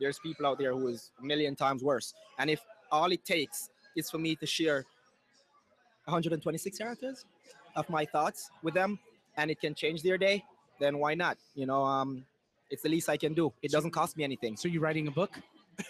There's 0.00 0.18
people 0.18 0.46
out 0.46 0.58
there 0.58 0.72
who 0.72 0.88
is 0.88 1.10
a 1.20 1.24
million 1.24 1.54
times 1.54 1.82
worse. 1.82 2.14
And 2.38 2.50
if 2.50 2.60
all 2.90 3.12
it 3.12 3.24
takes 3.24 3.68
is 3.96 4.10
for 4.10 4.18
me 4.18 4.34
to 4.36 4.46
share 4.46 4.86
126 6.10 6.78
characters 6.78 7.24
of 7.76 7.88
my 7.88 8.04
thoughts 8.04 8.50
with 8.62 8.74
them, 8.74 8.98
and 9.36 9.50
it 9.50 9.60
can 9.60 9.74
change 9.74 10.02
their 10.02 10.18
day, 10.18 10.44
then 10.78 10.98
why 10.98 11.14
not? 11.14 11.38
You 11.54 11.66
know, 11.66 11.82
um, 11.84 12.24
it's 12.70 12.82
the 12.82 12.88
least 12.88 13.08
I 13.08 13.16
can 13.16 13.32
do. 13.34 13.52
It 13.62 13.70
doesn't 13.70 13.92
cost 13.92 14.16
me 14.16 14.24
anything. 14.24 14.56
So 14.56 14.68
you're 14.68 14.82
writing 14.82 15.06
a 15.08 15.10
book? 15.10 15.30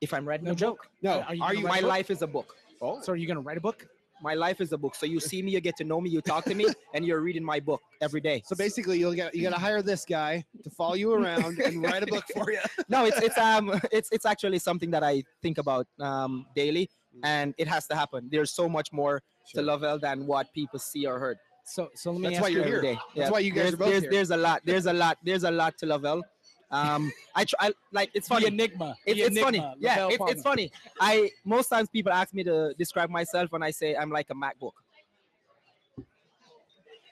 If 0.00 0.14
I'm 0.14 0.28
writing 0.28 0.46
No 0.46 0.52
a 0.52 0.54
joke. 0.54 0.82
book, 0.82 0.90
No, 1.02 1.22
Are 1.26 1.34
you 1.34 1.42
are 1.42 1.54
you? 1.54 1.66
my 1.66 1.80
life 1.80 2.08
is 2.10 2.22
a 2.22 2.26
book. 2.26 2.54
Oh, 2.80 3.00
So 3.02 3.12
are 3.12 3.16
you 3.16 3.26
gonna 3.26 3.40
write 3.40 3.56
a 3.56 3.60
book? 3.60 3.84
My 4.22 4.34
life 4.34 4.60
is 4.60 4.72
a 4.72 4.78
book. 4.78 4.94
So 4.94 5.06
you 5.06 5.18
see 5.18 5.42
me, 5.42 5.50
you 5.52 5.60
get 5.60 5.76
to 5.78 5.84
know 5.84 6.00
me, 6.00 6.08
you 6.10 6.20
talk 6.20 6.44
to 6.46 6.54
me, 6.54 6.66
and 6.94 7.04
you're 7.04 7.20
reading 7.20 7.42
my 7.44 7.58
book 7.58 7.80
every 8.00 8.20
day. 8.20 8.42
so 8.46 8.54
basically, 8.54 8.98
you'll 9.00 9.14
get 9.14 9.34
you 9.34 9.42
got 9.42 9.54
to 9.54 9.58
hire 9.60 9.82
this 9.82 10.04
guy 10.04 10.44
to 10.62 10.70
follow 10.70 10.94
you 10.94 11.12
around 11.12 11.58
and 11.58 11.82
write 11.82 12.02
a 12.04 12.06
book 12.06 12.24
for 12.32 12.50
you. 12.52 12.60
no, 12.88 13.06
it's 13.06 13.18
it's 13.18 13.38
um 13.38 13.80
it's 13.90 14.08
it's 14.12 14.26
actually 14.26 14.60
something 14.60 14.90
that 14.92 15.02
I 15.02 15.24
think 15.42 15.58
about 15.58 15.86
um 15.98 16.46
daily, 16.54 16.88
and 17.22 17.54
it 17.58 17.68
has 17.68 17.86
to 17.88 17.94
happen. 17.94 18.28
There's 18.30 18.50
so 18.52 18.68
much 18.68 18.92
more 18.92 19.22
to 19.54 19.62
Lovel 19.62 19.98
than 19.98 20.26
what 20.26 20.52
people 20.52 20.78
see 20.78 21.06
or 21.06 21.18
heard. 21.18 21.38
So 21.64 21.90
so 21.94 22.12
let 22.12 22.20
me 22.20 22.28
That's 22.28 22.36
ask 22.36 22.42
why 22.42 22.48
you 22.48 22.56
you're 22.56 22.64
every 22.66 22.72
here. 22.88 22.94
day. 22.94 23.00
That's 23.16 23.30
why 23.30 23.38
you 23.40 23.50
guys 23.50 23.62
there's, 23.62 23.74
are 23.74 23.76
both 23.76 23.88
there's, 23.90 24.02
here. 24.02 24.10
There's 24.10 24.30
a 24.30 24.36
lot. 24.36 24.62
There's 24.64 24.86
a 24.86 24.92
lot. 24.92 25.18
There's 25.22 25.44
a 25.44 25.50
lot 25.50 25.78
to 25.78 25.86
Lovel. 25.86 26.22
Um, 26.70 27.10
I 27.34 27.44
try 27.44 27.70
like 27.92 28.10
it's 28.14 28.28
the 28.28 28.34
funny. 28.34 28.46
enigma. 28.46 28.94
It's, 29.06 29.18
the 29.18 29.26
it's 29.26 29.40
funny. 29.40 29.58
enigma, 29.58 29.74
Yeah, 29.78 30.04
Lovel 30.04 30.26
it's, 30.26 30.32
it's 30.34 30.42
funny. 30.42 30.70
I 31.00 31.30
most 31.44 31.68
times 31.68 31.88
people 31.88 32.12
ask 32.12 32.32
me 32.34 32.44
to 32.44 32.74
describe 32.78 33.10
myself, 33.10 33.52
and 33.52 33.62
I 33.64 33.70
say 33.70 33.94
I'm 33.96 34.10
like 34.10 34.26
a 34.30 34.34
MacBook. 34.34 34.72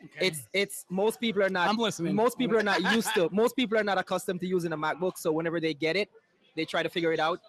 Okay. 0.04 0.26
It's 0.26 0.46
it's 0.52 0.84
most 0.88 1.20
people 1.20 1.42
are 1.42 1.48
not 1.50 1.68
I'm 1.68 1.76
listening. 1.76 2.14
most 2.14 2.38
people 2.38 2.57
are 2.57 2.62
not 2.62 2.80
used 2.94 3.12
to 3.14 3.28
most 3.32 3.57
people 3.57 3.76
are 3.78 3.82
not 3.84 3.98
accustomed 3.98 4.40
to 4.40 4.46
using 4.46 4.72
a 4.72 4.76
macbook 4.76 5.16
so 5.16 5.32
whenever 5.32 5.59
they 5.59 5.74
get 5.74 5.96
it 5.96 6.09
they 6.54 6.64
try 6.64 6.82
to 6.82 6.88
figure 6.88 7.12
it 7.12 7.18
out 7.18 7.40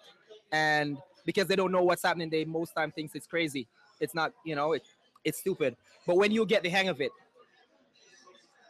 and 0.50 0.96
because 1.28 1.46
they 1.46 1.56
don't 1.56 1.70
know 1.76 1.82
what's 1.82 2.02
happening. 2.02 2.30
They 2.30 2.44
most 2.46 2.72
time 2.74 2.90
thinks 2.90 3.14
it's 3.14 3.26
crazy. 3.26 3.66
It's 4.00 4.14
not 4.14 4.32
you 4.48 4.56
know 4.56 4.72
it, 4.72 4.82
it's 5.26 5.38
stupid. 5.44 5.76
But 6.06 6.16
when 6.16 6.30
you 6.32 6.46
get 6.46 6.62
the 6.62 6.70
hang 6.70 6.88
of 6.88 7.00
it 7.02 7.12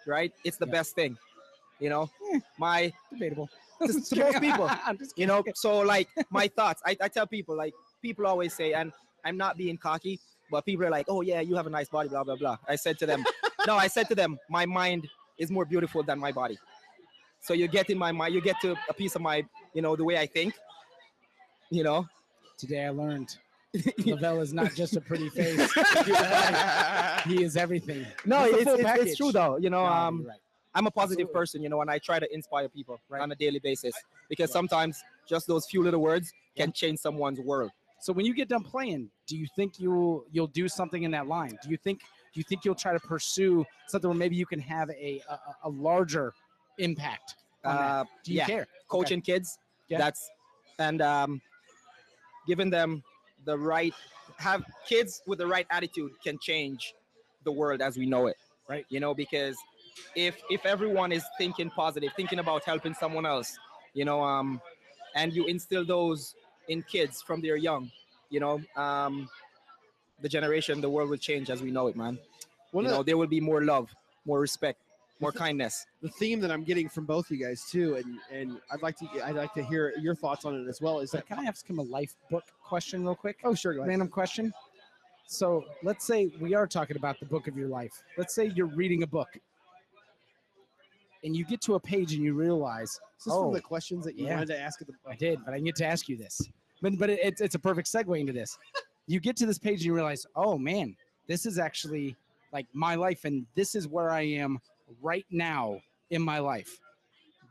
right 0.06 0.32
it's 0.44 0.56
the 0.56 0.66
Yeah. 0.66 0.72
best 0.78 0.94
thing 0.94 1.16
you 1.78 1.88
know? 1.90 2.10
My 2.58 2.92
debatable. 3.12 3.48
to, 3.86 3.92
to 4.08 4.16
most 4.24 4.40
people 4.40 4.68
you 5.16 5.26
know? 5.26 5.44
so 5.54 5.78
like 5.94 6.08
my 6.30 6.48
thoughts 6.48 6.80
I, 6.84 6.96
I 7.00 7.08
tell 7.08 7.26
people 7.26 7.54
like 7.64 7.74
people 8.02 8.26
always 8.26 8.52
say 8.54 8.72
and 8.72 8.90
i'm 9.24 9.36
not 9.36 9.56
being 9.56 9.76
cocky 9.76 10.18
but 10.50 10.64
people 10.64 10.84
are 10.86 10.90
like 10.98 11.06
oh 11.08 11.20
yeah 11.20 11.40
you 11.48 11.54
have 11.56 11.66
a 11.66 11.70
nice 11.78 11.88
body 11.88 12.08
blah 12.08 12.24
blah 12.24 12.36
blah. 12.36 12.56
I 12.66 12.76
said 12.84 12.98
to 13.00 13.06
them 13.06 13.20
no 13.66 13.74
i 13.76 13.86
said 13.86 14.08
to 14.08 14.14
them 14.20 14.38
my 14.58 14.64
mind 14.66 15.02
is 15.42 15.50
more 15.50 15.64
beautiful 15.64 16.02
than 16.02 16.18
my 16.18 16.32
body. 16.32 16.58
So 17.46 17.52
you 17.54 17.68
get 17.68 17.88
in 17.90 17.98
my 18.06 18.10
mind 18.10 18.34
you 18.34 18.40
get 18.50 18.56
to 18.62 18.74
a 18.88 18.94
piece 19.00 19.14
of 19.14 19.22
my 19.22 19.36
you 19.74 19.82
know 19.84 19.94
the 19.94 20.04
way 20.10 20.16
i 20.18 20.26
think 20.26 20.54
you 21.70 21.84
know 21.84 22.00
Today 22.58 22.84
I 22.86 22.90
learned 22.90 23.36
Lovel 24.06 24.40
is 24.40 24.52
not 24.52 24.74
just 24.74 24.96
a 24.96 25.00
pretty 25.00 25.28
face. 25.38 25.72
he 27.24 27.42
is 27.42 27.56
everything. 27.56 28.04
no 28.24 28.44
It's 28.44 28.62
it's, 28.62 28.80
it's, 28.80 29.02
it's 29.02 29.16
true 29.16 29.30
though 29.32 29.56
you 29.58 29.70
know 29.70 29.84
No, 29.84 29.92
um 29.92 30.24
right. 30.26 30.36
i'm 30.74 30.86
a 30.86 30.90
positive 30.90 31.24
Absolutely. 31.24 31.38
person 31.40 31.62
you 31.62 31.68
know 31.68 31.80
and 31.82 31.90
i 31.90 31.98
try 31.98 32.18
to 32.18 32.32
inspire 32.34 32.68
people 32.68 32.98
Right. 33.08 33.20
on 33.20 33.30
a 33.30 33.34
daily 33.34 33.58
basis 33.58 33.94
because 34.28 34.48
Right. 34.50 34.54
sometimes 34.54 35.02
just 35.28 35.46
those 35.46 35.66
few 35.66 35.82
little 35.82 36.00
words 36.00 36.32
can 36.56 36.72
change 36.72 36.98
someone's 37.00 37.40
world 37.40 37.70
So 38.00 38.12
when 38.12 38.24
you 38.26 38.34
get 38.34 38.48
done 38.48 38.62
playing, 38.64 39.10
do 39.26 39.36
you 39.36 39.46
think 39.56 39.78
you'll 39.78 40.24
you'll 40.32 40.52
do 40.62 40.66
something 40.68 41.02
in 41.06 41.10
that 41.16 41.26
line? 41.26 41.54
Do 41.62 41.68
you 41.72 41.76
think 41.86 41.98
do 42.32 42.36
you 42.40 42.44
think 42.48 42.64
you'll 42.64 42.82
try 42.86 42.92
to 42.98 43.00
pursue 43.14 43.64
something 43.90 44.08
where 44.10 44.18
maybe 44.24 44.36
you 44.42 44.46
can 44.46 44.60
have 44.74 44.88
a 44.90 45.20
a, 45.34 45.36
a 45.68 45.70
larger 45.88 46.32
impact? 46.78 47.28
Uh 47.64 48.04
Do 48.24 48.32
you 48.32 48.38
yeah. 48.40 48.46
care? 48.52 48.66
coaching 48.88 49.20
kids. 49.30 49.48
Yeah. 49.90 49.98
That's 50.02 50.20
and 50.86 50.98
um, 51.02 51.30
giving 52.48 52.70
them 52.70 53.04
the 53.44 53.56
right 53.56 53.94
have 54.38 54.64
kids 54.86 55.22
with 55.26 55.38
the 55.38 55.46
right 55.46 55.66
attitude 55.70 56.12
can 56.24 56.38
change 56.38 56.94
the 57.44 57.52
world 57.52 57.80
as 57.80 57.96
we 57.96 58.06
know 58.06 58.26
it. 58.26 58.36
Right. 58.68 58.84
You 58.88 59.00
know, 59.00 59.14
because 59.14 59.56
if 60.16 60.40
if 60.50 60.66
everyone 60.66 61.12
is 61.12 61.24
thinking 61.38 61.70
positive, 61.70 62.10
thinking 62.16 62.40
about 62.40 62.64
helping 62.64 62.94
someone 62.94 63.26
else, 63.26 63.58
you 63.94 64.04
know, 64.04 64.22
um, 64.22 64.60
and 65.14 65.32
you 65.32 65.46
instill 65.46 65.84
those 65.84 66.34
in 66.68 66.82
kids 66.82 67.22
from 67.22 67.40
their 67.40 67.56
young, 67.56 67.90
you 68.30 68.40
know, 68.40 68.60
um, 68.76 69.28
the 70.20 70.28
generation, 70.28 70.80
the 70.80 70.90
world 70.90 71.08
will 71.10 71.16
change 71.16 71.48
as 71.50 71.62
we 71.62 71.70
know 71.70 71.86
it, 71.86 71.96
man. 71.96 72.18
One 72.72 72.84
you 72.84 72.90
know, 72.90 72.98
the, 72.98 73.04
there 73.04 73.16
will 73.16 73.26
be 73.26 73.40
more 73.40 73.64
love, 73.64 73.88
more 74.26 74.40
respect, 74.40 74.78
more 75.20 75.32
kindness. 75.32 75.86
the 76.02 76.08
theme 76.08 76.40
that 76.40 76.50
I'm 76.50 76.62
getting 76.62 76.88
from 76.88 77.04
both 77.04 77.30
you 77.30 77.36
guys 77.36 77.64
too, 77.70 77.96
and 77.96 78.18
and 78.30 78.60
I'd 78.70 78.82
like 78.82 78.96
to 78.98 79.06
I'd 79.24 79.34
like 79.34 79.54
to 79.54 79.64
hear 79.64 79.92
your 80.00 80.14
thoughts 80.14 80.44
on 80.44 80.54
it 80.54 80.68
as 80.68 80.80
well. 80.80 81.00
Is 81.00 81.10
that 81.12 81.26
can 81.26 81.38
I 81.38 81.44
ask 81.44 81.68
him 81.68 81.78
a 81.78 81.82
life 81.82 82.14
book 82.30 82.44
question 82.62 83.04
real 83.04 83.14
quick? 83.14 83.38
oh 83.44 83.54
sure, 83.54 83.74
go 83.74 83.80
ahead. 83.80 83.88
Random 83.88 84.08
question. 84.08 84.52
So 85.26 85.64
let's 85.82 86.06
say 86.06 86.30
we 86.40 86.54
are 86.54 86.66
talking 86.66 86.96
about 86.96 87.20
the 87.20 87.26
book 87.26 87.48
of 87.48 87.56
your 87.56 87.68
life. 87.68 87.92
Let's 88.16 88.34
say 88.34 88.50
you're 88.54 88.66
reading 88.66 89.02
a 89.02 89.06
book 89.06 89.28
and 91.24 91.36
you 91.36 91.44
get 91.44 91.60
to 91.62 91.74
a 91.74 91.80
page 91.80 92.14
and 92.14 92.22
you 92.22 92.34
realize, 92.34 92.90
Is 92.90 93.24
this 93.26 93.34
oh, 93.34 93.44
from 93.44 93.52
the 93.52 93.58
oh, 93.58 93.62
questions 93.62 94.04
that 94.04 94.16
you 94.16 94.26
yeah. 94.26 94.34
wanted 94.34 94.46
to 94.46 94.58
ask 94.58 94.80
at 94.80 94.86
the 94.86 94.94
I 95.06 95.16
did, 95.16 95.44
but 95.44 95.52
I 95.52 95.58
need 95.58 95.76
to 95.76 95.84
ask 95.84 96.08
you 96.08 96.16
this. 96.16 96.40
But 96.80 96.98
but 96.98 97.10
it, 97.10 97.18
it's 97.22 97.40
it's 97.40 97.54
a 97.54 97.58
perfect 97.58 97.88
segue 97.88 98.18
into 98.18 98.32
this. 98.32 98.56
You 99.06 99.20
get 99.20 99.36
to 99.38 99.46
this 99.46 99.58
page 99.58 99.80
and 99.80 99.86
you 99.86 99.94
realize, 99.94 100.26
oh 100.36 100.58
man, 100.58 100.94
this 101.26 101.46
is 101.46 101.58
actually 101.58 102.16
like 102.52 102.66
my 102.72 102.94
life, 102.94 103.24
and 103.24 103.46
this 103.54 103.74
is 103.74 103.88
where 103.88 104.10
I 104.10 104.22
am 104.22 104.58
right 105.02 105.26
now 105.30 105.80
in 106.10 106.22
my 106.22 106.38
life. 106.38 106.78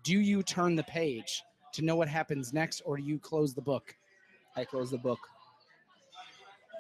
Do 0.04 0.20
you 0.20 0.42
turn 0.44 0.76
the 0.76 0.84
page 0.84 1.42
to 1.74 1.82
know 1.84 1.96
what 1.96 2.08
happens 2.08 2.54
next, 2.54 2.82
or 2.86 2.98
do 2.98 3.04
you 3.04 3.20
close 3.20 3.54
the 3.54 3.62
book? 3.62 3.96
I 4.56 4.66
close 4.66 4.90
the 4.92 4.98
book. 4.98 5.20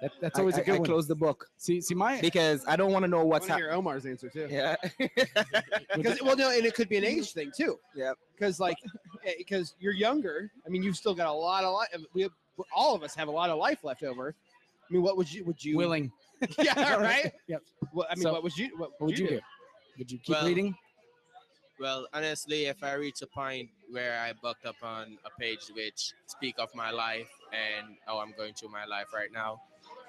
That, 0.02 0.12
that's 0.22 0.38
always 0.38 0.58
a 0.58 0.62
I- 0.62 0.64
good 0.64 0.76
I 0.76 0.78
one. 0.80 0.86
close 0.86 1.08
the 1.08 1.16
book 1.16 1.48
See, 1.58 1.82
see, 1.82 1.96
my 1.96 2.22
because 2.22 2.64
I 2.68 2.76
don't 2.76 2.92
want 2.94 3.02
to 3.04 3.08
know 3.10 3.26
what's 3.26 3.44
want 3.50 3.62
happening. 3.62 3.70
hear 3.70 3.74
Omar's 3.78 4.06
answer 4.06 4.30
too. 4.30 4.48
Yeah. 4.50 4.76
Because 5.96 6.22
well, 6.22 6.36
no, 6.38 6.52
and 6.52 6.64
it 6.66 6.76
could 6.76 6.88
be 6.90 6.98
an 6.98 7.04
age 7.06 7.32
thing 7.34 7.52
too. 7.56 7.80
Yeah. 7.96 8.14
Because 8.34 8.60
like, 8.60 8.78
eh, 9.26 9.34
because 9.40 9.74
you're 9.80 9.94
younger. 9.94 10.52
I 10.66 10.70
mean, 10.70 10.84
you've 10.84 10.98
still 10.98 11.16
got 11.16 11.28
a 11.28 11.32
lot 11.34 11.64
of 11.64 11.74
life. 11.74 11.88
We 12.14 12.22
have, 12.22 12.32
all 12.76 12.94
of 12.94 13.02
us 13.02 13.16
have 13.16 13.28
a 13.28 13.32
lot 13.32 13.50
of 13.50 13.58
life 13.58 13.84
left 13.84 14.04
over. 14.04 14.36
I 14.88 14.94
mean, 14.94 15.02
what 15.02 15.18
would 15.18 15.32
you? 15.34 15.44
Would 15.46 15.64
you? 15.66 15.76
willing. 15.78 16.12
yeah, 16.60 16.96
right. 16.96 17.34
Yep. 17.48 17.64
What 17.92 18.08
I 18.12 18.16
mean, 18.16 18.24
So, 18.24 18.34
what 18.34 18.44
would 18.44 18.56
you? 18.56 18.78
What 18.78 18.92
What 19.00 19.08
would 19.08 19.18
you 19.18 19.28
do? 19.28 19.40
Would 19.98 20.12
you 20.12 20.20
keep 20.20 20.36
Well, 20.36 20.46
reading? 20.46 20.76
Well, 21.80 22.08
honestly, 22.14 22.66
if 22.66 22.84
I 22.84 22.94
reach 22.94 23.22
a 23.22 23.28
point 23.28 23.70
where 23.92 24.20
I 24.20 24.34
bucked 24.42 24.66
up 24.66 24.76
on 24.82 25.18
a 25.26 25.40
page 25.40 25.60
which 25.76 26.14
speak 26.26 26.56
of 26.58 26.74
my 26.74 26.90
life 26.90 27.30
and 27.52 27.96
how 28.06 28.18
I'm 28.18 28.34
going 28.36 28.54
through 28.54 28.70
my 28.70 28.86
life 28.86 29.14
right 29.14 29.32
now, 29.32 29.62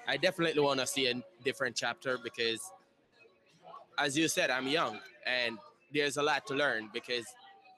I 0.07 0.17
definitely 0.17 0.61
want 0.61 0.79
to 0.79 0.87
see 0.87 1.07
a 1.07 1.21
different 1.43 1.75
chapter 1.75 2.17
because, 2.23 2.59
as 3.99 4.17
you 4.17 4.27
said, 4.27 4.49
I'm 4.49 4.67
young 4.67 4.99
and 5.27 5.59
there's 5.93 6.17
a 6.17 6.23
lot 6.23 6.47
to 6.47 6.55
learn 6.55 6.89
because 6.91 7.25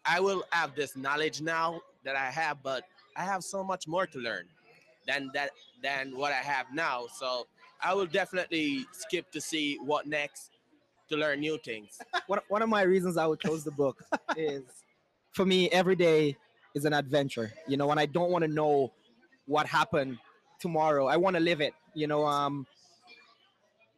I 0.06 0.20
will 0.22 0.44
have 0.52 0.74
this 0.74 0.96
knowledge 0.96 1.42
now 1.42 1.82
that 2.04 2.16
I 2.16 2.32
have, 2.32 2.64
but 2.64 2.84
I 3.18 3.24
have 3.24 3.44
so 3.44 3.64
much 3.64 3.88
more 3.88 4.08
to 4.08 4.20
learn 4.20 4.46
than 5.06 5.32
that 5.34 5.52
than 5.84 6.16
what 6.16 6.32
I 6.32 6.42
have 6.44 6.68
now. 6.74 7.08
So 7.20 7.48
I 7.82 7.94
will 7.94 8.06
definitely 8.06 8.86
skip 8.94 9.32
to 9.32 9.42
see 9.42 9.78
what 9.84 10.08
next 10.08 10.51
to 11.12 11.18
learn 11.18 11.40
new 11.40 11.58
things. 11.60 12.00
one, 12.28 12.40
one 12.50 12.62
of 12.62 12.70
my 12.70 12.82
reasons 12.82 13.18
I 13.18 13.28
would 13.28 13.40
close 13.40 13.64
the 13.64 13.72
book 13.72 14.04
is 14.38 14.64
for 15.32 15.46
me, 15.46 15.70
every 15.70 15.96
day 15.96 16.36
is 16.74 16.86
an 16.86 16.94
adventure, 16.94 17.52
you 17.68 17.78
know, 17.78 17.92
and 17.92 18.00
I 18.00 18.06
don't 18.06 18.32
want 18.32 18.44
to 18.44 18.48
know 18.52 18.92
what 19.46 19.66
happened 19.66 20.18
tomorrow. 20.60 21.08
I 21.08 21.18
want 21.18 21.36
to 21.36 21.40
live 21.40 21.62
it, 21.62 21.74
you 21.94 22.08
know, 22.08 22.26
um, 22.26 22.66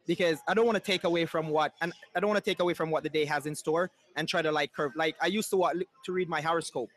because 0.06 0.38
I 0.46 0.54
don't 0.54 0.66
want 0.66 0.76
to 0.76 0.82
take 0.82 1.04
away 1.04 1.24
from 1.24 1.48
what, 1.48 1.72
and 1.80 1.92
I 2.14 2.20
don't 2.20 2.28
want 2.28 2.42
to 2.42 2.50
take 2.50 2.60
away 2.60 2.74
from 2.74 2.90
what 2.90 3.02
the 3.02 3.08
day 3.08 3.24
has 3.24 3.46
in 3.46 3.54
store 3.54 3.90
and 4.16 4.28
try 4.28 4.42
to 4.42 4.52
like 4.52 4.72
curve. 4.72 4.92
Like 4.96 5.16
I 5.20 5.26
used 5.26 5.50
to 5.50 5.56
wa- 5.56 5.72
to 5.72 6.12
read 6.12 6.28
my 6.28 6.40
horoscope, 6.40 6.90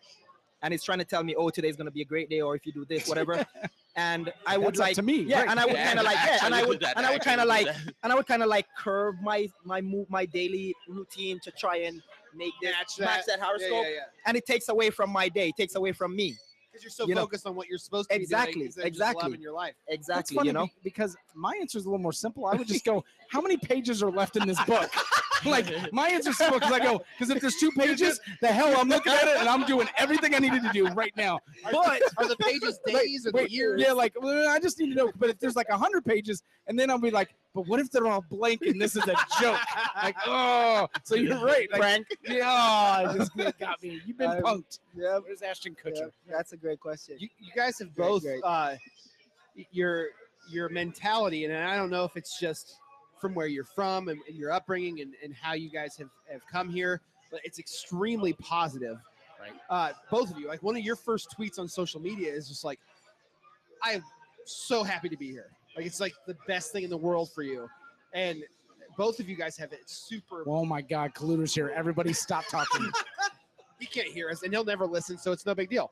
and 0.61 0.73
it's 0.73 0.83
trying 0.83 0.99
to 0.99 1.05
tell 1.05 1.23
me, 1.23 1.35
oh, 1.35 1.49
today's 1.49 1.75
gonna 1.75 1.91
be 1.91 2.01
a 2.01 2.05
great 2.05 2.29
day, 2.29 2.41
or 2.41 2.55
if 2.55 2.65
you 2.65 2.73
do 2.73 2.85
this, 2.85 3.07
whatever. 3.07 3.45
and 3.97 4.31
I 4.45 4.57
would 4.57 4.67
That's 4.67 4.79
like 4.79 4.95
to 4.95 5.01
me. 5.01 5.23
yeah, 5.23 5.39
right. 5.41 5.49
and 5.49 5.59
I 5.59 5.65
would 5.65 5.75
kind 5.75 5.99
of 5.99 6.05
like 6.05 6.15
yeah, 6.23 6.39
and 6.45 6.55
I 6.55 6.63
would 6.63 6.83
and 6.83 7.05
I 7.05 7.11
would 7.11 7.21
kind 7.21 7.41
of 7.41 7.47
like 7.47 7.67
and 8.03 8.13
I 8.13 8.15
would 8.15 8.27
kind 8.27 8.43
of 8.43 8.47
like 8.49 8.67
curve 8.77 9.15
my 9.21 9.49
my 9.65 9.81
move 9.81 10.09
my 10.09 10.25
daily 10.25 10.73
routine 10.87 11.39
to 11.43 11.51
try 11.51 11.77
and 11.77 12.01
make 12.35 12.53
this 12.61 12.71
Match 12.71 12.99
match 12.99 13.25
that. 13.25 13.39
that 13.39 13.45
horoscope, 13.45 13.71
Yeah, 13.71 13.81
yeah, 13.81 13.89
yeah. 13.89 14.01
and 14.27 14.37
it 14.37 14.45
takes 14.45 14.69
away 14.69 14.91
from 14.91 15.09
my 15.11 15.27
day, 15.27 15.49
it 15.49 15.55
takes 15.57 15.75
away 15.75 15.91
from 15.91 16.15
me. 16.15 16.35
Because 16.71 16.83
you're 16.83 16.91
so 16.91 17.07
You 17.07 17.15
know- 17.15 17.21
focused 17.21 17.47
on 17.47 17.55
what 17.55 17.67
you're 17.67 17.79
supposed 17.79 18.09
to 18.11 18.15
Exactly, 18.15 18.53
be 18.53 18.59
doing 18.59 18.71
just 18.73 18.85
exactly. 18.85 19.23
loving 19.23 19.41
your 19.41 19.53
life. 19.53 19.73
Exactly, 19.87 20.37
you 20.45 20.53
know. 20.53 20.67
because 20.83 21.17
my 21.33 21.57
answer 21.59 21.79
is 21.79 21.85
a 21.85 21.89
little 21.89 21.97
more 22.03 22.13
simple. 22.13 22.45
I 22.45 22.55
would 22.55 22.67
just 22.67 22.85
go, 22.91 23.03
how 23.29 23.41
many 23.41 23.57
pages 23.57 24.01
are 24.03 24.11
left 24.11 24.35
in 24.37 24.47
this 24.47 24.61
book? 24.65 24.89
like 25.45 25.67
my 25.93 26.07
answer 26.09 26.31
is 26.31 26.37
simple 26.37 26.59
because 26.59 26.73
I 26.73 26.79
go, 26.79 27.01
because 27.17 27.29
if 27.33 27.41
there's 27.41 27.55
two 27.57 27.71
pages, 27.71 28.19
the 28.41 28.47
hell 28.47 28.73
I'm 28.79 28.89
looking 28.89 29.13
at 29.13 29.23
it 29.27 29.37
and 29.37 29.47
I'm 29.47 29.65
doing 29.65 29.87
everything 29.97 30.33
I 30.33 30.39
needed 30.39 30.63
to 30.63 30.69
do 30.73 30.87
right 30.89 31.15
now. 31.15 31.39
But 31.71 32.01
Are 32.17 32.27
the 32.27 32.35
pages 32.37 32.79
Like, 32.87 33.03
days 33.03 33.27
or 33.27 33.31
the 33.31 33.37
wait, 33.37 33.51
years? 33.51 33.81
yeah, 33.81 33.91
like 33.91 34.13
well, 34.19 34.49
I 34.49 34.59
just 34.59 34.79
need 34.79 34.89
to 34.89 34.95
know. 34.95 35.11
But 35.17 35.29
if 35.29 35.39
there's 35.39 35.55
like 35.55 35.69
a 35.69 35.77
hundred 35.77 36.05
pages, 36.05 36.41
and 36.67 36.77
then 36.77 36.89
I'll 36.89 36.97
be 36.97 37.11
like, 37.11 37.29
but 37.53 37.67
what 37.67 37.79
if 37.79 37.89
they're 37.91 38.07
all 38.07 38.23
blank 38.29 38.61
and 38.63 38.79
this 38.81 38.95
is 38.95 39.03
a 39.03 39.15
joke? 39.39 39.59
Like, 40.01 40.15
oh, 40.25 40.87
so 41.03 41.15
you're 41.15 41.43
right. 41.43 41.69
Like, 41.71 41.81
Frank, 41.81 42.07
yeah, 42.27 43.11
it 43.11 43.17
just 43.17 43.35
got 43.59 43.81
me. 43.83 44.01
You've 44.05 44.17
been 44.17 44.29
I'm- 44.31 44.41
punked. 44.43 44.79
yeah, 44.95 45.19
Where's 45.19 45.41
Ashton 45.41 45.75
Kutcher? 45.75 46.11
that's 46.29 46.53
a 46.53 46.57
great 46.57 46.79
question. 46.79 47.15
you, 47.19 47.29
you 47.39 47.51
guys 47.55 47.77
have 47.79 47.93
Great, 47.95 48.07
both 48.07 48.23
great. 48.23 48.41
uh, 48.43 48.75
your 49.71 50.07
your 50.49 50.69
mentality, 50.69 51.45
and 51.45 51.53
I 51.55 51.75
don't 51.75 51.89
know 51.89 52.03
if 52.05 52.15
it's 52.15 52.39
just 52.39 52.75
from 53.19 53.33
where 53.33 53.47
you're 53.47 53.63
from 53.63 54.07
and, 54.09 54.19
and 54.27 54.37
your 54.37 54.51
upbringing 54.51 55.01
and, 55.01 55.13
and 55.23 55.33
how 55.33 55.53
you 55.53 55.69
guys 55.69 55.95
have, 55.97 56.09
have 56.31 56.41
come 56.51 56.69
here, 56.69 57.01
but 57.31 57.39
it's 57.43 57.59
extremely 57.59 58.33
positive. 58.33 58.97
Right. 59.39 59.51
Uh, 59.69 59.93
both 60.09 60.31
of 60.31 60.39
you, 60.39 60.47
like 60.47 60.63
one 60.63 60.75
of 60.75 60.83
your 60.83 60.95
first 60.95 61.35
tweets 61.37 61.59
on 61.59 61.67
social 61.67 62.01
media 62.01 62.33
is 62.33 62.47
just 62.47 62.63
like, 62.63 62.79
"I'm 63.83 64.03
so 64.45 64.83
happy 64.83 65.09
to 65.09 65.17
be 65.17 65.27
here. 65.31 65.51
Like 65.75 65.85
it's 65.85 65.99
like 65.99 66.13
the 66.25 66.35
best 66.47 66.71
thing 66.71 66.83
in 66.83 66.89
the 66.89 66.97
world 66.97 67.29
for 67.33 67.43
you," 67.43 67.69
and 68.13 68.43
both 68.97 69.19
of 69.19 69.29
you 69.29 69.35
guys 69.35 69.55
have 69.57 69.71
it 69.73 69.81
super. 69.87 70.43
Oh 70.47 70.65
my 70.65 70.81
God, 70.81 71.13
Colluder's 71.13 71.53
here. 71.53 71.71
Everybody, 71.75 72.13
stop 72.13 72.45
talking. 72.47 72.89
he 73.79 73.85
can't 73.85 74.07
hear 74.07 74.29
us, 74.31 74.41
and 74.41 74.51
he'll 74.51 74.65
never 74.65 74.87
listen, 74.87 75.19
so 75.19 75.31
it's 75.31 75.45
no 75.45 75.53
big 75.53 75.69
deal. 75.69 75.91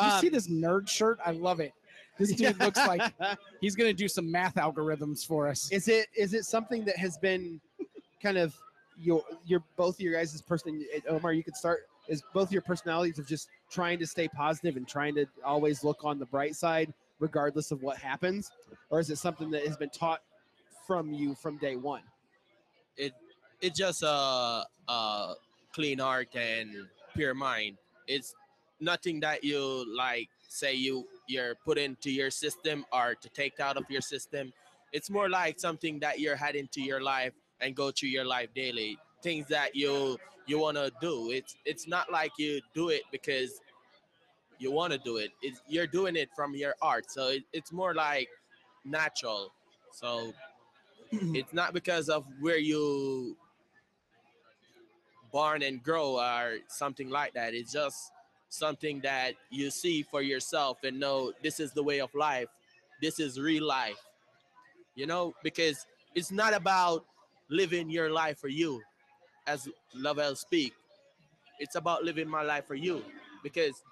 you 0.00 0.06
Um, 0.06 0.20
see 0.20 0.30
this 0.30 0.48
nerd 0.48 0.88
shirt? 0.88 1.18
I 1.24 1.32
love 1.32 1.60
it. 1.60 1.72
This 2.18 2.32
dude 2.32 2.58
looks 2.60 2.78
like 2.78 3.12
he's 3.60 3.74
gonna 3.74 3.92
do 3.92 4.08
some 4.08 4.30
math 4.30 4.54
algorithms 4.54 5.26
for 5.26 5.48
us. 5.48 5.70
Is 5.70 5.88
it 5.88 6.08
is 6.16 6.34
it 6.34 6.44
something 6.44 6.84
that 6.84 6.96
has 6.96 7.18
been 7.18 7.60
kind 8.22 8.38
of 8.38 8.54
your 8.98 9.22
your 9.46 9.62
both 9.76 9.96
of 9.96 10.00
your 10.00 10.14
guys' 10.14 10.40
person 10.42 10.84
Omar, 11.08 11.32
you 11.32 11.44
could 11.44 11.56
start 11.56 11.88
is 12.08 12.22
both 12.32 12.52
your 12.52 12.62
personalities 12.62 13.18
of 13.18 13.26
just 13.26 13.48
trying 13.70 13.98
to 13.98 14.06
stay 14.06 14.28
positive 14.28 14.76
and 14.76 14.86
trying 14.86 15.14
to 15.16 15.26
always 15.44 15.82
look 15.82 16.04
on 16.04 16.18
the 16.18 16.26
bright 16.26 16.54
side 16.54 16.92
regardless 17.18 17.70
of 17.70 17.82
what 17.82 17.96
happens? 17.98 18.50
Or 18.90 19.00
is 19.00 19.10
it 19.10 19.18
something 19.18 19.50
that 19.50 19.66
has 19.66 19.76
been 19.76 19.90
taught 19.90 20.20
from 20.86 21.12
you 21.12 21.34
from 21.34 21.56
day 21.58 21.76
one? 21.76 22.02
It 22.96 23.12
it's 23.60 23.78
just 23.78 24.02
a, 24.02 24.64
a 24.88 25.34
clean 25.72 25.98
heart 25.98 26.28
and 26.34 26.86
pure 27.14 27.34
mind. 27.34 27.76
It's 28.06 28.34
nothing 28.80 29.20
that 29.20 29.42
you 29.42 29.84
like 29.96 30.28
say 30.48 30.74
you 30.74 31.06
you're 31.26 31.54
put 31.64 31.78
into 31.78 32.10
your 32.10 32.30
system 32.30 32.84
or 32.92 33.14
to 33.14 33.28
take 33.30 33.60
out 33.60 33.76
of 33.76 33.84
your 33.88 34.00
system. 34.00 34.52
It's 34.92 35.10
more 35.10 35.28
like 35.28 35.58
something 35.58 35.98
that 36.00 36.20
you're 36.20 36.36
had 36.36 36.56
into 36.56 36.80
your 36.80 37.02
life 37.02 37.32
and 37.60 37.74
go 37.74 37.90
through 37.90 38.10
your 38.10 38.24
life 38.24 38.48
daily. 38.54 38.98
Things 39.22 39.46
that 39.48 39.74
you 39.74 40.18
you 40.46 40.58
want 40.58 40.76
to 40.76 40.92
do. 41.00 41.30
It's 41.30 41.56
it's 41.64 41.88
not 41.88 42.10
like 42.10 42.32
you 42.38 42.60
do 42.74 42.90
it 42.90 43.02
because 43.10 43.60
you 44.58 44.70
want 44.72 44.92
to 44.92 44.98
do 44.98 45.16
it. 45.18 45.30
It's, 45.42 45.60
you're 45.68 45.86
doing 45.86 46.16
it 46.16 46.30
from 46.34 46.54
your 46.54 46.74
art. 46.80 47.10
So 47.10 47.28
it, 47.28 47.42
it's 47.52 47.72
more 47.72 47.94
like 47.94 48.28
natural. 48.84 49.52
So 49.92 50.32
it's 51.10 51.52
not 51.52 51.74
because 51.74 52.08
of 52.08 52.24
where 52.40 52.58
you 52.58 53.36
born 55.32 55.62
and 55.62 55.82
grow 55.82 56.18
or 56.18 56.58
something 56.68 57.10
like 57.10 57.34
that. 57.34 57.54
It's 57.54 57.72
just 57.72 58.12
something 58.48 59.00
that 59.00 59.34
you 59.50 59.70
see 59.70 60.02
for 60.02 60.22
yourself 60.22 60.78
and 60.84 60.98
know 60.98 61.32
this 61.42 61.60
is 61.60 61.72
the 61.72 61.82
way 61.82 62.00
of 62.00 62.14
life. 62.14 62.48
This 63.02 63.20
is 63.20 63.40
real 63.40 63.66
life. 63.66 63.98
You 64.94 65.06
know, 65.06 65.34
because 65.42 65.86
it's 66.14 66.30
not 66.30 66.54
about 66.54 67.04
living 67.48 67.90
your 67.90 68.10
life 68.10 68.38
for 68.38 68.48
you, 68.48 68.80
as 69.46 69.68
Lovel 69.94 70.34
speak. 70.34 70.72
It's 71.58 71.76
about 71.76 72.04
living 72.04 72.28
my 72.28 72.42
life 72.42 72.66
for 72.66 72.74
you 72.74 73.04
because 73.42 73.82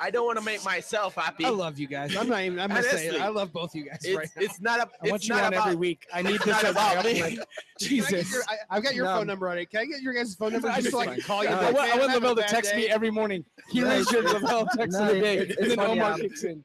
I 0.00 0.10
don't 0.10 0.26
want 0.26 0.38
to 0.38 0.44
make 0.44 0.64
myself 0.64 1.14
happy. 1.14 1.44
I 1.44 1.50
love 1.50 1.78
you 1.78 1.86
guys. 1.86 2.16
I'm 2.16 2.28
not 2.28 2.40
even 2.42 2.58
I'm 2.58 2.68
gonna 2.68 2.82
say 2.82 3.06
it. 3.06 3.08
Honestly. 3.10 3.20
I 3.20 3.28
love 3.28 3.52
both 3.52 3.74
you 3.74 3.84
guys 3.86 3.98
It's, 4.02 4.16
right 4.16 4.28
now. 4.36 4.42
it's 4.42 4.60
not 4.60 4.80
a. 4.80 4.82
I 4.82 4.86
It's 5.02 5.10
want 5.10 5.22
you 5.28 5.34
not 5.34 5.44
on 5.44 5.52
about. 5.54 5.66
every 5.68 5.76
week. 5.76 6.06
I 6.12 6.22
need 6.22 6.40
this 6.40 6.46
not 6.46 6.64
as 6.64 6.70
about 6.72 7.04
me. 7.04 7.20
uplift. 7.20 7.36
Can 7.36 7.42
I 7.42 7.44
Jesus. 7.78 8.32
your- 8.32 8.42
I, 8.70 8.74
have 8.74 8.82
got 8.82 8.94
your 8.94 9.04
No. 9.06 9.16
phone 9.18 9.26
number 9.28 9.46
already. 9.46 9.66
Can 9.66 9.80
I 9.80 9.84
get 9.86 10.02
your 10.02 10.12
guys' 10.12 10.34
phone 10.34 10.52
number 10.54 10.68
I 10.68 10.80
just 10.80 10.90
so 10.90 10.98
I 11.00 11.06
can 11.06 11.20
call 11.20 11.44
you? 11.44 11.50
uh, 11.50 11.52
and 11.52 11.66
I 11.66 11.70
want, 11.70 11.92
I 11.94 11.98
want 11.98 12.12
Lovel 12.12 12.34
to 12.36 12.42
text 12.42 12.72
day." 12.72 12.76
me 12.78 12.88
every 12.88 13.10
morning. 13.10 13.44
He 13.70 13.82
Right. 13.82 13.90
raised 13.98 14.10
your 14.12 14.22
Lovel 14.24 14.66
text 14.76 14.98
No, 14.98 15.04
of 15.08 15.14
the 15.14 15.20
day, 15.20 15.38
it's- 15.38 15.56
and 15.58 15.70
then 15.70 15.76
funny, 15.76 15.92
Omar 16.00 16.12
um, 16.14 16.20
kicks 16.20 16.42
in. 16.44 16.64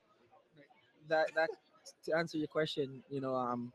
that 1.08 1.28
that 1.36 1.50
to 2.06 2.18
answer 2.18 2.38
your 2.38 2.48
question, 2.48 3.04
you 3.10 3.22
know, 3.22 3.36
um, 3.36 3.72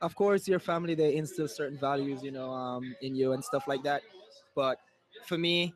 of 0.00 0.14
course, 0.14 0.46
your 0.48 0.58
family 0.60 0.94
they 0.94 1.14
instill 1.16 1.48
certain 1.48 1.78
values, 1.78 2.22
you 2.22 2.30
know, 2.30 2.50
um, 2.50 2.94
in 3.02 3.14
you 3.14 3.32
and 3.32 3.42
stuff 3.44 3.66
like 3.68 3.82
that. 3.82 4.02
But 4.54 4.78
for 5.24 5.38
me, 5.38 5.74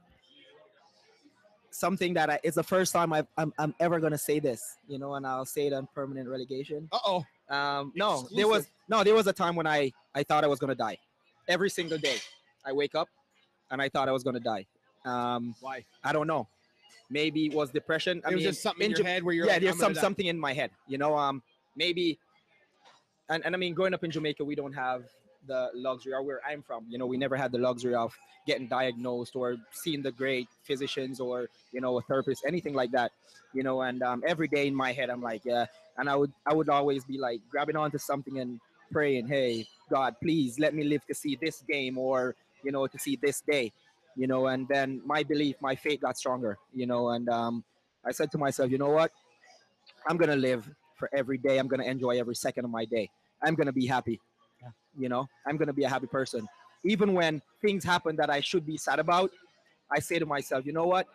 something 1.71 2.15
that 2.15 2.31
I, 2.31 2.41
it's 2.43 2.57
the 2.57 2.63
first 2.63 2.93
time 2.93 3.13
I've, 3.13 3.27
I'm 3.37 3.53
I'm 3.59 3.75
ever 3.81 4.01
gonna 4.01 4.19
say 4.19 4.41
this, 4.41 4.77
you 4.89 4.99
know, 4.99 5.15
and 5.15 5.27
I'll 5.27 5.47
say 5.47 5.67
it 5.67 5.73
on 5.73 5.89
permanent 5.95 6.29
relegation. 6.29 6.89
Uh-oh. 6.93 7.25
Um, 7.49 7.93
no, 7.95 8.29
there 8.35 8.49
was 8.49 8.69
no, 8.89 9.03
there 9.03 9.15
was 9.15 9.27
a 9.27 9.33
time 9.33 9.57
when 9.57 9.67
I 9.67 9.93
I 10.15 10.23
thought 10.23 10.45
I 10.45 10.47
was 10.47 10.59
gonna 10.59 10.75
die. 10.75 10.99
Every 11.49 11.71
single 11.71 11.99
day, 11.99 12.17
I 12.65 12.73
wake 12.73 12.95
up, 12.95 13.09
and 13.71 13.81
I 13.81 13.89
thought 13.89 14.09
I 14.09 14.13
was 14.13 14.23
gonna 14.23 14.41
die. 14.41 14.67
Um, 15.05 15.55
Why? 15.61 15.85
I 16.05 16.13
don't 16.13 16.27
know. 16.27 16.49
Maybe 17.09 17.47
it 17.47 17.55
was 17.55 17.71
depression. 17.71 18.23
I 18.25 18.31
it 18.31 18.35
was 18.35 18.43
mean, 18.43 18.53
just 18.53 18.63
something 18.63 18.85
in 18.87 18.93
in 18.93 18.99
your 18.99 19.07
head 19.07 19.25
where 19.25 19.35
you're 19.35 19.47
yeah, 19.47 19.55
like, 19.55 19.63
there's 19.63 19.75
"I'm 19.75 19.81
some 19.81 19.93
die." 19.95 20.01
something 20.01 20.27
in 20.27 20.39
my 20.39 20.53
head. 20.53 20.71
You 20.87 20.99
know, 20.99 21.17
um, 21.17 21.43
maybe. 21.77 22.19
And 23.29 23.45
and 23.45 23.55
I 23.55 23.59
mean, 23.59 23.75
growing 23.75 23.95
up 23.95 24.05
in 24.05 24.11
Jamaica, 24.11 24.45
we 24.45 24.55
don't 24.55 24.73
have 24.73 25.05
the 25.51 25.71
luxury, 25.75 26.13
or 26.15 26.23
where 26.23 26.41
I'm 26.49 26.63
from, 26.63 26.87
you 26.89 26.99
know, 26.99 27.07
we 27.07 27.19
never 27.19 27.37
had 27.37 27.51
the 27.53 27.59
luxury 27.59 27.95
of 27.95 28.17
getting 28.47 28.69
diagnosed 28.69 29.37
or 29.37 29.57
seeing 29.71 30.03
the 30.03 30.13
great 30.13 30.49
physicians 30.63 31.21
or 31.21 31.49
you 31.73 31.81
know 31.81 31.99
a 31.99 32.03
therapist, 32.03 32.45
anything 32.47 32.75
like 32.75 32.91
that. 32.93 33.13
You 33.53 33.63
know, 33.63 33.83
and 33.83 34.03
um, 34.03 34.23
every 34.27 34.49
day 34.49 34.67
in 34.67 34.75
my 34.75 34.93
head, 34.93 35.11
I'm 35.11 35.23
like, 35.23 35.43
yeah, 35.45 35.67
and 35.99 36.09
I 36.09 36.17
would 36.17 36.33
I 36.47 36.55
would 36.55 36.69
always 36.69 37.05
be 37.05 37.19
like 37.19 37.41
grabbing 37.51 37.77
onto 37.77 37.99
something 37.99 38.39
and 38.39 38.61
praying, 38.93 39.29
hey, 39.29 39.67
God, 39.91 40.17
please 40.23 40.59
let 40.59 40.75
me 40.75 40.85
live 40.85 41.05
to 41.07 41.15
see 41.15 41.37
this 41.41 41.63
game 41.69 41.99
or 41.99 42.35
you 42.63 42.73
know 42.73 42.87
to 42.87 42.99
see 42.99 43.17
this 43.21 43.41
day. 43.43 43.73
You 44.17 44.27
know, 44.27 44.47
and 44.47 44.67
then 44.69 45.01
my 45.07 45.23
belief, 45.23 45.57
my 45.61 45.77
faith 45.77 46.01
got 46.01 46.19
stronger. 46.19 46.59
You 46.75 46.87
know, 46.87 47.11
and 47.11 47.29
um, 47.29 47.65
I 48.05 48.13
said 48.13 48.31
to 48.33 48.39
myself, 48.39 48.71
you 48.71 48.79
know 48.79 48.91
what? 48.91 49.13
I'm 50.07 50.17
gonna 50.17 50.37
live 50.37 50.69
for 50.97 51.11
every 51.13 51.39
day. 51.39 51.59
I'm 51.59 51.69
gonna 51.69 51.85
enjoy 51.85 52.19
every 52.19 52.35
second 52.35 52.65
of 52.65 52.71
my 52.71 52.85
day. 52.85 53.11
I'm 53.43 53.55
gonna 53.55 53.73
be 53.73 53.87
happy. 53.87 54.21
Yeah. 54.63 54.69
You 54.99 55.09
know, 55.09 55.29
I'm 55.47 55.57
gonna 55.57 55.73
be 55.73 55.85
a 55.85 55.89
happy 55.89 56.07
person. 56.07 56.49
Even 56.85 57.13
when 57.15 57.43
things 57.61 57.85
happen 57.85 58.17
that 58.17 58.31
I 58.31 58.41
should 58.41 58.65
be 58.67 58.77
sad 58.77 58.99
about, 58.99 59.31
I 59.91 59.99
say 59.99 60.19
to 60.19 60.27
myself, 60.27 60.65
you 60.65 60.73
know 60.73 60.87
what? 60.87 61.07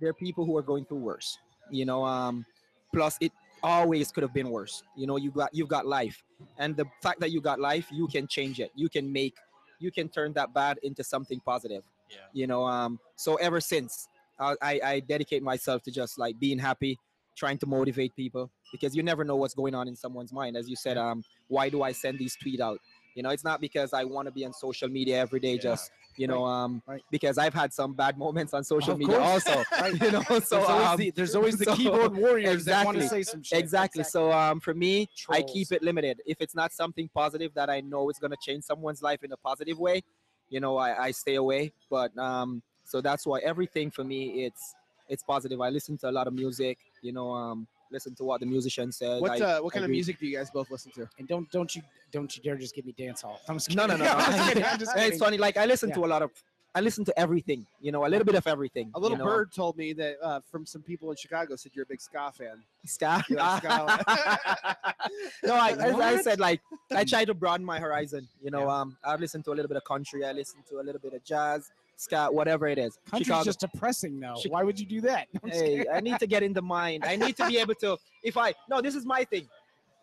There 0.00 0.08
are 0.10 0.14
people 0.14 0.44
who 0.44 0.56
are 0.56 0.62
going 0.62 0.84
through 0.84 0.98
worse. 0.98 1.38
You 1.70 1.84
know, 1.84 2.04
um, 2.04 2.46
plus 2.94 3.16
it 3.20 3.32
always 3.62 4.10
could 4.10 4.22
have 4.22 4.32
been 4.32 4.50
worse. 4.50 4.82
You 4.96 5.06
know, 5.06 5.16
you 5.16 5.30
got 5.30 5.54
you've 5.54 5.68
got 5.68 5.86
life, 5.86 6.22
and 6.58 6.76
the 6.76 6.86
fact 7.02 7.20
that 7.20 7.30
you 7.30 7.40
got 7.40 7.60
life, 7.60 7.86
you 7.92 8.06
can 8.06 8.26
change 8.26 8.60
it. 8.60 8.70
You 8.74 8.88
can 8.88 9.12
make, 9.12 9.34
you 9.78 9.90
can 9.90 10.08
turn 10.08 10.32
that 10.34 10.54
bad 10.54 10.78
into 10.82 11.04
something 11.04 11.40
positive. 11.44 11.82
Yeah. 12.10 12.16
You 12.32 12.46
know, 12.46 12.64
um, 12.64 12.98
so 13.16 13.36
ever 13.36 13.60
since 13.60 14.08
I, 14.38 14.54
I, 14.62 14.80
I 14.84 15.00
dedicate 15.00 15.42
myself 15.42 15.82
to 15.82 15.90
just 15.90 16.18
like 16.18 16.38
being 16.38 16.58
happy, 16.58 16.98
trying 17.36 17.58
to 17.58 17.66
motivate 17.66 18.14
people 18.16 18.50
because 18.72 18.94
you 18.96 19.02
never 19.02 19.24
know 19.24 19.36
what's 19.36 19.54
going 19.54 19.74
on 19.74 19.88
in 19.88 19.96
someone's 19.96 20.32
mind. 20.32 20.56
As 20.56 20.68
you 20.68 20.76
said, 20.76 20.96
um, 20.98 21.24
why 21.48 21.68
do 21.68 21.82
I 21.82 21.92
send 21.92 22.18
these 22.18 22.36
tweet 22.36 22.60
out? 22.60 22.80
You 23.14 23.22
know, 23.22 23.30
it's 23.30 23.44
not 23.44 23.60
because 23.60 23.92
I 23.92 24.04
want 24.04 24.26
to 24.26 24.32
be 24.32 24.44
on 24.44 24.52
social 24.52 24.88
media 24.88 25.18
every 25.18 25.40
day, 25.40 25.54
Yeah. 25.54 25.60
just 25.62 25.90
you 26.16 26.26
know, 26.26 26.44
um, 26.44 26.82
Right. 26.84 27.00
because 27.12 27.38
I've 27.38 27.54
had 27.54 27.72
some 27.72 27.94
bad 27.94 28.18
moments 28.18 28.52
on 28.52 28.64
social 28.64 28.94
Of 28.94 28.98
media 28.98 29.18
course. 29.18 29.46
also. 29.46 29.62
you 30.04 30.10
know, 30.10 30.22
so 30.22 30.38
there's, 30.40 30.52
always 30.52 30.86
um, 30.88 30.96
the, 30.96 31.10
there's 31.12 31.34
always 31.36 31.58
the 31.58 31.64
so- 31.66 31.76
keyboard 31.76 32.16
warriors 32.16 32.64
that 32.64 32.84
want 32.84 32.96
to 32.98 33.04
exactly. 33.04 33.22
say 33.22 33.30
some 33.30 33.42
shit. 33.44 33.58
exactly. 33.60 34.02
So 34.02 34.32
um, 34.32 34.58
for 34.58 34.74
me, 34.74 35.08
I 35.30 35.42
keep 35.42 35.70
it 35.70 35.80
limited. 35.80 36.20
If 36.26 36.40
it's 36.40 36.56
not 36.56 36.72
something 36.72 37.08
positive 37.14 37.54
that 37.54 37.70
I 37.70 37.80
know 37.82 38.10
is 38.10 38.18
going 38.18 38.32
to 38.32 38.36
change 38.42 38.64
someone's 38.64 39.00
life 39.00 39.22
in 39.22 39.30
a 39.30 39.36
positive 39.36 39.78
way, 39.78 40.02
you 40.48 40.58
know, 40.58 40.76
I, 40.76 41.04
I 41.04 41.10
stay 41.12 41.36
away. 41.36 41.72
But 41.88 42.16
um, 42.18 42.62
so 42.84 43.00
that's 43.00 43.24
why 43.24 43.38
everything 43.44 43.90
for 43.92 44.02
me, 44.02 44.44
it's 44.44 44.74
it's 45.08 45.22
positive. 45.22 45.60
I 45.60 45.68
listen 45.70 45.96
to 45.98 46.10
a 46.10 46.12
lot 46.12 46.26
of 46.26 46.32
music. 46.34 46.78
You 47.00 47.12
know, 47.12 47.30
um, 47.32 47.68
listen 47.90 48.14
to 48.16 48.24
what 48.24 48.40
the 48.40 48.46
musician 48.46 48.92
said. 48.92 49.20
What 49.20 49.40
I, 49.40 49.44
uh, 49.44 49.62
what 49.62 49.72
kind 49.72 49.84
of 49.84 49.88
agree. 49.88 49.96
music 49.96 50.18
do 50.18 50.26
you 50.26 50.36
guys 50.36 50.50
both 50.50 50.70
listen 50.70 50.92
to? 50.92 51.08
And 51.18 51.26
don't 51.28 51.50
don't 51.50 51.74
you 51.74 51.82
don't 52.12 52.34
you 52.36 52.42
dare 52.42 52.56
just 52.56 52.74
give 52.74 52.86
me 52.86 52.92
dance 52.96 53.22
hall. 53.22 53.40
I'm 53.48 53.56
just 53.56 53.74
No, 53.74 53.86
no, 53.86 53.94
kidding. 53.96 54.06
no, 54.06 54.12
I'm 54.12 54.24
just 54.24 54.38
no. 54.38 54.48
kidding. 54.48 54.64
I'm 54.64 54.78
just 54.78 54.92
it's 54.96 55.18
funny. 55.18 55.38
Like 55.38 55.56
I 55.56 55.66
listen 55.66 55.88
Yeah. 55.90 55.96
to 55.96 56.04
a 56.04 56.06
lot 56.06 56.22
of 56.22 56.30
I 56.74 56.80
listen 56.80 57.04
to 57.06 57.18
everything. 57.18 57.66
You 57.80 57.92
know, 57.92 58.06
a 58.06 58.08
little 58.08 58.24
bit 58.26 58.34
of 58.34 58.46
everything. 58.46 58.90
A 58.94 59.00
little 59.00 59.16
you 59.16 59.24
know? 59.24 59.30
bird 59.30 59.52
told 59.52 59.76
me 59.76 59.94
that 59.94 60.16
uh, 60.22 60.40
from 60.50 60.66
some 60.66 60.82
people 60.82 61.10
in 61.10 61.16
Chicago 61.16 61.56
said 61.56 61.72
you're 61.74 61.84
a 61.84 61.86
big 61.86 62.00
ska 62.00 62.30
fan. 62.32 62.62
ska. 62.84 63.24
You 63.28 63.36
like 63.36 63.62
ska? 63.62 64.04
no, 65.44 65.54
I, 65.54 65.70
I, 65.80 65.92
I 66.12 66.16
said 66.22 66.38
like 66.38 66.60
I 66.94 67.04
try 67.04 67.24
to 67.24 67.34
broaden 67.34 67.64
my 67.64 67.80
horizon. 67.80 68.28
You 68.42 68.50
know, 68.50 68.68
um, 68.68 68.96
I've 69.02 69.20
listened 69.20 69.44
to 69.46 69.52
a 69.52 69.54
little 69.54 69.68
bit 69.68 69.76
of 69.78 69.84
country. 69.84 70.24
I 70.24 70.32
listen 70.32 70.60
to 70.68 70.80
a 70.80 70.82
little 70.82 71.00
bit 71.00 71.14
of 71.14 71.24
jazz, 71.24 71.70
ska, 71.98 72.28
whatever 72.30 72.66
it 72.68 72.78
is. 72.78 72.98
Country's 73.10 73.26
Chicago. 73.26 73.44
just 73.44 73.60
depressing 73.60 74.18
though. 74.20 74.34
Chi- 74.42 74.48
Why 74.48 74.62
would 74.62 74.78
you 74.80 74.86
do 74.86 75.00
that? 75.02 75.26
I'm 75.42 75.50
hey. 75.50 75.84
I 75.92 76.00
need 76.00 76.18
to 76.20 76.26
get 76.26 76.42
in 76.42 76.52
the 76.52 76.62
mind. 76.62 77.04
I 77.04 77.16
need 77.16 77.36
to 77.36 77.46
be 77.46 77.58
able 77.58 77.74
to. 77.76 77.98
If 78.22 78.36
I 78.36 78.54
no, 78.70 78.80
this 78.80 78.94
is 78.94 79.04
my 79.04 79.24
thing. 79.24 79.46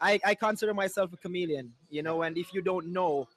I 0.02 0.20
I 0.24 0.36
consider 0.36 0.74
myself 0.74 1.12
a 1.14 1.18
chameleon. 1.18 1.74
You 1.90 2.04
know, 2.04 2.22
and 2.24 2.38
if 2.38 2.54
you 2.54 2.62
don't 2.62 2.88
know 2.94 3.28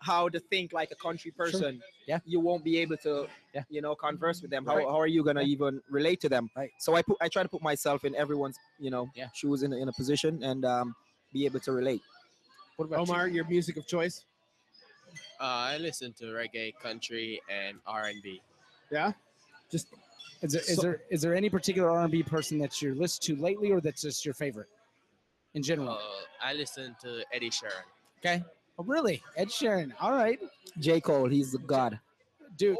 how 0.00 0.28
to 0.28 0.38
think 0.38 0.72
like 0.72 0.90
a 0.92 0.94
country 0.94 1.30
person, 1.32 1.82
Yeah. 2.06 2.20
you 2.24 2.38
won't 2.38 2.62
be 2.62 2.78
able 2.78 2.96
to, 2.98 3.26
Yeah. 3.52 3.64
you 3.68 3.80
know, 3.82 3.96
converse 3.96 4.40
with 4.40 4.50
them. 4.52 4.64
How, 4.64 4.76
Right. 4.76 4.86
how 4.86 4.98
are 5.00 5.08
you 5.08 5.24
gonna 5.24 5.42
Yeah. 5.42 5.48
even 5.54 5.82
relate 5.90 6.20
to 6.20 6.28
them? 6.28 6.48
Right. 6.56 6.70
So 6.78 6.94
I 6.94 7.02
put 7.02 7.16
I 7.20 7.28
try 7.28 7.42
to 7.42 7.48
put 7.48 7.62
myself 7.62 8.04
in 8.04 8.14
everyone's, 8.14 8.56
you 8.78 8.90
know, 8.90 9.10
Yeah. 9.16 9.28
shoes 9.34 9.62
in 9.64 9.72
a, 9.72 9.76
in 9.76 9.88
a 9.88 9.92
position 9.92 10.42
and 10.44 10.64
um, 10.64 10.94
be 11.32 11.44
able 11.46 11.60
to 11.60 11.72
relate. 11.72 12.00
What 12.76 12.84
about 12.86 13.06
you? 13.06 13.12
Omar, 13.12 13.26
your 13.28 13.44
music 13.46 13.76
of 13.76 13.86
choice? 13.88 14.24
Uh, 15.40 15.44
I 15.44 15.78
listen 15.78 16.12
to 16.14 16.24
reggae, 16.26 16.74
country, 16.82 17.40
and 17.50 17.78
R 17.86 18.06
and 18.06 18.22
B. 18.22 18.40
Yeah. 18.90 19.12
Just 19.70 19.88
Is 20.42 20.52
there, 20.52 20.62
is 20.62 20.76
So- 20.76 20.82
there 20.82 21.00
is 21.10 21.20
there 21.22 21.34
any 21.34 21.48
particular 21.50 21.90
R 21.90 22.02
and 22.02 22.10
B 22.12 22.22
person 22.22 22.58
that 22.58 22.80
you're 22.82 22.94
listened 22.94 23.22
to 23.36 23.42
lately, 23.42 23.70
or 23.70 23.80
that's 23.80 24.02
just 24.02 24.24
your 24.24 24.34
favorite 24.34 24.68
in 25.54 25.62
general? 25.62 25.90
Uh, 25.90 26.00
I 26.42 26.54
listen 26.54 26.96
to 27.02 27.24
Eddie 27.32 27.50
Sheeran. 27.50 27.84
okay. 28.18 28.42
Oh, 28.80 28.84
really? 28.84 29.20
Ed 29.36 29.48
Sheeran. 29.48 29.92
All 30.00 30.12
right, 30.12 30.38
J 30.78 31.00
Cole, 31.00 31.28
he's 31.28 31.50
the 31.52 31.58
god. 31.58 31.98
dude. 32.56 32.76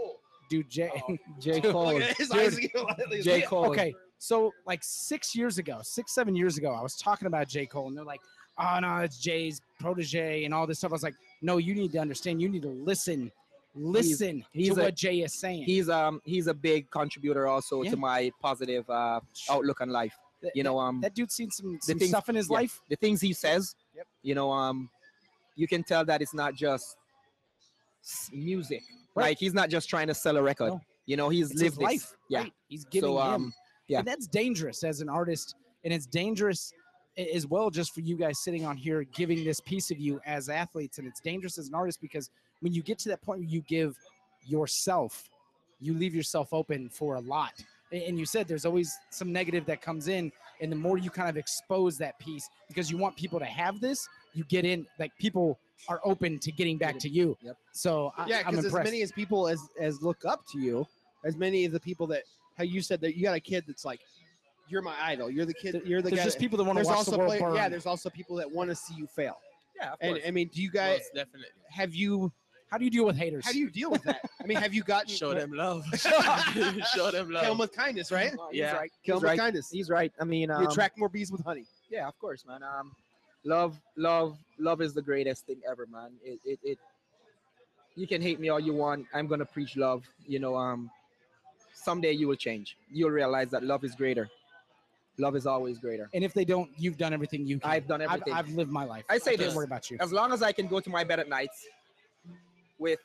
Dude, 0.49 0.71
J. 0.71 0.91
J 1.41 1.61
Cole. 1.61 1.99
his 1.99 2.29
Dude. 2.31 2.39
eyes 2.39 2.57
get 2.57 2.75
lightly- 2.77 3.21
J 3.23 3.43
Cole. 3.43 3.67
Okay, 3.71 3.95
so 4.19 4.53
like 4.65 4.83
six 4.85 5.35
years 5.35 5.59
ago, 5.59 5.81
six 5.83 6.13
seven 6.15 6.35
years 6.37 6.57
ago, 6.59 6.71
I 6.73 6.81
was 6.83 6.97
talking 6.97 7.27
about 7.27 7.49
J 7.49 7.67
Cole, 7.67 7.89
and 7.89 7.97
they're 7.97 8.05
like, 8.05 8.21
"Oh 8.59 8.79
no, 8.81 8.99
it's 8.99 9.19
Jay's 9.19 9.61
protege 9.81 10.45
and 10.45 10.55
all 10.55 10.67
this 10.67 10.79
stuff." 10.79 10.93
I 10.93 10.95
was 10.95 11.03
like, 11.03 11.17
"No, 11.43 11.57
you 11.59 11.75
need 11.75 11.93
to 11.93 11.99
understand. 11.99 12.41
You 12.43 12.49
need 12.49 12.63
to 12.63 12.69
listen, 12.69 13.31
listen 13.75 14.45
he's 14.53 14.75
to 14.75 14.81
a- 14.81 14.85
what 14.85 14.95
Jay 14.97 15.21
is 15.23 15.35
saying." 15.35 15.65
He's 15.65 15.89
um 15.89 16.21
he's 16.25 16.47
a 16.47 16.55
big 16.55 16.91
contributor 16.91 17.47
also 17.47 17.83
Yeah. 17.83 17.91
to 17.93 17.97
my 17.97 18.31
positive 18.41 18.89
uh, 18.91 19.21
outlook 19.51 19.81
on 19.81 19.91
life. 19.91 20.15
You 20.55 20.63
know, 20.63 20.79
um, 20.79 21.01
that 21.01 21.15
dude's 21.15 21.35
seen 21.35 21.51
some, 21.51 21.79
some 21.83 21.99
things- 21.99 22.11
stuff 22.11 22.29
in 22.29 22.37
his 22.37 22.49
yeah. 22.49 22.57
life. 22.59 22.81
the 22.89 22.97
things 22.97 23.21
he 23.21 23.33
says. 23.33 23.75
Yep. 23.97 24.07
You 24.23 24.35
know, 24.37 24.53
um, 24.53 24.89
you 25.57 25.67
can 25.67 25.83
tell 25.83 26.05
that 26.05 26.23
it's 26.23 26.33
not 26.35 26.55
just 26.55 26.97
music. 28.33 28.83
Right. 29.15 29.25
Like 29.31 29.39
he's 29.39 29.55
not 29.55 29.69
just 29.69 29.89
trying 29.89 30.07
to 30.09 30.15
sell 30.15 30.37
a 30.37 30.43
record. 30.43 30.69
No. 30.75 30.81
You 31.07 31.17
know, 31.17 31.29
he's 31.29 31.51
It's 31.51 31.61
lived 31.61 31.79
life. 31.79 32.15
Yeah. 32.29 32.41
right? 32.43 32.53
He's 32.69 32.85
giving 32.85 33.09
So 33.11 33.19
him. 33.21 33.27
um, 33.35 33.55
yeah. 33.89 33.99
And 34.01 34.07
that's 34.07 34.27
dangerous 34.27 34.85
as 34.85 35.01
an 35.01 35.09
artist, 35.09 35.55
and 35.85 35.93
it's 35.93 36.07
dangerous 36.07 36.73
as 37.19 37.47
well 37.47 37.71
just 37.71 37.93
for 37.93 38.01
you 38.01 38.17
guys 38.17 38.39
sitting 38.39 38.65
on 38.65 38.77
here 38.77 39.05
giving 39.15 39.45
this 39.45 39.61
piece 39.61 39.91
of 39.91 39.99
you 39.99 40.21
as 40.25 40.49
athletes, 40.49 40.99
and 40.99 41.07
it's 41.07 41.21
dangerous 41.21 41.59
as 41.59 41.69
an 41.69 41.75
artist 41.75 42.01
because 42.01 42.31
when 42.61 42.73
you 42.73 42.83
get 42.83 42.99
to 43.01 43.09
that 43.09 43.21
point 43.23 43.41
where 43.41 43.49
you 43.49 43.63
give 43.63 43.97
yourself, 44.47 45.29
you 45.81 45.95
leave 45.95 46.15
yourself 46.15 46.53
open 46.53 46.89
for 46.89 47.17
a 47.17 47.21
lot. 47.21 47.53
And 47.91 48.19
you 48.19 48.27
said 48.27 48.47
there's 48.47 48.67
always 48.67 48.95
some 49.11 49.33
negative 49.33 49.65
that 49.67 49.81
comes 49.81 50.09
in, 50.09 50.31
and 50.61 50.71
the 50.71 50.77
more 50.77 50.99
you 50.99 51.11
kind 51.11 51.31
of 51.31 51.37
expose 51.37 51.97
that 51.99 52.19
piece 52.19 52.49
because 52.69 52.91
you 52.91 52.99
want 52.99 53.17
people 53.17 53.39
to 53.39 53.47
have 53.47 53.81
this, 53.81 54.07
you 54.35 54.45
get 54.45 54.65
in 54.65 54.87
like 54.99 55.11
people 55.19 55.59
are 55.89 56.01
open 56.05 56.39
to 56.41 56.53
getting 56.53 56.77
back 56.77 56.99
to 56.99 57.09
you. 57.09 57.37
Yep. 57.43 57.57
So 57.73 58.13
I, 58.17 58.27
yeah, 58.27 58.43
because 58.51 58.67
as 58.67 58.75
many 58.75 59.03
as 59.03 59.11
people 59.11 59.49
as 59.49 59.61
as 59.81 60.03
look 60.03 60.25
up 60.27 60.45
to 60.53 60.59
you, 60.59 60.87
as 61.25 61.37
many 61.37 61.65
of 61.65 61.73
the 61.73 61.81
people 61.81 62.07
that 62.09 62.25
how 62.59 62.65
you 62.65 62.83
said 62.83 63.01
that 63.01 63.17
you 63.17 63.23
got 63.23 63.37
a 63.37 63.41
kid 63.41 63.65
that's 63.67 63.85
like, 63.85 64.01
you're 64.69 64.83
my 64.83 64.95
idol. 65.03 65.31
You're 65.31 65.47
the 65.47 65.55
kid. 65.55 65.83
You're 65.85 66.03
the 66.03 66.11
there's 66.11 66.21
guy. 66.21 66.25
just 66.25 66.39
people 66.39 66.59
that 66.59 66.65
want 66.65 66.77
to 66.79 66.85
there's 66.85 66.89
watch 66.89 66.97
also 66.99 67.11
the 67.13 67.19
world 67.19 67.31
play- 67.31 67.41
burn. 67.41 67.55
yeah. 67.55 67.69
There's 67.69 67.87
also 67.87 68.11
people 68.11 68.37
that 68.37 68.51
want 68.51 68.71
to 68.71 68.77
see 68.77 68.95
you 68.95 69.07
fail. 69.07 69.39
yeah, 69.77 69.93
of 69.93 69.99
And 70.01 70.13
course. 70.15 70.25
I 70.27 70.31
mean, 70.31 70.49
do 70.53 70.63
you 70.63 70.71
guys 70.71 71.01
Most 71.01 71.15
definitely. 71.15 71.49
have 71.71 71.95
you? 71.95 72.33
How 72.71 72.77
do 72.77 72.85
you 72.85 72.91
deal 72.91 73.07
with 73.07 73.17
haters? 73.17 73.47
How 73.47 73.53
do 73.53 73.59
you 73.59 73.71
deal 73.71 73.91
with 73.91 74.03
that? 74.03 74.21
I 74.43 74.47
mean, 74.47 74.59
have 74.59 74.75
you 74.75 74.83
gotten 74.83 75.09
Show 75.15 75.33
them 75.33 75.53
love. 75.53 75.85
Show 75.97 77.11
them 77.11 77.31
love. 77.31 77.43
Kill 77.43 77.53
them 77.53 77.59
with 77.59 77.73
kindness, 77.73 78.13
right? 78.13 78.35
No, 78.35 78.49
he's 78.51 78.59
yeah. 78.61 78.77
right. 78.77 78.91
Kill 79.05 79.17
He's 79.17 79.21
them 79.23 79.27
right. 79.29 79.33
with 79.35 79.41
kindness. 79.41 79.71
He's 79.71 79.89
right. 79.89 80.13
I 80.21 80.25
mean, 80.25 80.51
um, 80.51 80.63
you 80.63 80.69
attract 80.69 80.99
more 80.99 81.09
bees 81.09 81.33
with 81.33 81.43
honey. 81.45 81.65
yeah, 81.91 82.07
of 82.07 82.19
course, 82.19 82.45
man. 82.47 82.63
Um, 82.63 82.93
love, 83.45 83.81
love, 83.97 84.37
love 84.59 84.83
is 84.83 84.93
the 84.93 85.01
greatest 85.01 85.47
thing 85.47 85.61
ever, 85.69 85.87
man. 85.91 86.11
It, 86.23 86.41
it, 86.45 86.59
it. 86.63 86.79
You 87.97 88.07
can 88.07 88.21
hate 88.21 88.39
me 88.39 88.49
all 88.51 88.61
you 88.61 88.75
want. 88.75 89.07
I'm 89.15 89.27
gonna 89.27 89.47
preach 89.47 89.77
love. 89.77 90.05
You 90.27 90.39
know, 90.39 90.55
um, 90.55 90.91
someday 91.73 92.13
you 92.13 92.29
will 92.29 92.37
change. 92.37 92.77
You'll 92.93 93.11
realize 93.11 93.51
that 93.51 93.65
love 93.65 93.83
is 93.83 93.95
greater. 93.95 94.29
Love 95.19 95.35
is 95.35 95.47
always 95.47 95.79
greater. 95.79 96.09
And 96.15 96.23
if 96.25 96.33
they 96.33 96.45
don't, 96.45 96.71
you've 96.77 96.97
done 96.97 97.13
everything 97.13 97.45
you 97.47 97.59
can. 97.59 97.71
I've 97.71 97.89
done 97.89 98.01
everything. 98.01 98.33
I've, 98.33 98.49
lived 98.51 98.71
my 98.71 98.85
life. 98.85 99.05
I 99.11 99.19
say 99.19 99.33
this. 99.33 99.39
Don't 99.39 99.47
this, 99.49 99.57
worry 99.57 99.65
about 99.65 99.91
you. 99.91 99.97
as 100.01 100.13
long 100.13 100.33
as 100.33 100.43
I 100.43 100.53
can 100.53 100.69
go 100.69 100.79
to 100.81 100.89
my 100.91 101.03
bed 101.03 101.19
at 101.19 101.29
night 101.29 101.51
with 102.79 103.01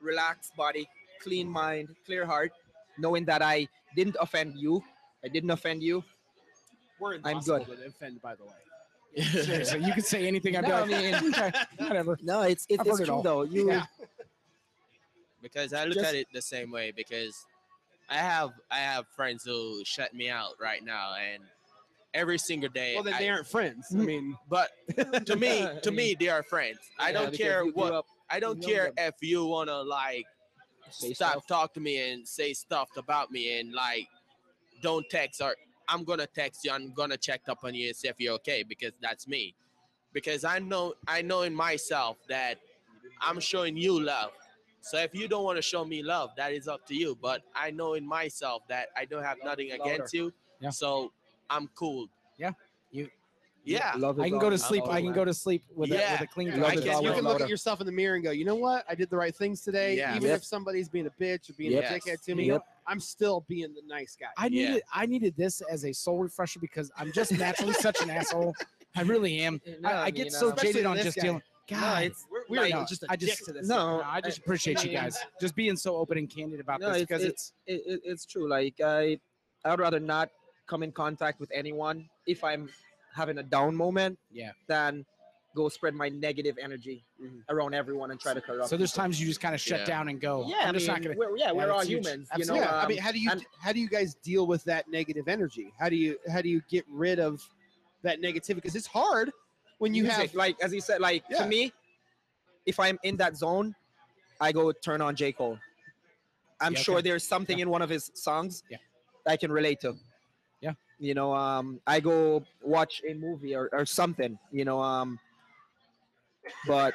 relaxed 0.00 0.56
body, 0.56 0.88
clean 1.22 1.48
mind, 1.48 1.88
clear 2.04 2.26
heart, 2.26 2.52
knowing 2.98 3.24
that 3.26 3.40
I 3.40 3.68
didn't 3.94 4.16
offend 4.20 4.56
you, 4.56 4.82
I 5.24 5.28
didn't 5.28 5.50
offend 5.50 5.82
you. 5.82 6.02
We're 7.00 7.14
I'm 7.14 7.38
impossible 7.38 7.64
good. 7.66 7.78
to 7.78 7.86
offend, 7.86 8.20
by 8.20 8.34
the 8.34 8.44
way. 8.44 9.24
Seriously, 9.24 9.84
you 9.84 9.92
could 9.92 10.04
say 10.04 10.26
anything. 10.26 10.56
I'd 10.56 10.64
be 10.64 10.68
No, 10.70 10.76
I 10.76 10.86
mean- 10.86 11.14
okay, 11.34 11.52
whatever. 11.78 12.18
No, 12.22 12.42
it's 12.42 12.66
it's, 12.68 12.80
I've 12.80 12.86
it's 12.88 12.98
heard 12.98 13.04
it 13.08 13.10
true 13.10 13.20
though. 13.22 13.42
You 13.42 13.68
Yeah. 13.70 13.84
because 15.40 15.72
I 15.72 15.84
look 15.84 15.94
Just- 15.94 16.06
at 16.06 16.14
it 16.16 16.26
the 16.34 16.42
same 16.42 16.72
way 16.72 16.92
because 16.94 17.46
I 18.08 18.16
have 18.16 18.50
I 18.70 18.78
have 18.78 19.06
friends 19.16 19.44
who 19.44 19.82
shut 19.84 20.14
me 20.14 20.28
out 20.30 20.54
right 20.60 20.84
now 20.84 21.14
and 21.14 21.42
every 22.12 22.38
single 22.38 22.68
day 22.68 22.94
Well, 22.94 23.04
then 23.04 23.14
I- 23.14 23.18
they 23.18 23.28
aren't 23.28 23.46
friends. 23.46 23.86
I 23.90 23.96
mm. 23.96 24.04
mean, 24.06 24.36
but 24.48 24.70
to 25.26 25.36
me 25.36 25.68
to 25.82 25.90
me 25.90 26.16
they 26.18 26.28
are 26.28 26.42
friends. 26.42 26.78
I 26.98 27.12
don't 27.12 27.34
care 27.34 27.64
what 27.64 27.92
up- 27.92 28.06
I 28.30 28.40
don't 28.40 28.62
care 28.62 28.86
them. 28.86 28.94
if 28.98 29.14
you 29.20 29.44
wanna 29.46 29.82
like 29.82 30.24
Say 30.90 31.12
stop 31.14 31.32
stuff. 31.32 31.46
talk 31.46 31.74
to 31.74 31.80
me 31.80 32.12
and 32.12 32.26
say 32.28 32.52
stuff 32.52 32.88
about 32.96 33.30
me 33.30 33.58
and 33.58 33.72
like 33.72 34.06
don't 34.82 35.04
text 35.10 35.40
or 35.40 35.56
I'm 35.88 36.04
gonna 36.04 36.26
text 36.26 36.64
you, 36.64 36.70
I'm 36.72 36.92
gonna 36.92 37.16
check 37.16 37.42
up 37.48 37.58
on 37.64 37.74
you 37.74 37.88
and 37.88 37.96
see 37.96 38.08
if 38.08 38.16
you're 38.18 38.34
okay 38.34 38.62
because 38.62 38.92
that's 39.02 39.26
me. 39.26 39.54
Because 40.12 40.44
I 40.44 40.58
know 40.60 40.94
I 41.08 41.22
know 41.22 41.42
in 41.42 41.54
myself 41.54 42.18
that 42.28 42.58
I'm 43.20 43.40
showing 43.40 43.76
you 43.76 43.98
love. 44.00 44.30
So 44.84 44.98
if 44.98 45.14
you 45.14 45.28
don't 45.28 45.44
want 45.44 45.56
to 45.56 45.62
show 45.62 45.82
me 45.84 46.02
love, 46.02 46.30
that 46.36 46.52
is 46.52 46.68
up 46.68 46.86
to 46.88 46.94
you. 46.94 47.16
But 47.20 47.40
I 47.54 47.70
know 47.70 47.94
in 47.94 48.06
myself 48.06 48.62
that 48.68 48.88
I 48.94 49.06
don't 49.06 49.22
have 49.22 49.38
nothing 49.42 49.72
against 49.72 50.12
you. 50.12 50.30
Yeah. 50.60 50.68
So 50.68 51.10
I'm 51.48 51.68
cool. 51.74 52.08
Yeah. 52.36 52.50
You- 52.90 53.08
Yeah. 53.64 53.94
Love 53.96 54.18
is 54.18 54.24
I 54.24 54.28
can 54.28 54.38
go 54.38 54.50
to 54.50 54.58
sleep. 54.58 54.84
I 54.86 54.96
can 54.98 55.06
man. 55.06 55.14
go 55.14 55.24
to 55.24 55.32
sleep 55.32 55.62
with, 55.74 55.90
a, 55.90 55.94
with 55.94 56.20
a 56.20 56.26
clean 56.26 56.48
Love 56.50 56.56
I 56.56 56.58
is 56.58 56.62
conscience. 56.80 56.84
guess 56.84 57.02
you 57.02 57.12
can 57.14 57.24
look 57.24 57.40
at 57.40 57.48
yourself 57.48 57.80
in 57.80 57.86
the 57.86 57.92
mirror 57.92 58.16
and 58.16 58.22
go, 58.24 58.30
you 58.30 58.44
know 58.44 58.56
what? 58.56 58.84
I 58.86 58.94
did 58.94 59.08
the 59.08 59.16
right 59.16 59.34
things 59.34 59.62
today. 59.62 59.96
Yeah. 59.96 60.14
Even 60.16 60.28
Yep. 60.28 60.36
if 60.40 60.44
somebody's 60.44 60.90
being 60.90 61.06
a 61.06 61.10
bitch 61.22 61.48
or 61.48 61.54
being 61.54 61.72
Yep. 61.72 61.84
a 61.90 61.94
dickhead 61.94 62.20
to 62.26 62.34
me, 62.34 62.44
Yep. 62.48 62.62
I'm 62.86 63.00
still 63.00 63.42
being 63.48 63.72
the 63.72 63.80
nice 63.86 64.16
guy. 64.20 64.26
I 64.36 64.48
Yeah. 64.48 64.68
needed 64.68 64.82
I 64.92 65.06
needed 65.06 65.34
this 65.34 65.62
as 65.62 65.86
a 65.86 65.94
soul 65.94 66.18
refresher 66.18 66.60
because 66.60 66.92
I'm 66.98 67.10
just 67.10 67.32
naturally 67.32 67.72
such 67.72 68.02
an 68.02 68.10
asshole. 68.10 68.54
I 68.94 69.00
really 69.02 69.38
am. 69.40 69.62
No, 69.80 69.88
I, 69.88 69.92
I 69.92 70.04
mean, 70.06 70.14
get 70.14 70.32
so 70.32 70.50
uh, 70.50 70.56
jaded 70.56 70.84
on 70.84 70.98
just 70.98 71.16
guy. 71.16 71.22
dealing. 71.22 71.42
No, 71.70 71.80
God, 71.80 72.02
it's 72.04 72.26
We're, 72.30 72.38
we're 72.48 72.62
we're 72.62 72.68
no, 72.70 72.84
just 72.84 73.04
I 73.08 73.14
a 73.14 73.16
dick 73.16 73.28
just- 73.30 73.44
to 73.46 73.52
this. 73.52 73.66
no, 73.68 73.98
no, 73.98 74.02
I 74.04 74.20
just 74.20 74.38
appreciate 74.38 74.84
you 74.84 74.90
I 74.90 74.94
mean, 74.94 75.02
guys 75.04 75.18
just 75.40 75.54
being 75.56 75.76
so 75.76 75.96
open 75.96 76.18
and 76.18 76.28
candid 76.28 76.60
about 76.60 76.80
No, 76.80 76.88
this 76.92 77.02
it's- 77.02 77.08
because 77.08 77.24
it's 77.24 77.52
it, 77.66 77.82
it, 77.86 78.00
it's 78.04 78.26
true. 78.26 78.48
Like 78.48 78.80
I, 78.84 79.18
I'd 79.64 79.78
rather 79.78 80.00
not 80.00 80.30
come 80.66 80.82
in 80.82 80.92
contact 80.92 81.40
with 81.40 81.50
anyone 81.54 82.08
if 82.26 82.42
I'm 82.44 82.68
having 83.14 83.38
a 83.38 83.42
down 83.42 83.74
moment. 83.76 84.18
Yeah. 84.32 84.52
Than 84.66 85.04
go 85.56 85.68
spread 85.68 85.94
my 85.94 86.08
negative 86.08 86.58
energy 86.60 87.04
Mhm. 87.22 87.42
around 87.48 87.74
everyone 87.74 88.10
and 88.10 88.18
try 88.18 88.34
to 88.34 88.40
corrupt. 88.40 88.68
so 88.68 88.76
there's 88.76 88.90
people. 88.90 89.04
times 89.04 89.20
you 89.20 89.28
just 89.28 89.40
kind 89.40 89.54
of 89.54 89.60
shut 89.60 89.80
Yeah. 89.80 89.84
down 89.86 90.08
and 90.08 90.20
go. 90.20 90.44
Yeah, 90.48 90.56
I'm 90.62 90.70
I 90.70 90.72
just 90.72 90.88
mean, 90.88 90.94
not 90.94 91.02
gonna. 91.02 91.14
we're, 91.16 91.36
yeah, 91.36 91.52
we're 91.52 91.66
that's 91.66 91.70
all 91.70 91.86
huge. 91.86 92.04
humans. 92.06 92.28
You 92.36 92.44
know, 92.46 92.54
yeah, 92.56 92.74
I 92.76 92.88
mean, 92.88 92.98
um, 92.98 93.04
how 93.04 93.12
do 93.12 93.20
you 93.20 93.30
and- 93.30 93.46
how 93.60 93.72
do 93.72 93.78
you 93.78 93.88
guys 93.88 94.16
deal 94.16 94.48
with 94.48 94.64
that 94.64 94.88
negative 94.88 95.28
energy? 95.28 95.72
How 95.78 95.88
do 95.88 95.94
you 95.94 96.18
how 96.30 96.42
do 96.42 96.48
you 96.48 96.60
get 96.68 96.84
rid 96.90 97.20
of 97.20 97.40
that 98.02 98.20
negativity? 98.20 98.56
Because 98.56 98.74
it's 98.74 98.88
hard 98.88 99.30
when 99.84 99.92
you 99.92 100.04
music, 100.04 100.30
have 100.30 100.34
like 100.34 100.56
as 100.62 100.72
you 100.72 100.80
said, 100.80 100.98
like 101.00 101.22
Yeah. 101.28 101.42
to 101.42 101.46
me, 101.46 101.70
if 102.64 102.80
I'm 102.80 102.98
in 103.02 103.18
that 103.18 103.36
zone, 103.36 103.74
I 104.40 104.50
go 104.50 104.72
turn 104.72 105.00
on 105.02 105.14
J 105.14 105.30
Cole. 105.32 105.58
I'm 106.58 106.72
Yeah, 106.72 106.78
sure 106.86 106.94
okay. 106.98 107.08
there's 107.10 107.26
something 107.34 107.58
in 107.58 107.68
one 107.68 107.82
of 107.82 107.90
his 107.90 108.10
songs 108.14 108.64
Yeah. 108.70 108.78
I 109.26 109.36
can 109.36 109.52
relate 109.52 109.80
to. 109.80 109.90
Yeah. 110.62 110.72
You 110.98 111.12
know, 111.12 111.34
um, 111.34 111.66
I 111.86 112.00
go 112.00 112.16
watch 112.62 113.02
a 113.06 113.12
movie 113.12 113.54
or, 113.54 113.68
or 113.72 113.84
something. 113.84 114.38
You 114.50 114.64
know, 114.64 114.80
um, 114.80 115.18
but 116.66 116.94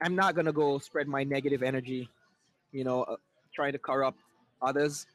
I'm 0.00 0.14
not 0.14 0.36
gonna 0.36 0.52
go 0.52 0.78
spread 0.78 1.08
my 1.08 1.24
negative 1.24 1.64
energy. 1.64 2.08
You 2.70 2.84
know, 2.84 3.02
uh, 3.02 3.16
trying 3.52 3.72
to 3.72 3.80
corrupt 3.80 4.20
others. 4.62 5.06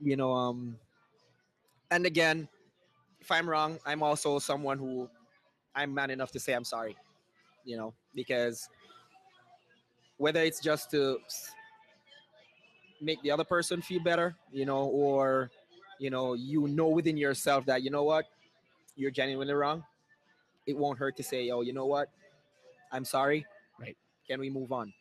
You 0.00 0.16
know, 0.16 0.32
um, 0.32 0.76
and 1.92 2.04
again, 2.04 2.48
if 3.20 3.30
I'm 3.30 3.48
wrong, 3.48 3.78
I'm 3.86 4.02
also 4.02 4.40
someone 4.40 4.78
who 4.78 5.08
I'm 5.74 5.94
man 5.94 6.10
enough 6.10 6.32
to 6.32 6.40
say 6.40 6.52
I'm 6.52 6.64
sorry, 6.64 6.96
you 7.64 7.76
know, 7.76 7.94
because 8.14 8.68
whether 10.18 10.40
it's 10.42 10.60
just 10.60 10.90
to 10.90 11.18
make 13.00 13.20
the 13.22 13.30
other 13.30 13.44
person 13.44 13.82
feel 13.82 14.02
better, 14.02 14.36
you 14.52 14.64
know, 14.66 14.84
or 14.84 15.50
you 15.98 16.10
know, 16.10 16.34
you 16.34 16.68
know 16.68 16.88
within 16.88 17.16
yourself 17.16 17.66
that 17.66 17.82
you 17.82 17.90
know 17.90 18.04
what, 18.04 18.26
you're 18.96 19.10
genuinely 19.10 19.54
wrong. 19.54 19.84
It 20.66 20.76
won't 20.76 20.98
hurt 20.98 21.16
to 21.16 21.22
say, 21.22 21.50
"Oh, 21.50 21.62
you 21.62 21.72
know 21.72 21.86
what, 21.86 22.08
I'm 22.92 23.04
sorry." 23.04 23.46
Right. 23.80 23.96
Can 24.28 24.40
we 24.40 24.50
move 24.50 24.72
on? 24.72 24.92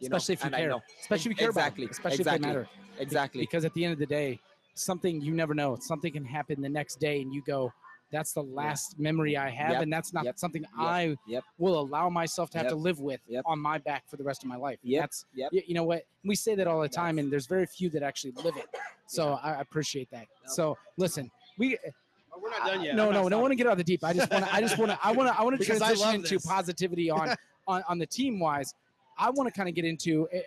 You 0.00 0.08
Especially 0.08 0.34
if 0.34 0.40
you 0.40 0.46
and 0.46 0.54
care. 0.54 0.68
know 0.68 0.82
Especially 1.00 1.30
if 1.30 1.38
you 1.40 1.46
care 1.46 1.48
Exactly, 1.48 1.86
especially 1.86 2.14
if 2.14 2.20
exactly. 2.20 2.40
they 2.40 2.46
matter. 2.48 2.68
exactly. 2.98 3.40
Because 3.40 3.64
at 3.64 3.72
the 3.72 3.84
end 3.84 3.94
of 3.94 3.98
the 3.98 4.06
day, 4.06 4.38
something 4.74 5.20
you 5.22 5.32
never 5.32 5.54
know. 5.54 5.78
Something 5.80 6.12
can 6.12 6.24
happen 6.24 6.60
the 6.60 6.68
next 6.68 7.00
day, 7.00 7.22
and 7.22 7.32
you 7.32 7.42
go, 7.46 7.72
"That's 8.10 8.32
the 8.32 8.42
last 8.42 8.98
memory 8.98 9.36
I 9.36 9.50
have," 9.50 9.72
Yep, 9.72 9.82
and 9.82 9.92
that's 9.92 10.12
not 10.12 10.24
yep, 10.24 10.38
something 10.38 10.64
I 10.78 11.16
yep. 11.26 11.44
will 11.58 11.78
allow 11.80 12.08
myself 12.08 12.50
to 12.50 12.58
have 12.58 12.66
Yep, 12.66 12.70
to 12.72 12.76
live 12.76 13.00
with 13.00 13.20
yep. 13.28 13.42
on 13.46 13.58
my 13.58 13.78
back 13.78 14.04
for 14.08 14.16
the 14.16 14.24
rest 14.24 14.42
of 14.42 14.48
my 14.48 14.56
life. 14.56 14.78
Yep, 14.82 15.02
That's 15.02 15.24
yep. 15.34 15.50
you 15.52 15.74
know 15.74 15.84
what 15.84 16.04
we 16.24 16.34
say 16.34 16.54
that 16.54 16.66
all 16.66 16.80
the 16.80 16.88
time, 16.88 17.16
That's- 17.16 17.24
and 17.24 17.32
there's 17.32 17.46
very 17.46 17.66
few 17.66 17.90
that 17.90 18.02
actually 18.02 18.32
live 18.42 18.56
it. 18.56 18.66
So 19.08 19.34
I 19.40 19.52
I 19.52 19.60
appreciate 19.60 20.10
that. 20.10 20.26
Yep. 20.42 20.50
So 20.50 20.76
listen, 20.96 21.30
we 21.58 21.78
we're 22.42 22.50
not 22.50 22.66
done 22.66 22.82
yet. 22.82 22.96
no 22.96 23.06
I'm 23.06 23.14
no 23.14 23.20
not 23.22 23.26
I 23.26 23.28
don't 23.30 23.40
want 23.40 23.52
to 23.52 23.56
get 23.56 23.66
out 23.68 23.72
of 23.72 23.78
the 23.78 23.84
deep. 23.84 24.02
I 24.02 24.12
just 24.12 24.28
want 24.32 24.44
to 24.44 24.52
I 24.54 24.60
just 24.60 24.78
want 24.78 24.90
to 24.90 24.98
I 25.00 25.12
want 25.12 25.32
to 25.32 25.38
I 25.38 25.42
want 25.44 25.58
to 25.60 25.64
transition 25.64 25.98
love 26.00 26.14
into 26.16 26.34
this. 26.34 26.44
positivity 26.46 27.08
on 27.08 27.36
on 27.68 27.84
on 27.88 27.98
the 27.98 28.06
team 28.06 28.40
wise. 28.40 28.74
I 29.16 29.30
want 29.30 29.46
to 29.46 29.52
kind 29.56 29.68
of 29.68 29.76
get 29.76 29.84
into. 29.84 30.28
Eh, 30.32 30.40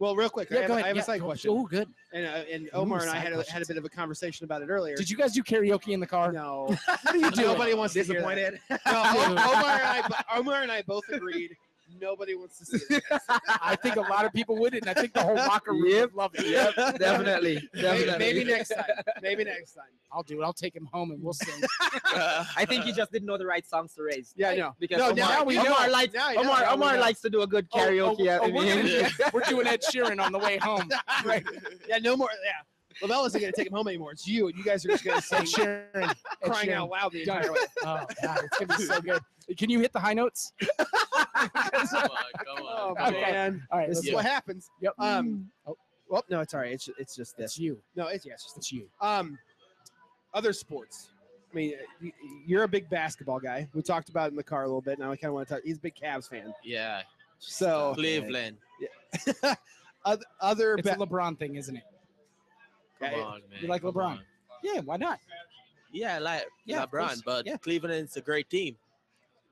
Well, 0.00 0.16
real 0.16 0.30
quick, 0.30 0.50
I 0.50 0.54
yeah, 0.54 0.60
have, 0.62 0.68
go 0.68 0.74
I 0.76 0.80
have 0.80 0.96
yeah, 0.96 1.02
a 1.02 1.04
side 1.04 1.20
go- 1.20 1.26
question. 1.26 1.50
Oh, 1.52 1.66
good. 1.66 1.86
And, 2.14 2.24
uh, 2.26 2.30
and 2.50 2.66
Ooh, 2.68 2.70
Omar 2.78 3.02
and 3.02 3.10
I 3.10 3.16
had 3.18 3.34
a, 3.34 3.42
had 3.50 3.60
a 3.62 3.66
bit 3.66 3.76
of 3.76 3.84
a 3.84 3.88
conversation 3.90 4.44
about 4.44 4.62
it 4.62 4.70
earlier. 4.70 4.96
Did 4.96 5.10
you 5.10 5.16
guys 5.16 5.34
do 5.34 5.42
karaoke 5.42 5.88
in 5.92 6.00
the 6.00 6.06
car? 6.06 6.32
No, 6.32 6.74
What 6.86 7.06
are 7.06 7.16
you 7.18 7.30
doing? 7.30 7.46
nobody 7.48 7.74
wants 7.74 7.92
to 7.94 8.02
hear 8.02 8.22
that. 8.22 8.34
Disappointed. 8.34 8.60
No, 8.70 8.76
Omar 8.86 9.78
and 9.78 10.14
I, 10.14 10.24
Omar 10.34 10.62
and 10.62 10.72
I 10.72 10.80
both 10.82 11.04
agreed. 11.12 11.54
Nobody 11.98 12.34
wants 12.34 12.58
to 12.58 12.64
see 12.66 12.94
it. 12.96 13.02
I 13.62 13.76
think 13.76 13.96
a 13.96 14.00
lot 14.02 14.24
of 14.24 14.32
people 14.32 14.56
would, 14.58 14.74
and 14.74 14.86
I 14.88 14.94
think 14.94 15.12
the 15.14 15.22
whole 15.22 15.34
locker 15.48 15.72
room 15.72 15.86
Yep, 15.86 16.02
would 16.10 16.14
love 16.14 16.30
it. 16.34 16.46
Yep, 16.46 16.98
definitely, 16.98 17.54
Maybe, 17.74 17.82
definitely. 17.82 18.18
maybe 18.18 18.44
next 18.44 18.68
time. 18.70 18.84
Maybe 19.22 19.44
next 19.44 19.72
time. 19.72 19.84
I'll 20.12 20.22
do 20.22 20.40
it. 20.40 20.44
I'll 20.44 20.52
take 20.52 20.74
him 20.76 20.88
home 20.92 21.10
and 21.12 21.22
we'll 21.22 21.32
sing. 21.32 21.62
Uh, 22.14 22.44
I 22.56 22.64
think 22.64 22.84
you 22.86 22.92
just 22.92 23.12
didn't 23.12 23.26
know 23.26 23.38
the 23.38 23.46
right 23.46 23.66
songs 23.66 23.94
to 23.94 24.02
raise. 24.02 24.32
Yeah, 24.36 24.54
no. 24.54 24.74
Because 24.78 24.98
No, 24.98 25.04
Omar, 25.10 25.16
now 25.16 25.44
we 25.44 25.54
know. 25.56 25.66
Omar 25.66 25.90
likes 25.90 26.14
Now 26.14 26.28
I. 26.28 26.34
Omar, 26.34 26.60
Now 26.60 26.72
Omar 26.74 26.94
know. 26.94 27.00
likes 27.00 27.20
to 27.22 27.30
do 27.30 27.42
a 27.42 27.46
good 27.46 27.66
Oh, 27.72 27.80
oh, 27.80 27.86
karaoke. 28.16 28.38
oh, 28.40 28.44
I 28.44 28.50
we're, 28.50 28.62
mean. 28.76 28.84
doing, 28.86 29.06
we're 29.32 29.40
doing 29.42 29.66
Ed 29.66 29.80
Sheeran 29.82 30.20
on 30.20 30.32
the 30.32 30.38
way 30.38 30.58
home. 30.58 30.88
Right. 31.24 31.44
Yeah, 31.88 31.98
no 31.98 32.16
more. 32.16 32.28
Yeah. 32.44 33.06
Lovel 33.06 33.24
isn't 33.26 33.40
going 33.40 33.52
to 33.52 33.56
take 33.56 33.68
him 33.68 33.72
home 33.72 33.88
anymore. 33.88 34.12
It's 34.12 34.26
you. 34.26 34.48
You 34.48 34.62
guys 34.64 34.84
are 34.84 34.88
just 34.88 35.04
going 35.04 35.20
to 35.20 35.36
Ed 35.36 35.46
sing 35.48 35.64
Sheeran. 35.64 36.14
Crying 36.42 36.68
Sheeran. 36.68 36.74
out 36.74 36.90
loud 36.90 37.12
the 37.12 37.24
Done. 37.24 37.36
entire 37.38 37.52
way. 37.52 37.58
Oh 37.84 38.04
God, 38.22 38.40
it's 38.44 38.58
gonna 38.58 38.76
be 38.76 38.84
so 38.84 39.00
good. 39.00 39.22
Can 39.56 39.70
you 39.70 39.80
hit 39.80 39.92
the 39.92 40.00
high 40.00 40.12
notes? 40.12 40.52
Come 41.34 41.50
on, 41.52 42.10
come 42.44 42.66
Oh, 42.66 42.94
on. 42.98 43.08
Okay. 43.08 43.20
man. 43.20 43.66
All 43.70 43.78
right, 43.78 43.88
This 43.88 43.98
let's 43.98 44.08
is 44.08 44.14
what 44.14 44.24
happens. 44.24 44.70
Yep. 44.80 44.94
Um, 44.98 45.50
Oh. 45.66 45.76
Well, 46.08 46.24
no, 46.28 46.40
it's 46.40 46.54
all 46.54 46.60
right. 46.60 46.72
It's, 46.72 46.88
it's 46.98 47.14
just 47.14 47.38
It's 47.38 47.54
this. 47.54 47.58
you. 47.58 47.80
No, 47.94 48.08
it's, 48.08 48.26
yeah, 48.26 48.32
it's 48.32 48.42
just 48.44 48.56
It's 48.56 48.72
you. 48.72 48.88
Um, 49.00 49.38
other 50.34 50.52
sports. 50.52 51.10
I 51.52 51.54
mean, 51.54 51.74
you're 52.46 52.64
a 52.64 52.68
big 52.68 52.88
basketball 52.90 53.38
guy. 53.40 53.68
We 53.74 53.82
talked 53.82 54.08
about 54.08 54.26
it 54.26 54.30
in 54.32 54.36
the 54.36 54.42
car 54.42 54.62
a 54.64 54.66
little 54.66 54.80
bit. 54.80 54.98
Now 54.98 55.12
I 55.12 55.16
kind 55.16 55.28
of 55.28 55.34
want 55.34 55.48
to 55.48 55.54
talk. 55.54 55.62
He's 55.64 55.76
a 55.76 55.80
big 55.80 55.94
Cavs 55.94 56.28
fan. 56.28 56.52
Yeah, 56.64 57.02
So 57.38 57.92
Cleveland. 57.94 58.56
other, 60.04 60.24
other 60.40 60.74
It's 60.76 60.88
a 60.88 60.94
LeBron 60.96 61.38
thing, 61.38 61.56
isn't 61.56 61.76
it? 61.76 61.82
Come 63.00 63.10
Yeah, 63.12 63.18
on, 63.24 63.40
man. 63.50 63.58
you 63.62 63.68
like 63.68 63.82
come 63.82 63.92
LeBron? 63.92 64.04
on. 64.06 64.20
Yeah. 64.62 64.80
Why 64.80 64.96
not? 64.96 65.18
Yeah, 65.92 66.16
I 66.16 66.18
like 66.18 66.46
Yeah, 66.64 66.82
of 66.84 66.90
LeBron, 66.90 67.22
but 67.24 67.46
Yeah. 67.46 67.56
Cleveland 67.56 68.08
is 68.08 68.16
a 68.16 68.20
great 68.20 68.48
team. 68.50 68.76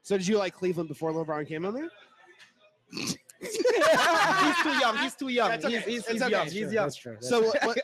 So 0.02 0.16
did 0.16 0.26
you 0.26 0.38
like 0.38 0.54
Cleveland 0.54 0.88
before 0.88 1.12
LeBron 1.12 1.46
came 1.46 1.64
on 1.66 1.74
there? 1.74 1.88
he's 3.40 4.56
too 4.62 4.70
young. 4.80 4.96
He's 4.98 5.14
too 5.14 5.28
young. 5.28 5.48
That's 5.50 5.66
He's, 5.66 5.84
he's, 5.84 6.06
he's 6.06 6.22
okay. 6.22 6.30
young. 6.30 6.44
He's 6.46 6.52
true. 6.54 6.70
young. 6.72 6.84
That's 6.84 6.96
true. 6.96 7.12
That's 7.14 7.28
So 7.28 7.42
what, 7.42 7.62
what, 7.64 7.78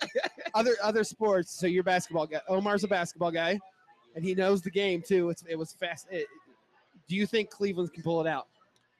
other 0.54 0.76
other 0.82 1.04
sports. 1.04 1.52
So 1.58 1.66
you're 1.66 1.82
a 1.82 1.84
basketball 1.84 2.26
guy. 2.26 2.40
Omar's 2.48 2.84
a 2.84 2.88
basketball 2.88 3.30
guy, 3.30 3.58
and 4.14 4.24
he 4.24 4.34
knows 4.34 4.62
the 4.62 4.70
game 4.70 5.02
too. 5.06 5.30
It's 5.30 5.44
it 5.48 5.56
was 5.56 5.72
fast. 5.72 6.06
It, 6.10 6.26
do 7.08 7.16
you 7.16 7.26
think 7.26 7.50
Cleveland 7.50 7.92
can 7.92 8.02
pull 8.02 8.20
it 8.20 8.26
out? 8.26 8.46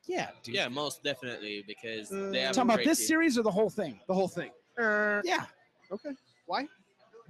yeah. 0.07 0.29
Dude. 0.43 0.55
Yeah, 0.55 0.69
most 0.69 1.03
definitely 1.03 1.65
because 1.67 2.13
Uh, 2.13 2.29
they 2.31 2.41
have 2.41 2.55
Talking 2.55 2.71
a 2.71 2.75
about 2.75 2.85
this 2.85 2.99
team. 2.99 3.07
series 3.07 3.39
or 3.39 3.43
the 3.43 3.51
whole 3.51 3.71
thing? 3.71 3.99
The 4.07 4.13
whole 4.15 4.29
thing. 4.29 4.51
Yeah. 4.79 5.47
Okay. 5.91 6.11
Why? 6.47 6.67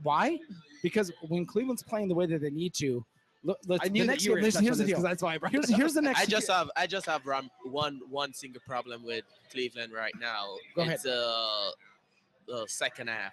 Why? 0.02 0.38
Because 0.82 1.12
when 1.28 1.46
Cleveland's 1.46 1.84
playing 1.84 2.08
the 2.08 2.14
way 2.16 2.26
that 2.26 2.40
they 2.40 2.50
need 2.50 2.74
to, 2.74 2.94
look, 2.94 3.04
let's, 3.44 3.84
I 3.84 3.88
knew 3.88 4.02
the 4.02 4.06
next 4.06 4.24
you 4.24 4.32
were 4.32 4.36
game, 4.36 4.42
gonna 4.42 4.46
listen, 4.46 4.60
touch 4.60 4.64
here's 4.64 4.78
the 4.78 4.84
deal. 4.86 5.00
that's 5.02 5.22
why 5.22 5.34
I 5.34 5.38
brought 5.38 5.52
Here's 5.52 5.68
here's 5.68 5.94
the 5.94 6.02
next. 6.02 6.20
I 6.22 6.26
just 6.26 6.48
have 6.48 6.70
I 6.76 6.86
just 6.86 7.06
have 7.06 7.22
one 7.64 8.00
one 8.08 8.32
single 8.32 8.62
problem 8.66 9.04
with 9.04 9.24
Cleveland 9.50 9.92
right 9.92 10.14
now. 10.20 10.56
Go 10.74 10.82
ahead. 10.82 10.94
it's 10.94 11.06
uh 11.06 11.70
the 12.46 12.66
second 12.68 13.08
half. 13.08 13.32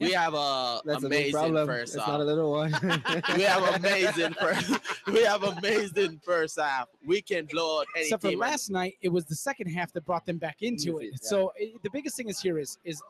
We 0.00 0.12
have 0.12 0.32
a 0.34 0.80
That's 0.84 1.02
a 1.02 1.08
big 1.08 1.18
amazing 1.18 1.32
problem. 1.32 1.66
first 1.66 1.94
It's 1.96 2.04
half. 2.04 2.12
not 2.12 2.20
a 2.20 2.24
little 2.24 2.52
one. 2.52 2.72
we 3.36 3.42
have 3.42 3.74
amazing 3.84 4.32
first. 4.34 4.72
we 5.08 5.24
have 5.24 5.42
amazing 5.42 6.20
first 6.24 6.58
half. 6.60 6.86
We 7.04 7.20
can 7.20 7.46
blow 7.46 7.80
out 7.80 7.86
any 7.96 8.04
Except 8.04 8.22
for 8.22 8.28
team. 8.28 8.40
and- 8.40 8.50
last 8.50 8.70
night, 8.70 8.94
it 9.02 9.08
was 9.08 9.24
the 9.24 9.34
second 9.34 9.68
half 9.68 9.92
that 9.94 10.04
brought 10.06 10.24
them 10.24 10.38
back 10.38 10.62
into 10.62 10.90
Into 10.90 10.98
it. 11.00 11.04
it, 11.06 11.10
yeah. 11.22 11.28
So 11.28 11.52
it, 11.56 11.82
the 11.82 11.90
biggest 11.90 12.16
thing 12.16 12.28
is 12.28 12.38
here 12.40 12.58
is 12.60 12.78
is 12.84 13.02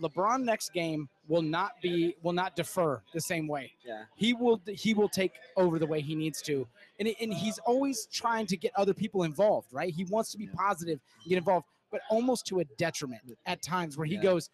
LeBron 0.00 0.44
next 0.44 0.72
game 0.72 1.08
will 1.26 1.42
not 1.42 1.72
be 1.82 2.14
will 2.22 2.32
not 2.32 2.54
defer 2.54 3.02
the 3.12 3.20
same 3.20 3.48
way. 3.48 3.72
yeah. 3.84 4.04
He 4.14 4.32
will 4.32 4.60
he 4.68 4.94
will 4.94 5.08
take 5.08 5.32
over 5.56 5.80
the 5.80 5.86
way 5.86 6.00
he 6.00 6.14
needs 6.14 6.40
to, 6.42 6.66
and 7.00 7.08
it- 7.08 7.16
and 7.20 7.34
he's 7.34 7.58
always 7.60 8.06
trying 8.12 8.46
to 8.46 8.56
get 8.56 8.70
other 8.76 8.94
people 8.94 9.24
involved. 9.24 9.66
Right? 9.72 9.92
He 9.92 10.04
wants 10.04 10.30
to 10.32 10.38
be 10.38 10.46
positive, 10.46 11.00
and 11.22 11.28
get 11.28 11.38
involved, 11.38 11.66
but 11.90 12.02
almost 12.08 12.46
to 12.46 12.60
a 12.60 12.64
detriment 12.78 13.22
at 13.46 13.62
times 13.62 13.96
where 13.98 14.06
he 14.06 14.14
Yeah. 14.14 14.22
goes, 14.22 14.48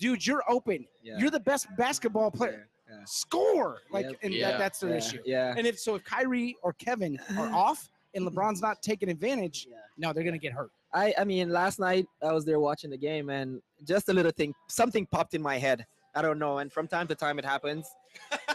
"Dude, 0.00 0.26
you're 0.26 0.42
open. 0.48 0.86
Yeah. 1.02 1.18
You're 1.18 1.30
the 1.30 1.38
best 1.40 1.68
basketball 1.76 2.32
player. 2.32 2.68
Yeah. 2.88 2.96
yeah. 2.98 3.04
Score!" 3.06 3.78
Like, 3.92 4.06
Yep. 4.06 4.16
and 4.22 4.34
Yeah. 4.34 4.50
that, 4.50 4.58
that's 4.58 4.80
their 4.80 4.90
yeah. 4.90 4.96
issue. 4.96 5.18
Yeah. 5.24 5.54
And 5.56 5.64
if 5.66 5.78
so, 5.78 5.94
if 5.94 6.02
Kyrie 6.04 6.56
or 6.62 6.72
Kevin 6.72 7.18
are 7.38 7.52
off 7.54 7.88
and 8.14 8.26
LeBron's 8.26 8.60
not 8.60 8.82
taking 8.82 9.08
advantage, 9.08 9.68
Yeah. 9.70 9.76
no, 9.96 10.12
they're 10.12 10.24
gonna 10.24 10.38
get 10.38 10.52
hurt. 10.52 10.72
I, 10.92 11.14
I 11.16 11.22
mean, 11.22 11.50
last 11.50 11.78
night 11.78 12.06
I 12.20 12.32
was 12.32 12.44
there 12.44 12.58
watching 12.58 12.90
the 12.90 12.98
game, 12.98 13.30
and 13.30 13.62
just 13.84 14.08
a 14.08 14.12
little 14.12 14.32
thing, 14.32 14.52
something 14.68 15.06
popped 15.06 15.34
in 15.34 15.42
my 15.42 15.56
head. 15.58 15.86
I 16.16 16.22
don't 16.22 16.40
know, 16.40 16.58
and 16.58 16.72
from 16.72 16.88
time 16.88 17.06
to 17.06 17.14
time 17.14 17.38
it 17.38 17.44
happens. 17.44 17.86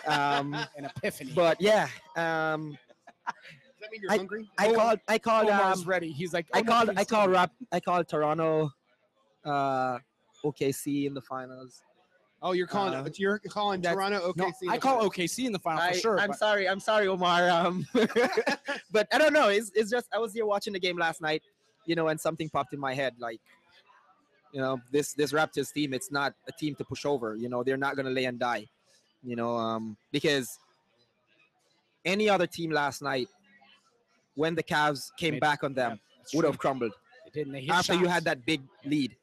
Um, 0.06 0.54
An 0.78 0.84
epiphany. 0.84 1.32
but 1.34 1.62
yeah, 1.62 1.88
um, 2.18 2.78
Does 3.26 3.80
that 3.80 3.92
mean 3.92 4.02
you're 4.02 4.12
I- 4.12 4.18
hungry? 4.18 4.50
I 4.58 4.68
Omar- 4.68 4.76
called, 4.78 5.00
I 5.08 5.18
called, 5.18 5.50
Omar's 5.50 5.82
um, 5.84 5.88
ready. 5.88 6.12
He's 6.12 6.34
like, 6.34 6.48
I 6.54 6.62
called, 6.62 6.90
I 6.98 7.06
called 7.06 7.32
rap, 7.32 7.52
I 7.72 7.80
called 7.80 8.10
Toronto, 8.10 8.72
uh, 9.46 10.00
OKC 10.52 11.06
in 11.06 11.14
the 11.14 11.22
finals. 11.22 11.82
Oh, 12.42 12.52
you're 12.52 12.68
calling 12.68 12.94
Uh. 12.94 13.10
You're 13.16 13.40
calling 13.40 13.82
that's- 13.82 13.96
Toronto 13.96 14.34
No, 14.36 14.46
OKC. 14.46 14.70
I 14.70 14.78
call 14.78 15.10
OKC 15.10 15.46
in 15.46 15.52
the 15.52 15.60
final 15.60 15.82
I, 15.82 15.94
for 15.94 16.00
sure. 16.00 16.20
I'm 16.20 16.30
but- 16.30 16.38
sorry, 16.38 16.70
I'm 16.70 16.80
sorry, 16.80 17.08
Omar. 17.08 17.50
Um, 17.50 17.86
but 18.92 19.08
I 19.12 19.18
don't 19.18 19.34
know. 19.34 19.50
It's, 19.50 19.72
it's 19.74 19.90
just 19.90 20.08
I 20.14 20.20
was 20.20 20.34
here 20.34 20.46
watching 20.46 20.74
the 20.74 20.80
game 20.80 20.98
last 20.98 21.22
night, 21.22 21.42
you 21.86 21.96
know, 21.96 22.10
and 22.10 22.20
something 22.20 22.50
popped 22.50 22.74
in 22.74 22.80
my 22.80 22.94
head, 22.94 23.16
like, 23.20 23.40
you 24.52 24.62
know, 24.62 24.80
this 24.92 25.14
this 25.14 25.32
Raptors 25.34 25.74
team, 25.74 25.94
it's 25.94 26.12
not 26.12 26.34
a 26.48 26.52
team 26.52 26.76
to 26.76 26.84
push 26.86 27.06
over. 27.06 27.36
You 27.36 27.50
know, 27.50 27.64
they're 27.64 27.78
not 27.78 27.96
gonna 27.96 28.12
lay 28.12 28.26
and 28.26 28.40
die, 28.40 28.68
you 29.24 29.36
know, 29.36 29.56
um, 29.58 29.98
because 30.12 30.60
any 32.06 32.30
other 32.30 32.48
team 32.48 32.70
last 32.72 33.02
night, 33.02 33.28
when 34.36 34.54
the 34.56 34.64
Cavs 34.64 35.10
came 35.18 35.34
Made- 35.36 35.42
back 35.42 35.64
on 35.64 35.74
them, 35.74 36.00
That's 36.20 36.34
would 36.36 36.46
have 36.46 36.58
crumbled 36.58 36.94
They 37.26 37.32
didn't. 37.42 37.54
They 37.54 37.62
hit 37.62 37.72
after 37.72 37.96
you 37.96 38.08
had 38.08 38.24
that 38.26 38.46
big 38.46 38.62
lead. 38.86 39.16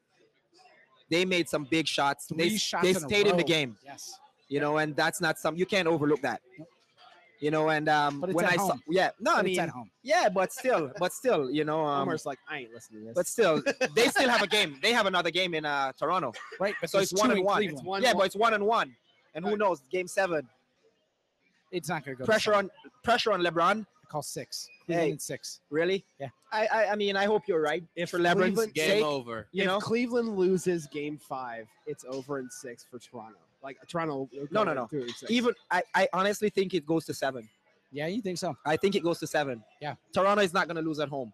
They 1.13 1.25
made 1.25 1.47
some 1.53 1.63
big 1.75 1.85
shots. 1.87 2.25
Three 2.25 2.37
they 2.49 2.57
shots 2.57 2.83
they 2.83 2.89
in 2.89 2.99
stayed 3.09 3.27
in 3.27 3.37
the 3.37 3.43
game 3.55 3.71
Yes. 3.85 4.19
you 4.53 4.59
know, 4.63 4.77
and 4.81 4.95
that's 4.95 5.19
not 5.25 5.37
some 5.43 5.55
you 5.61 5.65
can't 5.73 5.87
overlook 5.87 6.21
that. 6.29 6.41
You 7.39 7.51
know, 7.51 7.65
and 7.69 7.89
um, 7.89 8.21
But 8.21 8.29
it's 8.29 8.35
when 8.37 8.45
at 8.45 8.53
I 8.53 8.55
saw, 8.55 8.75
yeah, 8.87 9.09
no, 9.19 9.31
I 9.31 9.35
But 9.35 9.45
it's 9.47 9.57
mean, 9.57 9.59
at 9.59 9.69
home. 9.69 9.89
yeah, 10.01 10.29
but 10.29 10.49
still, 10.53 10.83
but 10.97 11.11
still, 11.11 11.51
you 11.51 11.65
know, 11.65 11.79
um, 11.85 12.03
Omar's 12.03 12.25
like, 12.25 12.39
I 12.49 12.59
ain't 12.59 12.71
listening 12.73 13.01
to 13.01 13.05
this. 13.07 13.15
but 13.15 13.27
still, 13.27 13.61
they 13.95 14.07
still 14.07 14.29
have 14.29 14.41
a 14.41 14.47
game. 14.47 14.79
They 14.81 14.93
have 14.93 15.07
another 15.07 15.29
game 15.39 15.53
in 15.53 15.65
uh, 15.65 15.91
Toronto, 15.99 16.31
Right. 16.59 16.73
But 16.79 16.89
so 16.89 16.97
there's 16.99 17.11
it's 17.11 17.19
one 17.21 17.29
two 17.29 17.33
and 17.33 17.39
in 17.41 17.45
one. 17.45 17.63
It's 17.63 17.83
one. 17.83 18.01
yeah, 18.01 18.09
one. 18.13 18.17
but 18.19 18.25
it's 18.27 18.35
one 18.45 18.53
and 18.53 18.65
one, 18.65 18.95
and 19.35 19.43
who 19.45 19.57
knows? 19.57 19.81
Game 19.91 20.07
seven, 20.07 20.47
It's 21.71 21.89
not 21.89 22.05
going 22.05 22.15
to 22.15 22.19
go. 22.21 22.25
pressure 22.25 22.53
seven. 22.53 22.69
on 22.71 22.91
pressure 23.03 23.31
on 23.33 23.41
LeBron. 23.41 23.85
I 24.13 24.15
call 24.15 24.21
six. 24.21 24.69
Hey. 24.85 24.93
Cleveland 24.93 25.11
in 25.13 25.19
six. 25.19 25.59
Really? 25.71 26.05
Yeah. 26.19 26.27
I, 26.51 26.67
I, 26.67 26.85
I 26.91 26.95
mean, 26.95 27.15
I 27.17 27.25
hope 27.25 27.47
you're 27.47 27.61
right. 27.61 27.83
If 27.95 28.11
for 28.11 28.19
LeBron's 28.19 28.35
Cleveland- 28.35 28.73
Game 28.75 28.89
sake, 28.89 29.03
over. 29.03 29.47
you 29.51 29.63
if 29.63 29.67
know, 29.67 29.79
Cleveland 29.79 30.37
loses 30.37 30.85
Game 30.87 31.17
Five, 31.17 31.67
it's 31.87 32.05
over 32.07 32.37
in 32.37 32.47
six 32.51 32.85
for 32.89 32.99
Toronto. 32.99 33.39
Like 33.63 33.77
Toronto. 33.87 34.29
No, 34.51 34.63
no, 34.63 34.73
no. 34.75 34.85
through 34.85 35.05
in 35.05 35.09
even 35.29 35.53
I, 35.71 35.81
I 35.95 36.07
honestly 36.13 36.51
think 36.51 36.75
it 36.75 36.85
goes 36.85 37.05
to 37.05 37.13
seven. 37.15 37.49
Yeah, 37.91 38.05
you 38.05 38.21
think 38.21 38.37
so? 38.37 38.55
I 38.67 38.77
think 38.77 38.93
it 38.95 39.01
goes 39.03 39.17
to 39.19 39.25
seven. 39.27 39.63
Yeah. 39.81 39.95
Toronto 40.13 40.43
is 40.43 40.53
not 40.53 40.67
going 40.67 40.77
to 40.77 40.83
lose 40.83 40.99
at 40.99 41.09
home. 41.09 41.33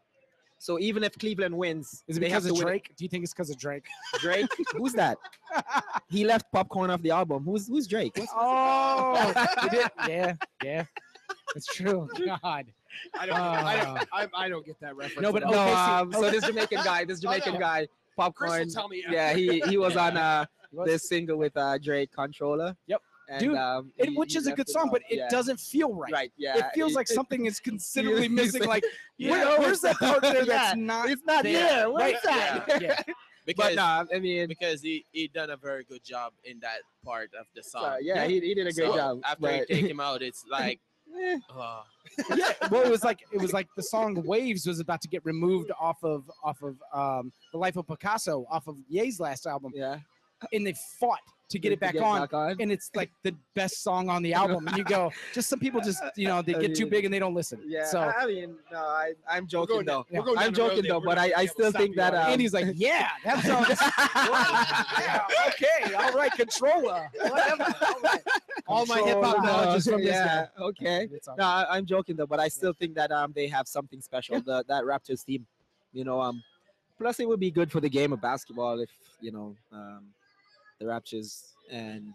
So 0.57 0.77
even 0.79 1.03
if 1.03 1.17
Cleveland 1.17 1.57
wins, 1.57 2.03
Is 2.07 2.17
it 2.17 2.19
because 2.21 2.45
of 2.45 2.55
to 2.55 2.61
it. 2.61 2.63
Drake? 2.65 2.91
Do 2.97 3.03
you 3.05 3.09
think 3.09 3.23
it's 3.23 3.33
because 3.33 3.49
of 3.49 3.57
Drake? 3.57 3.85
Drake? 4.19 4.47
Who's 4.73 4.91
that? 4.93 5.17
He 6.09 6.23
left 6.25 6.45
Popcaan 6.53 6.89
off 6.89 7.01
the 7.01 7.11
album. 7.11 7.43
Who's 7.45 7.67
who's 7.67 7.87
Drake? 7.87 8.15
What's- 8.15 8.31
oh. 8.35 9.33
Yeah, 10.07 10.33
yeah. 10.63 10.83
It's 11.55 11.67
true. 11.73 12.07
God. 12.25 12.65
I 13.17 13.25
don't. 13.25 13.35
I 13.39 13.79
Uh, 13.79 13.83
don't. 13.95 14.09
I, 14.11 14.27
I 14.35 14.49
don't 14.49 14.65
get 14.65 14.79
that 14.81 14.95
reference. 14.95 15.21
No, 15.21 15.31
but 15.31 15.43
at 15.43 15.49
no, 15.49 15.59
okay, 15.61 15.69
see- 15.69 15.75
um, 15.75 16.11
so 16.13 16.29
this 16.29 16.45
Jamaican 16.45 16.83
guy, 16.83 17.05
this 17.05 17.19
Jamaican 17.23 17.53
no. 17.53 17.59
guy, 17.59 17.87
Popcaan. 18.17 18.73
tell 18.73 18.89
me. 18.89 19.03
Yeah, 19.09 19.33
he 19.33 19.59
he 19.67 19.77
was 19.77 19.95
on 19.95 20.17
uh 20.17 20.45
this 20.85 21.07
single 21.07 21.37
with 21.37 21.55
uh 21.55 21.77
Drake 21.77 22.11
Controlla. 22.11 22.75
Yep. 22.87 23.01
And, 23.31 23.39
Dude, 23.41 23.55
um, 23.57 23.91
it, 23.95 24.09
he- 24.09 24.17
which 24.17 24.33
he 24.33 24.39
is 24.39 24.47
a 24.47 24.53
good 24.53 24.67
song, 24.67 24.89
but 24.91 25.03
it 25.07 25.17
Yeah. 25.17 25.29
doesn't 25.29 25.59
feel 25.59 25.93
right. 25.93 26.11
Right. 26.11 26.31
Yeah. 26.35 26.57
It 26.57 26.65
feels 26.73 26.93
like 26.95 27.07
it- 27.11 27.13
something 27.13 27.45
is 27.45 27.59
considerably 27.59 28.23
he's 28.23 28.31
missing. 28.31 28.61
like- 28.61 28.83
Like, 28.83 28.85
Yeah. 29.17 29.31
where- 29.45 29.59
where's 29.59 29.81
that 29.81 29.97
part 29.97 30.23
there 30.23 30.43
that's 30.45 30.47
Yeah, 30.47 30.73
not? 30.75 31.09
It's 31.11 31.21
not 31.23 31.43
there? 31.43 31.53
there. 31.53 31.91
Where's 31.91 32.13
Right, 32.13 32.23
that? 32.23 32.65
yeah, 32.67 32.79
yeah. 33.07 33.13
because 33.45 33.75
But 33.75 33.75
nah, 33.75 34.05
I 34.15 34.17
mean, 34.19 34.47
because 34.47 34.81
he 34.81 35.05
he 35.11 35.27
done 35.27 35.51
a 35.51 35.57
very 35.57 35.83
good 35.83 36.03
job 36.03 36.33
in 36.43 36.59
that 36.61 36.79
part 37.05 37.29
of 37.39 37.45
the 37.55 37.61
song. 37.61 37.85
uh, 37.85 37.97
yeah, 38.01 38.25
he, 38.25 38.39
he 38.39 38.55
did 38.55 38.65
a 38.65 38.73
great 38.73 38.87
So 38.89 38.95
job. 38.97 39.21
After 39.23 39.41
but- 39.41 39.69
you 39.69 39.75
take 39.75 39.85
him 39.85 39.99
out, 39.99 40.23
it's 40.23 40.43
like, 40.49 40.79
Eh, 41.17 41.39
oh, 41.55 41.83
yeah. 42.35 42.53
Well, 42.69 42.83
it 42.83 42.91
was 42.91 43.03
like 43.03 43.19
it 43.31 43.41
was 43.41 43.53
like 43.53 43.67
the 43.75 43.83
song 43.83 44.23
"Waves" 44.25 44.65
was 44.65 44.79
about 44.79 45.01
to 45.01 45.07
get 45.07 45.25
removed 45.25 45.71
off 45.79 46.03
of 46.03 46.29
off 46.43 46.61
of 46.61 46.75
um, 46.93 47.31
the 47.51 47.57
Life 47.57 47.77
of 47.77 47.87
Picasso 47.87 48.45
off 48.49 48.67
of 48.67 48.77
Ye's 48.87 49.19
last 49.19 49.47
album, 49.47 49.71
yeah. 49.75 49.99
and 50.53 50.65
they 50.65 50.73
fought 50.99 51.19
to 51.49 51.59
get 51.59 51.71
it 51.71 51.79
back 51.79 51.95
on. 51.99 52.27
and 52.59 52.71
it's 52.71 52.91
like 52.95 53.11
the 53.23 53.35
best 53.55 53.83
song 53.83 54.09
on 54.09 54.21
the 54.21 54.33
album. 54.33 54.67
And 54.67 54.77
you 54.77 54.83
go, 54.83 55.11
just 55.33 55.49
some 55.49 55.59
people 55.59 55.81
just 55.81 56.01
you 56.15 56.27
know 56.27 56.41
they 56.41 56.55
I 56.55 56.61
get 56.61 56.75
too 56.75 56.85
big 56.85 57.05
and 57.05 57.13
they 57.13 57.19
don't 57.19 57.33
listen. 57.33 57.59
Yeah. 57.65 57.85
So 57.85 57.99
I 57.99 58.23
I 58.23 58.25
mean, 58.27 58.55
no, 58.71 58.79
I 58.79 59.13
I'm 59.27 59.43
We're 59.43 59.47
joking 59.47 59.77
though. 59.77 59.83
down- 59.83 60.05
we're 60.11 60.21
going 60.21 60.37
I'm 60.37 60.53
down 60.53 60.67
road 60.67 60.75
joking 60.75 60.89
though, 60.89 61.01
but 61.01 61.17
I, 61.17 61.23
I 61.23 61.27
be 61.27 61.33
able 61.33 61.41
to 61.41 61.47
still 61.49 61.71
think 61.71 61.95
that 61.95 62.13
on 62.13 62.21
um, 62.21 62.31
Andy's 62.31 62.53
like, 62.53 62.67
yeah, 62.75 63.09
that 63.25 63.43
sounds. 63.43 63.67
yeah, 64.99 65.47
okay, 65.47 65.93
all 65.93 66.13
right, 66.13 66.31
Controlla, 66.31 67.09
whatever. 67.19 67.63
All, 67.81 68.01
right. 68.03 68.21
All 68.67 68.85
my 68.85 69.01
hip 69.01 69.23
hop 69.23 69.43
knowledge 69.43 69.77
is 69.77 69.87
from 69.87 70.01
this 70.01 70.11
yeah, 70.11 70.45
guy. 70.57 70.63
okay. 70.63 71.07
Good. 71.07 71.21
No, 71.37 71.43
I, 71.43 71.65
I'm 71.69 71.85
joking 71.85 72.15
though, 72.15 72.27
but 72.27 72.39
I 72.39 72.47
still 72.47 72.73
think 72.73 72.95
that 72.95 73.11
um 73.11 73.33
they 73.35 73.47
have 73.47 73.67
something 73.67 74.01
special. 74.01 74.39
The 74.41 74.63
that 74.67 74.83
Raptors 74.83 75.25
team, 75.25 75.45
you 75.93 76.03
know. 76.03 76.21
Um, 76.21 76.43
plus 76.99 77.19
it 77.19 77.27
would 77.27 77.39
be 77.39 77.49
good 77.49 77.71
for 77.71 77.79
the 77.79 77.89
game 77.89 78.13
of 78.13 78.21
basketball 78.21 78.79
if 78.79 78.89
you 79.21 79.31
know 79.31 79.55
um 79.71 80.03
the 80.79 80.85
Raptors 80.85 81.51
and 81.69 82.13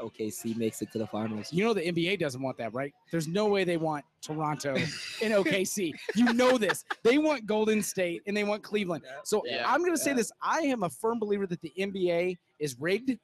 OKC 0.00 0.56
makes 0.56 0.80
it 0.82 0.90
to 0.92 0.98
the 0.98 1.06
finals. 1.06 1.52
You 1.52 1.64
know 1.64 1.74
the 1.74 1.82
NBA 1.82 2.18
doesn't 2.18 2.40
want 2.40 2.56
that, 2.58 2.72
right? 2.72 2.94
There's 3.10 3.28
no 3.28 3.46
way 3.48 3.64
they 3.64 3.76
want 3.76 4.04
Toronto 4.22 4.74
in 5.20 5.32
OKC. 5.32 5.92
You 6.14 6.32
know 6.32 6.56
this. 6.58 6.84
They 7.02 7.18
want 7.18 7.46
Golden 7.46 7.82
State 7.82 8.22
and 8.26 8.36
they 8.36 8.44
want 8.44 8.62
Cleveland. 8.62 9.04
So 9.24 9.42
Yeah. 9.44 9.70
I'm 9.70 9.80
going 9.80 9.92
to 9.92 9.98
say 9.98 10.10
Yeah. 10.10 10.16
this. 10.16 10.32
I 10.42 10.60
am 10.60 10.84
a 10.84 10.90
firm 10.90 11.18
believer 11.18 11.46
that 11.46 11.60
the 11.60 11.72
NBA 11.78 12.38
is 12.58 12.76
rigged 12.78 13.18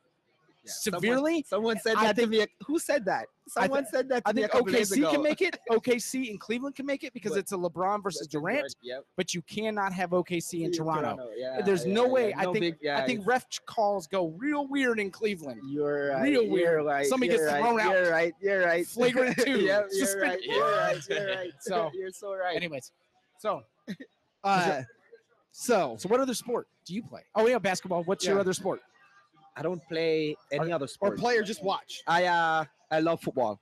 Yeah, 0.66 0.72
someone- 0.72 1.00
severely. 1.02 1.44
Someone, 1.48 1.78
said 1.78 1.96
I 1.96 2.04
that 2.12 2.16
to 2.16 2.26
me. 2.26 2.44
Who 2.66 2.78
said 2.78 3.04
that? 3.06 3.26
Someone 3.48 3.86
said 3.86 4.08
that 4.08 4.24
to 4.24 4.30
I 4.30 4.32
think 4.32 4.50
OKC 4.50 5.08
can 5.10 5.22
make 5.22 5.40
it. 5.40 5.56
OKC 5.70 6.30
and 6.30 6.40
Cleveland 6.40 6.74
can 6.74 6.84
make 6.84 7.04
it 7.04 7.12
because 7.14 7.32
But- 7.32 7.38
it's 7.38 7.52
a 7.52 7.56
LeBron 7.56 8.02
versus 8.02 8.26
Durant, 8.26 8.74
Yep. 8.82 9.04
but 9.16 9.32
you 9.34 9.42
cannot 9.42 9.92
have 9.92 10.10
OKC 10.10 10.64
in 10.64 10.72
Toronto. 10.72 11.30
Yeah, 11.36 11.62
There's 11.62 11.86
yeah, 11.86 11.94
no 11.94 12.08
way. 12.08 12.34
I 12.34 12.42
No 12.44 12.52
think 12.52 12.60
big- 12.62 12.76
yeah, 12.82 12.98
I 12.98 13.06
think 13.06 13.24
ref 13.26 13.46
calls 13.66 14.06
go 14.08 14.28
real 14.36 14.66
weird 14.66 14.98
in 14.98 15.10
Cleveland. 15.12 15.60
You're 15.68 16.08
right. 16.10 16.22
Real 16.22 16.48
weird. 16.48 16.84
Right, 16.84 17.06
Somebody 17.06 17.30
gets 17.30 17.44
right, 17.44 17.60
thrown 17.62 17.78
out. 17.80 17.92
You're 17.94 18.10
right. 18.10 18.34
You're 18.40 18.64
right. 18.66 18.86
Flagrant 18.86 19.36
two. 19.38 19.60
yeah, 19.60 19.82
you're 19.92 20.20
right. 20.20 20.38
You're 20.42 20.60
right. 20.76 20.98
You're 21.08 21.26
right. 21.36 21.52
So- 21.60 21.90
you're 21.94 22.10
so 22.10 22.34
right. 22.34 22.56
Anyways, 22.56 22.90
so 23.38 23.62
Uh, 24.42 24.82
so 25.52 25.96
so 25.98 26.08
what 26.08 26.20
other 26.20 26.34
sport 26.34 26.68
do 26.84 26.94
you 26.94 27.02
play? 27.02 27.22
Oh 27.34 27.46
yeah, 27.46 27.58
basketball. 27.58 28.02
What's 28.04 28.26
your 28.26 28.38
other 28.40 28.52
sport? 28.52 28.80
I 29.56 29.62
don't 29.62 29.82
play 29.88 30.36
any 30.52 30.72
other 30.72 30.84
or 30.84 30.88
sport. 30.88 31.18
play 31.18 31.36
or 31.38 31.42
just 31.42 31.62
watch 31.64 32.02
I 32.06 32.24
uh 32.24 32.64
I 32.90 33.00
love 33.00 33.20
football, 33.22 33.58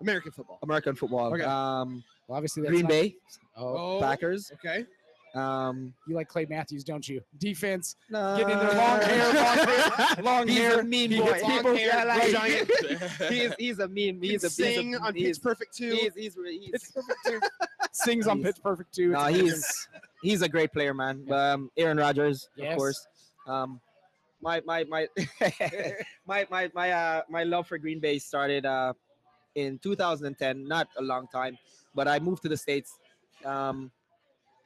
American 0.00 0.32
football. 0.32 0.58
American 0.62 0.94
football. 0.94 1.34
Okay. 1.34 1.42
Um, 1.44 2.02
Well, 2.28 2.36
obviously 2.36 2.62
that's 2.62 2.70
Green 2.72 2.82
not- 2.82 2.90
Bay 2.90 3.16
Oh, 3.56 3.98
Packers. 4.00 4.50
Okay. 4.54 4.84
Um, 5.34 5.92
you 6.08 6.14
like 6.14 6.28
Clay 6.28 6.46
Matthews, 6.48 6.82
don't 6.82 7.06
you? 7.06 7.20
Defense, 7.38 7.96
no. 8.08 8.38
getting 8.38 8.56
their 8.56 8.72
long 8.72 9.00
hair, 9.02 9.34
long 9.34 9.58
hair, 9.68 10.22
long 10.24 10.48
He's 10.48 10.58
hair. 10.58 10.80
a 10.80 10.84
mean 10.84 11.10
He 11.10 11.20
boy. 11.20 11.32
hits 11.34 11.46
people. 11.46 11.70
Long 11.72 11.76
hair, 11.76 11.86
Yeah, 11.88 12.04
like- 12.04 12.30
giant. 12.32 12.70
he's 13.30 13.52
he's 13.58 13.78
a 13.80 13.88
mean. 13.88 14.22
He's 14.22 14.44
a 14.44 14.48
sing 14.50 14.88
he's 14.92 14.96
a, 14.98 15.02
on 15.02 15.14
he's, 15.14 15.38
Pitch 15.38 15.42
Perfect 15.42 15.76
too. 15.76 15.90
He's 15.90 16.14
he's, 16.14 16.34
he's, 16.34 16.70
Pitch 16.70 16.82
Perfect 16.94 17.18
too. 17.26 17.40
Sings 17.92 18.26
on 18.26 18.38
He's- 18.38 18.54
Pitch 18.54 18.62
Perfect 18.62 18.94
too. 18.94 19.08
no, 19.10 19.24
he's 19.26 19.88
he's 20.22 20.40
a 20.40 20.48
great 20.48 20.72
player, 20.72 20.94
man. 20.94 21.30
Um, 21.30 21.70
Aaron 21.76 21.98
Rodgers, 21.98 22.48
Yes. 22.56 22.72
of 22.72 22.78
course. 22.78 23.06
Um, 23.46 23.80
my 24.46 24.62
my 24.64 24.84
my 24.84 25.08
my 26.26 26.46
my 26.50 26.70
my 26.72 26.90
uh 26.92 27.22
my 27.28 27.42
love 27.42 27.66
for 27.66 27.78
Green 27.78 27.98
Bay 27.98 28.18
started 28.18 28.64
uh 28.64 28.92
in 29.56 29.78
2010, 29.78 30.68
not 30.68 30.86
a 30.98 31.02
long 31.02 31.26
time, 31.28 31.58
but 31.94 32.06
I 32.06 32.18
moved 32.18 32.42
to 32.42 32.48
the 32.48 32.56
states. 32.58 32.98
Um, 33.44 33.90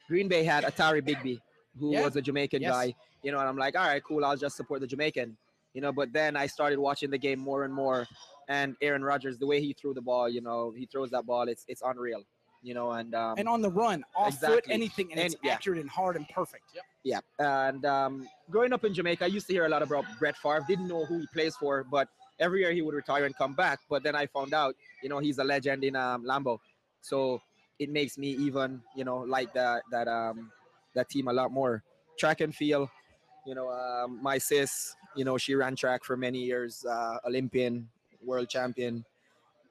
Green 0.09 0.27
Bay 0.27 0.43
had 0.43 0.65
Atari 0.65 1.01
Bigby, 1.01 1.39
who 1.79 1.91
Yeah. 1.93 2.03
was 2.03 2.15
a 2.17 2.21
Jamaican 2.21 2.61
Yes. 2.61 2.73
guy. 2.73 2.93
You 3.23 3.31
know, 3.31 3.39
and 3.39 3.47
I'm 3.47 3.57
like, 3.57 3.77
all 3.77 3.87
right, 3.87 4.03
cool. 4.03 4.25
I'll 4.25 4.35
just 4.35 4.57
support 4.57 4.81
the 4.81 4.87
Jamaican. 4.87 5.37
You 5.73 5.79
know, 5.81 5.93
but 5.93 6.11
then 6.11 6.35
I 6.35 6.45
started 6.47 6.77
watching 6.79 7.09
the 7.09 7.17
game 7.17 7.39
more 7.39 7.63
and 7.63 7.73
more, 7.73 8.05
and 8.49 8.75
Aaron 8.81 9.03
Rodgers, 9.03 9.37
the 9.39 9.47
way 9.47 9.61
he 9.61 9.71
threw 9.73 9.93
the 9.93 10.01
ball, 10.01 10.27
you 10.27 10.41
know, 10.41 10.73
he 10.75 10.85
throws 10.85 11.09
that 11.11 11.25
ball, 11.25 11.47
it's 11.47 11.63
it's 11.69 11.81
unreal. 11.81 12.23
You 12.63 12.75
know, 12.75 12.91
and 12.91 13.15
um, 13.15 13.35
and 13.37 13.49
on 13.49 13.61
the 13.61 13.69
run, 13.71 14.03
off 14.15 14.37
foot, 14.39 14.65
anything, 14.69 15.11
and 15.11 15.19
it's 15.19 15.35
yeah. 15.43 15.53
accurate 15.53 15.79
and 15.79 15.89
hard 15.89 16.15
and 16.15 16.27
perfect. 16.29 16.65
Yep. 16.75 16.83
Yeah, 17.03 17.19
and 17.39 17.83
um, 17.85 18.27
growing 18.51 18.71
up 18.71 18.85
in 18.85 18.93
Jamaica, 18.93 19.23
I 19.23 19.27
used 19.27 19.47
to 19.47 19.53
hear 19.53 19.65
a 19.65 19.69
lot 19.69 19.81
about 19.81 20.05
Brett 20.19 20.37
Favre. 20.37 20.63
Didn't 20.67 20.87
know 20.87 21.05
who 21.05 21.21
he 21.21 21.27
plays 21.33 21.55
for, 21.55 21.83
but 21.83 22.07
every 22.39 22.59
year 22.59 22.71
he 22.71 22.83
would 22.83 22.93
retire 22.93 23.25
and 23.25 23.35
come 23.35 23.55
back. 23.55 23.79
But 23.89 24.03
then 24.03 24.15
I 24.15 24.27
found 24.27 24.53
out, 24.53 24.75
you 25.01 25.09
know, 25.09 25.17
he's 25.17 25.39
a 25.39 25.43
legend 25.43 25.83
in 25.83 25.95
um, 25.95 26.23
Lambeau, 26.23 26.59
so 27.01 27.41
it 27.79 27.89
makes 27.89 28.17
me 28.19 28.29
even, 28.29 28.81
you 28.95 29.03
know, 29.03 29.17
like 29.17 29.51
that 29.53 29.81
that 29.91 30.07
um 30.07 30.51
that 30.93 31.09
team 31.09 31.27
a 31.27 31.33
lot 31.33 31.51
more. 31.51 31.83
Track 32.19 32.41
and 32.41 32.53
field, 32.53 32.89
you 33.47 33.55
know, 33.55 33.71
um, 33.71 34.19
my 34.21 34.37
sis, 34.37 34.95
you 35.15 35.25
know, 35.25 35.37
she 35.37 35.55
ran 35.55 35.75
track 35.75 36.03
for 36.03 36.15
many 36.15 36.39
years, 36.39 36.85
uh, 36.85 37.17
Olympian, 37.25 37.89
world 38.23 38.49
champion. 38.49 39.03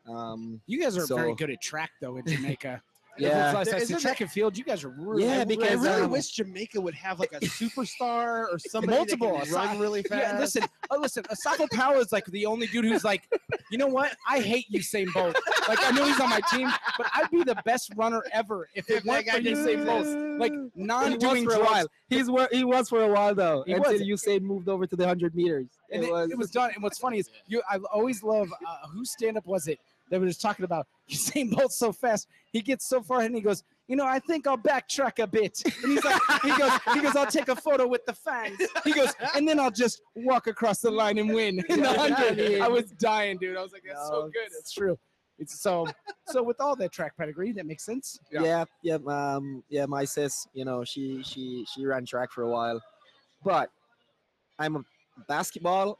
Um, 0.09 0.61
You 0.67 0.81
guys 0.81 0.97
are 0.97 1.07
very 1.07 1.35
good 1.35 1.51
at 1.51 1.61
track 1.61 1.91
though 2.01 2.17
in 2.17 2.25
Jamaica. 2.27 2.83
yeah, 3.19 3.51
If 3.53 3.59
it's 3.59 3.71
like- 3.73 3.83
Isn't 3.83 3.95
it's 3.97 4.03
track 4.03 4.21
and 4.23 4.31
field. 4.31 4.57
You 4.57 4.65
guys 4.65 4.83
are 4.85 4.89
really 4.99 5.25
Yeah, 5.25 5.45
Because 5.45 5.85
I 5.85 5.91
really 5.91 6.05
um, 6.05 6.11
wish 6.11 6.29
Jamaica 6.31 6.81
would 6.81 6.95
have 6.95 7.19
like 7.21 7.33
a 7.33 7.41
superstar 7.41 8.47
or 8.53 8.59
somebody 8.71 8.97
Multiple, 8.97 9.33
that 9.39 9.45
can 9.47 9.55
run 9.55 9.79
really 9.79 10.03
fast. 10.11 10.23
Yeah, 10.35 10.39
listen, 10.39 10.63
uh, 10.91 10.97
listen. 10.97 11.25
Asafa 11.25 11.71
Powell 11.71 12.01
is 12.01 12.13
like 12.13 12.25
the 12.27 12.47
only 12.47 12.67
dude 12.69 12.85
who's 12.87 13.05
like, 13.05 13.29
you 13.71 13.79
know 13.79 13.89
what? 13.89 14.17
I 14.29 14.41
hate 14.41 14.67
Usain 14.73 15.13
Bolt. 15.13 15.37
Like 15.69 15.79
I 15.85 15.91
know 15.91 16.05
he's 16.07 16.19
on 16.21 16.31
my 16.31 16.41
team, 16.53 16.71
but 16.97 17.09
I'd 17.15 17.31
be 17.31 17.43
the 17.45 17.61
best 17.65 17.93
runner 17.95 18.23
ever 18.33 18.69
if 18.75 18.89
it 18.91 18.99
If 18.99 19.05
weren't 19.05 19.27
for 19.29 19.41
guy 19.41 19.51
Usain 19.51 19.85
Bolt. 19.85 20.41
Like 20.41 20.53
non-doing 20.75 21.45
for 21.45 21.55
a 21.57 21.61
while. 21.65 21.87
He's 22.09 22.31
wor- 22.31 22.49
he 22.51 22.65
was 22.65 22.89
for 22.89 23.03
a 23.03 23.09
while 23.09 23.35
though. 23.35 23.65
He 23.67 23.73
until 23.75 23.93
was. 23.93 24.01
Usain 24.03 24.41
moved 24.43 24.69
over 24.69 24.87
to 24.87 24.97
the 24.97 25.07
hundred 25.07 25.35
meters. 25.35 25.67
and 25.93 26.05
it, 26.05 26.31
it 26.31 26.39
was 26.39 26.51
done. 26.51 26.71
And 26.75 26.83
what's 26.83 26.99
funny 26.99 27.19
is 27.19 27.29
you. 27.47 27.61
I 27.71 27.77
always 27.93 28.23
love 28.23 28.49
uh, 28.67 28.89
whose 28.89 29.11
stand 29.13 29.37
up 29.37 29.47
was 29.47 29.67
it 29.69 29.79
that 30.11 30.21
just 30.23 30.41
talking 30.41 30.65
about 30.65 30.87
Usain 31.11 31.51
Bolt 31.51 31.73
so 31.73 31.93
fast. 31.93 32.29
He 32.53 32.61
gets 32.61 32.87
so 32.87 33.01
far 33.03 33.19
ahead 33.19 33.31
and 33.31 33.37
he 33.37 33.43
goes, 33.43 33.63
you 33.89 33.97
know, 33.97 34.07
I 34.07 34.19
think 34.21 34.47
I'll 34.47 34.59
backtrack 34.59 35.21
a 35.23 35.27
bit. 35.27 35.61
And 35.83 35.93
he's 35.93 36.05
like, 36.05 36.21
he 36.43 36.57
goes, 36.57 36.73
he 36.95 37.01
goes, 37.01 37.17
I'll 37.17 37.27
take 37.27 37.49
a 37.49 37.57
photo 37.57 37.89
with 37.89 38.05
the 38.07 38.13
fans. 38.13 38.57
He 38.85 38.93
goes, 38.93 39.13
and 39.35 39.49
then 39.49 39.59
I'll 39.59 39.71
just 39.71 40.03
walk 40.15 40.47
across 40.47 40.81
the 40.81 40.91
line 40.91 41.19
and 41.19 41.35
win 41.35 41.65
in 41.69 41.81
the 41.81 41.89
Yeah, 41.89 41.97
hundred. 41.97 42.61
I 42.61 42.69
was 42.69 42.93
dying, 42.93 43.39
dude. 43.39 43.57
I 43.57 43.63
was 43.63 43.73
like, 43.73 43.83
that's 43.87 44.07
so 44.07 44.31
good. 44.33 44.49
It's 44.59 44.73
true. 44.73 44.97
It's 45.41 45.61
so 45.61 45.87
so 46.27 46.43
with 46.43 46.61
all 46.61 46.77
that 46.77 46.93
track 46.93 47.17
pedigree, 47.17 47.51
that 47.53 47.65
makes 47.67 47.85
sense. 47.85 48.21
yeah. 48.31 48.65
yeah, 48.83 48.99
um, 49.09 49.65
yeah. 49.71 49.87
My 49.87 50.05
sis, 50.05 50.47
you 50.53 50.67
know, 50.67 50.85
she 50.85 51.23
she 51.25 51.65
she 51.73 51.87
ran 51.87 52.05
track 52.05 52.31
for 52.31 52.43
a 52.43 52.49
while, 52.49 52.79
but 53.43 53.71
I'm 54.59 54.77
a 54.77 54.85
basketball. 55.29 55.99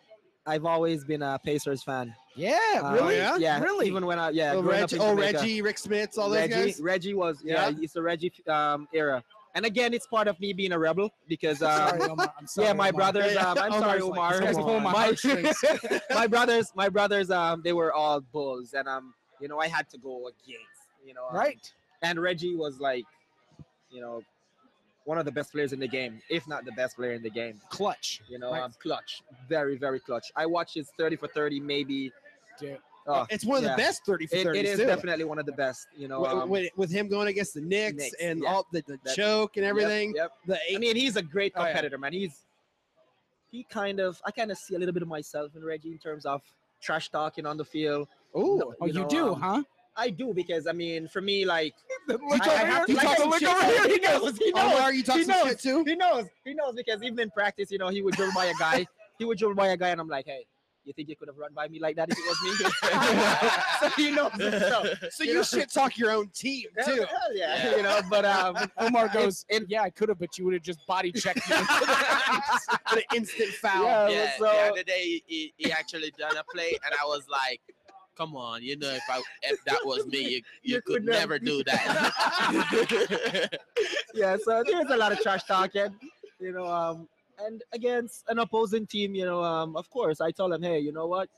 I've 0.51 0.65
always 0.65 1.05
been 1.05 1.23
a 1.23 1.39
Pacers 1.45 1.83
fan. 1.83 2.13
Yeah, 2.35 2.59
Uh, 2.83 2.93
really? 2.93 3.17
yeah? 3.17 3.37
Yeah, 3.37 3.61
Really? 3.63 3.87
Even 3.87 4.05
when 4.05 4.19
I 4.19 4.31
yeah, 4.31 4.55
oh, 4.55 4.63
Reggie, 4.63 4.99
oh, 4.99 5.15
Reggie, 5.15 5.63
Rick 5.63 5.77
Smits, 5.77 6.19
all 6.19 6.29
those 6.29 6.39
Reggie, 6.41 6.55
guys. 6.55 6.81
Reggie 6.81 7.15
was 7.15 7.41
yeah, 7.45 7.69
Yeah? 7.69 7.77
it's 7.81 7.93
the 7.93 8.03
Reggie 8.03 8.33
um, 8.49 8.89
era. 8.93 9.23
And 9.55 9.65
again, 9.65 9.95
it's 9.95 10.07
part 10.07 10.27
of 10.29 10.39
me 10.41 10.53
being 10.53 10.73
a 10.73 10.79
rebel 10.79 11.11
because 11.29 11.63
um, 11.63 11.99
Sorry, 12.01 12.01
sorry, 12.47 12.67
yeah, 12.69 12.73
my 12.73 12.89
Omar. 12.91 12.93
brothers. 13.13 13.37
Um, 13.37 13.59
I'm 13.59 13.73
sorry, 13.73 14.01
like, 14.01 14.11
Omar. 14.11 14.31
This 14.33 14.41
guy's 14.41 14.55
Come 14.57 14.65
pulling 14.65 14.83
my 14.83 14.93
my, 14.93 16.01
my 16.21 16.27
brothers, 16.27 16.73
my 16.75 16.89
brothers, 16.89 17.31
um, 17.31 17.61
they 17.65 17.73
were 17.73 17.93
all 17.93 18.21
bulls, 18.21 18.75
and 18.75 18.89
um, 18.89 19.15
you 19.41 19.49
know, 19.49 19.59
I 19.61 19.69
had 19.69 19.89
to 19.91 19.99
go 19.99 20.27
against, 20.29 20.81
you 21.05 21.15
know, 21.15 21.27
um, 21.31 21.37
right? 21.37 21.73
And 22.03 22.21
Reggie 22.21 22.57
was 22.57 22.79
like, 22.81 23.05
you 23.91 24.01
know, 24.01 24.23
one 25.11 25.19
of 25.19 25.25
the 25.25 25.33
best 25.33 25.51
players 25.51 25.73
in 25.73 25.81
the 25.81 25.89
game, 25.89 26.23
if 26.31 26.47
not 26.47 26.65
the 26.65 26.71
best 26.71 26.95
player 26.95 27.15
in 27.15 27.23
the 27.23 27.29
game. 27.31 27.61
Clutch. 27.69 28.21
You 28.29 28.39
know, 28.39 28.53
Right. 28.53 28.63
um, 28.63 28.73
clutch, 28.81 29.23
very, 29.49 29.77
very 29.77 29.99
clutch. 29.99 30.31
I 30.37 30.47
watched 30.47 30.75
his 30.77 30.89
30 30.97 31.17
for 31.17 31.27
30, 31.27 31.59
maybe. 31.59 32.13
Dude. 32.61 32.79
Oh, 33.09 33.27
it's 33.29 33.45
one 33.45 33.59
of 33.59 33.65
yeah. 33.65 33.71
the 33.73 33.77
best 33.77 34.05
30 34.07 34.27
for 34.29 34.37
it, 34.37 34.45
30 34.45 34.59
it 34.61 34.65
is 34.67 34.79
too. 34.79 34.87
definitely 34.87 35.25
one 35.25 35.41
of 35.41 35.47
the 35.47 35.53
best. 35.65 35.89
You 35.97 36.07
know, 36.07 36.23
Wi- 36.23 36.43
um, 36.45 36.49
with, 36.49 36.71
with 36.77 36.93
him 36.93 37.09
going 37.09 37.27
against 37.27 37.55
the 37.55 37.61
Knicks, 37.61 37.97
Knicks, 37.97 38.15
and 38.23 38.41
yeah. 38.45 38.53
all 38.55 38.69
the, 38.71 38.85
the 38.87 39.01
That- 39.05 39.17
choke 39.17 39.57
and 39.57 39.67
everything. 39.67 40.13
Yep. 40.15 40.31
The 40.47 40.59
I 40.73 40.79
mean, 40.79 40.95
he's 40.95 41.17
a 41.17 41.23
great 41.23 41.55
Oh, 41.57 41.63
yeah. 41.63 41.67
competitor, 41.71 41.99
man. 41.99 42.13
He's 42.13 42.45
he 43.51 43.65
kind 43.65 43.99
of 43.99 44.23
I 44.25 44.31
kind 44.31 44.53
of 44.53 44.59
see 44.59 44.77
a 44.77 44.79
little 44.79 44.93
bit 44.95 45.03
of 45.03 45.09
myself 45.09 45.57
in 45.57 45.65
Reggie 45.65 45.91
in 45.91 45.99
terms 45.99 46.25
of 46.25 46.41
trash 46.81 47.09
talking 47.09 47.47
on 47.47 47.57
the 47.57 47.65
field. 47.65 48.07
ooh, 48.39 48.59
no, 48.59 48.75
Oh, 48.81 48.87
you, 48.87 48.93
know, 48.93 49.09
do, 49.09 49.29
um, 49.35 49.41
huh? 49.41 49.63
I 50.01 50.11
do 50.11 50.33
because 50.35 50.67
I 50.67 50.73
mean, 50.73 51.07
for 51.09 51.21
me, 51.21 51.45
like 51.45 51.75
Look 52.09 52.21
I- 52.47 52.47
I 52.49 52.83
over 52.83 52.87
here. 52.87 52.87
to- 52.87 52.95
like 52.95 53.19
Look 53.19 53.27
over 53.27 53.39
here. 53.39 53.89
He 53.89 53.99
knows. 54.01 54.39
He 54.39 54.51
knows. 54.53 54.73
Omar, 54.75 54.93
you 54.93 55.03
talk 55.03 55.19
he 55.19 55.25
knows. 55.27 55.49
shit 55.49 55.61
too. 55.61 55.85
He 55.85 55.95
knows. 55.95 56.27
He 56.45 56.55
knows 56.55 56.75
because 56.75 57.03
even 57.03 57.19
in 57.21 57.31
practice, 57.31 57.71
you 57.71 57.79
know, 57.79 57.89
he 57.89 58.01
would 58.03 58.15
drill 58.15 58.33
by 58.35 58.47
a 58.47 58.55
guy. 58.59 58.87
he 59.19 59.25
would 59.27 59.39
drill 59.39 59.55
by 59.55 59.69
a 59.69 59.77
guy, 59.77 59.89
and 59.91 60.01
I'm 60.01 60.09
like, 60.09 60.25
hey, 60.27 60.47
you 60.85 60.95
think 60.95 61.11
you 61.11 61.17
could 61.17 61.29
have 61.29 61.37
run 61.37 61.53
by 61.55 61.69
me 61.69 61.79
like 61.79 61.95
that 61.97 62.09
if 62.11 62.17
it 62.19 62.25
was 62.27 62.41
me? 62.43 62.53
so 63.81 63.89
he 64.03 64.11
knows. 64.11 64.33
himself. 64.33 64.87
So 65.11 65.25
You 65.25 65.31
you 65.31 65.37
know- 65.37 65.43
shit 65.43 65.71
talk 65.71 65.99
your 65.99 66.11
own 66.11 66.31
team 66.35 66.69
too. 66.87 67.05
hell 67.09 67.35
yeah, 67.35 67.71
Yeah. 67.71 67.77
you 67.77 67.83
know. 67.83 68.01
But 68.09 68.25
um, 68.25 68.57
Omar 68.79 69.09
goes, 69.09 69.45
it- 69.51 69.65
yeah, 69.69 69.83
I 69.83 69.91
could 69.91 70.09
have, 70.09 70.19
but 70.19 70.37
you 70.39 70.47
would 70.47 70.55
have 70.55 70.63
just 70.63 70.81
body 70.87 71.13
checked 71.13 71.49
me. 71.51 71.57
But 72.91 72.99
an 72.99 73.03
instant 73.15 73.51
foul. 73.51 73.85
Yeah. 73.85 74.09
yeah, 74.09 74.31
so- 74.39 74.45
the 74.45 74.51
other 74.73 74.83
day 74.83 75.03
he, 75.03 75.23
he, 75.27 75.53
he 75.59 75.73
actually 75.73 76.13
done 76.19 76.37
a 76.37 76.45
play, 76.53 76.77
and 76.85 76.95
I 77.01 77.05
was 77.07 77.25
like, 77.31 77.61
"Come 78.17 78.37
on, 78.37 78.63
you 78.63 78.77
know, 78.77 78.91
if 78.91 79.03
I 79.11 79.23
if 79.43 79.63
that 79.65 79.81
was 79.85 80.07
me, 80.07 80.19
you, 80.19 80.27
you, 80.29 80.43
You 80.63 80.83
could 80.83 80.95
could 80.95 81.05
never- 81.05 81.39
never 81.39 81.39
do 81.39 81.65
that." 81.65 83.59
yeah, 84.15 84.37
so 84.45 84.63
there's 84.67 84.91
a 84.91 84.97
lot 84.97 85.13
of 85.13 85.21
trash 85.21 85.45
talking, 85.45 85.95
you 86.41 86.53
know. 86.53 86.67
Um, 86.67 87.09
and 87.45 87.63
against 87.73 88.25
an 88.29 88.39
opposing 88.39 88.87
team, 88.87 89.15
you 89.15 89.25
know, 89.25 89.43
um, 89.43 89.75
of 89.77 89.89
course, 89.91 90.21
I 90.21 90.31
tell 90.31 90.49
them, 90.51 90.63
hey, 90.63 90.79
you 90.79 90.93
know 90.93 91.07
what? 91.07 91.29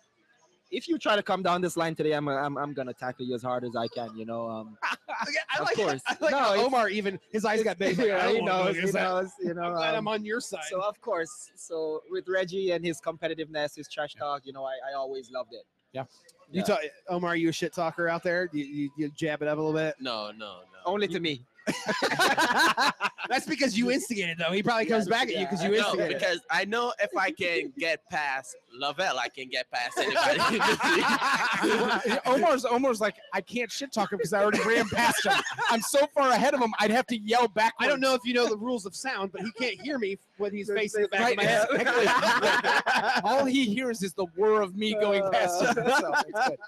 If 0.73 0.89
you 0.89 0.99
try 0.99 1.17
to 1.17 1.23
come 1.23 1.43
down 1.43 1.61
this 1.61 1.77
line 1.77 1.95
today, 1.95 2.13
I'm 2.13 2.27
I'm, 2.29 2.57
I'm 2.57 2.73
gonna 2.73 2.95
tackle 2.95 3.27
you 3.27 3.35
as 3.35 3.43
hard 3.43 3.63
as 3.63 3.77
I 3.77 3.89
can, 3.89 4.17
you 4.17 4.25
know. 4.25 4.49
Um, 4.49 4.79
I 4.83 5.59
Of 5.61 5.67
like, 5.67 5.77
course. 5.77 6.01
I 6.09 6.17
like 6.19 6.31
No, 6.33 6.39
how 6.39 6.55
Omar 6.65 6.89
even 6.89 7.21
his 7.31 7.45
eyes 7.45 7.63
got 7.63 7.79
big. 7.79 7.99
Yeah, 7.99 8.31
he 8.33 8.41
knows, 8.41 8.77
he 8.77 8.91
knows, 8.91 9.31
you 9.39 9.53
know. 9.55 9.65
I'm 9.65 9.75
glad 9.75 9.95
I'm 9.95 10.09
um, 10.09 10.15
on 10.15 10.25
your 10.25 10.41
side. 10.41 10.65
so 10.71 10.81
of 10.81 10.99
course, 11.03 11.51
so 11.57 12.01
with 12.11 12.27
Reggie 12.27 12.71
and 12.71 12.83
his 12.85 13.01
competitiveness, 13.03 13.77
his 13.77 13.87
trash 13.87 14.15
talk, 14.15 14.43
you 14.47 14.53
know, 14.55 14.65
I, 14.65 14.73
I 14.91 14.95
always 14.95 15.31
loved 15.31 15.53
it. 15.53 15.65
You 15.95 16.61
yeah. 16.61 16.63
talk, 16.63 16.81
Omar, 17.09 17.37
you 17.37 17.49
a 17.49 17.53
shit 17.53 17.73
talker 17.73 18.09
out 18.09 18.23
there? 18.23 18.49
You, 18.53 18.65
you, 18.65 18.91
you 18.97 19.11
jab 19.11 19.43
it 19.43 19.49
up 19.49 19.59
a 19.59 19.61
little 19.61 19.73
bit. 19.73 19.95
no, 20.01 20.31
no, 20.31 20.37
no. 20.37 20.79
Only 20.85 21.09
to 21.09 21.21
me. 21.21 21.47
That's 23.29 23.47
because 23.47 23.77
you 23.79 23.91
instigated, 23.91 24.39
though. 24.39 24.53
He 24.53 24.63
probably 24.63 24.87
comes 24.87 25.07
Yeah, 25.07 25.11
back 25.11 25.29
at 25.29 25.35
you 25.37 25.47
because 25.47 25.63
yeah. 25.63 25.69
you 25.71 25.77
no, 25.79 25.85
instigated. 25.89 26.19
because 26.19 26.41
I 26.51 26.65
know 26.65 26.93
if 27.01 27.11
I 27.17 27.31
can 27.31 27.73
get 27.79 28.01
past 28.11 28.57
Lovel, 28.75 29.19
I 29.19 29.29
can 29.29 29.49
get 29.49 29.67
past 29.71 29.99
anybody 29.99 30.57
in. 30.57 32.19
Omar's 32.27 32.65
Omar's 32.65 33.01
like, 33.01 33.17
I 33.33 33.41
can't 33.41 33.71
shit 33.71 33.93
talk 33.93 34.13
him 34.13 34.19
because 34.19 34.33
I 34.33 34.43
already 34.43 34.61
ran 34.67 34.89
past 34.89 35.25
him. 35.25 35.35
I'm 35.71 35.81
so 35.83 36.07
far 36.15 36.31
ahead 36.31 36.55
of 36.55 36.61
him, 36.61 36.73
I'd 36.81 36.91
have 36.91 37.07
to 37.09 37.17
yell 37.19 37.49
back. 37.49 37.75
I 37.79 37.87
don't 37.87 38.01
know 38.01 38.15
if 38.15 38.23
you 38.25 38.35
know 38.35 38.49
the 38.49 38.57
rules 38.57 38.87
of 38.87 38.95
sound, 38.97 39.31
but 39.33 39.43
he 39.43 39.53
can't 39.53 39.81
hear 39.81 39.99
me 39.99 40.19
when 40.39 40.53
he's 40.53 40.71
facing 40.71 41.03
the 41.03 41.09
back 41.09 41.21
Right, 41.21 41.33
of 41.33 41.37
my 41.37 41.45
head. 41.45 43.23
All 43.25 43.45
he 43.45 43.65
hears 43.67 44.03
is 44.03 44.13
the 44.15 44.27
whir 44.37 44.61
of 44.63 44.75
me 44.77 44.95
going 44.95 45.23
past 45.31 45.61
him. 45.63 45.75
So 45.75 46.13
it's 46.29 46.49
good. 46.49 46.59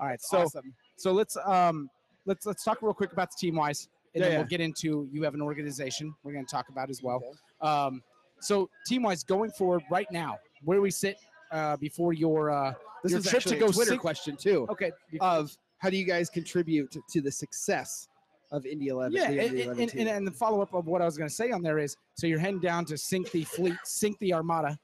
All 0.00 0.06
right, 0.08 0.20
so 0.20 0.40
awesome. 0.42 0.74
so 0.96 1.12
let's 1.12 1.36
um 1.44 1.88
let's 2.26 2.44
let's 2.46 2.64
talk 2.64 2.82
real 2.82 2.94
quick 2.94 3.12
about 3.12 3.30
the 3.30 3.36
team 3.38 3.56
wise, 3.56 3.88
and 4.14 4.20
Yeah, 4.20 4.28
then 4.28 4.32
yeah. 4.32 4.38
we'll 4.38 4.48
get 4.48 4.60
into 4.60 5.08
you 5.12 5.22
have 5.22 5.34
an 5.34 5.42
organization 5.42 6.14
we're 6.22 6.32
going 6.32 6.44
to 6.46 6.50
talk 6.50 6.68
about 6.68 6.90
as 6.90 7.02
well. 7.02 7.20
Um, 7.60 8.02
so 8.40 8.68
team 8.86 9.02
wise, 9.02 9.22
going 9.22 9.50
forward 9.52 9.82
right 9.90 10.10
now, 10.10 10.38
where 10.64 10.80
we 10.80 10.90
sit 10.90 11.16
uh, 11.52 11.76
before 11.76 12.12
your 12.12 12.50
uh, 12.50 12.74
This 13.02 13.12
your 13.12 13.20
is 13.20 13.26
trip 13.28 13.42
to 13.44 13.56
go 13.56 13.70
Twitter 13.70 13.96
question 13.96 14.36
too. 14.36 14.66
okay 14.70 14.90
Of 15.20 15.56
how 15.78 15.90
do 15.90 15.96
you 15.96 16.04
guys 16.04 16.28
contribute 16.30 16.94
to 17.10 17.20
the 17.20 17.30
success 17.30 18.08
of 18.50 18.66
Indy 18.66 18.88
11? 18.88 19.12
Yeah, 19.12 19.24
and, 19.30 19.34
Indy 19.40 19.46
and, 19.46 19.58
11 19.60 19.80
and, 19.82 19.90
team? 19.90 20.08
and 20.08 20.26
the 20.26 20.30
follow 20.32 20.60
up 20.60 20.74
of 20.74 20.86
what 20.86 21.02
I 21.02 21.04
was 21.04 21.16
going 21.16 21.28
to 21.28 21.34
say 21.34 21.50
on 21.50 21.62
there 21.62 21.78
is 21.78 21.96
so 22.14 22.26
you're 22.26 22.38
heading 22.38 22.60
down 22.60 22.84
to 22.86 22.98
sink 22.98 23.30
the 23.30 23.44
fleet, 23.44 23.76
sink 23.84 24.18
the 24.18 24.34
armada, 24.34 24.78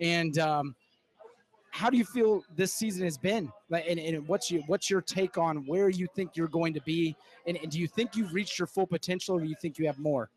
and 0.00 0.38
um, 0.38 0.74
how 1.72 1.88
do 1.88 1.96
you 1.96 2.04
feel 2.04 2.44
this 2.54 2.74
season 2.74 3.02
has 3.04 3.16
been? 3.16 3.50
Like, 3.70 3.86
and, 3.88 3.98
and 3.98 4.28
what's 4.28 4.50
your 4.50 4.62
what's 4.66 4.90
your 4.90 5.00
take 5.00 5.38
on 5.38 5.66
where 5.66 5.88
you 5.88 6.06
think 6.14 6.36
you're 6.36 6.46
going 6.46 6.74
to 6.74 6.82
be, 6.82 7.16
and, 7.46 7.56
and 7.56 7.72
do 7.72 7.80
you 7.80 7.88
think 7.88 8.14
you've 8.14 8.34
reached 8.34 8.58
your 8.58 8.66
full 8.66 8.86
potential, 8.86 9.36
or 9.36 9.40
do 9.40 9.48
you 9.48 9.56
think 9.60 9.78
you 9.78 9.86
have 9.86 9.98
more? 9.98 10.28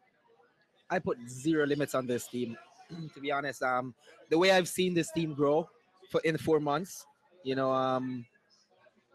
I 0.90 1.00
put 1.00 1.18
zero 1.28 1.66
limits 1.66 1.94
on 1.94 2.08
this 2.08 2.28
team. 2.28 2.58
to 3.14 3.20
be 3.20 3.34
honest, 3.34 3.62
um, 3.64 3.94
the 4.30 4.38
way 4.38 4.52
I've 4.52 4.70
seen 4.70 4.94
this 4.94 5.12
team 5.12 5.34
grow 5.34 5.70
for 6.10 6.22
in 6.22 6.38
four 6.38 6.62
months, 6.62 7.06
you 7.44 7.56
know, 7.56 7.70
um, 7.70 8.26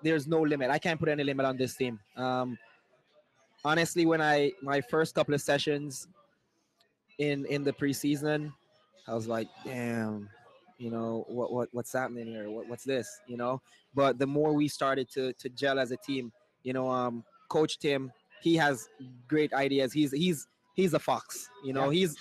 there's 0.02 0.26
no 0.26 0.42
limit. 0.42 0.70
I 0.70 0.78
can't 0.78 1.00
put 1.00 1.08
any 1.08 1.24
limit 1.24 1.46
on 1.46 1.56
this 1.56 1.74
team. 1.74 1.98
Um, 2.18 2.58
honestly, 3.64 4.04
when 4.04 4.20
I 4.20 4.52
my 4.62 4.82
first 4.82 5.14
couple 5.14 5.34
of 5.34 5.40
sessions 5.40 6.06
in 7.18 7.46
in 7.46 7.64
the 7.64 7.72
preseason, 7.72 8.52
I 9.08 9.14
was 9.14 9.26
like, 9.26 9.48
damn, 9.64 10.28
you 10.80 10.90
know, 10.90 11.24
what 11.28 11.52
what 11.52 11.68
what's 11.72 11.92
happening 11.92 12.26
here? 12.26 12.50
What, 12.50 12.66
what's 12.66 12.84
this? 12.84 13.06
You 13.28 13.36
know. 13.36 13.60
But 13.94 14.18
the 14.18 14.26
more 14.26 14.54
we 14.54 14.66
started 14.66 15.10
to 15.12 15.32
to 15.34 15.48
gel 15.50 15.78
as 15.78 15.90
a 15.90 15.96
team, 15.98 16.32
you 16.62 16.72
know, 16.72 16.88
um, 16.90 17.22
Coach 17.50 17.78
Tim, 17.78 18.10
he 18.40 18.56
has 18.56 18.88
great 19.28 19.52
ideas. 19.52 19.92
He's 19.92 20.10
he's 20.10 20.48
he's 20.74 20.94
a 20.94 20.98
fox. 20.98 21.50
You 21.62 21.74
know, 21.74 21.90
he's 21.90 22.16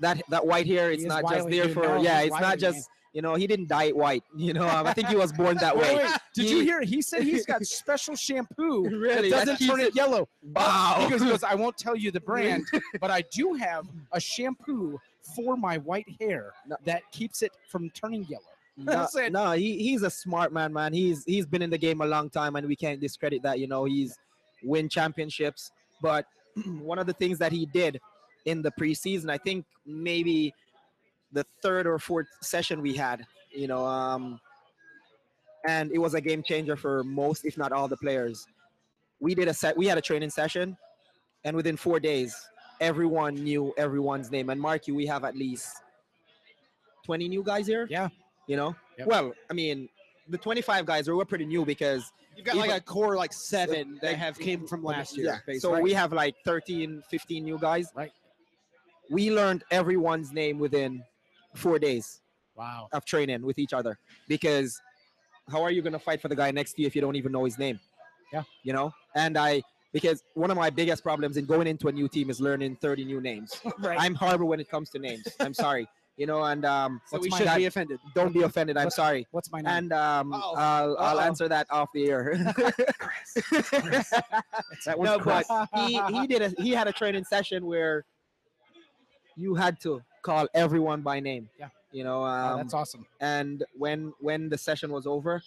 that 0.00 0.20
that 0.28 0.44
white 0.44 0.66
hair. 0.66 0.90
It's 0.90 1.02
is 1.02 1.08
not 1.08 1.22
just 1.30 1.48
there 1.48 1.68
for 1.68 1.98
yeah. 1.98 2.22
It's 2.22 2.40
not 2.40 2.58
just 2.58 2.88
you 3.12 3.22
know 3.22 3.34
he 3.36 3.46
didn't 3.46 3.68
dye 3.68 3.84
it 3.84 3.96
white. 3.96 4.24
You 4.36 4.54
know, 4.54 4.68
um, 4.68 4.86
I 4.88 4.92
think 4.92 5.06
he 5.08 5.16
was 5.16 5.32
born 5.32 5.56
that 5.58 5.76
way. 5.80 5.96
wait, 5.96 6.10
did 6.34 6.50
you 6.50 6.62
hear? 6.62 6.80
He 6.82 7.02
said 7.02 7.22
he's 7.22 7.46
got 7.46 7.64
special 7.64 8.16
shampoo 8.16 8.88
Really, 8.98 9.30
that 9.30 9.46
doesn't 9.46 9.68
turn 9.68 9.78
it 9.80 9.88
it- 9.88 9.94
yellow. 9.94 10.28
Wow. 10.42 11.04
Because 11.06 11.22
he 11.22 11.28
goes, 11.28 11.44
I 11.44 11.54
won't 11.54 11.76
tell 11.76 11.94
you 11.94 12.10
the 12.10 12.20
brand, 12.20 12.64
but 13.00 13.10
I 13.12 13.22
do 13.30 13.54
have 13.54 13.86
a 14.12 14.18
shampoo 14.20 14.98
for 15.34 15.56
my 15.56 15.78
white 15.78 16.08
hair 16.20 16.52
No. 16.66 16.76
that 16.84 17.02
keeps 17.12 17.42
it 17.42 17.52
from 17.68 17.90
turning 17.90 18.24
yellow. 18.24 18.44
No, 18.76 19.06
no, 19.28 19.52
he, 19.52 19.76
he's 19.76 20.02
a 20.04 20.10
smart 20.10 20.52
man, 20.54 20.72
man. 20.72 20.94
He's 20.94 21.22
he's 21.24 21.44
been 21.44 21.60
in 21.60 21.68
the 21.68 21.76
game 21.76 22.00
a 22.00 22.06
long 22.06 22.30
time, 22.30 22.56
and 22.56 22.66
we 22.66 22.76
can't 22.76 22.98
discredit 22.98 23.42
that. 23.42 23.58
You 23.58 23.66
know, 23.66 23.84
he's 23.84 24.18
win 24.62 24.88
championships. 24.88 25.70
But 26.00 26.24
one 26.80 26.98
of 26.98 27.06
the 27.06 27.12
things 27.12 27.38
that 27.40 27.52
he 27.52 27.66
did 27.66 28.00
in 28.46 28.62
the 28.62 28.70
preseason, 28.80 29.28
I 29.28 29.36
think 29.36 29.66
maybe 29.84 30.54
the 31.32 31.44
third 31.62 31.86
or 31.86 31.98
fourth 31.98 32.28
session 32.40 32.80
we 32.80 32.94
had, 32.94 33.26
you 33.52 33.66
know, 33.66 33.84
um, 33.84 34.40
and 35.66 35.90
it 35.92 35.98
was 35.98 36.14
a 36.14 36.20
game 36.20 36.42
changer 36.42 36.76
for 36.76 37.04
most, 37.04 37.44
if 37.44 37.58
not 37.58 37.72
all, 37.72 37.86
the 37.88 37.98
players. 37.98 38.46
We 39.20 39.34
did 39.34 39.48
a 39.48 39.52
set. 39.54 39.76
We 39.76 39.86
had 39.86 39.98
a 39.98 40.02
training 40.02 40.30
session, 40.30 40.74
and 41.44 41.54
within 41.54 41.76
four 41.76 42.00
days, 42.00 42.34
everyone 42.80 43.34
knew 43.34 43.72
everyone's 43.76 44.30
name. 44.30 44.50
And 44.50 44.60
mark 44.60 44.86
you, 44.88 44.94
we 44.94 45.06
have 45.06 45.24
at 45.24 45.36
least 45.36 45.82
twenty 47.04 47.28
new 47.28 47.42
guys 47.42 47.66
here. 47.66 47.86
Yeah. 47.90 48.08
You 48.46 48.56
know, 48.56 48.74
Yep. 48.98 49.06
well, 49.06 49.32
I 49.48 49.52
mean, 49.54 49.88
the 50.28 50.36
25 50.38 50.84
guys 50.84 51.06
were, 51.08 51.14
were 51.14 51.24
pretty 51.24 51.44
new 51.46 51.64
because 51.64 52.12
You've 52.36 52.44
got 52.46 52.56
like 52.56 52.70
a 52.70 52.80
core 52.80 53.16
like 53.16 53.32
seven 53.32 53.98
that 54.02 54.16
have 54.16 54.38
came 54.38 54.66
from 54.66 54.82
last 54.82 55.16
year. 55.16 55.40
yeah. 55.46 55.58
So 55.58 55.80
we 55.80 55.92
have 55.92 56.12
like 56.12 56.34
13, 56.44 57.02
15 57.08 57.44
new 57.44 57.58
guys. 57.58 57.88
Right. 57.94 58.10
We 59.08 59.30
learned 59.30 59.62
everyone's 59.70 60.32
name 60.32 60.58
within 60.58 61.02
four 61.54 61.78
days 61.78 62.20
Wow. 62.56 62.88
of 62.92 63.04
training 63.04 63.42
with 63.42 63.58
each 63.58 63.72
other 63.72 63.98
because 64.28 64.80
how 65.50 65.62
are 65.62 65.70
you 65.70 65.82
going 65.82 65.92
to 65.92 65.98
fight 65.98 66.20
for 66.20 66.28
the 66.28 66.36
guy 66.36 66.50
next 66.50 66.74
to 66.74 66.82
you 66.82 66.86
if 66.86 66.94
you 66.94 67.00
don't 67.00 67.16
even 67.16 67.32
know 67.32 67.44
his 67.44 67.58
name? 67.58 67.78
Yeah. 68.32 68.42
You 68.64 68.72
know, 68.72 68.92
and 69.14 69.36
I 69.38 69.62
because 69.92 70.22
one 70.34 70.50
of 70.50 70.56
my 70.56 70.70
biggest 70.70 71.02
problems 71.02 71.36
in 71.36 71.44
going 71.46 71.66
into 71.66 71.88
a 71.88 71.92
new 71.92 72.08
team 72.08 72.30
is 72.30 72.40
learning 72.40 72.76
30 72.76 73.04
new 73.04 73.20
names. 73.20 73.60
right. 73.80 73.98
I'm 74.00 74.14
horrible 74.14 74.46
when 74.48 74.60
it 74.60 74.68
comes 74.70 74.90
to 74.90 74.98
names. 74.98 75.26
I'm 75.40 75.54
sorry. 75.54 75.88
You 76.16 76.26
know, 76.26 76.42
and 76.44 76.64
um, 76.66 77.00
so 77.06 77.16
What's 77.16 77.24
we 77.24 77.30
should 77.38 77.46
guy- 77.46 77.56
be 77.56 77.64
offended. 77.66 77.98
don't 78.14 78.32
be 78.34 78.42
offended. 78.42 78.76
I'm 78.76 78.84
What's- 78.86 78.96
sorry. 78.96 79.26
What's 79.30 79.50
my 79.50 79.60
name? 79.62 79.72
And 79.72 79.92
um, 79.94 80.32
Uh-oh. 80.34 80.54
I'll, 80.56 80.96
I'll 80.98 81.18
Uh-oh. 81.18 81.24
answer 81.26 81.48
that 81.48 81.66
off 81.70 81.88
the 81.94 82.08
air. 82.10 82.34
That 84.86 84.96
no, 84.98 85.18
one's 85.18 85.24
but 85.24 85.68
he 85.86 86.00
he 86.12 86.26
did 86.26 86.42
a 86.42 86.62
he 86.62 86.70
had 86.70 86.88
a 86.88 86.92
training 86.92 87.24
session 87.24 87.66
where 87.66 88.04
you 89.36 89.54
had 89.54 89.80
to 89.80 90.02
call 90.22 90.46
everyone 90.54 91.00
by 91.02 91.20
name. 91.20 91.48
Yeah. 91.58 91.68
You 91.92 92.04
know, 92.04 92.22
Oh, 92.22 92.26
um, 92.26 92.56
that's 92.58 92.74
awesome. 92.74 93.06
and 93.20 93.64
when 93.76 94.12
when 94.20 94.48
the 94.48 94.58
session 94.58 94.90
was 94.92 95.06
over, 95.06 95.42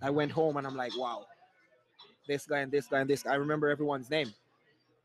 I 0.00 0.10
went 0.10 0.32
home 0.32 0.56
and 0.56 0.66
I'm 0.66 0.76
like, 0.76 0.96
wow, 0.96 1.24
this 2.26 2.46
guy 2.46 2.60
and 2.60 2.70
this 2.72 2.86
guy 2.86 3.00
and 3.00 3.08
this. 3.10 3.22
Guy. 3.22 3.32
I 3.32 3.36
remember 3.36 3.68
everyone's 3.68 4.10
name. 4.10 4.32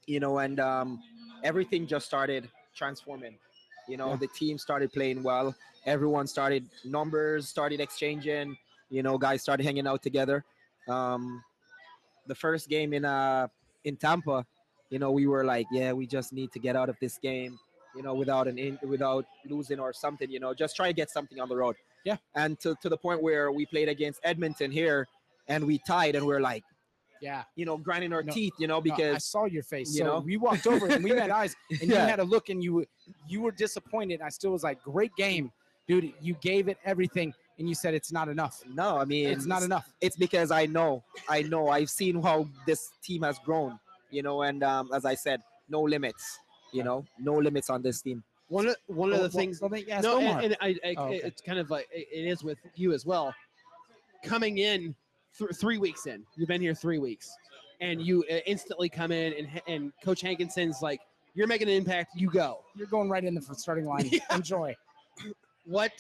You 0.06 0.20
know, 0.20 0.38
and 0.40 0.60
um, 0.60 1.02
everything 1.44 1.86
just 1.88 2.06
started 2.06 2.50
transforming. 2.76 3.38
You 3.88 3.98
know, 3.98 4.12
Yeah. 4.12 4.18
the 4.18 4.28
team 4.28 4.58
started 4.58 4.92
playing 4.94 5.24
well. 5.24 5.56
Everyone 5.86 6.28
started 6.28 6.66
numbers 6.86 7.48
started 7.48 7.80
exchanging. 7.80 8.58
You 8.90 9.04
know, 9.04 9.18
guys 9.18 9.42
started 9.42 9.64
hanging 9.64 9.88
out 9.88 10.02
together. 10.02 10.44
Um, 10.88 11.44
the 12.28 12.36
first 12.36 12.70
game 12.70 12.94
in 12.94 13.06
uh 13.06 13.48
in 13.84 13.96
Tampa, 13.98 14.46
you 14.90 15.00
know, 15.00 15.12
we 15.12 15.28
were 15.28 15.44
like, 15.46 15.66
yeah, 15.72 15.92
we 15.94 16.06
just 16.08 16.34
need 16.34 16.52
to 16.54 16.60
get 16.60 16.76
out 16.76 16.90
of 16.90 16.98
this 17.00 17.18
game, 17.18 17.58
you 17.96 18.02
know, 18.02 18.14
without 18.14 18.48
an 18.48 18.58
in, 18.58 18.78
without 18.84 19.26
losing 19.46 19.80
or 19.80 19.94
something, 19.94 20.30
you 20.30 20.40
know, 20.40 20.54
just 20.54 20.76
try 20.76 20.88
to 20.88 20.94
get 20.94 21.10
something 21.10 21.40
on 21.40 21.48
the 21.50 21.56
road. 21.56 21.76
Yeah. 22.06 22.18
And 22.36 22.60
to 22.62 22.76
to 22.82 22.90
the 22.90 22.98
point 22.98 23.22
where 23.22 23.52
we 23.52 23.66
played 23.66 23.88
against 23.90 24.20
Edmonton 24.24 24.72
here, 24.72 25.08
and 25.48 25.66
we 25.66 25.80
tied, 25.80 26.16
and 26.16 26.26
we're 26.26 26.42
like, 26.42 26.64
Yeah. 27.22 27.44
you 27.56 27.66
know, 27.66 27.78
grinding 27.78 28.14
our 28.14 28.24
No, 28.24 28.32
teeth, 28.34 28.54
you 28.60 28.68
know, 28.68 28.80
No, 28.84 28.94
I 28.96 29.18
saw 29.18 29.46
your 29.46 29.64
face. 29.64 29.94
you 29.94 30.00
so 30.00 30.06
know? 30.06 30.20
we 30.20 30.38
walked 30.38 30.68
over 30.68 30.88
and 30.88 31.04
we 31.04 31.14
met 31.14 31.30
eyes, 31.32 31.56
and 31.82 31.90
you 31.90 31.96
had 31.96 32.20
a 32.20 32.24
look, 32.24 32.50
and 32.50 32.64
you 32.64 32.86
you 33.28 33.42
were 33.42 33.52
disappointed. 33.52 34.22
I 34.22 34.30
still 34.30 34.52
was 34.52 34.64
like, 34.64 34.82
great 34.84 35.16
game, 35.16 35.52
dude. 35.88 36.14
You 36.22 36.36
gave 36.42 36.68
it 36.68 36.78
everything. 36.86 37.34
and 37.60 37.68
you 37.68 37.74
said 37.74 37.94
it's 37.96 38.12
not 38.12 38.28
enough. 38.30 38.62
No, 38.74 38.98
I 39.00 39.06
mean 39.06 39.28
It's 39.30 39.48
not 39.48 39.64
enough. 39.64 39.86
it's 40.00 40.16
because 40.16 40.52
I 40.52 40.68
know, 40.68 41.04
I 41.28 41.42
know, 41.42 41.70
I've 41.70 41.90
seen 41.90 42.22
how 42.22 42.48
this 42.68 42.92
team 43.02 43.24
has 43.24 43.40
grown, 43.40 43.80
you 44.12 44.22
know, 44.22 44.44
and 44.44 44.64
um, 44.64 44.90
as 44.94 45.06
I 45.06 45.16
said, 45.16 45.42
no 45.68 45.82
limits, 45.82 46.24
you 46.72 46.84
know, 46.84 47.04
no 47.18 47.34
limits 47.34 47.70
on 47.72 47.82
this 47.82 48.02
team. 48.04 48.24
One 48.50 48.68
of 48.68 48.76
one 48.86 49.10
of 49.12 49.18
the 49.18 49.22
well, 49.24 49.30
things 49.32 49.60
well, 49.60 49.76
yes, 49.76 50.04
no, 50.04 50.20
and, 50.20 50.46
and 50.46 50.58
I, 50.62 50.70
I 50.86 50.96
Oh, 50.98 51.06
okay. 51.08 51.22
it's 51.24 51.42
kind 51.42 51.58
of 51.60 51.70
like 51.72 51.88
it 51.92 52.08
it 52.20 52.26
is 52.34 52.44
with 52.44 52.60
you 52.76 52.94
as 52.94 53.06
well. 53.06 53.34
Coming 54.24 54.58
in 54.60 54.96
th- 55.38 55.52
three 55.56 55.78
weeks 55.78 56.06
in, 56.06 56.24
you've 56.36 56.48
been 56.48 56.62
here 56.62 56.74
three 56.76 57.00
weeks, 57.00 57.30
and 57.82 58.02
you 58.02 58.24
uh, 58.32 58.36
instantly 58.46 58.90
come 58.90 59.12
in, 59.12 59.34
and 59.34 59.62
and 59.68 59.92
Coach 60.04 60.22
Hankinson's 60.22 60.82
like, 60.82 61.00
"You're 61.34 61.48
making 61.48 61.68
an 61.70 61.76
impact. 61.76 62.12
You 62.16 62.30
go." 62.30 62.60
You're 62.76 62.88
going 62.88 63.10
right 63.10 63.24
in 63.24 63.34
the 63.36 63.42
starting 63.42 63.86
line. 63.86 64.08
Yeah. 64.12 64.20
Enjoy. 64.36 64.76
What 65.66 65.92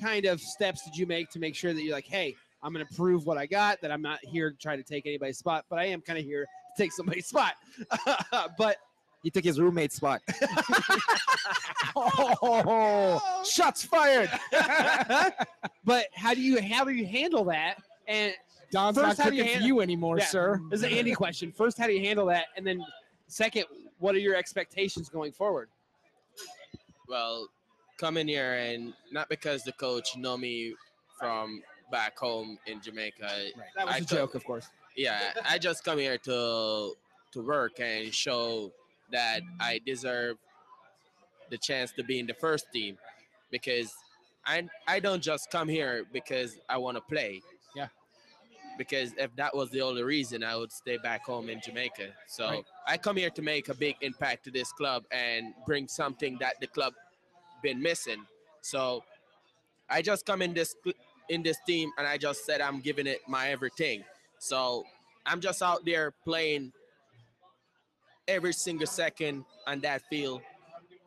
kind 0.00 0.26
of 0.26 0.40
steps 0.40 0.84
did 0.84 0.96
you 0.96 1.06
make 1.06 1.30
to 1.30 1.38
make 1.38 1.54
sure 1.54 1.72
that 1.72 1.82
you're 1.82 1.94
like, 1.94 2.06
"Hey, 2.06 2.34
I'm 2.62 2.72
going 2.72 2.86
to 2.86 2.94
prove 2.94 3.26
what 3.26 3.38
I 3.38 3.46
got. 3.46 3.80
That 3.80 3.90
I'm 3.90 4.02
not 4.02 4.18
here 4.22 4.50
to 4.50 4.56
try 4.56 4.76
to 4.76 4.82
take 4.82 5.06
anybody's 5.06 5.38
spot, 5.38 5.64
but 5.70 5.78
I 5.78 5.86
am 5.86 6.00
kind 6.00 6.18
of 6.18 6.24
here 6.24 6.44
to 6.44 6.82
take 6.82 6.92
somebody's 6.92 7.26
spot." 7.26 7.54
but 8.58 8.76
He 9.22 9.30
took 9.30 9.44
his 9.44 9.58
roommate's 9.60 9.96
spot. 9.96 10.20
Oh, 11.98 13.42
shots 13.50 13.82
fired. 13.84 14.28
but 15.84 16.06
how 16.14 16.34
do 16.34 16.42
you 16.42 16.60
how 16.60 16.84
do 16.84 16.92
you 16.92 17.06
handle 17.06 17.44
that? 17.44 17.78
And 18.06 18.34
Don's 18.70 18.96
First, 18.96 19.18
not 19.18 19.24
how 19.24 19.30
do 19.30 19.36
you 19.36 19.44
cooking 19.44 19.60
for 19.60 19.64
you 19.66 19.80
anymore, 19.80 20.18
Yeah. 20.18 20.26
sir. 20.26 20.60
This 20.70 20.80
is 20.80 20.84
an 20.86 20.92
Andy 20.92 21.12
question. 21.14 21.52
First, 21.52 21.78
how 21.78 21.86
do 21.86 21.92
you 21.92 22.00
handle 22.04 22.26
that? 22.26 22.46
And 22.56 22.66
then, 22.66 22.84
second, 23.28 23.64
what 23.98 24.14
are 24.14 24.18
your 24.18 24.34
expectations 24.36 25.08
going 25.08 25.32
forward? 25.32 25.68
Well, 27.08 27.48
coming 27.98 28.28
here 28.28 28.54
and 28.54 28.92
not 29.12 29.28
because 29.28 29.62
the 29.62 29.72
coach 29.72 30.16
know 30.16 30.36
me 30.36 30.74
from 31.18 31.62
back 31.90 32.18
home 32.18 32.58
in 32.66 32.80
Jamaica. 32.82 33.50
That 33.76 33.86
was 33.86 33.94
I 33.94 33.98
a 33.98 34.00
could- 34.00 34.08
joke, 34.08 34.34
of 34.34 34.44
course. 34.44 34.68
Yeah, 34.96 35.32
I 35.44 35.58
just 35.58 35.84
come 35.84 35.98
here 35.98 36.18
to 36.18 36.94
to 37.32 37.42
work 37.42 37.80
and 37.80 38.14
show 38.14 38.72
that 39.12 39.42
I 39.60 39.78
deserve 39.84 40.38
the 41.50 41.58
chance 41.58 41.92
to 41.92 42.02
be 42.02 42.18
in 42.18 42.26
the 42.26 42.32
first 42.34 42.66
team 42.72 42.96
because 43.50 43.94
I 44.46 44.66
I 44.88 45.00
don't 45.00 45.22
just 45.22 45.50
come 45.50 45.68
here 45.68 46.04
because 46.12 46.58
I 46.68 46.78
want 46.78 46.96
to 46.96 47.02
play. 47.02 47.42
Because 48.78 49.12
if 49.18 49.34
that 49.36 49.54
was 49.54 49.70
the 49.70 49.80
only 49.80 50.02
reason, 50.02 50.44
I 50.44 50.56
would 50.56 50.72
stay 50.72 50.98
back 50.98 51.24
home 51.24 51.48
in 51.48 51.60
Jamaica. 51.60 52.08
So 52.26 52.48
Right. 52.48 52.64
I 52.86 52.96
come 52.96 53.16
here 53.16 53.30
to 53.30 53.42
make 53.42 53.68
a 53.68 53.74
big 53.74 53.96
impact 54.00 54.44
to 54.44 54.50
this 54.50 54.72
club 54.72 55.04
and 55.10 55.54
bring 55.66 55.88
something 55.88 56.36
that 56.40 56.60
the 56.60 56.66
club 56.66 56.94
been 57.62 57.80
missing. 57.80 58.24
So 58.60 59.02
I 59.88 60.02
just 60.02 60.26
come 60.26 60.42
in 60.42 60.54
this 60.54 60.74
in 61.28 61.42
this 61.42 61.58
team 61.66 61.90
and 61.98 62.06
I 62.06 62.18
just 62.18 62.44
said 62.44 62.60
I'm 62.60 62.80
giving 62.80 63.06
it 63.06 63.20
my 63.28 63.50
everything. 63.50 64.04
So 64.38 64.84
I'm 65.24 65.40
just 65.40 65.62
out 65.62 65.84
there 65.84 66.12
playing 66.24 66.72
every 68.28 68.52
single 68.52 68.86
second 68.86 69.44
on 69.66 69.80
that 69.80 70.02
field 70.08 70.42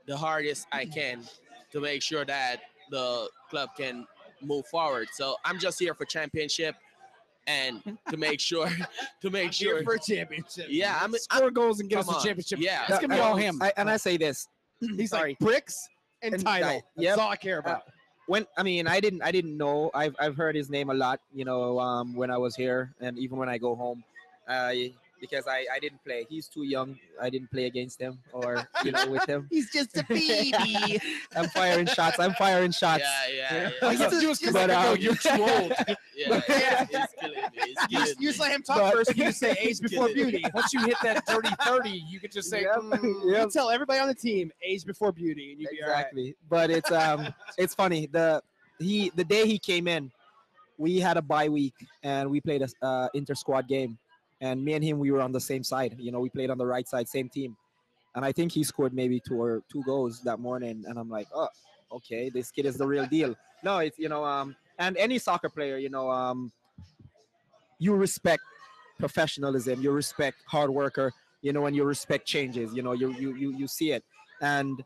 the 0.07 0.17
hardest 0.17 0.67
I 0.71 0.85
mm-hmm. 0.85 0.93
can 0.93 1.23
to 1.71 1.79
make 1.79 2.01
sure 2.01 2.25
that 2.25 2.57
the 2.89 3.29
club 3.49 3.69
can 3.77 4.07
move 4.41 4.65
forward. 4.67 5.07
So 5.13 5.35
I'm 5.45 5.59
just 5.59 5.79
here 5.79 5.93
for 5.93 6.05
championship 6.05 6.75
and 7.49 7.97
to 8.09 8.17
make 8.17 8.39
sure 8.39 8.69
to 9.21 9.29
make 9.29 9.51
sure 9.53 9.75
Here 9.77 9.83
for 9.83 9.93
a 9.95 9.99
championship. 9.99 10.67
yeah, 10.69 10.99
I'm, 11.01 11.13
I'm 11.13 11.19
Score 11.19 11.51
goals 11.51 11.79
and 11.79 11.89
get 11.89 11.99
us 11.99 12.09
a 12.09 12.13
championship. 12.25 12.59
Yeah. 12.59 12.83
it's 12.87 12.99
gonna 12.99 13.15
be 13.15 13.19
all 13.19 13.35
him. 13.35 13.61
I, 13.61 13.73
and 13.77 13.89
I 13.89 13.97
say 13.97 14.17
this 14.17 14.47
He's 14.81 15.09
Sorry. 15.09 15.31
like 15.31 15.39
bricks 15.39 15.89
and, 16.21 16.33
And 16.35 16.43
title. 16.45 16.69
I- 16.69 16.73
That's 16.73 16.83
yep. 16.95 17.17
all 17.17 17.29
I 17.29 17.35
care 17.35 17.59
about. 17.59 17.83
when 18.27 18.45
I 18.57 18.63
mean 18.63 18.87
I 18.87 18.99
didn't 18.99 19.21
I 19.23 19.31
didn't 19.31 19.57
know 19.57 19.89
I've 19.93 20.15
I've 20.19 20.35
heard 20.37 20.55
his 20.55 20.69
name 20.69 20.89
a 20.89 20.93
lot 20.93 21.19
you 21.33 21.43
know 21.45 21.79
um, 21.79 22.15
when 22.15 22.29
I 22.31 22.37
was 22.37 22.55
here 22.55 22.93
and 23.01 23.17
even 23.17 23.37
when 23.37 23.49
I 23.49 23.57
go 23.57 23.75
home 23.75 24.03
uh, 24.47 24.71
because 25.19 25.45
I 25.47 25.65
I 25.73 25.79
didn't 25.79 26.03
play 26.03 26.25
he's 26.29 26.47
too 26.47 26.63
young 26.63 26.97
I 27.21 27.29
didn't 27.29 27.51
play 27.51 27.65
against 27.65 27.99
him 27.99 28.19
or 28.33 28.67
you 28.83 28.91
know 28.91 29.07
with 29.07 29.25
him 29.25 29.47
He's 29.51 29.71
just 29.71 29.95
a 29.97 30.03
baby. 30.07 30.99
I'm 31.35 31.49
firing 31.49 31.85
shots 31.87 32.19
I'm 32.19 32.33
firing 32.33 32.71
shots 32.71 33.03
yeah, 33.33 33.35
yeah, 33.35 33.69
All 33.81 33.91
yeah. 33.91 33.97
you 33.97 34.03
have 34.03 34.11
to 34.13 34.19
do 34.19 34.29
is 34.29 34.39
come 34.39 34.53
But, 34.53 34.67
back 34.67 34.77
and 34.77 34.85
go, 34.85 34.91
um, 34.93 34.97
you're 34.99 35.15
too 35.15 35.43
old. 35.43 35.73
yeah, 36.15 36.41
yeah, 36.49 36.85
He's 36.85 37.07
killing 37.19 37.35
me. 37.35 37.41
He's 37.53 37.75
you, 37.89 37.97
killing 37.97 38.15
you 38.19 38.27
just 38.29 38.39
me. 38.39 38.45
let 38.45 38.51
him 38.55 38.63
talk 38.63 38.77
But- 38.77 38.93
first. 38.93 39.15
You 39.17 39.23
just 39.25 39.39
say 39.39 39.55
age 39.59 39.79
before 39.79 40.07
beauty. 40.09 40.43
Once 40.53 40.73
you 40.73 40.81
hit 40.85 40.97
that 41.03 41.25
30 41.27 41.49
30, 41.63 41.89
you 42.09 42.19
could 42.19 42.31
just 42.31 42.49
say, 42.49 42.61
Yep, 42.63 42.75
"Mm, 42.77 43.31
yep. 43.31 43.45
You 43.45 43.51
tell 43.51 43.69
everybody 43.69 43.99
on 43.99 44.07
the 44.07 44.15
team 44.15 44.51
age 44.63 44.85
before 44.85 45.11
beauty, 45.11 45.51
and 45.51 45.61
you'd 45.61 45.69
be 45.69 45.81
all 45.83 45.89
right. 45.89 45.99
exactly 46.01 46.35
but 46.49 46.69
it's 46.69 46.91
um 46.91 47.33
it's 47.57 47.73
funny 47.75 48.07
the 48.07 48.41
he 48.79 49.11
the 49.15 49.23
day 49.23 49.45
he 49.47 49.57
came 49.59 49.87
in 49.87 50.11
we 50.77 50.99
had 50.99 51.17
a 51.17 51.21
bye 51.21 51.49
week 51.49 51.73
and 52.03 52.29
we 52.29 52.39
played 52.39 52.61
a 52.61 52.85
uh, 52.85 53.07
inter 53.13 53.35
squad 53.35 53.67
game 53.67 53.97
and 54.41 54.63
me 54.63 54.73
and 54.73 54.83
him 54.83 54.99
we 54.99 55.11
were 55.11 55.21
on 55.21 55.31
the 55.31 55.39
same 55.39 55.63
side. 55.63 55.95
You 55.99 56.11
know 56.11 56.19
we 56.19 56.29
played 56.29 56.49
on 56.49 56.57
the 56.57 56.65
right 56.65 56.87
side 56.87 57.07
same 57.07 57.29
team. 57.29 57.55
And 58.15 58.25
i 58.25 58.31
think 58.31 58.51
he 58.51 58.63
scored 58.63 58.93
maybe 58.93 59.19
two 59.19 59.39
or 59.39 59.61
two 59.71 59.83
goals 59.83 60.21
that 60.21 60.39
morning 60.39 60.83
and 60.87 60.97
i'm 60.97 61.09
like 61.09 61.27
oh 61.33 61.47
okay 61.91 62.29
this 62.29 62.49
kid 62.51 62.65
is 62.65 62.75
the 62.75 62.87
real 62.87 63.05
deal. 63.05 63.35
No 63.63 63.77
it's 63.79 63.99
you 63.99 64.09
know 64.09 64.23
um 64.25 64.55
and 64.79 64.97
any 64.97 65.19
soccer 65.19 65.49
player 65.49 65.77
you 65.77 65.89
know 65.89 66.09
um 66.09 66.51
you 67.77 67.95
respect 67.95 68.43
professionalism 68.97 69.81
you 69.81 69.91
respect 69.91 70.37
hard 70.47 70.69
worker 70.69 71.11
you 71.41 71.53
know 71.53 71.65
and 71.67 71.75
you 71.75 71.83
respect 71.83 72.25
changes 72.27 72.73
you 72.73 72.81
know 72.81 72.93
you 72.93 73.11
you 73.11 73.35
you, 73.35 73.57
you 73.57 73.67
see 73.67 73.91
it. 73.91 74.03
And 74.41 74.83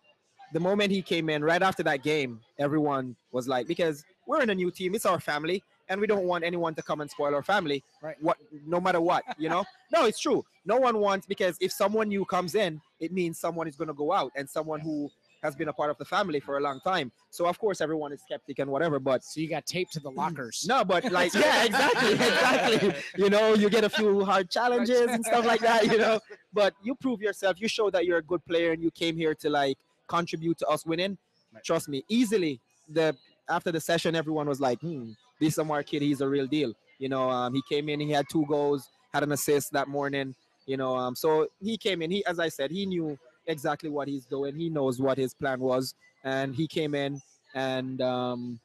the 0.54 0.60
moment 0.60 0.92
he 0.92 1.02
came 1.02 1.30
in, 1.30 1.44
right 1.44 1.62
after 1.62 1.84
that 1.84 2.04
game, 2.04 2.40
everyone 2.60 3.16
was 3.32 3.48
like, 3.48 3.68
because 3.68 4.06
we're 4.28 4.42
in 4.42 4.52
a 4.52 4.56
new 4.56 4.70
team, 4.72 4.94
it's 4.94 5.06
our 5.06 5.20
family, 5.20 5.64
and 5.90 6.00
we 6.00 6.08
don't 6.08 6.26
want 6.26 6.44
anyone 6.44 6.74
to 6.76 6.82
come 6.82 7.02
and 7.02 7.10
spoil 7.10 7.34
our 7.36 7.44
family. 7.44 7.84
Right. 8.02 8.16
What, 8.22 8.38
no 8.66 8.80
matter 8.80 9.02
what, 9.02 9.24
you 9.38 9.50
know. 9.50 9.66
no, 9.92 10.06
it's 10.06 10.20
true. 10.20 10.44
No 10.66 10.78
one 10.78 10.98
wants 11.00 11.26
because 11.26 11.58
if 11.60 11.72
someone 11.72 12.08
new 12.10 12.26
comes 12.26 12.56
in, 12.56 12.82
it 13.00 13.12
means 13.12 13.40
someone 13.40 13.68
is 13.68 13.76
going 13.76 13.90
to 13.90 13.94
go 13.94 14.12
out, 14.14 14.32
and 14.36 14.50
someone 14.50 14.80
who 14.80 15.10
has 15.44 15.56
been 15.58 15.68
a 15.68 15.74
part 15.74 15.92
of 15.92 15.98
the 15.98 16.06
family 16.06 16.40
for 16.40 16.58
a 16.58 16.62
long 16.62 16.80
time. 16.86 17.12
So 17.30 17.48
of 17.48 17.60
course 17.60 17.82
everyone 17.82 18.14
is 18.14 18.22
skeptic 18.22 18.60
and 18.60 18.72
whatever, 18.72 18.98
but 18.98 19.26
So 19.26 19.42
you 19.42 19.50
got 19.50 19.66
taped 19.66 19.92
to 19.94 20.00
the 20.00 20.10
lockers. 20.10 20.64
no, 20.66 20.86
but 20.86 21.12
like 21.12 21.34
yeah, 21.34 21.66
exactly, 21.66 22.14
exactly. 22.14 22.94
You 23.18 23.30
know, 23.30 23.54
you 23.54 23.70
get 23.70 23.84
a 23.84 23.90
few 23.90 24.24
hard 24.24 24.50
challenges 24.50 25.02
and 25.02 25.24
stuff 25.26 25.46
like 25.46 25.60
that. 25.60 25.86
You 25.92 25.98
know, 25.98 26.22
but 26.54 26.74
you 26.82 26.96
prove 26.96 27.22
yourself. 27.22 27.60
You 27.60 27.68
show 27.68 27.90
that 27.90 28.06
you're 28.06 28.20
a 28.20 28.24
good 28.24 28.44
player, 28.46 28.72
and 28.72 28.82
you 28.82 28.90
came 28.90 29.18
here 29.18 29.36
to 29.36 29.50
like 29.50 29.78
contribute 30.08 30.58
to 30.60 30.68
us 30.68 30.86
winning. 30.86 31.18
Right. 31.54 31.64
Trust 31.64 31.90
me, 31.90 32.06
easily. 32.08 32.62
The 32.88 33.14
after 33.50 33.72
the 33.72 33.82
session, 33.82 34.16
everyone 34.16 34.48
was 34.48 34.62
like, 34.62 34.80
"Hmm, 34.80 35.12
this 35.40 35.58
Omar 35.58 35.84
kid, 35.84 36.02
he's 36.02 36.22
a 36.22 36.28
real 36.28 36.48
deal." 36.48 36.74
You 37.00 37.10
know, 37.10 37.30
um, 37.30 37.54
he 37.54 37.62
came 37.68 37.90
in, 37.90 38.00
he 38.00 38.12
had 38.12 38.26
two 38.32 38.46
goals, 38.48 38.90
had 39.14 39.24
an 39.24 39.32
assist 39.32 39.74
that 39.74 39.88
morning. 39.88 40.36
You 40.66 40.78
know, 40.78 40.96
um, 40.96 41.16
so 41.16 41.48
he 41.62 41.78
came 41.78 42.02
in. 42.02 42.12
He, 42.12 42.26
as 42.26 42.40
I 42.40 42.50
said, 42.50 42.72
he 42.72 42.86
knew 42.86 43.18
exactly 43.48 43.90
what 43.90 44.08
he's 44.08 44.26
doing. 44.26 44.56
He 44.56 44.70
knows 44.70 45.02
what 45.02 45.18
his 45.18 45.34
plan 45.34 45.60
was, 45.60 45.96
and 46.24 46.56
he 46.56 46.68
came 46.68 46.96
in, 46.96 47.22
and 47.54 48.02
um, 48.02 48.60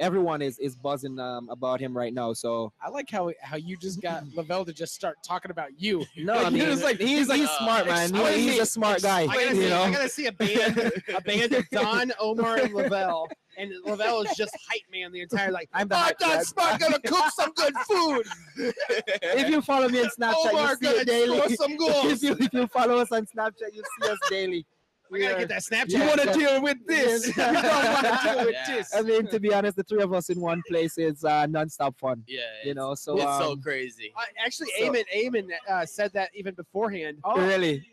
everyone 0.00 0.42
is 0.42 0.58
is 0.58 0.74
buzzing 0.74 1.18
um, 1.20 1.48
about 1.50 1.78
him 1.78 1.96
right 1.96 2.12
now. 2.12 2.32
So 2.32 2.72
I 2.82 2.88
like 2.88 3.08
how 3.10 3.30
how 3.40 3.56
you 3.56 3.76
just 3.76 4.00
got 4.00 4.24
Lovel 4.34 4.64
to 4.64 4.72
just 4.72 4.94
start 4.94 5.16
talking 5.22 5.50
about 5.52 5.68
you. 5.78 6.04
no, 6.16 6.34
Like, 6.36 6.46
I 6.46 6.50
mean, 6.50 6.68
was 6.68 6.82
like- 6.82 6.98
he's 6.98 7.08
he's 7.20 7.28
like, 7.28 7.40
he's 7.40 7.50
smart, 7.50 7.86
man. 7.86 8.14
I 8.16 8.20
wanna 8.20 8.32
He- 8.32 8.42
he's 8.44 8.52
see- 8.54 8.58
a 8.60 8.66
smart 8.66 9.02
guy. 9.02 9.20
I 9.22 9.26
gotta, 9.26 9.44
You 9.54 9.62
see, 9.62 9.66
I 9.72 9.86
know, 9.86 9.92
gotta 9.92 10.08
see 10.08 10.26
a 10.26 10.32
band, 10.32 10.92
a 11.14 11.20
band 11.20 11.52
of 11.52 11.68
Don, 11.70 12.12
Omar, 12.18 12.56
and 12.56 12.72
Lovel, 12.74 13.28
and 13.58 13.70
Lovel 13.84 14.22
is 14.22 14.36
just 14.36 14.56
hype 14.68 14.82
man 14.90 15.12
the 15.12 15.20
entire 15.20 15.52
like. 15.52 15.68
I'm 15.72 15.86
the 15.88 15.94
Oh, 15.94 15.98
hype 15.98 16.18
Don 16.18 16.28
man. 16.36 16.44
Smart 16.44 16.80
gonna 16.80 17.00
cook 17.00 17.30
some 17.36 17.52
good 17.52 17.74
food. 17.88 18.26
if 18.56 19.48
you 19.48 19.60
follow 19.62 19.88
me 19.88 20.00
on 20.02 20.08
Snapchat, 20.18 20.34
Omar 20.50 20.70
you 20.70 20.76
see 20.76 20.84
gonna 20.86 20.96
it 20.98 21.06
daily. 21.06 21.36
score 21.38 21.56
some 21.56 22.10
if 22.10 22.22
you 22.22 22.36
if 22.40 22.52
you 22.52 22.66
follow 22.68 22.98
us 22.98 23.12
on 23.12 23.26
Snapchat, 23.26 23.72
you 23.74 23.82
see 24.02 24.08
us 24.10 24.18
daily. 24.30 24.64
We 25.10 25.20
gotta 25.20 25.34
are- 25.36 25.38
get 25.40 25.48
that 25.48 25.62
Snapchat. 25.62 25.90
You 25.90 26.04
wanna 26.06 26.32
deal 26.32 26.62
with 26.62 26.78
this. 26.86 27.26
You 27.28 27.32
don't 27.34 27.54
wanna 27.54 28.20
deal 28.22 28.44
with 28.46 28.56
this. 28.66 28.94
I 28.94 29.02
mean, 29.02 29.26
to 29.28 29.40
be 29.40 29.52
honest, 29.52 29.76
the 29.76 29.82
three 29.82 30.02
of 30.02 30.12
us 30.12 30.30
in 30.30 30.40
one 30.40 30.62
place 30.68 30.98
is 30.98 31.24
uh, 31.24 31.46
non-stop 31.46 31.98
fun. 31.98 32.22
Yeah, 32.28 32.40
You 32.64 32.74
know, 32.74 32.94
so 32.94 33.14
it's 33.16 33.22
so 33.38 33.52
um, 33.52 33.60
crazy. 33.62 34.12
Uh, 34.16 34.22
actually, 34.44 34.68
So- 34.78 34.84
Eamon, 34.92 35.04
Eamon 35.14 35.48
uh, 35.68 35.84
said 35.86 36.12
that 36.14 36.30
even 36.34 36.54
beforehand. 36.54 37.18
Oh, 37.24 37.36
really. 37.40 37.86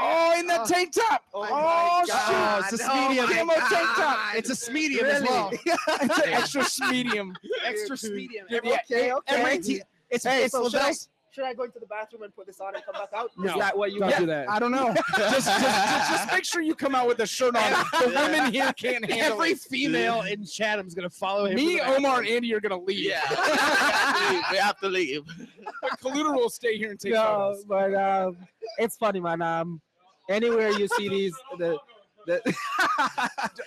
Oh, 0.00 0.34
in 0.38 0.46
the 0.46 0.58
tank 0.68 0.92
top. 0.92 1.22
Oh 1.34 1.48
Oh, 1.50 2.02
shoot. 2.04 2.12
God. 2.12 2.64
it's 2.72 2.82
a 2.82 2.86
Oh 2.88 3.08
medium. 3.08 3.26
my 3.26 3.34
Camo 3.34 3.68
tank 3.68 3.70
top. 3.70 3.96
God. 3.96 4.36
It's 4.36 4.68
a 4.68 4.72
medium 4.72 5.06
as 5.06 5.22
well. 5.22 5.50
It's 5.66 6.18
an 6.18 6.32
extra 6.32 6.64
medium. 6.90 7.34
Extra 7.64 7.96
medium. 8.10 8.46
Yeah, 8.48 8.56
Every, 8.58 8.72
okay, 8.72 9.12
okay. 9.12 9.34
every 9.40 9.82
it's, 10.10 10.24
Hey, 10.24 10.44
it's 10.44 10.52
so 10.52 10.68
should 10.68 10.76
I, 10.76 10.82
Lovel's. 10.82 11.08
Should 11.32 11.44
I 11.44 11.54
go 11.54 11.62
into 11.64 11.78
the 11.78 11.86
bathroom 11.86 12.22
and 12.24 12.34
put 12.34 12.46
this 12.46 12.60
on 12.60 12.74
and 12.74 12.84
come 12.84 12.94
back 12.94 13.10
out? 13.14 13.30
No. 13.38 13.52
Is 13.52 13.58
that 13.58 13.76
what 13.76 13.92
you 13.92 14.00
Don't 14.00 14.16
do 14.18 14.26
that. 14.26 14.48
I 14.50 14.58
don't 14.58 14.72
know. 14.72 14.92
Just, 15.16 15.46
just, 15.46 15.46
just, 15.46 16.10
just 16.10 16.32
make 16.32 16.44
sure 16.44 16.60
you 16.62 16.74
come 16.74 16.94
out 16.94 17.06
with 17.06 17.20
a 17.20 17.26
shirt 17.26 17.54
on. 17.56 17.62
The 18.00 18.06
women 18.08 18.52
here 18.52 18.72
can't 18.72 19.04
handle 19.08 19.34
Every 19.40 19.50
it. 19.52 19.58
female 19.60 20.22
in 20.22 20.44
Chatham's 20.44 20.94
gonna 20.94 21.10
follow 21.10 21.46
him. 21.46 21.54
Me, 21.54 21.80
Omar, 21.80 22.20
and 22.20 22.28
Andy 22.28 22.52
are 22.54 22.60
gonna 22.60 22.78
leave. 22.80 22.98
Yeah, 23.10 23.22
we 24.50 24.56
have 24.56 24.78
to 24.80 24.88
leave. 24.88 25.24
We 25.26 25.34
have 25.34 25.40
to 25.40 25.48
leave. 25.48 25.66
But 25.82 26.00
Kaluta 26.00 26.34
will 26.34 26.50
stay 26.50 26.76
here 26.76 26.90
and 26.90 26.98
take 26.98 27.12
no, 27.12 27.22
photos. 27.22 27.64
but 27.64 27.94
um, 27.94 28.36
it's 28.78 28.96
funny, 28.96 29.20
man. 29.20 29.40
Um, 29.42 29.80
anywhere 30.28 30.70
you 30.70 30.88
see 30.88 31.08
these, 31.08 31.34
the 31.58 31.78
the, 32.26 32.40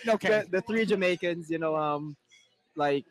Okay. 0.09 0.29
the 0.29 0.47
the 0.51 0.61
three 0.61 0.85
Jamaicans, 0.85 1.49
you 1.49 1.59
know, 1.59 1.75
um, 1.75 2.15
like 2.75 3.05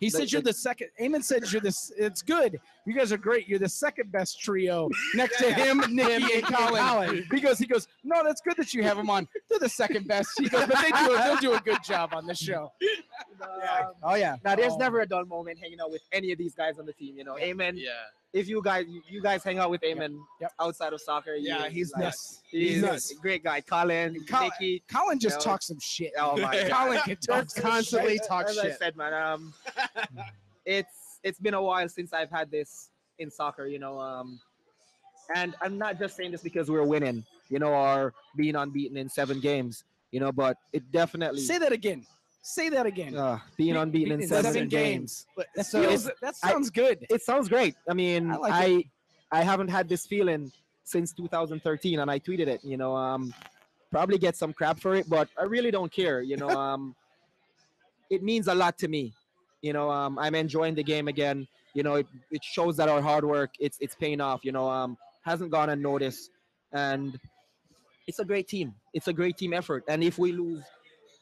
He 0.00 0.08
the- 0.08 0.18
said 0.18 0.32
you're 0.32 0.42
the 0.42 0.52
second. 0.52 0.88
Eamon 1.00 1.22
said 1.24 1.50
you're 1.52 1.60
this. 1.60 1.92
It's 1.96 2.22
good. 2.22 2.60
You 2.84 2.94
guys 2.94 3.12
are 3.12 3.16
great. 3.16 3.46
You're 3.48 3.58
the 3.60 3.68
second 3.68 4.10
best 4.10 4.40
trio 4.40 4.88
next 5.14 5.38
to 5.38 5.52
him, 5.52 5.82
Nikki, 5.90 6.34
and 6.34 6.44
Colin. 6.44 7.24
He 7.30 7.40
goes. 7.40 7.58
He 7.58 7.66
goes. 7.66 7.86
No, 8.02 8.22
that's 8.24 8.40
good 8.40 8.56
that 8.56 8.74
you 8.74 8.82
have 8.82 8.96
them 8.96 9.08
on. 9.08 9.28
They're 9.48 9.58
the 9.60 9.68
second 9.68 10.08
best. 10.08 10.30
He 10.38 10.48
goes, 10.48 10.66
but 10.66 10.80
they 10.82 10.90
do. 10.90 11.16
They'll 11.16 11.36
do 11.36 11.54
a 11.54 11.60
good 11.60 11.82
job 11.84 12.12
on 12.12 12.26
this 12.26 12.38
show. 12.38 12.72
um, 13.42 13.92
Oh 14.02 14.14
yeah. 14.14 14.36
now 14.44 14.56
there's 14.56 14.72
Oh. 14.72 14.78
never 14.78 15.00
a 15.00 15.06
dull 15.06 15.24
moment 15.26 15.58
hanging 15.60 15.80
out 15.80 15.90
with 15.90 16.02
any 16.12 16.32
of 16.32 16.38
these 16.38 16.54
guys 16.54 16.78
on 16.78 16.86
the 16.86 16.92
team. 16.92 17.16
You 17.16 17.24
know, 17.24 17.38
Amen. 17.38 17.76
Yeah. 17.76 17.90
If 18.32 18.48
you 18.48 18.62
guys 18.62 18.86
you- 18.88 19.02
you 19.10 19.20
guys 19.22 19.44
hang 19.44 19.58
out 19.58 19.70
with 19.70 19.84
Amen 19.84 20.18
Yep. 20.40 20.52
outside 20.58 20.92
of 20.94 21.00
soccer, 21.02 21.34
Yeah, 21.34 21.66
you- 21.66 21.70
he's 21.70 21.92
like, 21.92 22.04
nuts. 22.04 22.40
He's, 22.50 22.74
He's 22.76 22.82
a 22.82 22.86
nuts. 22.86 23.12
great 23.20 23.44
guy. 23.44 23.60
Colin, 23.60 24.24
Col- 24.28 24.44
Nicky. 24.44 24.82
Colin 24.90 25.18
just 25.18 25.38
No. 25.38 25.44
talks 25.44 25.66
some 25.68 25.78
shit. 25.80 26.12
Oh 26.18 26.36
my 26.38 26.52
god. 26.68 26.70
Colin 26.70 26.98
can 27.00 27.16
talk 27.16 27.50
some 27.50 27.62
Constantly 27.62 28.14
shit. 28.16 28.26
talk 28.26 28.48
As 28.48 28.58
I 28.58 28.62
shit. 28.62 28.78
said, 28.78 28.96
man, 28.96 29.12
um, 29.12 29.54
it's 30.64 31.01
it's 31.22 31.38
been 31.38 31.54
a 31.54 31.62
while 31.62 31.88
since 31.88 32.12
I've 32.12 32.30
had 32.30 32.50
this 32.50 32.90
in 33.18 33.30
soccer, 33.30 33.66
you 33.66 33.78
know. 33.78 33.98
Um, 34.00 34.40
and 35.34 35.54
I'm 35.60 35.78
not 35.78 35.98
just 35.98 36.16
saying 36.16 36.32
this 36.32 36.42
because 36.42 36.70
we're 36.70 36.84
winning, 36.84 37.24
you 37.48 37.58
know, 37.58 37.72
or 37.72 38.12
being 38.36 38.56
unbeaten 38.56 38.96
in 38.96 39.08
seven 39.08 39.40
games, 39.40 39.84
you 40.10 40.20
know, 40.20 40.32
but 40.32 40.56
it 40.72 40.90
definitely 40.90 41.40
Say 41.40 41.58
that 41.58 41.72
again. 41.72 42.04
Say 42.42 42.68
that 42.70 42.86
again. 42.86 43.16
uh, 43.16 43.38
being 43.56 43.74
Be- 43.74 43.78
unbeaten 43.78 44.20
in 44.20 44.26
seven, 44.28 44.52
seven 44.52 44.68
games. 44.68 45.26
But 45.36 45.46
that, 45.54 45.66
So 45.66 45.80
feels, 45.88 46.04
that 46.20 46.34
I- 46.42 46.50
sounds 46.50 46.70
good. 46.70 47.06
It 47.08 47.22
sounds 47.22 47.48
great. 47.48 47.76
I 47.88 47.94
mean, 47.94 48.30
I 48.32 48.38
I, 48.42 48.84
I 49.40 49.42
haven't 49.44 49.68
had 49.68 49.88
this 49.88 50.06
feeling 50.06 50.50
since 50.82 51.12
2013, 51.12 52.00
and 52.00 52.10
I 52.10 52.18
tweeted 52.18 52.48
it. 52.48 52.64
You 52.64 52.76
know, 52.76 52.96
um, 52.96 53.32
probably 53.92 54.18
get 54.18 54.36
some 54.36 54.52
crap 54.52 54.80
for 54.80 54.96
it, 54.96 55.08
but 55.08 55.28
I 55.38 55.44
really 55.44 55.70
don't 55.70 55.92
care. 55.92 56.20
You 56.20 56.36
know, 56.36 56.48
um, 56.64 56.96
it 58.10 58.24
means 58.24 58.48
a 58.48 58.54
lot 58.54 58.76
to 58.78 58.88
me. 58.88 59.14
You 59.62 59.72
know, 59.72 59.90
um, 59.90 60.18
I'm 60.18 60.34
enjoying 60.34 60.74
the 60.74 60.82
game 60.82 61.08
again. 61.08 61.46
You 61.74 61.82
know, 61.82 61.94
it, 61.94 62.06
it 62.30 62.44
shows 62.44 62.76
that 62.76 62.88
our 62.88 63.00
hard 63.00 63.24
work 63.24 63.50
it's 63.58 63.78
it's 63.80 63.94
paying 63.94 64.20
off. 64.20 64.44
You 64.44 64.52
know, 64.52 64.68
um, 64.68 64.98
hasn't 65.22 65.50
gone 65.50 65.70
unnoticed, 65.70 66.30
and 66.72 67.18
it's 68.06 68.18
a 68.18 68.24
great 68.24 68.48
team. 68.48 68.74
It's 68.92 69.08
a 69.08 69.12
great 69.12 69.38
team 69.38 69.52
effort. 69.54 69.84
And 69.88 70.02
if 70.02 70.18
we 70.18 70.32
lose, 70.32 70.62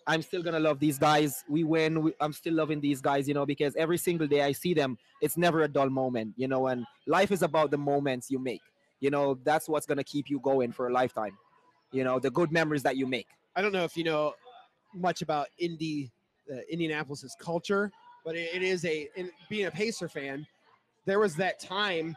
I'm 0.06 0.22
still 0.22 0.42
gonna 0.42 0.58
love 0.58 0.80
these 0.80 0.98
guys. 0.98 1.44
We 1.48 1.64
win, 1.64 2.02
we, 2.02 2.12
I'm 2.20 2.32
still 2.32 2.54
loving 2.54 2.80
these 2.80 3.00
guys. 3.00 3.28
You 3.28 3.34
know, 3.34 3.46
because 3.46 3.76
every 3.76 3.98
single 3.98 4.26
day 4.26 4.42
I 4.42 4.52
see 4.52 4.74
them, 4.74 4.98
it's 5.20 5.36
never 5.36 5.62
a 5.62 5.68
dull 5.68 5.90
moment. 5.90 6.34
You 6.36 6.48
know, 6.48 6.66
and 6.66 6.84
life 7.06 7.30
is 7.30 7.42
about 7.42 7.70
the 7.70 7.78
moments 7.78 8.30
you 8.30 8.38
make. 8.38 8.62
You 9.00 9.10
know, 9.10 9.38
that's 9.44 9.68
what's 9.68 9.86
gonna 9.86 10.04
keep 10.04 10.30
you 10.30 10.40
going 10.40 10.72
for 10.72 10.88
a 10.88 10.92
lifetime. 10.92 11.36
You 11.92 12.04
know, 12.04 12.18
the 12.18 12.30
good 12.30 12.50
memories 12.52 12.82
that 12.84 12.96
you 12.96 13.06
make. 13.06 13.26
I 13.54 13.62
don't 13.62 13.72
know 13.72 13.84
if 13.84 13.96
you 13.96 14.04
know 14.04 14.34
much 14.94 15.22
about 15.22 15.48
Indy, 15.58 16.10
uh, 16.50 16.60
Indianapolis's 16.70 17.36
culture, 17.40 17.90
but 18.24 18.36
it, 18.36 18.54
it 18.54 18.62
is 18.62 18.84
a 18.84 19.08
in, 19.16 19.30
being 19.48 19.66
a 19.66 19.70
Pacer 19.70 20.08
fan. 20.08 20.46
There 21.06 21.18
was 21.18 21.34
that 21.36 21.58
time 21.60 22.16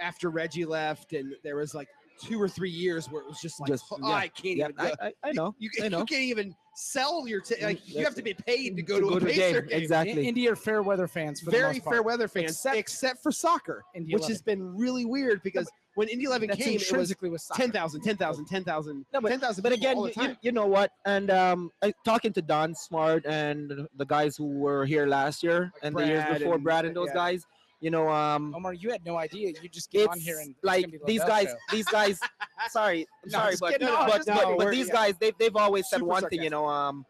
after 0.00 0.30
Reggie 0.30 0.64
left, 0.64 1.12
and 1.12 1.34
there 1.44 1.56
was 1.56 1.74
like 1.74 1.88
two 2.20 2.40
or 2.40 2.48
three 2.48 2.70
years 2.70 3.10
where 3.10 3.22
it 3.22 3.28
was 3.28 3.40
just 3.40 3.60
like, 3.60 3.68
Just- 3.68 3.84
oh, 3.90 3.98
yeah, 4.00 4.06
I 4.14 4.28
can't 4.28 4.56
Yeah, 4.56 4.64
even. 4.64 4.76
Go. 4.76 4.84
I, 5.00 5.06
I, 5.06 5.12
I 5.24 5.32
know. 5.32 5.54
you, 5.58 5.70
I 5.80 5.84
you 5.86 5.90
can't 6.04 6.10
even 6.12 6.54
sell 6.74 7.26
your 7.28 7.40
t- 7.40 7.62
like 7.64 7.78
mm, 7.78 7.82
you 7.98 8.04
have 8.04 8.14
to 8.14 8.22
be 8.22 8.32
paid 8.34 8.76
to 8.76 8.82
mm, 8.82 8.86
go 8.86 9.00
to, 9.00 9.08
a 9.08 9.20
the 9.20 9.26
Pacer 9.26 9.62
game. 9.62 9.78
Exactly. 9.80 10.26
Indy 10.26 10.48
are 10.48 10.56
fair 10.56 10.82
weather 10.82 11.06
fans 11.06 11.40
for 11.40 11.46
the 11.46 11.56
Very 11.56 11.74
most 11.74 11.84
part. 11.84 11.94
fair 11.96 12.02
weather 12.02 12.28
fans, 12.28 12.50
Except- 12.52 12.76
except, 12.76 13.22
for 13.22 13.30
soccer, 13.32 13.82
Indy 13.94 14.12
which 14.14 14.20
11. 14.22 14.32
has 14.34 14.42
been 14.42 14.76
really 14.76 15.04
weird 15.04 15.42
because 15.42 15.70
when 15.94 16.08
Indy 16.08 16.24
11 16.24 16.48
That's 16.48 16.58
came, 16.62 16.70
it 16.70 16.74
was 16.74 16.82
intrinsically 16.88 17.28
with 17.30 17.40
soccer. 17.42 17.62
10,000, 17.62 18.00
10,000, 18.02 18.44
10,000, 18.46 19.06
No, 19.12 19.20
but- 19.20 19.28
10,000 19.28 19.62
But 19.62 19.72
again, 19.72 19.96
all 19.96 20.04
the 20.04 20.12
you, 20.16 20.22
you, 20.22 20.36
you 20.42 20.52
know 20.52 20.66
what? 20.66 20.90
And 21.04 21.30
um, 21.30 21.70
I, 21.82 21.92
talking 22.04 22.32
to 22.34 22.42
Don 22.42 22.74
Smart 22.74 23.26
and 23.26 23.86
the 23.96 24.06
guys 24.06 24.36
who 24.36 24.46
were 24.46 24.84
here 24.86 25.06
last 25.06 25.42
year 25.42 25.72
and 25.82 25.94
the 25.96 26.06
years 26.06 26.24
before, 26.38 26.54
and- 26.54 26.64
Brad 26.64 26.84
and 26.86 26.96
those 26.96 27.08
yeah. 27.08 27.14
guys, 27.14 27.44
you 27.80 27.90
know, 27.90 28.08
um, 28.08 28.54
Omar, 28.54 28.74
you 28.74 28.90
had 28.90 29.04
no 29.04 29.16
idea. 29.18 29.52
You 29.60 29.68
just 29.68 29.90
came 29.90 30.08
on 30.08 30.20
here 30.20 30.38
and 30.38 30.54
like 30.62 30.88
be 30.90 30.98
these 31.04 31.24
guys, 31.24 31.48
show. 31.48 31.56
these 31.72 31.86
guys. 31.86 32.20
sorry, 32.70 33.06
I'm 33.24 33.30
No, 33.30 33.38
sorry, 33.38 33.56
but 33.60 33.72
kidding. 33.72 33.88
but, 33.88 33.92
No, 33.92 34.06
but, 34.06 34.16
just 34.18 34.28
but, 34.28 34.48
no, 34.50 34.56
we're- 34.56 34.70
these 34.76 34.86
yeah. 34.86 34.92
guys, 34.94 35.14
they've 35.18 35.34
they've 35.38 35.56
always 35.56 35.90
said 35.90 35.96
Super 35.98 36.06
one 36.06 36.28
thing, 36.28 36.42
you 36.44 36.50
know, 36.50 36.64
um, 36.66 37.04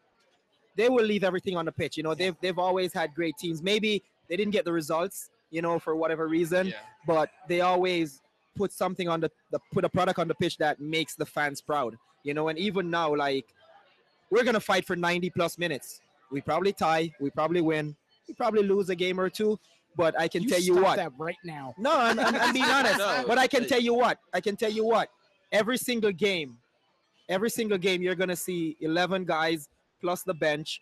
they 0.75 0.89
will 0.89 1.05
leave 1.05 1.23
everything 1.23 1.55
on 1.55 1.65
the 1.65 1.71
pitch. 1.71 1.95
You 1.95 2.01
know, 2.03 2.15
they've 2.15 2.35
they've 2.41 2.57
always 2.57 2.91
had 2.91 3.13
great 3.13 3.35
teams. 3.37 3.61
Maybe 3.61 4.01
they 4.27 4.35
didn't 4.35 4.51
get 4.51 4.65
the 4.65 4.73
results, 4.73 5.29
you 5.51 5.61
know, 5.61 5.77
for 5.77 5.95
whatever 5.95 6.27
reason, 6.27 6.67
Yeah. 6.67 6.73
but 7.05 7.29
they 7.47 7.61
always 7.61 8.22
put 8.55 8.71
something 8.71 9.07
on 9.07 9.19
the, 9.19 9.31
the 9.51 9.59
put 9.71 9.83
a 9.83 9.89
product 9.89 10.19
on 10.19 10.27
the 10.27 10.35
pitch 10.35 10.57
that 10.57 10.79
makes 10.79 11.15
the 11.15 11.25
fans 11.25 11.61
proud 11.61 11.97
you 12.23 12.33
know? 12.33 12.47
And 12.47 12.57
even 12.57 12.89
now 12.89 13.13
like 13.15 13.45
we're 14.29 14.43
gonna 14.43 14.59
fight 14.59 14.85
for 14.85 14.95
90 14.95 15.29
plus 15.29 15.57
minutes. 15.57 16.01
We 16.31 16.41
probably 16.41 16.73
tie 16.73 17.11
we 17.19 17.29
probably 17.29 17.61
win 17.61 17.95
we 18.27 18.33
probably 18.33 18.63
lose 18.63 18.89
a 18.89 18.95
game 18.95 19.19
or 19.19 19.29
two 19.29 19.59
but 19.95 20.17
i 20.19 20.27
can 20.27 20.47
tell 20.47 20.59
you 20.59 20.75
what. 20.75 20.95
that 20.95 21.11
right 21.19 21.37
now. 21.43 21.75
no 21.77 21.91
I'm, 21.95 22.17
I'm, 22.17 22.35
I'm 22.35 22.53
being 22.53 22.65
honest 22.69 22.97
No, 22.97 23.25
but 23.27 23.37
i 23.37 23.45
can 23.45 23.67
tell 23.67 23.81
you 23.81 23.93
what 23.93 24.17
i 24.33 24.41
can 24.41 24.55
tell 24.55 24.71
you 24.71 24.85
what. 24.85 25.09
Every 25.51 25.77
single 25.77 26.11
game 26.11 26.57
every 27.29 27.51
single 27.51 27.77
game 27.77 28.01
you're 28.01 28.15
gonna 28.15 28.35
see 28.35 28.75
11 28.81 29.25
guys 29.25 29.69
plus 30.01 30.23
the 30.23 30.33
bench 30.33 30.81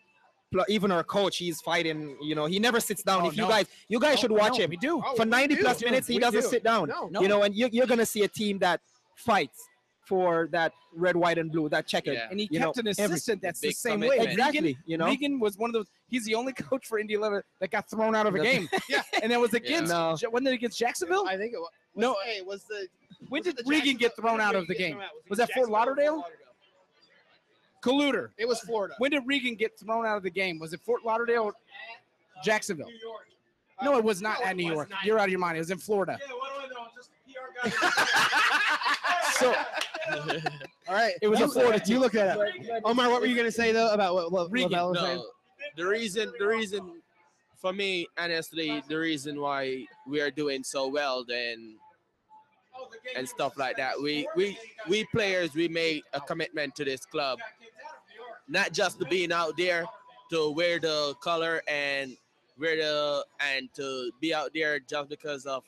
even 0.68 0.90
our 0.92 1.02
coach 1.04 1.36
he's 1.38 1.60
fighting 1.60 2.16
you 2.22 2.34
know 2.34 2.46
he 2.46 2.58
never 2.58 2.80
sits 2.80 3.02
down 3.02 3.22
Oh, 3.22 3.28
if 3.28 3.36
you 3.36 3.46
guys 3.48 3.66
you 3.88 3.98
guys 4.00 4.10
oh, 4.10 4.14
No, 4.14 4.20
should 4.20 4.30
no, 4.32 4.36
watch 4.36 4.58
him 4.58 4.70
We 4.70 4.76
do. 4.76 5.02
Oh, 5.04 5.14
for 5.16 5.24
90 5.24 5.54
do. 5.56 5.60
plus 5.62 5.82
minutes 5.82 6.06
he 6.08 6.14
We 6.14 6.20
doesn't 6.20 6.42
do. 6.42 6.46
sit 6.48 6.62
down 6.64 6.88
No, 6.88 7.08
No. 7.10 7.20
you 7.22 7.28
know, 7.28 7.42
and 7.42 7.54
you, 7.54 7.68
you're 7.72 7.86
going 7.86 7.98
to 8.00 8.06
see 8.06 8.22
a 8.24 8.28
team 8.28 8.58
that 8.58 8.80
fights 9.16 9.58
for 10.04 10.48
that 10.50 10.72
red, 10.94 11.14
white, 11.16 11.38
and 11.38 11.50
blue, 11.50 11.68
that 11.68 11.86
checkered. 11.86 12.14
Yeah. 12.14 12.26
And 12.28 12.38
he 12.40 12.48
You 12.50 12.58
kept 12.58 12.76
know, 12.76 12.80
an 12.80 12.88
every- 12.98 13.14
assistant 13.14 13.40
that's 13.40 13.60
the 13.60 13.70
same 13.70 14.00
way. 14.00 14.18
Exactly. 14.18 14.60
Regan, 14.60 14.76
you 14.84 14.98
know, 14.98 15.06
Regan 15.06 15.38
was 15.38 15.56
one 15.56 15.70
of 15.70 15.74
those. 15.74 15.86
He's 16.08 16.24
the 16.24 16.34
only 16.34 16.52
coach 16.70 16.86
for 16.86 16.98
Indy 16.98 17.14
11 17.14 17.40
that 17.60 17.70
got 17.70 17.88
thrown 17.88 18.14
out 18.16 18.26
of 18.26 18.34
a 18.34 18.40
game. 18.40 18.68
Yeah. 18.88 19.02
and 19.22 19.30
that 19.30 19.40
was 19.40 19.52
Yeah. 19.52 19.58
against. 19.58 19.92
No. 19.92 20.16
Ja- 20.20 20.28
Wasn't 20.28 20.48
it 20.48 20.54
against 20.54 20.78
Jacksonville? 20.78 21.26
I 21.28 21.36
think 21.36 21.54
it 21.54 21.58
was. 21.58 21.70
No. 21.94 22.16
Hey, 22.24 22.42
was 22.42 22.64
the 22.64 22.88
When 23.28 23.42
was 23.44 23.54
did 23.54 23.64
Regan 23.66 23.96
get 23.96 24.16
thrown 24.16 24.40
out 24.40 24.56
of 24.56 24.66
the 24.66 24.74
game? 24.74 24.96
out? 24.98 25.10
Was 25.30 25.38
it 25.38 25.42
that 25.46 25.52
Fort 25.54 25.68
Jacksonville 25.68 25.68
or 25.68 25.72
Lauderdale? 25.72 26.24
Colluder. 27.82 28.30
It 28.38 28.46
was 28.46 28.60
Florida. 28.60 28.94
When 28.98 29.10
did 29.10 29.22
Regan 29.26 29.54
get 29.56 29.78
thrown 29.78 30.06
out 30.06 30.16
of 30.16 30.22
the 30.22 30.30
game? 30.30 30.58
Was 30.58 30.72
it 30.72 30.80
Fort 30.80 31.04
Lauderdale 31.04 31.42
or 31.42 31.52
Jacksonville? 32.44 32.86
New 32.86 32.98
York. 33.02 33.26
No, 33.82 33.96
it 33.96 34.04
was 34.04 34.22
not 34.22 34.38
No, 34.40 34.46
at 34.46 34.56
New 34.56 34.72
York. 34.72 34.90
not. 34.90 35.04
You're 35.04 35.18
out 35.18 35.24
of 35.24 35.30
your 35.30 35.40
mind. 35.40 35.56
It 35.56 35.60
was 35.60 35.70
in 35.72 35.78
Florida. 35.78 36.16
Yeah, 36.20 36.34
what 36.34 36.68
do 36.68 36.76
I 36.76 36.82
know? 36.82 36.88
Just 36.94 37.10
PR 37.26 37.68
guy. 37.68 38.06
So 39.34 39.54
All 40.88 40.94
right, 40.94 41.14
It 41.20 41.26
was 41.26 41.40
you, 41.40 41.46
a 41.46 41.48
Florida 41.48 41.82
You 41.86 41.98
look 41.98 42.12
that 42.12 42.38
up. 42.38 42.46
Omar, 42.84 43.10
what 43.10 43.20
were 43.20 43.26
you 43.26 43.34
gonna 43.36 43.50
say 43.50 43.72
though 43.72 43.90
about 43.92 44.14
what, 44.14 44.30
what 44.30 44.52
Regan, 44.52 44.70
Lovel 44.72 44.90
was 44.90 45.00
saying? 45.00 45.16
No, 45.16 45.26
the 45.76 45.86
reason, 45.86 46.32
the 46.38 46.46
reason, 46.46 47.02
for 47.56 47.72
me, 47.72 48.06
honestly, 48.18 48.82
the 48.88 48.96
reason 48.96 49.40
why 49.40 49.86
we 50.06 50.20
are 50.20 50.30
doing 50.30 50.62
so 50.62 50.86
well, 50.88 51.24
then, 51.24 51.76
oh, 52.76 52.88
and 53.16 53.28
stuff 53.28 53.56
like 53.56 53.76
that. 53.78 54.00
We, 54.00 54.28
we, 54.36 54.58
we 54.88 55.04
players, 55.06 55.54
we 55.54 55.66
made 55.68 56.02
a 56.12 56.20
commitment 56.20 56.74
to 56.76 56.84
this 56.84 57.04
club, 57.06 57.38
not 58.52 58.72
just 58.72 58.98
being 59.08 59.32
out 59.32 59.56
there, 59.56 59.86
to 60.30 60.50
wear 60.50 60.78
the 60.78 61.14
color 61.20 61.62
and 61.66 62.16
wear 62.58 62.76
the 62.76 63.24
and 63.40 63.68
to 63.74 64.10
be 64.20 64.34
out 64.34 64.50
there 64.54 64.78
just 64.78 65.08
because 65.08 65.46
of 65.46 65.64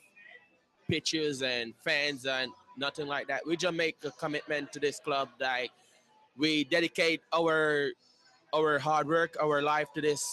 pictures 0.87 1.41
and 1.41 1.73
fans 1.83 2.25
and 2.25 2.51
nothing 2.77 3.07
like 3.07 3.27
that. 3.27 3.41
We 3.45 3.57
just 3.57 3.73
make 3.73 3.97
a 4.03 4.11
commitment 4.11 4.71
to 4.73 4.79
this 4.79 4.99
club 4.99 5.29
that 5.39 5.67
we 6.37 6.63
dedicate 6.63 7.21
our 7.33 7.89
our 8.53 8.77
hard 8.79 9.07
work, 9.07 9.35
our 9.41 9.61
life 9.61 9.87
to 9.95 10.01
this 10.01 10.23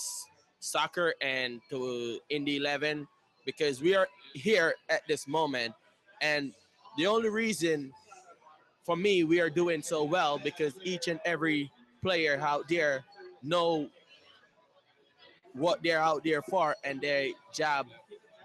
soccer 0.60 1.14
and 1.20 1.60
to 1.70 2.20
Indy 2.28 2.58
11 2.58 3.08
because 3.46 3.80
we 3.80 3.94
are 3.94 4.06
here 4.34 4.74
at 4.90 5.02
this 5.08 5.26
moment. 5.26 5.74
And 6.20 6.52
the 6.96 7.06
only 7.06 7.30
reason 7.30 7.92
for 8.84 8.96
me 8.96 9.24
we 9.24 9.40
are 9.40 9.50
doing 9.50 9.82
so 9.82 10.04
well 10.04 10.38
because 10.38 10.74
each 10.84 11.08
and 11.08 11.18
every 11.24 11.70
player 12.02 12.38
out 12.40 12.68
there 12.68 13.04
know 13.42 13.88
what 15.54 15.82
they're 15.82 16.00
out 16.00 16.24
there 16.24 16.42
for 16.42 16.76
and 16.84 17.00
their 17.00 17.28
job 17.52 17.86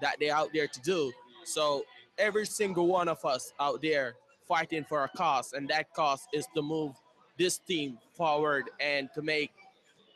that 0.02 0.18
they're 0.20 0.36
out 0.36 0.50
there 0.54 0.68
to 0.68 0.82
do. 0.82 1.12
So 1.44 1.84
every 2.18 2.46
single 2.46 2.88
one 2.88 3.08
of 3.08 3.24
us 3.26 3.54
out 3.60 3.82
there 3.82 4.16
fighting 4.48 4.84
for 4.84 5.04
a 5.04 5.10
cause, 5.10 5.54
and 5.54 5.68
that 5.70 5.94
cause 5.94 6.28
is 6.34 6.48
to 6.56 6.62
move 6.62 6.94
this 7.38 7.58
team 7.60 7.98
forward 8.14 8.70
and 8.80 9.10
to 9.14 9.22
make 9.22 9.52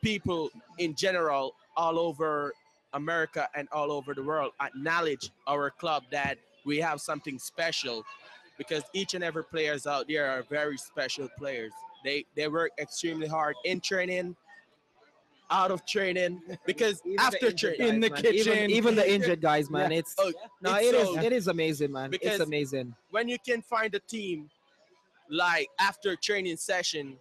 people 0.02 0.50
in 0.80 0.96
general 0.96 1.54
all 1.78 2.00
over 2.00 2.54
America 2.94 3.48
and 3.56 3.68
all 3.72 3.92
over 3.92 4.14
the 4.14 4.24
world 4.24 4.52
acknowledge 4.60 5.30
our 5.48 5.70
club 5.70 6.04
that 6.12 6.38
we 6.66 6.78
have 6.78 7.00
something 7.00 7.40
special 7.40 8.04
because 8.58 8.84
each 8.94 9.14
and 9.14 9.24
every 9.24 9.44
players 9.44 9.88
out 9.88 10.08
there 10.08 10.30
are 10.30 10.44
very 10.44 10.78
special 10.78 11.28
players. 11.38 11.72
They 12.04 12.26
they 12.36 12.48
work 12.48 12.72
extremely 12.80 13.28
hard 13.28 13.56
in 13.66 13.80
training, 13.82 14.36
out 15.50 15.72
of 15.72 15.86
training, 15.86 16.42
because 16.66 17.02
Even 17.06 17.20
after 17.20 17.48
injured 17.48 17.76
training, 17.78 17.96
In 17.96 18.00
the 18.02 18.10
man. 18.10 18.22
Kitchen. 18.22 18.70
even, 18.72 18.96
the 18.96 19.10
injured 19.12 19.42
guys, 19.42 19.70
man. 19.70 19.92
It's 19.92 20.16
Oh, 20.18 20.32
no, 20.62 20.76
it's 20.76 20.88
it 20.88 20.96
is 20.96 21.08
so- 21.08 21.20
it 21.22 21.34
is 21.34 21.48
amazing, 21.48 21.92
man. 21.92 22.10
Because- 22.10 22.34
it's 22.34 22.40
amazing. 22.44 22.96
when 23.10 23.28
you 23.28 23.38
can 23.46 23.62
find 23.62 23.94
a 23.96 24.00
team 24.00 24.50
like 25.30 25.68
after 25.80 26.16
training 26.16 26.58
session 26.58 27.18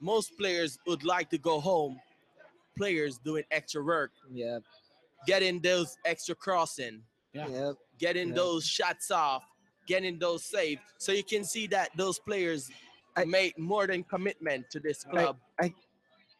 most 0.00 0.36
players 0.36 0.78
would 0.86 1.04
like 1.04 1.30
to 1.30 1.38
go 1.38 1.60
home. 1.60 2.00
Players 2.76 3.18
doing 3.18 3.44
extra 3.52 3.82
work, 3.84 4.10
Yeah. 4.32 4.58
getting 5.26 5.60
those 5.60 5.96
extra 6.04 6.34
crossing, 6.34 7.04
Yeah. 7.32 7.46
Yeah. 7.48 7.72
getting 7.98 8.28
Yeah. 8.30 8.34
those 8.34 8.66
shots 8.66 9.10
off, 9.12 9.44
getting 9.86 10.18
those 10.18 10.44
saved. 10.44 10.80
So 10.98 11.12
you 11.12 11.22
can 11.22 11.44
see 11.44 11.68
that 11.68 11.90
those 11.96 12.18
players 12.18 12.68
I- 13.16 13.24
made 13.24 13.56
more 13.58 13.86
than 13.86 14.02
commitment 14.04 14.70
to 14.70 14.80
this 14.80 15.04
I- 15.06 15.10
club. 15.10 15.36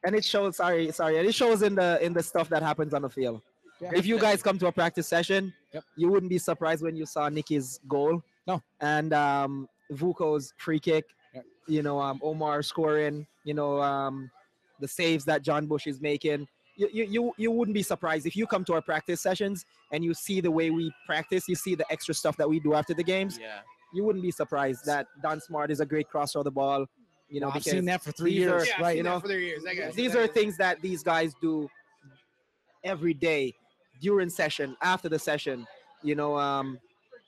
and 0.04 0.14
it 0.16 0.24
shows 0.24 0.56
sorry 0.56 0.90
sorry 0.90 1.18
and 1.18 1.28
it 1.28 1.34
shows 1.34 1.62
in 1.62 1.74
the 1.76 1.98
in 2.04 2.12
the 2.12 2.22
stuff 2.22 2.48
that 2.48 2.62
happens 2.62 2.92
on 2.94 3.02
the 3.02 3.10
field 3.10 3.40
Yeah. 3.80 3.92
if 3.94 4.04
you 4.06 4.18
guys 4.18 4.42
come 4.42 4.58
to 4.58 4.66
a 4.66 4.72
practice 4.72 5.06
session 5.06 5.52
Yep. 5.72 5.84
you 5.96 6.08
wouldn't 6.10 6.30
be 6.30 6.38
surprised 6.38 6.82
when 6.82 6.96
you 6.96 7.06
saw 7.06 7.28
Nikki's 7.28 7.78
goal 7.88 8.22
No. 8.46 8.62
and 8.80 9.12
um 9.12 9.68
Vuko's 9.92 10.54
free 10.56 10.80
kick 10.80 11.04
Yep. 11.34 11.44
you 11.68 11.82
know 11.82 12.00
um 12.00 12.18
Omar 12.22 12.62
scoring 12.62 13.26
you 13.44 13.54
know 13.54 13.80
um 13.80 14.30
the 14.80 14.88
saves 14.88 15.24
that 15.26 15.42
Jon 15.42 15.66
Busch 15.66 15.86
is 15.86 16.00
making 16.00 16.48
you, 16.74 16.88
you, 16.90 17.04
you, 17.04 17.32
you 17.36 17.50
wouldn't 17.50 17.74
be 17.74 17.82
surprised 17.82 18.26
if 18.26 18.34
you 18.34 18.46
come 18.46 18.64
to 18.64 18.72
our 18.72 18.80
practice 18.82 19.20
sessions 19.20 19.66
and 19.92 20.02
you 20.02 20.14
see 20.14 20.40
the 20.40 20.50
way 20.50 20.70
we 20.70 20.90
practice 21.06 21.46
you 21.46 21.54
see 21.54 21.74
the 21.76 21.84
extra 21.92 22.14
stuff 22.14 22.36
that 22.38 22.48
we 22.48 22.58
do 22.58 22.74
after 22.74 22.94
the 22.94 23.04
games 23.04 23.38
Yeah. 23.38 23.60
You 23.92 24.04
wouldn't 24.04 24.22
be 24.22 24.30
surprised 24.30 24.84
that 24.86 25.06
Don 25.22 25.40
Smart 25.40 25.70
is 25.70 25.80
a 25.80 25.86
great 25.86 26.08
crosser 26.08 26.38
of 26.38 26.44
the 26.44 26.50
ball 26.50 26.86
you 27.28 27.40
know 27.40 27.50
I've 27.54 27.62
seen 27.64 27.84
that 27.86 28.02
for 28.02 28.12
three 28.12 28.34
these 28.38 28.46
are- 28.46 28.58
years. 28.58 28.68
Yeah, 28.68 28.82
right, 28.82 28.96
you 28.96 29.02
know, 29.02 29.18
for 29.18 29.28
their 29.28 29.38
years. 29.40 29.62
That 29.64 29.74
guy's- 29.76 29.94
these 29.94 30.14
are 30.14 30.26
things 30.26 30.56
that 30.58 30.80
these 30.82 31.02
guys 31.02 31.34
do 31.40 31.68
every 32.84 33.14
day 33.14 33.54
during 34.00 34.28
session 34.28 34.76
after 34.82 35.08
the 35.08 35.18
session 35.18 35.66
you 36.02 36.14
know 36.14 36.36
um 36.36 36.78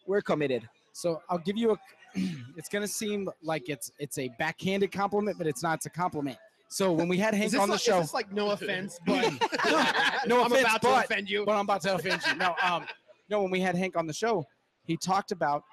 we're 0.06 0.20
committed 0.20 0.68
So 0.92 1.22
I'll 1.28 1.38
give 1.38 1.56
you 1.56 1.72
a. 1.72 1.76
It's 2.56 2.68
gonna 2.68 2.86
seem 2.88 3.28
like 3.42 3.68
it's 3.68 3.90
it's 3.98 4.18
a 4.18 4.30
backhanded 4.38 4.92
compliment, 4.92 5.36
but 5.38 5.46
it's 5.48 5.62
not. 5.62 5.74
It's 5.78 5.86
a 5.86 5.90
compliment. 5.90 6.38
So 6.68 6.92
when 6.92 7.08
we 7.08 7.16
had 7.18 7.34
Hank 7.34 7.52
on 7.54 7.68
the 7.68 7.74
like, 7.74 7.80
show, 7.80 7.98
Is 7.98 8.04
this 8.06 8.14
like 8.14 8.30
no 8.32 8.50
offense, 8.50 8.98
but 9.06 9.24
No 10.26 10.44
I'm 10.44 10.52
offense, 10.52 10.60
about 10.68 10.82
but- 10.82 10.98
to 11.00 11.04
offend 11.04 11.28
you. 11.30 11.44
but 11.44 11.52
I'm 11.52 11.62
about 11.68 11.80
to 11.82 11.94
offend 11.96 12.20
you. 12.26 12.34
No, 12.36 12.54
um, 12.62 12.84
no. 13.30 13.42
When 13.42 13.50
we 13.50 13.60
had 13.60 13.74
Hank 13.76 13.96
on 13.96 14.06
the 14.06 14.12
show, 14.12 14.44
he 14.84 14.96
talked 14.96 15.32
about 15.32 15.64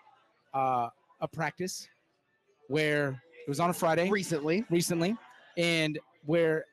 uh, 0.53 0.90
a 1.22 1.28
practice 1.28 1.88
where 2.68 3.22
it 3.45 3.49
was 3.49 3.60
on 3.60 3.69
a 3.69 3.73
Friday 3.73 4.10
Recently, 4.10 4.65
recently, 4.69 5.15
and 5.57 5.99
where 6.26 6.65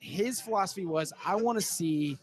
his 0.00 0.40
philosophy 0.40 0.86
was, 0.86 1.12
I 1.24 1.34
want 1.36 1.58
to 1.58 1.64
see 1.64 2.18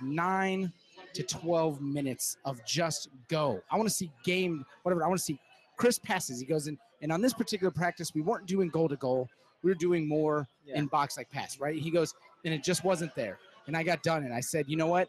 nine 0.00 0.72
to 1.14 1.22
twelve 1.22 1.80
minutes 1.80 2.36
of 2.44 2.64
just 2.64 3.08
go. 3.28 3.60
I 3.70 3.76
want 3.76 3.88
to 3.88 3.94
see 3.94 4.10
game, 4.24 4.64
whatever. 4.82 5.04
I 5.04 5.08
want 5.08 5.18
to 5.18 5.24
see 5.24 5.38
crisp 5.76 6.02
passes. 6.04 6.40
He 6.40 6.46
goes 6.46 6.66
in, 6.66 6.78
and 7.02 7.12
on 7.12 7.20
this 7.20 7.32
particular 7.34 7.70
practice, 7.70 8.14
we 8.14 8.20
weren't 8.20 8.46
doing 8.46 8.68
goal 8.68 8.88
to 8.88 8.96
goal. 8.96 9.28
We 9.62 9.70
were 9.70 9.76
doing 9.76 10.06
more 10.08 10.46
Yeah. 10.64 10.78
in 10.78 10.86
box 10.86 11.16
like 11.16 11.30
pass, 11.30 11.58
right? 11.58 11.76
He 11.76 11.90
goes, 11.90 12.14
and 12.44 12.52
it 12.52 12.62
just 12.62 12.84
wasn't 12.84 13.14
there. 13.14 13.38
And 13.66 13.76
I 13.76 13.82
got 13.82 14.02
done, 14.02 14.24
and 14.24 14.32
I 14.34 14.40
said, 14.40 14.68
you 14.68 14.76
know 14.76 14.86
what? 14.88 15.08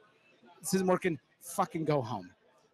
This 0.61 0.73
isn't 0.75 0.87
working. 0.87 1.19
Fucking 1.41 1.85
go 1.85 2.01
home. 2.01 2.29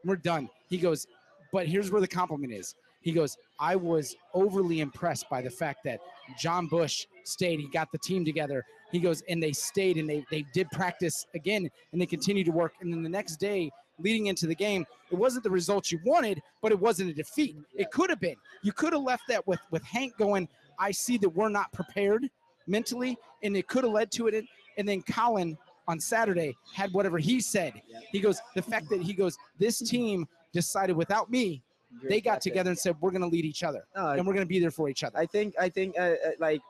We're 0.06 0.15
done. 0.15 0.49
He 0.69 0.77
goes, 0.77 1.07
but 1.52 1.68
here's 1.68 1.91
where 1.91 2.02
the 2.02 2.07
compliment 2.07 2.53
is. 2.53 2.76
He 3.02 3.11
goes, 3.11 3.38
I 3.60 3.76
was 3.76 4.15
overly 4.34 4.80
impressed 4.80 5.30
by 5.30 5.41
the 5.41 5.49
fact 5.49 5.84
that 5.86 5.99
Jon 6.40 6.68
Busch 6.68 7.06
stayed. 7.23 7.60
He 7.60 7.68
got 7.68 7.91
the 7.91 7.98
team 7.98 8.23
together. 8.23 8.64
He 8.91 8.99
goes, 8.99 9.23
and 9.28 9.41
they 9.41 9.53
stayed 9.53 9.98
and 9.98 10.07
they, 10.07 10.23
they 10.30 10.45
did 10.53 10.69
practice 10.72 11.26
again 11.34 11.69
and 11.91 12.02
they 12.02 12.06
continued 12.06 12.45
to 12.45 12.52
work. 12.52 12.73
And 12.80 12.94
then 12.94 13.02
the 13.02 13.10
next 13.10 13.38
day, 13.38 13.72
leading 13.98 14.28
into 14.28 14.45
the 14.48 14.56
game, 14.56 14.86
it 15.11 15.15
wasn't 15.15 15.44
the 15.44 15.49
result 15.49 15.91
you 15.91 15.99
wanted, 16.06 16.41
but 16.61 16.72
it 16.72 16.80
wasn't 16.80 17.10
a 17.10 17.14
defeat. 17.14 17.56
It 17.76 17.91
could 17.91 18.10
have 18.10 18.19
been. 18.19 18.36
You 18.61 18.72
could 18.72 18.94
have 18.94 19.02
left 19.02 19.23
that 19.30 19.45
with, 19.48 19.60
with 19.72 19.84
Hank 19.84 20.15
going, 20.18 20.48
I 20.78 20.91
see 20.91 21.18
that 21.19 21.30
we're 21.30 21.49
not 21.49 21.72
prepared 21.72 22.30
mentally, 22.68 23.18
and 23.44 23.56
it 23.57 23.68
could 23.68 23.84
have 23.84 23.94
led 23.94 24.11
to 24.11 24.28
it. 24.28 24.45
And 24.78 24.88
then 24.88 25.02
Colin 25.03 25.57
on 25.88 25.99
Saturday 25.99 26.56
had 26.73 26.94
whatever 26.94 27.18
he 27.18 27.40
said. 27.41 27.82
He 28.11 28.19
goes, 28.19 28.40
the 28.56 28.61
fact 28.61 28.90
that 28.90 29.02
he 29.02 29.14
goes, 29.14 29.38
this 29.60 29.80
team 29.80 30.28
decided 30.53 30.95
without 30.95 31.30
me, 31.30 31.64
they 32.03 32.22
got 32.22 32.40
together 32.41 32.69
and 32.69 32.80
said, 32.80 32.95
we're 33.02 33.11
going 33.11 33.22
to 33.22 33.28
lead 33.28 33.44
each 33.45 33.64
other 33.64 33.84
No, 33.95 34.10
and 34.11 34.26
we're 34.26 34.34
going 34.34 34.45
to 34.45 34.49
be 34.49 34.60
there 34.60 34.72
for 34.72 34.88
each 34.90 35.03
other. 35.03 35.18
I 35.18 35.26
think 35.26 35.53
I 35.60 35.68
think 35.69 35.98
uh, 35.99 36.02
uh, 36.02 36.15
like 36.40 36.61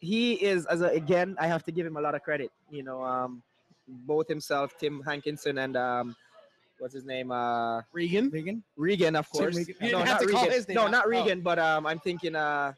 he 0.00 0.34
is 0.34 0.66
as 0.66 0.80
a, 0.80 0.86
again 0.88 1.36
I 1.40 1.46
have 1.46 1.64
to 1.64 1.72
give 1.72 1.86
him 1.86 1.96
a 1.96 2.00
lot 2.00 2.14
of 2.14 2.22
credit. 2.22 2.50
You 2.70 2.82
know, 2.82 3.02
um, 3.02 3.42
both 3.88 4.28
himself, 4.28 4.74
Tim 4.78 5.02
Hankinson, 5.04 5.58
and 5.58 5.76
um, 5.76 6.16
what's 6.78 6.94
his 6.94 7.04
name, 7.04 7.30
uh, 7.32 7.82
Regan. 7.92 8.30
Regan? 8.30 8.62
Regan, 8.76 9.16
of 9.16 9.28
course. 9.30 9.56
Regan. 9.56 9.74
You 9.80 9.92
No, 9.92 9.98
didn't 9.98 10.08
have 10.08 10.20
not 10.20 10.26
to 10.26 10.32
call 10.32 10.42
Regan. 10.42 10.56
his 10.56 10.68
name 10.68 10.74
No, 10.76 10.82
out. 10.84 10.90
not 10.92 11.04
Oh. 11.06 11.10
Regan, 11.10 11.40
but 11.40 11.58
um, 11.58 11.86
I'm 11.86 11.98
thinking 11.98 12.34
uh, 12.36 12.72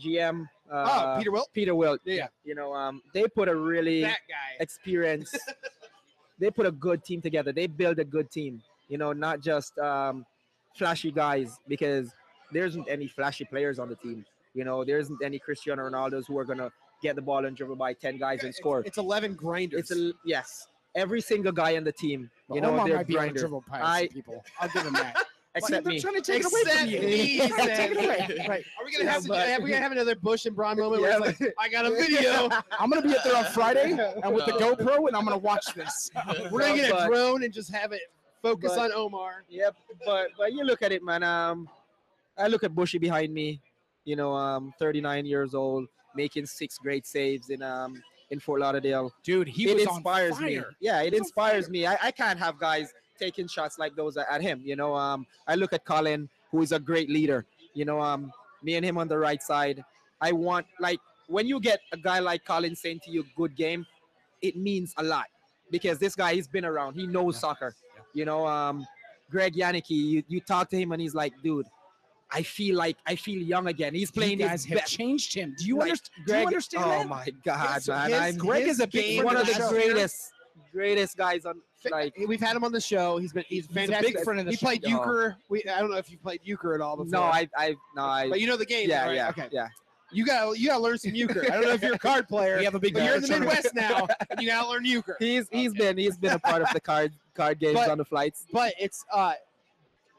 GM. 0.00 0.46
Uh, 0.70 0.88
oh, 0.90 1.18
Peter 1.18 1.30
Wilt. 1.32 1.48
Peter 1.52 1.74
Wilt. 1.74 2.00
Yeah. 2.04 2.28
You 2.44 2.54
know, 2.54 2.72
um, 2.74 3.02
they 3.12 3.24
put 3.24 3.48
a 3.48 3.54
really 3.54 4.00
That 4.02 4.20
guy. 4.28 4.56
experience. 4.60 5.30
they 6.38 6.50
put 6.50 6.64
a 6.66 6.72
good 6.72 7.04
team 7.04 7.20
together. 7.20 7.52
They 7.52 7.66
build 7.66 7.98
a 7.98 8.04
good 8.04 8.30
team. 8.30 8.62
You 8.92 8.98
know, 8.98 9.14
not 9.14 9.40
just 9.40 9.78
um, 9.78 10.26
flashy 10.76 11.10
guys 11.10 11.58
because 11.66 12.10
there 12.52 12.66
isn't 12.66 12.86
any 12.90 13.06
flashy 13.08 13.46
players 13.46 13.78
on 13.78 13.88
the 13.88 13.96
team. 13.96 14.22
You 14.52 14.64
know, 14.64 14.84
there 14.84 14.98
isn't 14.98 15.16
any 15.24 15.38
Cristiano 15.38 15.88
Ronaldo's 15.88 16.26
who 16.26 16.36
are 16.38 16.44
gonna 16.44 16.70
get 17.02 17.16
the 17.16 17.22
ball 17.22 17.46
and 17.46 17.56
dribble 17.56 17.76
by 17.76 17.94
ten 17.94 18.18
guys 18.18 18.40
and 18.40 18.50
It's- 18.50 18.58
score. 18.58 18.82
It's, 18.84 18.98
11 18.98 19.34
grinders. 19.34 19.90
It's 19.90 19.98
a 19.98 20.12
yes. 20.26 20.66
Every 20.94 21.22
single 21.22 21.52
guy 21.52 21.78
on 21.78 21.84
the 21.84 21.92
team, 21.92 22.30
Well, 22.48 22.56
you 22.56 22.60
know, 22.60 22.72
Omar 22.74 22.86
they're 22.86 22.96
might 22.98 23.06
be 23.06 23.14
able 23.14 23.32
to 23.32 23.60
grinders. 23.70 23.82
I- 23.82 24.08
people. 24.08 24.44
I'll 24.60 24.68
give 24.68 24.82
him 24.82 24.92
that. 24.92 25.24
Except 25.54 25.84
they're 25.84 25.92
me. 25.94 26.00
trying 26.00 26.14
to 26.14 26.20
take 26.22 26.40
it 26.40 26.46
away 26.46 26.62
from 26.62 26.70
Except 26.70 26.88
you. 26.90 27.00
me, 27.00 27.38
Take 27.76 27.90
it 27.92 27.96
away. 27.96 28.46
Right. 28.46 28.64
Are 28.78 28.84
we 28.84 28.92
gonna 28.92 29.04
Yeah, 29.04 29.10
have 29.12 29.22
to? 29.22 29.28
but- 29.28 29.48
Have 29.48 29.62
we 29.62 29.70
gonna 29.70 29.82
have 29.82 29.92
another 29.92 30.16
Busch 30.16 30.44
and 30.44 30.54
Braun 30.54 30.76
moment 30.78 31.00
Yeah, 31.02 31.18
where 31.18 31.30
it's 31.30 31.40
like, 31.40 31.54
I 31.58 31.68
got 31.70 31.86
a 31.86 31.90
video. 31.90 32.50
I'm 32.78 32.90
gonna 32.90 33.00
be 33.00 33.16
up 33.16 33.24
there 33.24 33.36
on 33.36 33.44
Friday 33.46 33.92
and 34.22 34.34
with 34.34 34.44
the 34.44 34.52
GoPro, 34.52 35.08
and 35.08 35.16
I'm 35.16 35.24
gonna 35.24 35.38
watch 35.38 35.64
this. 35.74 36.10
We're 36.50 36.60
gonna 36.60 36.76
get 36.76 36.90
a 36.92 37.06
drone 37.06 37.42
and 37.42 37.52
just 37.54 37.72
have 37.72 37.92
it 37.92 38.02
focus 38.42 38.72
but- 38.76 38.90
on 38.90 38.92
Omar. 38.92 39.44
Yep, 39.48 39.76
but 40.04 40.28
but 40.36 40.52
you 40.52 40.64
look 40.64 40.82
at 40.82 40.92
it, 40.92 41.02
man. 41.02 41.22
Um, 41.22 41.68
I 42.36 42.48
look 42.48 42.64
at 42.64 42.74
Bushy 42.74 42.98
behind 42.98 43.32
me. 43.32 43.60
You 44.04 44.16
know, 44.16 44.32
um, 44.34 44.74
39 44.80 45.24
years 45.26 45.54
old, 45.54 45.86
making 46.16 46.46
six 46.46 46.76
great 46.78 47.06
saves 47.06 47.50
in 47.50 47.62
um 47.62 48.02
in 48.30 48.40
Fort 48.40 48.60
Lauderdale. 48.60 49.12
Dude, 49.22 49.46
he 49.48 49.70
it 49.70 49.74
was 49.74 49.86
inspires 49.86 50.36
on 50.36 50.44
me. 50.44 50.60
Yeah, 50.80 51.00
it 51.02 51.04
He 51.04 51.10
was 51.10 51.20
on 51.20 51.24
inspires 51.26 51.70
me. 51.70 51.86
I, 51.86 51.96
I 52.02 52.10
can't 52.10 52.38
have 52.38 52.58
guys 52.58 52.92
taking 53.18 53.46
shots 53.46 53.78
like 53.78 53.94
those 53.94 54.16
at, 54.16 54.26
at 54.30 54.40
him. 54.42 54.60
You 54.64 54.74
know, 54.74 54.94
um, 54.94 55.26
I 55.46 55.54
look 55.54 55.72
at 55.72 55.84
Colin, 55.84 56.28
who 56.50 56.62
is 56.62 56.72
a 56.72 56.80
great 56.80 57.08
leader. 57.10 57.44
You 57.74 57.84
know, 57.84 58.00
um, 58.00 58.32
me 58.62 58.74
and 58.74 58.84
him 58.84 58.98
on 58.98 59.06
the 59.06 59.18
right 59.18 59.40
side. 59.42 59.84
I 60.20 60.32
want 60.32 60.66
like 60.80 60.98
when 61.28 61.46
you 61.46 61.60
get 61.60 61.80
a 61.92 61.96
guy 61.96 62.18
like 62.18 62.44
Colin 62.44 62.74
saying 62.74 63.00
to 63.04 63.10
you, 63.12 63.24
"Good 63.36 63.54
game," 63.56 63.86
it 64.40 64.56
means 64.56 64.94
a 64.96 65.02
lot 65.04 65.26
because 65.70 65.98
this 65.98 66.16
guy 66.16 66.34
he's 66.34 66.48
been 66.48 66.64
around. 66.64 66.94
He 66.94 67.06
knows 67.06 67.34
Yeah. 67.34 67.40
soccer. 67.40 67.74
You 68.14 68.24
know, 68.24 68.46
um, 68.46 68.86
Greg 69.30 69.54
Janicki. 69.54 69.90
You, 69.90 70.22
you 70.28 70.40
talk 70.40 70.68
to 70.70 70.76
him 70.78 70.92
and 70.92 71.00
he's 71.00 71.14
like, 71.14 71.32
"Dude, 71.42 71.66
I 72.30 72.42
feel 72.42 72.76
like 72.76 72.96
I 73.06 73.16
feel 73.16 73.40
young 73.42 73.66
again." 73.68 73.94
He's 73.94 74.10
playing 74.10 74.40
you 74.40 74.48
his 74.48 74.62
guys 74.62 74.64
have 74.66 74.78
best. 74.80 74.92
changed 74.92 75.34
him. 75.34 75.54
Do 75.58 75.64
you 75.66 75.76
Like, 75.78 75.82
understand? 75.90 76.26
Do 76.26 76.32
you 76.38 76.46
understand 76.46 76.84
oh 76.84 76.88
that? 76.90 77.08
my 77.08 77.28
God, 77.44 77.74
His- 77.74 77.88
man! 77.88 78.10
his- 78.10 78.20
I'm 78.20 78.36
Greg 78.36 78.64
his 78.64 78.76
is 78.76 78.80
a 78.80 78.86
big 78.86 79.22
one 79.24 79.36
of 79.36 79.46
the 79.46 79.52
last 79.52 79.60
show. 79.60 79.72
year- 79.76 79.92
greatest, 79.92 80.32
greatest 80.72 81.16
guys 81.16 81.44
on 81.46 81.60
like. 81.90 82.14
We've 82.28 82.40
had 82.40 82.54
him 82.56 82.64
on 82.64 82.72
the 82.72 82.80
show. 82.80 83.16
He's 83.18 83.32
been 83.32 83.44
he's 83.48 83.66
He's 83.66 83.70
a 83.70 83.74
big 83.74 83.88
fantastic. 83.90 84.24
friend 84.24 84.40
of 84.40 84.46
the 84.46 84.52
he 84.52 84.56
show. 84.58 84.66
played 84.66 84.82
No. 84.82 84.90
euchre. 84.90 85.36
We 85.48 85.64
I 85.64 85.80
don't 85.80 85.90
know 85.90 85.96
if 85.96 86.10
you 86.10 86.18
played 86.18 86.40
euchre 86.44 86.74
at 86.74 86.80
all 86.80 86.96
before. 86.96 87.10
No, 87.10 87.22
I, 87.22 87.48
I, 87.56 87.74
no, 87.96 88.02
I. 88.04 88.28
But 88.28 88.40
you 88.40 88.46
know 88.46 88.56
the 88.56 88.66
game. 88.66 88.88
Yeah, 88.88 89.06
right? 89.06 89.14
yeah, 89.16 89.28
Okay. 89.30 89.48
yeah. 89.50 89.68
You 90.14 90.26
got 90.26 90.52
to 90.52 90.60
you 90.60 90.68
got 90.68 90.76
to 90.76 90.82
learn 90.82 90.98
some 90.98 91.14
euchre. 91.14 91.42
I 91.46 91.54
don't 91.54 91.62
know 91.62 91.70
if 91.72 91.80
you're 91.82 91.94
a 91.94 91.98
card 91.98 92.28
player. 92.28 92.58
We 92.58 92.64
have 92.64 92.74
a 92.74 92.78
big 92.78 92.92
but 92.92 93.02
you're 93.04 93.14
in 93.16 93.22
the. 93.22 93.28
Midwest 93.28 93.74
now, 93.74 94.06
and 94.28 94.42
you 94.42 94.48
got 94.48 94.64
to 94.64 94.68
learn 94.70 94.84
euchre. 94.84 95.16
He's 95.20 95.48
he's 95.50 95.72
been 95.72 95.96
he's 95.96 96.18
been 96.18 96.32
a 96.34 96.38
part 96.38 96.60
of 96.60 96.68
the 96.74 96.80
card 96.82 97.14
card 97.34 97.58
games 97.58 97.74
But- 97.74 97.90
on 97.90 97.98
the 97.98 98.04
flights. 98.04 98.46
But 98.52 98.74
it's 98.78 99.04
uh 99.12 99.34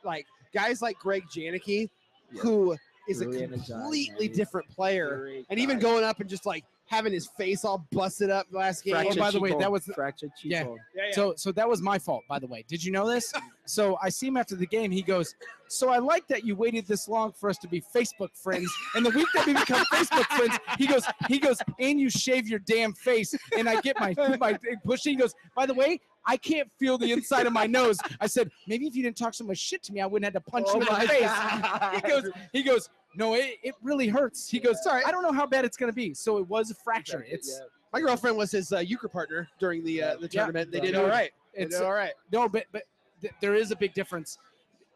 like 0.04 0.26
guys 0.54 0.82
like 0.82 0.98
Greg 1.00 1.24
Janicki, 1.34 1.90
Yeah. 2.32 2.42
who 2.42 2.76
is 3.08 3.22
a 3.22 3.28
Really 3.28 3.44
energized, 3.44 3.68
completely 3.72 4.28
different 4.30 4.70
player, 4.70 5.18
Great 5.18 5.46
and 5.50 5.60
even 5.60 5.80
going 5.80 6.04
up 6.04 6.20
and 6.20 6.30
just 6.30 6.46
like 6.46 6.64
having 6.94 7.12
his 7.12 7.28
face 7.38 7.66
all 7.66 7.86
busted 7.92 8.30
up 8.30 8.48
last 8.52 8.84
game. 8.84 8.94
Fractured 8.94 9.18
oh, 9.18 9.22
by 9.22 9.32
the 9.32 9.40
way, 9.40 9.54
that 9.60 9.72
was- 9.72 9.86
fractured 9.96 10.32
Yeah. 10.44 10.60
cheekbone. 10.60 10.78
Yeah, 10.96 11.04
yeah. 11.08 11.16
So, 11.16 11.34
so 11.36 11.52
that 11.52 11.68
was 11.68 11.82
my 11.82 12.00
fault, 12.00 12.24
by 12.30 12.40
the 12.40 12.48
way. 12.48 12.64
Did 12.68 12.84
you 12.84 12.92
know 12.92 13.08
this? 13.10 13.34
So 13.66 13.98
I 14.02 14.10
see 14.10 14.28
him 14.28 14.38
after 14.38 14.56
the 14.56 14.66
game. 14.68 14.92
He 14.92 15.02
goes, 15.02 15.36
"So 15.68 15.90
I 15.90 15.98
like 15.98 16.28
that 16.28 16.46
you 16.46 16.56
waited 16.56 16.86
this 16.88 17.08
long 17.08 17.32
for 17.34 17.50
us 17.50 17.58
to 17.60 17.68
be 17.68 17.82
Facebook 17.96 18.30
friends, 18.36 18.72
and 18.96 19.06
the 19.06 19.10
week 19.10 19.28
that 19.34 19.46
we 19.46 19.54
become 19.54 19.84
Facebook 19.92 20.26
friends, 20.26 20.58
he 20.78 20.86
goes, 20.88 21.06
he 21.28 21.40
goes, 21.40 21.58
and 21.80 22.00
you 22.00 22.10
shave 22.10 22.48
your 22.48 22.60
damn 22.60 22.94
face." 22.94 23.34
And 23.58 23.68
I 23.70 23.80
get 23.82 24.00
my 24.00 24.14
my 24.40 24.58
pushing. 24.86 25.14
He 25.14 25.18
goes, 25.18 25.34
"By 25.56 25.66
the 25.66 25.74
way." 25.74 26.00
I 26.26 26.38
can't 26.38 26.72
feel 26.80 26.98
the 26.98 27.12
inside 27.12 27.48
of 27.48 27.52
my 27.52 27.68
nose. 27.68 27.98
I 28.22 28.28
said, 28.28 28.50
maybe 28.66 28.88
if 28.88 28.96
you 28.96 29.04
didn't 29.04 29.18
talk 29.18 29.34
so 29.34 29.44
much 29.44 29.58
shit 29.58 29.84
to 29.84 29.92
me, 29.92 30.00
I 30.00 30.06
wouldn't 30.06 30.34
have 30.34 30.42
to 30.42 30.50
punch 30.50 30.68
Oh 30.70 30.76
you 30.76 30.80
in 30.80 30.86
the 30.86 31.06
face. 31.06 31.20
God. 31.20 31.96
He 31.96 32.02
goes, 32.10 32.32
he 32.54 32.64
goes, 32.64 32.90
no, 33.16 33.36
it, 33.36 33.58
it 33.64 33.76
really 33.82 34.08
hurts. 34.08 34.50
He 34.50 34.60
goes, 34.60 34.84
sorry, 34.84 35.04
I 35.06 35.12
don't 35.12 35.24
know 35.24 35.32
how 35.32 35.46
bad 35.46 35.66
it's 35.66 35.78
gonna 35.78 35.94
be. 35.94 36.14
So 36.14 36.38
it 36.38 36.48
was 36.48 36.72
a 36.72 36.76
fracture. 36.76 37.26
It's. 37.28 37.62
My 37.92 38.02
girlfriend 38.02 38.38
was 38.38 38.50
his 38.50 38.74
uh, 38.74 38.80
euchre 38.80 39.08
partner 39.08 39.48
during 39.60 39.84
the 39.84 40.02
uh, 40.02 40.16
the 40.18 40.28
tournament. 40.28 40.72
They 40.72 40.80
did 40.80 40.96
all 40.96 41.06
right. 41.08 41.32
It's 41.54 41.80
all 41.80 41.94
right. 41.94 42.14
No, 42.32 42.50
but 42.50 42.66
but 42.72 42.84
th- 43.22 43.34
there 43.40 43.54
is 43.54 43.72
a 43.72 43.76
big 43.76 43.94
difference. 43.94 44.40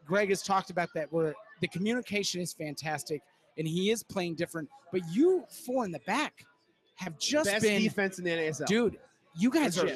Greg 0.04 0.30
has 0.30 0.42
talked 0.42 0.70
about 0.70 0.88
that 0.94 1.12
where 1.12 1.34
the 1.60 1.68
communication 1.68 2.40
is 2.40 2.52
fantastic 2.52 3.22
and 3.56 3.68
he 3.68 3.90
is 3.90 4.02
playing 4.02 4.34
different. 4.34 4.68
But 4.90 5.02
you 5.12 5.44
four 5.64 5.84
in 5.84 5.92
the 5.92 6.00
back 6.00 6.44
have 6.96 7.18
just 7.18 7.50
Best 7.50 7.62
been, 7.62 7.82
defense 7.82 8.18
in 8.18 8.24
the 8.24 8.30
NASL. 8.30 8.66
dude. 8.66 8.98
You 9.36 9.50
guys 9.50 9.78
are 9.78 9.88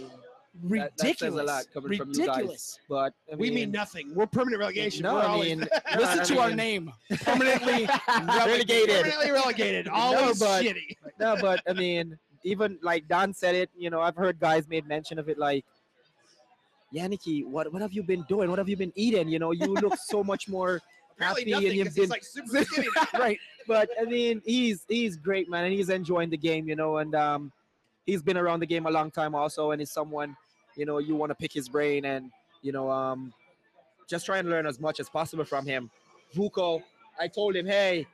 Legit. 0.63 0.97
That- 0.97 0.97
that 0.99 1.19
says 1.19 1.35
a 1.35 1.37
ridiculous. 1.37 1.47
lot 1.47 1.65
coming 1.73 1.99
from 1.99 2.09
you 2.11 2.15
guys. 2.15 2.29
ridiculous. 2.29 2.79
But 2.89 3.15
I 3.33 3.37
we 3.37 3.51
mean 3.51 3.71
nothing. 3.71 4.15
We're 4.15 4.27
permanent 4.27 4.61
relegation. 4.61 5.03
No, 5.05 5.15
We're 5.15 5.21
I 5.21 5.27
always 5.27 5.49
mean, 5.57 5.61
Listen 5.97 6.21
I 6.21 6.25
to 6.25 6.39
our 6.41 6.51
name. 6.51 6.93
Permanently 7.23 7.87
Relegated. 8.27 8.97
permanently 8.97 9.31
relegated. 9.31 9.89
Always 9.89 10.39
but- 10.41 10.63
shitty. 10.63 10.97
no, 11.19 11.37
but 11.41 11.63
I 11.69 11.73
mean, 11.73 12.19
even 12.45 12.79
like 12.83 13.09
Don 13.09 13.33
said 13.33 13.55
it, 13.55 13.71
you 13.77 13.89
know, 13.89 14.01
I've 14.01 14.17
heard 14.17 14.39
guys 14.41 14.69
made 14.69 14.87
mention 14.87 15.19
of 15.19 15.29
it 15.29 15.39
like, 15.39 15.65
Janicki, 16.95 17.47
what 17.47 17.73
what 17.73 17.81
have 17.81 17.93
you 17.93 18.03
been 18.03 18.23
doing? 18.29 18.51
What 18.51 18.59
have 18.59 18.69
you 18.69 18.77
been 18.77 18.93
eating? 18.95 19.29
You 19.29 19.39
know, 19.39 19.53
you 19.53 19.67
look 19.67 19.97
so 19.97 20.23
much 20.23 20.49
more 20.49 20.81
Apparently 21.17 21.43
happy 21.43 21.51
nothing 21.53 21.67
and 21.69 21.77
you've 21.77 21.87
'cause 21.89 21.95
he's 21.97 22.03
been 22.05 22.11
like 22.11 22.25
super 22.25 22.99
right. 23.19 23.39
But 23.67 23.89
I 24.01 24.05
mean, 24.05 24.43
he's 24.45 24.85
he's 24.89 25.17
great, 25.17 25.49
man, 25.49 25.65
and 25.65 25.73
he's 25.73 25.89
enjoying 25.89 26.29
the 26.31 26.37
game, 26.37 26.69
you 26.69 26.77
know, 26.77 26.99
and 26.99 27.15
um, 27.15 27.53
he's 28.07 28.23
been 28.23 28.37
around 28.37 28.61
the 28.61 28.67
game 28.67 28.87
a 28.87 28.91
long 28.91 29.11
time 29.11 29.35
also, 29.35 29.71
and 29.71 29.81
he's 29.81 29.91
someone, 29.91 30.37
you 30.77 30.87
know, 30.87 30.99
you 30.99 31.15
want 31.15 31.31
to 31.31 31.35
pick 31.35 31.53
his 31.53 31.69
brain 31.69 32.05
and 32.05 32.31
you 32.63 32.73
know, 32.73 32.91
um, 32.91 33.33
just 34.09 34.25
try 34.25 34.39
and 34.39 34.49
learn 34.49 34.67
as 34.67 34.81
much 34.81 35.01
as 35.01 35.09
possible 35.09 35.45
from 35.45 35.67
him. 35.67 35.91
Vuko, 36.35 36.83
I 37.21 37.29
told 37.29 37.57
him, 37.57 37.67
hey, 37.67 38.07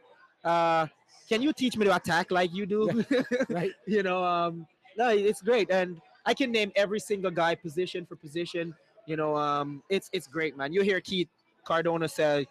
uh, 0.43 0.87
can 1.29 1.43
you 1.43 1.53
teach 1.53 1.77
me 1.77 1.85
to 1.85 1.95
attack 1.95 2.31
like 2.31 2.53
you 2.53 2.67
do? 2.67 3.05
right. 3.51 3.73
you 3.87 4.03
know, 4.03 4.25
um, 4.25 4.67
no, 4.97 5.11
it's 5.11 5.43
great, 5.43 5.71
and 5.71 6.01
I 6.27 6.35
can 6.35 6.51
name 6.51 6.73
every 6.75 6.99
single 6.99 7.31
guy 7.31 7.55
position 7.55 8.05
for 8.07 8.17
position. 8.17 8.75
You 9.07 9.17
know, 9.17 9.37
um, 9.37 9.83
it's 9.89 10.11
it's 10.13 10.27
great, 10.27 10.57
man. 10.57 10.73
You 10.73 10.83
hear 10.83 11.01
Keith 11.01 11.29
Cardona 11.65 12.09
say 12.09 12.47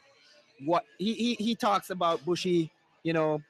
what 0.66 0.84
he 0.98 1.14
he, 1.14 1.34
he 1.36 1.56
talks 1.56 1.90
about 1.90 2.24
Bushy. 2.26 2.72
You 3.04 3.14
know, 3.14 3.42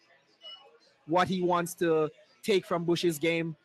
what 1.06 1.28
he 1.28 1.42
wants 1.42 1.74
to 1.76 2.10
take 2.44 2.66
from 2.66 2.86
Busch's 2.86 3.20
game, 3.20 3.56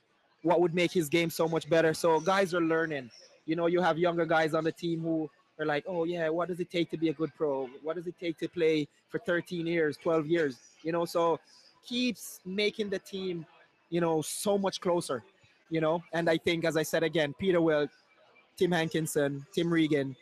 what 0.42 0.60
would 0.60 0.74
make 0.74 0.92
his 0.92 1.08
game 1.08 1.30
so 1.30 1.48
much 1.48 1.68
better. 1.68 1.94
So 1.94 2.20
guys 2.20 2.54
are 2.54 2.60
learning. 2.60 3.10
You 3.46 3.56
know, 3.56 3.66
you 3.66 3.80
have 3.80 3.98
younger 3.98 4.26
guys 4.26 4.54
on 4.54 4.64
the 4.64 4.72
team 4.72 5.00
who 5.00 5.30
are 5.58 5.66
like, 5.66 5.84
oh 5.86 6.04
yeah, 6.04 6.28
what 6.28 6.48
does 6.48 6.60
it 6.60 6.70
take 6.70 6.90
to 6.90 6.96
be 6.96 7.08
a 7.08 7.12
good 7.12 7.32
pro? 7.36 7.68
What 7.82 7.96
does 7.96 8.06
it 8.06 8.14
take 8.20 8.38
to 8.38 8.48
play 8.48 8.88
for 9.08 9.18
13 9.18 9.66
years, 9.66 9.96
12 9.96 10.26
years? 10.26 10.58
You 10.82 10.92
know, 10.92 11.04
so 11.04 11.38
keeps 11.86 12.40
making 12.44 12.90
the 12.90 12.98
team, 12.98 13.46
you 13.90 14.00
know, 14.00 14.22
so 14.22 14.58
much 14.58 14.80
closer. 14.80 15.22
You 15.70 15.80
know, 15.80 16.02
and 16.12 16.28
I 16.28 16.36
think, 16.36 16.66
as 16.66 16.76
I 16.76 16.82
said 16.82 17.02
again, 17.02 17.34
Peter 17.38 17.60
Wilt, 17.60 17.88
Tim 18.58 18.72
Hankinson, 18.72 19.46
Tim 19.54 19.72
Regan, 19.72 20.14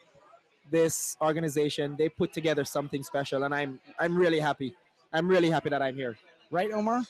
this 0.70 1.16
organization, 1.20 1.96
they 1.98 2.08
put 2.08 2.32
together 2.32 2.64
something 2.64 3.02
special, 3.02 3.42
and 3.42 3.52
I'm 3.52 3.80
I'm 3.98 4.16
really 4.16 4.38
happy. 4.38 4.76
I'm 5.12 5.26
really 5.26 5.50
happy 5.50 5.68
that 5.70 5.82
I'm 5.82 5.96
here. 5.96 6.16
Right, 6.52 6.70
Omar? 6.72 7.02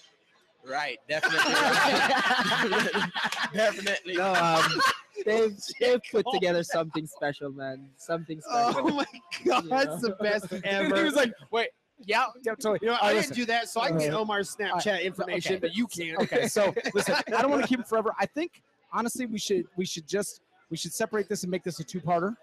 Right, 0.67 0.99
definitely. 1.09 1.53
right. 1.53 3.11
definitely. 3.55 4.17
No, 4.17 4.35
um, 4.35 4.81
they've 5.25 5.57
they've 5.81 6.01
put 6.11 6.27
together 6.33 6.63
something 6.63 7.07
special, 7.07 7.51
man. 7.51 7.89
Something 7.97 8.41
special. 8.41 8.81
Oh 8.81 8.91
my 8.91 9.07
god, 9.45 9.69
that's 9.69 10.01
the 10.03 10.17
best 10.21 10.53
ever. 10.65 10.97
he 10.97 11.03
was 11.03 11.15
like, 11.15 11.33
wait, 11.51 11.69
yeah, 12.05 12.27
yeah, 12.45 12.53
totally. 12.53 12.79
you 12.83 12.89
know, 12.89 12.97
All 13.01 13.09
I 13.09 13.15
didn't 13.15 13.35
do 13.35 13.45
that, 13.47 13.69
so 13.69 13.81
I 13.81 13.89
can 13.89 13.99
get 13.99 14.15
Omar's 14.15 14.55
Snapchat 14.55 15.03
information, 15.03 15.55
okay. 15.55 15.61
but 15.61 15.75
you 15.75 15.87
can't. 15.87 16.19
okay, 16.21 16.47
so 16.47 16.75
listen, 16.95 17.15
I 17.37 17.43
don't 17.43 17.51
want 17.51 17.63
to 17.63 17.69
keep 17.69 17.81
it 17.81 17.89
forever. 17.89 18.13
I 18.19 18.27
think 18.27 18.63
honestly, 18.93 19.27
we 19.27 19.39
should 19.39 19.67
we 19.77 19.85
should 19.85 20.07
just 20.07 20.41
we 20.71 20.77
should 20.77 20.93
separate 20.93 21.29
this 21.29 21.43
and 21.43 21.51
make 21.51 21.65
this 21.65 21.81
a 21.81 21.85
two-parter. 21.85 22.37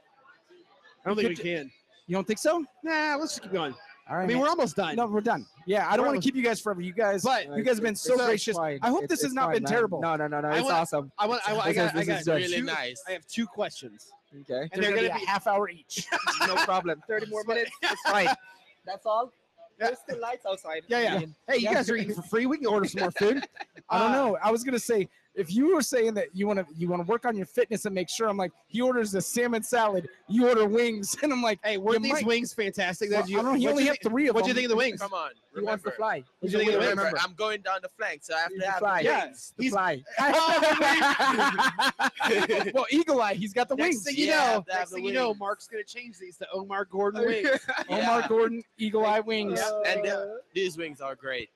I 1.05 1.09
don't 1.09 1.15
think 1.15 1.29
we 1.29 1.35
Could- 1.35 1.43
can. 1.43 1.71
You 2.07 2.15
don't 2.15 2.25
think 2.25 2.39
so? 2.39 2.63
Nah, 2.83 3.17
let's 3.17 3.33
just 3.33 3.43
keep 3.43 3.51
going. 3.51 3.75
All 4.09 4.15
right. 4.15 4.23
I 4.23 4.25
mean, 4.27 4.39
we're 4.39 4.47
almost 4.49 4.75
done. 4.75 4.95
no, 4.95 5.05
we're 5.07 5.21
done. 5.21 5.45
Yeah, 5.65 5.87
I 5.89 5.97
don't 5.97 6.05
want 6.05 6.21
to 6.21 6.25
keep 6.25 6.35
you 6.35 6.43
guys 6.43 6.61
forever. 6.61 6.81
You 6.81 6.93
guys, 6.93 7.23
But 7.23 7.45
you 7.57 7.63
guys 7.63 7.75
have 7.75 7.83
been 7.83 7.95
so 7.95 8.15
gracious. 8.17 8.55
fine. 8.55 8.79
I 8.81 8.89
hope 8.89 9.03
It's- 9.03 9.19
this 9.19 9.23
has 9.23 9.33
not 9.33 9.45
fine, 9.47 9.53
been 9.55 9.63
man. 9.63 9.71
terrible. 9.71 10.01
No, 10.01 10.15
no, 10.15 10.27
no, 10.27 10.39
no. 10.41 10.47
I 10.47 10.53
It's 10.55 10.63
want- 10.63 10.75
awesome. 10.75 11.11
I 11.17 11.27
want. 11.27 11.41
I, 11.47 11.53
want- 11.53 11.65
I 11.67 11.73
got. 11.73 11.93
I 11.95 11.99
this 11.99 12.07
got 12.07 12.19
is 12.21 12.27
really 12.27 12.47
two, 12.59 12.63
nice. 12.63 13.01
I 13.07 13.11
have 13.11 13.25
two 13.27 13.45
questions, 13.45 14.09
Okay. 14.41 14.61
and 14.61 14.69
They're, 14.71 14.81
they're 14.81 14.89
gonna, 14.95 15.07
gonna 15.09 15.19
be 15.19 15.25
a 15.25 15.27
half 15.27 15.45
hour 15.47 15.69
each. 15.69 16.05
no 16.47 16.55
problem. 16.55 17.01
30 17.07 17.25
more 17.27 17.43
minutes. 17.45 17.71
It's 17.81 18.01
fine. 18.03 18.27
That's 18.85 19.05
all. 19.05 19.31
Yeah. 19.79 19.87
There's 19.87 19.99
still 19.99 20.19
lights 20.21 20.45
outside. 20.45 20.83
Yeah, 20.87 20.99
yeah. 21.01 21.13
I 21.49 21.51
Hey, 21.53 21.57
you 21.59 21.69
guys 21.69 21.89
are 21.89 21.95
eating 21.97 22.15
for 22.15 22.21
free. 22.23 22.45
We 22.45 22.57
can 22.57 22.67
order 22.67 22.87
some 22.87 23.01
more 23.01 23.11
food. 23.11 23.45
I 23.89 23.99
don't 23.99 24.11
Uh, 24.11 24.15
know. 24.15 24.37
I 24.41 24.51
was 24.51 24.63
gonna 24.63 24.79
say 24.79 25.07
if 25.37 25.53
you 25.53 25.73
were 25.73 25.81
saying 25.81 26.13
that 26.15 26.27
you 26.33 26.47
want 26.47 26.59
to 26.59 26.65
you 26.75 26.89
want 26.89 27.01
to 27.05 27.09
work 27.09 27.25
on 27.25 27.37
your 27.37 27.45
fitness 27.45 27.85
and 27.85 27.95
make 27.95 28.09
sure, 28.09 28.27
I'm 28.27 28.35
like 28.37 28.51
he 28.67 28.81
orders 28.81 29.13
a 29.15 29.21
salmon 29.21 29.63
salad, 29.63 30.09
you 30.27 30.49
order 30.49 30.67
wings, 30.67 31.15
and 31.23 31.31
I'm 31.31 31.41
like, 31.41 31.59
Hey, 31.63 31.77
weren't 31.77 32.03
these 32.03 32.11
might- 32.13 32.25
wings 32.25 32.53
fantastic? 32.53 33.11
well, 33.11 33.27
you, 33.29 33.39
I 33.39 33.43
don't 33.43 33.53
know. 33.53 33.59
He 33.59 33.67
only 33.69 33.83
you 33.83 33.89
had 33.89 34.01
three 34.03 34.23
of 34.27 34.33
them. 34.33 34.35
What 34.35 34.43
do 34.43 34.49
you 34.49 34.55
think 34.55 34.65
of 34.65 34.71
the 34.71 34.75
wings? 34.77 34.99
Come 34.99 35.13
on. 35.13 35.29
he 35.55 35.61
wants 35.61 35.83
to 35.85 35.91
fly. 35.91 36.23
What'd 36.39 36.51
you 36.53 36.59
think 36.59 36.73
of 36.75 36.81
the 36.81 36.87
wings? 36.87 36.97
remember, 36.97 37.17
I'm 37.23 37.33
going 37.35 37.61
down 37.61 37.79
the 37.81 37.89
flank, 37.89 38.23
so 38.23 38.35
I 38.35 38.39
have 38.39 38.49
He's 38.51 38.61
to 38.61 38.69
have 38.71 38.79
fly. 38.79 39.03
the 39.03 39.09
Yeah. 39.09 39.25
wings. 39.25 39.53
The 39.57 39.63
He's- 39.63 39.73
fly. 39.73 40.03
well, 42.73 42.85
Eagle 42.89 43.21
Eye, 43.21 43.33
he's 43.35 43.53
got 43.53 43.69
the 43.69 43.75
Next 43.75 43.87
wings. 43.95 44.03
thing 44.03 44.17
you 44.17 44.25
Yeah, 44.27 44.53
know, 44.53 44.65
next 44.67 44.89
the 44.89 44.95
thing 44.97 45.05
you 45.05 45.13
know. 45.13 45.33
Mark's 45.35 45.67
gonna 45.67 45.83
change 45.83 46.17
these 46.17 46.37
to 46.37 46.47
Omar 46.53 46.85
Gordon 46.85 47.25
wings. 47.25 47.49
Omar 47.89 48.27
Gordon, 48.27 48.63
Eagle 48.77 49.05
Eye 49.05 49.19
wings. 49.19 49.59
Yeah. 49.63 49.91
And 49.93 50.03
the- 50.03 50.41
These 50.53 50.77
wings 50.77 51.01
are 51.01 51.15
great. 51.15 51.49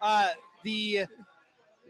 Uh, 0.00 0.28
the 0.64 1.06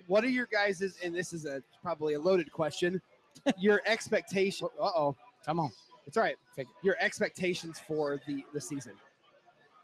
what 0.08 0.24
are 0.24 0.28
your 0.28 0.46
guys's? 0.46 0.96
And 1.04 1.14
this 1.14 1.32
is 1.32 1.44
a 1.46 1.62
probably 1.80 2.14
a 2.14 2.20
loaded 2.20 2.50
question. 2.50 3.00
Your 3.58 3.80
expectation. 3.86 4.66
Uh 4.80 4.90
oh, 4.96 5.16
Come 5.46 5.60
on, 5.60 5.70
it's 6.08 6.16
all 6.16 6.24
right. 6.24 6.36
Your 6.82 6.96
expectations 6.98 7.78
for 7.86 8.20
the 8.26 8.44
the 8.52 8.60
season. 8.60 8.92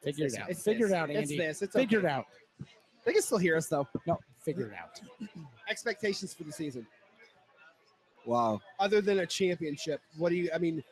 figure 0.03 0.27
It's 0.27 0.35
it 0.35 0.41
out. 0.41 0.49
this. 0.49 0.63
Figure 0.65 0.87
it 0.87 0.93
out. 0.93 1.09
Andy. 1.11 1.21
It's 1.23 1.61
this. 1.61 1.63
It's 1.63 1.75
Figure 1.75 1.99
okay. 2.01 2.09
it 2.09 2.11
out. 2.11 2.27
They 3.05 3.13
can 3.13 3.23
still 3.23 3.39
hear 3.39 3.57
us 3.57 3.69
though. 3.69 3.87
No, 4.07 4.19
figure 4.41 4.67
it 4.67 4.73
out. 4.75 5.01
Expectations 5.71 6.35
for 6.35 6.43
the 6.45 6.53
season, 6.53 6.87
Wow. 8.27 8.61
other 8.81 9.01
than 9.01 9.21
a 9.21 9.27
championship. 9.27 10.01
What 10.17 10.31
do 10.31 10.35
you? 10.37 10.51
I 10.55 10.59
mean, 10.59 10.83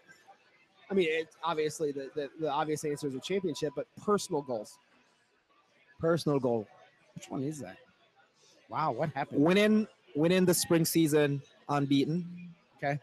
I 0.90 0.94
mean, 0.94 1.08
it's 1.10 1.36
obviously 1.42 1.90
the 1.90 2.10
the, 2.14 2.30
the 2.38 2.50
obvious 2.50 2.84
answer 2.84 3.06
is 3.08 3.14
a 3.14 3.20
championship, 3.20 3.72
but 3.74 3.86
personal 4.04 4.42
goals. 4.42 4.78
Personal 6.00 6.38
goal. 6.38 6.66
Which 7.14 7.28
one 7.28 7.42
is 7.42 7.58
that? 7.60 7.76
Wow, 8.72 8.92
what 8.92 9.10
happened? 9.10 9.44
Winning 9.44 9.86
winning 10.16 10.46
the 10.46 10.54
spring 10.54 10.86
season 10.86 11.42
unbeaten. 11.68 12.24
Okay. 12.78 12.98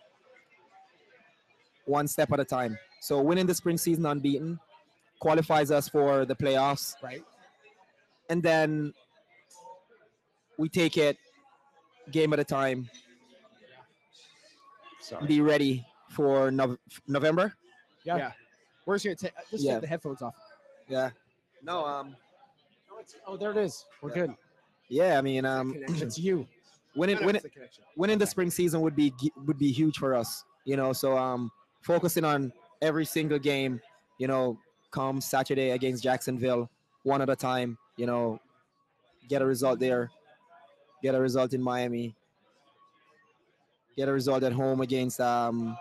One 1.85 2.07
step 2.07 2.31
at 2.31 2.39
a 2.39 2.45
time. 2.45 2.77
So 3.01 3.21
winning 3.21 3.45
the 3.45 3.53
spring 3.53 3.77
season 3.77 4.05
unbeaten 4.07 4.59
qualifies 5.19 5.69
us 5.69 5.87
for 5.87 6.25
the 6.25 6.35
playoffs. 6.35 6.95
Right. 7.03 7.23
And 8.31 8.41
then 8.41 8.93
we 10.57 10.69
take 10.69 10.97
it 10.97 11.17
game 12.11 12.33
at 12.33 12.39
a 12.39 12.43
time. 12.43 12.89
Sorry. 15.01 15.27
Be 15.27 15.41
ready 15.41 15.85
for 16.09 16.49
Nov- 16.49 16.79
November. 17.07 17.53
Yeah. 18.03 18.17
Yeah. 18.17 18.31
Where's 18.85 19.05
your 19.05 19.13
ta- 19.13 19.27
just 19.51 19.63
Yeah. 19.63 19.73
take 19.73 19.81
the 19.81 19.87
headphones 19.87 20.21
off? 20.23 20.35
Yeah. 20.87 21.11
No, 21.61 21.85
um 21.85 22.15
Oh, 22.91 22.97
it's- 22.99 23.15
oh, 23.27 23.37
there 23.37 23.51
it 23.51 23.57
is. 23.57 23.85
We're 24.01 24.09
good. 24.13 24.35
Yeah, 24.89 25.17
I 25.17 25.21
mean 25.21 25.45
um 25.45 25.75
It's 25.87 26.17
you. 26.17 26.47
winning 26.95 27.23
winning 27.25 27.41
the 27.43 27.51
winning 27.95 28.17
the 28.17 28.25
spring 28.27 28.49
season 28.49 28.81
would 28.81 28.95
be 28.95 29.13
would 29.45 29.57
be 29.59 29.71
huge 29.71 29.97
for 29.97 30.15
us 30.15 30.43
you 30.65 30.75
know 30.75 30.91
so 30.91 31.15
um 31.17 31.51
focusing 31.81 32.25
on 32.25 32.51
every 32.81 33.05
single 33.05 33.37
game 33.39 33.79
you 34.17 34.27
know 34.27 34.57
come 34.91 35.21
saturday 35.21 35.69
against 35.71 36.03
jacksonville 36.03 36.67
one 37.03 37.21
at 37.21 37.29
a 37.29 37.35
time 37.35 37.77
you 37.95 38.05
know 38.07 38.39
get 39.29 39.41
a 39.41 39.45
result 39.45 39.79
there 39.79 40.09
get 41.03 41.13
a 41.15 41.19
result 41.19 41.53
in 41.53 41.61
miami 41.61 42.15
get 43.95 44.09
a 44.09 44.11
result 44.11 44.43
at 44.43 44.51
home 44.51 44.81
against 44.81 45.21
um 45.21 45.77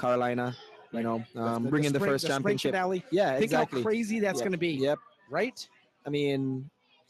carolina 0.00 0.56
you 0.92 1.02
know 1.02 1.22
um 1.36 1.64
The- 1.64 1.70
bringing 1.70 1.92
the, 1.92 1.98
spring- 1.98 2.12
first 2.12 2.24
spring 2.24 2.36
championship 2.36 2.72
finale. 2.72 3.04
yeah 3.10 3.32
Think 3.32 3.44
exactly 3.44 3.80
how 3.80 3.84
crazy 3.86 4.18
that's 4.20 4.38
Yep. 4.38 4.44
going 4.44 4.52
to 4.52 4.58
be. 4.58 4.70
yep 4.70 4.98
Right? 5.30 5.68
i 6.06 6.10
mean 6.10 6.68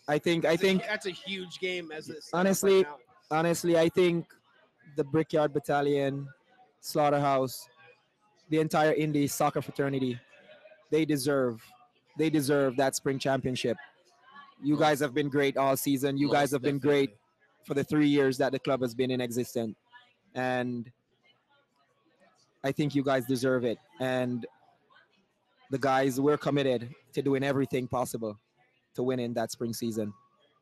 i 0.08 0.18
think 0.18 0.44
i 0.44 0.56
think 0.56 0.82
that's 0.86 1.06
a 1.06 1.10
huge 1.10 1.58
game. 1.58 1.90
As 1.92 2.08
it's 2.08 2.30
Honestly, 2.32 2.84
honestly, 3.30 3.78
I 3.78 3.88
think 3.88 4.26
the 4.96 5.04
Brickyard 5.04 5.52
Battalion, 5.52 6.28
Slaughterhouse, 6.80 7.68
the 8.50 8.58
entire 8.58 8.92
Indy 8.92 9.26
soccer 9.26 9.62
fraternity, 9.62 10.18
they 10.90 11.04
deserve, 11.04 11.62
they 12.16 12.30
deserve 12.30 12.76
that 12.76 12.96
spring 12.96 13.18
championship. 13.18 13.76
You 14.62 14.76
oh. 14.76 14.78
guys 14.78 15.00
have 15.00 15.14
been 15.14 15.28
great 15.28 15.56
all 15.56 15.76
season. 15.76 16.16
You 16.16 16.28
oh, 16.28 16.32
guys 16.32 16.40
Most 16.40 16.52
have 16.52 16.62
been 16.62 16.78
definitely. 16.78 17.06
great 17.06 17.16
for 17.64 17.74
the 17.74 17.84
three 17.84 18.08
years 18.08 18.38
that 18.38 18.52
the 18.52 18.58
club 18.58 18.80
has 18.80 18.94
been 18.94 19.10
in 19.10 19.20
existence, 19.20 19.76
and 20.34 20.90
I 22.64 22.72
think 22.72 22.94
you 22.94 23.02
guys 23.02 23.26
deserve 23.26 23.64
it. 23.64 23.78
And 24.00 24.46
the 25.70 25.78
guys, 25.78 26.18
we're 26.18 26.38
committed 26.38 26.88
to 27.12 27.22
doing 27.22 27.44
everything 27.44 27.86
possible 27.86 28.38
to 28.98 29.04
win 29.04 29.20
in 29.20 29.32
that 29.34 29.52
spring 29.52 29.72
season. 29.72 30.12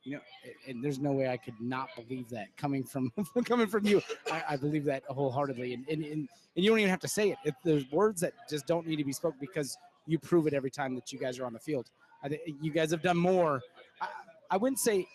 You 0.05 0.17
know, 0.17 0.21
and 0.69 0.85
there's 0.85 1.01
no 1.01 1.11
way 1.11 1.29
I 1.29 1.39
could 1.39 1.59
not 1.59 1.89
believe 1.97 2.29
that 2.29 2.55
coming 2.57 2.85
from 2.85 3.11
coming 3.45 3.67
from 3.67 3.87
you. 3.87 4.03
I, 4.31 4.43
I 4.51 4.57
believe 4.57 4.85
that 4.85 5.03
wholeheartedly, 5.09 5.73
and, 5.73 5.89
and 5.89 6.05
and 6.05 6.29
and 6.55 6.65
you 6.65 6.71
don't 6.71 6.79
even 6.79 6.91
have 6.91 7.01
to 7.01 7.09
say 7.09 7.31
it. 7.31 7.39
If 7.45 7.55
there's 7.65 7.91
words 7.91 8.21
that 8.21 8.35
just 8.49 8.67
don't 8.67 8.87
need 8.87 8.97
to 8.97 9.05
be 9.05 9.13
spoken 9.13 9.39
because 9.41 9.79
you 10.07 10.19
prove 10.19 10.47
it 10.47 10.53
every 10.53 10.71
time 10.71 10.95
that 10.95 11.13
you 11.13 11.19
guys 11.19 11.41
are 11.41 11.47
on 11.47 11.55
the 11.55 11.59
field. 11.59 11.91
I 12.23 12.39
you 12.61 12.71
guys 12.71 12.91
have 12.91 13.03
done 13.03 13.17
more. 13.17 13.63
I, 14.01 14.07
I 14.53 14.57
wouldn't 14.59 14.79
say. 14.79 15.09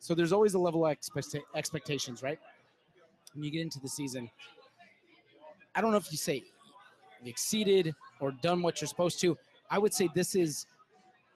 So 0.00 0.14
there's 0.14 0.32
always 0.32 0.54
a 0.54 0.58
level 0.58 0.84
of 0.84 0.90
expect, 0.90 1.36
expectations, 1.54 2.24
right? 2.24 2.40
When 3.34 3.44
you 3.44 3.52
get 3.52 3.60
into 3.60 3.78
the 3.78 3.88
season, 3.88 4.28
I 5.76 5.80
don't 5.80 5.92
know 5.92 5.96
if 5.98 6.10
you 6.10 6.18
say 6.18 6.42
exceeded 7.24 7.94
or 8.18 8.32
done 8.32 8.62
what 8.62 8.80
you're 8.80 8.88
supposed 8.88 9.20
to. 9.20 9.38
I 9.70 9.78
would 9.78 9.94
say 9.94 10.08
this 10.12 10.34
is 10.34 10.66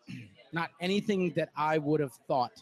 not 0.57 0.71
anything 0.81 1.33
that 1.37 1.51
I 1.57 1.77
would 1.79 2.01
have 2.01 2.15
thought, 2.27 2.53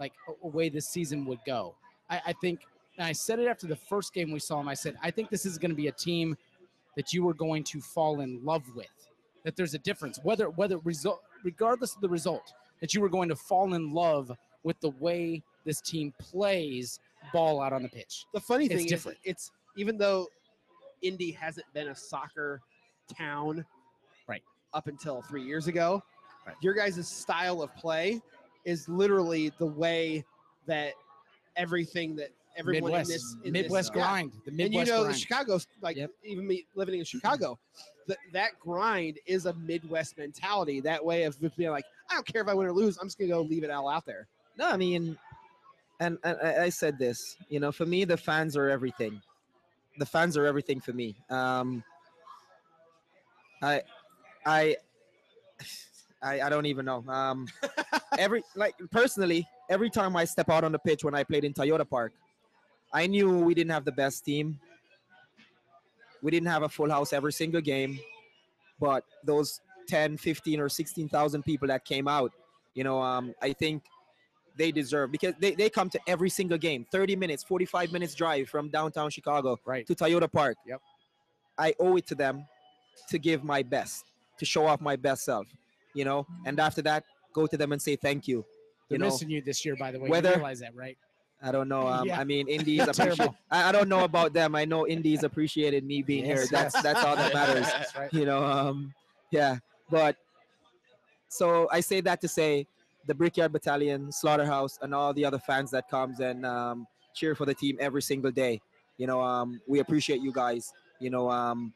like 0.00 0.12
a, 0.28 0.46
a 0.46 0.48
way 0.48 0.68
this 0.70 0.88
season 0.88 1.24
would 1.26 1.40
go. 1.46 1.74
I, 2.10 2.20
I 2.28 2.32
think, 2.32 2.60
and 2.96 3.06
I 3.06 3.12
said 3.12 3.38
it 3.38 3.46
after 3.46 3.66
the 3.66 3.76
first 3.76 4.12
game 4.14 4.32
we 4.32 4.38
saw 4.40 4.58
him. 4.60 4.68
I 4.68 4.74
said, 4.74 4.96
I 5.02 5.10
think 5.10 5.28
this 5.28 5.44
is 5.46 5.58
going 5.58 5.70
to 5.70 5.76
be 5.76 5.88
a 5.88 5.92
team 5.92 6.36
that 6.96 7.12
you 7.12 7.28
are 7.28 7.34
going 7.34 7.62
to 7.64 7.80
fall 7.80 8.20
in 8.22 8.42
love 8.44 8.62
with. 8.74 8.86
That 9.44 9.54
there's 9.54 9.74
a 9.74 9.78
difference, 9.78 10.18
whether 10.22 10.50
whether 10.50 10.78
result, 10.78 11.22
regardless 11.44 11.94
of 11.94 12.00
the 12.00 12.08
result, 12.08 12.52
that 12.80 12.92
you 12.94 13.00
were 13.00 13.08
going 13.08 13.28
to 13.28 13.36
fall 13.36 13.74
in 13.74 13.92
love 13.92 14.32
with 14.64 14.80
the 14.80 14.90
way 14.98 15.42
this 15.64 15.80
team 15.80 16.12
plays 16.18 16.98
ball 17.32 17.60
out 17.60 17.72
on 17.72 17.82
the 17.82 17.88
pitch. 17.88 18.24
The 18.34 18.40
funny 18.40 18.64
It's 18.66 18.74
thing 18.74 18.84
is, 18.86 18.90
different. 18.90 19.18
it's 19.24 19.50
even 19.76 19.96
though 19.96 20.26
Indy 21.02 21.30
hasn't 21.30 21.66
been 21.74 21.88
a 21.88 21.94
soccer 21.94 22.60
town, 23.16 23.64
Right. 24.26 24.42
up 24.74 24.86
until 24.88 25.22
three 25.22 25.42
years 25.44 25.66
ago, 25.68 26.02
Right. 26.48 26.56
your 26.60 26.74
guys' 26.74 27.06
style 27.08 27.62
of 27.62 27.74
play 27.76 28.20
is 28.64 28.88
literally 28.88 29.52
the 29.58 29.66
way 29.66 30.24
that 30.66 30.94
everything 31.56 32.16
that 32.16 32.30
everyone 32.56 32.90
Midwest, 32.92 33.10
in 33.10 33.14
this 33.14 33.36
in 33.44 33.52
Midwest 33.52 33.92
this, 33.92 33.96
yeah. 33.96 34.08
grind, 34.08 34.32
the 34.44 34.50
and 34.50 34.58
you 34.58 34.64
Midwest 34.66 34.90
know 34.90 34.98
the 34.98 35.04
grind. 35.04 35.18
Chicago, 35.20 35.60
like 35.80 35.96
Yep. 35.96 36.10
even 36.24 36.46
me 36.46 36.66
living 36.74 36.98
in 36.98 37.04
Chicago, 37.04 37.58
that 38.06 38.18
that 38.32 38.58
grind 38.58 39.18
is 39.26 39.46
a 39.46 39.52
Midwest 39.54 40.18
mentality. 40.18 40.80
That 40.80 41.04
way 41.04 41.24
of 41.24 41.38
being 41.56 41.70
like, 41.70 41.84
I 42.10 42.14
don't 42.14 42.26
care 42.26 42.42
if 42.42 42.48
I 42.48 42.54
win 42.54 42.66
or 42.66 42.72
lose, 42.72 42.98
I'm 42.98 43.06
just 43.06 43.18
gonna 43.18 43.30
go 43.30 43.42
leave 43.42 43.64
it 43.64 43.70
all 43.70 43.88
out 43.88 44.04
there. 44.06 44.26
No, 44.56 44.68
I 44.68 44.76
mean, 44.76 45.16
and, 46.00 46.18
and 46.24 46.36
I 46.42 46.64
I 46.64 46.68
said 46.68 46.98
this, 46.98 47.36
you 47.48 47.60
know, 47.60 47.70
for 47.70 47.86
me, 47.86 48.04
the 48.04 48.16
fans 48.16 48.56
are 48.56 48.68
everything. 48.68 49.20
The 49.98 50.06
fans 50.06 50.36
are 50.36 50.46
everything 50.46 50.80
for 50.80 50.92
me. 50.92 51.16
Um, 51.28 51.82
I, 53.62 53.82
I, 54.46 54.76
I, 56.22 56.40
I 56.42 56.48
don't 56.48 56.66
even 56.66 56.84
know. 56.84 57.04
Um, 57.08 57.46
every 58.18 58.42
like 58.56 58.74
personally, 58.90 59.46
every 59.70 59.90
time 59.90 60.16
I 60.16 60.24
step 60.24 60.48
out 60.50 60.64
on 60.64 60.72
the 60.72 60.78
pitch 60.78 61.04
when 61.04 61.14
I 61.14 61.24
played 61.24 61.44
in 61.44 61.52
Toyota 61.52 61.88
Park, 61.88 62.12
I 62.92 63.06
knew 63.06 63.38
we 63.40 63.54
didn't 63.54 63.70
have 63.70 63.84
the 63.84 63.92
best 63.92 64.24
team. 64.24 64.58
We 66.22 66.30
didn't 66.30 66.48
have 66.48 66.62
a 66.64 66.68
full 66.68 66.90
house 66.90 67.12
every 67.12 67.32
single 67.32 67.60
game, 67.60 68.00
but 68.80 69.04
those 69.24 69.60
10, 69.86 70.16
15, 70.16 70.58
or 70.60 70.68
16,000 70.68 71.42
people 71.44 71.68
that 71.68 71.84
came 71.84 72.08
out, 72.08 72.32
you 72.74 72.82
know, 72.82 73.00
um, 73.00 73.34
I 73.40 73.52
think 73.52 73.84
they 74.56 74.72
deserve 74.72 75.12
because 75.12 75.34
they, 75.38 75.52
they 75.54 75.70
come 75.70 75.88
to 75.88 76.00
every 76.08 76.28
single 76.28 76.58
game 76.58 76.84
30 76.90 77.14
minutes 77.14 77.44
45 77.44 77.92
minutes 77.92 78.12
drive 78.12 78.48
from 78.48 78.68
downtown 78.70 79.08
chicago 79.08 79.56
Right. 79.64 79.86
to 79.86 79.94
toyota 79.94 80.30
park 80.30 80.56
Yep. 80.66 80.80
i 81.56 81.72
owe 81.78 81.96
it 81.96 82.08
to 82.08 82.16
them 82.16 82.44
to 83.08 83.18
give 83.20 83.44
my 83.44 83.62
best 83.62 84.04
to 84.40 84.44
show 84.44 84.66
off 84.66 84.80
my 84.80 84.96
best 84.96 85.24
self 85.24 85.46
you 85.94 86.04
know 86.04 86.26
and 86.46 86.58
after 86.60 86.82
that 86.82 87.04
go 87.32 87.46
to 87.46 87.56
them 87.56 87.72
and 87.72 87.80
say 87.80 87.96
thank 87.96 88.26
you 88.28 88.44
They're 88.88 88.96
you 88.96 88.98
know 88.98 89.06
missing 89.06 89.30
you 89.30 89.42
this 89.42 89.64
year, 89.64 89.76
by 89.76 89.90
the 89.92 90.00
way. 90.00 90.08
whether- 90.08 90.30
you 90.30 90.34
realize 90.36 90.60
that, 90.60 90.74
right? 90.74 90.96
i 91.40 91.52
don't 91.52 91.68
know 91.68 91.86
um, 91.86 92.08
Yeah. 92.08 92.18
i 92.20 92.24
mean 92.24 92.48
indies 92.48 92.80
appreciate 92.88 93.30
I, 93.50 93.68
I 93.68 93.72
don't 93.72 93.88
know 93.88 94.02
about 94.04 94.32
them 94.32 94.56
i 94.56 94.64
know 94.64 94.86
indies 94.88 95.22
appreciated 95.22 95.84
me 95.84 96.02
being 96.02 96.24
here 96.24 96.36
Yes, 96.38 96.50
that's 96.50 96.74
yes. 96.74 96.82
that's 96.82 97.04
all 97.04 97.14
that 97.16 97.32
matters 97.32 97.66
right. 97.96 98.12
you 98.12 98.24
know 98.26 98.42
um 98.44 98.92
yeah 99.30 99.58
but 99.88 100.16
so 101.28 101.68
i 101.70 101.78
say 101.80 102.00
that 102.00 102.20
to 102.22 102.28
say 102.28 102.66
the 103.06 103.14
brickyard 103.14 103.52
battalion 103.52 104.10
slaughterhouse 104.10 104.78
and 104.82 104.92
all 104.94 105.14
the 105.14 105.24
other 105.24 105.38
fans 105.38 105.70
that 105.70 105.88
comes 105.88 106.18
and 106.20 106.44
um, 106.44 106.86
cheer 107.14 107.34
for 107.36 107.46
the 107.46 107.54
team 107.54 107.76
every 107.80 108.02
single 108.02 108.30
day 108.32 108.60
you 108.96 109.06
know 109.06 109.20
um, 109.20 109.60
we 109.68 109.78
appreciate 109.78 110.20
you 110.20 110.32
guys 110.32 110.72
you 110.98 111.08
know 111.10 111.30
um, 111.30 111.72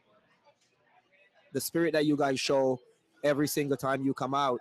the 1.52 1.60
spirit 1.60 1.92
that 1.92 2.04
you 2.06 2.16
guys 2.16 2.40
show 2.40 2.80
every 3.24 3.48
single 3.48 3.76
time 3.76 4.04
you 4.04 4.12
come 4.14 4.34
out 4.34 4.60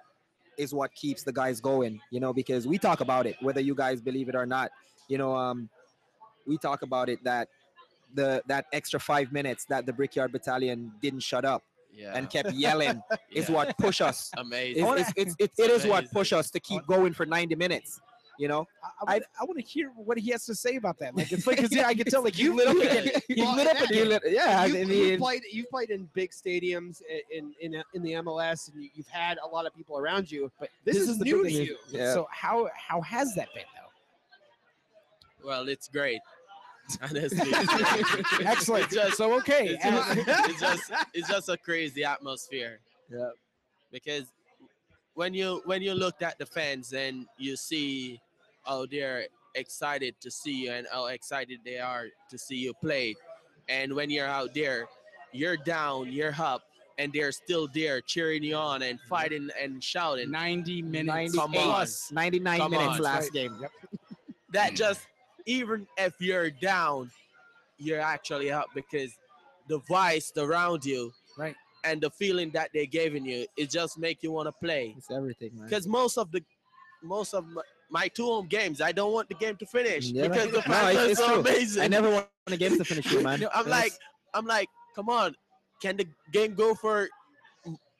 is 0.57 0.73
what 0.73 0.93
keeps 0.93 1.23
the 1.23 1.31
guys 1.31 1.59
going 1.61 1.99
you 2.11 2.19
know 2.19 2.33
because 2.33 2.67
we 2.67 2.77
talk 2.77 3.01
about 3.01 3.25
it 3.25 3.35
whether 3.41 3.61
you 3.61 3.73
guys 3.75 4.01
believe 4.01 4.27
it 4.29 4.35
or 4.35 4.45
not 4.45 4.69
you 5.07 5.17
know 5.17 5.35
um, 5.35 5.69
we 6.45 6.57
talk 6.57 6.81
about 6.81 7.09
it 7.09 7.23
that 7.23 7.47
the 8.13 8.41
that 8.47 8.65
extra 8.73 8.99
five 8.99 9.31
minutes 9.31 9.65
that 9.65 9.85
the 9.85 9.93
brickyard 9.93 10.31
battalion 10.31 10.91
didn't 11.01 11.21
shut 11.21 11.45
up 11.45 11.63
Yeah. 11.93 12.11
and 12.15 12.29
kept 12.29 12.51
yelling 12.53 13.01
is 13.31 13.47
Yeah. 13.49 13.55
what 13.55 13.77
push 13.77 13.99
us. 14.01 14.29
amazing. 14.37 14.85
It's, 14.85 15.11
it's, 15.15 15.35
it's, 15.39 15.59
it, 15.59 15.63
it 15.65 15.71
is 15.71 15.85
what 15.85 16.11
push 16.11 16.31
us 16.33 16.49
to 16.51 16.59
keep 16.59 16.85
going 16.87 17.13
for 17.13 17.25
90 17.25 17.55
minutes. 17.55 17.99
You 18.39 18.47
know, 18.47 18.65
I, 19.07 19.15
I, 19.15 19.21
I 19.39 19.43
want 19.43 19.59
to 19.59 19.65
hear 19.65 19.89
what 19.95 20.17
he 20.17 20.31
has 20.31 20.45
to 20.45 20.55
say 20.55 20.75
about 20.77 20.97
that. 20.99 21.15
Like 21.15 21.31
it's 21.31 21.45
like 21.45 21.59
'cause, 21.59 21.71
yeah, 21.71 21.87
I 21.87 21.93
can 21.93 22.05
tell 22.09 22.23
like 22.23 22.37
you 22.39 22.55
lit 22.55 22.67
up 22.67 22.77
again. 22.77 23.11
You 23.29 23.43
Well, 23.43 23.55
lit 23.55 23.67
up 23.67 23.75
yeah. 23.79 23.83
again. 23.83 23.97
You 23.97 24.05
lit- 24.05 24.21
yeah, 24.25 24.65
you, 24.65 24.75
I 24.75 24.79
have 24.79 24.87
mean, 24.87 25.17
played 25.19 25.43
you've 25.51 25.69
played 25.69 25.89
in 25.91 26.09
big 26.13 26.31
stadiums 26.31 27.01
in 27.29 27.53
in 27.61 27.83
in 27.93 28.01
the 28.01 28.13
MLS, 28.13 28.71
and 28.71 28.81
you, 28.81 28.89
you've 28.95 29.07
had 29.07 29.37
a 29.43 29.47
lot 29.47 29.65
of 29.65 29.75
people 29.75 29.97
around 29.99 30.31
you. 30.31 30.51
But 30.59 30.69
This, 30.85 30.97
is, 30.97 31.19
the 31.19 31.25
new 31.25 31.43
to 31.43 31.51
you. 31.51 31.77
Yeah. 31.89 32.13
So 32.13 32.27
how 32.31 32.69
how 32.75 33.01
has 33.01 33.35
that 33.35 33.53
been 33.53 33.65
though? 33.75 35.47
well, 35.47 35.67
it's 35.67 35.87
great. 35.87 36.19
Honestly. 37.01 37.51
Excellent. 38.45 38.85
It's 38.85 38.93
just, 38.95 39.17
so 39.17 39.33
okay. 39.37 39.77
it's 39.79 39.85
uh, 39.85 40.15
just, 40.15 40.49
it's 40.49 40.59
just 40.59 40.93
it's 41.13 41.29
just 41.29 41.49
a 41.49 41.57
crazy 41.57 42.03
atmosphere. 42.03 42.79
Yeah. 43.09 43.29
Because 43.91 44.23
when 45.15 45.33
you 45.33 45.61
when 45.65 45.81
you 45.81 45.93
looked 45.93 46.21
at 46.21 46.37
the 46.39 46.45
fans 46.45 46.93
and 46.93 47.25
you 47.37 47.55
see 47.55 48.19
how 48.65 48.85
they're 48.85 49.25
excited 49.55 50.15
to 50.21 50.31
see 50.31 50.63
you 50.65 50.71
and 50.71 50.87
how 50.91 51.07
excited 51.07 51.59
they 51.65 51.79
are 51.79 52.07
to 52.29 52.37
see 52.37 52.55
you 52.55 52.73
play, 52.73 53.15
and 53.69 53.93
when 53.93 54.09
you're 54.09 54.27
out 54.27 54.53
there, 54.53 54.87
you're 55.33 55.57
down, 55.57 56.11
you're 56.11 56.33
up, 56.39 56.61
and 56.97 57.11
they're 57.13 57.31
still 57.31 57.67
there 57.73 58.01
cheering 58.01 58.43
you 58.43 58.55
on 58.55 58.81
and 58.81 58.99
fighting 59.09 59.49
and 59.61 59.83
shouting. 59.83 60.31
90 60.31 60.81
minutes 60.83 61.33
90 61.33 61.37
Come 61.37 61.55
on. 61.55 61.87
99 62.11 62.59
Come 62.59 62.71
minutes 62.71 62.95
on. 62.95 63.01
last 63.01 63.23
Right. 63.23 63.33
game. 63.33 63.57
Yep. 63.59 63.71
that 64.53 64.75
just 64.75 65.01
even 65.45 65.87
if 65.97 66.13
you're 66.19 66.49
down, 66.51 67.11
you're 67.77 67.99
actually 68.01 68.51
up 68.51 68.67
because 68.75 69.11
the 69.67 69.79
voice 69.79 70.31
around 70.37 70.85
you, 70.85 71.11
Right. 71.37 71.55
And 71.83 72.01
the 72.01 72.09
feeling 72.11 72.51
that 72.51 72.69
they're 72.73 72.85
giving 72.85 73.25
you, 73.25 73.45
it 73.57 73.69
just 73.69 73.97
make 73.97 74.21
you 74.23 74.31
want 74.31 74.47
to 74.47 74.51
play. 74.53 74.93
It's 74.97 75.09
everything, 75.11 75.51
man. 75.55 75.65
Because 75.67 75.87
most 75.87 76.17
of 76.17 76.31
the, 76.31 76.43
most 77.03 77.33
of 77.33 77.47
my, 77.47 77.61
my 77.89 78.07
two 78.07 78.25
home 78.25 78.47
games, 78.47 78.81
I 78.81 78.91
don't 78.91 79.11
want 79.13 79.27
the 79.29 79.35
game 79.35 79.55
to 79.57 79.65
finish 79.65 80.05
Yeah, 80.05 80.27
because 80.27 80.51
the 80.51 80.57
no, 80.57 80.61
fans 80.61 80.97
it's- 80.97 81.05
are 81.05 81.09
it's 81.11 81.19
so 81.19 81.27
true. 81.27 81.39
amazing. 81.39 81.83
I 81.83 81.87
never 81.87 82.09
want 82.09 82.27
the 82.45 82.57
game 82.57 82.77
to 82.77 82.85
finish, 82.85 83.11
you, 83.11 83.21
man. 83.23 83.45
I'm 83.53 83.67
like, 83.67 83.93
I'm 84.33 84.45
like, 84.45 84.69
come 84.95 85.09
on, 85.09 85.35
can 85.81 85.97
the 85.97 86.07
game 86.31 86.53
go 86.53 86.75
for 86.75 87.09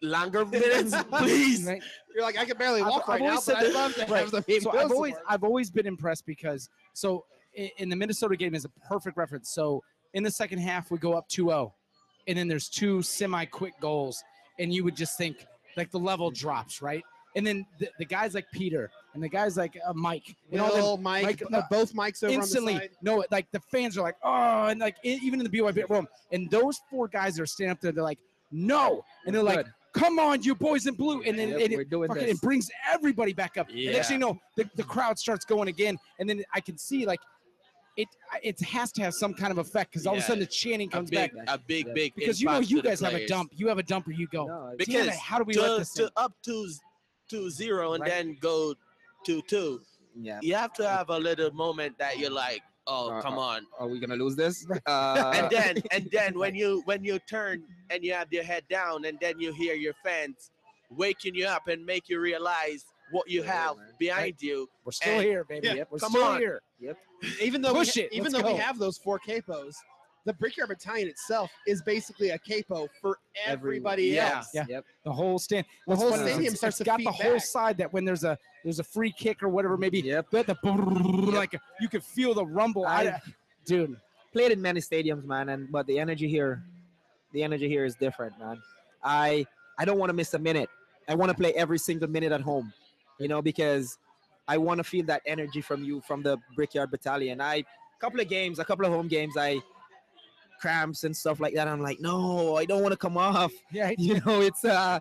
longer 0.01 0.45
minutes, 0.45 0.95
please? 1.11 1.65
Right. 1.65 1.81
You're 2.13 2.23
like 2.23 2.37
I 2.37 2.45
can 2.45 2.57
barely 2.57 2.81
I've- 2.81 2.89
walk 2.89 3.03
I've 3.03 3.21
right 3.21 3.21
now, 3.21 3.39
but 3.45 3.57
I'd 3.57 3.73
love 3.73 3.95
to 3.95 4.05
right. 4.05 4.21
have 4.21 4.31
the 4.31 4.41
game 4.41 4.61
so 4.61 4.77
I've 4.77 4.91
always. 4.91 5.15
I've 5.27 5.43
always 5.43 5.69
been 5.71 5.87
impressed 5.87 6.25
because 6.25 6.69
so 6.93 7.25
in, 7.53 7.69
in 7.77 7.89
the 7.89 7.95
Minnesota 7.95 8.35
game 8.35 8.53
is 8.55 8.65
a 8.65 8.69
perfect 8.87 9.17
reference. 9.17 9.49
So 9.51 9.81
in 10.13 10.23
the 10.23 10.31
second 10.31 10.59
half 10.59 10.91
we 10.91 10.97
go 10.97 11.13
up 11.13 11.27
2-0 11.29 11.71
and 12.27 12.38
then 12.38 12.48
there's 12.48 12.69
two 12.69 13.02
semi-quick 13.02 13.73
goals 13.80 14.23
and 14.60 14.73
you 14.73 14.84
would 14.84 14.95
just 14.95 15.18
think 15.18 15.45
like 15.77 15.91
the 15.91 15.99
level 15.99 16.31
drops, 16.31 16.81
right? 16.81 17.03
And 17.35 17.48
then 17.48 17.65
the, 17.80 17.89
the 17.98 18.06
guys 18.06 18.34
like 18.34 18.45
Peter 18.52 18.91
and 19.14 19.23
the 19.23 19.30
guys 19.30 19.56
like 19.56 19.77
uh, 19.85 19.93
Mike 19.93 20.35
and 20.52 20.60
all 20.60 20.72
them 20.72 20.81
Will, 20.81 20.98
Mike, 20.98 21.23
Mike, 21.23 21.43
uh, 21.53 21.57
uh, 21.57 21.64
both 21.69 21.93
mics 21.93 22.23
over 22.23 22.34
instantly 22.34 22.76
on 22.76 22.80
the 22.80 22.89
no 23.02 23.23
like 23.31 23.49
the 23.52 23.60
fans 23.60 23.98
are 23.98 24.02
like 24.02 24.18
oh 24.23 24.65
and 24.65 24.80
like 24.80 24.98
even 25.03 25.39
in 25.39 25.49
the 25.49 25.60
BYB 25.60 25.89
room 25.89 26.07
and 26.31 26.49
those 26.52 26.81
four 26.89 27.07
guys 27.07 27.39
are 27.39 27.45
standing 27.45 27.72
up 27.72 27.80
there 27.80 27.93
they're 27.93 28.03
like 28.03 28.19
no 28.52 29.03
and 29.26 29.34
they're 29.34 29.43
like 29.43 29.64
Good. 29.64 29.73
come 29.93 30.19
on 30.19 30.43
you 30.43 30.56
boys 30.56 30.88
in 30.88 30.93
blue 30.93 31.22
and 31.23 31.39
then 31.39 31.49
Yep, 31.49 31.61
and 31.61 31.73
it, 31.73 31.89
fucking, 31.89 32.27
it 32.27 32.41
brings 32.41 32.69
everybody 32.91 33.31
back 33.31 33.57
up 33.57 33.69
and 33.69 33.85
next 33.85 34.10
thing 34.10 34.19
you 34.19 34.26
know 34.26 34.39
the, 34.57 34.69
the 34.76 34.84
crowd 34.84 35.18
starts 35.18 35.45
going 35.45 35.69
again 35.69 35.98
and 36.19 36.30
then 36.30 36.43
I 36.53 36.60
can 36.60 36.77
see 36.77 37.06
like 37.06 37.19
it 37.97 38.07
it 38.43 38.59
has 38.61 38.91
to 38.93 39.01
have 39.01 39.13
some 39.13 39.34
kind 39.34 39.51
of 39.51 39.57
effect 39.57 39.91
because 39.91 40.07
all 40.07 40.13
of 40.13 40.19
a 40.19 40.22
Yeah. 40.22 40.27
sudden 40.27 40.39
the 40.39 40.45
chanting 40.47 40.88
a 40.88 40.91
comes 40.91 41.09
big, 41.09 41.34
back 41.35 41.45
a 41.47 41.57
big, 41.57 41.88
Yeah. 41.88 41.93
big. 41.93 42.15
because 42.15 42.39
you 42.41 42.47
know 42.47 42.53
impact 42.55 42.72
you 42.72 42.77
to 42.77 42.81
the 42.84 42.89
guys 42.89 42.99
have 43.01 43.09
a 43.09 43.15
players. 43.18 43.30
dump 43.30 43.51
you 43.55 43.68
have 43.68 43.77
a 43.80 43.84
dump 43.84 44.07
where 44.07 44.15
you 44.15 44.27
go 44.27 44.47
No, 44.47 44.53
it's- 44.73 44.88
Damn 44.88 45.01
it, 45.01 45.03
because 45.05 45.19
how 45.19 45.38
do 45.39 45.43
we 45.43 45.53
let 45.55 45.68
to, 45.73 45.77
this 45.80 45.99
in? 45.99 46.05
to 46.05 46.11
up 46.15 46.34
to 46.43 46.69
to 47.30 47.49
zero 47.49 47.93
and 47.93 48.01
Right. 48.01 48.09
then 48.09 48.38
go 48.39 48.73
to 49.26 49.41
two. 49.43 49.81
yeah. 50.15 50.39
You 50.41 50.55
have 50.55 50.73
to 50.73 50.88
have 50.88 51.09
a 51.09 51.18
little 51.18 51.51
moment 51.51 51.97
that 51.99 52.18
you're 52.19 52.30
like, 52.31 52.61
oh, 52.88 53.09
Uh, 53.11 53.22
come 53.22 53.38
uh, 53.38 53.41
on. 53.41 53.68
Are 53.80 53.88
we 53.88 53.99
gonna 53.99 54.15
lose 54.15 54.35
this? 54.35 54.65
Uh, 54.85 55.31
and 55.35 55.49
then 55.49 55.84
and 55.91 56.09
then 56.11 56.38
when 56.39 56.55
you 56.55 56.81
when 56.85 57.03
you 57.03 57.19
turn 57.19 57.63
and 57.89 58.03
you 58.03 58.13
have 58.13 58.31
your 58.31 58.43
head 58.43 58.63
down 58.69 59.05
and 59.05 59.18
then 59.19 59.39
you 59.39 59.53
hear 59.53 59.76
your 59.76 59.93
fans 60.03 60.51
waking 60.89 61.35
you 61.35 61.45
up 61.45 61.68
and 61.68 61.85
make 61.85 62.09
you 62.09 62.19
realize 62.19 62.84
what 63.11 63.30
you 63.30 63.43
Yeah, 63.43 63.53
have 63.53 63.77
man. 63.77 63.88
behind 63.99 64.41
you. 64.41 64.69
we're 64.85 64.91
still 64.93 65.13
and- 65.19 65.23
here 65.23 65.43
baby 65.45 65.68
Yeah, 65.68 65.84
we're 65.89 65.99
come 65.99 66.11
still 66.11 66.23
on. 66.23 66.39
here 66.39 66.61
even 67.41 67.61
though 67.61 67.73
Push 67.73 67.95
we, 67.95 68.03
it, 68.03 68.14
even 68.14 68.31
let's 68.31 68.43
though 68.43 68.52
we 68.53 68.57
have 68.60 68.77
those 68.80 68.98
four 68.98 69.19
capos, 69.19 69.76
the 70.26 70.34
Brickyard 70.34 70.69
Battalion 70.69 71.07
itself 71.07 71.49
is 71.65 71.81
basically 71.81 72.30
a 72.30 72.38
capo 72.39 72.88
for 73.02 73.18
everybody 73.45 74.03
Yeah. 74.07 74.38
else. 74.38 74.49
Yeah. 74.53 74.65
Yep. 74.69 74.85
The 75.03 75.11
whole 75.11 75.39
stand, 75.39 75.65
The 75.65 75.72
what's 75.91 76.02
whole 76.02 76.11
funny 76.11 76.23
stadium 76.23 76.41
it's- 76.53 76.57
starts 76.57 76.76
it's 76.76 76.77
to 76.80 76.84
got 76.84 76.98
the 76.99 77.06
feed 77.06 77.23
whole 77.23 77.34
back. 77.34 77.41
side 77.45 77.77
that 77.77 77.91
when 77.91 78.06
there's 78.06 78.23
a 78.23 78.38
there's 78.64 78.80
a 78.80 78.84
free 78.84 79.11
kick 79.11 79.41
or 79.41 79.49
whatever, 79.49 79.77
maybe 79.77 79.99
Yep. 80.02 80.30
the, 80.30 80.43
the 80.43 81.31
like 81.34 81.56
you 81.80 81.89
could 81.89 82.03
feel 82.03 82.34
the 82.35 82.45
rumble. 82.45 82.85
I, 82.85 83.07
I- 83.07 83.22
dude, 83.65 83.95
played 84.34 84.52
in 84.52 84.61
many 84.61 84.80
stadiums, 84.80 85.23
man, 85.26 85.49
and 85.49 85.72
but 85.72 85.88
the 85.88 85.98
energy 85.99 86.27
here, 86.27 86.64
the 87.34 87.41
energy 87.43 87.68
here 87.68 87.85
is 87.85 87.95
different, 87.95 88.38
man. 88.39 88.61
I 89.03 89.45
I 89.80 89.85
don't 89.85 89.98
want 89.98 90.10
to 90.10 90.14
miss 90.14 90.34
a 90.35 90.39
minute. 90.39 90.69
I 91.07 91.15
want 91.15 91.31
to 91.31 91.35
play 91.38 91.53
every 91.56 91.80
single 91.80 92.07
minute 92.07 92.31
at 92.31 92.41
home, 92.41 92.72
you 93.19 93.27
know, 93.27 93.41
because 93.41 93.98
I 94.47 94.57
want 94.57 94.80
to 94.80 94.84
feel 94.84 95.05
that 95.05 95.22
energy 95.26 95.61
from 95.61 95.84
you 95.84 96.01
from 96.01 96.23
the 96.23 96.38
Brickyard 96.55 96.91
Battalion. 96.91 97.41
I 97.41 97.63
couple 98.01 98.19
of 98.19 98.27
games, 98.27 98.57
a 98.59 98.65
couple 98.65 98.85
of 98.85 98.91
home 98.91 99.07
games, 99.07 99.35
I 99.38 99.61
cramps 100.59 101.03
and 101.03 101.15
stuff 101.15 101.39
like 101.39 101.53
that. 101.53 101.68
I'm 101.68 101.81
like, 101.81 101.99
no, 101.99 102.55
I 102.55 102.65
don't 102.65 102.81
want 102.81 102.91
to 102.93 102.97
come 102.97 103.18
off. 103.18 103.51
yeah, 103.72 103.91
You 103.97 104.19
know, 104.26 104.41
it's 104.41 104.65
uh, 104.65 104.99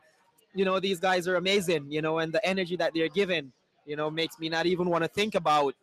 you 0.55 0.65
know, 0.65 0.79
these 0.81 1.01
guys 1.01 1.27
are 1.27 1.37
amazing, 1.37 1.91
you 1.91 2.03
know, 2.03 2.19
and 2.19 2.33
the 2.33 2.45
energy 2.47 2.77
that 2.77 2.93
they're 2.95 3.09
given, 3.09 3.53
you 3.87 3.97
know, 3.97 4.11
makes 4.11 4.39
me 4.39 4.49
not 4.49 4.67
even 4.67 4.89
want 4.89 5.05
to 5.05 5.09
think 5.09 5.35
about, 5.35 5.75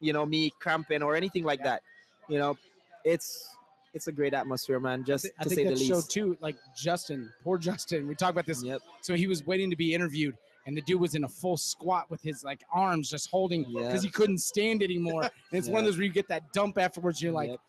you 0.00 0.12
know, 0.12 0.26
me 0.26 0.52
cramping 0.60 1.02
or 1.02 1.14
anything 1.14 1.44
like 1.44 1.62
that. 1.62 1.82
You 2.28 2.38
know, 2.38 2.58
it's 3.04 3.48
it's 3.94 4.08
a 4.08 4.12
great 4.12 4.34
atmosphere, 4.34 4.80
man. 4.80 5.04
Just 5.04 5.26
I 5.38 5.44
to 5.44 5.48
think 5.48 5.58
say 5.60 5.64
the 5.64 5.70
that 5.70 5.84
showed 5.84 5.94
least. 5.96 6.10
too. 6.10 6.36
Like 6.40 6.56
Justin, 6.76 7.30
poor 7.44 7.58
Justin. 7.58 8.08
We 8.08 8.14
talked 8.14 8.32
about 8.32 8.46
this. 8.46 8.62
Yep. 8.62 8.80
So 9.02 9.14
he 9.14 9.26
was 9.26 9.46
waiting 9.46 9.70
to 9.70 9.76
be 9.76 9.94
interviewed, 9.94 10.36
and 10.68 10.76
the 10.76 10.82
dude 10.82 11.00
was 11.00 11.14
in 11.14 11.24
a 11.24 11.28
full 11.28 11.56
squat 11.56 12.08
with 12.10 12.20
his 12.22 12.44
like 12.44 12.60
arms 12.70 13.08
just 13.10 13.30
holding 13.30 13.64
because 13.64 13.94
Yeah. 13.94 14.00
he 14.02 14.10
couldn't 14.10 14.38
stand 14.38 14.82
anymore. 14.82 15.22
And 15.50 15.58
it's 15.58 15.66
one 15.68 15.78
of 15.80 15.86
those 15.86 15.96
where 15.96 16.04
you 16.04 16.12
get 16.12 16.28
that 16.28 16.52
dump 16.52 16.76
afterwards. 16.78 17.22
You're 17.22 17.32
like, 17.32 17.48
Yep. 17.50 17.60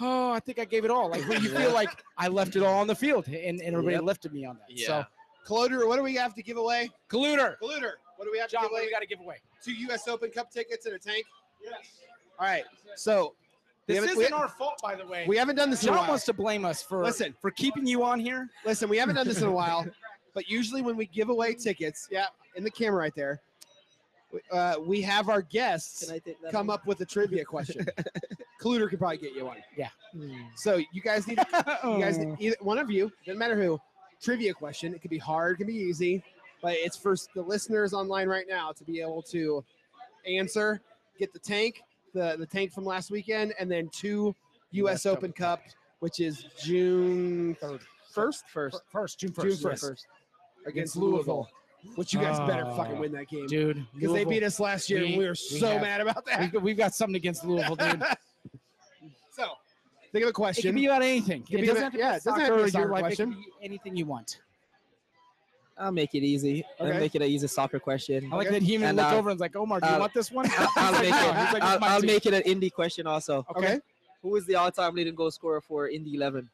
oh, 0.00 0.30
I 0.30 0.38
think 0.40 0.60
I 0.60 0.64
gave 0.64 0.84
it 0.84 0.90
all. 0.92 1.10
Like 1.10 1.26
when 1.28 1.42
you 1.42 1.48
feel 1.50 1.72
like 1.72 1.90
I 2.16 2.28
left 2.28 2.54
it 2.54 2.62
all 2.62 2.78
on 2.80 2.86
the 2.86 2.94
field, 2.94 3.26
and, 3.26 3.36
and 3.60 3.62
everybody 3.74 3.96
Yep. 3.96 4.04
lifted 4.04 4.32
me 4.32 4.46
on 4.46 4.56
that. 4.58 4.66
Yeah. 4.70 4.86
So 4.86 5.04
Colluder, 5.46 5.86
what 5.88 5.96
do 5.96 6.02
we 6.04 6.14
have 6.14 6.34
to 6.36 6.42
give 6.42 6.56
away? 6.56 6.88
Colluder, 7.10 7.56
Colluder, 7.60 7.92
what 8.16 8.24
do 8.26 8.30
we 8.32 8.38
have 8.38 8.48
John, 8.48 8.62
to 8.62 8.68
give 8.68 8.72
away? 8.72 8.84
we 8.86 8.90
got 8.92 9.00
to 9.00 9.06
give 9.06 9.20
away? 9.20 9.40
Two 9.64 9.72
U.S. 9.72 10.06
Open 10.06 10.30
Cup 10.30 10.50
tickets 10.52 10.86
and 10.86 10.94
a 10.94 10.98
tank. 11.00 11.24
Yes. 11.62 11.72
All 12.38 12.46
right. 12.46 12.64
So 12.94 13.34
we 13.88 13.94
This 13.94 14.04
haven't, 14.04 14.20
isn't 14.22 14.32
we, 14.36 14.40
our 14.40 14.48
fault, 14.48 14.78
by 14.82 14.94
the 14.94 15.06
way. 15.06 15.24
we 15.26 15.36
haven't 15.36 15.56
done 15.56 15.70
this 15.70 15.82
in 15.82 15.88
a 15.88 15.92
John 15.92 15.98
while. 16.02 16.08
wants 16.10 16.24
to 16.26 16.32
blame 16.32 16.64
us 16.64 16.80
for 16.82 17.02
Listen. 17.02 17.34
for 17.40 17.50
keeping 17.50 17.86
you 17.86 18.04
on 18.04 18.20
here. 18.20 18.48
Listen, 18.64 18.88
we 18.88 18.98
haven't 18.98 19.14
done 19.16 19.26
this 19.26 19.40
in 19.40 19.48
a 19.48 19.50
while, 19.52 19.84
but 20.36 20.50
usually 20.50 20.82
when 20.82 20.98
we 20.98 21.06
give 21.06 21.30
away 21.30 21.54
tickets, 21.54 22.08
yeah, 22.12 22.26
in 22.56 22.62
the 22.62 22.70
camera 22.70 23.00
right 23.00 23.14
there, 23.16 23.40
uh, 24.52 24.74
we 24.86 25.00
have 25.00 25.30
our 25.30 25.40
guests 25.40 26.04
Can 26.04 26.14
I 26.14 26.18
take 26.18 26.36
come 26.52 26.68
up 26.68 26.86
with 26.86 27.00
a 27.00 27.06
trivia 27.06 27.42
question. 27.42 27.86
Colluder 28.60 28.90
could 28.90 28.98
probably 28.98 29.16
get 29.16 29.34
you 29.34 29.46
one. 29.46 29.56
Hmm. 30.12 30.30
So 30.54 30.76
you 30.92 31.00
guys 31.00 31.26
need, 31.26 31.38
you 31.84 31.98
guys, 31.98 32.18
Oh. 32.18 32.36
either 32.38 32.56
one 32.60 32.76
of 32.76 32.90
you, 32.90 33.10
doesn't 33.24 33.38
matter 33.38 33.56
who, 33.56 33.80
trivia 34.20 34.52
question. 34.52 34.92
It 34.94 35.00
could 35.00 35.10
be 35.10 35.16
hard, 35.16 35.54
it 35.54 35.56
could 35.56 35.68
be 35.68 35.74
easy, 35.74 36.22
but 36.60 36.74
it's 36.74 36.98
for 36.98 37.16
the 37.34 37.40
listeners 37.40 37.94
online 37.94 38.28
right 38.28 38.46
now 38.46 38.72
to 38.72 38.84
be 38.84 39.00
able 39.00 39.22
to 39.30 39.64
answer, 40.26 40.82
get 41.18 41.32
the 41.32 41.38
tank, 41.38 41.80
the 42.12 42.36
the 42.38 42.46
tank 42.46 42.72
from 42.72 42.84
last 42.84 43.10
weekend, 43.10 43.54
and 43.58 43.70
then 43.70 43.88
two 43.90 44.34
U.S. 44.72 45.06
US 45.06 45.06
Open 45.06 45.16
Open 45.18 45.32
Cup, 45.32 45.62
which 46.00 46.20
is 46.20 46.44
June 46.62 47.54
third, 47.58 47.80
first, 48.12 48.44
First. 48.52 48.82
first 48.90 49.20
June 49.20 49.32
June 49.32 49.56
first, 49.56 49.62
first, 49.62 49.82
yes. 49.82 50.15
Against 50.66 50.96
Louisville. 50.96 51.48
Which 51.94 52.12
you 52.12 52.20
guys 52.20 52.38
better 52.48 52.64
fucking 52.76 52.98
win 52.98 53.12
that 53.12 53.28
game 53.28 53.46
dude. 53.46 53.86
because 53.94 54.12
they 54.12 54.24
beat 54.24 54.42
us 54.42 54.58
last 54.58 54.90
year, 54.90 55.04
and 55.04 55.12
we- 55.12 55.18
we 55.18 55.24
were 55.24 55.30
we 55.30 55.58
so 55.58 55.68
have- 55.68 55.80
mad 55.82 56.00
about 56.00 56.24
that. 56.26 56.52
We've, 56.52 56.62
we've 56.62 56.76
got 56.76 56.94
something 56.94 57.14
against 57.14 57.44
Louisville, 57.44 57.76
dude. 57.76 58.02
so 59.30 59.44
think 60.10 60.22
of 60.24 60.26
a 60.26 60.28
It 60.30 60.32
question. 60.32 60.62
can 60.70 60.74
be 60.74 60.86
about 60.86 61.02
anything. 61.02 61.42
Could 61.44 61.54
It 61.54 61.60
be 61.60 61.66
doesn't 61.68 61.82
about- 61.84 61.92
have 61.92 61.92
to 61.92 61.98
yeah, 61.98 62.10
be 62.12 62.16
it 62.16 62.24
doesn't 62.24 62.40
have 62.40 62.48
to 62.48 62.54
be 62.54 62.54
a 62.54 62.54
soccer 62.54 62.54
or 62.54 62.58
your 62.58 62.68
soccer 62.68 62.88
life. 62.90 62.98
It 62.98 63.02
question. 63.02 63.32
can 63.32 63.40
be 63.40 63.46
anything 63.62 63.96
you 63.96 64.06
want. 64.06 64.40
I'll 65.78 65.92
make 65.92 66.14
it 66.14 66.24
easy. 66.24 66.64
Okay. 66.80 66.90
I'll 66.92 66.98
make 66.98 67.14
it 67.14 67.22
an 67.22 67.28
easy 67.28 67.46
soccer 67.46 67.78
question. 67.78 68.32
I 68.32 68.36
like 68.36 68.46
Okay. 68.48 68.58
that 68.58 68.64
he 68.64 68.74
even 68.74 68.88
And, 68.88 68.96
looked 68.96 69.12
uh, 69.12 69.18
over 69.18 69.30
and 69.30 69.36
was 69.36 69.40
like, 69.40 69.54
Omar, 69.54 69.78
do 69.80 69.86
you 69.86 69.92
I'll- 69.92 70.00
want 70.00 70.14
this 70.14 70.32
one? 70.32 70.46
I'll, 70.58 70.68
I'll 70.76 70.92
He's 70.94 71.02
make 71.02 71.10
like, 71.12 71.22
it. 71.22 71.34
"No." 71.34 71.44
He's 71.44 71.52
like, 71.52 71.62
"It's 71.62 71.64
I'll, 71.72 71.78
my 71.80 71.88
I'll 71.88 72.00
team." 72.00 72.06
make 72.08 72.26
it 72.26 72.34
an 72.34 72.42
Indy 72.42 72.70
question 72.70 73.06
also. 73.06 73.46
okay. 73.54 73.78
Who 74.22 74.34
is 74.36 74.46
the 74.46 74.56
all-time 74.56 74.94
leading 74.96 75.14
goal 75.14 75.30
scorer 75.30 75.60
for 75.60 75.88
Indy 75.88 76.14
11? 76.14 76.48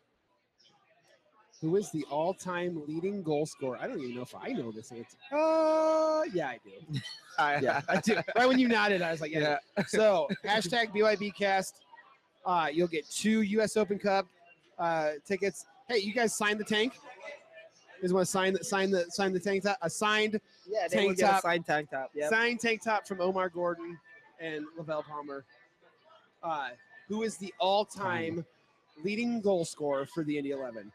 Who 1.63 1.77
is 1.77 1.91
the 1.93 2.05
all-time 2.11 2.83
leading 2.89 3.23
goal 3.23 3.47
scorer? 3.47 3.79
I 3.81 3.87
don't 3.87 4.01
even 4.01 4.17
know 4.17 4.23
if 4.23 4.35
I 4.35 4.49
know 4.49 4.73
this 4.73 4.91
answer. 4.91 5.17
Uh, 5.33 6.23
yeah, 6.35 6.49
I 6.49 6.59
do. 6.65 7.01
Yeah, 7.39 7.81
I 7.89 7.99
do. 8.01 8.17
Right 8.37 8.47
when 8.47 8.59
you 8.59 8.69
nodded, 8.69 9.01
I 9.01 9.11
was 9.11 9.21
like, 9.23 9.33
yeah. 9.33 9.57
yeah. 9.79 9.85
So 9.89 10.29
hashtag 10.45 10.95
BYBcast. 10.95 11.73
Uh, 12.45 12.69
you'll 12.71 12.89
get 12.89 13.09
two 13.09 13.41
U.S. 13.43 13.77
Open 13.79 13.99
Cup 13.99 14.27
uh, 14.79 15.13
tickets. 15.27 15.65
Hey, 15.89 15.99
you 15.99 16.13
guys 16.13 16.37
signed 16.37 16.61
the 16.61 16.65
tank. 16.65 16.93
You 17.97 18.03
guys 18.03 18.13
want 18.13 18.27
to 18.27 18.31
sign 18.31 18.53
the 18.53 18.63
sign 18.65 18.91
the 18.91 19.07
sign 19.11 19.33
the 19.33 19.41
tank 19.41 19.63
top? 19.63 19.79
A 19.81 19.89
signed 19.89 20.41
Yeah, 20.69 20.89
they 20.89 20.97
Tank 20.97 21.09
will 21.09 21.15
get 21.17 21.29
a 21.29 21.33
top. 21.33 21.43
signed 21.43 21.65
tank 21.65 21.91
top. 21.91 22.11
Yeah. 22.15 22.29
signed 22.29 22.61
tank 22.61 22.83
top 22.83 23.07
from 23.07 23.21
Omar 23.23 23.49
Gordon 23.49 23.97
and 24.41 24.67
Lovel 24.77 25.03
Palmer. 25.09 25.45
Uh, 26.43 26.69
who 27.09 27.23
is 27.23 27.39
the 27.39 27.55
all-time 27.61 28.45
leading 29.05 29.41
goal 29.41 29.65
scorer 29.65 30.05
for 30.07 30.23
the 30.25 30.37
Indy 30.37 30.51
11? 30.51 30.93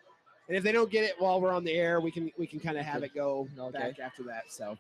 And 0.48 0.56
if 0.56 0.64
they 0.64 0.72
don't 0.72 0.90
get 0.90 1.03
it 1.03 1.15
while 1.19 1.41
we're 1.41 1.52
on 1.53 1.64
the 1.64 1.74
air, 1.74 1.99
we 1.99 2.11
can 2.11 2.32
we 2.38 2.48
can 2.48 2.60
kind 2.60 2.78
of 2.78 2.86
have 2.86 3.03
it 3.03 3.14
go 3.14 3.48
Okay. 3.60 3.78
back 3.78 3.99
after 3.99 4.24
that. 4.24 4.44
So 4.49 4.78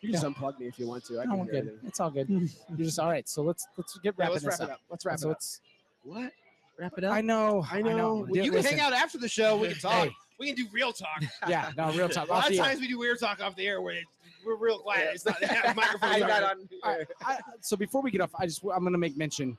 you 0.00 0.08
can 0.08 0.20
just 0.20 0.24
unplug 0.24 0.58
me 0.58 0.66
if 0.66 0.78
you 0.78 0.86
want 0.86 1.04
to. 1.06 1.20
I 1.20 1.24
No, 1.24 1.36
can 1.36 1.44
hear 1.44 1.62
good. 1.62 1.80
It's 1.84 2.00
all 2.00 2.10
good. 2.10 2.28
You're 2.30 2.86
just 2.86 2.98
all 2.98 3.08
right. 3.10 3.28
So 3.28 3.42
let's 3.42 3.66
let's 3.76 3.98
get 3.98 4.14
Yeah, 4.18 4.24
wrapping 4.28 4.32
let's 4.34 4.44
wrap 4.46 4.58
this 4.60 4.68
it 4.68 4.72
up. 4.72 4.80
Let's 4.90 5.04
wrap 5.06 5.18
so 5.18 5.28
it 5.28 5.32
up. 5.32 5.36
it's 5.38 5.60
What? 6.04 6.32
Wrap 6.78 6.92
it 6.96 7.04
up. 7.04 7.12
I 7.12 7.20
know. 7.20 7.64
I 7.70 7.82
know. 7.82 8.26
Yeah, 8.32 8.42
you 8.44 8.50
can 8.50 8.62
listen. 8.62 8.78
hang 8.78 8.80
out 8.86 8.92
after 8.94 9.18
the 9.18 9.28
show. 9.28 9.56
We 9.58 9.68
can 9.68 9.78
talk. 9.80 9.92
Hey, 10.06 10.12
We 10.40 10.46
can 10.48 10.56
do 10.56 10.66
real 10.72 10.92
talk. 10.92 11.22
yeah, 11.48 11.70
no, 11.76 11.92
real 11.92 12.08
talk. 12.08 12.28
A 12.28 12.32
lot 12.32 12.50
of 12.50 12.56
air. 12.58 12.64
times 12.64 12.80
we 12.80 12.88
do 12.88 12.98
weird 12.98 13.20
talk 13.20 13.40
off 13.40 13.54
the 13.56 13.66
air 13.66 13.80
where 13.82 14.00
we're 14.44 14.56
real 14.56 14.82
glad 14.82 15.00
it's 15.12 15.24
not 15.24 15.38
that 15.40 15.76
microphone. 15.76 16.10
I 16.10 16.18
got 16.20 16.42
on. 16.42 16.68
I, 16.82 17.04
I, 17.24 17.38
so 17.60 17.76
before 17.76 18.02
we 18.02 18.10
get 18.10 18.20
off, 18.22 18.30
I 18.38 18.46
just 18.46 18.62
I'm 18.64 18.80
going 18.80 18.92
to 18.92 18.98
make 18.98 19.16
mention. 19.16 19.56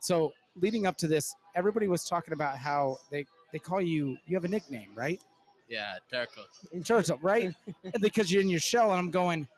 So 0.00 0.32
leading 0.60 0.86
up 0.86 0.96
to 0.98 1.08
this, 1.08 1.34
everybody 1.56 1.88
was 1.88 2.04
talking 2.04 2.32
about 2.32 2.58
how 2.58 2.98
they 3.10 3.24
they 3.52 3.58
call 3.58 3.80
you. 3.80 4.16
You 4.26 4.36
have 4.36 4.44
a 4.44 4.48
nickname, 4.48 4.90
right? 4.94 5.20
Yeah, 5.68 5.94
Turco. 6.10 6.42
Turtle, 6.84 7.18
right? 7.22 7.52
Because 8.00 8.30
you're 8.30 8.42
in 8.42 8.48
your 8.48 8.60
shell, 8.60 8.90
and 8.90 8.98
I'm 8.98 9.10
going. 9.10 9.48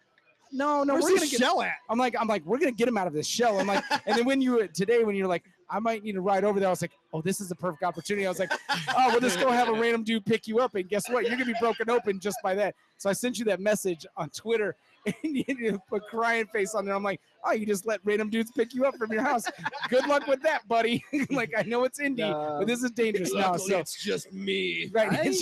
No, 0.51 0.83
no, 0.83 0.95
Where's 0.95 1.05
we're 1.05 1.11
the 1.11 1.17
gonna 1.17 1.31
get. 1.31 1.41
shell 1.41 1.61
at? 1.61 1.75
I'm 1.91 1.99
like, 1.99 2.15
I'm 2.19 2.27
like, 2.27 2.43
we're 2.47 2.59
gonna 2.59 2.73
get 2.73 2.89
him 2.89 2.97
out 2.97 3.07
of 3.07 3.13
this 3.13 3.27
shell. 3.27 3.61
I'm 3.61 3.67
like, 3.67 3.85
and 4.07 4.17
then 4.17 4.25
when 4.25 4.41
you 4.41 4.67
today, 4.69 5.05
when 5.05 5.15
you're 5.15 5.27
like, 5.27 5.45
I 5.69 5.79
might 5.79 6.03
need 6.03 6.13
to 6.13 6.23
ride 6.23 6.43
over 6.45 6.59
there, 6.59 6.69
I 6.69 6.73
was 6.73 6.81
like, 6.81 6.93
oh, 7.13 7.21
this 7.21 7.43
is 7.43 7.51
the 7.51 7.55
perfect 7.55 7.83
opportunity. 7.83 8.25
I 8.25 8.31
was 8.31 8.39
like, 8.39 8.51
oh, 8.71 9.09
we'll 9.11 9.21
just 9.21 9.39
go 9.39 9.51
have 9.51 9.69
a 9.69 9.75
random 9.75 10.05
dude 10.05 10.25
pick 10.25 10.47
you 10.47 10.61
up, 10.61 10.75
and 10.75 10.89
guess 10.89 11.07
what? 11.11 11.25
You're 11.25 11.33
gonna 11.33 11.45
be 11.45 11.55
broken 11.61 11.91
open 11.91 12.19
just 12.19 12.39
by 12.43 12.55
that. 12.55 12.75
So 12.97 13.11
I 13.11 13.13
sent 13.13 13.39
you 13.39 13.45
that 13.45 13.61
message 13.61 14.07
on 14.17 14.31
Twitter, 14.31 14.75
and 15.07 15.15
you 15.23 15.45
you 15.49 15.79
put 15.87 16.05
crying 16.09 16.47
face 16.47 16.75
on 16.75 16.87
there. 16.87 16.95
I'm 16.95 17.03
like, 17.03 17.21
oh, 17.45 17.53
you 17.53 17.67
just 17.67 17.87
let 17.87 18.01
random 18.05 18.31
dudes 18.31 18.51
pick 18.53 18.75
you 18.75 18.85
up 18.85 18.97
from 18.97 19.13
your 19.13 19.23
house. 19.23 19.45
Good 19.89 20.07
luck 20.07 20.27
with 20.27 20.43
that, 20.43 20.67
buddy. 20.69 21.05
like 21.31 21.53
I 21.57 21.63
know 21.63 21.85
it's 21.85 22.01
Indy, 22.01 22.23
No. 22.23 22.57
but 22.59 22.67
this 22.67 22.83
is 22.83 22.91
dangerous 22.91 23.33
now. 23.33 23.57
So 23.57 23.79
it's 23.79 24.03
just 24.03 24.33
me. 24.33 24.91
right, 24.93 25.13
I, 25.13 25.35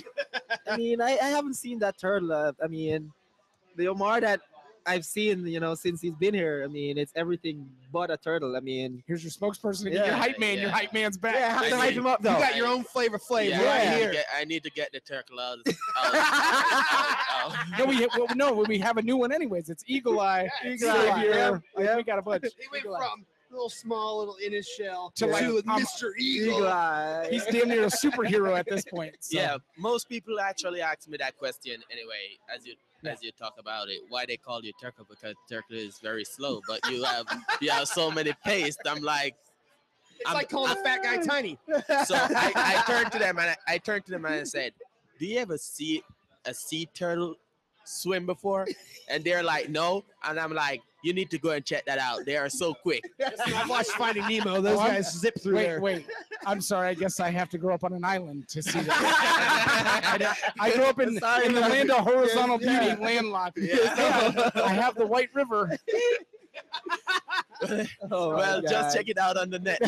I 0.72 0.76
mean, 0.76 1.00
I, 1.00 1.18
I 1.22 1.28
haven't 1.28 1.54
seen 1.54 1.78
that 1.80 1.98
turtle. 1.98 2.32
Uh, 2.32 2.52
I 2.62 2.66
mean, 2.68 3.12
the 3.76 3.88
Omar 3.88 4.20
that 4.20 4.40
I've 4.86 5.04
seen, 5.04 5.46
you 5.46 5.58
know, 5.60 5.74
since 5.74 6.00
he's 6.00 6.14
been 6.14 6.32
here. 6.34 6.62
I 6.64 6.68
mean, 6.68 6.96
it's 6.98 7.12
everything 7.16 7.68
but 7.92 8.10
a 8.10 8.16
turtle. 8.16 8.56
I 8.56 8.60
mean, 8.60 9.02
here's 9.06 9.22
your 9.24 9.30
spokesperson. 9.32 9.92
Your 9.92 10.06
hype 10.12 10.38
man. 10.38 10.58
Your 10.58 10.70
hype 10.70 10.92
man's 10.92 11.16
back. 11.18 11.34
yeah, 11.34 11.58
have 11.58 11.68
to 11.70 11.76
hype 11.76 11.94
him 11.94 12.06
up 12.06 12.22
though. 12.22 12.34
You 12.34 12.38
got 12.38 12.56
your 12.56 12.66
own 12.68 12.84
flavor 12.84 13.18
flavor 13.18 13.50
Yeah, 13.62 13.64
right 13.64 13.88
I, 13.88 13.90
need 13.90 13.98
here. 13.98 14.06
to 14.08 14.12
get, 14.14 14.26
I 14.36 14.44
need 14.44 14.62
to 14.62 14.70
get 14.70 14.92
the 14.92 15.00
turtle 15.00 15.40
out. 15.40 15.58
out- 15.96 16.14
out- 16.14 17.52
out. 17.52 17.78
No, 17.78 17.84
we 17.86 18.06
well, 18.16 18.26
no, 18.34 18.52
we 18.68 18.78
have 18.78 18.96
a 18.96 19.02
new 19.02 19.16
one 19.16 19.32
anyways. 19.32 19.68
It's 19.70 19.84
Eagle 19.86 20.20
Eye. 20.20 20.48
Yeah, 20.64 20.70
Eagle 20.72 20.90
Eye, 20.90 21.14
Savior. 21.14 21.30
yeah, 21.34 21.48
Like, 21.50 21.60
yeah. 21.78 21.96
We 21.96 22.02
got 22.02 22.18
a 22.18 22.22
bunch. 22.22 22.42
He 22.44 22.50
went 22.72 22.84
Eagle 22.84 22.96
from 22.96 23.26
little 23.50 23.68
small, 23.70 24.18
little 24.18 24.34
in 24.44 24.52
his 24.52 24.66
shell 24.66 25.12
To 25.16 25.26
to, 25.26 25.30
like, 25.32 25.44
I'm- 25.44 25.80
Mr. 25.84 26.10
Eagle. 26.18 26.58
Eagle. 26.58 27.30
He's 27.30 27.44
damn 27.46 27.68
near 27.68 27.84
a 27.84 27.86
superhero 27.86 28.58
at 28.58 28.66
this 28.68 28.84
point. 28.84 29.14
So. 29.20 29.38
Yeah, 29.38 29.56
most 29.78 30.08
people 30.08 30.40
actually 30.40 30.80
ask 30.80 31.08
me 31.08 31.16
that 31.18 31.36
question 31.38 31.80
anyway. 31.90 32.38
As 32.54 32.66
you 32.66 32.74
Yeah. 33.06 33.12
as 33.12 33.22
you 33.22 33.30
talk 33.32 33.54
about 33.58 33.88
it, 33.88 34.00
why 34.08 34.26
they 34.26 34.36
call 34.36 34.62
you 34.64 34.72
Turco 34.80 35.04
because 35.08 35.34
Turco 35.48 35.74
is 35.74 35.98
very 35.98 36.24
slow, 36.24 36.60
but 36.68 36.80
you 36.90 37.04
have 37.04 37.26
you 37.60 37.70
have 37.70 37.88
so 37.88 38.10
many 38.10 38.32
pace. 38.44 38.76
I'm 38.86 39.02
like, 39.02 39.34
It's 40.18 40.26
I'm- 40.28 40.34
like 40.36 40.48
calling 40.48 40.72
a 40.72 40.76
fat 40.82 41.02
guy 41.02 41.18
tiny. 41.18 41.58
so 42.04 42.14
I, 42.16 42.52
I 42.54 42.82
turned 42.86 43.12
to 43.12 43.18
them 43.18 43.38
and 43.38 43.50
I, 43.50 43.56
I 43.74 43.78
turned 43.78 44.04
to 44.06 44.10
them 44.12 44.24
and 44.24 44.34
I 44.34 44.44
said, 44.44 44.72
"Do 45.18 45.26
you 45.26 45.38
ever 45.38 45.56
see 45.58 46.02
a 46.44 46.54
sea 46.54 46.88
turtle 46.94 47.36
swim 47.86 48.26
before?" 48.26 48.66
And 49.08 49.22
they're 49.24 49.42
like, 49.42 49.68
"No," 49.68 50.04
and 50.24 50.38
I'm 50.38 50.52
like, 50.52 50.82
"You 51.02 51.12
need 51.14 51.30
to 51.30 51.38
go 51.38 51.50
and 51.50 51.64
check 51.64 51.84
that 51.86 51.98
out. 51.98 52.24
They 52.26 52.36
are 52.36 52.48
so 52.48 52.74
quick." 52.74 53.02
I've 53.46 53.68
watched 53.68 53.90
Finding 53.92 54.26
Nemo. 54.28 54.56
Oh, 54.56 54.60
Those 54.60 54.78
Oh, 54.78 54.80
I'm- 54.82 54.94
guys 54.94 55.12
zip 55.18 55.34
through 55.40 55.56
Wait, 55.56 55.62
there. 55.64 55.80
wait. 55.80 56.06
I'm 56.46 56.60
sorry. 56.60 56.88
I 56.88 56.94
guess 56.94 57.18
I 57.20 57.30
have 57.30 57.48
to 57.50 57.58
grow 57.58 57.74
up 57.74 57.84
on 57.84 57.92
an 57.92 58.04
island 58.04 58.48
to 58.48 58.62
see 58.62 58.80
that. 58.80 60.18
I, 60.20 60.24
uh, 60.24 60.34
I 60.60 60.70
grew 60.72 60.84
up 60.84 61.00
in, 61.00 61.18
Sorry, 61.18 61.46
in 61.46 61.54
the 61.54 61.60
man. 61.60 61.70
land 61.70 61.90
of 61.90 62.04
horizontal 62.04 62.58
Yeah. 62.60 62.84
beauty, 62.96 63.02
landlocked. 63.02 63.58
Yeah. 63.58 64.50
I 64.56 64.68
have 64.74 64.94
the 64.94 65.06
White 65.06 65.30
River. 65.34 65.76
Oh 68.10 68.34
well, 68.36 68.60
God. 68.60 68.70
just 68.70 68.96
check 68.96 69.08
it 69.08 69.18
out 69.18 69.36
on 69.38 69.50
the 69.50 69.58
net. 69.58 69.78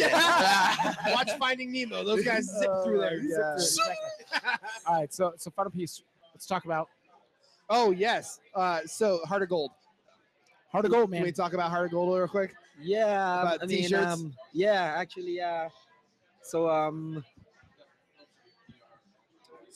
Watch 1.12 1.30
Finding 1.38 1.70
Nemo. 1.72 2.02
Those 2.04 2.24
guys 2.24 2.44
zip 2.58 2.68
Oh 2.70 2.84
through 2.84 3.00
my 3.00 3.08
there. 3.10 3.58
Zip 3.58 3.84
through. 3.84 4.40
All 4.86 4.94
right, 5.00 5.12
so 5.12 5.34
so 5.36 5.50
final 5.50 5.70
piece. 5.70 6.02
Let's 6.34 6.46
talk 6.46 6.64
about 6.64 6.88
oh 7.70 7.90
yes. 7.90 8.40
Uh, 8.54 8.80
so 8.86 9.20
Heart 9.24 9.42
of 9.42 9.48
Gold. 9.48 9.70
Heart 10.72 10.84
of 10.86 10.90
Gold, 10.90 11.12
Can 11.12 11.22
we 11.22 11.32
talk 11.32 11.54
about 11.54 11.70
Heart 11.70 11.86
of 11.86 11.90
Gold 11.92 12.18
real 12.18 12.28
quick? 12.28 12.54
Yeah, 12.80 13.40
About 13.42 13.62
I 13.62 13.66
mean, 13.66 13.94
um, 13.94 14.34
yeah, 14.52 14.94
actually, 14.96 15.36
yeah. 15.36 15.68
So 16.42 16.68
um, 16.68 17.24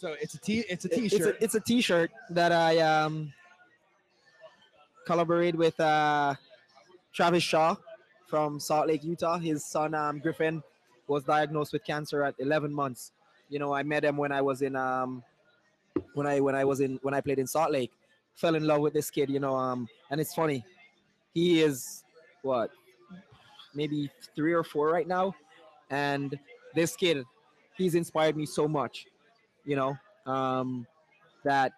So 0.03 0.17
it's 0.21 0.35
a 0.35 0.39
t 0.39 0.65
it's 0.69 0.85
a 0.85 0.89
t-shirt. 0.89 1.13
It's 1.13 1.27
a, 1.27 1.45
it's 1.45 1.55
a 1.55 1.61
T-shirt 1.61 2.11
that 2.31 2.51
I 2.51 2.79
um 2.79 3.33
collaborate 5.07 5.55
with 5.55 5.79
uh 5.79 6.35
Travis 7.13 7.45
Shaw 7.45 7.77
from 8.27 8.59
Salt 8.59 8.89
Lake, 8.89 9.05
Utah. 9.05 9.39
His 9.39 9.65
son 9.65 9.95
um, 9.95 10.19
Griffin 10.19 10.61
was 11.07 11.23
diagnosed 11.23 11.73
with 11.73 11.85
cancer 11.85 12.25
at 12.25 12.35
11 12.39 12.73
months. 12.73 13.13
You 13.49 13.61
know, 13.61 13.73
I 13.73 13.85
met 13.85 14.05
him 14.05 14.17
when 14.17 14.33
I 14.33 14.41
was 14.41 14.63
in 14.63 14.75
um 14.75 15.23
when 16.15 16.27
I 16.27 16.41
when 16.41 16.55
I 16.55 16.65
was 16.65 16.81
in 16.81 16.99
when 17.03 17.15
I 17.15 17.21
played 17.21 17.39
in 17.39 17.47
Salt 17.47 17.73
Lake. 17.73 17.93
Fell 18.35 18.55
in 18.55 18.67
love 18.67 18.81
with 18.81 18.95
this 18.95 19.11
kid. 19.11 19.31
You 19.31 19.41
know, 19.41 19.55
um, 19.55 19.89
and 20.11 20.21
it's 20.21 20.35
funny. 20.35 20.65
He 21.35 21.63
is 21.63 22.05
what 22.43 22.71
maybe 23.75 24.11
three 24.35 24.53
or 24.53 24.65
four 24.65 24.91
right 24.91 25.07
now, 25.07 25.35
and 25.91 26.39
this 26.75 26.97
kid, 26.97 27.25
he's 27.77 27.95
inspired 27.95 28.37
me 28.37 28.47
so 28.47 28.67
much. 28.67 29.07
You 29.65 29.77
know, 29.77 29.97
um, 30.27 30.87
that 31.45 31.73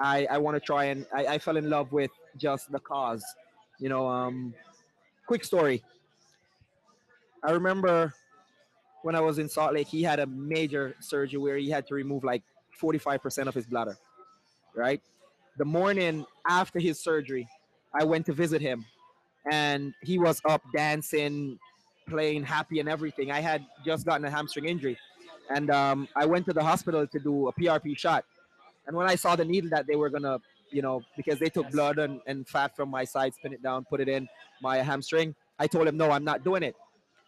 I 0.00 0.26
I 0.30 0.38
want 0.38 0.56
to 0.56 0.60
try 0.60 0.84
and 0.84 1.06
I, 1.14 1.26
I 1.26 1.38
fell 1.38 1.56
in 1.56 1.68
love 1.68 1.92
with 1.92 2.10
just 2.36 2.70
the 2.70 2.80
cause. 2.80 3.24
You 3.78 3.88
know, 3.88 4.06
um, 4.06 4.54
quick 5.26 5.44
story. 5.44 5.82
I 7.42 7.52
remember 7.52 8.14
when 9.02 9.14
I 9.14 9.20
was 9.20 9.38
in 9.38 9.48
Salt 9.48 9.74
Lake, 9.74 9.86
he 9.86 10.02
had 10.02 10.18
a 10.18 10.26
major 10.26 10.96
surgery 11.00 11.38
where 11.38 11.56
he 11.56 11.70
had 11.70 11.86
to 11.88 11.94
remove 11.94 12.24
like 12.24 12.42
45% 12.80 13.46
of 13.46 13.54
his 13.54 13.66
bladder. 13.66 13.96
Right. 14.74 15.00
The 15.58 15.64
morning 15.64 16.26
after 16.46 16.78
his 16.78 17.00
surgery, 17.00 17.48
I 17.94 18.04
went 18.04 18.26
to 18.26 18.32
visit 18.32 18.60
him, 18.60 18.84
and 19.50 19.94
he 20.02 20.18
was 20.18 20.42
up 20.44 20.62
dancing, 20.74 21.58
playing 22.08 22.44
happy 22.44 22.80
and 22.80 22.88
everything. 22.88 23.30
I 23.30 23.40
had 23.40 23.64
just 23.84 24.04
gotten 24.04 24.26
a 24.26 24.30
hamstring 24.30 24.66
injury, 24.66 24.98
and 25.48 25.70
um, 25.70 26.08
I 26.14 26.26
went 26.26 26.44
to 26.46 26.52
the 26.52 26.62
hospital 26.62 27.06
to 27.06 27.18
do 27.18 27.48
a 27.48 27.52
PRP 27.52 27.96
shot. 27.96 28.24
And 28.86 28.94
when 28.94 29.08
I 29.08 29.14
saw 29.14 29.34
the 29.34 29.44
needle 29.44 29.70
that 29.70 29.86
they 29.86 29.96
were 29.96 30.10
gonna, 30.10 30.38
you 30.70 30.82
know, 30.82 31.02
because 31.16 31.38
they 31.38 31.48
took 31.48 31.70
blood 31.70 31.98
and, 31.98 32.20
and 32.26 32.46
fat 32.46 32.76
from 32.76 32.90
my 32.90 33.04
side, 33.04 33.34
spin 33.34 33.54
it 33.54 33.62
down, 33.62 33.84
put 33.84 34.00
it 34.00 34.08
in 34.08 34.28
my 34.60 34.78
hamstring, 34.78 35.34
I 35.58 35.66
told 35.66 35.88
him, 35.88 35.96
no, 35.96 36.10
I'm 36.10 36.24
not 36.24 36.44
doing 36.44 36.62
it. 36.62 36.76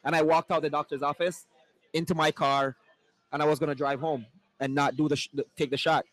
And 0.04 0.14
I 0.14 0.22
walked 0.22 0.50
out 0.50 0.62
the 0.62 0.70
doctor's 0.70 1.02
office 1.02 1.46
into 1.94 2.14
my 2.14 2.30
car, 2.30 2.76
and 3.32 3.42
I 3.42 3.46
was 3.46 3.58
gonna 3.58 3.74
drive 3.74 4.00
home 4.00 4.26
and 4.60 4.74
not 4.74 4.96
do 4.96 5.08
the, 5.08 5.16
sh- 5.16 5.28
the 5.34 5.44
take 5.56 5.70
the 5.70 5.76
shot. 5.76 6.04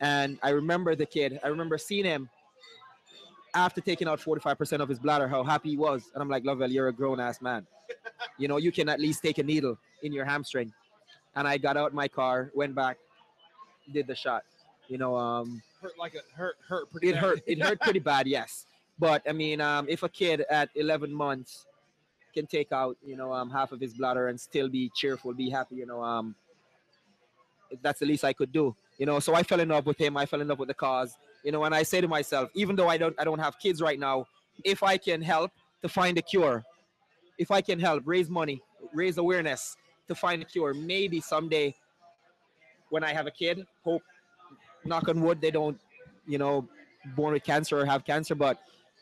And 0.00 0.38
I 0.42 0.50
remember 0.50 0.94
the 0.94 1.06
kid. 1.06 1.40
I 1.42 1.48
remember 1.48 1.78
seeing 1.78 2.04
him 2.04 2.28
after 3.54 3.80
taking 3.80 4.06
out 4.06 4.20
45% 4.20 4.80
of 4.80 4.88
his 4.88 4.98
bladder, 4.98 5.26
how 5.26 5.42
happy 5.42 5.70
he 5.70 5.76
was. 5.76 6.10
And 6.12 6.22
I'm 6.22 6.28
like, 6.28 6.44
Lovel, 6.44 6.70
you're 6.70 6.88
a 6.88 6.92
grown 6.92 7.18
ass 7.20 7.40
man. 7.40 7.66
You 8.38 8.48
know, 8.48 8.58
you 8.58 8.70
can 8.70 8.88
at 8.88 9.00
least 9.00 9.22
take 9.22 9.38
a 9.38 9.42
needle 9.42 9.78
in 10.02 10.12
your 10.12 10.26
hamstring. 10.26 10.72
And 11.34 11.48
I 11.48 11.56
got 11.56 11.76
out 11.76 11.94
my 11.94 12.08
car, 12.08 12.50
went 12.54 12.74
back, 12.74 12.98
did 13.92 14.06
the 14.06 14.14
shot. 14.14 14.42
You 14.88 14.98
know, 14.98 15.16
um, 15.16 15.62
hurt 15.82 15.98
like 15.98 16.14
a 16.14 16.36
hurt 16.36 16.56
hurt 16.68 16.90
pretty 16.90 17.08
it 17.08 17.12
bad. 17.14 17.20
hurt. 17.22 17.42
It 17.46 17.62
hurt 17.62 17.80
pretty 17.80 17.98
bad, 18.12 18.26
yes. 18.26 18.66
But 18.98 19.22
I 19.28 19.32
mean, 19.32 19.60
um, 19.60 19.86
if 19.88 20.02
a 20.02 20.08
kid 20.08 20.44
at 20.50 20.70
11 20.74 21.12
months 21.12 21.66
can 22.32 22.46
take 22.46 22.72
out, 22.72 22.96
you 23.04 23.16
know, 23.16 23.32
um, 23.32 23.50
half 23.50 23.72
of 23.72 23.80
his 23.80 23.94
bladder 23.94 24.28
and 24.28 24.40
still 24.40 24.68
be 24.68 24.90
cheerful, 24.94 25.32
be 25.34 25.50
happy, 25.50 25.76
you 25.76 25.86
know, 25.86 26.02
um, 26.02 26.34
that's 27.82 28.00
the 28.00 28.06
least 28.06 28.24
I 28.24 28.32
could 28.32 28.52
do. 28.52 28.74
You 28.98 29.06
know, 29.06 29.20
so 29.20 29.34
I 29.34 29.42
fell 29.42 29.60
in 29.60 29.68
love 29.68 29.86
with 29.86 29.98
him. 29.98 30.16
I 30.16 30.26
fell 30.26 30.40
in 30.40 30.48
love 30.48 30.58
with 30.58 30.68
the 30.68 30.74
cause. 30.74 31.16
You 31.44 31.52
know, 31.52 31.64
and 31.64 31.74
I 31.74 31.82
say 31.82 32.00
to 32.00 32.08
myself, 32.08 32.50
even 32.54 32.76
though 32.76 32.88
I 32.88 32.96
don't, 32.96 33.14
I 33.18 33.24
don't 33.24 33.38
have 33.38 33.58
kids 33.58 33.80
right 33.80 33.98
now, 33.98 34.26
if 34.64 34.82
I 34.82 34.96
can 34.96 35.22
help 35.22 35.52
to 35.82 35.88
find 35.88 36.16
a 36.18 36.22
cure, 36.22 36.64
if 37.38 37.50
I 37.50 37.60
can 37.60 37.78
help 37.78 38.02
raise 38.06 38.30
money, 38.30 38.62
raise 38.92 39.18
awareness 39.18 39.76
to 40.08 40.14
find 40.14 40.42
a 40.42 40.44
cure, 40.44 40.72
maybe 40.74 41.20
someday 41.20 41.74
when 42.88 43.04
I 43.04 43.12
have 43.12 43.26
a 43.26 43.30
kid, 43.30 43.66
hope, 43.84 44.02
knock 44.84 45.08
on 45.08 45.20
wood, 45.20 45.40
they 45.40 45.50
don't, 45.50 45.78
you 46.26 46.38
know, 46.38 46.66
born 47.14 47.34
with 47.34 47.44
cancer 47.44 47.78
or 47.80 47.84
have 47.84 48.04
cancer. 48.04 48.34
But 48.34 48.58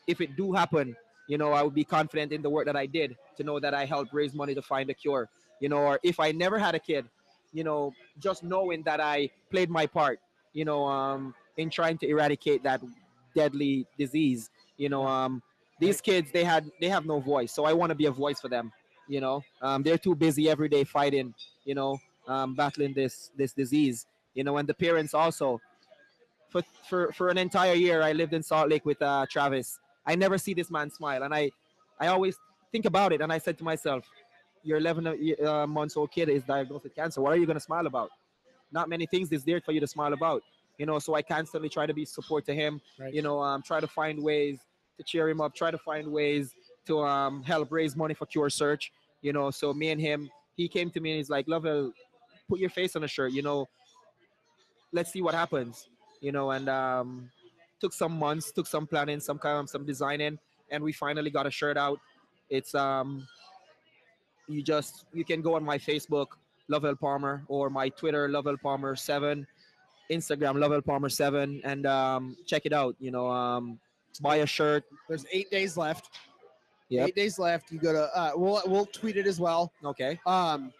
if 0.07 0.21
it 0.21 0.35
do 0.35 0.51
happen, 0.51 0.95
you 1.27 1.37
know, 1.37 1.53
I 1.53 1.63
would 1.63 1.73
be 1.73 1.83
confident 1.83 2.31
in 2.31 2.41
the 2.41 2.49
work 2.49 2.65
that 2.65 2.75
I 2.75 2.85
did 2.85 3.15
to 3.37 3.43
know 3.43 3.59
that 3.59 3.73
I 3.73 3.85
helped 3.85 4.13
raise 4.13 4.33
money 4.33 4.53
to 4.55 4.61
find 4.61 4.89
a 4.89 4.93
cure. 4.93 5.29
You 5.59 5.69
know, 5.69 5.77
or 5.77 5.99
if 6.03 6.19
I 6.19 6.31
never 6.31 6.59
had 6.59 6.75
a 6.75 6.79
kid, 6.79 7.05
you 7.55 7.63
know, 7.63 7.93
just 8.19 8.43
knowing 8.43 8.83
that 8.83 8.99
I 8.99 9.29
played 9.49 9.69
my 9.69 9.85
part, 9.85 10.19
you 10.51 10.65
know, 10.65 10.85
um, 10.85 11.33
in 11.55 11.69
trying 11.69 11.97
to 11.99 12.07
eradicate 12.07 12.61
that 12.63 12.81
deadly 13.33 13.87
disease. 13.97 14.49
You 14.77 14.89
know, 14.89 15.07
um, 15.07 15.41
these 15.79 16.01
kids 16.01 16.31
they 16.33 16.43
had 16.43 16.69
they 16.81 16.89
have 16.89 17.05
no 17.05 17.21
voice, 17.21 17.53
so 17.53 17.63
I 17.63 17.71
want 17.71 17.91
to 17.91 17.95
be 17.95 18.07
a 18.07 18.11
voice 18.11 18.41
for 18.41 18.49
them. 18.49 18.73
You 19.07 19.21
know, 19.21 19.41
um, 19.61 19.83
they're 19.83 19.97
too 19.97 20.15
busy 20.15 20.49
every 20.49 20.67
day 20.67 20.83
fighting. 20.83 21.33
You 21.63 21.75
know, 21.75 21.97
um, 22.27 22.55
battling 22.55 22.93
this 22.93 23.31
this 23.37 23.53
disease. 23.53 24.05
You 24.33 24.43
know, 24.43 24.57
and 24.57 24.67
the 24.67 24.73
parents 24.73 25.13
also. 25.13 25.61
For, 26.49 26.61
for 26.89 27.11
for 27.11 27.27
an 27.29 27.37
entire 27.37 27.73
year, 27.73 28.01
I 28.01 28.13
lived 28.13 28.33
in 28.33 28.41
Salt 28.41 28.69
Lake 28.69 28.85
with 28.85 29.01
uh, 29.01 29.25
Travis. 29.29 29.79
I 30.05 30.15
never 30.15 30.37
see 30.37 30.53
this 30.53 30.69
man 30.71 30.89
smile, 30.89 31.23
and 31.23 31.33
I 31.33 31.51
I 31.99 32.07
always 32.07 32.37
think 32.71 32.85
about 32.85 33.11
it, 33.11 33.19
and 33.21 33.31
I 33.31 33.39
said 33.39 33.57
to 33.57 33.63
myself, 33.63 34.05
your 34.65 34.79
11 34.79 35.37
uh, 35.45 35.67
months 35.67 35.95
old 35.95 36.11
kid 36.11 36.27
is 36.27 36.43
diagnosed 36.43 36.83
with 36.83 36.95
cancer. 36.95 37.21
What 37.21 37.31
are 37.31 37.37
you 37.37 37.45
going 37.45 37.57
to 37.57 37.63
smile 37.63 37.85
about? 37.85 38.09
Not 38.71 38.89
many 38.89 39.05
things 39.05 39.31
is 39.31 39.43
there 39.43 39.61
for 39.61 39.71
you 39.71 39.79
to 39.79 39.87
smile 39.87 40.11
about. 40.11 40.41
You 40.77 40.85
know, 40.85 40.99
so 40.99 41.13
I 41.13 41.21
constantly 41.21 41.69
try 41.69 41.85
to 41.85 41.93
be 41.93 42.03
support 42.03 42.45
to 42.47 42.53
him. 42.53 42.81
Right. 42.99 43.13
You 43.13 43.21
know, 43.21 43.39
um, 43.39 43.61
try 43.61 43.79
to 43.79 43.87
find 43.87 44.21
ways 44.21 44.59
to 44.97 45.03
cheer 45.03 45.29
him 45.29 45.39
up. 45.39 45.55
Try 45.55 45.71
to 45.71 45.77
find 45.77 46.11
ways 46.11 46.53
to 46.87 47.01
um, 47.03 47.43
help 47.43 47.71
raise 47.71 47.95
money 47.95 48.13
for 48.13 48.25
Cure 48.25 48.49
Search. 48.49 48.91
You 49.21 49.31
know, 49.31 49.51
so 49.51 49.73
me 49.73 49.91
and 49.91 50.01
him, 50.01 50.29
he 50.57 50.67
came 50.67 50.89
to 50.91 50.99
me 50.99 51.11
and 51.11 51.17
he's 51.17 51.29
like, 51.29 51.47
Lovel, 51.47 51.93
put 52.49 52.59
your 52.59 52.69
face 52.69 52.95
on 52.95 53.03
a 53.03 53.07
shirt. 53.07 53.31
You 53.31 53.43
know, 53.43 53.69
let's 54.91 55.13
see 55.13 55.21
what 55.21 55.35
happens. 55.35 55.87
You 56.21 56.31
know, 56.31 56.51
and 56.51 56.67
um, 56.67 57.29
took 57.79 57.93
some 57.93 58.17
months, 58.17 58.51
took 58.51 58.67
some 58.67 58.87
planning, 58.87 59.19
some 59.19 59.37
kind 59.37 59.59
of 59.59 59.69
some 59.69 59.85
designing, 59.85 60.39
and 60.71 60.83
we 60.83 60.91
finally 60.91 61.29
got 61.29 61.45
a 61.45 61.51
shirt 61.51 61.77
out. 61.77 61.99
It's 62.49 62.75
um 62.75 63.27
you 64.47 64.61
just 64.61 65.05
you 65.13 65.25
can 65.25 65.41
go 65.41 65.55
on 65.55 65.63
my 65.63 65.77
Facebook, 65.77 66.27
Lovel 66.67 66.95
Palmer, 66.95 67.43
or 67.47 67.69
my 67.69 67.89
Twitter, 67.89 68.29
Lovel 68.29 68.57
Palmer 68.57 68.95
seven, 68.95 69.45
Instagram, 70.11 70.59
Lovel 70.59 70.81
Palmer 70.81 71.09
seven, 71.09 71.61
and 71.63 71.85
um, 71.85 72.37
check 72.45 72.65
it 72.65 72.73
out. 72.73 72.95
You 72.99 73.11
know, 73.11 73.27
um, 73.29 73.79
buy 74.21 74.37
a 74.37 74.45
shirt. 74.45 74.83
There's 75.07 75.25
eight 75.31 75.49
days 75.51 75.77
left. 75.77 76.09
Yep. 76.89 77.07
Eight 77.07 77.15
days 77.15 77.39
left. 77.39 77.71
You 77.71 77.79
go 77.79 77.93
to 77.93 78.17
uh, 78.17 78.31
we'll 78.35 78.61
we'll 78.65 78.85
tweet 78.85 79.17
it 79.17 79.27
as 79.27 79.39
well. 79.39 79.71
Okay. 79.83 80.19
Um, 80.25 80.71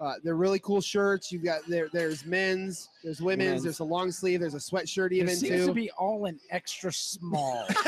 uh, 0.00 0.14
they're 0.22 0.34
really 0.34 0.58
cool 0.58 0.80
shirts. 0.80 1.30
You've 1.30 1.44
got 1.44 1.60
there. 1.68 1.88
There's 1.92 2.26
men's. 2.26 2.88
There's 3.02 3.20
women's. 3.20 3.50
Men's. 3.50 3.62
There's 3.62 3.80
a 3.80 3.84
long 3.84 4.10
sleeve. 4.10 4.40
There's 4.40 4.54
a 4.54 4.58
sweatshirt 4.58 5.12
It 5.12 5.18
even 5.18 5.36
seems 5.36 5.60
too. 5.62 5.66
to 5.66 5.72
be 5.72 5.90
all 5.92 6.26
in 6.26 6.38
extra 6.50 6.92
small. 6.92 7.66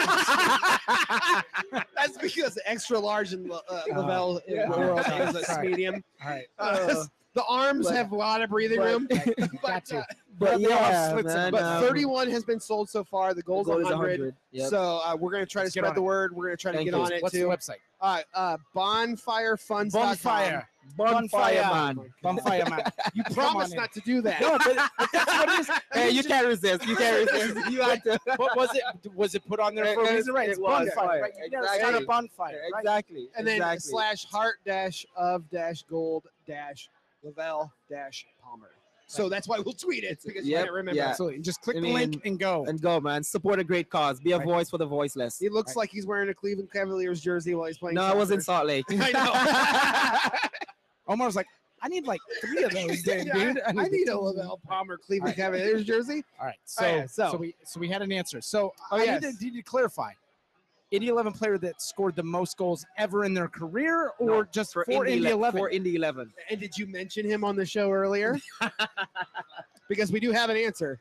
That's 1.96 2.16
because 2.20 2.58
extra 2.64 2.98
large 2.98 3.32
in 3.32 3.50
uh, 3.50 3.82
Lovel 3.88 4.40
in 4.46 4.56
yeah. 4.56 4.68
world 4.68 5.00
is 5.00 5.48
a 5.48 5.62
medium. 5.62 6.04
all 6.24 6.30
right. 6.30 6.46
Uh, 6.58 7.04
the 7.36 7.44
arms 7.44 7.86
but- 7.86 7.94
have 7.94 8.10
a 8.10 8.16
lot 8.16 8.42
of 8.42 8.50
breathing 8.50 8.78
but- 8.78 8.86
room. 8.86 9.06
Got 9.62 9.62
but, 9.62 9.92
uh, 9.94 10.02
But 10.38 10.58
They 10.58 10.64
yeah, 10.68 11.14
man, 11.24 11.50
but 11.50 11.62
um, 11.62 11.82
31 11.82 12.28
has 12.30 12.44
been 12.44 12.60
sold 12.60 12.90
so 12.90 13.02
far. 13.02 13.30
The 13.30 13.36
the 13.36 13.42
goal 13.42 13.62
is 13.62 13.68
100. 13.68 13.90
100. 14.20 14.34
Yep. 14.52 14.68
So 14.68 15.00
uh, 15.02 15.16
we're 15.18 15.30
gonna 15.30 15.46
try 15.46 15.62
Let's 15.62 15.72
to 15.72 15.80
spread 15.80 15.94
the 15.94 16.00
it. 16.00 16.04
word. 16.04 16.36
We're 16.36 16.44
gonna 16.48 16.58
try 16.58 16.72
to 16.72 16.76
Thank 16.76 16.90
get 16.90 16.94
you. 16.96 17.02
on 17.02 17.10
it 17.12 17.22
What's 17.22 17.32
too. 17.34 17.40
the 17.40 17.46
website? 17.48 17.76
Uh, 18.02 18.20
uh, 18.34 18.56
bonfirefunds. 18.74 19.92
Bonfire. 19.92 20.68
Bonfire 20.94 21.62
Bonfire. 21.62 21.94
man. 21.94 22.12
Bonfire 22.22 22.64
man. 22.68 22.82
You 23.14 23.24
Promise 23.32 23.72
not 23.72 23.92
to 23.94 24.00
do 24.00 24.20
that. 24.22 24.40
No, 24.42 24.58
but 24.58 24.76
but 24.98 25.08
that's 25.10 25.26
what 25.26 25.48
it 25.48 25.58
is. 25.60 25.70
Hey, 25.94 26.10
you 26.10 26.22
can't 26.22 26.46
resist. 26.46 26.86
You 26.86 26.96
can't 26.96 27.30
resist. 27.30 27.70
You 27.70 27.80
had 27.80 28.02
to. 28.04 28.18
What 28.36 28.56
was 28.58 28.68
it? 28.74 28.82
Was 29.14 29.34
it 29.34 29.46
put 29.48 29.58
on 29.58 29.74
there 29.74 29.86
for 29.94 30.02
a 30.02 30.06
It- 30.08 30.16
reason? 30.16 30.34
Right. 30.34 30.50
It's 30.50 30.58
it 30.58 30.62
was, 30.62 30.88
bonfire. 30.94 31.06
right, 31.08 31.22
Right. 31.22 31.32
You 31.42 31.50
gotta 31.50 31.64
exactly. 31.64 31.88
start 31.88 32.02
a 32.02 32.06
bonfire. 32.06 32.60
Right? 32.74 32.80
Exactly. 32.80 33.28
and 33.38 33.46
then 33.46 33.56
exactly. 33.56 33.90
slash 33.90 34.24
heart 34.26 34.56
dash 34.66 35.06
of 35.16 35.48
dash 35.50 35.82
gold 35.88 36.26
dash 36.46 36.90
Lovel 37.36 37.72
dash 37.90 38.26
Palmer. 38.42 38.70
So 39.08 39.28
that's 39.28 39.46
why 39.46 39.60
we'll 39.60 39.72
tweet 39.72 40.02
it 40.02 40.18
because 40.24 40.44
you 40.44 40.52
Yep, 40.52 40.64
can't 40.64 40.72
remember. 40.74 40.96
yeah. 40.96 41.08
Absolutely. 41.10 41.38
Just 41.40 41.60
click 41.62 41.76
I 41.76 41.80
the 41.80 41.92
link 41.92 42.20
and 42.24 42.40
go. 42.40 42.64
and 42.66 42.80
go, 42.80 42.98
man. 42.98 43.22
Support 43.22 43.60
a 43.60 43.64
great 43.64 43.88
cause. 43.88 44.18
Be 44.18 44.32
a 44.32 44.38
Right. 44.38 44.44
voice 44.44 44.68
for 44.70 44.78
the 44.78 44.86
voiceless. 44.86 45.38
He 45.38 45.48
looks 45.48 45.70
Right. 45.70 45.82
like 45.82 45.90
he's 45.90 46.06
wearing 46.06 46.28
a 46.28 46.34
Cleveland 46.34 46.72
Cavaliers 46.72 47.20
jersey 47.20 47.54
while 47.54 47.66
he's 47.68 47.78
playing. 47.78 47.94
No, 47.94 48.02
I 48.02 48.14
was 48.14 48.32
in. 48.32 48.40
Salt 48.40 48.66
Lake. 48.66 48.84
I 48.90 49.12
know. 49.12 50.48
Omar's 51.08 51.36
like, 51.36 51.46
I 51.82 51.88
need 51.88 52.04
like 52.06 52.20
three 52.40 52.64
of 52.64 52.72
those, 52.72 53.02
damn, 53.04 53.26
Yeah, 53.28 53.34
dude. 53.52 53.60
I 53.64 53.72
need 53.86 54.08
a 54.08 54.18
Lovel 54.18 54.60
Palmer 54.66 54.96
Cleveland 54.96 55.30
right. 55.30 55.36
Cavaliers 55.36 55.84
jersey. 55.84 56.24
All 56.40 56.46
right. 56.46 56.56
So, 56.64 56.84
Oh, 56.84 56.88
yeah, 56.88 57.06
so, 57.06 57.30
so- 57.32 57.36
we 57.36 57.54
so 57.64 57.78
we 57.78 57.88
had 57.88 58.02
an 58.02 58.10
answer. 58.10 58.40
So 58.40 58.72
Oh, 58.90 58.96
I 58.96 59.04
yes. 59.04 59.22
need, 59.22 59.38
to, 59.38 59.44
need 59.44 59.54
to 59.54 59.62
clarify. 59.62 60.12
Indy 60.92 61.08
11 61.08 61.32
player 61.32 61.58
that 61.58 61.82
scored 61.82 62.14
the 62.14 62.22
most 62.22 62.56
goals 62.56 62.86
ever 62.96 63.24
in 63.24 63.34
their 63.34 63.48
career, 63.48 64.12
or 64.18 64.26
No, 64.26 64.42
just 64.44 64.72
for, 64.72 64.84
for 64.84 65.04
Indy, 65.06 65.26
ele- 65.26 65.38
11? 65.38 65.58
For 65.58 65.68
Indy 65.68 65.96
11. 65.96 66.32
And 66.50 66.60
did 66.60 66.78
you 66.78 66.86
mention 66.86 67.26
him 67.26 67.42
on 67.42 67.56
the 67.56 67.66
show 67.66 67.90
earlier? 67.90 68.38
because 69.88 70.12
we 70.12 70.20
do 70.20 70.30
have 70.32 70.50
an 70.50 70.56
answer, 70.56 71.00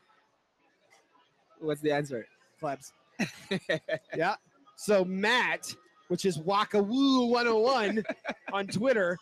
What's 1.59 1.81
the 1.81 1.91
answer? 1.91 2.27
Klebs. 2.61 2.91
yeah. 4.15 4.35
So 4.75 5.05
Matt, 5.05 5.73
which 6.09 6.25
is 6.25 6.37
Wakawoo 6.37 7.29
101 7.29 8.03
on 8.53 8.67
Twitter, 8.67 9.17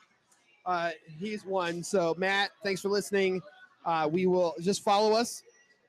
uh, 0.65 0.91
he's 1.19 1.45
one. 1.45 1.83
So 1.83 2.15
Matt, 2.17 2.51
thanks 2.63 2.81
for 2.81 2.89
listening. 2.89 3.41
Uh, 3.85 4.09
we 4.11 4.25
will 4.25 4.55
just 4.61 4.81
follow 4.83 5.13
us, 5.13 5.43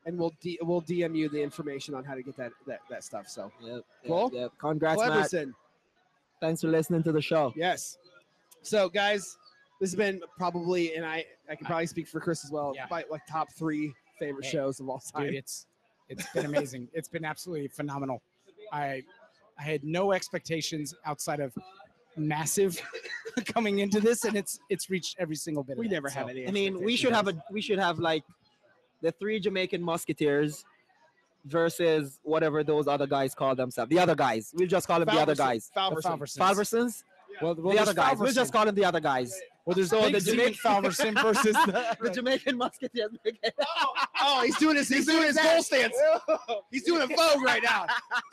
and 0.07 0.19
we'll 0.19 0.33
D- 0.41 0.59
we'll 0.63 0.83
DM 0.83 1.17
you 1.17 1.29
the 1.29 1.43
information 1.43 1.95
on 1.95 2.05
how 2.05 2.15
to 2.15 2.23
get 2.23 2.37
that 2.37 2.53
that, 2.67 2.81
that 2.91 3.05
stuff. 3.05 3.29
So 3.29 3.51
Yep. 3.61 3.83
Cool. 4.07 4.31
Yep. 4.33 4.53
Congrats, 4.59 5.01
Matt. 5.01 5.49
Thanks 6.41 6.61
for 6.61 6.69
listening 6.69 7.03
to 7.05 7.13
the 7.13 7.23
show. 7.23 7.53
Yes. 7.57 7.97
So, 8.63 8.89
guys, 8.89 9.37
this 9.81 9.91
has 9.91 9.97
been 9.97 10.21
probably, 10.37 10.95
and 10.97 11.05
I 11.07 11.25
I 11.49 11.55
can 11.55 11.67
probably 11.67 11.87
speak 11.87 12.09
for 12.09 12.21
Chris 12.21 12.45
as 12.45 12.51
well, 12.51 12.73
Yeah. 12.75 12.87
by 12.87 13.05
like 13.11 13.23
top 13.27 13.49
three 13.53 13.93
favorite 14.19 14.45
Hey, 14.45 14.51
shows 14.53 14.81
of 14.81 14.89
all 14.89 14.99
time. 15.01 15.27
Dude, 15.27 15.35
it's 15.35 15.67
it's 16.09 16.27
been 16.33 16.45
amazing. 16.47 16.89
it's 16.93 17.09
been 17.09 17.25
absolutely 17.25 17.69
phenomenal. 17.69 18.21
I 18.73 19.03
I 19.59 19.63
had 19.63 19.85
no 19.85 20.13
expectations 20.13 20.95
outside 21.07 21.41
of 21.41 21.53
massive 22.17 22.81
coming 23.47 23.79
into 23.81 24.01
this, 24.01 24.25
and 24.25 24.37
it's 24.37 24.59
it's 24.69 24.91
reached 24.91 25.17
every 25.19 25.37
single 25.37 25.63
bit. 25.63 25.77
we 25.79 25.87
of 25.87 25.91
that, 25.91 25.95
never 25.97 26.09
so. 26.11 26.21
have 26.21 26.29
any. 26.29 26.47
I 26.47 26.51
mean, 26.51 26.83
we 26.83 26.97
should 26.97 27.13
have 27.13 27.29
a 27.29 27.35
we 27.51 27.61
should 27.61 27.79
have 27.79 27.99
like 27.99 28.25
the 29.05 29.13
three 29.13 29.39
Jamaican 29.39 29.83
Musketeers 29.83 30.65
versus 31.45 32.19
whatever 32.23 32.65
those 32.65 32.89
other 32.89 33.07
guys 33.07 33.35
call 33.35 33.55
themselves. 33.55 33.91
The 33.91 33.99
other 33.99 34.15
guys. 34.15 34.51
We'll 34.57 34.67
just 34.67 34.87
call 34.87 34.99
them 35.01 35.09
the 35.15 35.21
other 35.21 35.35
Falverson- 35.35 35.39
guys. 35.39 35.71
The 35.75 35.81
Falverson. 35.81 36.03
Falversons. 36.03 36.37
Falversons. 36.39 37.05
Well, 37.43 37.55
well, 37.59 37.75
the 37.75 37.83
other 37.83 37.95
guys. 37.95 38.17
We'll 38.19 38.33
just 38.33 38.53
call 38.53 38.65
them 38.65 38.75
the 38.75 38.85
other 38.85 39.01
guys. 39.01 39.39
Well, 39.67 39.75
there's 39.75 39.91
So 39.91 40.03
Big 40.03 40.15
the 40.15 40.21
Jamaican- 40.21 40.55
Falverson 40.65 41.23
versus 41.23 41.53
the, 41.53 41.97
The 42.01 42.11
Jamaican 42.11 42.57
Musketeers. 42.57 43.11
Oh, 43.61 43.95
oh, 44.23 44.43
he's 44.45 44.57
doing 44.59 44.77
his 44.77 44.89
he's 44.89 45.05
doing 45.07 45.25
his 45.27 45.37
goal 45.37 45.63
stance. 45.63 45.95
Oh. 46.29 46.63
He's 46.71 46.85
doing 46.85 47.03
a 47.03 47.07
Vogue 47.07 47.43
right 47.45 47.63
now. 47.63 47.87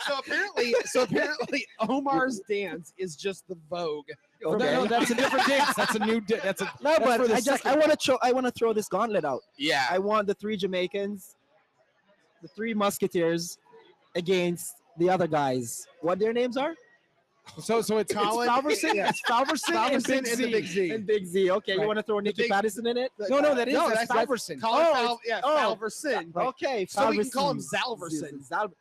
So 0.08 0.20
apparently, 0.20 0.74
so 0.86 1.02
apparently, 1.04 1.66
Omar's 1.80 2.40
dance 2.50 2.94
is 2.98 3.16
just 3.18 3.46
the 3.50 3.58
Vogue. 3.70 4.08
Oh, 4.46 4.52
no, 4.56 4.58
no, 4.58 4.86
that's 4.88 5.12
a 5.12 5.16
different 5.16 5.48
dance. 5.48 5.74
That's 5.76 5.96
a 5.96 6.00
new. 6.00 6.20
Di- 6.22 6.38
that's 6.44 6.62
a 6.62 6.66
No, 6.66 6.72
that's 6.84 7.00
but 7.06 7.22
for 7.22 7.28
the 7.28 7.36
I 7.36 7.42
just 7.42 7.66
I 7.66 7.76
want 7.76 7.92
to 7.92 7.98
throw 7.98 8.18
I 8.22 8.32
want 8.32 8.46
to 8.48 8.52
throw 8.52 8.74
this 8.74 8.88
gauntlet 8.88 9.24
out. 9.26 9.42
Yeah. 9.58 9.86
I 9.90 10.00
want 10.00 10.26
the 10.28 10.34
three 10.34 10.58
Jamaicans, 10.58 11.36
the 12.42 12.48
three 12.48 12.74
Musketeers, 12.74 13.58
against 14.16 14.76
the 14.98 15.10
other 15.10 15.28
guys. 15.28 15.86
What 16.02 16.18
their 16.20 16.34
names 16.34 16.58
are? 16.58 16.74
So 17.60 17.82
so 17.82 17.98
it's, 17.98 18.12
it's 18.12 18.20
Colin- 18.20 18.48
Falverson. 18.50 18.94
yeah. 18.96 19.10
It's 19.10 19.22
Falverson, 19.30 19.76
and 19.76 20.04
Big 20.04 20.18
and 20.20 20.28
Z. 20.28 20.36
the 20.46 20.52
Big 20.52 20.66
Z. 20.66 20.90
And 20.92 21.06
Big 21.08 21.26
Z. 21.26 21.52
Okay, 21.52 21.74
Right. 21.74 21.82
you 21.82 21.88
want 21.88 21.98
to 21.98 22.04
throw 22.04 22.20
Nicky 22.20 22.44
big- 22.44 22.52
Patterson 22.52 22.86
in 22.88 22.98
it? 22.98 23.12
No, 23.30 23.40
no, 23.40 23.56
that 23.56 23.68
is 23.68 23.74
No, 23.74 23.90
that's 23.90 24.08
that's- 24.08 24.26
Falverson. 24.28 24.62
Colin 24.62 24.86
Oh, 24.88 24.94
Fal- 24.94 25.08
oh, 25.08 25.20
yeah, 25.26 25.42
oh. 25.44 25.76
Falverson. 25.80 26.36
Okay, 26.36 26.86
So 26.90 27.10
we 27.10 27.18
can 27.18 27.30
call 27.32 27.52
him 27.52 27.62
Falversons. 27.62 28.50
Zalverson. 28.50 28.72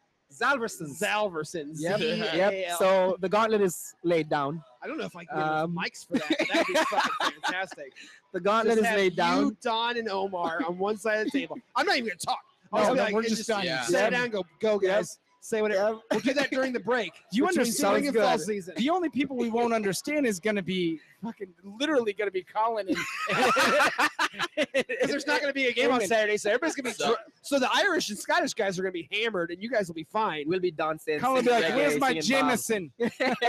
Zal- 0.41 0.57
Zalverson. 0.57 0.99
Zalverson. 1.01 1.73
Yep. 1.75 2.01
Yep. 2.35 2.79
So 2.79 3.17
the 3.21 3.29
gauntlet 3.29 3.61
is 3.61 3.95
laid 4.03 4.29
down. 4.29 4.63
I 4.83 4.87
don't 4.87 4.97
know 4.99 5.05
if 5.05 5.15
I 5.15 5.25
can 5.25 5.37
get 5.37 5.47
Um, 5.47 5.77
mics 5.77 6.07
for 6.07 6.15
that. 6.15 6.29
That'd 6.53 6.67
be 6.67 6.75
fucking 6.75 7.11
fantastic. 7.45 7.93
The 8.33 8.41
gauntlet 8.41 8.79
Just 8.79 8.91
is 8.91 8.97
laid 8.97 9.17
down. 9.17 9.41
You, 9.47 9.57
Don, 9.63 9.99
and 9.99 10.09
Omar 10.09 10.63
on 10.67 10.79
one 10.79 10.97
side 10.97 11.19
of 11.21 11.25
the 11.31 11.39
table. 11.39 11.59
I'm 11.77 11.87
not 11.87 11.97
even 11.97 12.09
gonna 12.09 12.17
talk. 12.17 12.41
No, 12.73 12.95
no, 12.95 13.03
like, 13.03 13.13
we're 13.13 13.21
and 13.21 13.29
just 13.29 13.49
done. 13.49 13.65
Yeah. 13.65 13.83
Sit 13.83 14.11
down, 14.11 14.31
go, 14.31 14.45
go, 14.61 14.79
guys. 14.79 15.19
Say 15.43 15.63
whatever. 15.63 15.93
Yep. 15.93 15.99
We'll 16.11 16.21
do 16.21 16.35
that 16.35 16.51
during 16.51 16.73
the 16.75 16.81
break. 16.81 17.13
Do 17.33 17.37
you 17.39 17.47
understand- 17.47 18.05
spring 18.05 18.13
fall 18.13 18.39
season. 18.39 18.75
The 18.77 18.91
only 18.91 19.09
people 19.09 19.37
we 19.37 19.49
won't 19.51 19.73
understand 19.73 20.27
is 20.27 20.39
going 20.39 20.57
to 20.57 20.63
be 20.63 21.01
fucking 21.23 21.49
literally 21.65 22.13
going 22.13 22.29
to 22.29 22.33
be 22.33 22.45
Colin 22.45 22.89
and. 22.89 22.97
Because 24.57 25.11
there's 25.11 25.27
not 25.27 25.41
going 25.41 25.51
to 25.51 25.55
be 25.55 25.67
a 25.67 25.73
game 25.73 25.91
on 25.91 26.01
Saturday, 26.03 26.37
so 26.37 26.51
everybody's 26.51 26.77
going 26.77 26.93
to 26.93 26.99
be. 26.99 27.03
So- 27.03 27.11
dr- 27.15 27.19
So 27.43 27.59
the 27.59 27.69
Irish 27.75 28.11
and 28.11 28.19
Scottish 28.19 28.55
guys 28.55 28.79
are 28.79 28.83
going 28.83 28.93
to 28.93 28.99
be 29.03 29.09
hammered, 29.11 29.51
and 29.51 29.61
you 29.63 29.69
guys 29.71 29.89
will 29.89 29.95
be 29.95 30.05
fine. 30.05 30.45
We'll 30.47 30.61
be 30.61 30.71
dancing. 30.71 31.19
Colin 31.19 31.37
will 31.37 31.43
be 31.43 31.51
like, 31.51 31.63
singing 31.65 31.77
"Where's 31.77 31.95
reggae, 31.95 32.01
my 32.01 32.21
singing 32.57 32.91
Jameson?" 32.93 32.93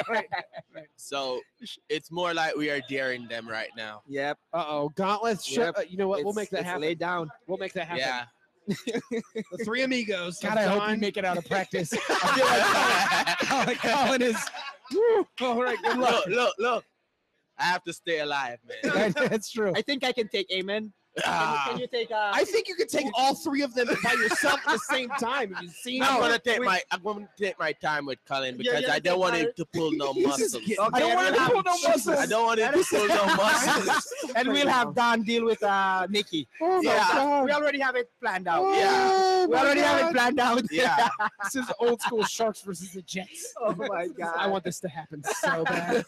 bong." 0.07 0.23
So 0.95 1.41
it's 1.89 2.11
more 2.11 2.33
like 2.33 2.55
we 2.55 2.69
are 2.71 2.81
daring 2.89 3.27
them 3.27 3.47
right 3.47 3.69
now. 3.77 4.01
Yep. 4.07 4.37
Uh 4.53 4.65
oh, 4.67 4.89
gauntlets. 4.95 5.45
Shut, 5.45 5.57
Yep. 5.65 5.77
uh, 5.77 5.81
you 5.89 5.97
know 5.97 6.07
what? 6.07 6.23
We'll 6.23 6.33
make 6.33 6.49
that 6.51 6.63
happen. 6.63 6.81
Laid 6.81 6.99
down. 6.99 7.29
We'll 7.47 7.57
make 7.59 7.73
that 7.73 7.87
happen. 7.87 7.99
Yeah. 8.05 8.23
The 8.67 9.63
three 9.63 9.83
amigos. 9.83 10.39
God, 10.39 10.57
I 10.57 10.63
hope 10.63 10.89
you 10.89 10.97
make 10.97 11.17
it 11.17 11.25
out 11.25 11.37
of 11.37 11.45
practice. 11.45 11.93
I 11.93 13.35
feel 13.39 13.57
like 13.57 13.79
Colin, 13.79 13.95
Colin 13.97 14.21
is. 14.21 14.37
Woo, 14.93 15.27
all 15.41 15.61
right, 15.61 15.77
good 15.83 15.97
luck. 15.97 16.25
look, 16.25 16.35
look, 16.35 16.53
look. 16.59 16.85
I 17.57 17.63
have 17.65 17.83
to 17.83 17.93
stay 17.93 18.19
alive, 18.19 18.57
man. 18.83 19.11
That's 19.15 19.51
true. 19.51 19.71
I 19.75 19.81
think 19.81 20.03
I 20.03 20.11
can 20.11 20.27
take 20.27 20.51
Amen. 20.51 20.93
Can, 21.17 21.23
you, 21.25 21.33
Ah. 21.33 21.67
can 21.69 21.79
you 21.79 21.87
take? 21.87 22.09
Uh, 22.09 22.31
I 22.33 22.45
think 22.45 22.69
you 22.69 22.75
could 22.75 22.87
take 22.87 23.05
all 23.15 23.35
three 23.35 23.63
of 23.63 23.73
them 23.75 23.87
by 24.01 24.13
yourself 24.13 24.61
at 24.65 24.73
the 24.73 24.79
same 24.89 25.09
time. 25.19 25.53
Have 25.53 25.63
you 25.63 25.69
seen? 25.69 26.01
I'm 26.03 26.19
gonna 26.21 26.39
take 26.39 26.59
we- 26.59 26.65
my 26.65 26.81
I'm 26.89 27.01
gonna 27.03 27.27
take 27.37 27.59
my 27.59 27.73
time 27.73 28.05
with 28.05 28.19
Colin 28.25 28.55
Yeah, 28.59 28.71
because 28.75 28.81
yeah, 28.87 28.93
I 28.93 28.99
don't 29.07 29.19
want 29.19 29.35
him 29.35 29.49
to 29.57 29.65
pull 29.73 29.91
no 29.91 30.13
muscles. 30.13 30.55
Okay, 30.55 30.77
I 30.79 30.99
don't 30.99 31.11
and 31.11 31.15
want 31.17 31.25
we'll 31.25 31.33
to 31.33 31.39
have- 31.39 31.51
pull 31.51 31.63
no 31.63 31.71
muscles. 31.89 32.07
I 32.17 32.25
don't 32.27 32.45
want 32.45 32.59
him 32.61 32.71
to 32.73 32.83
pull 32.89 33.07
no 33.09 33.25
muscles. 33.35 34.13
and 34.37 34.47
we'll 34.47 34.67
have 34.69 34.95
Don 34.95 35.23
deal 35.23 35.43
with 35.43 35.61
uh 35.63 36.07
Nikki. 36.09 36.47
Oh 36.61 36.81
Yeah. 36.81 37.05
God. 37.11 37.43
We 37.45 37.51
already 37.51 37.79
have 37.81 37.97
it 37.97 38.09
planned 38.21 38.47
out. 38.47 38.61
Oh 38.63 38.73
Yeah. 38.73 39.45
We 39.47 39.53
my 39.53 39.59
already 39.59 39.81
have 39.81 40.09
it 40.09 40.13
planned 40.13 40.39
out. 40.39 40.61
Yeah. 40.71 41.09
This 41.43 41.55
is 41.57 41.71
old 41.79 41.99
school 42.01 42.23
Sharks 42.23 42.61
versus 42.61 42.93
the 42.93 43.01
Jets. 43.01 43.53
oh 43.59 43.75
my 43.75 44.07
god. 44.07 44.35
I 44.37 44.47
want 44.47 44.63
this 44.63 44.79
to 44.79 44.87
happen 44.87 45.21
so 45.25 45.65
bad. 45.65 46.05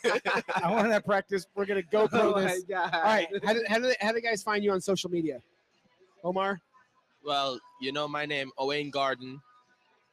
I 0.63 0.71
want 0.71 0.87
that 0.89 1.03
practice. 1.05 1.45
We're 1.55 1.65
gonna 1.65 1.81
go 1.81 2.03
Oh 2.03 2.07
through 2.07 2.31
my 2.35 2.41
this. 2.43 2.63
god. 2.63 2.93
All 2.93 3.01
right. 3.03 3.27
How 3.43 3.51
do, 3.53 3.61
how, 3.67 3.79
do 3.79 3.93
how 3.99 4.11
do 4.13 4.21
guys 4.21 4.43
find 4.43 4.63
you 4.63 4.71
on 4.71 4.79
social 4.79 4.92
media? 5.09 5.41
Omar? 6.23 6.59
Well, 7.25 7.59
you 7.81 7.91
know 7.91 8.07
my 8.07 8.25
name, 8.25 8.51
Omar 8.57 8.91
Gordon, 8.91 9.41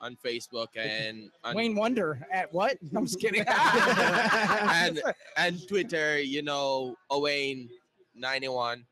on 0.01 0.17
Facebook 0.25 0.69
and 0.77 1.31
on, 1.45 1.55
Wayne 1.55 1.75
Wonder 1.75 2.27
at 2.33 2.53
what? 2.55 2.79
I'm 2.97 3.05
just 3.05 3.21
kidding. 3.21 3.45
and 3.47 5.03
and 5.37 5.69
Twitter. 5.69 6.21
You 6.21 6.43
know 6.43 6.97
Owain 7.11 7.69
ninety 8.15 8.49
one. 8.49 8.87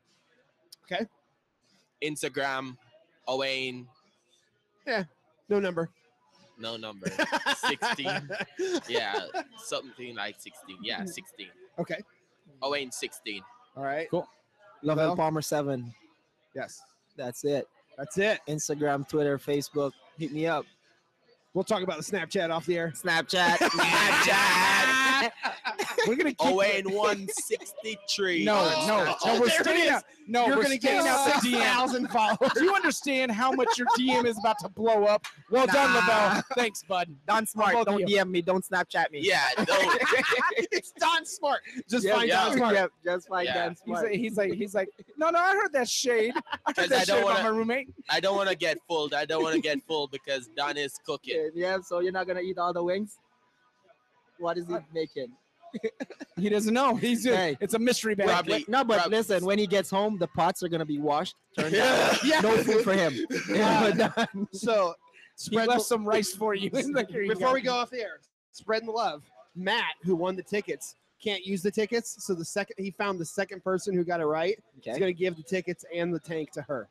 Okay. 0.85 1.05
Instagram, 2.03 2.77
Owain, 3.27 3.87
Yeah, 4.87 5.03
No 5.49 5.59
number. 5.59 5.89
no 6.57 6.77
number, 6.77 7.07
sixteen. 7.57 8.29
Yeah, 8.87 9.19
something 9.57 10.15
like 10.15 10.39
sixteen. 10.39 10.77
Yeah, 10.81 11.03
sixteen. 11.05 11.49
Okay. 11.77 11.99
Owain 12.61 12.91
sixteen. 12.91 13.41
All 13.75 13.83
right. 13.83 14.07
Lovel 14.11 14.27
Well. 14.83 15.15
Palmer 15.15 15.41
seven. 15.41 15.93
Yes. 16.55 16.81
That's 17.17 17.43
it. 17.43 17.67
That's 17.97 18.17
it. 18.17 18.39
Instagram, 18.47 19.07
Twitter, 19.07 19.37
Facebook. 19.37 19.91
Hit 20.17 20.31
me 20.31 20.47
up. 20.47 20.65
We'll 21.53 21.63
talk 21.65 21.83
about 21.83 21.97
the 21.97 22.03
Snapchat 22.03 22.49
off 22.49 22.65
the 22.65 22.77
air. 22.77 22.93
Snapchat. 22.95 23.57
Snapchat. 23.57 25.05
We're 26.07 26.15
gonna 26.15 26.29
keep 26.29 26.37
oh, 26.39 26.53
Owain 26.55 26.85
one 26.91 27.27
sixty 27.31 27.97
three. 28.09 28.43
No, 28.45 28.55
Oh, 28.59 28.85
no, 28.87 29.15
oh, 29.23 29.33
no. 29.35 29.39
We're 29.41 29.47
there 29.47 29.59
it 29.61 29.63
staying 29.65 29.89
out. 29.89 30.03
No, 30.27 30.45
You're 30.45 30.57
we're 30.57 30.63
going 30.65 30.79
to 30.79 30.81
staying 30.87 31.03
get 31.03 31.07
out 31.07 31.41
the 31.41 31.47
DM. 31.49 31.51
6,000 31.53 32.07
followers. 32.09 32.51
Do 32.53 32.63
you 32.63 32.75
understand 32.75 33.31
how 33.31 33.51
much 33.51 33.79
your 33.79 33.87
DM 33.97 34.25
is 34.25 34.37
about 34.37 34.59
to 34.59 34.69
blow 34.69 35.05
up? 35.05 35.25
Well 35.49 35.65
done, 35.65 35.91
Nah. 35.91 36.07
Lovel. 36.07 36.43
Thanks, 36.55 36.83
bud. 36.83 37.09
Don 37.27 37.47
Smart. 37.47 37.83
Don't 37.87 38.07
you. 38.07 38.17
DM 38.23 38.29
me. 38.29 38.43
Don't 38.43 38.63
Snapchat 38.63 39.09
me. 39.09 39.21
Yeah, 39.23 39.41
no, 39.57 39.65
it's 40.71 40.91
Don 40.99 41.25
Smart. 41.25 41.61
Just 41.89 42.05
Yep, 42.05 42.15
find 42.15 42.29
yeah. 42.29 42.45
Don 42.45 42.57
Smart. 42.57 42.73
Yep, 42.75 42.91
just 43.03 43.29
like 43.31 43.47
Yeah. 43.47 43.53
Don 43.55 43.69
He's 43.71 43.79
Smart. 43.79 44.03
like, 44.05 44.13
he's 44.19 44.37
like, 44.37 44.53
he's 44.53 44.75
like, 44.75 44.89
no, 45.17 45.31
no, 45.31 45.39
I 45.39 45.53
heard 45.53 45.73
that 45.73 45.89
shade. 45.89 46.33
I 46.35 46.57
heard 46.67 46.75
'Cause 46.75 46.89
that 46.89 47.01
I 47.01 47.05
don't 47.05 47.07
shade 47.07 47.13
about 47.23 47.25
wanna- 47.25 47.43
my 47.51 47.57
roommate. 47.57 47.87
I 48.11 48.19
don't 48.19 48.35
want 48.35 48.49
to 48.49 48.55
get 48.55 48.77
full. 48.87 49.09
I 49.15 49.25
don't 49.25 49.41
want 49.41 49.55
to 49.55 49.61
get 49.61 49.79
full 49.87 50.07
because 50.09 50.47
Don 50.55 50.77
is 50.77 50.99
cooking. 51.07 51.49
yeah, 51.55 51.79
so 51.81 52.01
you're 52.01 52.11
not 52.11 52.27
gonna 52.27 52.41
eat 52.41 52.59
all 52.59 52.71
the 52.71 52.83
wings? 52.83 53.17
What 54.39 54.57
is 54.57 54.65
he 54.67 54.75
making? 54.93 55.27
He 56.37 56.49
doesn't 56.49 56.73
know. 56.73 56.95
He's 56.95 57.23
Hey. 57.25 57.55
it's 57.59 57.75
a 57.75 57.79
mystery 57.79 58.15
bag. 58.15 58.27
Probably- 58.27 58.53
Wait, 58.53 58.69
no, 58.69 58.83
but 58.83 59.01
prob- 59.01 59.11
listen, 59.11 59.45
when 59.45 59.59
he 59.59 59.67
gets 59.67 59.89
home, 59.89 60.17
the 60.17 60.27
pots 60.27 60.63
are 60.63 60.67
gonna 60.69 60.85
be 60.85 60.99
washed. 60.99 61.35
Turned 61.57 61.75
Yeah. 61.75 62.09
out. 62.11 62.23
Yeah. 62.25 62.39
No 62.41 62.57
food 62.63 62.83
for 62.83 62.93
him. 62.93 63.13
Yeah. 63.49 63.93
Yeah. 63.95 64.25
So, 64.51 64.95
He 65.37 65.43
spread 65.43 65.67
left 65.67 65.83
some 65.83 66.05
rice 66.05 66.33
for 66.33 66.55
you. 66.55 66.69
He's 66.73 66.89
like, 66.89 67.09
"Here 67.09 67.21
you 67.21 67.33
before 67.33 67.53
we 67.53 67.61
go 67.61 67.73
off 67.73 67.91
the 67.91 67.99
air, 68.01 68.19
spreading 68.51 68.87
the 68.87 68.93
love. 68.93 69.23
Matt, 69.55 69.93
who 70.03 70.15
won 70.15 70.35
the 70.35 70.43
tickets, 70.43 70.95
can't 71.23 71.45
use 71.45 71.61
the 71.61 71.71
tickets. 71.71 72.15
So 72.25 72.33
the 72.33 72.45
second 72.45 72.75
he 72.83 72.91
found 72.91 73.19
the 73.19 73.25
second 73.25 73.63
person 73.63 73.93
who 73.93 74.03
got 74.03 74.21
it 74.21 74.25
right, 74.25 74.57
he's 74.81 74.97
going 74.97 75.13
to 75.13 75.13
give 75.13 75.35
the 75.35 75.43
tickets 75.43 75.85
and 75.93 76.13
the 76.13 76.19
tank 76.19 76.51
to 76.53 76.61
her. 76.63 76.87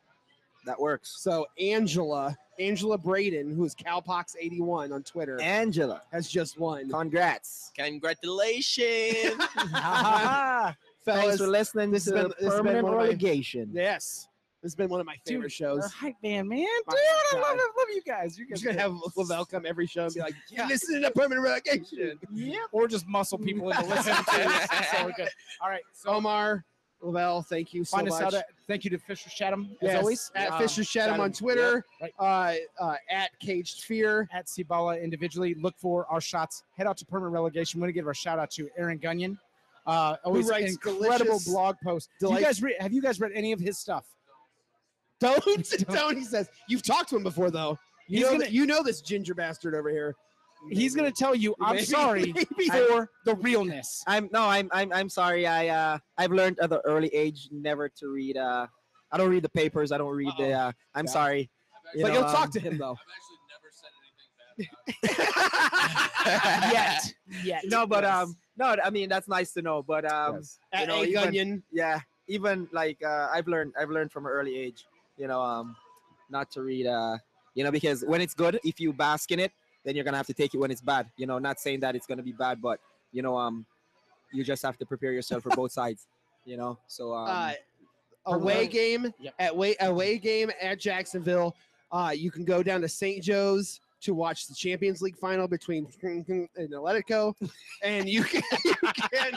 That 0.69 0.79
works. 0.79 1.17
So 1.19 1.47
Angela, 1.59 2.37
Angela 2.59 2.99
Braden, 2.99 3.55
who 3.57 3.65
is 3.65 3.75
Cowpox81 3.75 4.93
on 4.93 5.03
Twitter, 5.03 5.41
Angela, 5.41 6.03
has 6.13 6.29
just 6.29 6.59
won. 6.59 6.91
congrats. 6.91 7.73
Congratulations. 7.75 9.35
Ah, 9.75 10.77
Thanks 11.07 11.39
for 11.39 11.47
listening 11.47 11.91
this 11.91 12.05
to 12.05 12.15
has 12.17 12.23
been- 12.25 12.33
this 12.39 12.53
has 12.53 12.55
been 12.55 12.59
permanent 12.65 12.85
one 12.85 12.93
of 12.93 12.99
my- 12.99 13.05
relegation. 13.05 13.71
yes. 13.73 14.29
It's 14.65 14.75
been 14.75 14.89
one 14.91 14.99
of 14.99 15.07
my 15.07 15.15
favorite 15.25 15.43
Dude, 15.45 15.53
shows. 15.53 15.79
They're 15.83 15.89
hype 15.89 16.17
man, 16.21 16.49
man. 16.49 16.59
Dude, 16.59 16.69
I 16.99 17.29
God. 17.33 17.41
love, 17.43 17.57
I 17.61 17.71
love 17.79 17.87
you 17.95 18.03
guys. 18.05 18.37
You 18.37 18.45
I'm 18.45 18.51
guys 18.51 18.61
just 18.61 18.65
gonna 18.67 18.81
have 18.81 18.93
Lovel 19.17 19.45
come 19.47 19.65
every 19.65 19.87
show 19.87 20.07
and 20.07 20.13
be 20.15 20.19
like, 20.21 20.35
Yeah. 20.51 20.67
"Listen 20.67 21.01
to 21.01 21.13
permanent 21.13 21.45
relegation." 21.45 22.19
yeah, 22.33 22.57
or 22.73 22.89
just 22.89 23.07
muscle 23.07 23.39
people 23.39 23.71
into 23.71 23.85
listening 23.87 24.17
to 24.17 24.25
this. 24.37 24.91
So 24.91 25.05
we're 25.07 25.13
good. 25.13 25.29
All 25.63 25.69
right, 25.71 25.83
so 25.93 26.11
Omar, 26.11 26.65
Lovel, 27.01 27.43
thank 27.43 27.73
you 27.73 27.85
so 27.85 27.97
find 27.97 28.09
much. 28.09 28.21
us 28.21 28.23
out. 28.23 28.35
At, 28.35 28.47
thank 28.67 28.85
you 28.85 28.91
to 28.91 28.99
Fisher 28.99 29.31
Chatham 29.31 29.71
as 29.81 29.87
Yes, 29.87 29.99
always. 30.01 30.31
at 30.35 30.51
Um, 30.53 30.59
Fisher 30.61 30.83
Chatham 30.85 31.21
on 31.21 31.33
Twitter, 31.33 31.85
yeah, 32.01 32.09
uh, 32.19 32.55
uh, 32.81 32.97
at 33.09 33.31
Caged 33.39 33.85
Fear. 33.85 34.29
at 34.33 34.47
Cibala 34.47 35.01
individually. 35.03 35.55
Look 35.55 35.77
for 35.79 36.07
our 36.11 36.21
shots. 36.21 36.65
Head 36.77 36.87
out 36.89 36.97
to 36.99 37.07
permanent 37.07 37.35
relegation. 37.35 37.79
We 37.79 37.83
want 37.83 37.91
to 37.91 37.93
give 37.93 38.07
our 38.09 38.15
shout 38.15 38.39
out 38.41 38.51
to 38.53 38.69
Aaron 38.77 38.99
Gunyon. 38.99 39.39
Uh, 39.87 40.17
always 40.25 40.49
writes 40.49 40.73
incredible 40.73 41.09
delicious, 41.25 41.45
blog 41.49 41.77
posts. 41.85 42.09
Do 42.21 42.27
you 42.27 42.31
delight- 42.31 42.43
guys 42.45 42.63
read? 42.63 42.77
Have 42.81 42.93
you 42.93 43.01
guys 43.01 43.21
read 43.21 43.33
any 43.33 43.53
of 43.53 43.61
his 43.61 43.79
stuff? 43.79 44.05
Don't, 45.21 45.43
don't. 45.89 46.17
He 46.17 46.25
says 46.25 46.49
you've 46.69 46.83
talked 46.83 47.09
to 47.11 47.17
him 47.17 47.23
before, 47.23 47.51
though. 47.51 47.79
You 48.09 48.19
He's 48.19 48.25
know, 48.25 48.33
gonna- 48.33 48.45
that, 48.45 48.53
you 48.53 48.67
know 48.67 48.83
this 48.83 49.01
ginger 49.01 49.35
bastard 49.35 49.75
over 49.75 49.89
here. 49.91 50.15
He's 50.71 50.95
gonna 50.95 51.11
tell 51.13 51.35
you, 51.35 51.55
"I'm 51.61 51.77
Maybe- 51.77 51.87
sorry 51.87 52.33
maybe. 52.57 52.69
for 52.69 53.11
the 53.25 53.35
realness." 53.37 54.03
I'm 54.07 54.29
no, 54.33 54.43
I'm 54.43 54.69
I'm 54.73 54.93
I'm 54.93 55.09
sorry. 55.09 55.47
I 55.47 55.69
uh 55.69 55.99
I've 56.17 56.33
learned 56.33 56.59
at 56.61 56.71
the 56.71 56.81
early 56.81 57.09
age 57.15 57.49
never 57.53 57.89
to 57.89 58.09
read. 58.09 58.37
Uh, 58.37 58.67
I 59.13 59.17
don't 59.19 59.31
read 59.31 59.43
the 59.45 59.49
papers. 59.49 59.93
I 59.93 59.99
don't 59.99 60.15
read 60.15 60.33
the. 60.39 60.53
Uh, 60.53 60.73
I'm 60.95 61.07
Yeah. 61.07 61.11
sorry. 61.13 61.51
You 61.95 62.03
but 62.03 62.09
know, 62.09 62.15
you'll 62.21 62.29
talk 62.31 62.47
um, 62.47 62.51
to 62.53 62.61
him 62.61 62.77
though. 62.83 62.97
I've 62.99 63.15
actually 63.17 63.39
never 63.55 63.71
said 63.73 63.91
anything 64.03 65.15
bad 66.25 66.73
yet, 66.73 67.15
yet. 67.45 67.65
No, 67.67 67.87
but 67.87 68.05
Yes. 68.05 68.15
um, 68.15 68.37
no. 68.57 68.77
I 68.85 68.91
mean 68.91 69.09
that's 69.09 69.29
nice 69.29 69.53
to 69.55 69.63
know. 69.63 69.83
But 69.83 70.05
um, 70.11 70.37
Yes. 70.37 70.59
you 70.73 70.79
At 70.81 70.89
know, 70.89 71.03
a 71.03 71.05
even- 71.05 71.23
Gunyon. 71.33 71.63
yeah, 71.73 72.01
even 72.27 72.69
like 72.73 73.03
uh, 73.05 73.29
I've 73.33 73.49
learned 73.49 73.73
I've 73.81 73.91
learned 73.91 74.13
from 74.13 74.27
an 74.27 74.33
early 74.33 74.57
age. 74.59 74.85
You 75.17 75.29
know, 75.29 75.41
um, 75.41 75.77
not 76.31 76.51
to 76.53 76.63
read. 76.63 76.87
Uh, 76.87 77.19
you 77.55 77.65
know, 77.65 77.71
because 77.73 78.05
when 78.05 78.21
it's 78.21 78.35
good, 78.35 78.61
if 78.65 78.79
you 78.79 78.93
bask 78.93 79.33
in 79.33 79.41
it, 79.41 79.53
then 79.89 79.97
you're 79.97 80.05
gonna 80.05 80.19
have 80.19 80.27
to 80.27 80.35
take 80.35 80.53
it 80.55 80.59
when 80.59 80.71
it's 80.71 80.83
bad. 80.83 81.09
You 81.17 81.27
know, 81.27 81.39
not 81.39 81.59
saying 81.59 81.81
that 81.81 81.97
it's 81.97 82.07
gonna 82.07 82.23
be 82.23 82.33
bad, 82.33 82.61
but 82.61 82.79
you 83.13 83.23
know, 83.23 83.37
um, 83.39 83.65
you 84.33 84.45
just 84.45 84.63
have 84.63 84.77
to 84.79 84.85
prepare 84.87 85.13
yourself 85.13 85.43
for 85.43 85.51
both 85.51 85.73
sides. 85.73 86.07
You 86.45 86.59
know, 86.59 86.79
so 86.87 87.15
um, 87.15 87.29
uh, 87.29 87.53
away 88.27 88.67
Permanent- 88.69 88.73
game 88.73 89.15
Yep. 89.21 89.35
at 89.39 89.57
way 89.57 89.75
away 89.81 90.19
game 90.19 90.51
at 90.61 90.79
Jacksonville. 90.79 91.57
Uh, 91.91 92.13
you 92.15 92.31
can 92.31 92.45
go 92.45 92.63
down 92.63 92.83
to 92.83 92.89
St. 92.89 93.23
Joe's 93.25 93.81
to 94.03 94.13
watch 94.15 94.47
the 94.47 94.55
Champions 94.55 95.01
League 95.01 95.17
final 95.17 95.49
between 95.49 95.87
and 96.03 96.49
Atletico, 96.59 97.35
and 97.83 98.07
you 98.09 98.23
can 98.25 98.43
you 98.65 98.75
can 99.11 99.33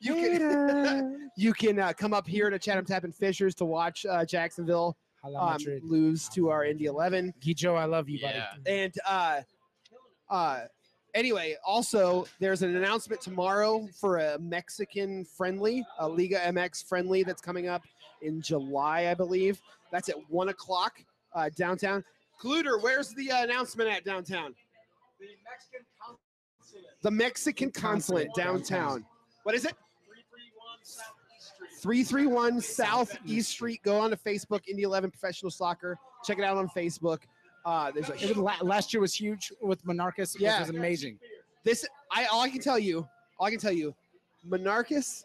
you 0.00 0.14
can 0.14 1.30
you 1.36 1.52
can 1.52 1.78
uh, 1.80 1.92
come 1.92 2.14
up 2.14 2.26
here 2.26 2.50
to 2.50 2.58
Chatham 2.58 2.84
Tap 2.84 3.02
and 3.02 3.14
Fishers 3.14 3.54
to 3.56 3.64
watch 3.64 4.06
uh, 4.06 4.24
Jacksonville 4.24 4.96
um, 5.24 5.58
lose 5.82 6.28
to 6.30 6.48
our 6.50 6.64
Indy 6.64 6.84
Eleven. 6.86 7.34
Guijo, 7.40 7.76
I 7.76 7.84
love 7.84 8.08
you, 8.08 8.20
buddy. 8.20 8.38
And 8.66 8.94
uh, 9.06 9.40
uh, 10.30 10.60
anyway, 11.14 11.56
also 11.64 12.26
there's 12.40 12.62
an 12.62 12.76
announcement 12.76 13.20
tomorrow 13.20 13.88
for 14.00 14.18
a 14.18 14.38
Mexican 14.38 15.24
friendly, 15.24 15.84
a 15.98 16.08
Liga 16.08 16.38
MX 16.38 16.88
friendly 16.88 17.22
that's 17.22 17.42
coming 17.42 17.68
up 17.68 17.82
in 18.22 18.40
July, 18.40 19.08
I 19.08 19.14
believe. 19.14 19.60
That's 19.90 20.08
at 20.08 20.16
one 20.28 20.48
o'clock 20.48 21.02
uh, 21.34 21.50
downtown. 21.56 22.04
Cluter, 22.38 22.78
where's 22.78 23.10
the 23.14 23.30
uh, 23.30 23.42
announcement 23.42 23.90
at 23.90 24.04
downtown? 24.04 24.54
The 25.18 25.26
Mexican 25.44 25.86
consulate 26.00 27.02
The 27.02 27.10
Mexican 27.10 27.70
consulate 27.70 28.28
downtown. 28.34 29.04
What 29.42 29.54
is 29.54 29.64
it? 29.64 29.74
331 31.80 32.60
South 32.60 33.16
East 33.24 33.50
Street. 33.50 33.80
Go 33.82 33.98
on 33.98 34.10
to 34.10 34.16
Facebook, 34.16 34.66
Indy 34.68 34.82
11 34.82 35.10
Professional 35.10 35.50
Soccer. 35.50 35.96
Check 36.24 36.38
it 36.38 36.44
out 36.44 36.56
on 36.56 36.68
Facebook. 36.68 37.20
Uh, 37.68 37.90
there's 37.90 38.08
a 38.08 38.14
It 38.30 38.34
was 38.36 38.62
last 38.62 38.94
year 38.94 39.00
was 39.02 39.12
huge 39.14 39.52
with 39.60 39.84
Monarcas. 39.84 40.34
Yeah. 40.38 40.54
Yeah, 40.54 40.60
was 40.60 40.70
amazing. 40.70 41.18
this. 41.64 41.86
I 42.10 42.24
all 42.26 42.40
I 42.40 42.48
can 42.48 42.60
tell 42.60 42.78
you, 42.78 43.06
all 43.38 43.46
I 43.46 43.50
can 43.50 43.60
tell 43.60 43.72
you, 43.72 43.94
Monarcas. 44.48 45.24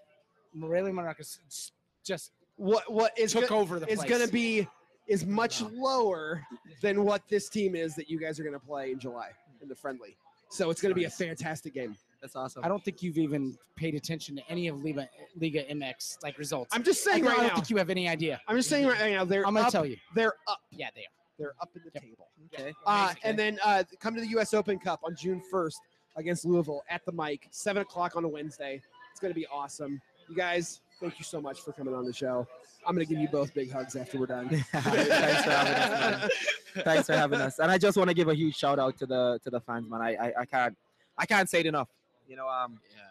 Morelia 0.54 0.94
Monarcas 0.94 1.40
s- 1.48 1.72
just 2.04 2.32
What 2.58 2.92
what 2.92 3.18
is 3.18 3.32
took 3.32 3.48
go- 3.50 3.58
over 3.58 3.80
the 3.80 3.88
is 3.88 4.00
place. 4.00 4.10
going 4.10 4.26
to 4.26 4.32
be 4.32 4.68
is 5.08 5.26
much 5.26 5.62
lower 5.62 6.46
than 6.82 7.04
what 7.06 7.22
this 7.30 7.50
team 7.50 7.76
is 7.76 7.96
that 7.96 8.10
you 8.10 8.20
guys 8.20 8.40
are 8.40 8.44
going 8.44 8.54
to 8.60 8.66
play 8.66 8.92
in 8.92 9.00
July 9.00 9.30
in 9.62 9.68
the 9.70 9.76
friendly. 9.76 10.16
So 10.50 10.70
it's 10.70 10.82
going 10.82 10.92
to 10.92 10.96
be 10.96 11.06
a 11.06 11.10
fantastic 11.10 11.74
game. 11.74 11.96
that's 12.22 12.36
awesome. 12.36 12.64
I 12.64 12.68
don't 12.68 12.84
think 12.84 13.02
you've 13.02 13.18
even 13.18 13.58
paid 13.76 13.96
attention 13.96 14.36
to 14.36 14.44
any 14.50 14.68
of 14.68 14.84
Liga, 14.84 15.10
Liga 15.42 15.64
MX 15.64 16.18
like 16.24 16.38
results. 16.38 16.70
I'm 16.76 16.84
just 16.84 17.06
I, 17.08 17.12
saying 17.14 17.24
don't- 17.24 17.40
I 17.40 17.44
don't 17.48 17.56
think 17.56 17.70
you 17.72 17.78
have 17.78 17.90
any 17.90 18.08
idea. 18.08 18.40
I'm 18.48 18.56
just 18.58 18.70
saying 18.70 18.86
right 18.86 19.12
now. 19.12 19.24
They're 19.26 19.48
I'm 19.48 19.54
gonna 19.56 19.72
tell 19.72 19.86
you. 19.86 19.98
They're 20.14 20.34
up. 20.48 20.60
Yeah, 20.72 20.90
they 20.94 21.02
are. 21.02 21.23
They're 21.44 21.54
up 21.62 21.70
in 21.76 21.82
the 21.84 21.92
Yep. 21.94 22.04
table. 22.04 22.28
okay. 22.54 22.74
Uh, 22.86 23.08
Amazing. 23.12 23.22
and 23.26 23.40
then 23.40 23.60
uh, 23.64 23.84
come 24.00 24.16
to 24.16 24.22
the 24.22 24.28
U.S. 24.30 24.54
Open 24.54 24.80
Cup 24.80 25.02
on 25.04 25.16
June 25.16 25.42
1st 25.52 25.76
against 26.16 26.46
Louisville 26.46 26.84
at 26.90 27.04
the 27.06 27.12
Mike, 27.12 27.48
seven 27.52 27.82
o'clock 27.82 28.16
on 28.16 28.24
a 28.24 28.28
Wednesday. 28.28 28.82
It's 29.12 29.20
going 29.20 29.34
to 29.34 29.40
be 29.40 29.46
awesome. 29.48 30.02
You 30.30 30.36
guys, 30.38 30.80
thank 31.02 31.20
you 31.20 31.26
so 31.26 31.42
much 31.42 31.60
for 31.60 31.74
coming 31.74 31.94
on 31.94 32.06
the 32.06 32.14
show. 32.14 32.48
I'm 32.88 32.96
going 32.96 33.06
to 33.06 33.14
give 33.14 33.22
you 33.22 33.28
both 33.28 33.54
big 33.54 33.72
hugs 33.72 33.96
after 33.96 34.18
we're 34.20 34.26
done. 34.28 34.50
Thanks 34.72 35.44
for 35.44 35.52
having 35.52 35.74
us. 35.84 36.30
man. 36.76 36.84
Thanks 36.84 37.08
for 37.08 37.14
having 37.14 37.42
us. 37.42 37.60
And 37.60 37.70
I 37.72 37.78
just 37.78 37.98
want 37.98 38.10
to 38.10 38.14
give 38.14 38.28
a 38.30 38.36
huge 38.36 38.56
shout 38.56 38.80
out 38.80 38.98
to 39.00 39.06
the 39.06 39.40
to 39.44 39.50
the 39.50 39.60
fans, 39.62 39.90
man. 39.90 40.02
I 40.02 40.16
I, 40.16 40.34
I 40.42 40.46
can't 40.46 40.78
I 41.18 41.26
can't 41.26 41.50
say 41.50 41.60
it 41.60 41.66
enough. 41.66 41.90
You 42.28 42.36
know, 42.38 42.48
um, 42.48 42.80
Yeah. 42.96 43.02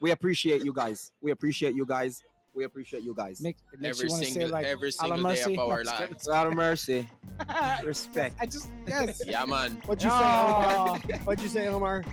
we 0.00 0.10
appreciate 0.12 0.64
you 0.64 0.72
guys. 0.72 1.10
We 1.22 1.30
appreciate 1.30 1.74
you 1.74 1.84
guys. 1.86 2.22
We 2.58 2.64
appreciate 2.64 3.04
you 3.04 3.14
guys. 3.14 3.40
Make, 3.40 3.56
it 3.72 3.80
makes 3.80 3.98
Every 4.00 4.08
you 4.08 4.12
want 4.12 4.22
to 4.24 4.28
say 4.28 4.32
single 4.32 4.50
like 4.50 4.66
every 4.66 4.88
"A 5.00 5.06
la 5.06 5.14
single 5.16 5.16
day 5.16 5.22
mercy." 5.22 5.54
of 5.56 5.70
our 5.70 5.78
No, 5.84 5.90
just 5.92 6.00
lives. 6.00 6.28
Out 6.28 6.46
of 6.48 6.54
mercy, 6.54 7.08
respect. 7.84 8.34
I 8.40 8.46
just 8.46 8.68
yes. 8.84 9.22
Yeah, 9.28 9.44
man. 9.44 9.80
What'd 9.86 10.02
you 10.02 10.10
say, 10.10 10.16
Oh. 10.18 10.96
Omar? 11.06 11.18
What'd 11.22 11.42
you 11.44 11.48
say, 11.48 11.68
Omar? 11.68 12.04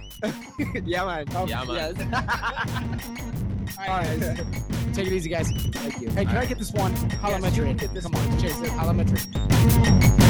yeah, 0.86 1.04
man. 1.04 1.26
Yeah, 1.48 1.64
man. 1.64 2.14
All 3.80 3.88
right, 3.88 4.20
guys. 4.20 4.40
Take 4.94 5.08
it 5.08 5.14
easy, 5.14 5.30
guys. 5.32 5.50
Thank 5.52 6.00
you. 6.00 6.10
Hey, 6.12 6.26
can 6.26 6.28
I 6.28 6.34
Alright. 6.34 6.50
get 6.50 6.60
this 6.60 6.72
one? 6.72 6.94
Hala 6.94 7.40
Yes, 7.40 7.56
you 7.58 7.64
can 7.64 7.76
Madrid. 7.76 7.80
get 7.80 7.94
this 7.96 8.04
Come 8.04 8.14
one. 8.14 8.32
on, 8.32 8.40
cheers. 8.40 8.70
Hala 8.70 8.94
Madrid. 8.94 10.22